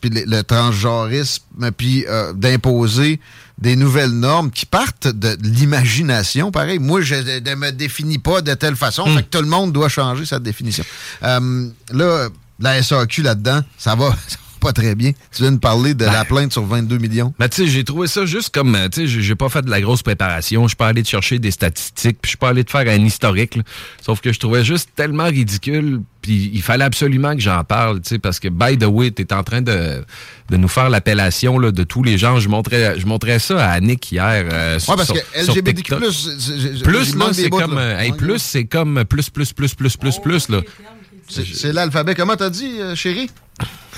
puis 0.00 0.10
le, 0.10 0.22
le 0.26 0.42
transgenrisme, 0.42 1.42
puis 1.76 2.04
euh, 2.08 2.32
d'imposer 2.32 3.18
des 3.58 3.76
nouvelles 3.76 4.10
normes 4.10 4.50
qui 4.50 4.66
partent 4.66 5.08
de 5.08 5.36
l'imagination. 5.42 6.50
Pareil, 6.50 6.78
moi, 6.78 7.00
je 7.00 7.14
ne 7.14 7.54
me 7.54 7.70
définis 7.70 8.18
pas 8.18 8.42
de 8.42 8.54
telle 8.54 8.76
façon, 8.76 9.06
fait 9.06 9.22
que 9.22 9.28
tout 9.36 9.42
le 9.42 9.48
monde 9.48 9.72
doit 9.72 9.88
changer 9.88 10.26
sa 10.26 10.38
définition. 10.38 10.84
Euh, 11.22 11.68
là, 11.92 12.28
la 12.58 12.82
SAQ 12.82 13.22
là-dedans, 13.22 13.60
ça 13.78 13.94
va, 13.94 14.10
ça 14.28 14.36
pas 14.62 14.72
très 14.72 14.94
bien. 14.94 15.12
Tu 15.34 15.42
viens 15.42 15.52
de 15.52 15.58
parler 15.58 15.92
de 15.94 16.04
la 16.04 16.24
plainte 16.24 16.52
sur 16.52 16.64
22 16.64 16.98
millions. 16.98 17.34
Mais 17.38 17.48
tu 17.48 17.56
sais, 17.64 17.68
j'ai 17.70 17.84
trouvé 17.84 18.06
ça 18.06 18.24
juste 18.24 18.54
comme, 18.54 18.74
euh, 18.74 18.88
tu 18.88 19.06
sais, 19.08 19.20
j'ai- 19.20 19.34
pas 19.34 19.48
fait 19.48 19.62
de 19.62 19.70
la 19.70 19.80
grosse 19.80 20.02
préparation. 20.02 20.62
Je 20.62 20.68
suis 20.68 20.76
pas 20.76 20.86
allé 20.88 21.02
te 21.02 21.08
chercher 21.08 21.38
des 21.38 21.50
statistiques, 21.50 22.18
puis 22.22 22.28
je 22.28 22.28
suis 22.30 22.36
pas 22.38 22.50
allé 22.50 22.62
te 22.64 22.70
faire 22.70 22.86
un 22.88 23.04
historique. 23.04 23.56
là. 23.56 23.62
Sauf 24.00 24.20
que 24.20 24.32
je 24.32 24.38
trouvais 24.38 24.64
juste 24.64 24.90
tellement 24.94 25.24
ridicule, 25.24 26.00
puis 26.22 26.50
il 26.54 26.62
fallait 26.62 26.84
absolument 26.84 27.34
que 27.34 27.40
j'en 27.40 27.64
parle, 27.64 28.00
tu 28.00 28.10
sais, 28.10 28.18
parce 28.20 28.38
que, 28.38 28.48
by 28.48 28.78
the 28.78 28.84
way, 28.86 29.10
t'es 29.10 29.32
en 29.32 29.42
train 29.42 29.62
de, 29.62 30.04
de 30.50 30.56
nous 30.56 30.68
faire 30.68 30.88
l'appellation 30.90 31.58
là, 31.58 31.72
de 31.72 31.82
tous 31.82 32.02
les 32.04 32.16
gens. 32.18 32.38
Je 32.38 32.48
montrais, 32.48 32.98
je 33.00 33.06
montrais 33.06 33.38
ça 33.40 33.64
à 33.66 33.72
Annick 33.72 34.12
hier. 34.12 34.44
euh, 34.52 34.78
sur- 34.78 34.90
Ouais, 34.90 34.96
parce 34.96 35.08
sur- 35.08 35.16
que 35.16 35.38
LGBTQ+, 35.40 35.94
Plus, 35.96 36.12
c'est 37.32 37.50
comme, 37.50 37.80
plus, 38.16 38.38
c'est 38.38 38.64
comme 38.66 39.04
plus, 39.08 39.30
plus, 39.30 39.52
plus, 39.52 39.74
plus, 39.74 39.96
plus, 39.96 40.18
plus, 40.18 40.48
là. 40.48 40.60
C'est 41.28 41.46
c'est 41.46 41.72
l'alphabet. 41.72 42.14
Comment 42.14 42.36
t'as 42.36 42.50
dit, 42.50 42.72
euh, 42.80 42.94
chérie? 42.94 43.30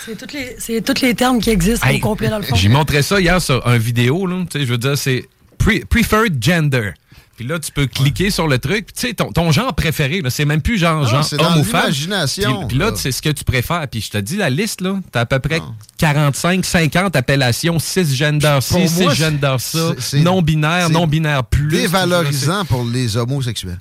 C'est 0.07 0.19
tous 0.19 0.35
les, 0.35 1.09
les 1.09 1.15
termes 1.15 1.41
qui 1.41 1.51
existent 1.51 1.87
Hey, 1.87 1.97
au 1.97 2.01
complet 2.01 2.29
dans 2.29 2.39
le 2.39 2.45
fond. 2.45 2.55
J'ai 2.57 2.69
montré 2.69 3.03
ça 3.03 3.21
hier 3.21 3.41
sur 3.41 3.67
un 3.67 3.79
vidéo, 3.79 4.27
là. 4.27 4.45
Tu 4.51 4.59
sais, 4.59 4.67
je 4.67 4.71
veux 4.73 4.79
dire, 4.79 4.99
c'est 4.99 5.27
pre- 5.59 5.85
preferred 5.87 6.43
gender. 6.43 6.91
Puis 7.37 7.45
là, 7.47 7.59
tu 7.59 7.73
peux 7.73 7.87
cliquer 7.87 8.31
sur 8.31 8.47
le 8.47 8.59
truc. 8.59 8.87
Puis 8.87 8.95
tu 8.95 9.09
sais, 9.09 9.15
ton, 9.15 9.33
ton 9.33 9.51
genre 9.51 9.75
préféré, 9.75 10.21
là, 10.21 10.31
c'est 10.31 10.45
même 10.45 10.61
plus 10.63 10.79
genre, 10.79 11.03
Non, 11.03 11.09
genre 11.09 11.25
c'est 11.25 11.41
homme 11.43 11.57
ou 11.59 11.65
femme. 11.65 11.81
l'imagination, 11.87 12.59
Puis, 12.61 12.69
puis 12.69 12.79
là, 12.79 12.93
c'est 12.95 13.11
ce 13.13 13.23
que 13.23 13.31
tu 13.31 13.43
préfères. 13.45 13.89
Puis 13.91 14.03
je 14.03 14.11
te 14.11 14.19
dis, 14.19 14.37
la 14.37 14.51
liste, 14.51 14.83
là, 14.83 15.01
t'as 15.11 15.21
à 15.23 15.27
peu 15.27 15.39
près 15.41 15.61
45, 15.99 16.65
50 16.65 17.17
appellations, 17.17 17.79
cisgender 17.79 18.59
ci, 18.61 18.73
Pour 18.73 18.81
moi, 18.81 19.15
cisgender 19.15 19.57
ça, 19.59 19.93
non-binaire, 20.19 20.91
non-binaire 20.91 21.45
plus. 21.45 21.69
Dévalorisant 21.69 22.65
pour 22.67 22.85
les 22.85 23.17
homosexuels. 23.17 23.79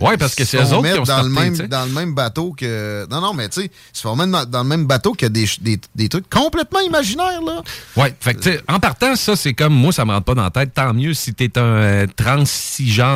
Ouais, 0.00 0.16
parce 0.16 0.34
que 0.34 0.44
c'est 0.44 0.58
eux 0.58 0.72
autres 0.74 0.92
qui 0.92 0.98
ont 0.98 1.02
dans 1.02 1.22
le, 1.22 1.28
même, 1.28 1.56
dans 1.56 1.84
le 1.84 1.92
même 1.92 2.14
bateau 2.14 2.52
que. 2.56 3.06
Non, 3.10 3.20
non, 3.20 3.34
mais 3.34 3.48
tu 3.48 3.62
sais, 3.62 3.66
ils 3.66 3.96
se 3.96 4.02
forment 4.02 4.30
dans, 4.30 4.44
dans 4.44 4.62
le 4.62 4.68
même 4.68 4.86
bateau 4.86 5.12
que 5.12 5.26
des, 5.26 5.46
des, 5.60 5.80
des 5.94 6.08
trucs 6.08 6.28
complètement 6.30 6.80
imaginaires, 6.80 7.40
là. 7.44 7.62
Ouais, 7.96 8.14
fait 8.20 8.34
que, 8.34 8.40
tu 8.40 8.50
sais, 8.52 8.60
en 8.68 8.78
partant, 8.80 9.16
ça, 9.16 9.36
c'est 9.36 9.54
comme, 9.54 9.74
moi, 9.74 9.92
ça 9.92 10.04
me 10.04 10.12
rentre 10.12 10.24
pas 10.24 10.34
dans 10.34 10.42
la 10.44 10.50
tête. 10.50 10.74
Tant 10.74 10.92
mieux 10.94 11.14
si 11.14 11.34
t'es 11.34 11.58
un 11.58 11.62
euh, 11.62 12.06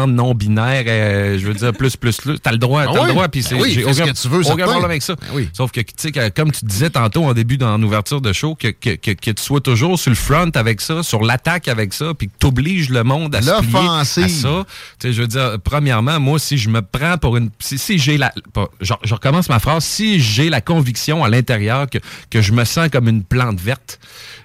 non-binaire, 0.06 0.84
euh, 0.86 1.38
je 1.38 1.46
veux 1.46 1.54
dire, 1.54 1.72
plus, 1.72 1.96
plus, 1.96 2.16
plus. 2.18 2.38
T'as 2.38 2.52
le 2.52 2.58
droit, 2.58 2.82
Ah 2.82 2.90
t'as 2.92 3.00
oui? 3.00 3.06
le 3.06 3.12
droit, 3.12 3.28
puis 3.28 3.42
Ben 3.42 3.48
c'est. 3.48 3.54
oui, 3.56 3.70
j'ai 3.72 3.92
ce 3.92 4.02
que 4.02 4.10
tu 4.22 4.28
veux, 4.28 4.40
aucun 4.40 4.46
certain. 4.48 4.62
problème 4.64 4.84
avec 4.90 5.02
ça. 5.02 5.14
Ben 5.34 5.46
Sauf 5.52 5.70
que, 5.72 5.80
tu 5.80 5.92
sais, 5.96 6.30
comme 6.30 6.52
tu 6.52 6.64
disais 6.64 6.90
tantôt 6.90 7.24
en 7.24 7.32
début, 7.34 7.56
dans 7.58 7.78
l'ouverture 7.78 8.20
de 8.20 8.32
show, 8.32 8.54
que, 8.54 8.68
que, 8.68 8.90
que, 8.96 9.10
que 9.12 9.30
tu 9.30 9.42
sois 9.42 9.60
toujours 9.60 9.98
sur 9.98 10.10
le 10.10 10.16
front 10.16 10.50
avec 10.54 10.80
ça, 10.80 11.02
sur 11.02 11.22
l'attaque 11.22 11.68
avec 11.68 11.92
ça, 11.92 12.12
puis 12.14 12.28
que 12.28 12.32
t'obliges 12.38 12.90
le 12.90 13.04
monde 13.04 13.34
à 13.34 13.42
se 13.42 13.50
plier 13.62 13.88
à 13.88 14.04
ça. 14.04 14.64
Tu 14.98 15.08
sais, 15.08 15.12
je 15.12 15.20
veux 15.22 15.28
dire, 15.28 15.56
premièrement, 15.62 16.05
moi, 16.18 16.38
si 16.38 16.56
je 16.58 16.68
me 16.68 16.80
prends 16.82 17.18
pour 17.18 17.36
une. 17.36 17.50
Si, 17.58 17.78
si 17.78 17.98
j'ai 17.98 18.16
la. 18.18 18.32
pas- 18.52 18.68
je, 18.80 18.92
je 19.04 19.14
recommence 19.14 19.48
ma 19.48 19.58
phrase. 19.58 19.84
Si 19.84 20.20
j'ai 20.20 20.48
la 20.48 20.60
conviction 20.60 21.24
à 21.24 21.28
l'intérieur 21.28 21.88
que, 21.90 21.98
que 22.30 22.40
je 22.42 22.52
me 22.52 22.64
sens 22.64 22.88
comme 22.90 23.08
une 23.08 23.22
plante 23.22 23.60
verte, 23.60 23.98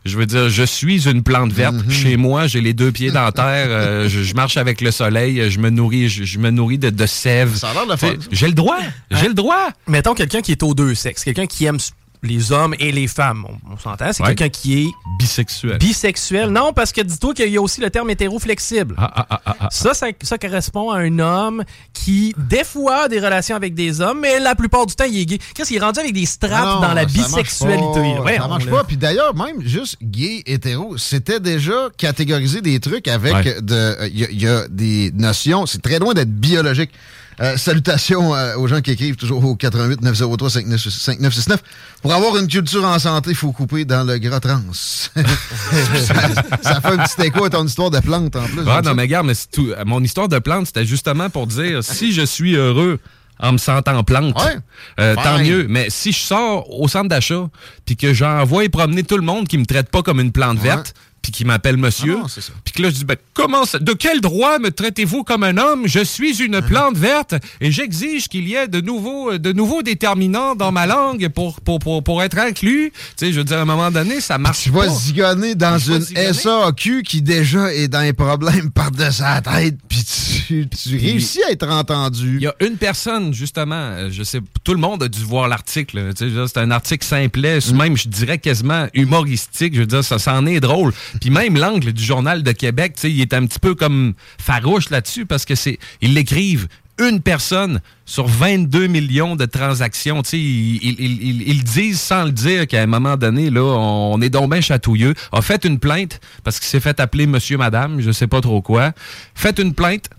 je 0.06 0.18
veux 0.18 0.26
dire, 0.26 0.50
je 0.50 0.64
suis 0.64 1.08
une 1.08 1.24
plante 1.24 1.52
verte. 1.52 1.76
Mm-hmm. 1.76 1.92
Chez 1.92 2.18
moi, 2.18 2.48
j'ai 2.48 2.62
les 2.62 2.74
deux 2.74 2.92
pieds 2.92 3.12
dans 3.12 3.24
la 3.24 3.32
terre. 3.32 3.68
euh, 3.70 4.10
je, 4.10 4.24
je 4.24 4.34
marche 4.34 4.58
avec 4.58 4.82
le 4.82 4.92
soleil. 4.92 5.50
Je 5.50 5.60
me 5.60 5.70
nourris, 5.70 6.10
je, 6.10 6.24
je 6.24 6.40
me 6.40 6.50
nourris 6.50 6.78
de, 6.78 6.90
de 6.90 7.06
sève. 7.06 7.56
Ça 7.56 7.70
a 7.70 7.74
l'air 7.74 7.88
de. 7.88 8.20
J'ai 8.32 8.48
le 8.48 8.54
droit. 8.54 8.80
J'ai 9.12 9.28
le 9.28 9.34
droit. 9.34 9.70
Mettons 9.88 10.14
quelqu'un 10.14 10.42
qui 10.42 10.52
est 10.52 10.64
aux 10.64 10.74
deux 10.74 10.96
sexes, 10.96 11.24
quelqu'un 11.24 11.46
qui 11.48 11.66
aime 11.66 11.78
les 12.24 12.52
hommes 12.52 12.76
et 12.80 12.92
les 12.92 13.08
femmes. 13.08 13.46
On, 13.48 13.74
on 13.74 13.78
s'entend, 13.78 14.14
c'est 14.14 14.22
Ouais. 14.24 14.36
quelqu'un 14.36 14.50
qui 14.50 14.84
est 14.84 14.88
bisexuel. 15.20 15.78
Bisexuel. 15.80 16.50
Non, 16.50 16.72
parce 16.74 16.92
que 16.92 17.02
dis-toi 17.02 17.34
qu'il 17.34 17.50
y 17.50 17.58
a 17.58 17.62
aussi 17.62 17.82
le 17.82 17.90
terme 17.90 18.10
hétéro-flexible. 18.12 18.96
Ah, 18.98 19.68
ça, 19.72 19.94
ça, 19.94 20.08
ça 20.22 20.38
correspond 20.38 20.92
à 20.92 21.00
un 21.00 21.20
homme 21.20 21.64
qui, 21.94 22.34
des 22.38 22.64
fois, 22.64 23.04
a 23.04 23.08
des 23.08 23.20
relations 23.20 23.56
avec 23.56 23.74
des 23.74 24.02
hommes, 24.02 24.20
mais 24.22 24.40
la 24.40 24.56
plupart 24.56 24.86
du 24.86 24.94
temps, 24.96 25.06
il 25.10 25.20
est 25.20 25.26
gay. 25.26 25.40
Qu'est-ce 25.56 25.70
qu'il 25.70 25.78
est 25.78 25.82
rendu 25.86 26.00
avec 26.00 26.14
des 26.14 26.26
straps 26.26 26.64
Non, 26.64 26.82
dans 26.82 26.94
la 26.94 27.08
ça 27.08 27.18
marche 27.20 27.30
bisexualité? 27.32 27.84
pas. 28.18 28.22
Ouais, 28.24 28.38
ça 28.38 28.48
marche 28.48 28.66
pas. 28.68 28.84
Puis 28.84 28.98
d'ailleurs, 28.98 29.36
même 29.36 29.62
juste 29.62 29.98
gay, 30.02 30.44
hétéro, 30.46 30.98
c'était 30.98 31.40
déjà 31.40 31.90
catégorisé 31.98 32.62
des 32.62 32.80
trucs 32.80 33.08
avec 33.08 33.34
Ouais. 33.34 33.62
de. 33.62 34.08
Il 34.10 34.20
y, 34.20 34.26
a- 34.26 34.32
y 34.32 34.48
a 34.48 34.68
des 34.68 35.12
notions. 35.14 35.66
C'est 35.66 35.82
très 35.82 36.00
loin 36.00 36.14
d'être 36.14 36.32
biologique. 36.32 36.92
Euh, 37.40 37.58
salutations 37.58 38.36
euh, 38.36 38.56
aux 38.58 38.68
gens 38.68 38.82
qui 38.82 38.92
écrivent 38.92 39.16
toujours 39.16 39.44
au 39.46 39.56
88 39.56 40.02
903 40.02 40.50
5969. 40.50 41.60
Pour 42.02 42.14
avoir 42.14 42.38
une 42.38 42.48
culture 42.48 42.84
en 42.86 43.00
santé, 43.00 43.32
il 43.32 43.36
faut 43.36 43.52
couper 43.52 43.86
dans 43.86 44.04
le 44.04 44.18
gras 44.18 44.40
trans. 44.40 44.62
ça, 44.74 46.14
ça 46.62 46.82
fait 46.82 46.88
un 46.88 46.98
petit 46.98 47.28
écho 47.28 47.44
à 47.46 47.50
ton 47.50 47.66
histoire 47.66 47.90
de 47.90 48.00
plante 48.00 48.36
en 48.36 48.44
plus. 48.44 48.62
Ah, 48.68 48.76
j'aime 48.76 48.86
non, 48.86 48.96
mais 48.96 49.04
regarde, 49.04 49.28
mais 49.28 49.34
tout. 49.52 49.70
Mon 49.86 50.04
histoire 50.04 50.28
de 50.28 50.40
plante, 50.40 50.68
c'était 50.68 50.86
justement 50.86 51.30
pour 51.30 51.48
dire 51.48 51.84
si 51.84 52.12
je 52.12 52.24
suis 52.24 52.56
heureux 52.56 53.00
en 53.40 53.54
me 53.54 53.58
sentant 53.58 54.04
plante, 54.04 54.36
Ouais. 54.40 54.58
euh, 55.00 55.16
tant 55.16 55.40
mieux. 55.40 55.66
Mais 55.68 55.88
si 55.90 56.12
je 56.12 56.20
sors 56.20 56.70
au 56.80 56.88
centre 56.88 57.10
d'achat 57.10 57.50
puis 57.86 57.98
que 57.98 58.14
j'envoie 58.14 58.70
promener 58.70 59.04
tout 59.04 59.18
le 59.18 59.24
monde 59.24 59.48
qui 59.48 59.58
me 59.58 59.66
traite 59.66 59.90
pas 59.90 60.04
comme 60.04 60.20
une 60.20 60.32
plante 60.32 60.60
verte, 60.60 60.94
puis 61.22 61.32
qui 61.32 61.46
m'appelle 61.46 61.78
monsieur, 61.78 62.18
Ah 62.24 62.28
puis 62.64 62.74
que 62.74 62.82
là 62.82 62.90
je 62.90 62.96
dis 62.96 63.06
ben 63.06 63.16
comment 63.34 63.66
ça- 63.66 63.78
de 63.80 63.94
quel 63.94 64.22
droit 64.22 64.58
me 64.60 64.72
traitez-vous 64.72 65.24
comme 65.24 65.44
un 65.44 65.58
homme? 65.58 65.84
Je 65.88 66.04
suis 66.04 66.42
une 66.44 66.62
plante 66.62 66.98
verte 66.98 67.36
et 67.60 67.72
j'exige 67.72 68.28
qu'il 68.28 68.48
y 68.48 68.56
ait 68.56 68.68
de 68.68 68.82
nouveaux 68.82 69.38
de 69.38 69.52
nouveaux 69.54 69.84
déterminants 69.84 70.56
dans 70.56 70.72
ma 70.72 70.88
langue 70.88 71.30
pour 71.30 71.62
pour, 71.62 71.80
pour, 71.80 72.04
pour 72.04 72.24
être 72.24 72.38
inclus. 72.40 72.92
Tu 72.92 73.28
sais, 73.28 73.32
je 73.34 73.38
veux 73.38 73.44
dire 73.44 73.58
à 73.60 73.62
un 73.62 73.66
moment 73.66 73.92
donné, 73.92 74.20
ça 74.22 74.38
marche 74.38 74.64
Tu 74.64 74.70
vas 74.72 74.86
pas. 74.86 74.90
zigonner 74.90 75.56
dans 75.56 75.78
Je 75.78 75.92
vais 75.92 75.98
une 75.98 76.02
zigonner. 76.04 76.34
SAQ 76.34 77.04
qui 77.04 77.22
déjà 77.22 77.74
est 77.74 77.88
dans 77.88 78.02
les 78.02 78.14
problèmes 78.14 78.72
par-dessus 78.74 79.22
la 79.22 79.42
tête, 79.42 79.78
puis 79.88 80.04
tu, 80.48 80.68
tu 80.70 80.98
réussis 80.98 81.44
à 81.48 81.52
être 81.52 81.68
entendu. 81.70 82.38
Il 82.38 82.44
y 82.44 82.48
a 82.48 82.56
une 82.62 82.78
personne, 82.78 83.34
justement, 83.34 83.76
euh, 83.76 84.10
je 84.12 84.24
sais, 84.24 84.40
tout 84.64 84.74
le 84.74 84.80
monde 84.80 85.04
a 85.04 85.08
dû 85.08 85.20
voir 85.24 85.48
l'article. 85.48 86.14
Tu 86.16 86.30
sais, 86.30 86.36
C'est 86.48 86.58
un 86.60 86.72
article 86.72 87.06
simplet, 87.06 87.60
Mm. 87.60 87.78
même, 87.78 87.98
je 87.98 88.08
dirais 88.08 88.38
quasiment 88.40 88.88
humoristique. 88.94 89.76
Je 89.76 89.82
veux 89.82 89.86
dire, 89.86 90.04
ça 90.04 90.18
s'en 90.20 90.46
est 90.46 90.60
drôle. 90.60 90.94
Puis 91.20 91.30
même 91.30 91.58
l'angle 91.58 91.92
du 91.94 92.04
Journal 92.04 92.44
de 92.44 92.52
Québec, 92.52 92.94
tu 92.96 93.02
sais, 93.02 93.12
il 93.12 93.22
est 93.22 93.34
un 93.34 93.46
petit 93.46 93.60
peu 93.60 93.76
comme 93.76 94.14
farouche 94.40 94.90
là-dessus 94.90 95.26
parce 95.26 95.46
que 95.46 95.56
c'est. 95.56 95.78
Ils 96.02 96.14
l'écrivent 96.14 96.68
une 97.00 97.20
personne 97.22 97.82
sur 98.06 98.28
22 98.28 98.86
millions 98.88 99.36
de 99.36 99.46
transactions. 99.46 100.22
Ils- 100.34 101.48
ils 101.48 101.64
disent 101.64 102.00
sans 102.00 102.26
le 102.26 102.32
dire 102.32 102.68
qu'à 102.68 102.82
un 102.82 102.86
moment 102.86 103.18
donné, 103.18 103.50
là, 103.50 103.62
on 103.64 104.22
est 104.22 104.30
donc 104.30 104.52
bien 104.52 104.62
chatouilleux. 104.62 105.16
A 105.32 105.42
fait 105.42 105.66
une 105.66 105.80
plainte 105.80 106.20
parce 106.44 106.60
qu'il 106.60 106.68
s'est 106.68 106.80
fait 106.80 107.00
appeler 107.00 107.26
monsieur, 107.26 107.58
madame, 107.58 108.02
je 108.02 108.12
sais 108.12 108.28
pas 108.28 108.40
trop 108.42 108.62
quoi. 108.62 108.92
Faites 109.34 109.58
une 109.60 109.74
plainte. 109.74 110.10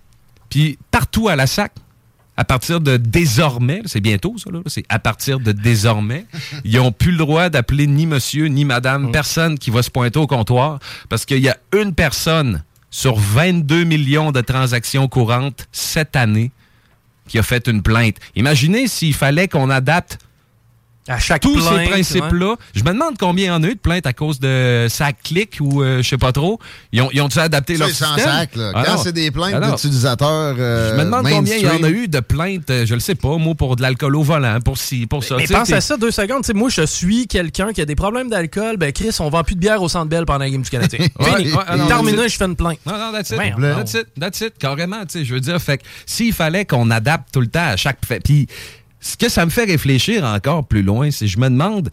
Puis 0.51 0.77
partout 0.91 1.29
à 1.29 1.37
la 1.37 1.47
SAC, 1.47 1.73
à 2.37 2.45
partir 2.45 2.81
de 2.81 2.97
désormais, 2.97 3.83
c'est 3.85 4.01
bientôt 4.01 4.37
ça, 4.39 4.51
là, 4.51 4.61
c'est 4.67 4.85
à 4.89 4.99
partir 4.99 5.39
de 5.39 5.53
désormais, 5.53 6.27
ils 6.65 6.77
n'ont 6.77 6.93
plus 6.93 7.13
le 7.13 7.19
droit 7.19 7.51
d'appeler 7.51 7.87
ni 7.87 8.07
monsieur 8.07 8.47
ni 8.47 8.65
madame, 8.65 9.13
personne 9.13 9.59
qui 9.59 9.71
va 9.71 9.83
se 9.83 9.91
pointer 9.91 10.19
au 10.19 10.27
comptoir, 10.27 10.79
parce 11.09 11.25
qu'il 11.25 11.41
y 11.41 11.49
a 11.49 11.57
une 11.73 11.95
personne 11.95 12.65
sur 12.91 13.17
22 13.17 13.85
millions 13.85 14.33
de 14.33 14.41
transactions 14.41 15.09
courantes 15.09 15.67
cette 15.73 16.17
année 16.17 16.51
qui 17.29 17.39
a 17.39 17.43
fait 17.43 17.67
une 17.67 17.83
plainte. 17.83 18.17
Imaginez 18.37 18.87
s'il 18.87 19.15
fallait 19.15 19.49
qu'on 19.49 19.71
adapte 19.71 20.19
à 21.09 21.19
chaque 21.19 21.43
tous 21.43 21.57
plainte, 21.67 21.81
ces 21.85 21.91
principes-là. 21.91 22.55
Je 22.75 22.83
me 22.85 22.91
demande 22.91 23.19
combien 23.19 23.45
il 23.47 23.49
y 23.49 23.51
en 23.51 23.63
a 23.63 23.67
eu 23.67 23.75
de 23.75 23.81
plaintes 23.81 24.07
à 24.07 24.13
cause 24.13 24.39
de 24.39 24.87
sac 24.89 25.17
clic 25.25 25.57
ou 25.61 25.83
euh, 25.83 26.01
je 26.03 26.09
sais 26.09 26.17
pas 26.19 26.31
trop. 26.33 26.61
Ils 26.93 27.03
ont, 27.03 27.09
ils 27.13 27.21
ont-tu 27.21 27.41
adapté 27.41 27.77
leur 27.77 27.89
C'est 27.89 27.95
sans 28.05 28.15
système? 28.15 28.33
sac, 28.33 28.55
là. 28.57 28.71
Ah 28.75 28.83
Quand 28.87 28.99
c'est 28.99 29.13
des 29.13 29.31
plaintes 29.33 29.55
Ah 29.61 29.71
d'utilisateurs. 29.73 30.55
euh, 30.59 30.93
Je 30.93 30.99
me 30.99 31.05
demande 31.05 31.29
combien 31.29 31.57
il 31.57 31.63
y 31.63 31.69
en 31.69 31.83
a 31.83 31.89
eu 31.91 32.07
de 32.07 32.21
plaintes, 32.21 32.71
euh, 32.71 32.87
je 32.87 32.95
le 32.95 33.01
sais 33.01 33.15
pas, 33.17 33.37
moi, 33.37 33.55
pour 33.57 33.75
de 33.77 33.83
l'alcool 33.83 34.15
au 34.15 34.23
volant, 34.23 34.59
pour 34.65 34.79
ci, 34.79 35.07
pour 35.07 35.25
ça. 35.25 35.37
Mais 35.39 35.47
pense 35.47 35.73
à 35.73 35.81
ça 35.81 35.97
deux 35.97 36.11
secondes. 36.13 36.43
Tu 36.43 36.49
sais, 36.49 36.53
moi, 36.55 36.69
je 36.71 36.87
suis 36.87 37.27
quelqu'un 37.27 37.73
qui 37.73 37.81
a 37.81 37.85
des 37.85 37.97
problèmes 37.97 38.31
d'alcool. 38.31 38.77
Ben, 38.77 38.93
Chris, 38.93 39.11
on 39.19 39.29
vend 39.29 39.43
plus 39.43 39.57
de 39.57 39.61
bière 39.61 39.83
au 39.83 39.89
Centre 39.89 40.07
Bell 40.09 40.25
pendant 40.25 40.39
la 40.41 40.51
Game 40.51 40.63
du 40.63 40.71
Canadien. 40.71 41.01
Ouais, 41.19 41.37
Fini. 41.39 41.53
ouais, 41.53 41.77
non, 41.77 41.87
Terminé, 41.89 42.29
je 42.29 42.37
fais 42.37 42.45
une 42.45 42.57
plainte. 42.57 42.79
Non, 42.87 42.93
non, 42.99 43.13
that's 43.13 43.31
it. 43.31 43.39
Ouais, 43.39 43.53
That's 43.59 43.95
it, 43.95 44.07
that's 44.19 44.41
it, 44.41 44.55
carrément, 44.59 45.01
tu 45.03 45.19
sais, 45.19 45.25
je 45.25 45.35
veux 45.35 45.41
dire, 45.41 45.61
fait 45.61 45.79
que 45.79 45.83
s'il 46.07 46.33
fallait 46.33 46.65
qu'on 46.65 46.91
adapte 46.91 47.29
tout 47.33 47.41
le 47.41 47.47
temps 47.49 47.67
à 47.71 47.77
chaque 47.77 47.99
fait, 48.07 48.21
puis 48.21 48.47
ce 49.03 49.17
que 49.17 49.29
ça 49.29 49.45
me 49.45 49.51
fait 49.51 49.65
réfléchir 49.65 50.25
encore 50.25 50.65
plus 50.65 50.83
loin, 50.83 51.11
c'est 51.11 51.27
je 51.27 51.39
me 51.39 51.49
demande, 51.51 51.91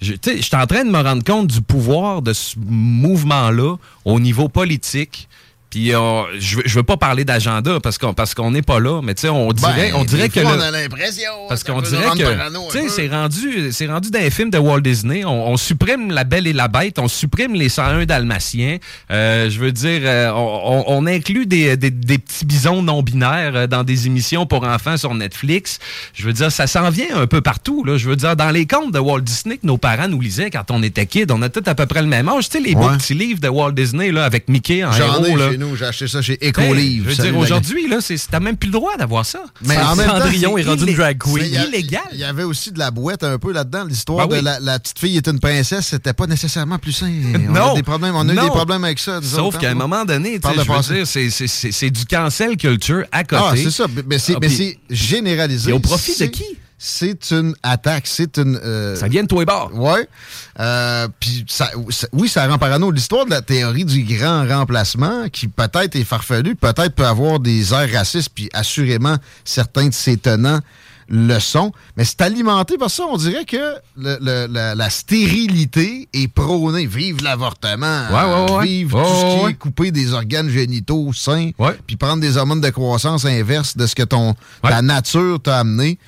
je 0.00 0.14
suis 0.22 0.56
en 0.56 0.66
train 0.66 0.84
de 0.84 0.90
me 0.90 1.00
rendre 1.00 1.22
compte 1.22 1.46
du 1.46 1.60
pouvoir 1.60 2.22
de 2.22 2.32
ce 2.32 2.56
mouvement-là 2.58 3.76
au 4.04 4.18
niveau 4.18 4.48
politique. 4.48 5.28
Puis 5.70 5.94
euh, 5.94 6.22
je, 6.38 6.56
veux, 6.56 6.62
je 6.64 6.74
veux 6.76 6.82
pas 6.82 6.96
parler 6.96 7.24
d'agenda 7.26 7.78
parce 7.82 7.98
qu'on 7.98 8.14
parce 8.14 8.32
qu'on 8.34 8.50
n'est 8.52 8.62
pas 8.62 8.80
là, 8.80 9.02
mais 9.02 9.14
tu 9.14 9.22
sais, 9.22 9.28
on 9.28 9.52
dirait, 9.52 9.90
Ben, 9.92 9.94
on 9.96 10.04
dirait 10.04 10.30
que 10.30 10.40
fois, 10.40 10.52
le- 10.52 10.58
on 10.58 10.62
a 10.62 10.70
l'impression. 10.70 11.30
parce 11.46 11.62
qu'on 11.62 11.82
dirait 11.82 12.06
que 12.16 12.70
tu 12.72 12.78
sais 12.78 12.88
c'est 12.88 13.08
rendu 13.08 13.70
c'est 13.72 13.86
rendu 13.86 14.10
dans 14.10 14.18
les 14.18 14.30
films 14.30 14.48
de 14.48 14.56
Walt 14.56 14.80
Disney. 14.80 15.26
On, 15.26 15.48
on 15.50 15.56
supprime 15.58 16.10
la 16.10 16.24
Belle 16.24 16.46
et 16.46 16.54
la 16.54 16.68
Bête 16.68 16.98
on 16.98 17.06
supprime 17.06 17.52
les 17.54 17.68
101 17.68 18.06
Dalmatiens. 18.06 18.78
Euh, 19.10 19.50
je 19.50 19.58
veux 19.60 19.70
dire 19.72 20.00
euh, 20.04 20.30
on, 20.32 20.84
on- 20.88 20.98
on 21.02 21.06
inclut 21.06 21.44
des, 21.44 21.76
des- 21.76 21.90
des 21.90 22.16
petits 22.18 22.46
bisons 22.46 22.80
non 22.82 23.02
binaires 23.02 23.52
euh, 23.54 23.66
dans 23.66 23.84
des 23.84 24.06
émissions 24.06 24.46
pour 24.46 24.64
enfants 24.64 24.96
sur 24.96 25.14
Netflix. 25.14 25.78
Je 26.14 26.24
veux 26.24 26.32
dire 26.32 26.50
ça 26.50 26.66
s'en 26.66 26.88
vient 26.88 27.14
un 27.16 27.26
peu 27.26 27.42
partout 27.42 27.84
là. 27.84 27.98
Je 27.98 28.08
veux 28.08 28.16
dire 28.16 28.36
dans 28.36 28.50
les 28.50 28.66
contes 28.66 28.92
de 28.92 28.98
Walt 28.98 29.20
Disney 29.20 29.58
que 29.58 29.66
nos 29.66 29.76
parents 29.76 30.08
nous 30.08 30.20
lisaient 30.22 30.48
quand 30.50 30.70
on 30.70 30.82
était 30.82 31.04
kid 31.04 31.30
on 31.30 31.42
a 31.42 31.50
tous 31.50 31.68
à 31.68 31.74
peu 31.74 31.84
près 31.84 32.00
le 32.00 32.08
même 32.08 32.28
âge. 32.30 32.48
Tu 32.48 32.56
sais 32.56 32.64
les 32.64 32.74
beaux 32.74 32.88
Ouais. 32.88 32.96
petits 32.96 33.12
livres 33.12 33.40
de 33.40 33.48
Walt 33.48 33.72
Disney 33.72 34.10
là 34.12 34.24
avec 34.24 34.48
Mickey 34.48 34.82
en 34.82 34.92
J'en 34.92 35.22
héros 35.22 35.36
là 35.36 35.50
chez 35.58 35.64
nous. 35.64 35.76
J'ai 35.76 35.84
acheté 35.84 36.08
ça 36.08 36.22
chez 36.22 36.38
Hey, 36.40 36.50
Ecolivre. 36.50 37.10
je 37.10 37.16
veux 37.16 37.22
dire, 37.30 37.36
aujourd'hui, 37.38 37.88
là, 37.88 37.98
t'as 38.30 38.40
même 38.40 38.56
plus 38.56 38.68
le 38.68 38.72
droit 38.72 38.96
d'avoir 38.96 39.26
ça. 39.26 39.44
Mais 39.64 39.76
en 39.76 39.96
même 39.96 40.08
Cendrillon 40.08 40.58
est 40.58 40.62
rendu 40.64 40.86
une 40.86 40.96
drag 40.96 41.18
queen. 41.18 41.38
c'est- 41.38 41.68
illégal. 41.68 42.02
Il 42.12 42.18
y 42.18 42.24
avait 42.24 42.42
aussi 42.44 42.72
de 42.72 42.78
la 42.78 42.90
boîte 42.90 43.24
un 43.24 43.38
peu 43.38 43.52
là-dedans. 43.52 43.84
L'histoire 43.84 44.28
Ben 44.28 44.40
de 44.40 44.44
la, 44.64 44.78
petite 44.78 44.98
fille 44.98 45.16
est 45.16 45.26
une 45.28 45.40
princesse, 45.40 45.88
c'était 45.88 46.12
pas 46.12 46.26
nécessairement 46.26 46.78
plus 46.78 46.92
sain. 46.92 47.12
On 47.34 47.52
non. 47.52 47.72
a 47.72 47.74
des 47.74 47.82
problèmes, 47.82 48.14
on 48.14 48.28
a 48.28 48.32
eu 48.32 48.36
des 48.36 48.46
problèmes 48.46 48.84
avec 48.84 48.98
ça. 48.98 49.20
Sauf 49.22 49.58
qu'à 49.58 49.68
un 49.68 49.72
hein. 49.72 49.74
moment 49.74 50.04
donné, 50.04 50.38
c'est- 51.04 51.90
du 51.90 52.04
cancel 52.04 52.56
culture 52.56 53.04
à 53.12 53.24
côté. 53.24 53.42
Ah, 53.44 53.52
c'est 53.56 53.70
ça. 53.70 53.86
Mais 54.06 54.18
c'est 54.18 54.34
Ah, 54.34 54.48
c'est 54.48 54.78
généralisé. 54.90 55.70
Et 55.70 55.72
au 55.72 55.78
profit 55.80 56.14
de 56.18 56.26
qui? 56.26 56.44
C'est 56.80 57.32
une 57.32 57.54
attaque, 57.64 58.06
c'est 58.06 58.38
une... 58.38 58.56
euh, 58.62 58.94
Ça 58.94 59.08
vient 59.08 59.22
de 59.24 59.28
toi 59.28 59.42
et 59.42 59.46
bord. 59.46 59.70
Ouais. 59.74 60.08
Euh, 60.60 61.08
Puis 61.18 61.44
ça, 61.48 61.70
ça- 61.90 62.06
oui, 62.12 62.28
ça 62.28 62.46
rend 62.46 62.56
parano. 62.58 62.90
L'histoire 62.92 63.24
de 63.26 63.30
la 63.30 63.42
théorie 63.42 63.84
du 63.84 64.04
grand 64.04 64.46
remplacement, 64.46 65.28
qui 65.28 65.48
peut-être 65.48 65.96
est 65.96 66.04
farfelue, 66.04 66.54
peut-être 66.54 66.94
peut 66.94 67.06
avoir 67.06 67.40
des 67.40 67.72
airs 67.74 67.90
racistes, 67.92 68.30
puis 68.32 68.48
assurément, 68.52 69.16
certains 69.44 69.88
de 69.88 69.94
ses 69.94 70.16
tenants 70.18 70.60
le 71.10 71.38
sont. 71.40 71.72
Mais 71.96 72.04
c'est 72.04 72.20
alimenté 72.20 72.76
par 72.76 72.90
ça. 72.90 73.02
On 73.10 73.16
dirait 73.16 73.46
que 73.46 73.56
le- 73.96 74.18
le- 74.20 74.46
la, 74.48 74.74
la 74.74 74.90
stérilité 74.90 76.08
est 76.12 76.28
prônée. 76.28 76.86
Vive 76.86 77.22
l'avortement. 77.22 78.02
Ouais, 78.10 78.24
ouais, 78.46 78.52
ouais. 78.58 78.66
Vive 78.66 78.90
tout 78.90 78.98
ce 78.98 79.40
qui 79.46 79.50
est 79.50 79.54
couper 79.54 79.90
des 79.90 80.12
organes 80.12 80.50
génitaux 80.50 81.12
sains. 81.14 81.50
Puis 81.86 81.96
prendre 81.96 82.20
des 82.20 82.36
hormones 82.36 82.60
de 82.60 82.70
croissance 82.70 83.24
inverse 83.24 83.76
de 83.76 83.86
ce 83.86 83.94
que 83.94 84.02
ton, 84.02 84.34
ta 84.62 84.82
nature 84.82 85.40
t'a 85.42 85.58
amené 85.60 85.98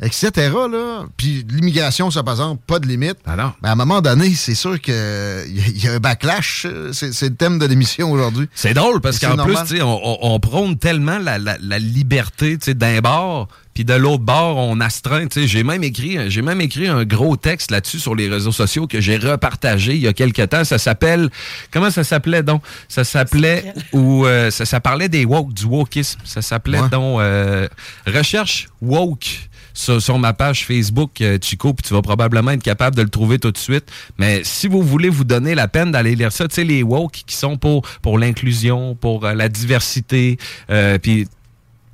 etc. 0.00 0.30
Là. 0.70 1.06
Puis 1.16 1.44
l'immigration, 1.50 2.10
ça, 2.10 2.22
par 2.22 2.34
exemple, 2.34 2.62
pas 2.66 2.78
de 2.78 2.86
limite. 2.86 3.16
Ah 3.26 3.36
non. 3.36 3.52
Mais 3.62 3.68
à 3.68 3.72
un 3.72 3.76
moment 3.76 4.00
donné, 4.00 4.32
c'est 4.34 4.54
sûr 4.54 4.80
qu'il 4.80 4.94
y, 5.48 5.84
y 5.84 5.88
a 5.88 5.94
un 5.94 5.98
backlash. 5.98 6.66
euh, 6.68 6.92
C'est 6.92 7.12
c'est 7.12 7.28
le 7.30 7.34
thème 7.34 7.58
de 7.58 7.66
l'émission 7.66 8.10
aujourd'hui. 8.12 8.48
C'est 8.54 8.74
drôle 8.74 9.00
parce 9.00 9.18
qu'en 9.18 9.30
plus, 9.30 9.36
normal. 9.38 9.66
tu 9.68 9.76
sais, 9.76 9.82
on, 9.82 10.00
on- 10.02 10.34
on 10.34 10.40
prône 10.40 10.78
tellement 10.78 11.18
la, 11.18 11.38
la- 11.38 11.56
la 11.60 11.78
liberté 11.78 12.58
tu 12.58 12.66
sais, 12.66 12.74
d'un 12.74 13.00
bord, 13.00 13.48
puis 13.74 13.84
de 13.84 13.94
l'autre 13.94 14.24
bord, 14.24 14.56
on 14.56 14.80
astreint. 14.80 15.26
tu 15.28 15.42
sais. 15.42 15.46
J'ai 15.48 15.62
même 15.62 15.84
écrit, 15.84 16.30
j'ai 16.30 16.42
même 16.42 16.60
écrit 16.60 16.88
un 16.88 17.04
gros 17.04 17.36
texte 17.36 17.70
là-dessus 17.70 17.98
sur 18.00 18.14
les 18.14 18.28
réseaux 18.28 18.50
sociaux 18.52 18.86
que 18.86 19.00
j'ai 19.00 19.16
repartagé 19.16 19.94
il 19.94 20.00
y 20.02 20.08
a 20.08 20.12
quelques 20.12 20.48
temps. 20.48 20.64
Ça 20.64 20.78
s'appelle, 20.78 21.30
comment 21.70 21.90
ça 21.90 22.02
s'appelait 22.04 22.42
donc? 22.42 22.62
Ça 22.88 23.04
s'appelait 23.04 23.72
ou 23.92 24.26
euh, 24.26 24.50
ça, 24.50 24.64
ça 24.64 24.80
parlait 24.80 25.08
des 25.08 25.24
woke, 25.24 25.52
du 25.54 25.64
wokisme. 25.64 26.20
Ça 26.24 26.42
s'appelait 26.42 26.80
Ouais. 26.80 26.88
donc 26.88 27.20
euh, 27.20 27.68
recherche 28.06 28.68
woke. 28.80 29.47
Sur, 29.78 30.18
ma 30.18 30.32
page 30.32 30.66
Facebook, 30.66 31.20
euh, 31.20 31.38
Chico, 31.40 31.72
puis 31.72 31.86
tu 31.86 31.94
vas 31.94 32.02
probablement 32.02 32.50
être 32.50 32.64
capable 32.64 32.96
de 32.96 33.02
le 33.02 33.08
trouver 33.08 33.38
tout 33.38 33.52
de 33.52 33.58
suite. 33.58 33.84
Mais 34.18 34.42
si 34.42 34.66
vous 34.66 34.82
voulez 34.82 35.08
vous 35.08 35.22
donner 35.22 35.54
la 35.54 35.68
peine 35.68 35.92
d'aller 35.92 36.16
lire 36.16 36.32
ça, 36.32 36.48
tu 36.48 36.56
sais, 36.56 36.64
les 36.64 36.82
woke 36.82 37.22
qui 37.24 37.36
sont 37.36 37.56
pour, 37.56 37.82
pour 38.02 38.18
l'inclusion, 38.18 38.96
pour 38.96 39.24
euh, 39.24 39.34
la 39.34 39.48
diversité, 39.48 40.36
euh, 40.68 40.98
puis 40.98 41.28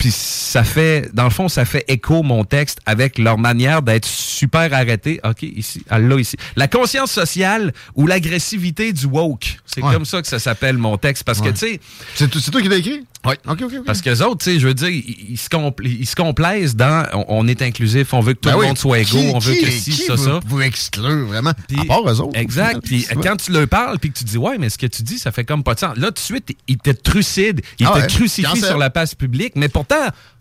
puis 0.05 0.13
ça 0.15 0.65
fait, 0.65 1.09
dans 1.15 1.25
le 1.25 1.31
fond, 1.31 1.49
ça 1.49 1.65
fait 1.65 1.83
écho 1.89 2.23
mon 2.23 2.45
texte 2.45 2.79
avec 2.85 3.17
leur 3.17 3.39
manière 3.39 3.81
d'être 3.81 4.05
super 4.05 4.71
arrêtés. 4.75 5.19
OK, 5.25 5.41
ici, 5.43 5.83
elle 5.91 6.09
l'a 6.09 6.17
ici. 6.21 6.37
La 6.57 6.69
conscience 6.69 7.11
sociale 7.11 7.73
ou 7.95 8.07
l'agressivité 8.07 8.93
du 8.93 9.07
woke. 9.07 9.57
C'est 9.65 9.83
Ouais. 9.83 9.95
comme 9.95 10.05
ça 10.05 10.21
que 10.21 10.29
ça 10.29 10.39
s'appelle 10.39 10.77
mon 10.77 10.99
texte. 10.99 11.25
Parce 11.25 11.39
Ouais. 11.41 11.53
que, 11.53 11.59
tu 11.59 11.81
sais, 12.15 12.29
C'est 12.39 12.51
toi 12.51 12.61
qui 12.61 12.69
l'as 12.69 12.77
écrit? 12.77 13.03
Oui. 13.27 13.35
OK, 13.49 13.63
OK, 13.63 13.73
OK. 13.79 13.85
parce 13.87 14.03
que 14.03 14.11
les 14.11 14.21
autres, 14.21 14.45
tu 14.45 14.53
sais, 14.53 14.61
je 14.61 14.67
veux 14.67 14.75
dire, 14.75 14.91
ils, 14.91 15.31
ils 15.31 15.39
se 15.39 15.49
ils 15.83 16.07
se 16.07 16.15
complaisent 16.15 16.77
dans 16.77 17.07
on, 17.15 17.25
on 17.29 17.49
est 17.49 17.63
inclusif, 17.63 18.13
on 18.13 18.21
veut 18.21 18.35
que 18.35 18.41
tout 18.41 18.51
Ben 18.51 18.57
le 18.57 18.61
oui. 18.61 18.67
monde 18.67 18.77
soit 18.79 18.99
égaux, 18.99 19.17
Qui- 19.19 19.31
on 19.35 19.39
veut 19.39 19.55
qui- 19.55 19.63
que 19.63 19.71
si, 19.71 19.91
qui 19.93 20.03
ça, 20.03 20.19
ça. 20.19 20.41
Vous 20.47 20.61
exclure, 20.61 21.25
vraiment? 21.27 21.53
Puis- 21.67 21.79
à 21.81 21.85
part 21.87 22.07
eux 22.07 22.21
autres. 22.21 22.39
Exact. 22.39 22.81
Puis 22.85 23.07
quand 23.23 23.37
tu 23.39 23.51
leur 23.51 23.67
parles, 23.67 23.99
puis 23.99 24.11
que 24.13 24.19
tu 24.19 24.25
dis, 24.25 24.37
ouais, 24.37 24.59
mais 24.59 24.69
ce 24.69 24.77
que 24.77 24.87
tu 24.87 25.03
dis, 25.03 25.19
ça 25.19 25.33
fait 25.33 25.45
comme 25.45 25.63
pas 25.65 25.73
de 25.73 25.81
sens. 25.81 25.97
Là, 25.97 26.09
tout 26.09 26.13
de 26.15 26.19
suite, 26.19 26.55
ils 26.69 26.77
te 26.77 26.91
trucident, 26.91 27.63
ils 27.79 27.87
Ah 27.87 27.93
te 27.95 27.99
ouais. 28.01 28.07
crucifient 28.09 28.61
sur 28.61 28.77
la 28.77 28.91
place 28.91 29.15
publique, 29.15 29.55
mais 29.57 29.71
pourtant, 29.71 29.94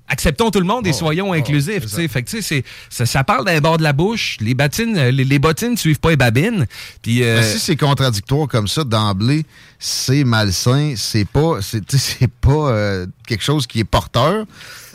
acceptons 0.07 0.51
tout 0.51 0.59
le 0.59 0.65
monde 0.65 0.85
et 0.85 0.91
Oh, 0.91 0.97
soyons 0.97 1.29
oh, 1.29 1.33
inclusifs. 1.33 1.85
fait 1.87 2.23
que, 2.23 2.41
ça, 2.89 3.05
ça 3.05 3.23
parle 3.23 3.45
d'un 3.45 3.59
bord 3.61 3.77
de 3.77 3.83
la 3.83 3.93
bouche. 3.93 4.37
Les 4.41 4.53
bottines, 4.53 4.97
euh, 4.97 5.11
les, 5.11 5.23
les 5.23 5.39
bottines 5.39 5.77
suivent 5.77 5.99
pas 5.99 6.09
les 6.11 6.17
babines. 6.17 6.67
Puis, 7.01 7.23
euh, 7.23 7.41
si 7.41 7.59
c'est 7.59 7.75
contradictoire 7.77 8.47
comme 8.47 8.67
ça 8.67 8.83
d'emblée, 8.83 9.45
c'est 9.79 10.23
malsain, 10.23 10.93
c'est 10.97 11.25
pas, 11.25 11.59
c'est, 11.61 11.81
pas 12.41 12.51
euh, 12.51 13.05
quelque 13.27 13.43
chose 13.43 13.65
qui 13.65 13.79
est 13.79 13.83
porteur. 13.85 14.45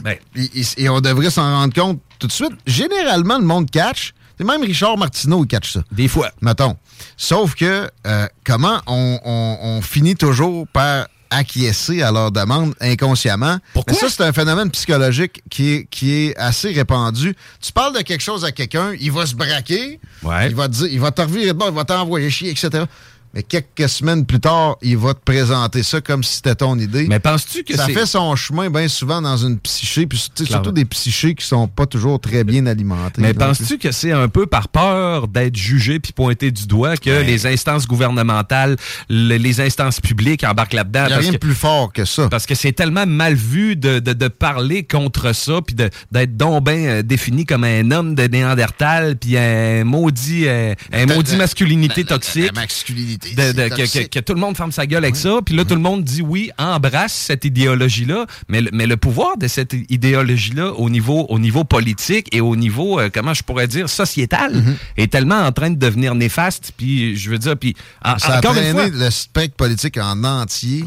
Ben. 0.03 0.17
et, 0.37 0.45
et- 0.61 0.83
et 0.85 0.89
on 0.89 1.01
devrait 1.01 1.31
s'en 1.31 1.43
rendre 1.59 1.75
compte 1.75 2.01
tout 2.19 2.27
de 2.27 2.33
suite. 2.33 2.53
Généralement, 2.67 3.39
le 3.39 3.45
monde 3.45 3.71
catch. 3.71 4.13
Même 4.41 4.63
Richard 4.63 4.97
Martineau, 4.97 5.43
il 5.43 5.49
catch 5.49 5.73
ça. 5.73 5.81
Des 5.91 6.07
fois. 6.07 6.31
Mettons. 6.41 6.77
Sauf 7.17 7.57
que, 7.57 7.91
euh, 8.07 8.27
comment 8.45 8.81
on, 8.87 9.19
on- 9.25 9.59
on 9.63 9.83
finit 9.83 10.15
toujours 10.15 10.69
par 10.69 11.09
acquiescer 11.31 12.03
à 12.03 12.11
leur 12.13 12.31
demande 12.33 12.75
inconsciemment. 12.81 13.59
Pourquoi? 13.75 13.93
Mais 13.93 13.99
ça, 13.99 14.09
c'est 14.09 14.23
un 14.25 14.33
phénomène 14.33 14.71
psychologique 14.71 15.43
qui 15.51 15.73
est, 15.75 15.85
qui 15.91 16.13
est 16.15 16.37
assez 16.37 16.73
répandu. 16.73 17.35
Tu 17.61 17.73
parles 17.73 17.95
de 17.97 18.01
quelque 18.03 18.23
chose 18.23 18.45
à 18.45 18.53
quelqu'un, 18.53 18.93
il 19.01 19.13
va 19.13 19.27
se 19.27 19.35
braquer, 19.35 20.01
Ouais. 20.23 20.49
il 20.49 20.55
va 20.55 20.69
te 20.69 20.75
dire, 20.75 20.87
il 20.91 21.01
va 21.01 21.11
te 21.11 21.21
revirer 21.23 21.49
de 21.49 21.53
bord, 21.53 21.69
il 21.69 21.75
va 21.75 21.85
t'envoyer 21.85 22.31
chier, 22.31 22.51
etc. 22.51 22.85
Mais 23.35 23.43
quelques 23.43 23.89
semaines 23.89 24.25
plus 24.25 24.41
tard, 24.41 24.77
il 24.83 24.97
va 24.97 25.13
te 25.15 25.21
présenter 25.25 25.83
ça 25.83 26.01
comme 26.01 26.23
si 26.23 26.37
c'était 26.37 26.55
ton 26.55 26.79
idée. 26.79 27.07
Mais 27.09 27.19
penses-tu 27.21 27.63
que 27.63 27.77
ça 27.77 27.87
fait 27.95 28.07
son 28.07 28.35
chemin 28.37 28.71
bien 28.71 28.89
souvent 28.89 29.21
dans 29.21 29.37
une 29.37 29.59
psyché, 29.59 30.07
puis 30.07 30.19
surtout 30.47 30.73
des 30.73 30.85
psychés 30.87 31.35
qui 31.35 31.45
sont 31.45 31.69
pas 31.69 31.87
toujours 31.87 32.21
très 32.21 32.43
bien 32.45 32.65
alimentées. 32.67 33.21
Mais 33.21 33.35
penses-tu 33.35 33.79
que 33.79 33.93
c'est 33.93 34.13
un 34.13 34.29
peu 34.29 34.47
par 34.47 34.69
peur 34.69 35.29
d'être 35.29 35.57
jugé 35.57 36.01
puis 36.01 36.13
pointé 36.13 36.51
du 36.51 36.67
doigt 36.67 36.97
que 36.97 37.11
les 37.27 37.47
instances 37.47 37.87
gouvernementales, 37.87 38.77
le- 39.11 39.37
les 39.37 39.61
instances 39.61 40.01
publiques 40.01 40.45
embarquent 40.45 40.73
là-dedans? 40.75 41.05
Il 41.05 41.09
n'y 41.09 41.13
a 41.13 41.17
rien 41.19 41.33
de 41.33 41.37
plus 41.39 41.55
fort 41.55 41.93
que 41.93 42.05
ça. 42.05 42.29
Parce 42.29 42.47
que 42.47 42.55
c'est 42.55 42.73
tellement 42.73 43.07
mal 43.07 43.35
vu 43.35 43.77
de, 43.77 43.99
de- 43.99 44.13
de 44.15 44.29
parler 44.29 44.85
contre 44.85 45.35
ça, 45.35 45.61
puis 45.65 45.75
d'être 45.75 46.37
donc 46.37 46.65
ben 46.65 46.87
euh, 46.87 47.03
défini 47.03 47.45
comme 47.45 47.65
un 47.65 47.91
homme 47.91 48.15
de 48.15 48.23
Néandertal, 48.27 49.17
puis 49.17 49.37
un 49.37 49.85
maudit, 49.85 50.47
euh, 50.49 50.75
un 50.93 51.07
maudit 51.07 51.37
masculinité 51.37 52.05
toxique. 52.05 52.47
La 52.55 52.61
masculinité. 52.63 53.18
De- 53.37 53.53
de- 53.53 53.69
que, 53.69 54.07
que- 54.09 54.19
tout 54.21 54.35
le 54.35 54.41
monde 54.41 54.57
ferme 54.57 54.73
sa 54.73 54.87
gueule 54.87 55.05
avec 55.05 55.17
ça, 55.17 55.39
puis 55.45 55.55
là, 55.57 55.65
tout 55.65 55.75
le 55.75 55.81
monde 55.81 56.05
dit 56.05 56.23
oui, 56.23 56.51
embrasse 56.59 57.13
cette 57.13 57.45
idéologie-là, 57.45 58.27
mais, 58.49 58.61
le- 58.61 58.71
mais 58.73 58.87
le 58.87 58.97
pouvoir 58.97 59.37
de 59.39 59.49
cette 59.49 59.75
idéologie-là 59.89 60.73
au 60.75 60.89
niveau, 60.91 61.27
au 61.29 61.39
niveau 61.39 61.65
politique 61.65 62.29
et 62.35 62.41
au 62.41 62.57
niveau, 62.57 62.99
euh, 63.01 63.11
comment 63.13 63.35
je 63.35 63.43
pourrais 63.43 63.67
dire, 63.69 63.89
sociétal, 63.89 64.53
Mm-hmm. 64.55 64.75
est 65.03 65.13
tellement 65.13 65.41
en 65.41 65.53
train 65.53 65.71
de 65.71 65.77
devenir 65.79 66.15
néfaste, 66.15 66.73
puis 66.77 67.17
je 67.17 67.31
veux 67.31 67.39
dire, 67.39 67.57
puis 67.57 67.75
en- 68.05 68.19
Ça 68.19 68.35
a 68.35 68.39
encore 68.39 68.53
une 68.55 68.59
traîné 68.73 68.73
fois, 68.91 69.05
le 69.05 69.11
spectre 69.11 69.57
politique 69.57 69.97
en 69.99 70.23
entier 70.25 70.85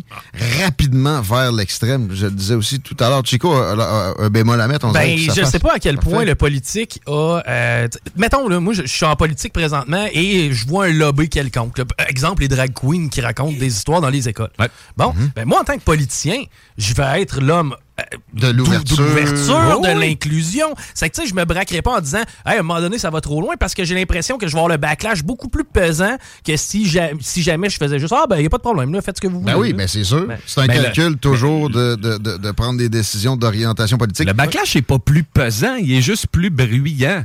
rapidement 0.63 1.21
vers 1.21 1.51
l'extrême. 1.51 2.09
Je 2.13 2.25
le 2.25 2.31
disais 2.31 2.55
aussi 2.55 2.79
tout 2.79 2.95
à 2.99 3.09
l'heure. 3.09 3.21
Chico 3.25 3.51
a, 3.53 3.71
a- 3.73 4.09
a 4.11 4.13
un 4.23 4.29
bémol 4.29 4.59
à 4.59 4.67
mettre. 4.67 4.85
On 4.87 4.91
Ben, 4.91 5.15
que 5.15 5.33
ça 5.33 5.41
je 5.41 5.45
sais 5.47 5.59
pas 5.59 5.73
à 5.75 5.79
quel 5.79 5.97
point 5.97 6.23
le 6.25 6.35
politique 6.35 6.99
a. 7.07 7.41
euh, 7.47 7.87
mettons, 8.17 8.47
là, 8.47 8.59
moi, 8.59 8.73
je, 8.73 8.81
je 8.83 8.87
suis 8.87 9.05
en 9.05 9.15
politique 9.15 9.53
présentement 9.53 10.05
et 10.13 10.51
je 10.53 10.67
vois 10.67 10.85
un 10.85 10.91
lobby 10.93 11.29
quelconque. 11.29 11.77
là. 11.77 11.85
Exemple, 12.21 12.43
les 12.43 12.47
drag 12.47 12.71
queens 12.73 13.09
qui 13.09 13.19
racontent 13.21 13.57
des 13.57 13.65
histoires 13.75 13.99
dans 14.01 14.09
les 14.09 14.29
écoles. 14.29 14.51
Bon, 14.95 15.13
Mhm. 15.13 15.31
ben, 15.35 15.45
moi, 15.45 15.61
en 15.61 15.63
tant 15.63 15.75
que 15.75 15.81
politicien, 15.83 16.43
je 16.77 16.93
vais 16.93 17.21
être 17.21 17.41
l'homme. 17.41 17.75
euh, 17.99 18.03
De 18.33 18.47
l'ouverture. 18.51 18.97
de 18.97 19.93
Oui, 19.93 19.99
l'inclusion. 19.99 20.73
C'est 20.93 21.09
que, 21.09 21.15
tu 21.15 21.21
sais, 21.23 21.27
je 21.27 21.33
me 21.35 21.45
braquerai 21.45 21.81
pas 21.81 21.97
en 21.97 21.99
disant, 22.01 22.19
hey, 22.45 22.55
à 22.57 22.59
un 22.59 22.63
moment 22.63 22.79
donné, 22.79 22.97
ça 22.97 23.09
va 23.09 23.21
trop 23.21 23.41
loin 23.41 23.55
parce 23.59 23.73
que 23.75 23.83
j'ai 23.83 23.93
l'impression 23.95 24.37
que 24.37 24.47
je 24.47 24.53
vais 24.53 24.59
avoir 24.59 24.69
le 24.71 24.77
backlash 24.77 25.23
beaucoup 25.23 25.49
plus 25.49 25.63
pesant 25.65 26.15
que 26.45 26.55
si, 26.57 26.87
ja- 26.87 27.09
si 27.19 27.41
jamais 27.43 27.69
je 27.69 27.77
faisais 27.77 27.99
juste, 27.99 28.13
ah, 28.15 28.25
ben, 28.29 28.37
il 28.37 28.41
n'y 28.41 28.45
a 28.45 28.49
pas 28.49 28.57
de 28.57 28.63
problème, 28.63 28.93
là, 28.93 29.01
faites 29.01 29.17
ce 29.17 29.21
que 29.21 29.27
vous 29.27 29.41
voulez. 29.41 29.53
Ben 29.53 29.59
oui, 29.59 29.73
ben 29.73 29.87
c'est 29.87 30.03
sûr. 30.03 30.25
Ben- 30.27 30.37
c'est 30.47 30.61
un 30.61 30.65
ben, 30.67 30.81
calcul 30.81 31.17
toujours 31.17 31.69
de, 31.69 31.95
de- 31.95 32.17
de- 32.17 32.37
de 32.37 32.51
prendre 32.51 32.77
des 32.79 32.89
décisions 32.89 33.35
d'orientation 33.35 33.97
politique. 33.97 34.25
Le 34.27 34.33
backlash 34.33 34.75
n'est 34.75 34.81
pas 34.81 34.97
plus 34.99 35.23
pesant, 35.23 35.75
il 35.75 35.91
est 35.93 36.01
juste 36.01 36.27
plus 36.27 36.49
bruyant. 36.49 37.23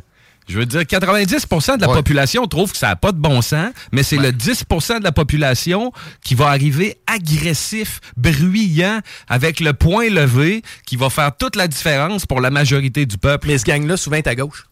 Je 0.48 0.58
veux 0.58 0.66
dire, 0.66 0.82
90% 0.82 1.76
de 1.76 1.80
la 1.82 1.88
Ouais. 1.88 1.94
population 1.94 2.46
trouve 2.46 2.70
que 2.70 2.78
ça 2.78 2.88
n'a 2.88 2.96
pas 2.96 3.10
de 3.12 3.18
bon 3.18 3.42
sens, 3.42 3.70
mais 3.90 4.02
c'est 4.04 4.16
le 4.16 4.30
10% 4.32 4.98
de 5.00 5.04
la 5.04 5.10
population 5.12 5.92
qui 6.22 6.34
va 6.36 6.46
arriver 6.48 6.98
agressif, 7.08 8.00
bruyant, 8.16 9.00
avec 9.28 9.58
le 9.60 9.72
point 9.72 10.08
levé, 10.08 10.62
qui 10.86 10.96
va 10.96 11.10
faire 11.10 11.36
toute 11.36 11.56
la 11.56 11.66
différence 11.66 12.26
pour 12.26 12.40
la 12.40 12.50
majorité 12.50 13.06
du 13.06 13.18
peuple. 13.18 13.48
Mais 13.48 13.58
ce 13.58 13.64
gang-là, 13.64 13.96
souvent, 13.96 14.16
est 14.16 14.26
à 14.28 14.34
gauche. 14.36 14.66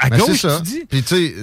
À 0.00 0.08
Ben, 0.10 0.18
gauche, 0.18 0.40
ça. 0.40 0.56
tu 0.58 0.62
dis? 0.70 0.82
Puis 0.88 1.02
tu 1.02 1.14
sais, 1.14 1.34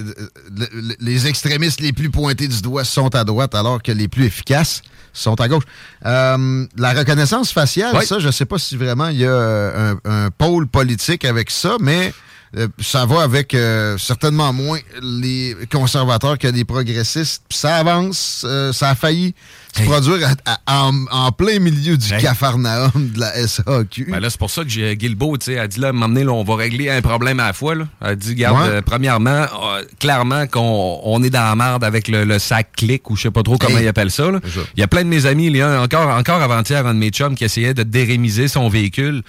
le- 0.54 0.68
le- 0.72 0.96
les 1.00 1.26
extrémistes 1.26 1.80
les 1.80 1.92
plus 1.94 2.10
pointés 2.10 2.48
du 2.48 2.60
doigt 2.60 2.84
sont 2.84 3.14
à 3.14 3.24
droite, 3.24 3.54
alors 3.54 3.82
que 3.82 3.92
les 3.92 4.08
plus 4.08 4.24
efficaces 4.26 4.82
sont 5.14 5.40
à 5.40 5.48
gauche. 5.48 5.64
Euh, 6.04 6.66
la 6.76 6.92
reconnaissance 6.92 7.50
faciale, 7.52 7.94
Oui. 7.98 8.04
ça, 8.06 8.18
je 8.18 8.30
sais 8.30 8.44
pas 8.44 8.58
si 8.58 8.76
vraiment 8.76 9.08
il 9.08 9.18
y 9.20 9.24
a 9.24 9.30
euh, 9.30 9.94
un, 10.04 10.26
un 10.26 10.30
pôle 10.30 10.66
politique 10.66 11.24
avec 11.24 11.50
ça, 11.50 11.76
mais 11.80 12.12
Euh, 12.56 12.66
ça 12.80 13.06
va 13.06 13.22
avec 13.22 13.54
euh, 13.54 13.96
certainement 13.96 14.52
moins 14.52 14.80
les 15.00 15.54
conservateurs 15.70 16.36
que 16.36 16.48
les 16.48 16.64
progressistes. 16.64 17.42
Puis 17.48 17.56
ça 17.58 17.76
avance, 17.76 18.44
euh, 18.44 18.72
ça 18.72 18.90
a 18.90 18.94
failli 18.96 19.36
se 19.76 19.82
produire 19.84 20.28
à- 20.46 20.52
à- 20.66 20.84
en, 20.88 21.04
en 21.12 21.30
plein 21.30 21.60
milieu 21.60 21.96
du 21.96 22.08
cafarnaum 22.08 22.90
de 23.14 23.20
la 23.20 23.32
SAQ. 23.46 24.08
Ben 24.10 24.18
là, 24.18 24.30
c'est 24.30 24.38
pour 24.38 24.50
ça 24.50 24.64
que 24.64 24.68
j'ai 24.68 24.96
Guilbeault, 24.96 25.36
elle 25.46 25.68
dit 25.68 25.78
là, 25.78 25.92
donné, 25.92 26.24
là, 26.24 26.32
on 26.32 26.42
va 26.42 26.56
régler 26.56 26.90
un 26.90 27.00
problème 27.02 27.38
à 27.38 27.46
la 27.48 27.52
fois. 27.52 27.76
Là. 27.76 27.84
Elle 28.04 28.16
dit, 28.16 28.30
regarde, 28.30 28.56
Ouais. 28.68 28.68
euh, 28.76 28.82
premièrement, 28.84 29.30
euh, 29.30 29.84
clairement 30.00 30.48
qu'on 30.48 31.00
on 31.04 31.22
est 31.22 31.30
dans 31.30 31.44
la 31.44 31.54
merde 31.54 31.84
avec 31.84 32.08
le, 32.08 32.24
le 32.24 32.40
sac 32.40 32.72
clic 32.76 33.08
ou 33.10 33.16
je 33.16 33.22
sais 33.22 33.30
pas 33.30 33.44
trop 33.44 33.58
comment 33.58 33.78
Hey. 33.78 33.84
ils 33.84 33.88
appellent 33.88 34.10
ça. 34.10 34.28
Il 34.76 34.80
y 34.80 34.82
a 34.82 34.88
plein 34.88 35.04
de 35.04 35.08
mes 35.08 35.26
amis, 35.26 35.46
il 35.46 35.56
y 35.56 35.62
a 35.62 35.80
encore, 35.80 36.08
encore 36.08 36.42
avant-hier, 36.42 36.84
un 36.84 36.94
de 36.94 36.98
mes 36.98 37.10
chums 37.10 37.36
qui 37.36 37.44
essayait 37.44 37.74
de 37.74 37.84
dérémiser 37.84 38.48
son 38.48 38.68
véhicule. 38.68 39.22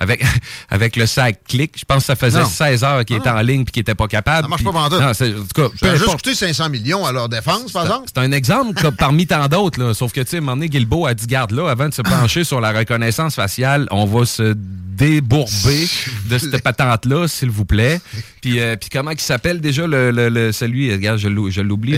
Avec, 0.00 0.24
avec 0.70 0.96
le 0.96 1.06
sac 1.06 1.40
clic, 1.48 1.74
je 1.78 1.84
pense 1.84 1.98
que 1.98 2.06
ça 2.06 2.16
faisait 2.16 2.40
Non. 2.40 2.46
16 2.48 2.84
heures 2.84 3.04
qu'il 3.04 3.16
était 3.16 3.28
en 3.30 3.40
ligne 3.40 3.64
puis 3.64 3.72
qu'il 3.72 3.80
était 3.80 3.94
pas 3.94 4.06
capable. 4.08 4.42
Ça 4.44 4.48
marche 4.48 4.64
pas 4.64 4.72
pantoute. 4.72 5.00
Non, 5.00 5.08
en 5.08 5.12
tout 5.12 5.52
cas, 5.54 5.68
juste 5.96 6.10
coûté 6.12 6.34
500 6.34 6.68
millions 6.70 7.04
à 7.04 7.12
leur 7.12 7.28
défense, 7.28 7.72
par 7.72 7.82
exemple. 7.84 8.04
C'est 8.14 8.20
un 8.20 8.30
exemple 8.32 8.80
comme 8.80 8.94
parmi 8.94 9.26
tant 9.26 9.46
d'autres. 9.48 9.80
là. 9.82 9.94
Sauf 9.94 10.12
que, 10.12 10.20
tu 10.20 10.28
sais, 10.30 10.36
à 10.36 10.38
un 10.38 10.42
moment 10.42 10.56
donné, 10.56 10.68
Guilbeault 10.68 11.06
a 11.06 11.14
dit, 11.14 11.26
garde 11.26 11.50
là, 11.52 11.68
avant 11.70 11.88
de 11.88 11.94
se 11.94 12.02
pencher 12.02 12.44
sur 12.44 12.60
la 12.60 12.72
reconnaissance 12.72 13.34
faciale, 13.34 13.86
on 13.90 14.04
va 14.06 14.24
se 14.26 14.54
débourber 14.54 15.88
de 16.28 16.38
cette 16.38 16.62
patente-là, 16.62 17.28
s'il 17.28 17.50
vous 17.50 17.64
plaît. 17.64 18.00
Puis, 18.40 18.60
euh, 18.60 18.76
puis 18.76 18.88
comment 18.90 19.10
il 19.12 19.20
s'appelle 19.20 19.60
déjà 19.60 19.86
le, 19.86 20.10
le- 20.10 20.28
le- 20.28 20.52
celui, 20.52 20.92
regarde, 20.92 21.18
je 21.18 21.28
l'ou- 21.28 21.50
je 21.50 21.60
l'oublie. 21.60 21.92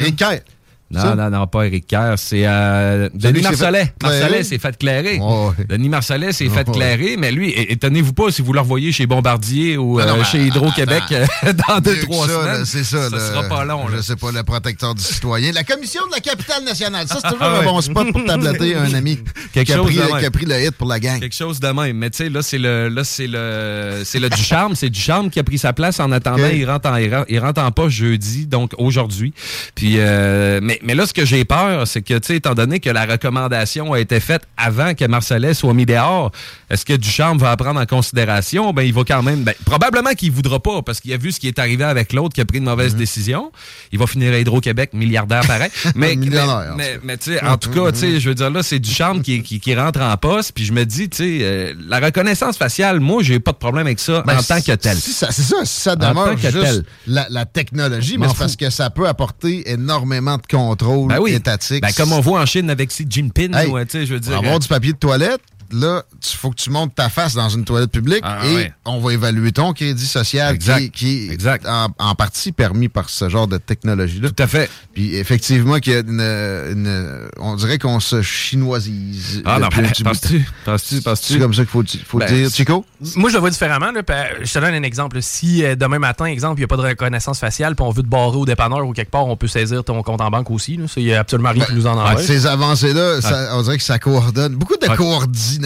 Non, 0.92 1.00
Ça? 1.00 1.14
non, 1.14 1.30
non, 1.30 1.46
pas 1.46 1.66
Éric 1.66 1.86
Kerr. 1.86 2.14
C'est 2.16 2.42
euh, 2.46 3.08
Denis 3.14 3.42
Marcellet. 3.42 3.84
fait 3.84 3.92
Marcellet 4.02 4.26
clairer? 4.28 4.44
s'est 4.44 4.58
fait 4.58 4.76
clairer. 4.78 5.20
Denis 5.68 5.88
Marcellet 5.88 6.32
s'est 6.32 6.48
fait 6.48 6.68
Ouais. 6.68 6.74
clairer, 6.74 7.16
mais 7.16 7.30
lui, 7.30 7.50
étonnez-vous 7.52 8.12
pas 8.12 8.30
si 8.32 8.42
vous 8.42 8.52
le 8.52 8.60
revoyez 8.60 8.90
chez 8.92 9.06
Bombardier 9.06 9.76
ou 9.76 10.00
Non, 10.00 10.06
non, 10.06 10.14
euh, 10.20 10.24
chez 10.24 10.46
Hydro-Québec 10.46 11.02
dans 11.68 11.78
deux, 11.80 11.98
trois 12.00 12.26
ça, 12.26 12.32
semaines. 12.42 12.64
C'est 12.64 12.84
ça. 12.84 13.08
Ça 13.10 13.18
sera 13.20 13.42
pas 13.44 13.64
long. 13.64 13.86
là. 13.88 13.96
Je 13.98 14.02
sais 14.02 14.16
pas, 14.16 14.32
le 14.32 14.42
protecteur 14.42 14.94
du 14.94 15.02
citoyen. 15.02 15.52
La 15.52 15.64
commission 15.64 16.00
de 16.06 16.12
la 16.12 16.20
capitale 16.20 16.64
nationale. 16.64 17.06
Ça, 17.06 17.18
c'est 17.22 17.28
toujours 17.32 17.38
Ah 17.46 17.56
un 17.56 17.58
ouais. 17.60 17.64
bon 17.66 17.80
spot 17.80 18.12
pour 18.12 18.24
tabletter 18.24 18.74
un 18.74 18.92
ami 18.94 19.18
qui 19.52 19.60
a, 19.60 19.64
pris, 19.64 19.94
qui 19.94 20.26
a 20.26 20.30
pris 20.30 20.46
le 20.46 20.60
hit 20.64 20.72
pour 20.72 20.88
la 20.88 20.98
gang. 21.00 21.20
Quelque 21.20 21.36
chose 21.36 21.60
de 21.60 21.68
même. 21.68 21.96
Mais 21.96 22.10
tu 22.10 22.18
sais, 22.18 22.28
là, 22.28 22.42
c'est 22.42 22.58
le, 22.58 22.88
là, 22.88 23.04
c'est 23.04 23.26
le, 23.28 24.02
c'est 24.04 24.18
le 24.18 24.28
Ducharme. 24.28 24.74
C'est 24.74 24.90
Ducharme 24.90 25.30
qui 25.30 25.38
a 25.38 25.44
pris 25.44 25.58
sa 25.58 25.72
place 25.72 26.00
en 26.00 26.10
attendant. 26.12 26.48
Il 26.52 26.68
rentre 26.68 26.88
en, 26.90 26.96
il 26.96 27.38
rentre- 27.38 27.60
en 27.62 27.88
jeudi, 27.88 28.46
donc 28.46 28.72
aujourd'hui. 28.78 29.32
Puis, 29.74 29.94
euh, 29.98 30.60
mais, 30.62 30.79
mais 30.82 30.94
là, 30.94 31.06
ce 31.06 31.12
que 31.12 31.24
j'ai 31.24 31.44
peur, 31.44 31.86
c'est 31.86 32.02
que, 32.02 32.14
tu 32.14 32.26
sais, 32.26 32.36
étant 32.36 32.54
donné 32.54 32.80
que 32.80 32.90
la 32.90 33.06
recommandation 33.06 33.92
a 33.92 34.00
été 34.00 34.20
faite 34.20 34.42
avant 34.56 34.94
que 34.94 35.04
Marcellet 35.04 35.54
soit 35.54 35.74
mis 35.74 35.86
dehors, 35.86 36.30
est-ce 36.70 36.84
que 36.84 36.94
Ducharme 36.94 37.38
va 37.38 37.50
la 37.50 37.56
prendre 37.56 37.80
en 37.80 37.86
considération? 37.86 38.72
Ben, 38.72 38.82
il 38.82 38.92
va 38.92 39.02
quand 39.04 39.22
même, 39.22 39.42
ben, 39.42 39.54
probablement 39.64 40.10
qu'il 40.10 40.32
voudra 40.32 40.60
pas, 40.60 40.82
parce 40.82 41.00
qu'il 41.00 41.12
a 41.12 41.16
vu 41.16 41.32
ce 41.32 41.40
qui 41.40 41.48
est 41.48 41.58
arrivé 41.58 41.84
avec 41.84 42.12
l'autre 42.12 42.34
qui 42.34 42.40
a 42.40 42.44
pris 42.44 42.58
une 42.58 42.64
mauvaise 42.64 42.94
décision. 42.94 43.52
Il 43.92 43.98
va 43.98 44.06
finir 44.06 44.32
à 44.32 44.38
Hydro-Québec, 44.38 44.90
milliardaire 44.92 45.46
pareil. 45.46 45.70
mais, 45.94 46.16
Millionnaire, 46.16 46.74
mais, 46.76 46.94
tout 46.94 47.00
mais, 47.04 47.16
tu 47.16 47.32
sais, 47.32 47.44
en 47.44 47.56
tout 47.56 47.70
cas, 47.70 47.92
tu 47.92 47.98
sais, 47.98 48.20
je 48.20 48.28
veux 48.28 48.34
dire, 48.34 48.50
là, 48.50 48.62
c'est 48.62 48.78
Ducharme 48.78 49.22
qui, 49.22 49.42
qui, 49.42 49.60
qui 49.60 49.74
rentre 49.74 50.00
en 50.00 50.16
poste, 50.16 50.52
puis 50.54 50.64
je 50.64 50.72
me 50.72 50.84
dis, 50.84 51.08
tu 51.08 51.16
sais, 51.16 51.38
euh, 51.42 51.74
la 51.88 52.00
reconnaissance 52.00 52.56
faciale, 52.56 53.00
moi, 53.00 53.22
j'ai 53.22 53.40
pas 53.40 53.52
de 53.52 53.58
problème 53.58 53.86
avec 53.86 54.00
ça 54.00 54.22
Ben, 54.26 54.38
en 54.38 54.42
tant 54.42 54.60
que 54.60 54.72
tel. 54.72 54.96
si 54.96 55.12
C'est 55.12 55.32
ça, 55.32 55.64
si 55.64 55.80
ça 55.80 55.96
demeure 55.96 56.36
juste 56.36 56.84
la, 57.06 57.26
la 57.30 57.44
technologie, 57.44 58.18
mais 58.18 58.28
c'est 58.28 58.38
parce 58.38 58.56
que 58.56 58.70
ça 58.70 58.90
peut 58.90 59.08
apporter 59.08 59.70
énormément 59.70 60.36
de 60.36 60.46
contrôle 60.70 61.08
Ben 61.08 61.18
oui. 61.20 61.32
étatique. 61.34 61.82
Ben, 61.82 61.92
comme 61.96 62.12
on 62.12 62.20
voit 62.20 62.40
en 62.40 62.46
Chine 62.46 62.70
avec 62.70 62.90
Xi 62.90 63.06
Jinping, 63.08 63.54
Hey, 63.54 63.68
ou, 63.68 63.76
euh, 63.76 63.84
je 63.92 63.98
veux 64.14 64.20
dire. 64.20 64.38
avoir 64.38 64.58
du 64.58 64.68
papier 64.68 64.92
de 64.92 64.98
toilette, 64.98 65.40
là, 65.72 66.02
il 66.12 66.36
faut 66.36 66.50
que 66.50 66.56
tu 66.56 66.70
montes 66.70 66.94
ta 66.94 67.08
face 67.08 67.34
dans 67.34 67.48
une 67.48 67.64
toilette 67.64 67.90
publique 67.90 68.20
Ah, 68.22 68.38
et 68.46 68.54
ouais. 68.54 68.72
on 68.84 68.98
va 69.00 69.12
évaluer 69.12 69.52
ton 69.52 69.72
crédit 69.72 70.06
social 70.06 70.58
qui, 70.58 71.28
Exact. 71.30 71.64
est 71.64 71.68
En, 71.68 71.88
en 71.98 72.14
partie 72.14 72.52
permis 72.52 72.88
par 72.88 73.08
ce 73.10 73.28
genre 73.28 73.46
de 73.48 73.58
technologie-là. 73.58 74.30
Tout 74.30 74.42
à 74.42 74.46
fait. 74.46 74.70
Puis 74.94 75.16
effectivement, 75.16 75.78
qu'il 75.78 75.92
y 75.92 75.96
a 75.96 76.00
une, 76.00 76.20
une- 76.20 77.28
on 77.38 77.56
dirait 77.56 77.78
qu'on 77.78 78.00
se 78.00 78.22
chinoisise. 78.22 79.42
Ah 79.44 79.58
non, 79.58 79.68
ben, 79.68 79.82
penses-tu? 80.04 80.46
Penses-tu? 80.64 81.00
Penses-tu? 81.00 81.32
C'est 81.34 81.38
comme 81.38 81.54
ça 81.54 81.62
qu'il 81.62 81.70
faut, 81.70 81.84
faut 82.06 82.18
Ben, 82.18 82.26
dire. 82.32 82.50
Chico? 82.50 82.84
Moi, 83.16 83.30
je 83.30 83.34
le 83.34 83.40
vois 83.40 83.50
différemment. 83.50 83.90
Là, 83.92 84.02
euh, 84.08 84.24
je 84.42 84.52
te 84.52 84.58
donne 84.58 84.74
un 84.74 84.82
exemple. 84.82 85.20
Si 85.22 85.64
euh, 85.64 85.74
demain 85.76 85.98
matin, 85.98 86.24
exemple, 86.26 86.58
il 86.58 86.62
n'y 86.62 86.64
a 86.64 86.68
pas 86.68 86.76
de 86.76 86.82
reconnaissance 86.82 87.38
faciale, 87.38 87.74
puis 87.76 87.84
on 87.84 87.90
veut 87.90 88.02
te 88.02 88.08
barrer 88.08 88.36
au 88.36 88.44
dépanneur 88.44 88.86
ou 88.86 88.92
quelque 88.92 89.10
part, 89.10 89.26
on 89.26 89.36
peut 89.36 89.48
saisir 89.48 89.84
ton 89.84 90.02
compte 90.02 90.20
en 90.20 90.30
banque 90.30 90.50
aussi. 90.50 90.78
Il 90.96 91.04
n'y 91.04 91.14
a 91.14 91.20
absolument 91.20 91.50
rien 91.50 91.64
qui 91.64 91.74
nous 91.74 91.86
en 91.86 91.96
Ouais, 91.96 92.12
empêche. 92.12 92.26
ces 92.26 92.46
avancées-là, 92.46 93.18
on 93.52 93.62
dirait 93.62 93.78
que 93.78 93.82
ça 93.84 93.98
coordonne. 93.98 94.54
Beaucoup 94.54 94.76
de 94.76 94.86
coordination. 94.96 95.59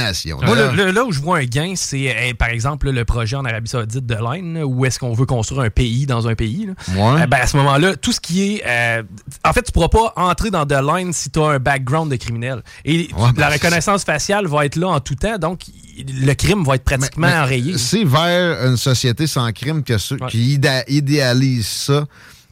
Moi, 0.46 0.56
le- 0.56 0.84
le- 0.86 0.90
là 0.92 1.04
où 1.04 1.12
je 1.12 1.20
vois 1.20 1.38
un 1.38 1.44
gain, 1.44 1.74
c'est 1.76 2.10
euh, 2.14 2.34
par 2.38 2.48
exemple 2.48 2.86
là, 2.86 2.92
le 2.92 3.04
projet 3.04 3.36
en 3.36 3.44
Arabie 3.44 3.68
Saoudite 3.70 4.06
de 4.06 4.14
Line, 4.14 4.54
là, 4.58 4.66
où 4.66 4.84
est-ce 4.84 4.98
qu'on 4.98 5.12
veut 5.12 5.26
construire 5.26 5.62
un 5.62 5.70
pays 5.70 6.06
dans 6.06 6.28
un 6.28 6.34
pays. 6.34 6.66
là. 6.66 6.72
Ouais. 6.94 7.22
Euh, 7.22 7.26
ben, 7.26 7.38
à 7.42 7.46
ce 7.46 7.56
moment-là, 7.56 7.96
tout 7.96 8.12
ce 8.12 8.20
qui 8.20 8.54
est. 8.56 8.62
euh, 8.66 9.02
en 9.44 9.52
fait, 9.52 9.62
tu 9.62 9.72
pourras 9.72 9.88
pas 9.88 10.12
entrer 10.16 10.50
dans 10.50 10.66
The 10.66 10.80
Line 10.82 11.12
si 11.12 11.30
tu 11.30 11.38
as 11.40 11.46
un 11.46 11.58
background 11.58 12.10
de 12.10 12.16
criminel. 12.16 12.62
Et 12.84 13.08
Ouais, 13.16 13.32
ben, 13.32 13.40
la 13.40 13.48
reconnaissance 13.50 14.04
faciale 14.04 14.46
va 14.46 14.64
être 14.66 14.76
là 14.76 14.88
en 14.88 15.00
tout 15.00 15.14
temps, 15.14 15.38
donc 15.38 15.60
le 15.96 16.32
crime 16.34 16.64
va 16.64 16.74
être 16.74 16.84
pratiquement 16.84 17.28
Mais 17.28 17.36
enrayé. 17.36 17.78
C'est 17.78 18.04
vers 18.04 18.66
une 18.66 18.76
société 18.76 19.26
sans 19.26 19.50
crime 19.52 19.82
que 19.84 19.96
ceux 19.98 20.16
qui 20.28 20.54
idé- 20.58 20.82
idéalisent 20.88 21.66
ça 21.66 22.04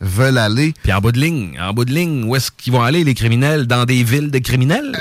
veulent 0.03 0.39
aller. 0.39 0.75
Puis 0.83 0.93
en 0.93 1.01
bout 1.01 1.13
de 1.13 1.21
ligne, 1.21 1.59
en 1.61 1.73
bout 1.73 1.85
de 1.85 1.93
ligne, 1.93 2.25
où 2.25 2.37
est-ce 2.37 2.51
qu'ils 2.51 2.73
vont 2.73 2.83
aller, 2.83 3.05
les 3.05 3.15
criminels? 3.15 3.67
Dans 3.67 3.85
des 3.85 4.03
villes 4.03 4.31
de 4.31 4.39
criminels? 4.39 4.93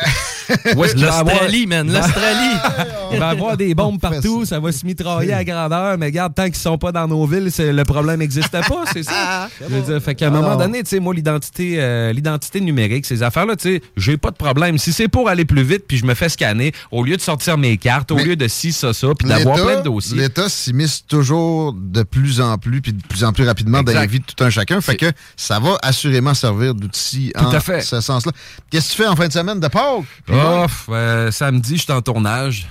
Avoir- 0.65 0.88
L'Australie, 0.95 1.65
man, 1.68 1.91
l'Australie. 1.91 2.57
Il 3.14 3.19
va 3.19 3.28
y 3.28 3.32
avoir 3.32 3.57
des 3.57 3.73
bombes 3.76 3.99
partout, 3.99 4.45
ça 4.45 4.60
va 4.60 4.72
se 4.72 4.86
mitrailler 4.86 5.34
à 5.34 5.44
grandeur, 5.44 5.98
mais 5.98 6.06
regarde, 6.07 6.34
tant 6.34 6.45
qu'ils 6.45 6.56
sont 6.56 6.78
pas 6.78 6.91
dans 6.94 7.07
nos 7.07 7.26
villes, 7.26 7.49
le 7.57 7.84
problème 7.84 8.19
n'existe 8.19 8.52
pas, 8.52 8.84
c'est 8.94 9.03
ça. 9.03 9.49
Je 9.60 9.65
veux 9.73 9.82
dire, 9.82 10.02
fait 10.02 10.15
qu'à 10.15 10.28
un 10.28 10.30
moment 10.30 10.48
Alors. 10.48 10.57
donné, 10.60 10.84
tu 10.84 10.90
sais, 10.90 10.99
moi, 10.99 11.14
l'identité 11.14 11.76
euh, 11.80 12.14
l'identité 12.14 12.61
numérique, 12.61 13.06
ces 13.06 13.22
affaires-là, 13.23 13.56
tu 13.57 13.76
sais, 13.76 13.82
j'ai 13.98 14.18
pas 14.18 14.32
de 14.32 14.36
problème. 14.38 14.78
Si 14.78 14.94
c'est 14.94 15.07
pour 15.10 15.28
aller 15.30 15.44
plus 15.45 15.64
vite, 15.64 15.84
puis 15.88 15.98
je 15.98 16.06
me 16.06 16.14
fais 16.14 16.30
scanner, 16.30 16.72
au 16.91 17.03
lieu 17.03 17.18
de 17.18 17.22
sortir 17.22 17.57
mes 17.57 17.78
cartes, 17.78 18.11
au 18.11 18.18
lieu 18.18 18.36
de 18.36 18.48
ci, 18.48 18.72
ça, 18.72 18.94
ça, 18.94 19.07
puis 19.18 19.28
d'avoir 19.28 19.56
plein 19.61 19.78
de 19.80 19.84
dossiers. 19.84 20.18
L'État 20.18 20.48
s'immisce 20.48 21.06
toujours 21.06 21.73
de 21.73 22.03
plus 22.03 22.40
en 22.40 22.57
plus, 22.57 22.82
puis 22.82 22.94
de 22.94 23.02
plus 23.07 23.23
en 23.26 23.34
plus 23.34 23.45
rapidement 23.45 23.84
dans 23.84 23.94
la 23.94 24.06
vie 24.06 24.19
de 24.19 24.26
tout 24.26 24.41
un 24.44 24.49
chacun. 24.49 24.80
Fait 24.82 24.90
que 24.95 25.11
ça 25.35 25.59
va 25.59 25.77
assurément 25.81 26.34
servir 26.34 26.73
d'outil 26.73 27.31
en 27.38 27.59
fait. 27.59 27.81
ce 27.81 28.01
sens-là. 28.01 28.31
Qu'est-ce 28.69 28.89
que 28.89 28.95
tu 28.95 29.01
fais 29.03 29.07
en 29.07 29.15
fin 29.15 29.27
de 29.27 29.34
semaine 29.34 29.59
de 29.59 29.68
Pâques? 29.68 30.03
Oh, 30.31 30.65
euh, 30.89 31.31
samedi, 31.31 31.77
je 31.77 31.84
suis 31.84 31.91
en 31.91 32.01
tournage. 32.01 32.68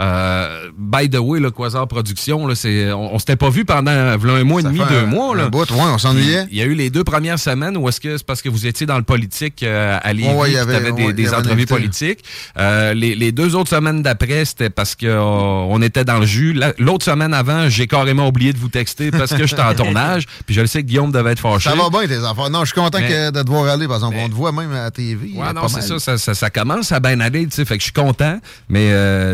Euh, 0.00 0.70
by 0.78 1.10
the 1.10 1.18
way, 1.18 1.40
le 1.40 1.50
Quasar 1.50 1.88
Production, 1.88 2.46
là, 2.46 2.54
c'est, 2.54 2.92
on, 2.92 3.14
on 3.14 3.18
s'était 3.18 3.36
pas 3.36 3.50
vu 3.50 3.64
pendant 3.64 3.90
euh, 3.90 4.14
un 4.16 4.44
mois 4.44 4.60
et 4.60 4.64
demi, 4.64 4.78
deux 4.78 4.98
un- 4.98 5.06
mois. 5.06 5.34
Là. 5.36 5.44
un 5.44 5.48
bout, 5.48 5.68
ouais, 5.70 5.76
on 5.80 5.98
s'ennuyait. 5.98 6.46
Il 6.52 6.56
y 6.56 6.62
a 6.62 6.66
eu 6.66 6.74
les 6.74 6.88
deux 6.90 7.02
premières 7.04 7.38
semaines 7.38 7.76
où 7.76 7.88
est-ce 7.88 8.00
que 8.00 8.16
c'est 8.16 8.26
parce 8.26 8.40
que 8.42 8.48
vous 8.48 8.66
étiez 8.66 8.86
dans 8.86 8.96
le 8.96 9.02
politique 9.02 9.62
euh, 9.64 9.98
à 10.00 10.12
Lévis, 10.12 10.28
Ouais, 10.28 10.34
ouais, 10.34 10.50
il 10.50 10.54
y 10.54 10.58
avait- 10.58 10.92
des, 11.12 11.28
ouais, 11.28 11.34
entrevues 11.34 11.66
politiques. 11.66 12.20
Euh, 12.58 12.94
les, 12.94 13.14
les 13.16 13.32
deux 13.32 13.56
autres 13.56 13.70
semaines 13.70 14.02
d'après, 14.02 14.44
c'était 14.44 14.70
parce 14.70 14.94
que 14.94 15.06
euh, 15.06 15.20
on 15.20 15.82
était 15.82 16.04
dans 16.04 16.18
le 16.18 16.26
jus. 16.26 16.52
La- 16.52 16.74
L'autre 16.78 17.04
semaine 17.04 17.34
avant, 17.34 17.68
j'ai 17.68 17.86
carrément 17.88 18.28
oublié 18.28 18.52
de 18.52 18.58
vous 18.58 18.68
texter 18.68 19.10
parce 19.10 19.34
que 19.34 19.46
j'étais 19.46 19.62
en 19.62 19.74
tournage. 19.74 20.26
Puis 20.46 20.54
je 20.54 20.60
le 20.60 20.66
sais 20.68 20.82
que 20.82 20.86
Guillaume 20.88 21.10
devait 21.10 21.32
être 21.32 21.40
fâché. 21.40 21.70
Ça 21.70 21.74
va 21.76 21.90
bien, 21.90 22.06
tes 22.06 22.24
enfants. 22.24 22.48
Non, 22.50 22.60
je 22.60 22.66
suis 22.72 22.80
content 22.80 22.98
Mais- 23.00 23.08
que 23.08 23.30
de 23.32 23.42
te 23.42 23.48
voir 23.48 23.64
aller, 23.72 23.86
par 23.88 23.96
exemple. 23.96 24.16
On 24.20 24.28
te 24.28 24.34
voit 24.34 24.52
même 24.52 24.70
à 24.72 24.84
la 24.84 24.90
TV. 24.92 25.32
Ouais, 25.34 25.52
non, 25.52 25.66
c'est 25.66 25.80
ça, 25.82 25.98
ça, 25.98 26.18
ça, 26.18 26.34
ça 26.34 26.50
commence 26.50 26.92
à 26.92 27.00
bien 27.00 27.18
aller, 27.20 27.46
tu 27.46 27.52
sais, 27.56 27.64
fait 27.64 27.74
que 27.76 27.80
je 27.80 27.84
suis 27.86 27.92
content, 27.92 28.38
mais 28.68 28.90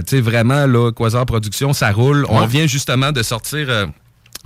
tu 0.06 0.16
sais, 0.16 0.20
vraiment, 0.22 0.53
là, 0.66 0.90
Quasar 0.92 1.26
Production, 1.26 1.72
ça 1.72 1.90
roule. 1.92 2.26
On 2.28 2.40
Ouais. 2.40 2.46
vient 2.46 2.66
justement 2.66 3.12
de 3.12 3.22
sortir 3.22 3.66
euh, 3.68 3.86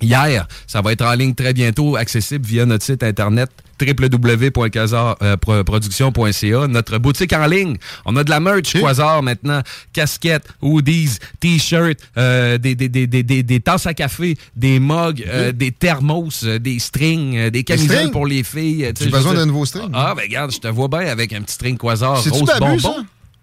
hier, 0.01 0.47
ça 0.67 0.81
va 0.81 0.93
être 0.93 1.05
en 1.05 1.13
ligne 1.15 1.35
très 1.35 1.53
bientôt, 1.53 1.97
accessible 1.97 2.47
via 2.47 2.65
notre 2.67 2.85
site 2.85 3.03
internet 3.03 3.51
www.quasarproduction.ca, 3.81 6.67
notre 6.69 6.99
boutique 6.99 7.33
en 7.33 7.47
ligne. 7.47 7.77
On 8.05 8.17
a 8.17 8.25
de 8.25 8.31
la 8.31 8.41
merch 8.41 8.73
Quasar 8.73 9.23
maintenant, 9.23 9.63
casquettes, 9.93 10.49
hoodies, 10.61 11.19
t-shirts, 11.41 12.01
euh, 12.17 12.59
des, 12.59 12.75
des, 12.75 12.89
des, 12.89 13.07
des, 13.07 13.23
des, 13.23 13.43
des 13.45 13.61
tasses 13.61 13.87
à 13.87 13.95
café, 13.95 14.37
des 14.57 14.81
mugs, 14.81 15.25
euh, 15.29 15.53
des 15.53 15.71
thermos, 15.73 16.43
euh, 16.45 16.59
des 16.59 16.79
strings, 16.81 17.37
euh, 17.37 17.51
des 17.51 17.63
camisoles 17.65 18.11
pour 18.11 18.27
les 18.27 18.43
filles. 18.43 18.87
euh, 18.87 18.93
J'ai 18.99 19.11
besoin 19.11 19.35
d'un 19.35 19.47
nouveau 19.47 19.65
string. 19.65 19.91
Ah, 19.93 20.13
ben 20.17 20.23
regarde, 20.23 20.51
je 20.53 20.59
te 20.59 20.67
vois 20.69 20.89
bien 20.89 21.01
avec 21.07 21.33
un 21.33 21.43
petit 21.43 21.55
string 21.55 21.77
Quasar 21.79 22.17
rose 22.23 22.51
bonbon. 22.59 22.79
ça? 22.79 22.97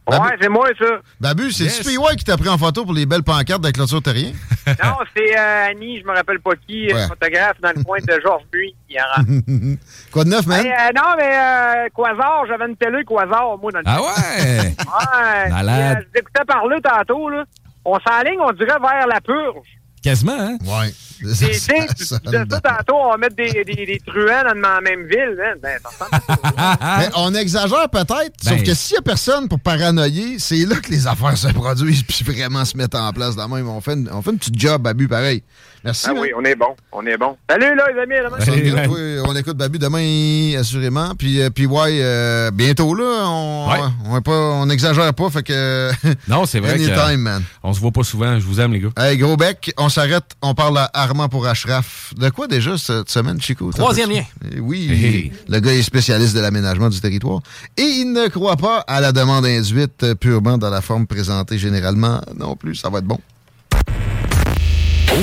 Ouais, 0.08 0.38
c'est 0.40 0.50
moi, 0.50 0.68
ça. 0.80 0.86
Babu, 1.20 1.52
c'est 1.52 1.64
Yes. 1.64 1.82
qui 2.18 2.24
t'a 2.24 2.38
pris 2.38 2.50
en 2.50 2.58
photo 2.60 2.84
pour 2.86 2.94
les 2.94 3.06
belles 3.08 3.24
pancartes 3.24 3.62
de 3.62 3.68
la 3.68 3.72
clôture 3.72 4.02
terrien? 4.02 4.32
Non, 4.68 4.96
c'est 5.16 5.38
euh, 5.38 5.68
Annie, 5.70 6.00
je 6.00 6.06
me 6.06 6.14
rappelle 6.16 6.40
pas 6.40 6.52
qui, 6.68 6.92
Ouais. 6.92 7.08
photographe 7.08 7.60
dans 7.62 7.72
le 7.76 7.84
coin 7.84 7.98
de 8.00 8.20
Georges 8.24 8.44
Buis. 8.52 8.76
qui 8.90 8.98
en. 9.00 9.24
Quoi 10.12 10.24
de 10.24 10.30
neuf, 10.30 10.46
man? 10.48 10.66
Hey, 10.66 10.72
euh, 10.72 10.92
non, 10.96 11.14
mais 11.18 11.36
euh, 11.36 11.88
Quasar, 11.96 12.46
j'avais 12.48 12.66
une 12.70 12.76
télé 12.78 13.04
Quasar, 13.04 13.58
moi, 13.60 13.72
dans 13.72 13.80
le 13.80 13.84
Ah 13.86 14.02
ouais? 14.02 14.76
Ouais. 15.44 15.50
Malade. 15.50 15.98
Euh, 15.98 16.02
je 16.08 16.20
t'écoutais 16.20 16.46
parler 16.46 16.78
tantôt, 16.84 17.30
là. 17.30 17.44
On 17.84 18.00
s'enligne, 18.00 18.40
on 18.40 18.52
dirait, 18.54 18.80
vers 18.80 19.08
la 19.08 19.22
purge. 19.22 19.68
Quasiment, 20.04 20.38
hein? 20.40 20.58
Ouais. 20.64 20.92
Sais, 21.34 21.52
tu 21.88 22.04
disais 22.04 22.44
ça 22.50 22.60
tantôt, 22.62 22.96
on 22.96 23.12
va 23.12 23.18
mettre 23.18 23.36
des, 23.36 23.64
des, 23.64 23.86
des 23.86 24.02
truands 24.06 24.44
dans 24.44 24.70
la 24.76 24.82
même 24.82 25.06
ville. 25.08 25.38
hein. 25.42 25.54
Ben, 25.62 25.78
ça 25.84 27.10
on 27.18 27.34
exagère 27.34 27.90
peut-être, 27.90 28.34
sauf 28.42 28.54
Ben. 28.56 28.64
que 28.64 28.74
s'il 28.74 28.96
y 28.96 29.00
a 29.00 29.02
personne 29.02 29.48
pour 29.48 29.60
paranoïer, 29.60 30.38
c'est 30.40 30.66
là 30.66 30.76
que 30.78 30.90
les 30.92 31.08
affaires 31.08 31.38
se 31.38 31.48
produisent 31.50 32.04
puis 32.04 32.24
vraiment 32.26 32.66
se 32.66 32.76
mettent 32.78 32.96
en 32.96 33.12
place 33.14 33.36
dans 33.36 33.48
même. 33.48 33.68
On 33.70 33.82
fait 33.82 33.94
une, 33.94 34.10
on 34.12 34.22
fait 34.22 34.32
une 34.32 34.38
petite 34.40 34.60
job, 34.60 34.82
Babu, 34.82 35.08
pareil. 35.08 35.44
Merci. 35.84 36.06
Ah 36.10 36.14
man. 36.14 36.22
oui, 36.24 36.30
on 36.36 36.44
est 36.44 36.56
bon. 36.56 36.76
On 36.92 37.06
est 37.06 37.16
bon. 37.18 37.38
Salut, 37.48 37.76
là, 37.76 37.84
les 37.94 38.02
amis. 38.02 38.16
à 38.16 38.24
demain. 38.24 38.40
Ça 38.40 38.52
dit, 38.52 38.72
oui, 38.90 39.18
on 39.24 39.36
écoute 39.36 39.56
Babu 39.56 39.78
demain, 39.78 40.60
assurément. 40.60 41.14
Puis, 41.16 41.40
euh, 41.42 41.52
puis 41.52 41.68
ouais, 41.68 42.00
euh, 42.02 42.50
bientôt, 42.52 42.96
là, 42.96 43.24
on 43.28 43.68
Ouais. 43.70 43.80
on 44.06 44.18
est 44.18 44.22
pas, 44.22 44.32
on 44.32 45.14
pas, 45.14 45.30
fait 45.30 45.44
que... 45.44 45.92
Non, 46.28 46.46
c'est 46.48 46.60
vrai 46.60 46.78
que 46.78 46.84
Anytime, 46.92 47.22
man. 47.22 47.44
on 47.64 47.72
se 47.74 47.80
voit 47.80 47.92
pas 47.92 48.04
souvent. 48.04 48.40
Je 48.40 48.46
vous 48.46 48.60
aime, 48.60 48.74
les 48.74 48.80
gars. 48.80 48.90
Hey, 48.98 49.18
gros 49.18 49.38
bec, 49.38 49.74
on 49.78 49.90
s'arrête, 49.90 50.24
on 50.42 50.56
parle 50.56 50.80
à 50.92 51.05
Armand 51.06 51.30
pour 51.30 51.46
Ashraf. 51.48 52.14
De 52.18 52.30
quoi 52.30 52.48
déjà 52.48 52.78
cette 52.78 53.10
semaine, 53.10 53.40
Chico? 53.40 53.72
Troisième 53.72 54.10
lien. 54.10 54.24
Eh 54.54 54.60
Oui, 54.60 54.90
Hey. 54.92 55.32
le 55.48 55.60
gars 55.60 55.72
est 55.74 55.84
spécialiste 55.84 56.36
de 56.36 56.40
l'aménagement 56.42 56.90
du 56.90 57.00
territoire. 57.00 57.42
Et 57.78 57.84
il 57.84 58.12
ne 58.12 58.28
croit 58.28 58.58
pas 58.58 58.80
à 58.88 59.00
la 59.02 59.12
demande 59.12 59.46
induite 59.46 60.14
purement 60.16 60.58
dans 60.58 60.70
la 60.70 60.82
forme 60.82 61.06
présentée 61.08 61.58
généralement 61.58 62.22
non 62.38 62.56
plus. 62.56 62.76
Ça 62.76 62.90
va 62.90 63.00
être 63.00 63.06
bon. 63.06 63.20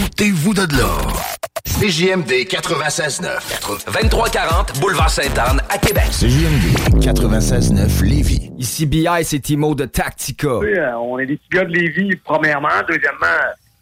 Ôtez-vous 0.04 0.54
de 0.54 0.76
là. 0.76 0.88
CJMD 1.66 2.46
96.9. 2.48 3.26
2340 3.92 4.80
Boulevard 4.80 5.10
Sainte-Anne 5.10 5.60
à 5.68 5.78
Québec. 5.78 6.04
CJMD 6.10 7.00
96.9 7.02 8.02
Lévis. 8.04 8.50
Ici 8.58 8.86
BI, 8.86 9.06
c'est 9.24 9.40
Timo 9.40 9.74
de 9.74 9.84
Tactica. 9.86 10.58
Oui, 10.58 10.68
euh, 10.76 10.96
on 10.98 11.18
est 11.18 11.26
des 11.26 11.36
petits 11.36 11.48
gars 11.50 11.64
de 11.64 11.72
Lévis, 11.72 12.16
premièrement. 12.24 12.68
Deuxièmement, 12.88 13.26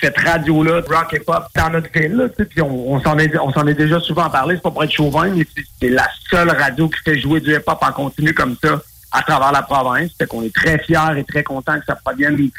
cette 0.00 0.18
radio-là, 0.18 0.82
de 0.82 0.86
rock 0.88 1.14
et 1.14 1.20
pop, 1.20 1.44
dans 1.54 1.70
notre 1.70 1.90
ville. 1.92 2.12
là, 2.16 2.28
tu 2.28 2.34
sais, 2.36 2.44
Puis 2.44 2.60
on, 2.62 2.92
on 2.94 3.00
s'en 3.00 3.16
est, 3.18 3.74
déjà 3.74 3.98
souvent 4.00 4.28
parlé, 4.30 4.56
c'est 4.56 4.62
pas 4.62 4.70
pour 4.70 4.84
être 4.84 4.92
chauvin, 4.92 5.28
mais 5.30 5.46
c'est- 5.56 5.64
c'est 5.80 5.88
la 5.90 6.06
seule 6.30 6.50
radio 6.50 6.88
qui 6.88 6.98
fait 7.04 7.18
jouer 7.18 7.40
du 7.40 7.52
hip-hop 7.54 7.78
en 7.80 7.92
continu 7.92 8.32
comme 8.34 8.56
ça 8.62 8.80
à 9.12 9.22
travers 9.22 9.52
la 9.52 9.62
province. 9.62 10.10
Fait 10.18 10.26
qu'on 10.26 10.42
est 10.42 10.54
très 10.54 10.78
fiers 10.80 10.98
et 11.18 11.24
très 11.24 11.42
contents 11.42 11.78
que 11.78 11.86
ça 11.86 11.94
provienne 12.04 12.36
du 12.36 12.52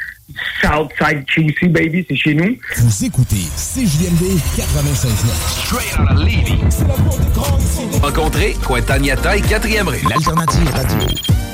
Southside 0.61 1.25
QC, 1.25 1.67
baby, 1.69 2.05
c'est 2.09 2.15
chez 2.15 2.33
nous. 2.33 2.57
Vous 2.77 3.05
écoutez 3.05 3.45
CJMD 3.55 4.39
96.9. 4.55 5.31
Straight 5.65 5.99
out 5.99 6.11
of 6.11 6.23
Lévis. 6.25 7.99
Rencontrez 8.01 8.55
Cointagnata 8.65 9.37
et 9.37 9.41
4e 9.41 9.87
rue. 9.87 10.01
L'alternative 10.09 10.69
radio. 10.71 11.46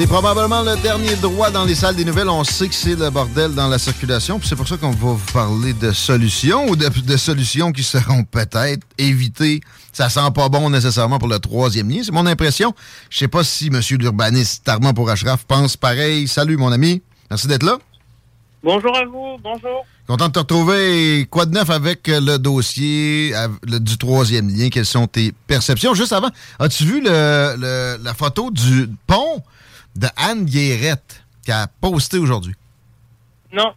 C'est 0.00 0.06
probablement 0.06 0.62
le 0.62 0.80
dernier 0.80 1.14
droit 1.16 1.50
dans 1.50 1.66
les 1.66 1.74
salles 1.74 1.94
des 1.94 2.06
nouvelles. 2.06 2.30
On 2.30 2.42
sait 2.42 2.68
que 2.68 2.74
c'est 2.74 2.94
le 2.98 3.10
bordel 3.10 3.54
dans 3.54 3.68
la 3.68 3.78
circulation. 3.78 4.38
puis 4.38 4.48
C'est 4.48 4.56
pour 4.56 4.66
ça 4.66 4.78
qu'on 4.78 4.92
va 4.92 5.12
vous 5.12 5.32
parler 5.32 5.74
de 5.74 5.92
solutions 5.92 6.70
ou 6.70 6.74
de, 6.74 6.88
de 6.88 7.16
solutions 7.18 7.70
qui 7.70 7.82
seront 7.82 8.24
peut-être 8.24 8.80
évitées. 8.96 9.60
Ça 9.92 10.08
sent 10.08 10.30
pas 10.34 10.48
bon 10.48 10.70
nécessairement 10.70 11.18
pour 11.18 11.28
le 11.28 11.38
troisième 11.38 11.90
lien. 11.90 12.00
C'est 12.02 12.12
mon 12.12 12.24
impression. 12.24 12.74
Je 13.10 13.18
sais 13.18 13.28
pas 13.28 13.44
si 13.44 13.66
M. 13.66 13.78
l'urbaniste 13.98 14.66
Armand 14.70 14.94
pour 14.94 15.10
Ashraf 15.10 15.44
pense 15.44 15.76
pareil. 15.76 16.26
Salut, 16.28 16.56
mon 16.56 16.72
ami. 16.72 17.02
Merci 17.30 17.46
d'être 17.46 17.62
là. 17.64 17.76
Bonjour 18.64 18.96
à 18.96 19.04
vous, 19.04 19.36
bonjour. 19.44 19.84
Content 20.06 20.28
de 20.28 20.32
te 20.32 20.38
retrouver. 20.38 21.26
Quoi 21.30 21.44
de 21.44 21.52
neuf 21.52 21.68
avec 21.68 22.06
le 22.08 22.38
dossier 22.38 23.34
du 23.66 23.98
troisième 23.98 24.48
lien? 24.48 24.70
Quelles 24.70 24.86
sont 24.86 25.06
tes 25.06 25.34
perceptions? 25.46 25.92
Juste 25.92 26.14
avant, 26.14 26.30
as-tu 26.58 26.84
vu 26.84 27.02
le- 27.02 27.54
le- 27.58 27.98
la 28.02 28.14
photo 28.14 28.50
du 28.50 28.88
pont 29.06 29.42
de 29.96 30.06
Anne 30.16 30.44
Guérette 30.44 31.22
qui 31.44 31.52
a 31.52 31.66
posté 31.80 32.18
aujourd'hui? 32.18 32.54
Non. 33.52 33.72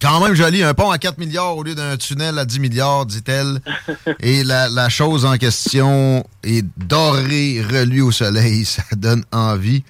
Quand 0.00 0.20
même 0.24 0.34
joli, 0.34 0.62
un 0.62 0.72
pont 0.72 0.90
à 0.90 0.96
4 0.98 1.18
milliards 1.18 1.56
au 1.56 1.62
lieu 1.62 1.74
d'un 1.74 1.96
tunnel 1.98 2.38
à 2.38 2.46
10 2.46 2.60
milliards, 2.60 3.04
dit-elle. 3.04 3.60
Et 4.20 4.44
la, 4.44 4.68
la 4.70 4.88
chose 4.88 5.26
en 5.26 5.36
question 5.36 6.24
est 6.42 6.64
dorée, 6.78 7.60
relue 7.62 8.00
au 8.02 8.10
soleil. 8.10 8.64
Ça 8.64 8.82
donne 8.96 9.24
envie. 9.32 9.82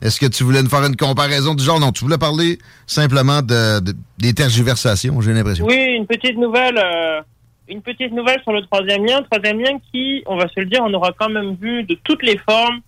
Est-ce 0.00 0.18
que 0.18 0.26
tu 0.26 0.42
voulais 0.42 0.62
nous 0.64 0.68
faire 0.68 0.84
une 0.84 0.96
comparaison 0.96 1.54
du 1.54 1.62
genre? 1.62 1.78
Non, 1.78 1.92
tu 1.92 2.02
voulais 2.02 2.18
parler 2.18 2.58
simplement 2.88 3.40
de, 3.40 3.78
de- 3.78 3.94
des 4.18 4.34
tergiversations, 4.34 5.20
j'ai 5.20 5.32
l'impression. 5.32 5.64
Oui, 5.64 5.76
une 5.96 6.06
petite 6.08 6.36
nouvelle, 6.36 6.76
euh, 6.76 7.20
une 7.68 7.82
petite 7.82 8.10
nouvelle 8.12 8.40
sur 8.42 8.50
le 8.52 8.62
troisième 8.62 9.04
lien. 9.04 9.22
Troisième 9.30 9.60
lien 9.60 9.78
qui, 9.92 10.24
on 10.26 10.36
va 10.36 10.48
se 10.48 10.58
le 10.58 10.66
dire, 10.66 10.80
on 10.82 10.92
aura 10.92 11.12
quand 11.16 11.28
même 11.28 11.54
vu 11.54 11.84
de 11.84 11.96
toutes 12.02 12.24
les 12.24 12.36
formes, 12.38 12.80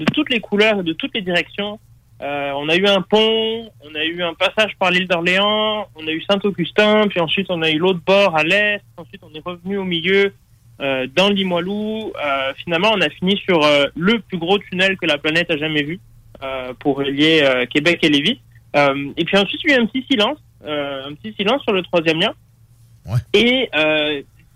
de 0.00 0.06
toutes 0.06 0.30
les 0.30 0.40
couleurs 0.40 0.80
et 0.80 0.82
de 0.82 0.94
toutes 0.94 1.14
les 1.14 1.20
directions. 1.20 1.78
Euh, 2.22 2.52
on 2.56 2.68
a 2.68 2.76
eu 2.76 2.86
un 2.86 3.02
pont, 3.02 3.70
on 3.82 3.94
a 3.94 4.04
eu 4.04 4.22
un 4.22 4.34
passage 4.34 4.76
par 4.78 4.90
l'île 4.90 5.08
d'Orléans, 5.08 5.86
on 5.94 6.06
a 6.06 6.10
eu 6.10 6.22
Saint-Augustin, 6.22 7.06
puis 7.08 7.20
ensuite 7.20 7.46
on 7.48 7.62
a 7.62 7.70
eu 7.70 7.78
l'autre 7.78 8.00
bord 8.04 8.36
à 8.36 8.42
l'est, 8.42 8.82
ensuite 8.98 9.22
on 9.22 9.32
est 9.34 9.42
revenu 9.42 9.78
au 9.78 9.84
milieu 9.84 10.34
euh, 10.80 11.06
dans 11.14 11.30
Limoilou. 11.30 12.12
Euh, 12.22 12.52
finalement, 12.62 12.90
on 12.94 13.00
a 13.00 13.08
fini 13.10 13.38
sur 13.38 13.60
le 13.94 14.18
plus 14.20 14.38
gros 14.38 14.58
tunnel 14.58 14.96
que 14.98 15.06
la 15.06 15.18
planète 15.18 15.50
a 15.50 15.56
jamais 15.56 15.82
vu 15.82 16.00
pour 16.78 16.96
relier 16.96 17.66
Québec 17.70 17.98
et 18.02 18.08
Lévis. 18.08 18.40
Et 18.74 19.24
puis 19.26 19.36
ensuite, 19.36 19.60
il 19.62 19.70
y 19.70 19.74
a 19.74 19.76
eu 19.76 19.80
un 19.80 19.86
petit 19.86 20.06
silence, 20.10 20.38
un 20.64 21.12
petit 21.14 21.34
silence 21.34 21.62
sur 21.62 21.72
le 21.72 21.82
troisième 21.82 22.18
lien. 22.18 22.32
Et 23.34 23.68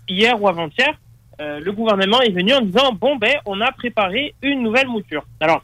hier 0.07 0.41
ou 0.41 0.47
avant-hier, 0.47 0.95
euh, 1.41 1.59
le 1.59 1.71
gouvernement 1.71 2.21
est 2.21 2.31
venu 2.31 2.53
en 2.53 2.61
disant 2.61 2.93
bon 2.93 3.17
ben, 3.17 3.35
on 3.45 3.59
a 3.61 3.71
préparé 3.71 4.33
une 4.41 4.63
nouvelle 4.63 4.87
mouture. 4.87 5.25
Alors, 5.39 5.63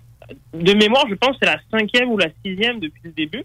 de 0.53 0.73
mémoire, 0.73 1.05
je 1.09 1.15
pense 1.15 1.31
que 1.31 1.37
c'est 1.41 1.51
la 1.51 1.59
cinquième 1.71 2.09
ou 2.09 2.17
la 2.17 2.27
sixième 2.43 2.79
depuis 2.79 3.01
le 3.05 3.11
début. 3.11 3.43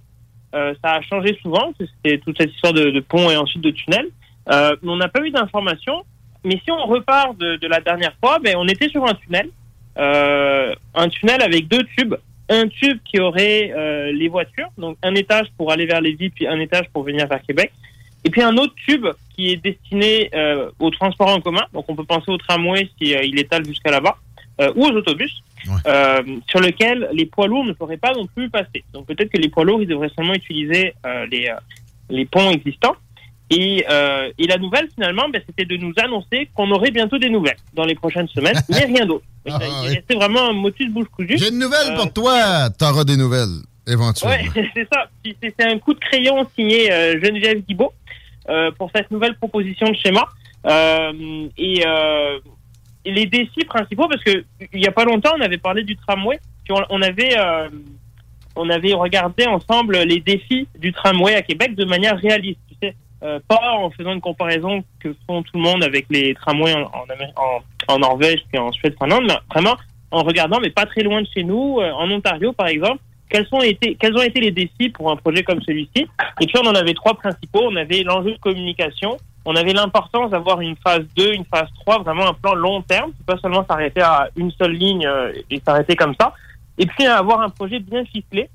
Euh, 0.55 0.75
ça 0.83 0.95
a 0.95 1.03
changé 1.03 1.39
souvent, 1.43 1.73
c'était 1.79 2.19
toute 2.19 2.37
cette 2.39 2.53
histoire 2.53 2.73
de, 2.73 3.01
pont 3.01 3.31
et 3.31 3.37
ensuite 3.37 3.63
de 3.63 3.71
tunnel. 3.71 4.09
Euh, 4.51 4.77
on 4.85 4.97
n'a 4.97 5.09
pas 5.09 5.21
eu 5.23 5.31
d'informations. 5.31 6.05
Mais 6.45 6.61
si 6.65 6.71
on 6.71 6.87
repart 6.87 7.37
de, 7.37 7.67
la 7.67 7.81
dernière 7.81 8.15
fois, 8.23 8.39
ben, 8.39 8.55
on 8.57 8.69
était 8.69 8.89
sur 8.89 9.05
un 9.05 9.15
tunnel, 9.15 9.51
un 9.97 11.09
tunnel 11.09 11.43
avec 11.43 11.67
deux 11.69 11.83
tubes. 11.97 12.15
Un 12.49 12.69
tube 12.69 12.99
qui 13.05 13.19
aurait 13.19 14.13
les 14.13 14.29
voitures, 14.29 14.69
donc 14.79 14.97
un 15.03 15.17
étage 15.17 15.49
pour 15.59 15.73
aller 15.73 15.87
vers 15.87 16.01
Lévis, 16.01 16.31
puis 16.31 16.47
un 16.47 16.61
étage 16.61 16.89
pour 16.93 17.03
venir 17.03 17.27
vers 17.27 17.43
Québec. 17.43 17.73
Et 18.27 18.31
puis 18.31 18.43
un 18.43 18.57
autre 18.57 18.75
tube 18.75 19.07
qui 19.37 19.53
est 19.53 19.57
destiné 19.57 20.31
euh, 20.35 20.69
au 20.81 20.91
transport 20.91 21.29
en 21.29 21.41
commun, 21.41 21.63
donc 21.73 21.85
on 21.87 21.95
peut 21.95 22.05
penser 22.05 22.29
au 22.33 22.37
tramway 22.39 22.91
si 23.01 23.15
euh, 23.15 23.23
il 23.23 23.39
étale 23.39 23.65
jusqu'à 23.65 23.93
là-bas, 23.93 24.17
euh, 24.61 24.73
ou 24.75 24.85
aux 24.85 24.91
autobus, 24.91 25.31
euh, 25.87 26.23
sur 26.49 26.59
lequel 26.59 27.09
les 27.13 27.27
poids 27.27 27.47
lourds 27.47 27.65
ne 27.65 27.73
pourraient 27.73 27.99
pas 27.99 28.13
non 28.15 28.27
plus 28.27 28.51
passer. 28.51 28.83
Donc 28.93 29.07
peut-être 29.07 29.31
que 29.31 29.39
les 29.39 29.49
poids 29.49 29.63
lourds, 29.63 29.81
ils 29.81 29.87
devraient 29.87 30.11
seulement 30.17 30.35
utiliser 30.35 30.93
les, 31.31 31.53
les 32.11 32.25
ponts 32.25 32.51
existants. 32.51 32.97
Et, 33.49 33.85
et 34.39 34.47
la 34.49 34.59
nouvelle, 34.59 34.89
finalement, 34.93 35.29
ben, 35.29 35.41
c'était 35.47 35.67
de 35.67 35.77
nous 35.77 35.93
annoncer 35.99 36.49
qu'on 36.53 36.69
aurait 36.73 36.91
bientôt 36.91 37.19
des 37.19 37.31
nouvelles 37.31 37.59
dans 37.75 37.85
les 37.85 37.95
prochaines 37.95 38.27
semaines, 38.27 38.59
mais 38.69 38.87
rien 38.87 39.07
d'autre. 39.07 39.25
Il 39.47 39.53
restait 39.53 40.17
vraiment 40.17 40.51
un 40.51 40.53
motus 40.53 40.91
bouche 40.91 41.09
cousue. 41.15 41.39
J'ai 41.39 41.51
une 41.51 41.61
nouvelle 41.61 41.95
pour 41.95 42.13
toi. 42.13 42.71
T'auras 42.71 43.05
des 43.05 43.17
nouvelles, 43.17 43.63
éventuellement. 43.87 44.37
Ouais, 44.37 44.71
c'est 44.75 44.89
ça. 44.93 45.09
C'est 45.25 45.63
un 45.65 45.79
coup 45.79 45.95
de 45.95 46.01
crayon 46.01 46.45
signé 46.57 46.91
Geneviève 47.23 47.61
Guibault 47.61 47.93
pour 48.79 48.91
cette 48.95 49.11
nouvelle 49.11 49.37
proposition 49.37 49.89
de 49.89 49.97
schéma. 49.97 50.27
Euh, 50.67 51.49
et, 51.57 51.83
euh, 51.87 52.39
les 53.05 53.27
défis 53.27 53.65
principaux, 53.67 54.09
parce 54.09 54.23
que 54.25 54.45
il 54.73 54.81
y 54.83 54.87
a 54.89 54.93
pas 54.93 55.05
longtemps, 55.05 55.31
on 55.37 55.41
avait 55.41 55.59
parlé 55.59 55.85
du 55.85 55.97
tramway, 55.97 56.41
puis 56.65 56.73
on, 56.73 56.83
on 56.91 57.03
avait 57.03 57.39
euh, 57.39 57.69
on 58.57 58.69
avait 58.71 58.95
regardé 58.95 59.47
ensemble 59.47 59.99
les 59.99 60.21
défis 60.21 60.67
du 60.79 60.93
tramway 60.93 61.35
à 61.35 61.43
Québec 61.43 61.75
de 61.75 61.85
manière 61.85 62.17
réaliste. 62.19 62.59
Tu 62.69 62.77
sais, 62.83 62.97
euh, 63.23 63.39
pas 63.47 63.61
en 63.79 63.91
faisant 63.91 64.13
une 64.13 64.21
comparaison 64.21 64.83
que 64.99 65.15
font 65.27 65.43
tout 65.43 65.57
le 65.57 65.61
monde 65.61 65.85
avec 65.85 66.07
les 66.11 66.35
tramways 66.35 66.75
en, 67.89 67.99
Norvège 67.99 68.41
puis 68.49 68.59
en 68.59 68.73
Suède, 68.73 68.97
Finlande, 68.99 69.25
mais 69.29 69.35
vraiment 69.51 69.77
en 70.11 70.23
regardant, 70.23 70.59
mais 70.61 70.71
pas 70.71 70.87
très 70.87 71.03
loin 71.03 71.23
de 71.23 71.29
chez 71.33 71.45
nous, 71.45 71.79
euh, 71.81 71.93
en 71.93 72.11
Ontario 72.11 72.53
par 72.53 72.67
exemple, 72.67 72.99
quels, 73.29 73.47
ont 73.53 73.63
été 73.63 74.41
les 74.41 74.51
défis 74.51 74.91
pour 74.91 75.11
un 75.11 75.17
projet 75.17 75.43
comme 75.43 75.61
celui-ci? 75.63 76.07
Et 76.41 76.47
puis 76.47 76.55
on 76.63 76.67
en 76.67 76.75
avait 76.75 76.95
trois 76.95 77.15
principaux. 77.15 77.63
On 77.65 77.77
avait 77.77 78.03
l'enjeu 78.03 78.33
de 78.33 78.39
communication, 78.39 79.17
on 79.45 79.57
avait 79.57 79.73
l'importance 79.73 80.31
d'avoir 80.31 80.61
une 80.61 80.77
phase 80.77 81.05
2, 81.17 81.33
une 81.35 81.45
phase 81.45 81.69
3, 81.81 82.03
vraiment 82.03 82.29
un 82.29 82.35
plan 82.35 82.55
long 82.55 82.83
terme, 82.83 83.13
pas 83.27 83.37
seulement 83.39 83.65
s'arrêter 83.65 84.01
à 84.01 84.29
une 84.37 84.51
seule 84.53 84.73
ligne 84.73 85.07
euh, 85.07 85.33
et 85.51 85.61
s'arrêter 85.65 85.97
comme 85.97 86.15
ça. 86.19 86.35
Et 86.79 86.87
puis 86.87 87.07
avoir 87.07 87.41
un 87.41 87.49
projet 87.49 87.79
bien 87.81 88.05
ficelé 88.05 88.49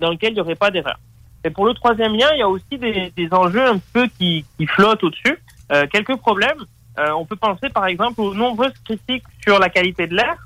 dans 0.00 0.10
lequel 0.10 0.30
il 0.30 0.34
n'y 0.34 0.40
aurait 0.40 0.54
pas 0.54 0.70
d'erreur. 0.70 0.98
Et 1.44 1.50
pour 1.50 1.66
le 1.66 1.74
troisième 1.74 2.12
lien, 2.14 2.28
il 2.34 2.40
y 2.40 2.42
a 2.42 2.48
aussi 2.48 2.76
des, 2.76 3.28
enjeux 3.32 3.64
un 3.64 3.78
peu 3.92 4.06
qui, 4.18 4.44
flottent 4.68 5.04
au-dessus. 5.04 5.38
euh, 5.72 5.86
quelques 5.86 6.16
problèmes. 6.16 6.58
Euh, 6.98 7.12
on 7.12 7.24
peut 7.24 7.36
penser 7.36 7.70
par 7.70 7.86
exemple 7.86 8.20
aux 8.20 8.34
nombreuses 8.34 8.74
critiques 8.84 9.22
sur 9.42 9.58
la 9.58 9.70
qualité 9.70 10.06
de 10.06 10.16
l'air 10.16 10.36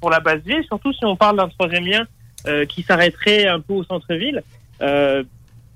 pour 0.00 0.10
la 0.10 0.20
base 0.20 0.42
ville, 0.42 0.62
surtout 0.64 0.92
si 0.92 1.02
on 1.06 1.16
parle 1.16 1.38
d'un 1.38 1.48
troisième 1.48 1.86
lien 1.86 2.04
qui 2.66 2.82
s'arrêterait 2.82 3.46
un 3.46 3.60
peu 3.60 3.74
au 3.74 3.84
centre-ville. 3.84 4.42
Euh, 4.80 5.22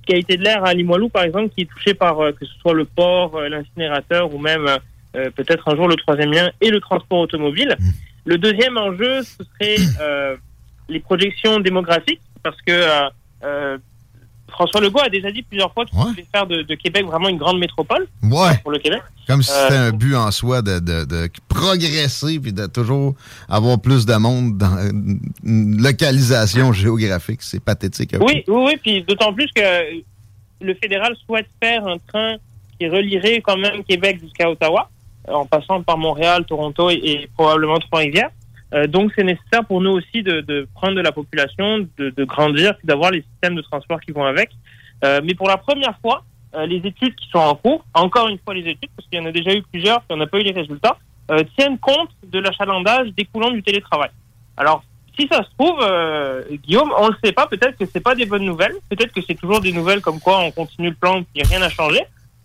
qualité 0.06 0.36
de 0.36 0.44
l'air 0.44 0.64
à 0.64 0.72
Limoilou, 0.72 1.08
par 1.08 1.24
exemple, 1.24 1.50
qui 1.54 1.62
est 1.62 1.66
touché 1.66 1.92
par 1.92 2.20
euh, 2.20 2.32
que 2.32 2.46
ce 2.46 2.54
soit 2.60 2.72
le 2.72 2.84
port, 2.84 3.36
euh, 3.36 3.48
l'incinérateur 3.48 4.32
ou 4.32 4.38
même 4.38 4.66
euh, 4.66 4.78
euh, 5.16 5.30
peut-être 5.30 5.68
un 5.68 5.76
jour 5.76 5.88
le 5.88 5.96
troisième 5.96 6.32
lien 6.32 6.50
et 6.60 6.70
le 6.70 6.80
transport 6.80 7.20
automobile. 7.20 7.76
Le 8.24 8.38
deuxième 8.38 8.76
enjeu, 8.76 9.22
ce 9.22 9.44
serait 9.44 9.76
euh, 10.00 10.36
les 10.88 11.00
projections 11.00 11.60
démographiques, 11.60 12.20
parce 12.42 12.60
que 12.62 12.72
euh, 12.72 13.08
euh, 13.44 13.78
François 14.56 14.80
Legault 14.80 15.00
a 15.00 15.08
déjà 15.08 15.30
dit 15.30 15.42
plusieurs 15.42 15.72
fois 15.72 15.84
qu'il 15.86 15.96
voulait 15.98 16.26
faire 16.34 16.46
de, 16.46 16.62
de 16.62 16.74
Québec 16.74 17.04
vraiment 17.06 17.28
une 17.28 17.36
grande 17.38 17.58
métropole 17.58 18.06
Ouais. 18.22 18.58
pour 18.62 18.72
le 18.72 18.78
Québec. 18.78 19.00
Comme 19.26 19.42
si 19.42 19.50
c'était 19.52 19.74
Euh, 19.74 19.88
un 19.88 19.92
but 19.92 20.14
en 20.16 20.30
soi 20.30 20.62
de, 20.62 20.78
de- 20.80 21.04
de 21.04 21.28
progresser 21.48 22.38
puis 22.40 22.52
de 22.52 22.66
toujours 22.66 23.14
avoir 23.48 23.78
plus 23.80 24.06
de 24.06 24.14
monde 24.14 24.56
dans 24.58 24.76
une 25.44 25.82
localisation 25.82 26.72
géographique. 26.72 27.42
C'est 27.42 27.62
pathétique. 27.62 28.14
Oui, 28.20 28.44
oui, 28.48 28.62
oui, 28.66 28.76
puis 28.82 29.02
d'autant 29.02 29.32
plus 29.32 29.48
que 29.54 29.62
le 30.60 30.74
fédéral 30.74 31.14
souhaite 31.26 31.46
faire 31.62 31.86
un 31.86 31.98
train 32.06 32.36
qui 32.78 32.88
relierait 32.88 33.40
quand 33.40 33.56
même 33.56 33.82
Québec 33.84 34.18
jusqu'à 34.22 34.50
Ottawa, 34.50 34.88
en 35.28 35.44
passant 35.44 35.82
par 35.82 35.98
Montréal, 35.98 36.44
Toronto 36.46 36.90
et, 36.90 36.94
et 37.04 37.28
probablement 37.36 37.78
Trois-Rivières. 37.78 38.30
Euh, 38.74 38.86
donc 38.86 39.12
c'est 39.14 39.24
nécessaire 39.24 39.64
pour 39.66 39.80
nous 39.80 39.92
aussi 39.92 40.22
de, 40.22 40.40
de 40.40 40.68
prendre 40.74 40.96
de 40.96 41.00
la 41.00 41.12
population, 41.12 41.86
de, 41.98 42.10
de 42.10 42.24
grandir, 42.24 42.74
d'avoir 42.84 43.10
les 43.10 43.22
systèmes 43.22 43.54
de 43.54 43.62
transport 43.62 44.00
qui 44.00 44.12
vont 44.12 44.24
avec. 44.24 44.50
Euh, 45.04 45.20
mais 45.22 45.34
pour 45.34 45.48
la 45.48 45.56
première 45.56 45.96
fois, 46.00 46.24
euh, 46.54 46.66
les 46.66 46.78
études 46.78 47.14
qui 47.14 47.28
sont 47.28 47.38
en 47.38 47.54
cours, 47.54 47.84
encore 47.94 48.28
une 48.28 48.38
fois 48.38 48.54
les 48.54 48.68
études, 48.68 48.90
parce 48.96 49.08
qu'il 49.08 49.18
y 49.18 49.22
en 49.22 49.26
a 49.26 49.32
déjà 49.32 49.52
eu 49.54 49.62
plusieurs, 49.62 50.00
puis 50.02 50.08
on 50.10 50.16
n'a 50.16 50.26
pas 50.26 50.38
eu 50.38 50.42
les 50.42 50.52
résultats, 50.52 50.96
euh, 51.30 51.42
tiennent 51.56 51.78
compte 51.78 52.10
de 52.26 52.38
l'achalandage 52.38 53.08
découlant 53.16 53.50
du 53.50 53.62
télétravail. 53.62 54.10
Alors, 54.56 54.82
si 55.18 55.26
ça 55.28 55.42
se 55.42 55.48
trouve, 55.58 55.78
euh, 55.82 56.42
Guillaume, 56.64 56.92
on 56.98 57.08
le 57.08 57.16
sait 57.22 57.32
pas, 57.32 57.46
peut-être 57.46 57.76
que 57.76 57.84
c'est 57.86 58.00
pas 58.00 58.14
des 58.14 58.26
bonnes 58.26 58.44
nouvelles, 58.44 58.74
peut-être 58.88 59.12
que 59.12 59.20
c'est 59.22 59.34
toujours 59.34 59.60
des 59.60 59.72
nouvelles 59.72 60.00
comme 60.00 60.20
quoi 60.20 60.40
on 60.40 60.50
continue 60.50 60.90
le 60.90 60.94
plan, 60.94 61.22
puis 61.22 61.42
rien 61.42 61.58
n'a 61.58 61.70
changé. 61.70 62.00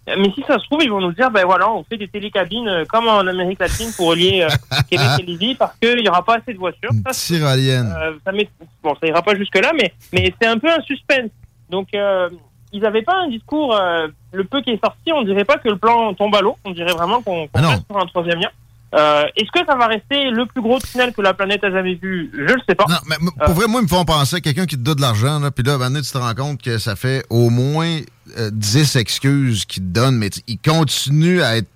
Euh, 0.09 0.15
Mais 0.17 0.31
si 0.33 0.43
ça 0.47 0.57
se 0.57 0.65
trouve, 0.65 0.83
ils 0.83 0.89
vont 0.89 0.99
nous 1.01 1.11
dire, 1.13 1.29
ben 1.29 1.45
voilà, 1.45 1.71
on 1.71 1.83
fait 1.83 1.97
des 1.97 2.07
télécabines 2.07 2.67
euh, 2.67 2.85
comme 2.85 3.07
en 3.07 3.19
Amérique 3.19 3.59
latine 3.59 3.91
pour 3.95 4.09
relier 4.09 4.41
euh, 4.41 4.75
Québec 4.89 5.07
et 5.19 5.23
Lévis 5.23 5.55
parce 5.55 5.75
qu'il 5.77 5.99
y 5.99 6.09
aura 6.09 6.23
pas 6.25 6.37
assez 6.37 6.53
de 6.53 6.57
voitures. 6.57 6.91
Ça, 7.05 7.11
Tyrolienne. 7.11 7.93
euh, 7.97 8.13
ça 8.25 8.31
bon, 8.83 8.95
ça 8.99 9.07
ira 9.07 9.21
pas 9.21 9.35
jusque 9.35 9.57
là, 9.59 9.71
mais 9.79 9.93
mais 10.11 10.33
c'est 10.41 10.47
un 10.47 10.57
peu 10.57 10.69
un 10.71 10.81
suspense. 10.81 11.29
Donc 11.69 11.89
euh, 11.93 12.29
ils 12.73 12.85
avaient 12.85 13.03
pas 13.03 13.15
un 13.15 13.27
discours. 13.29 13.77
le 14.33 14.43
peu 14.45 14.61
qui 14.61 14.71
est 14.71 14.83
sorti, 14.83 15.11
on 15.13 15.23
dirait 15.23 15.45
pas 15.45 15.57
que 15.57 15.69
le 15.69 15.77
plan 15.77 16.13
tombe 16.13 16.33
à 16.35 16.41
l'eau. 16.41 16.57
On 16.65 16.71
dirait 16.71 16.93
vraiment 16.93 17.21
qu'on 17.21 17.47
qu'on 17.47 17.61
reste 17.69 17.85
sur 17.85 17.97
un 17.97 18.05
troisième 18.07 18.39
lien. 18.39 18.49
Euh, 18.93 19.25
Est-ce 19.37 19.51
que 19.51 19.65
ça 19.65 19.75
va 19.77 19.87
rester 19.87 20.29
le 20.31 20.45
plus 20.45 20.61
gros 20.61 20.79
tunnel 20.79 21.13
que 21.13 21.21
la 21.21 21.33
planète 21.33 21.63
a 21.63 21.71
jamais 21.71 21.95
vu? 21.95 22.29
Je 22.33 22.53
le 22.53 22.61
sais 22.67 22.75
pas. 22.75 22.85
Non, 22.89 22.97
mais 23.07 23.15
pour 23.45 23.53
vrai, 23.53 23.67
moi, 23.67 23.81
ils 23.81 23.85
me 23.85 23.89
font 23.89 24.03
penser 24.03 24.37
à 24.37 24.41
quelqu'un 24.41 24.65
qui 24.65 24.75
te 24.75 24.81
donne 24.81 24.95
de 24.95 25.01
l'argent, 25.01 25.39
là, 25.39 25.51
puis 25.51 25.63
là, 25.63 25.77
donné, 25.77 26.01
tu 26.01 26.11
te 26.11 26.17
rends 26.17 26.33
compte 26.33 26.61
que 26.61 26.77
ça 26.77 26.95
fait 26.95 27.23
au 27.29 27.49
moins 27.49 27.99
euh, 28.37 28.49
10 28.51 28.97
excuses 28.97 29.65
qu'il 29.65 29.83
te 29.83 29.87
donne, 29.87 30.17
mais 30.17 30.29
il 30.47 30.57
continue 30.59 31.41
à 31.41 31.57
être, 31.57 31.69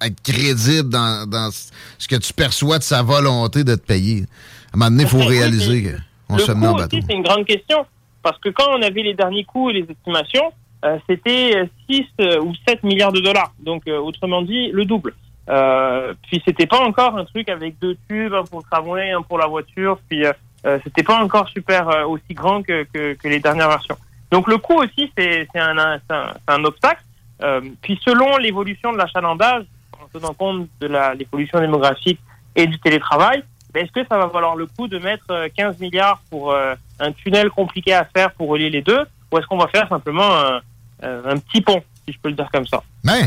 à 0.00 0.08
crédible 0.10 0.88
dans, 0.88 1.28
dans 1.28 1.50
ce 1.50 2.06
que 2.06 2.16
tu 2.16 2.32
perçois 2.32 2.78
de 2.78 2.84
sa 2.84 3.02
volonté 3.02 3.64
de 3.64 3.74
te 3.74 3.84
payer. 3.84 4.24
À 4.72 4.76
un 4.76 4.78
moment 4.78 4.90
donné, 4.90 5.02
il 5.02 5.08
faut 5.08 5.18
réaliser 5.26 5.94
qu'on 6.28 6.38
se 6.38 6.52
met 6.52 6.66
en 6.66 6.74
bateau. 6.74 6.96
c'est 7.08 7.14
une 7.14 7.22
grande 7.22 7.44
question. 7.44 7.84
Parce 8.22 8.38
que 8.38 8.48
quand 8.48 8.76
on 8.76 8.82
avait 8.82 9.02
les 9.02 9.14
derniers 9.14 9.44
coûts 9.44 9.70
et 9.70 9.72
les 9.72 9.86
estimations, 9.88 10.52
euh, 10.84 10.98
c'était 11.08 11.68
6 11.88 12.04
euh, 12.20 12.40
ou 12.40 12.52
7 12.66 12.82
milliards 12.82 13.12
de 13.12 13.20
dollars. 13.20 13.52
Donc, 13.60 13.82
euh, 13.88 13.98
autrement 13.98 14.42
dit, 14.42 14.68
le 14.72 14.84
double. 14.84 15.14
Euh, 15.48 16.14
puis, 16.22 16.42
c'était 16.44 16.66
pas 16.66 16.80
encore 16.80 17.16
un 17.16 17.24
truc 17.24 17.48
avec 17.48 17.78
deux 17.78 17.96
tubes, 18.08 18.34
un 18.34 18.44
pour 18.44 18.60
le 18.60 18.64
tramway, 18.70 19.10
un 19.12 19.22
pour 19.22 19.38
la 19.38 19.46
voiture. 19.46 19.98
Puis, 20.08 20.24
euh, 20.24 20.32
euh, 20.66 20.78
c'était 20.84 21.02
pas 21.02 21.22
encore 21.22 21.48
super 21.48 21.88
euh, 21.88 22.04
aussi 22.04 22.34
grand 22.34 22.62
que, 22.62 22.84
que, 22.92 23.14
que 23.14 23.28
les 23.28 23.40
dernières 23.40 23.68
versions. 23.68 23.96
Donc, 24.30 24.48
le 24.48 24.58
coût 24.58 24.82
aussi, 24.82 25.12
c'est 25.16 25.46
un, 25.54 25.78
un, 25.78 26.00
un, 26.48 26.64
obstacle. 26.64 27.02
Euh, 27.42 27.60
puis, 27.82 28.00
selon 28.04 28.36
l'évolution 28.38 28.92
de 28.92 28.98
l'achalandage, 28.98 29.64
en 29.92 30.08
tenant 30.12 30.34
compte 30.34 30.68
de 30.80 30.88
l'évolution 31.16 31.60
démographique 31.60 32.18
et 32.56 32.66
du 32.66 32.78
télétravail, 32.80 33.44
ben, 33.72 33.84
est-ce 33.84 33.92
que 33.92 34.06
ça 34.08 34.18
va 34.18 34.26
valoir 34.26 34.56
le 34.56 34.66
coup 34.66 34.88
de 34.88 34.98
mettre 34.98 35.26
euh, 35.30 35.48
15 35.54 35.78
milliards 35.78 36.20
pour 36.30 36.50
euh, 36.52 36.74
un 36.98 37.12
tunnel 37.12 37.50
compliqué 37.50 37.92
à 37.92 38.04
faire 38.04 38.32
pour 38.32 38.48
relier 38.48 38.70
les 38.70 38.82
deux? 38.82 39.04
Ou 39.30 39.38
est-ce 39.38 39.46
qu'on 39.46 39.58
va 39.58 39.68
faire 39.68 39.88
simplement 39.88 40.34
un, 40.34 40.60
euh, 41.04 41.22
un 41.26 41.36
petit 41.38 41.60
pont, 41.60 41.82
si 42.06 42.14
je 42.14 42.18
peux 42.18 42.30
le 42.30 42.34
dire 42.34 42.48
comme 42.52 42.66
ça? 42.66 42.82
Mais 43.04 43.20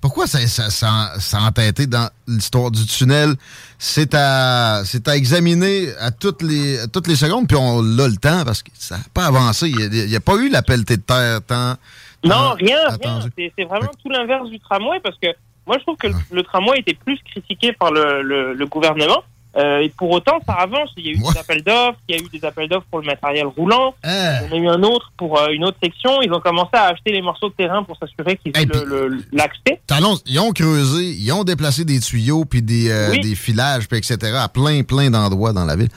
pourquoi 0.00 0.26
ça, 0.26 0.38
ça, 0.46 0.70
ça, 0.70 1.12
ça 1.18 1.38
a 1.38 1.42
entêté 1.42 1.86
dans 1.86 2.08
l'histoire 2.26 2.70
du 2.70 2.86
tunnel? 2.86 3.34
C'est 3.78 4.14
à, 4.14 4.82
c'est 4.84 5.06
à 5.08 5.16
examiner 5.16 5.88
à 5.98 6.10
toutes 6.10 6.42
les, 6.42 6.78
à 6.80 6.86
toutes 6.86 7.06
les 7.06 7.16
secondes, 7.16 7.46
puis 7.46 7.56
on 7.56 7.80
a 7.98 8.08
le 8.08 8.16
temps 8.16 8.44
parce 8.44 8.62
que 8.62 8.70
ça 8.74 8.96
n'a 8.96 9.04
pas 9.12 9.26
avancé. 9.26 9.68
Il 9.68 10.08
n'y 10.08 10.16
a, 10.16 10.20
pas 10.20 10.36
eu 10.36 10.48
la 10.48 10.62
pelletée 10.62 10.96
de 10.96 11.02
terre 11.02 11.40
tant. 11.46 11.74
Non, 12.24 12.30
tant 12.30 12.54
rien, 12.54 12.78
rien. 13.02 13.20
C'est 13.36 13.52
c'est 13.56 13.64
vraiment 13.64 13.90
tout 14.02 14.10
l'inverse 14.10 14.48
du 14.48 14.58
tramway 14.60 15.00
parce 15.02 15.16
que 15.18 15.28
moi 15.66 15.76
je 15.78 15.82
trouve 15.82 15.96
que 15.96 16.08
le, 16.08 16.14
le 16.32 16.42
tramway 16.42 16.78
était 16.80 16.94
plus 16.94 17.18
critiqué 17.30 17.72
par 17.72 17.90
le, 17.90 18.22
le, 18.22 18.54
le 18.54 18.66
gouvernement. 18.66 19.22
Euh, 19.56 19.80
et 19.80 19.88
pour 19.88 20.10
autant, 20.10 20.38
ça 20.46 20.52
avance. 20.54 20.90
Il 20.96 21.06
y 21.06 21.08
a 21.08 21.12
eu 21.12 21.16
des 21.18 21.38
appels 21.38 21.62
d'offres, 21.64 21.98
il 22.08 22.16
y 22.16 22.18
a 22.18 22.22
eu 22.22 22.28
des 22.28 22.44
appels 22.46 22.68
d'offres 22.68 22.86
pour 22.90 23.00
le 23.00 23.06
matériel 23.06 23.46
roulant. 23.46 23.94
Y 24.04 24.08
en 24.08 24.52
a 24.52 24.56
eu 24.56 24.68
un 24.68 24.82
autre 24.84 25.10
pour 25.16 25.38
euh, 25.40 25.48
une 25.48 25.64
autre 25.64 25.76
section. 25.82 26.22
Ils 26.22 26.32
ont 26.32 26.40
commencé 26.40 26.70
à 26.74 26.84
acheter 26.86 27.10
les 27.12 27.20
morceaux 27.22 27.48
de 27.48 27.54
terrain 27.54 27.82
pour 27.82 27.96
s'assurer 27.96 28.36
qu'ils 28.36 28.52
aient 28.56 28.64
le- 28.64 29.24
l'accès. 29.32 29.80
T'annonces, 29.86 30.22
ils 30.26 30.38
ont 30.38 30.52
creusé, 30.52 31.04
ils 31.04 31.32
ont 31.32 31.42
déplacé 31.44 31.84
des 31.84 31.98
tuyaux, 32.00 32.44
puis 32.44 32.62
des, 32.62 32.90
euh, 32.90 33.10
Oui. 33.10 33.20
des 33.20 33.34
filages, 33.34 33.88
puis 33.88 33.98
etc. 33.98 34.16
à 34.36 34.48
plein, 34.48 34.82
plein 34.84 35.10
d'endroits 35.10 35.52
dans 35.52 35.64
la 35.64 35.74
ville. 35.74 35.88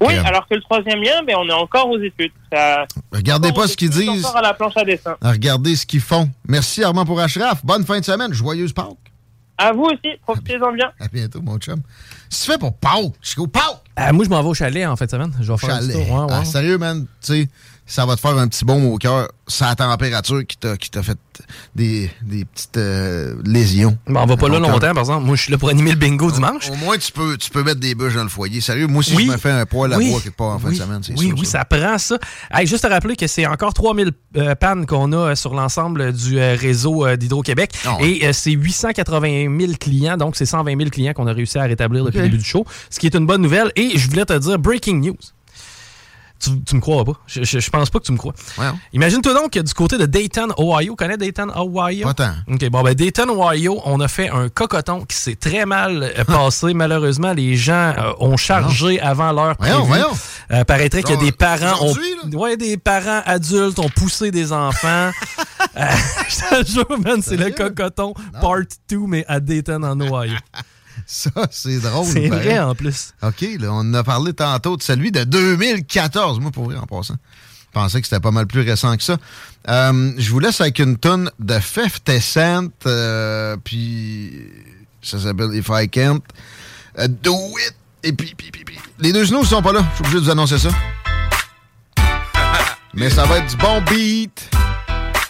Oui, 0.00 0.14
euh, 0.14 0.22
alors 0.24 0.46
que 0.48 0.54
le 0.54 0.62
troisième 0.62 1.02
lien, 1.02 1.22
ben, 1.26 1.36
on 1.38 1.46
est 1.48 1.52
encore 1.52 1.88
aux 1.90 1.98
études. 1.98 2.32
Ça- 2.50 2.86
Regardez 3.12 3.52
pas 3.52 3.68
ce 3.68 3.76
qu'ils 3.76 3.90
disent. 3.90 4.24
Encore 4.24 4.38
à 4.38 4.42
la 4.42 4.54
planche 4.54 4.76
à 4.76 4.84
dessin. 4.84 5.16
regardez 5.22 5.76
ce 5.76 5.84
qu'ils 5.86 6.00
font. 6.00 6.28
Merci 6.48 6.82
Armand 6.82 7.04
pour 7.04 7.20
Ashraf. 7.20 7.64
Bonne 7.64 7.84
fin 7.84 8.00
de 8.00 8.04
semaine. 8.04 8.32
Joyeuse 8.32 8.72
Pâques. 8.72 8.88
À 9.62 9.72
vous 9.72 9.84
aussi, 9.84 10.16
profitez-en 10.22 10.72
bien. 10.72 10.90
À 10.98 11.06
bientôt, 11.06 11.40
mon 11.40 11.56
chum. 11.58 11.80
Si 12.28 12.44
tu 12.44 12.50
fais 12.50 12.58
pour 12.58 12.74
Pâques, 12.74 13.12
Chico, 13.20 13.46
Pâques! 13.46 13.62
Euh, 14.00 14.12
moi, 14.12 14.24
je 14.24 14.30
m'en 14.30 14.42
vais 14.42 14.48
au 14.48 14.54
chalet 14.54 14.84
en 14.86 14.96
fin 14.96 15.04
de 15.04 15.10
semaine. 15.10 15.32
Je 15.40 15.52
vais 15.52 15.58
faire 15.58 15.74
un 15.76 15.78
tour. 15.80 16.10
Ouais, 16.10 16.24
ouais. 16.24 16.26
Ah, 16.30 16.44
sérieux, 16.44 16.78
man, 16.78 17.06
tu 17.20 17.32
sais, 17.32 17.48
ça 17.86 18.06
va 18.06 18.14
te 18.16 18.20
faire 18.20 18.36
un 18.38 18.48
petit 18.48 18.64
baume 18.64 18.86
au 18.86 18.96
cœur. 18.96 19.28
C'est 19.48 19.64
la 19.64 19.74
température 19.74 20.46
qui 20.46 20.56
t'a 20.56 20.76
qui 20.76 20.88
t'a 20.90 21.02
fait 21.02 21.18
des, 21.74 22.10
des 22.22 22.44
petites 22.44 22.76
euh, 22.76 23.34
lésions. 23.44 23.98
Bon, 24.06 24.20
on 24.20 24.26
va 24.26 24.36
pas 24.36 24.48
là 24.48 24.58
longtemps, 24.60 24.78
par 24.78 24.98
exemple. 25.00 25.26
Moi, 25.26 25.36
je 25.36 25.42
suis 25.42 25.52
là 25.52 25.58
pour 25.58 25.68
animer 25.68 25.90
le 25.90 25.96
bingo 25.96 26.30
dimanche. 26.30 26.70
Au 26.70 26.76
moins, 26.76 26.96
tu 26.96 27.10
peux, 27.12 27.36
tu 27.36 27.50
peux 27.50 27.62
mettre 27.62 27.80
des 27.80 27.94
bûches 27.94 28.14
dans 28.14 28.22
le 28.22 28.28
foyer. 28.28 28.60
Sérieux, 28.60 28.86
moi 28.86 29.02
Oui. 29.14 29.24
je 29.26 29.32
me 29.32 29.36
fais 29.36 29.50
un 29.50 29.66
poil 29.66 29.92
à 29.92 29.98
Oui. 29.98 30.10
bois 30.10 30.20
quelque 30.20 30.36
part 30.36 30.48
en 30.48 30.58
fin 30.58 30.68
Oui. 30.68 30.78
de 30.78 30.82
semaine, 30.82 31.00
c'est 31.02 31.18
Oui, 31.18 31.26
sûr. 31.28 31.36
oui, 31.38 31.44
ça 31.46 31.64
prend 31.64 31.98
ça. 31.98 32.18
Hey, 32.52 32.66
juste 32.66 32.84
à 32.84 32.88
rappeler 32.88 33.16
que 33.16 33.26
c'est 33.26 33.46
encore 33.46 33.74
3000 33.74 34.12
euh, 34.36 34.54
pannes 34.54 34.86
qu'on 34.86 35.12
a 35.12 35.16
euh, 35.16 35.34
sur 35.34 35.52
l'ensemble 35.54 36.12
du 36.12 36.38
euh, 36.38 36.56
réseau 36.58 37.16
d'Hydro-Québec. 37.16 37.72
Ah 37.84 37.98
Et 38.00 38.32
c'est 38.32 38.52
880 38.52 39.58
000 39.58 39.72
clients, 39.78 40.16
donc 40.16 40.36
c'est 40.36 40.46
120 40.46 40.78
000 40.78 40.90
clients 40.90 41.12
qu'on 41.12 41.26
a 41.26 41.32
réussi 41.32 41.58
à 41.58 41.64
rétablir 41.64 42.04
depuis 42.04 42.18
le 42.18 42.24
début 42.24 42.38
du 42.38 42.44
show, 42.44 42.64
ce 42.90 42.98
qui 42.98 43.06
est 43.06 43.14
une 43.16 43.26
bonne 43.26 43.42
nouvelle. 43.42 43.70
Et 43.76 43.98
je 43.98 44.08
voulais 44.08 44.24
te 44.24 44.38
dire, 44.38 44.58
breaking 44.58 45.00
news. 45.00 45.16
Tu, 46.42 46.50
tu 46.64 46.74
me 46.74 46.80
crois 46.80 47.04
pas? 47.04 47.12
Je, 47.26 47.44
je, 47.44 47.60
je 47.60 47.70
pense 47.70 47.88
pas 47.88 48.00
que 48.00 48.04
tu 48.04 48.10
me 48.12 48.18
crois. 48.18 48.32
Imagine-toi 48.92 49.32
donc 49.34 49.52
que 49.52 49.60
du 49.60 49.72
côté 49.74 49.96
de 49.96 50.06
Dayton, 50.06 50.48
Ohio, 50.58 50.96
connais 50.96 51.16
Dayton, 51.16 51.48
Ohio? 51.54 52.04
Pas 52.08 52.14
tant. 52.14 52.32
OK, 52.52 52.68
bon, 52.68 52.82
ben 52.82 52.94
Dayton, 52.94 53.28
Ohio, 53.30 53.80
on 53.84 54.00
a 54.00 54.08
fait 54.08 54.28
un 54.28 54.48
cocoton 54.48 55.04
qui 55.04 55.16
s'est 55.16 55.36
très 55.36 55.64
mal 55.66 56.02
euh, 56.18 56.24
passé. 56.26 56.74
Malheureusement, 56.74 57.32
les 57.32 57.56
gens 57.56 57.94
euh, 57.96 58.12
ont 58.18 58.36
chargé 58.36 59.00
avant 59.00 59.30
l'heure 59.32 59.54
Voyons, 59.58 59.74
prévue. 59.86 59.88
voyons. 59.88 60.16
Euh, 60.50 60.64
paraîtrait 60.64 61.02
Genre, 61.02 61.16
des 61.18 61.30
parents... 61.32 61.86
ont- 61.86 62.36
ouais, 62.36 62.56
des 62.56 62.76
parents 62.76 63.22
adultes 63.24 63.78
ont 63.78 63.88
poussé 63.88 64.30
des 64.30 64.52
enfants. 64.52 65.10
Euh, 65.76 65.86
je 66.28 66.62
te 66.64 66.70
jure, 66.70 66.98
man, 67.00 67.22
c'est 67.22 67.36
le 67.38 67.48
cocoton 67.50 68.12
part 68.42 68.58
2, 68.90 68.98
mais 69.06 69.24
à 69.26 69.40
Dayton, 69.40 69.82
en 69.84 69.98
Ohio. 70.00 70.34
Ça, 71.12 71.30
c'est 71.50 71.78
drôle. 71.78 72.06
C'est 72.06 72.28
vrai, 72.28 72.58
en 72.58 72.74
plus. 72.74 73.12
OK, 73.22 73.42
là, 73.60 73.68
on 73.70 73.80
en 73.80 73.92
a 73.92 74.02
parlé 74.02 74.32
tantôt 74.32 74.78
de 74.78 74.82
celui 74.82 75.12
de 75.12 75.24
2014. 75.24 76.40
Moi, 76.40 76.50
pour 76.50 76.64
vrai, 76.64 76.76
en 76.76 76.86
passant. 76.86 77.16
Je 77.66 77.70
pensais 77.70 78.00
que 78.00 78.06
c'était 78.06 78.18
pas 78.18 78.30
mal 78.30 78.46
plus 78.46 78.62
récent 78.62 78.96
que 78.96 79.02
ça. 79.02 79.18
Euh, 79.68 80.12
je 80.16 80.30
vous 80.30 80.38
laisse 80.38 80.62
avec 80.62 80.78
une 80.78 80.96
tonne 80.96 81.30
de 81.38 81.60
50 81.60 82.18
Cent, 82.18 82.68
euh, 82.86 83.58
puis 83.62 84.40
ça 85.02 85.18
s'appelle 85.18 85.54
If 85.54 85.68
I 85.70 85.86
Can't 85.86 86.22
euh, 86.98 87.08
Do 87.08 87.36
It. 87.58 87.74
Et 88.04 88.14
puis, 88.14 88.34
puis, 88.34 88.50
puis, 88.50 88.64
puis. 88.64 88.78
les 88.98 89.12
deux 89.12 89.24
genoux 89.24 89.44
sont 89.44 89.60
pas 89.60 89.74
là. 89.74 89.84
Je 89.90 89.96
suis 89.96 90.04
obligé 90.04 90.18
de 90.18 90.24
vous 90.24 90.30
annoncer 90.30 90.58
ça. 90.58 90.70
Mais 92.94 93.10
ça 93.10 93.26
va 93.26 93.36
être 93.36 93.50
du 93.50 93.56
bon 93.56 93.82
beat. 93.82 94.48
Je 94.50 94.56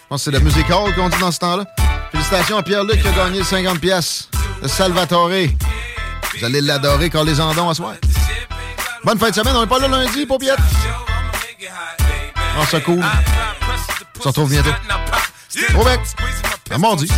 pense 0.09 0.25
que 0.25 0.31
c'est 0.31 0.39
le 0.39 0.45
musical 0.45 0.95
qu'on 0.95 1.09
dit 1.09 1.19
dans 1.19 1.33
ce 1.33 1.41
temps-là. 1.41 1.65
Félicitations 2.13 2.59
à 2.59 2.63
Pierre-Luc 2.63 3.03
qui 3.03 3.09
a 3.09 3.13
gagné 3.13 3.39
le 3.39 3.45
50 3.45 3.81
pièces 3.81 4.29
de 4.63 4.69
Salvatore. 4.69 5.49
Vous 6.39 6.45
allez 6.45 6.61
l'adorer 6.61 7.11
quand 7.11 7.25
les 7.25 7.41
andons 7.41 7.71
à. 7.71 7.75
Bonne 9.05 9.19
fin 9.19 9.31
de 9.31 9.35
semaine. 9.35 9.57
On 9.57 9.61
n'est 9.63 9.67
pas 9.67 9.79
là 9.79 9.89
lundi, 9.89 10.27
paupiette. 10.27 10.59
On 12.59 12.65
se 12.65 12.77
cool. 12.79 13.03
On 14.19 14.23
se 14.23 14.29
retrouve 14.29 14.51
bientôt. 14.51 14.71
Au. 15.77 16.75
À 16.75 16.79
mardi. 16.79 17.09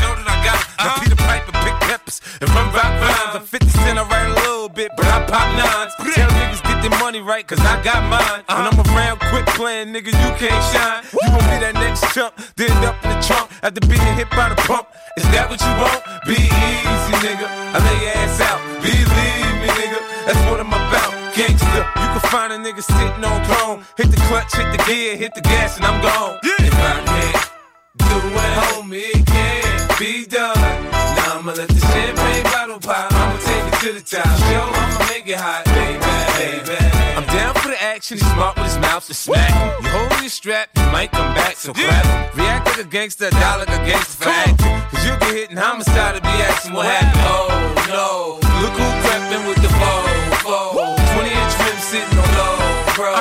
Peter 1.00 1.14
Piper 1.14 1.52
pick 1.64 1.80
peppers 1.80 2.20
and 2.40 2.50
run 2.50 2.72
rock 2.72 2.84
rhymes. 2.84 3.36
I'm 3.36 3.42
50 3.42 3.68
cent, 3.68 3.98
I 3.98 4.02
write 4.02 4.36
a 4.36 4.68
bit, 4.68 4.90
but 4.96 5.06
I 5.06 5.24
pop 5.26 5.48
nines. 5.56 6.14
Tell 6.14 6.28
niggas 6.30 6.62
get 6.62 6.82
their 6.82 6.98
money 6.98 7.20
right, 7.20 7.46
cause 7.46 7.60
I 7.60 7.82
got 7.82 8.02
mine. 8.10 8.42
I'm 8.48 8.78
around 8.80 9.20
nigga, 9.94 10.06
you 10.06 10.30
can't 10.36 10.62
shine. 10.72 11.04
You 11.12 11.30
be 11.38 11.56
that 11.62 11.74
next 11.74 12.02
then 12.56 12.84
up 12.84 13.02
in 13.04 13.10
the 13.10 13.20
trunk 13.22 13.50
after 13.62 13.80
being 13.86 14.16
hit 14.16 14.28
by 14.30 14.48
the 14.48 14.56
pump. 14.56 14.88
That 15.16 15.48
what 15.48 15.60
you 15.60 15.72
want? 15.78 16.02
Be 16.26 16.34
easy, 16.34 17.14
nigga. 17.22 17.46
I 17.74 17.78
lay 17.78 18.04
your 18.04 18.16
ass 18.16 18.40
out. 18.40 18.73
Gangsta, 21.74 22.00
you 22.00 22.20
can 22.20 22.30
find 22.30 22.52
a 22.52 22.58
nigga 22.58 22.82
sitting 22.82 23.24
on 23.24 23.44
throne. 23.44 23.84
Hit 23.96 24.10
the 24.10 24.16
clutch, 24.28 24.54
hit 24.54 24.70
the 24.72 24.84
gear, 24.84 25.16
hit 25.16 25.34
the 25.34 25.40
gas, 25.40 25.76
and 25.76 25.86
I'm 25.86 26.00
gone. 26.02 26.38
If 26.42 26.74
I 26.74 27.02
can't 27.04 27.50
do 27.98 28.16
it, 28.16 28.52
homie, 28.62 29.10
it 29.14 29.26
can't 29.26 29.98
be 29.98 30.26
done. 30.26 30.56
Now 30.56 31.38
I'ma 31.38 31.52
let 31.52 31.68
the 31.68 31.80
champagne 31.80 32.44
bottle 32.44 32.78
pop. 32.78 33.12
I'ma 33.12 33.38
take 33.38 33.66
it 33.72 33.80
to 33.80 33.92
the 33.92 34.16
top. 34.16 34.26
Yo, 34.50 34.60
I'ma 34.60 35.06
make 35.10 35.26
it 35.26 35.36
hot, 35.36 35.64
baby, 35.66 35.98
baby. 36.38 36.78
I'm 37.16 37.26
down 37.26 37.54
for 37.54 37.68
the 37.68 37.82
action. 37.82 38.18
He's 38.18 38.30
smart 38.32 38.56
with 38.56 38.66
his 38.66 38.78
mouth 38.78 39.06
to 39.06 39.14
smack. 39.14 39.50
You 39.82 39.88
hold 39.88 40.20
your 40.20 40.30
strap, 40.30 40.70
you 40.76 40.82
might 40.92 41.10
come 41.12 41.34
back, 41.34 41.56
so 41.56 41.72
clap. 41.72 42.34
React 42.36 42.66
like 42.66 42.78
a 42.78 42.84
gangster, 42.84 43.30
die 43.30 43.56
like 43.56 43.68
a 43.68 43.82
gangster 43.86 44.28
acting. 44.28 44.82
Cause 44.90 45.04
you 45.06 45.12
get 45.20 45.34
hit 45.34 45.50
in 45.50 45.56
homicide 45.56 46.16
to 46.16 46.20
be 46.20 46.34
asking 46.50 46.72
what 46.72 46.86
happened. 46.86 47.22
Oh 47.26 47.50
no, 47.88 48.38
look 48.62 48.74
who 48.74 48.86
crept 49.02 49.32
in 49.32 49.46
with 49.48 49.53
sitting 51.94 52.18
on 52.18 52.30
low, 52.34 52.58
bro. 52.98 53.14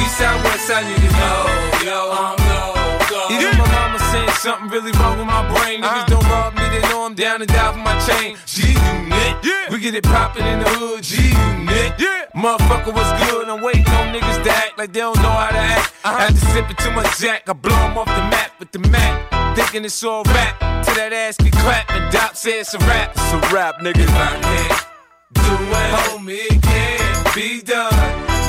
East 0.00 0.16
side, 0.16 0.40
west 0.44 0.64
side, 0.66 0.84
niggas 0.88 1.16
know, 1.20 1.44
yo, 1.84 1.98
I'm 2.08 2.40
low, 2.48 2.72
go. 3.12 3.20
Even 3.28 3.52
my 3.60 3.68
mama 3.76 3.98
saying 4.12 4.32
something 4.40 4.68
really 4.72 4.92
wrong 4.96 5.18
with 5.18 5.28
my 5.28 5.44
brain. 5.52 5.82
Niggas 5.82 6.08
uh-huh. 6.08 6.14
don't 6.14 6.28
rob 6.32 6.54
me, 6.56 6.64
they 6.72 6.80
know 6.88 7.04
I'm 7.04 7.14
down 7.14 7.42
and 7.42 7.50
die 7.50 7.72
for 7.72 7.84
my 7.84 7.96
chain. 8.08 8.36
G 8.46 8.72
unit, 8.72 9.34
yeah. 9.44 9.68
we 9.70 9.78
get 9.78 9.94
it 9.94 10.04
poppin' 10.04 10.46
in 10.46 10.58
the 10.60 10.68
hood. 10.80 11.02
G 11.02 11.20
unit, 11.20 11.92
yeah. 12.00 12.24
Motherfucker, 12.34 12.92
what's 12.96 13.12
good? 13.28 13.48
I'm 13.48 13.60
waiting 13.60 13.86
on 13.98 14.14
niggas 14.14 14.42
to 14.44 14.50
act 14.50 14.78
like 14.78 14.92
they 14.92 15.00
don't 15.00 15.16
know 15.16 15.36
how 15.44 15.50
to 15.50 15.58
act. 15.58 15.92
Uh-huh. 16.04 16.24
After 16.24 16.46
sipping 16.52 16.76
too 16.76 16.92
much 16.92 17.18
Jack, 17.18 17.48
I 17.48 17.52
blow 17.52 17.76
'em 17.76 17.98
off 17.98 18.08
the 18.08 18.24
map 18.32 18.52
with 18.58 18.72
the 18.72 18.80
Mac. 18.88 19.12
Thinking 19.54 19.84
it's 19.84 20.02
all 20.02 20.24
rap, 20.24 20.58
till 20.84 20.94
that 20.94 21.12
ass 21.12 21.36
get 21.36 21.52
clapped 21.52 21.92
and 21.92 22.10
Doc 22.10 22.36
says 22.36 22.72
it's 22.72 22.74
a 22.74 22.78
rap. 22.88 23.12
It's 23.14 23.32
a 23.32 23.54
rap, 23.54 23.74
nigga. 23.80 24.00
If 24.00 24.10
I 24.10 24.40
can't 24.40 24.93
do 25.34 25.54
it, 25.80 25.90
homie, 25.94 26.46
it 26.50 26.62
can't 26.62 27.34
be 27.34 27.60
done. 27.62 27.92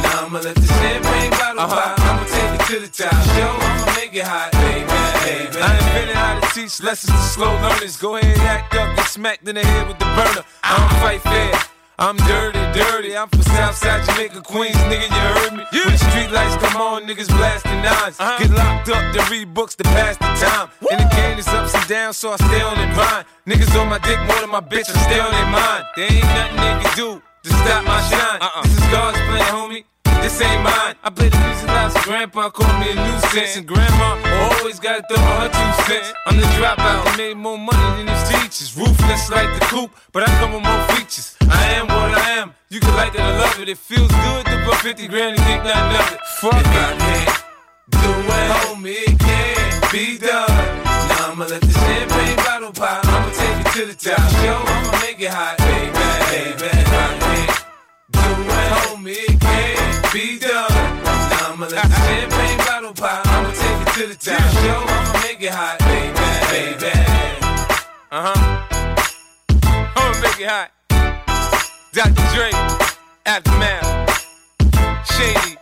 Now 0.03 0.26
I'ma 0.26 0.40
let 0.40 0.56
the 0.56 0.68
champagne 0.68 1.32
bottle 1.32 1.68
pop. 1.68 1.99
I'ma 1.99 2.24
take 2.26 2.53
it 2.60 2.66
to 2.72 2.80
the 2.80 2.88
top. 2.88 3.14
Yo, 3.38 3.48
I'ma 3.48 3.95
make 3.95 4.14
it 4.14 4.24
hot, 4.24 4.52
baby, 4.53 4.86
baby. 5.26 5.62
I 5.62 5.78
invented 5.78 6.16
how 6.16 6.40
to 6.40 6.48
teach 6.53 6.82
lessons 6.82 7.14
to 7.14 7.24
slow 7.36 7.53
learners. 7.62 7.98
Go 7.98 8.16
ahead, 8.18 8.38
act 8.40 8.76
up, 8.76 8.95
get 8.95 9.07
smacked 9.07 9.48
in 9.48 9.56
the 9.56 9.66
head 9.66 9.88
with 9.88 9.99
the 9.99 10.06
burner. 10.06 10.44
I 10.64 10.78
don't 10.78 10.99
fight 11.02 11.22
fair. 11.22 11.74
I'm 11.97 12.17
dirty, 12.17 12.59
dirty. 12.73 13.15
I'm 13.15 13.30
from 13.30 13.41
Southside 13.41 14.03
Jamaica, 14.05 14.41
Queens, 14.41 14.76
nigga. 14.91 15.07
You 15.07 15.26
heard 15.39 15.53
me? 15.53 15.63
When 15.72 15.91
the 15.91 15.97
street 15.97 16.31
lights 16.31 16.55
come 16.61 16.81
on, 16.81 17.03
niggas 17.03 17.27
blasting 17.27 17.72
9s 17.72 18.19
uh-huh. 18.19 18.38
Get 18.39 18.51
locked 18.51 18.89
up, 18.89 19.13
to 19.15 19.31
read 19.31 19.53
books 19.53 19.76
to 19.76 19.84
pass 19.84 20.17
the 20.17 20.27
time. 20.45 20.69
And 20.91 20.99
the 20.99 21.15
game 21.15 21.39
is 21.39 21.47
ups 21.47 21.73
and 21.73 21.88
downs, 21.88 22.17
so 22.17 22.31
I 22.31 22.35
stay 22.35 22.61
on 22.61 22.76
their 22.76 22.93
mind. 22.95 23.26
Niggas 23.47 23.80
on 23.80 23.88
my 23.88 23.99
dick 23.99 24.19
more 24.27 24.41
than 24.41 24.49
my 24.49 24.59
bitch, 24.59 24.89
I 24.89 24.99
stay 25.07 25.19
on 25.19 25.31
their 25.31 25.45
mind. 25.47 25.85
There 25.95 26.11
ain't 26.11 26.26
nothing 26.26 26.57
they 26.57 26.84
can 26.84 26.95
do 26.97 27.22
to 27.43 27.49
stop 27.49 27.85
my 27.85 28.01
shine. 28.09 28.41
Uh-uh. 28.41 28.61
This 28.63 28.73
is 28.73 28.88
God's 28.91 29.17
plan, 29.17 29.53
homie. 29.55 29.94
This 30.26 30.41
ain't 30.41 30.64
mine. 30.64 30.95
I 31.03 31.11
play 31.14 31.30
the 31.30 31.38
music 31.38 31.68
loud, 31.68 31.91
so 31.91 32.02
grandpa 32.02 32.49
called 32.49 32.80
me 32.81 32.89
a 32.89 32.95
nuisance. 32.97 33.57
And 33.57 33.68
grandma 33.68 34.18
always 34.41 34.80
gotta 34.80 35.06
throw 35.06 35.22
her 35.22 35.49
two 35.53 35.72
cents. 35.85 36.14
I'm 36.26 36.38
the 36.38 36.49
dropout, 36.57 37.06
I 37.06 37.15
made 37.15 37.38
more 37.38 37.60
money 37.60 38.02
than 38.02 38.10
these 38.10 38.26
teachers. 38.34 38.76
Ruthless 38.76 39.30
like 39.30 39.53
the 39.53 39.64
coop, 39.69 39.91
but 40.11 40.27
I 40.27 40.30
come 40.41 40.53
with 40.53 40.65
more 40.65 40.84
features. 40.97 41.38
I 41.45 41.77
am 41.77 41.85
what 41.85 42.18
I 42.18 42.41
am. 42.41 42.56
You 42.69 42.80
can 42.80 42.95
like 42.95 43.14
it 43.14 43.22
or 43.22 43.38
love 43.38 43.60
it. 43.60 43.69
It 43.69 43.77
feels 43.77 44.10
good 44.10 44.45
to 44.47 44.65
put 44.65 44.77
50 44.81 45.07
grand 45.10 45.38
and 45.38 45.45
think 45.45 45.64
nothing 45.64 45.93
of 45.93 46.14
it. 46.18 46.19
Fuck 46.41 46.57
if 46.57 46.73
I 46.73 46.97
can't 47.06 47.43
do 47.93 48.10
it, 48.10 48.49
homie, 48.65 49.06
it 49.06 49.19
can't 49.19 49.91
be 49.91 50.18
done. 50.18 50.49
Now 51.06 51.38
I'ma 51.38 51.45
let 51.45 51.61
the 51.61 51.69
champagne 51.69 52.38
bottle 52.38 52.73
pop. 52.73 53.06
I'ma 53.06 53.30
take 53.30 53.61
it 53.61 53.69
to 53.77 53.85
the 53.85 53.93
top. 53.93 54.26
Yo, 54.41 54.57
I'ma 54.57 54.91
make 55.06 55.22
it 55.22 55.30
hot, 55.30 55.60
baby, 55.61 55.93
baby. 56.34 56.65
If 56.81 56.89
I 56.97 57.14
can't 57.22 57.61
do 58.10 58.26
it, 58.41 58.72
homie, 58.89 59.22
it 59.30 59.39
can't 59.39 59.94
be 60.16 60.40
done. 60.40 60.72
Now 61.04 61.52
I'ma 61.52 61.68
let 61.68 61.84
the 61.84 61.96
champagne 62.08 62.58
bottle 62.60 62.94
pop. 62.94 63.28
I'ma 63.28 63.52
take 63.52 63.82
it 63.82 63.94
to 63.96 64.08
the 64.08 64.16
top. 64.16 64.54
Yo, 64.64 64.76
I'ma 64.80 65.20
make 65.24 65.42
it 65.42 65.52
hot, 65.52 65.78
baby, 65.80 66.26
baby. 66.54 66.94
Uh 68.12 68.22
huh. 68.28 68.40
I'ma 69.98 70.22
make 70.22 70.40
it 70.40 70.48
hot. 70.48 70.72
Dr. 71.92 72.26
Dre, 72.34 72.50
Aftermath, 73.26 73.84
Shady. 75.12 75.58